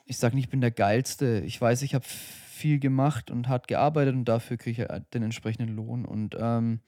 ich 0.04 0.16
sage 0.16 0.34
nicht, 0.34 0.46
ich 0.46 0.50
bin 0.50 0.60
der 0.60 0.70
Geilste. 0.70 1.42
Ich 1.46 1.60
weiß, 1.60 1.82
ich 1.82 1.94
habe 1.94 2.04
viel 2.04 2.78
gemacht 2.78 3.30
und 3.30 3.48
hart 3.48 3.68
gearbeitet 3.68 4.14
und 4.14 4.24
dafür 4.24 4.56
kriege 4.56 4.82
ich 4.82 5.02
den 5.14 5.22
entsprechenden 5.22 5.74
Lohn. 5.74 6.04
Und, 6.04 6.36
ähm, 6.38 6.80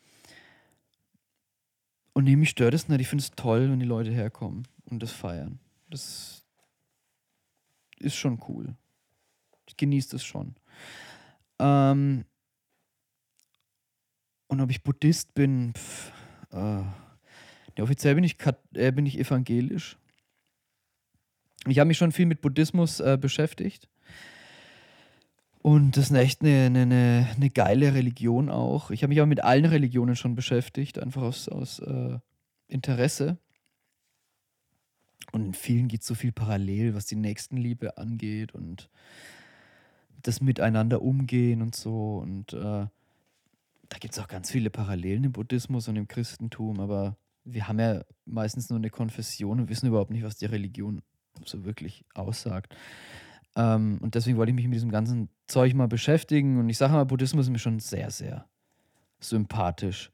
und 2.12 2.24
nee, 2.24 2.36
mich 2.36 2.50
stört 2.50 2.74
es 2.74 2.88
nicht. 2.88 3.00
Ich 3.00 3.08
finde 3.08 3.22
es 3.22 3.32
toll, 3.32 3.70
wenn 3.70 3.80
die 3.80 3.86
Leute 3.86 4.10
herkommen 4.10 4.68
und 4.86 5.02
das 5.02 5.10
feiern. 5.10 5.58
Das 5.90 6.44
ist 7.98 8.14
schon 8.16 8.40
cool. 8.48 8.76
Ich 9.66 9.76
genieße 9.76 10.10
das 10.10 10.24
schon. 10.24 10.54
Ähm, 11.58 12.24
und 14.48 14.60
ob 14.60 14.70
ich 14.70 14.82
Buddhist 14.82 15.34
bin, 15.34 15.72
pff, 15.74 16.12
äh, 16.52 16.82
ja, 17.76 17.82
offiziell 17.82 18.14
bin 18.14 18.24
ich, 18.24 18.36
äh, 18.74 18.92
bin 18.92 19.06
ich 19.06 19.18
evangelisch. 19.18 19.96
Ich 21.66 21.78
habe 21.78 21.88
mich 21.88 21.98
schon 21.98 22.12
viel 22.12 22.26
mit 22.26 22.40
Buddhismus 22.40 23.00
äh, 23.00 23.18
beschäftigt. 23.20 23.88
Und 25.62 25.96
das 25.96 26.10
ist 26.10 26.16
echt 26.16 26.42
eine, 26.42 26.66
eine, 26.66 27.26
eine, 27.34 27.50
geile 27.50 27.94
Religion 27.94 28.50
auch. 28.50 28.90
Ich 28.90 29.02
habe 29.02 29.08
mich 29.08 29.22
auch 29.22 29.26
mit 29.26 29.42
allen 29.42 29.64
Religionen 29.64 30.14
schon 30.14 30.34
beschäftigt, 30.34 30.98
einfach 30.98 31.22
aus, 31.22 31.48
aus 31.48 31.78
äh, 31.78 32.18
Interesse. 32.68 33.38
Und 35.32 35.46
in 35.46 35.54
vielen 35.54 35.88
geht 35.88 36.04
so 36.04 36.14
viel 36.14 36.32
parallel, 36.32 36.94
was 36.94 37.06
die 37.06 37.16
Nächstenliebe 37.16 37.96
angeht 37.96 38.54
und 38.54 38.90
das 40.22 40.42
Miteinander 40.42 41.00
umgehen 41.00 41.62
und 41.62 41.74
so. 41.74 42.18
Und 42.18 42.52
äh, 42.52 42.86
da 43.88 43.98
gibt 44.00 44.14
es 44.14 44.20
auch 44.20 44.28
ganz 44.28 44.50
viele 44.50 44.70
Parallelen 44.70 45.24
im 45.24 45.32
Buddhismus 45.32 45.88
und 45.88 45.96
im 45.96 46.08
Christentum, 46.08 46.78
aber 46.78 47.16
wir 47.44 47.68
haben 47.68 47.78
ja 47.78 48.02
meistens 48.24 48.70
nur 48.70 48.78
eine 48.78 48.90
Konfession 48.90 49.60
und 49.60 49.68
wissen 49.68 49.86
überhaupt 49.86 50.10
nicht, 50.10 50.24
was 50.24 50.36
die 50.36 50.46
Religion 50.46 51.02
so 51.44 51.64
wirklich 51.64 52.04
aussagt. 52.14 52.74
Ähm, 53.56 53.98
und 54.00 54.14
deswegen 54.14 54.36
wollte 54.36 54.50
ich 54.50 54.56
mich 54.56 54.66
mit 54.66 54.74
diesem 54.74 54.90
ganzen 54.90 55.28
Zeug 55.46 55.74
mal 55.74 55.88
beschäftigen. 55.88 56.58
Und 56.58 56.68
ich 56.68 56.78
sage 56.78 56.92
mal, 56.92 57.04
Buddhismus 57.04 57.46
ist 57.46 57.52
mir 57.52 57.58
schon 57.58 57.80
sehr, 57.80 58.10
sehr 58.10 58.46
sympathisch. 59.20 60.10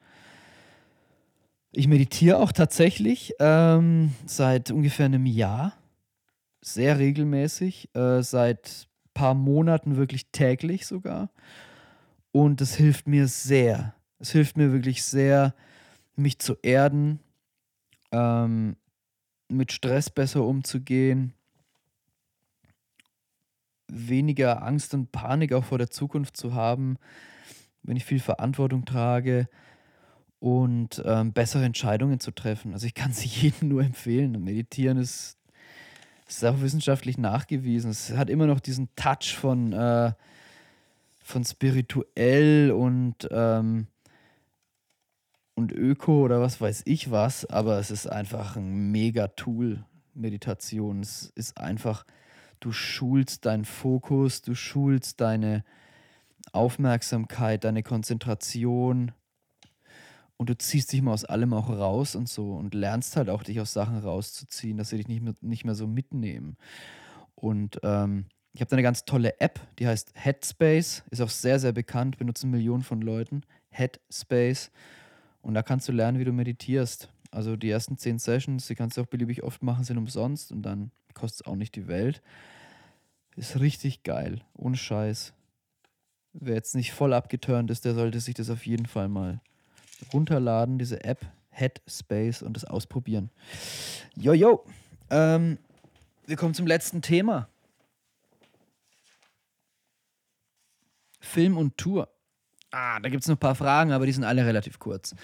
Ich 1.72 1.86
meditiere 1.86 2.38
auch 2.38 2.52
tatsächlich 2.52 3.32
ähm, 3.38 4.12
seit 4.26 4.70
ungefähr 4.70 5.06
einem 5.06 5.26
Jahr, 5.26 5.74
sehr 6.60 6.98
regelmäßig, 6.98 7.94
äh, 7.94 8.22
seit 8.22 8.88
paar 9.14 9.34
Monaten 9.34 9.96
wirklich 9.96 10.30
täglich 10.32 10.86
sogar. 10.86 11.30
Und 12.32 12.60
es 12.60 12.74
hilft 12.74 13.08
mir 13.08 13.28
sehr. 13.28 13.94
Es 14.18 14.30
hilft 14.30 14.56
mir 14.56 14.72
wirklich 14.72 15.04
sehr, 15.04 15.54
mich 16.16 16.38
zu 16.38 16.56
erden, 16.62 17.20
ähm, 18.12 18.76
mit 19.50 19.72
Stress 19.72 20.10
besser 20.10 20.44
umzugehen, 20.44 21.34
weniger 23.88 24.62
Angst 24.62 24.94
und 24.94 25.12
Panik 25.12 25.52
auch 25.52 25.64
vor 25.64 25.78
der 25.78 25.90
Zukunft 25.90 26.36
zu 26.36 26.54
haben, 26.54 26.96
wenn 27.82 27.96
ich 27.96 28.04
viel 28.04 28.20
Verantwortung 28.20 28.84
trage 28.84 29.48
und 30.38 31.02
ähm, 31.04 31.32
bessere 31.32 31.64
Entscheidungen 31.64 32.20
zu 32.20 32.30
treffen. 32.30 32.72
Also 32.72 32.86
ich 32.86 32.94
kann 32.94 33.10
es 33.10 33.24
jedem 33.42 33.68
nur 33.68 33.82
empfehlen. 33.82 34.42
Meditieren 34.42 34.98
ist, 34.98 35.36
ist 36.28 36.44
auch 36.44 36.60
wissenschaftlich 36.60 37.18
nachgewiesen. 37.18 37.90
Es 37.90 38.12
hat 38.12 38.30
immer 38.30 38.46
noch 38.46 38.60
diesen 38.60 38.88
Touch 38.94 39.34
von 39.36 39.72
äh, 39.72 40.12
von 41.30 41.44
spirituell 41.44 42.72
und, 42.72 43.28
ähm, 43.30 43.86
und 45.60 45.72
Öko 45.72 46.24
oder 46.24 46.40
was 46.40 46.60
weiß 46.60 46.82
ich 46.86 47.10
was, 47.10 47.44
aber 47.44 47.78
es 47.78 47.90
ist 47.90 48.06
einfach 48.06 48.56
ein 48.56 48.90
mega 48.90 49.28
Tool, 49.28 49.84
Meditation. 50.14 51.00
Es 51.00 51.30
ist 51.34 51.58
einfach, 51.58 52.06
du 52.60 52.72
schulst 52.72 53.44
deinen 53.44 53.66
Fokus, 53.66 54.40
du 54.40 54.54
schulst 54.54 55.20
deine 55.20 55.62
Aufmerksamkeit, 56.52 57.64
deine 57.64 57.82
Konzentration 57.82 59.12
und 60.38 60.48
du 60.48 60.56
ziehst 60.56 60.92
dich 60.92 61.02
mal 61.02 61.12
aus 61.12 61.26
allem 61.26 61.52
auch 61.52 61.68
raus 61.68 62.16
und 62.16 62.26
so 62.26 62.54
und 62.54 62.72
lernst 62.72 63.16
halt 63.16 63.28
auch 63.28 63.42
dich 63.42 63.60
aus 63.60 63.74
Sachen 63.74 63.98
rauszuziehen, 63.98 64.78
dass 64.78 64.88
sie 64.88 64.96
dich 64.96 65.08
nicht 65.08 65.22
mehr, 65.22 65.34
nicht 65.42 65.66
mehr 65.66 65.74
so 65.74 65.86
mitnehmen. 65.86 66.56
Und 67.34 67.78
ähm, 67.82 68.24
ich 68.54 68.62
habe 68.62 68.70
da 68.70 68.76
eine 68.76 68.82
ganz 68.82 69.04
tolle 69.04 69.38
App, 69.40 69.60
die 69.78 69.86
heißt 69.86 70.12
Headspace, 70.14 71.04
ist 71.10 71.20
auch 71.20 71.28
sehr, 71.28 71.58
sehr 71.58 71.72
bekannt, 71.72 72.16
benutzen 72.16 72.50
Millionen 72.50 72.82
von 72.82 73.02
Leuten. 73.02 73.42
Headspace. 73.68 74.70
Und 75.42 75.54
da 75.54 75.62
kannst 75.62 75.88
du 75.88 75.92
lernen, 75.92 76.18
wie 76.18 76.24
du 76.24 76.32
meditierst. 76.32 77.08
Also 77.30 77.56
die 77.56 77.70
ersten 77.70 77.96
zehn 77.96 78.18
Sessions, 78.18 78.66
die 78.66 78.74
kannst 78.74 78.96
du 78.96 79.02
auch 79.02 79.06
beliebig 79.06 79.42
oft 79.42 79.62
machen, 79.62 79.84
sind 79.84 79.98
umsonst 79.98 80.52
und 80.52 80.62
dann 80.62 80.90
kostet 81.14 81.42
es 81.42 81.46
auch 81.46 81.56
nicht 81.56 81.76
die 81.76 81.86
Welt. 81.86 82.22
Ist 83.36 83.60
richtig 83.60 84.02
geil, 84.02 84.40
ohne 84.54 84.76
Scheiß. 84.76 85.32
Wer 86.32 86.54
jetzt 86.54 86.74
nicht 86.74 86.92
voll 86.92 87.12
abgeturnt 87.12 87.70
ist, 87.70 87.84
der 87.84 87.94
sollte 87.94 88.20
sich 88.20 88.34
das 88.34 88.50
auf 88.50 88.66
jeden 88.66 88.86
Fall 88.86 89.08
mal 89.08 89.40
runterladen, 90.12 90.78
diese 90.78 91.04
App 91.04 91.26
Headspace 91.50 92.42
und 92.42 92.54
das 92.54 92.64
ausprobieren. 92.64 93.30
Jojo, 94.16 94.64
ähm, 95.10 95.58
wir 96.26 96.36
kommen 96.36 96.54
zum 96.54 96.66
letzten 96.66 97.02
Thema. 97.02 97.48
Film 101.20 101.56
und 101.56 101.76
Tour. 101.76 102.08
Ah, 102.70 103.00
da 103.00 103.08
gibt 103.08 103.22
es 103.22 103.28
noch 103.28 103.36
ein 103.36 103.40
paar 103.40 103.54
Fragen, 103.54 103.92
aber 103.92 104.06
die 104.06 104.12
sind 104.12 104.24
alle 104.24 104.46
relativ 104.46 104.78
kurz. 104.78 105.14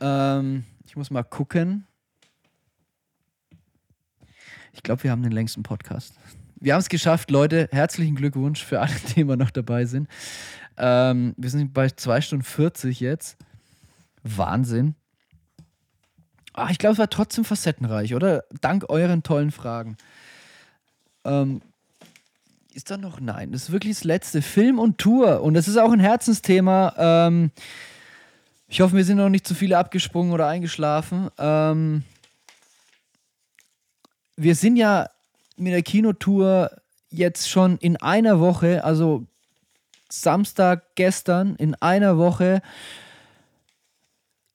Ähm, 0.00 0.64
ich 0.86 0.96
muss 0.96 1.10
mal 1.10 1.22
gucken. 1.22 1.86
Ich 4.72 4.82
glaube, 4.82 5.02
wir 5.04 5.10
haben 5.10 5.22
den 5.22 5.32
längsten 5.32 5.62
Podcast. 5.62 6.14
Wir 6.56 6.74
haben 6.74 6.80
es 6.80 6.88
geschafft, 6.88 7.30
Leute. 7.30 7.68
Herzlichen 7.72 8.14
Glückwunsch 8.14 8.62
für 8.62 8.80
alle, 8.80 8.92
die 9.14 9.20
immer 9.20 9.36
noch 9.36 9.50
dabei 9.50 9.86
sind. 9.86 10.08
Ähm, 10.76 11.34
wir 11.38 11.48
sind 11.48 11.72
bei 11.72 11.88
2 11.88 12.20
Stunden 12.20 12.44
40 12.44 13.00
jetzt. 13.00 13.38
Wahnsinn. 14.22 14.94
Ah, 16.52 16.68
ich 16.70 16.78
glaube, 16.78 16.94
es 16.94 16.98
war 16.98 17.10
trotzdem 17.10 17.44
facettenreich, 17.44 18.14
oder? 18.14 18.44
Dank 18.60 18.88
euren 18.88 19.22
tollen 19.22 19.50
Fragen. 19.50 19.96
Ähm, 21.24 21.62
ist 22.76 22.90
da 22.90 22.98
noch? 22.98 23.20
Nein, 23.20 23.52
das 23.52 23.64
ist 23.64 23.72
wirklich 23.72 23.94
das 23.94 24.04
letzte. 24.04 24.42
Film 24.42 24.78
und 24.78 24.98
Tour. 24.98 25.40
Und 25.40 25.54
das 25.54 25.66
ist 25.66 25.78
auch 25.78 25.92
ein 25.92 25.98
Herzensthema. 25.98 26.92
Ähm, 26.98 27.50
ich 28.68 28.82
hoffe, 28.82 28.96
wir 28.96 29.04
sind 29.04 29.16
noch 29.16 29.30
nicht 29.30 29.46
zu 29.46 29.54
viele 29.54 29.78
abgesprungen 29.78 30.30
oder 30.32 30.46
eingeschlafen. 30.46 31.30
Ähm, 31.38 32.04
wir 34.36 34.54
sind 34.54 34.76
ja 34.76 35.08
mit 35.56 35.72
der 35.72 35.82
Kinotour 35.82 36.70
jetzt 37.08 37.48
schon 37.48 37.78
in 37.78 37.96
einer 37.96 38.40
Woche, 38.40 38.84
also 38.84 39.24
Samstag 40.10 40.94
gestern, 40.96 41.56
in 41.56 41.74
einer 41.76 42.18
Woche 42.18 42.60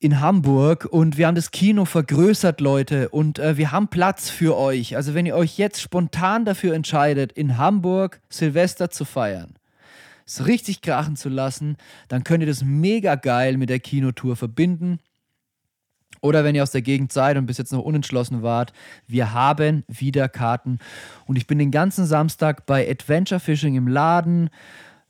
in 0.01 0.19
Hamburg 0.19 0.85
und 0.89 1.17
wir 1.17 1.27
haben 1.27 1.35
das 1.35 1.51
Kino 1.51 1.85
vergrößert, 1.85 2.59
Leute, 2.59 3.09
und 3.09 3.37
äh, 3.37 3.55
wir 3.57 3.71
haben 3.71 3.87
Platz 3.87 4.31
für 4.31 4.57
euch. 4.57 4.95
Also 4.95 5.13
wenn 5.13 5.27
ihr 5.27 5.35
euch 5.35 5.59
jetzt 5.59 5.79
spontan 5.79 6.43
dafür 6.43 6.73
entscheidet, 6.73 7.31
in 7.31 7.57
Hamburg 7.57 8.19
Silvester 8.27 8.89
zu 8.89 9.05
feiern, 9.05 9.53
es 10.25 10.47
richtig 10.47 10.81
krachen 10.81 11.15
zu 11.15 11.29
lassen, 11.29 11.77
dann 12.07 12.23
könnt 12.23 12.41
ihr 12.41 12.47
das 12.47 12.63
mega 12.63 13.13
geil 13.13 13.57
mit 13.57 13.69
der 13.69 13.79
Kinotour 13.79 14.35
verbinden. 14.35 14.99
Oder 16.19 16.43
wenn 16.43 16.55
ihr 16.55 16.63
aus 16.63 16.71
der 16.71 16.81
Gegend 16.81 17.13
seid 17.13 17.37
und 17.37 17.45
bis 17.45 17.59
jetzt 17.59 17.71
noch 17.71 17.83
unentschlossen 17.83 18.41
wart, 18.41 18.73
wir 19.07 19.33
haben 19.33 19.83
wieder 19.87 20.29
Karten. 20.29 20.79
Und 21.25 21.35
ich 21.35 21.45
bin 21.45 21.59
den 21.59 21.71
ganzen 21.71 22.05
Samstag 22.07 22.65
bei 22.65 22.89
Adventure 22.89 23.39
Fishing 23.39 23.75
im 23.75 23.87
Laden 23.87 24.49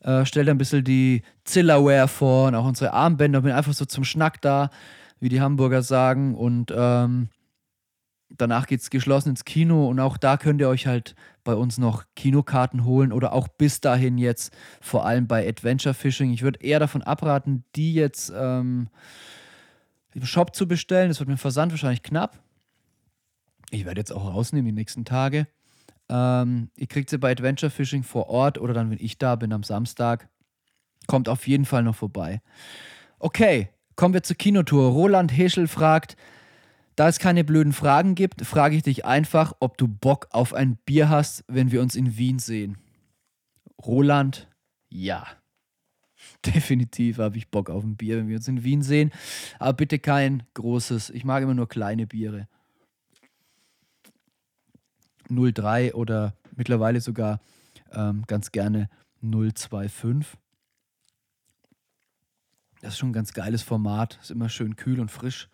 äh, 0.01 0.25
stellt 0.25 0.49
ein 0.49 0.57
bisschen 0.57 0.83
die 0.83 1.21
Zillaware 1.43 2.07
vor 2.07 2.47
und 2.47 2.55
auch 2.55 2.65
unsere 2.65 2.93
Armbänder. 2.93 3.41
Bin 3.41 3.51
einfach 3.51 3.73
so 3.73 3.85
zum 3.85 4.03
Schnack 4.03 4.41
da, 4.41 4.69
wie 5.19 5.29
die 5.29 5.41
Hamburger 5.41 5.83
sagen. 5.83 6.35
Und 6.35 6.73
ähm, 6.75 7.29
danach 8.37 8.67
geht 8.67 8.81
es 8.81 8.89
geschlossen 8.89 9.29
ins 9.29 9.45
Kino 9.45 9.87
und 9.87 9.99
auch 9.99 10.17
da 10.17 10.37
könnt 10.37 10.61
ihr 10.61 10.69
euch 10.69 10.87
halt 10.87 11.15
bei 11.43 11.53
uns 11.53 11.77
noch 11.77 12.05
Kinokarten 12.15 12.85
holen 12.85 13.11
oder 13.11 13.33
auch 13.33 13.47
bis 13.47 13.81
dahin 13.81 14.17
jetzt 14.17 14.53
vor 14.79 15.05
allem 15.05 15.27
bei 15.27 15.47
Adventure 15.47 15.93
Fishing. 15.93 16.31
Ich 16.31 16.43
würde 16.43 16.59
eher 16.61 16.79
davon 16.79 17.01
abraten, 17.01 17.63
die 17.75 17.93
jetzt 17.93 18.31
ähm, 18.35 18.89
im 20.13 20.25
Shop 20.25 20.55
zu 20.55 20.67
bestellen. 20.67 21.09
Das 21.09 21.19
wird 21.19 21.29
mit 21.29 21.37
dem 21.37 21.41
Versand 21.41 21.71
wahrscheinlich 21.71 22.03
knapp. 22.03 22.39
Ich 23.69 23.85
werde 23.85 24.01
jetzt 24.01 24.11
auch 24.11 24.33
rausnehmen 24.33 24.65
die 24.65 24.79
nächsten 24.79 25.05
Tage. 25.05 25.47
Ähm, 26.11 26.69
ihr 26.75 26.87
kriegt 26.87 27.09
sie 27.09 27.17
bei 27.17 27.31
Adventure 27.31 27.69
Fishing 27.69 28.03
vor 28.03 28.27
Ort 28.27 28.57
oder 28.57 28.73
dann, 28.73 28.91
wenn 28.91 28.99
ich 28.99 29.17
da 29.17 29.37
bin 29.37 29.53
am 29.53 29.63
Samstag. 29.63 30.27
Kommt 31.07 31.29
auf 31.29 31.47
jeden 31.47 31.65
Fall 31.65 31.83
noch 31.83 31.95
vorbei. 31.95 32.41
Okay, 33.17 33.69
kommen 33.95 34.13
wir 34.13 34.21
zur 34.21 34.35
Kinotour. 34.35 34.91
Roland 34.91 35.35
Heschel 35.35 35.67
fragt, 35.67 36.17
da 36.97 37.07
es 37.07 37.17
keine 37.17 37.45
blöden 37.45 37.71
Fragen 37.71 38.13
gibt, 38.13 38.45
frage 38.45 38.75
ich 38.75 38.83
dich 38.83 39.05
einfach, 39.05 39.53
ob 39.61 39.77
du 39.77 39.87
Bock 39.87 40.27
auf 40.31 40.53
ein 40.53 40.75
Bier 40.85 41.09
hast, 41.09 41.45
wenn 41.47 41.71
wir 41.71 41.81
uns 41.81 41.95
in 41.95 42.17
Wien 42.17 42.39
sehen. 42.39 42.77
Roland, 43.83 44.49
ja. 44.89 45.25
Definitiv 46.45 47.19
habe 47.19 47.37
ich 47.37 47.49
Bock 47.49 47.69
auf 47.69 47.83
ein 47.83 47.95
Bier, 47.95 48.17
wenn 48.17 48.27
wir 48.27 48.35
uns 48.35 48.47
in 48.49 48.63
Wien 48.65 48.81
sehen. 48.81 49.11
Aber 49.59 49.73
bitte 49.73 49.97
kein 49.97 50.43
großes. 50.55 51.09
Ich 51.11 51.23
mag 51.23 51.41
immer 51.41 51.53
nur 51.53 51.69
kleine 51.69 52.05
Biere. 52.05 52.49
03 55.31 55.93
oder 55.93 56.33
mittlerweile 56.55 57.01
sogar 57.01 57.39
ähm, 57.91 58.23
ganz 58.27 58.51
gerne 58.51 58.89
025. 59.21 60.37
Das 62.81 62.93
ist 62.93 62.99
schon 62.99 63.09
ein 63.09 63.13
ganz 63.13 63.33
geiles 63.33 63.61
Format. 63.61 64.19
Ist 64.21 64.31
immer 64.31 64.49
schön 64.49 64.75
kühl 64.75 64.99
und 64.99 65.11
frisch. 65.11 65.49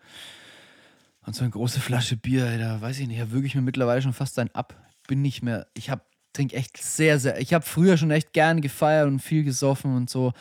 Und 1.26 1.34
so 1.34 1.42
eine 1.44 1.50
große 1.50 1.80
Flasche 1.80 2.16
Bier, 2.16 2.58
da 2.58 2.80
weiß 2.80 3.00
ich 3.00 3.06
nicht, 3.06 3.20
da 3.20 3.30
würge 3.30 3.46
ich 3.46 3.54
mir 3.54 3.60
mittlerweile 3.60 4.00
schon 4.00 4.14
fast 4.14 4.38
ein 4.38 4.54
ab. 4.54 4.74
Bin 5.06 5.20
nicht 5.20 5.42
mehr, 5.42 5.66
ich 5.74 5.90
habe 5.90 6.02
trinke 6.32 6.56
echt 6.56 6.76
sehr, 6.76 7.18
sehr. 7.18 7.40
Ich 7.40 7.52
habe 7.52 7.64
früher 7.64 7.96
schon 7.96 8.10
echt 8.10 8.32
gern 8.32 8.60
gefeiert 8.60 9.08
und 9.08 9.18
viel 9.18 9.44
gesoffen 9.44 9.94
und 9.94 10.08
so 10.08 10.32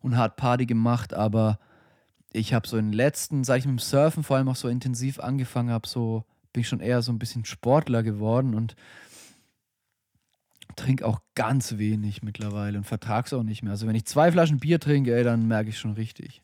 und 0.00 0.16
hart 0.16 0.36
Party 0.36 0.64
gemacht, 0.64 1.12
aber 1.12 1.58
ich 2.32 2.54
habe 2.54 2.68
so 2.68 2.76
in 2.76 2.86
den 2.86 2.92
letzten, 2.92 3.44
seit 3.44 3.60
ich 3.60 3.66
mit 3.66 3.78
dem 3.78 3.78
Surfen 3.78 4.22
vor 4.22 4.36
allem 4.36 4.48
auch 4.48 4.56
so 4.56 4.68
intensiv 4.68 5.18
angefangen 5.20 5.70
habe, 5.70 5.88
so 5.88 6.24
bin 6.54 6.62
ich 6.62 6.68
schon 6.68 6.80
eher 6.80 7.02
so 7.02 7.12
ein 7.12 7.18
bisschen 7.18 7.44
Sportler 7.44 8.02
geworden 8.02 8.54
und 8.54 8.76
trinke 10.76 11.06
auch 11.06 11.20
ganz 11.34 11.76
wenig 11.76 12.22
mittlerweile 12.22 12.78
und 12.78 12.84
vertrage 12.84 13.26
es 13.26 13.32
auch 13.34 13.42
nicht 13.42 13.62
mehr. 13.62 13.72
Also 13.72 13.86
wenn 13.86 13.94
ich 13.94 14.06
zwei 14.06 14.32
Flaschen 14.32 14.58
Bier 14.58 14.80
trinke, 14.80 15.14
ey, 15.14 15.24
dann 15.24 15.46
merke 15.46 15.68
ich 15.68 15.78
schon 15.78 15.92
richtig. 15.92 16.42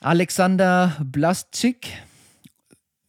Alexander 0.00 0.96
Blasczyk, 1.04 1.88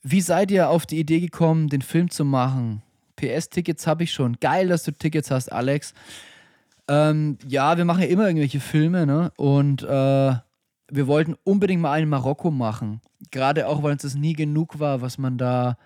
wie 0.01 0.21
seid 0.21 0.51
ihr 0.51 0.69
auf 0.69 0.85
die 0.85 0.99
Idee 0.99 1.19
gekommen, 1.19 1.69
den 1.69 1.81
Film 1.81 2.09
zu 2.09 2.25
machen? 2.25 2.81
PS-Tickets 3.17 3.85
habe 3.87 4.03
ich 4.03 4.11
schon. 4.11 4.37
Geil, 4.39 4.69
dass 4.69 4.83
du 4.83 4.91
Tickets 4.91 5.31
hast, 5.31 5.51
Alex. 5.51 5.93
Ähm, 6.87 7.37
ja, 7.47 7.77
wir 7.77 7.85
machen 7.85 8.01
ja 8.01 8.07
immer 8.07 8.25
irgendwelche 8.25 8.59
Filme, 8.59 9.05
ne? 9.05 9.31
Und 9.37 9.83
äh, 9.83 10.33
wir 10.91 11.07
wollten 11.07 11.35
unbedingt 11.43 11.81
mal 11.81 11.93
einen 11.93 12.09
Marokko 12.09 12.51
machen. 12.51 13.01
Gerade 13.31 13.67
auch, 13.67 13.81
weil 13.81 13.93
uns 13.93 14.01
das 14.01 14.15
nie 14.15 14.33
genug 14.33 14.79
war, 14.79 15.01
was 15.01 15.17
man 15.17 15.37
da 15.37 15.77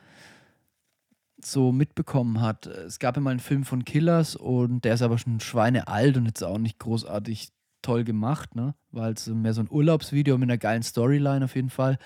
so 1.42 1.72
mitbekommen 1.72 2.42
hat. 2.42 2.66
Es 2.66 2.98
gab 2.98 3.16
ja 3.16 3.22
mal 3.22 3.30
einen 3.30 3.40
Film 3.40 3.66
von 3.66 3.86
Killers 3.86 4.36
und 4.36 4.84
der 4.84 4.96
ist 4.96 5.04
aber 5.04 5.20
schon 5.20 5.40
schweinealt 5.40 6.18
und 6.18 6.26
jetzt 6.26 6.44
auch 6.44 6.58
nicht 6.58 6.80
großartig 6.80 7.50
toll 7.84 8.04
gemacht, 8.04 8.56
ne? 8.56 8.74
Weil 8.92 9.14
es 9.14 9.28
mehr 9.28 9.54
so 9.54 9.62
ein 9.62 9.70
Urlaubsvideo 9.70 10.40
mit 10.40 10.50
einer 10.50 10.58
geilen 10.58 10.82
Storyline 10.82 11.46
auf 11.46 11.56
jeden 11.56 11.70
Fall. 11.70 12.00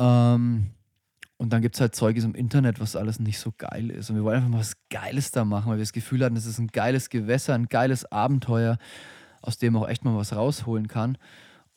Ähm, 0.00 0.70
und 1.36 1.52
dann 1.52 1.60
gibt 1.60 1.74
es 1.74 1.80
halt 1.82 1.94
Zeuges 1.94 2.24
im 2.24 2.34
Internet, 2.34 2.80
was 2.80 2.96
alles 2.96 3.20
nicht 3.20 3.38
so 3.38 3.52
geil 3.56 3.90
ist. 3.90 4.08
Und 4.08 4.16
wir 4.16 4.24
wollen 4.24 4.36
einfach 4.36 4.48
mal 4.48 4.60
was 4.60 4.76
Geiles 4.88 5.30
da 5.30 5.44
machen, 5.44 5.70
weil 5.70 5.76
wir 5.76 5.84
das 5.84 5.92
Gefühl 5.92 6.24
hatten, 6.24 6.36
es 6.36 6.46
ist 6.46 6.58
ein 6.58 6.68
geiles 6.68 7.10
Gewässer, 7.10 7.54
ein 7.54 7.68
geiles 7.68 8.10
Abenteuer, 8.10 8.78
aus 9.42 9.58
dem 9.58 9.74
man 9.74 9.82
auch 9.82 9.88
echt 9.88 10.04
mal 10.04 10.16
was 10.16 10.34
rausholen 10.34 10.88
kann. 10.88 11.18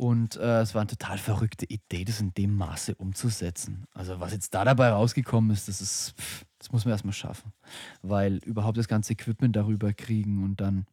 Und 0.02 0.36
äh, 0.38 0.62
es 0.62 0.74
war 0.74 0.82
eine 0.82 0.90
total 0.90 1.20
verrückte 1.20 1.66
Idee, 1.66 2.06
das 2.06 2.22
in 2.22 2.34
dem 2.34 2.56
Maße 2.56 2.96
umzusetzen. 2.96 3.86
Also 3.94 4.20
was 4.20 4.32
jetzt 4.32 4.52
da 4.56 4.66
dabei 4.66 4.90
rausgekommen 4.90 5.52
ist, 5.52 5.68
das 5.68 5.80
ist, 5.80 6.16
pff, 6.20 6.44
das 6.58 6.72
muss 6.72 6.86
man 6.86 6.94
erstmal 6.94 7.14
schaffen. 7.14 7.54
Weil 8.02 8.38
überhaupt 8.38 8.80
das 8.80 8.88
ganze 8.88 9.14
Equipment 9.14 9.56
darüber 9.56 9.94
kriegen 9.94 10.44
und 10.44 10.60
dann 10.60 10.88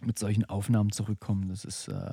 mit 0.00 0.16
solchen 0.16 0.44
Aufnahmen 0.44 0.92
zurückkommen, 0.92 1.48
das 1.48 1.64
ist 1.64 1.88
äh, 1.88 2.12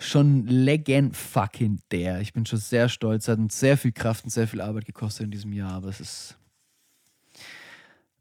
schon 0.00 0.48
legend 0.48 1.16
fucking 1.16 1.78
der. 1.92 2.20
Ich 2.20 2.32
bin 2.32 2.44
schon 2.44 2.58
sehr 2.58 2.88
stolz, 2.88 3.28
hat 3.28 3.38
uns 3.38 3.60
sehr 3.60 3.78
viel 3.78 3.92
Kraft 3.92 4.24
und 4.24 4.30
sehr 4.30 4.48
viel 4.48 4.60
Arbeit 4.60 4.86
gekostet 4.86 5.26
in 5.26 5.30
diesem 5.30 5.52
Jahr, 5.52 5.74
aber 5.74 5.90
es 5.90 6.00
ist, 6.00 6.38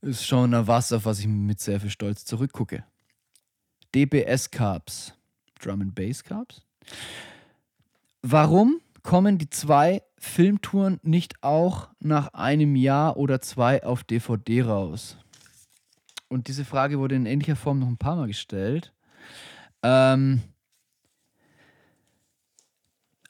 ist 0.02 0.28
schon 0.28 0.52
was, 0.68 0.94
auf 0.94 1.06
was 1.06 1.18
ich 1.18 1.28
mit 1.28 1.60
sehr 1.60 1.80
viel 1.80 1.90
Stolz 1.90 2.24
zurückgucke. 2.24 2.84
DBS 3.96 4.52
Carbs. 4.52 5.16
Drum 5.60 5.82
and 5.82 5.96
Bass 5.96 6.24
Carbs? 6.24 6.67
Warum 8.22 8.82
kommen 9.04 9.38
die 9.38 9.50
zwei 9.50 10.02
Filmtouren 10.18 11.00
nicht 11.04 11.44
auch 11.44 11.90
nach 12.00 12.34
einem 12.34 12.76
Jahr 12.76 13.18
oder 13.18 13.42
zwei 13.42 13.84
auf 13.84 14.04
DVD 14.04 14.64
raus? 14.64 15.18
Und 16.28 16.48
diese 16.48 16.66
Frage 16.66 17.00
wurde 17.00 17.16
in 17.16 17.26
ähnlicher 17.26 17.56
Form 17.56 17.80
noch 17.80 17.88
ein 17.88 17.98
paar 17.98 18.18
Mal 18.18 18.28
gestellt. 18.28 18.94
Ähm 19.82 20.42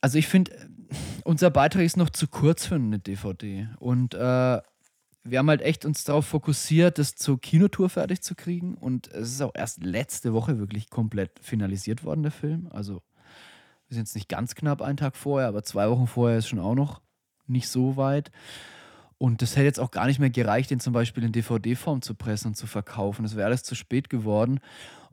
also 0.01 0.17
ich 0.17 0.27
finde, 0.27 0.51
unser 1.23 1.49
Beitrag 1.49 1.83
ist 1.83 1.97
noch 1.97 2.09
zu 2.09 2.27
kurz 2.27 2.65
für 2.65 2.75
eine 2.75 2.99
DVD. 2.99 3.67
Und 3.79 4.13
äh, 4.13 4.17
wir 5.29 5.39
haben 5.39 5.49
halt 5.49 5.61
echt 5.61 5.85
uns 5.85 6.03
darauf 6.03 6.25
fokussiert, 6.25 6.97
das 6.97 7.15
zur 7.15 7.39
Kinotour 7.39 7.89
fertig 7.89 8.21
zu 8.21 8.35
kriegen. 8.35 8.75
Und 8.75 9.07
es 9.09 9.31
ist 9.31 9.41
auch 9.41 9.51
erst 9.53 9.83
letzte 9.83 10.33
Woche 10.33 10.59
wirklich 10.59 10.89
komplett 10.89 11.31
finalisiert 11.41 12.03
worden, 12.03 12.23
der 12.23 12.31
Film. 12.31 12.67
Also 12.71 13.01
wir 13.87 13.95
sind 13.95 14.07
jetzt 14.07 14.15
nicht 14.15 14.29
ganz 14.29 14.55
knapp 14.55 14.81
einen 14.81 14.97
Tag 14.97 15.15
vorher, 15.15 15.47
aber 15.47 15.63
zwei 15.63 15.89
Wochen 15.89 16.07
vorher 16.07 16.37
ist 16.37 16.47
schon 16.47 16.59
auch 16.59 16.75
noch 16.75 17.01
nicht 17.47 17.69
so 17.69 17.95
weit. 17.95 18.31
Und 19.17 19.41
das 19.41 19.55
hätte 19.55 19.65
jetzt 19.65 19.79
auch 19.79 19.91
gar 19.91 20.05
nicht 20.05 20.19
mehr 20.19 20.29
gereicht, 20.29 20.69
den 20.69 20.79
zum 20.79 20.93
Beispiel 20.93 21.23
in 21.23 21.31
DVD-Form 21.31 22.01
zu 22.01 22.13
pressen 22.13 22.49
und 22.49 22.55
zu 22.55 22.67
verkaufen. 22.67 23.23
Das 23.23 23.35
wäre 23.35 23.47
alles 23.47 23.63
zu 23.63 23.73
spät 23.73 24.09
geworden. 24.09 24.59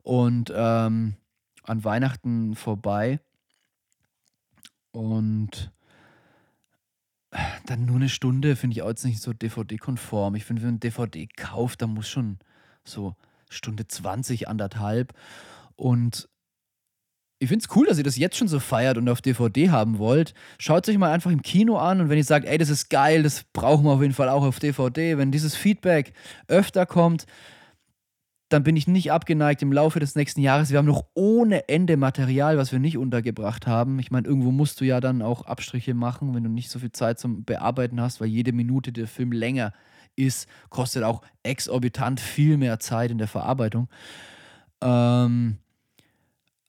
Und 0.03 0.53
ähm, 0.55 1.15
an 1.63 1.83
Weihnachten 1.83 2.55
vorbei. 2.55 3.19
Und 4.91 5.71
dann 7.65 7.85
nur 7.85 7.97
eine 7.97 8.09
Stunde 8.09 8.55
finde 8.55 8.75
ich 8.75 8.81
auch 8.83 8.89
jetzt 8.89 9.05
nicht 9.05 9.21
so 9.21 9.33
DVD-konform. 9.33 10.35
Ich 10.35 10.45
finde, 10.45 10.61
wenn 10.61 10.71
man 10.71 10.79
DVD 10.79 11.27
kauft, 11.35 11.81
dann 11.81 11.93
muss 11.93 12.07
schon 12.07 12.39
so 12.83 13.15
Stunde 13.49 13.87
20, 13.87 14.47
anderthalb. 14.47 15.13
Und 15.75 16.29
ich 17.39 17.49
finde 17.49 17.65
es 17.65 17.75
cool, 17.75 17.85
dass 17.85 17.97
ihr 17.97 18.03
das 18.03 18.17
jetzt 18.17 18.37
schon 18.37 18.47
so 18.47 18.59
feiert 18.59 18.97
und 18.97 19.09
auf 19.09 19.21
DVD 19.21 19.69
haben 19.69 19.97
wollt. 19.97 20.33
Schaut 20.57 20.87
es 20.87 20.93
euch 20.93 20.97
mal 20.97 21.11
einfach 21.11 21.31
im 21.31 21.41
Kino 21.41 21.77
an 21.77 21.99
und 21.99 22.09
wenn 22.09 22.17
ihr 22.17 22.23
sagt, 22.23 22.45
ey, 22.45 22.57
das 22.57 22.69
ist 22.69 22.89
geil, 22.89 23.23
das 23.23 23.43
brauchen 23.51 23.85
wir 23.85 23.91
auf 23.91 24.01
jeden 24.01 24.13
Fall 24.13 24.29
auch 24.29 24.43
auf 24.43 24.59
DVD, 24.59 25.17
wenn 25.17 25.31
dieses 25.31 25.55
Feedback 25.55 26.13
öfter 26.47 26.85
kommt, 26.85 27.25
dann 28.49 28.63
bin 28.63 28.77
ich 28.77 28.87
nicht 28.87 29.11
abgeneigt 29.11 29.61
im 29.63 29.73
Laufe 29.73 29.99
des 29.99 30.15
nächsten 30.15 30.39
Jahres. 30.39 30.69
Wir 30.69 30.77
haben 30.77 30.85
noch 30.85 31.05
ohne 31.13 31.67
Ende 31.67 31.97
Material, 31.97 32.57
was 32.57 32.71
wir 32.71 32.79
nicht 32.79 32.97
untergebracht 32.97 33.65
haben. 33.67 33.99
Ich 33.99 34.11
meine, 34.11 34.27
irgendwo 34.27 34.51
musst 34.51 34.79
du 34.79 34.85
ja 34.85 35.01
dann 35.01 35.21
auch 35.21 35.45
Abstriche 35.45 35.93
machen, 35.93 36.35
wenn 36.35 36.43
du 36.43 36.49
nicht 36.49 36.69
so 36.69 36.79
viel 36.79 36.91
Zeit 36.91 37.19
zum 37.19 37.43
Bearbeiten 37.43 37.99
hast, 37.99 38.21
weil 38.21 38.27
jede 38.27 38.53
Minute 38.53 38.93
der 38.93 39.07
Film 39.07 39.31
länger 39.31 39.73
ist, 40.15 40.47
kostet 40.69 41.03
auch 41.03 41.21
exorbitant 41.43 42.19
viel 42.19 42.57
mehr 42.57 42.79
Zeit 42.79 43.11
in 43.11 43.17
der 43.17 43.27
Verarbeitung. 43.27 43.89
Ähm, 44.81 45.57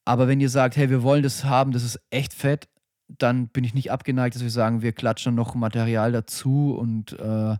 aber 0.06 0.28
wenn 0.28 0.40
ihr 0.40 0.48
sagt, 0.48 0.76
hey, 0.76 0.88
wir 0.88 1.02
wollen 1.02 1.24
das 1.24 1.44
haben, 1.44 1.72
das 1.72 1.82
ist 1.82 2.00
echt 2.10 2.32
fett, 2.32 2.68
dann 3.08 3.48
bin 3.48 3.64
ich 3.64 3.74
nicht 3.74 3.90
abgeneigt, 3.90 4.36
dass 4.36 4.42
wir 4.42 4.50
sagen, 4.50 4.80
wir 4.80 4.92
klatschen 4.92 5.34
noch 5.34 5.56
Material 5.56 6.12
dazu 6.12 6.76
und 6.78 7.18
äh, 7.18 7.56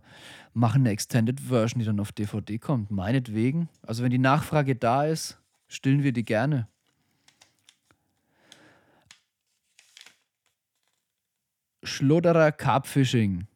machen 0.53 0.81
eine 0.81 0.91
Extended 0.91 1.41
Version, 1.41 1.79
die 1.79 1.85
dann 1.85 1.99
auf 1.99 2.13
DVD 2.13 2.57
kommt. 2.57 2.89
Meinetwegen. 2.89 3.67
Also 3.85 4.01
wenn 4.01 4.11
die 4.11 4.17
Nachfrage 4.17 4.77
da 4.77 5.03
ist, 5.03 5.37
stillen 5.67 6.03
wir 6.03 6.13
die 6.13 6.23
gerne. 6.23 6.69
Schlodderer 11.83 12.53
Carpfishing. 12.53 13.47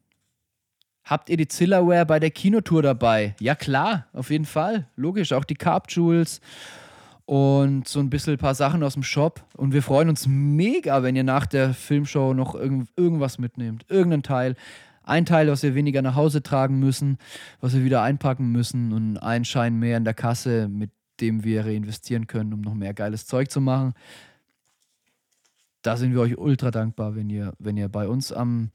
Habt 1.04 1.30
ihr 1.30 1.38
die 1.38 1.48
Zillaware 1.48 2.04
bei 2.04 2.20
der 2.20 2.30
Kinotour 2.30 2.82
dabei? 2.82 3.36
Ja 3.40 3.54
klar, 3.54 4.06
auf 4.12 4.28
jeden 4.28 4.44
Fall. 4.44 4.86
Logisch, 4.96 5.32
auch 5.32 5.44
die 5.44 5.54
Carp 5.54 5.90
Jewels 5.90 6.42
und 7.32 7.88
so 7.88 7.98
ein 7.98 8.10
bisschen 8.10 8.34
ein 8.34 8.38
paar 8.38 8.54
Sachen 8.54 8.82
aus 8.82 8.92
dem 8.92 9.02
Shop. 9.02 9.42
Und 9.56 9.72
wir 9.72 9.82
freuen 9.82 10.10
uns 10.10 10.26
mega, 10.26 11.02
wenn 11.02 11.16
ihr 11.16 11.24
nach 11.24 11.46
der 11.46 11.72
Filmshow 11.72 12.34
noch 12.34 12.54
irgend, 12.54 12.90
irgendwas 12.94 13.38
mitnehmt. 13.38 13.86
Irgendein 13.88 14.22
Teil. 14.22 14.54
Ein 15.02 15.24
Teil, 15.24 15.48
was 15.48 15.62
wir 15.62 15.74
weniger 15.74 16.02
nach 16.02 16.14
Hause 16.14 16.42
tragen 16.42 16.78
müssen, 16.78 17.16
was 17.62 17.72
wir 17.72 17.84
wieder 17.84 18.02
einpacken 18.02 18.52
müssen 18.52 18.92
und 18.92 19.16
ein 19.16 19.46
Schein 19.46 19.78
mehr 19.78 19.96
in 19.96 20.04
der 20.04 20.12
Kasse, 20.12 20.68
mit 20.68 20.90
dem 21.22 21.42
wir 21.42 21.64
reinvestieren 21.64 22.26
können, 22.26 22.52
um 22.52 22.60
noch 22.60 22.74
mehr 22.74 22.92
geiles 22.92 23.24
Zeug 23.24 23.50
zu 23.50 23.62
machen. 23.62 23.94
Da 25.80 25.96
sind 25.96 26.12
wir 26.12 26.20
euch 26.20 26.36
ultra 26.36 26.70
dankbar, 26.70 27.16
wenn 27.16 27.30
ihr, 27.30 27.54
wenn 27.58 27.78
ihr 27.78 27.88
bei 27.88 28.08
uns 28.08 28.30
am 28.30 28.72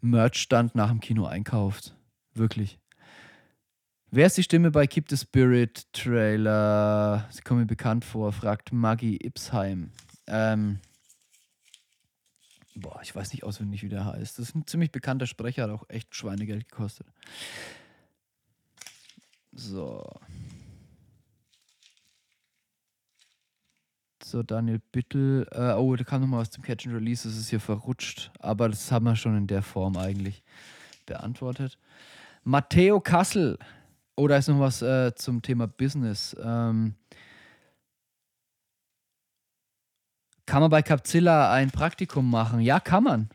Merch-Stand 0.00 0.76
nach 0.76 0.90
dem 0.90 1.00
Kino 1.00 1.26
einkauft. 1.26 1.96
Wirklich. 2.34 2.78
Wer 4.12 4.26
ist 4.26 4.36
die 4.36 4.44
Stimme 4.44 4.70
bei 4.70 4.86
Keep 4.86 5.10
the 5.10 5.16
Spirit 5.16 5.92
Trailer? 5.92 7.26
Sie 7.30 7.42
kommen 7.42 7.60
mir 7.60 7.66
bekannt 7.66 8.04
vor, 8.04 8.32
fragt 8.32 8.72
Maggie 8.72 9.16
Ipsheim. 9.16 9.90
Ähm, 10.28 10.78
boah, 12.76 13.00
ich 13.02 13.14
weiß 13.14 13.32
nicht 13.32 13.42
auswendig, 13.42 13.82
wie 13.82 13.88
der 13.88 14.04
heißt. 14.04 14.38
Das 14.38 14.48
ist 14.48 14.54
ein 14.54 14.64
ziemlich 14.66 14.92
bekannter 14.92 15.26
Sprecher, 15.26 15.64
hat 15.64 15.70
auch 15.70 15.84
echt 15.88 16.14
Schweinegeld 16.14 16.68
gekostet. 16.68 17.08
So. 19.52 20.08
So, 24.22 24.44
Daniel 24.44 24.80
Bittel. 24.92 25.48
Äh, 25.50 25.72
oh, 25.72 25.96
da 25.96 26.04
kam 26.04 26.20
nochmal 26.20 26.42
was 26.42 26.50
zum 26.50 26.62
Catch 26.62 26.86
and 26.86 26.94
Release. 26.94 27.28
Das 27.28 27.36
ist 27.36 27.50
hier 27.50 27.60
verrutscht. 27.60 28.30
Aber 28.38 28.68
das 28.68 28.92
haben 28.92 29.04
wir 29.04 29.16
schon 29.16 29.36
in 29.36 29.46
der 29.48 29.62
Form 29.62 29.96
eigentlich 29.96 30.44
beantwortet. 31.06 31.76
Matteo 32.44 33.00
Kassel 33.00 33.58
oder 34.16 34.38
ist 34.38 34.48
noch 34.48 34.60
was 34.60 34.82
äh, 34.82 35.14
zum 35.14 35.42
Thema 35.42 35.66
Business? 35.66 36.34
Ähm, 36.42 36.94
kann 40.46 40.60
man 40.60 40.70
bei 40.70 40.82
Capzilla 40.82 41.52
ein 41.52 41.70
Praktikum 41.70 42.30
machen? 42.30 42.60
Ja, 42.60 42.80
kann 42.80 43.04
man. 43.04 43.28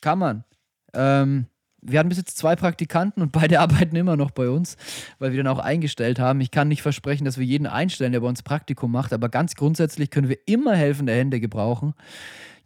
Kann 0.00 0.18
man. 0.18 0.44
Ähm, 0.92 1.46
wir 1.80 1.98
hatten 1.98 2.08
bis 2.08 2.18
jetzt 2.18 2.38
zwei 2.38 2.54
Praktikanten 2.54 3.22
und 3.22 3.32
beide 3.32 3.60
arbeiten 3.60 3.96
immer 3.96 4.16
noch 4.16 4.30
bei 4.30 4.48
uns, 4.48 4.76
weil 5.18 5.32
wir 5.32 5.42
dann 5.42 5.52
auch 5.52 5.58
eingestellt 5.58 6.18
haben. 6.18 6.40
Ich 6.40 6.50
kann 6.50 6.68
nicht 6.68 6.82
versprechen, 6.82 7.24
dass 7.24 7.38
wir 7.38 7.44
jeden 7.44 7.66
einstellen, 7.66 8.12
der 8.12 8.20
bei 8.20 8.28
uns 8.28 8.42
Praktikum 8.42 8.92
macht, 8.92 9.12
aber 9.12 9.28
ganz 9.28 9.56
grundsätzlich 9.56 10.10
können 10.10 10.28
wir 10.28 10.38
immer 10.46 10.76
helfende 10.76 11.12
Hände 11.12 11.40
gebrauchen. 11.40 11.94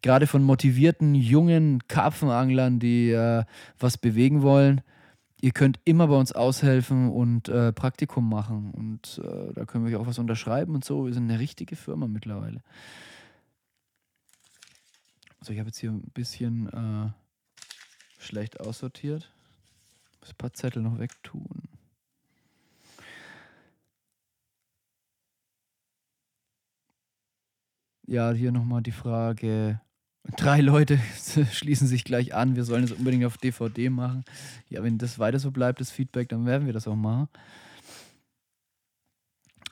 Gerade 0.03 0.29
von 0.29 0.45
motivierten, 0.45 1.15
jungen 1.15 1.81
Karpfenanglern, 1.89 2.79
die 2.79 3.11
äh, 3.11 3.45
was 3.79 3.99
bewegen 3.99 4.43
wollen 4.43 4.83
ihr 5.41 5.53
könnt 5.53 5.81
immer 5.85 6.09
bei 6.09 6.17
uns 6.17 6.33
aushelfen 6.33 7.11
und 7.11 7.49
äh, 7.49 7.73
Praktikum 7.73 8.29
machen. 8.29 8.71
Und 8.73 9.21
äh, 9.25 9.53
da 9.55 9.65
können 9.65 9.87
wir 9.87 9.97
euch 9.97 10.03
auch 10.03 10.07
was 10.07 10.19
unterschreiben 10.19 10.75
und 10.75 10.85
so. 10.85 11.07
Wir 11.07 11.15
sind 11.15 11.31
eine 11.31 11.39
richtige 11.39 11.77
Firma 11.77 12.07
mittlerweile. 12.07 12.63
So, 15.41 15.53
ich 15.53 15.59
habe 15.59 15.69
jetzt 15.69 15.79
hier 15.79 15.91
ein 15.91 16.11
bisschen 16.15 16.69
äh, 16.69 17.11
schlecht 18.19 18.61
aussortiert. 18.61 19.31
Muss 20.21 20.31
ein 20.31 20.37
paar 20.37 20.53
Zettel 20.53 20.83
noch 20.83 20.99
wegtun. 20.99 21.69
Ja, 28.07 28.33
hier 28.33 28.53
nochmal 28.53 28.83
die 28.83 28.91
Frage, 28.91 29.81
Drei 30.37 30.61
Leute 30.61 30.99
schließen 31.53 31.87
sich 31.87 32.05
gleich 32.05 32.35
an, 32.35 32.57
wir 32.57 32.65
sollen 32.65 32.85
es 32.85 32.93
unbedingt 32.93 33.25
auf 33.25 33.39
DVD 33.39 33.91
machen. 33.91 34.25
Ja, 34.69 34.83
wenn 34.83 34.99
das 34.99 35.19
weiter 35.19 35.39
so 35.39 35.51
bleibt, 35.51 35.81
das 35.81 35.91
Feedback, 35.91 36.29
dann 36.29 36.47
werden 36.47 36.67
wir 36.67 36.73
das 36.73 36.87
auch 36.87 36.97
machen. 36.97 37.29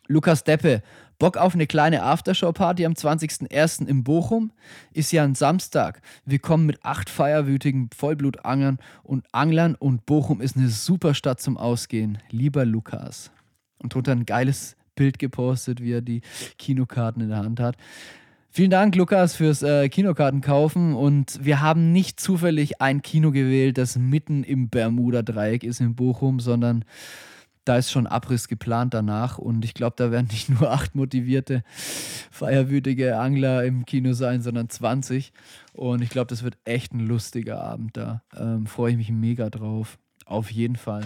Lukas 0.09 0.45
Deppe, 0.45 0.83
Bock 1.19 1.37
auf 1.37 1.55
eine 1.55 1.67
kleine 1.67 2.03
Aftershow-Party 2.03 2.87
am 2.87 2.93
20.01. 2.93 3.87
in 3.87 4.05
Bochum? 4.05 4.53
Ist 4.93 5.13
ja 5.13 5.25
ein 5.25 5.35
Samstag. 5.35 6.01
Wir 6.25 6.39
kommen 6.39 6.67
mit 6.67 6.85
acht 6.85 7.11
feierwütigen 7.11 7.91
Vollblutanglern 7.97 8.79
und 9.03 9.27
Anglern 9.33 9.75
und 9.75 10.07
Bochum 10.07 10.41
ist 10.41 10.57
eine 10.57 10.69
super 10.69 11.15
Stadt 11.15 11.41
zum 11.41 11.57
Ausgehen. 11.57 12.19
Lieber 12.31 12.65
Lukas. 12.65 13.33
Und 13.79 13.95
drunter 13.95 14.13
ein 14.13 14.27
geiles 14.27 14.77
Bild 14.95 15.19
gepostet, 15.19 15.83
wie 15.83 15.93
er 15.93 16.03
die 16.03 16.23
Kinokarten 16.59 17.23
in 17.23 17.29
der 17.31 17.39
Hand 17.39 17.61
hat. 17.61 17.77
Vielen 18.57 18.71
Dank, 18.71 18.97
Lukas, 18.97 19.37
fürs 19.37 19.63
äh, 19.63 19.91
Kinokarten 19.91 20.41
kaufen. 20.41 20.95
Und 20.95 21.45
wir 21.45 21.61
haben 21.61 21.93
nicht 21.93 22.19
zufällig 22.19 22.81
ein 22.81 23.03
Kino 23.03 23.31
gewählt, 23.31 23.77
das 23.77 23.97
mitten 23.97 24.45
im 24.45 24.71
Bermuda-Dreieck 24.71 25.63
ist 25.63 25.83
in 25.83 25.95
Bochum, 25.95 26.41
sondern 26.41 26.87
da 27.67 27.77
ist 27.77 27.91
schon 27.91 28.07
Abriss 28.07 28.49
geplant 28.49 28.95
danach. 28.95 29.37
Und 29.37 29.63
ich 29.67 29.75
glaube, 29.75 29.97
da 29.99 30.11
werden 30.11 30.29
nicht 30.31 30.49
nur 30.59 30.73
acht 30.73 30.95
motivierte, 30.95 31.65
feierwütige 32.31 33.19
Angler 33.19 33.63
im 33.63 33.85
Kino 33.85 34.15
sein, 34.15 34.41
sondern 34.41 34.71
20. 34.71 35.35
Und 35.75 36.01
ich 36.01 36.09
glaube, 36.09 36.29
das 36.29 36.43
wird 36.43 36.57
echt 36.65 36.95
ein 36.95 37.01
lustiger 37.01 37.61
Abend 37.61 37.99
da. 37.99 38.23
Ähm, 38.35 38.65
Freue 38.65 38.93
ich 38.93 38.97
mich 38.97 39.11
mega 39.11 39.51
drauf. 39.51 39.99
Auf 40.25 40.51
jeden 40.51 40.77
Fall. 40.77 41.05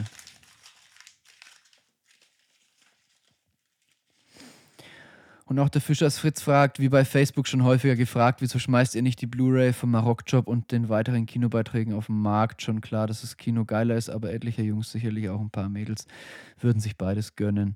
Und 5.50 5.58
auch 5.58 5.68
der 5.68 5.80
Fischers 5.80 6.16
Fritz 6.16 6.40
fragt, 6.40 6.78
wie 6.78 6.88
bei 6.88 7.04
Facebook 7.04 7.48
schon 7.48 7.64
häufiger 7.64 7.96
gefragt, 7.96 8.40
wieso 8.40 8.60
schmeißt 8.60 8.94
ihr 8.94 9.02
nicht 9.02 9.20
die 9.20 9.26
Blu-ray 9.26 9.72
vom 9.72 9.90
Maroc-Job 9.90 10.46
und 10.46 10.70
den 10.70 10.88
weiteren 10.88 11.26
Kinobeiträgen 11.26 11.92
auf 11.92 12.06
den 12.06 12.20
Markt? 12.20 12.62
Schon 12.62 12.80
klar, 12.80 13.08
dass 13.08 13.22
das 13.22 13.36
Kino 13.36 13.64
geiler 13.64 13.96
ist, 13.96 14.10
aber 14.10 14.32
etliche 14.32 14.62
Jungs, 14.62 14.92
sicherlich 14.92 15.28
auch 15.28 15.40
ein 15.40 15.50
paar 15.50 15.68
Mädels, 15.68 16.06
würden 16.60 16.78
sich 16.78 16.96
beides 16.96 17.34
gönnen. 17.34 17.74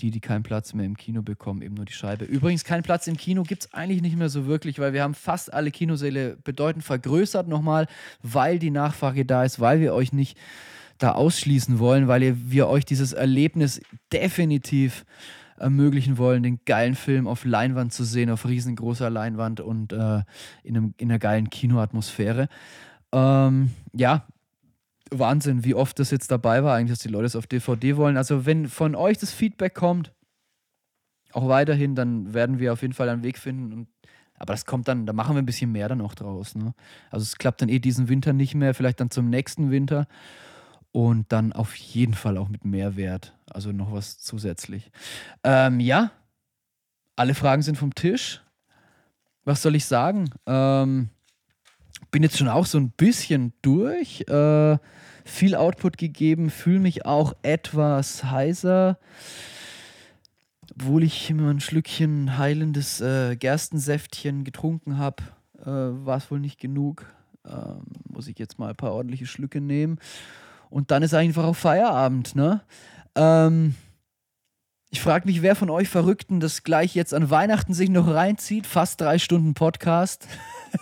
Die, 0.00 0.10
die 0.10 0.20
keinen 0.20 0.42
Platz 0.42 0.74
mehr 0.74 0.84
im 0.84 0.98
Kino 0.98 1.22
bekommen, 1.22 1.62
eben 1.62 1.76
nur 1.76 1.86
die 1.86 1.94
Scheibe. 1.94 2.26
Übrigens, 2.26 2.62
keinen 2.62 2.82
Platz 2.82 3.06
im 3.06 3.16
Kino 3.16 3.42
gibt 3.42 3.62
es 3.62 3.72
eigentlich 3.72 4.02
nicht 4.02 4.18
mehr 4.18 4.28
so 4.28 4.44
wirklich, 4.44 4.78
weil 4.78 4.92
wir 4.92 5.02
haben 5.02 5.14
fast 5.14 5.50
alle 5.50 5.70
Kinosäle 5.70 6.36
bedeutend 6.44 6.84
vergrößert 6.84 7.48
nochmal, 7.48 7.86
weil 8.22 8.58
die 8.58 8.70
Nachfrage 8.70 9.24
da 9.24 9.44
ist, 9.44 9.60
weil 9.60 9.80
wir 9.80 9.94
euch 9.94 10.12
nicht 10.12 10.36
da 10.98 11.12
ausschließen 11.12 11.78
wollen, 11.78 12.06
weil 12.06 12.36
wir 12.50 12.68
euch 12.68 12.84
dieses 12.84 13.14
Erlebnis 13.14 13.80
definitiv 14.12 15.06
ermöglichen 15.62 16.18
wollen, 16.18 16.42
den 16.42 16.60
geilen 16.64 16.94
Film 16.94 17.26
auf 17.26 17.44
Leinwand 17.44 17.92
zu 17.92 18.04
sehen, 18.04 18.30
auf 18.30 18.46
riesengroßer 18.46 19.08
Leinwand 19.08 19.60
und 19.60 19.92
äh, 19.92 20.22
in, 20.62 20.76
einem, 20.76 20.94
in 20.98 21.10
einer 21.10 21.18
geilen 21.18 21.50
Kinoatmosphäre. 21.50 22.48
Ähm, 23.12 23.70
ja, 23.92 24.26
Wahnsinn, 25.10 25.64
wie 25.64 25.74
oft 25.74 25.98
das 25.98 26.10
jetzt 26.10 26.30
dabei 26.30 26.64
war, 26.64 26.74
eigentlich, 26.74 26.92
dass 26.92 27.02
die 27.02 27.08
Leute 27.08 27.26
es 27.26 27.36
auf 27.36 27.46
DVD 27.46 27.96
wollen. 27.96 28.16
Also, 28.16 28.46
wenn 28.46 28.68
von 28.68 28.94
euch 28.94 29.18
das 29.18 29.32
Feedback 29.32 29.74
kommt, 29.74 30.12
auch 31.32 31.48
weiterhin, 31.48 31.94
dann 31.94 32.34
werden 32.34 32.58
wir 32.58 32.72
auf 32.72 32.82
jeden 32.82 32.94
Fall 32.94 33.08
einen 33.08 33.22
Weg 33.22 33.38
finden. 33.38 33.72
Und, 33.72 33.88
aber 34.38 34.52
das 34.54 34.66
kommt 34.66 34.88
dann, 34.88 35.06
da 35.06 35.12
machen 35.12 35.34
wir 35.36 35.42
ein 35.42 35.46
bisschen 35.46 35.72
mehr 35.72 35.88
dann 35.88 36.00
auch 36.00 36.14
draus. 36.14 36.54
Ne? 36.54 36.74
Also, 37.10 37.24
es 37.24 37.38
klappt 37.38 37.62
dann 37.62 37.68
eh 37.68 37.78
diesen 37.78 38.08
Winter 38.08 38.32
nicht 38.32 38.54
mehr, 38.54 38.74
vielleicht 38.74 39.00
dann 39.00 39.10
zum 39.10 39.28
nächsten 39.28 39.70
Winter 39.70 40.06
und 40.92 41.32
dann 41.32 41.52
auf 41.52 41.74
jeden 41.74 42.14
Fall 42.14 42.36
auch 42.36 42.48
mit 42.48 42.64
Mehrwert. 42.64 43.34
Also 43.52 43.72
noch 43.72 43.92
was 43.92 44.18
zusätzlich. 44.18 44.90
Ähm, 45.44 45.78
ja, 45.80 46.10
alle 47.16 47.34
Fragen 47.34 47.62
sind 47.62 47.76
vom 47.76 47.94
Tisch. 47.94 48.40
Was 49.44 49.62
soll 49.62 49.74
ich 49.74 49.84
sagen? 49.84 50.30
Ähm, 50.46 51.10
bin 52.10 52.22
jetzt 52.22 52.38
schon 52.38 52.48
auch 52.48 52.66
so 52.66 52.78
ein 52.78 52.90
bisschen 52.90 53.52
durch. 53.62 54.22
Äh, 54.28 54.78
viel 55.24 55.54
Output 55.54 55.98
gegeben, 55.98 56.50
fühle 56.50 56.80
mich 56.80 57.06
auch 57.06 57.34
etwas 57.42 58.24
heiser. 58.24 58.98
Obwohl 60.74 61.02
ich 61.04 61.28
immer 61.30 61.50
ein 61.50 61.60
Schlückchen 61.60 62.38
heilendes 62.38 63.00
äh, 63.00 63.36
Gerstensäftchen 63.36 64.44
getrunken 64.44 64.98
habe, 64.98 65.22
äh, 65.60 65.66
war 65.66 66.16
es 66.16 66.30
wohl 66.30 66.40
nicht 66.40 66.58
genug. 66.58 67.06
Ähm, 67.46 67.82
muss 68.08 68.28
ich 68.28 68.38
jetzt 68.38 68.58
mal 68.58 68.70
ein 68.70 68.76
paar 68.76 68.92
ordentliche 68.92 69.26
Schlücke 69.26 69.60
nehmen. 69.60 69.98
Und 70.70 70.90
dann 70.90 71.02
ist 71.02 71.12
einfach 71.12 71.44
auch 71.44 71.56
Feierabend, 71.56 72.34
ne? 72.34 72.62
Ähm, 73.16 73.74
Ich 74.90 75.00
frage 75.00 75.26
mich, 75.26 75.40
wer 75.40 75.56
von 75.56 75.70
euch 75.70 75.88
Verrückten 75.88 76.40
das 76.40 76.64
gleich 76.64 76.94
jetzt 76.94 77.14
an 77.14 77.30
Weihnachten 77.30 77.72
sich 77.72 77.88
noch 77.88 78.08
reinzieht. 78.08 78.66
Fast 78.66 79.00
drei 79.00 79.18
Stunden 79.18 79.54
Podcast. 79.54 80.28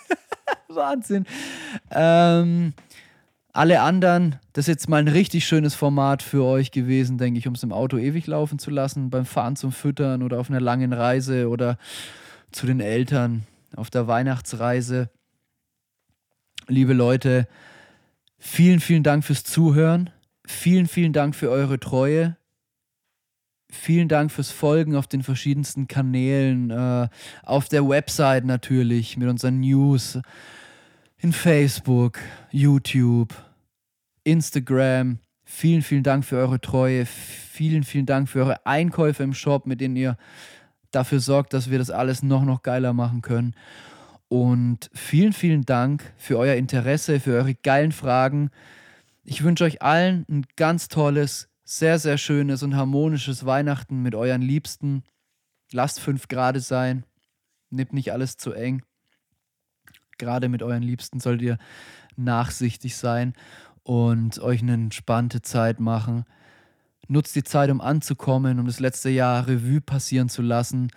Wahnsinn. 0.68 1.26
Ähm, 1.91 2.73
alle 3.52 3.81
anderen, 3.83 4.36
das 4.52 4.65
ist 4.65 4.68
jetzt 4.68 4.89
mal 4.89 4.99
ein 4.99 5.09
richtig 5.09 5.44
schönes 5.44 5.75
Format 5.75 6.23
für 6.23 6.44
euch 6.44 6.70
gewesen, 6.70 7.18
denke 7.18 7.39
ich, 7.39 7.49
um 7.49 7.55
es 7.55 7.62
im 7.62 7.73
Auto 7.73 7.99
ewig 7.99 8.26
laufen 8.26 8.59
zu 8.59 8.70
lassen, 8.70 9.10
beim 9.10 9.26
Fahren 9.26 9.57
zum 9.57 9.73
Füttern 9.73 10.23
oder 10.23 10.39
auf 10.39 10.50
einer 10.50 10.60
langen 10.60 10.92
Reise 10.92 11.49
oder 11.49 11.76
zu 12.52 12.67
den 12.67 12.81
Eltern 12.81 13.44
auf 13.76 13.91
der 13.91 14.07
Weihnachtsreise. 14.07 15.09
Liebe 16.68 16.92
Leute, 16.92 17.49
vielen, 18.39 18.81
vielen 18.81 19.02
Dank 19.02 19.25
fürs 19.25 19.44
Zuhören. 19.44 20.10
Vielen, 20.51 20.89
vielen 20.89 21.15
Dank 21.15 21.35
für 21.35 21.49
eure 21.49 21.81
Treue. 21.81 22.37
Vielen 23.70 24.09
Dank 24.09 24.31
fürs 24.31 24.51
Folgen 24.51 24.95
auf 24.95 25.07
den 25.07 25.23
verschiedensten 25.23 25.87
Kanälen, 25.87 26.70
äh, 26.70 27.09
auf 27.45 27.69
der 27.69 27.89
Website 27.89 28.45
natürlich 28.45 29.17
mit 29.17 29.29
unseren 29.29 29.61
News, 29.61 30.19
in 31.19 31.33
Facebook, 31.33 32.19
YouTube, 32.51 33.33
Instagram. 34.25 35.20
Vielen, 35.45 35.83
vielen 35.83 36.03
Dank 36.03 36.25
für 36.25 36.37
eure 36.37 36.61
Treue. 36.61 37.07
Vielen, 37.07 37.85
vielen 37.85 38.07
Dank 38.07 38.29
für 38.29 38.41
eure 38.41 38.67
Einkäufe 38.67 39.23
im 39.23 39.33
Shop, 39.33 39.67
mit 39.67 39.81
denen 39.81 39.97
ihr 39.97 40.19
dafür 40.91 41.20
sorgt, 41.20 41.55
dass 41.55 41.70
wir 41.70 41.79
das 41.79 41.91
alles 41.91 42.23
noch, 42.23 42.45
noch 42.45 42.62
geiler 42.62 42.93
machen 42.93 43.23
können. 43.23 43.55
Und 44.29 44.91
vielen, 44.93 45.33
vielen 45.33 45.62
Dank 45.62 46.12
für 46.19 46.37
euer 46.37 46.57
Interesse, 46.57 47.19
für 47.20 47.35
eure 47.35 47.55
geilen 47.55 47.93
Fragen. 47.93 48.51
Ich 49.31 49.44
wünsche 49.44 49.62
euch 49.62 49.81
allen 49.81 50.26
ein 50.28 50.44
ganz 50.57 50.89
tolles, 50.89 51.49
sehr, 51.62 52.00
sehr 52.00 52.18
schönes 52.18 52.65
und 52.65 52.75
harmonisches 52.75 53.47
Weihnachten 53.47 54.02
mit 54.02 54.17
euren 54.17 54.42
Liebsten. 54.42 55.05
Lasst 55.70 56.00
fünf 56.00 56.26
Grad 56.26 56.60
sein. 56.60 57.07
Nehmt 57.70 57.92
nicht 57.92 58.10
alles 58.10 58.39
zu 58.39 58.52
eng. 58.52 58.83
Gerade 60.18 60.49
mit 60.49 60.65
euren 60.65 60.83
Liebsten 60.83 61.20
sollt 61.20 61.42
ihr 61.42 61.59
nachsichtig 62.17 62.97
sein 62.97 63.34
und 63.84 64.41
euch 64.41 64.62
eine 64.62 64.75
entspannte 64.75 65.42
Zeit 65.42 65.78
machen. 65.78 66.25
Nutzt 67.07 67.36
die 67.36 67.44
Zeit, 67.44 67.70
um 67.70 67.81
anzukommen, 67.81 68.59
um 68.59 68.67
das 68.67 68.81
letzte 68.81 69.10
Jahr 69.10 69.47
Revue 69.47 69.81
passieren 69.81 70.28
zu 70.28 70.42
lassen. 70.42 70.91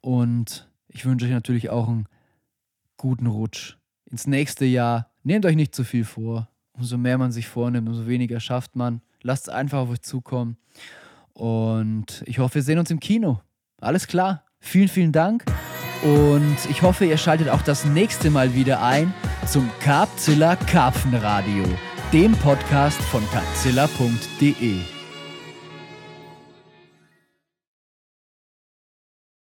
Und 0.00 0.70
ich 0.86 1.06
wünsche 1.06 1.26
euch 1.26 1.32
natürlich 1.32 1.70
auch 1.70 1.88
einen 1.88 2.06
guten 2.96 3.26
Rutsch 3.26 3.78
ins 4.04 4.28
nächste 4.28 4.64
Jahr. 4.64 5.10
Nehmt 5.24 5.44
euch 5.44 5.56
nicht 5.56 5.74
zu 5.74 5.82
viel 5.82 6.04
vor. 6.04 6.46
Umso 6.80 6.96
mehr 6.96 7.18
man 7.18 7.30
sich 7.30 7.46
vornimmt, 7.46 7.88
umso 7.88 8.06
weniger 8.06 8.40
schafft 8.40 8.74
man. 8.74 9.02
Lasst 9.20 9.48
es 9.48 9.54
einfach 9.54 9.80
auf 9.80 9.90
euch 9.90 10.00
zukommen. 10.00 10.56
Und 11.34 12.22
ich 12.24 12.38
hoffe, 12.38 12.54
wir 12.56 12.62
sehen 12.62 12.78
uns 12.78 12.90
im 12.90 13.00
Kino. 13.00 13.40
Alles 13.82 14.06
klar. 14.06 14.44
Vielen, 14.60 14.88
vielen 14.88 15.12
Dank. 15.12 15.44
Und 16.02 16.56
ich 16.70 16.80
hoffe, 16.80 17.04
ihr 17.04 17.18
schaltet 17.18 17.50
auch 17.50 17.60
das 17.60 17.84
nächste 17.84 18.30
Mal 18.30 18.54
wieder 18.54 18.82
ein 18.82 19.12
zum 19.46 19.68
Carpzilla 19.80 20.56
Karpfenradio, 20.56 21.64
dem 22.14 22.32
Podcast 22.32 23.00
von 23.02 23.22
carpzilla.de. 23.30 24.99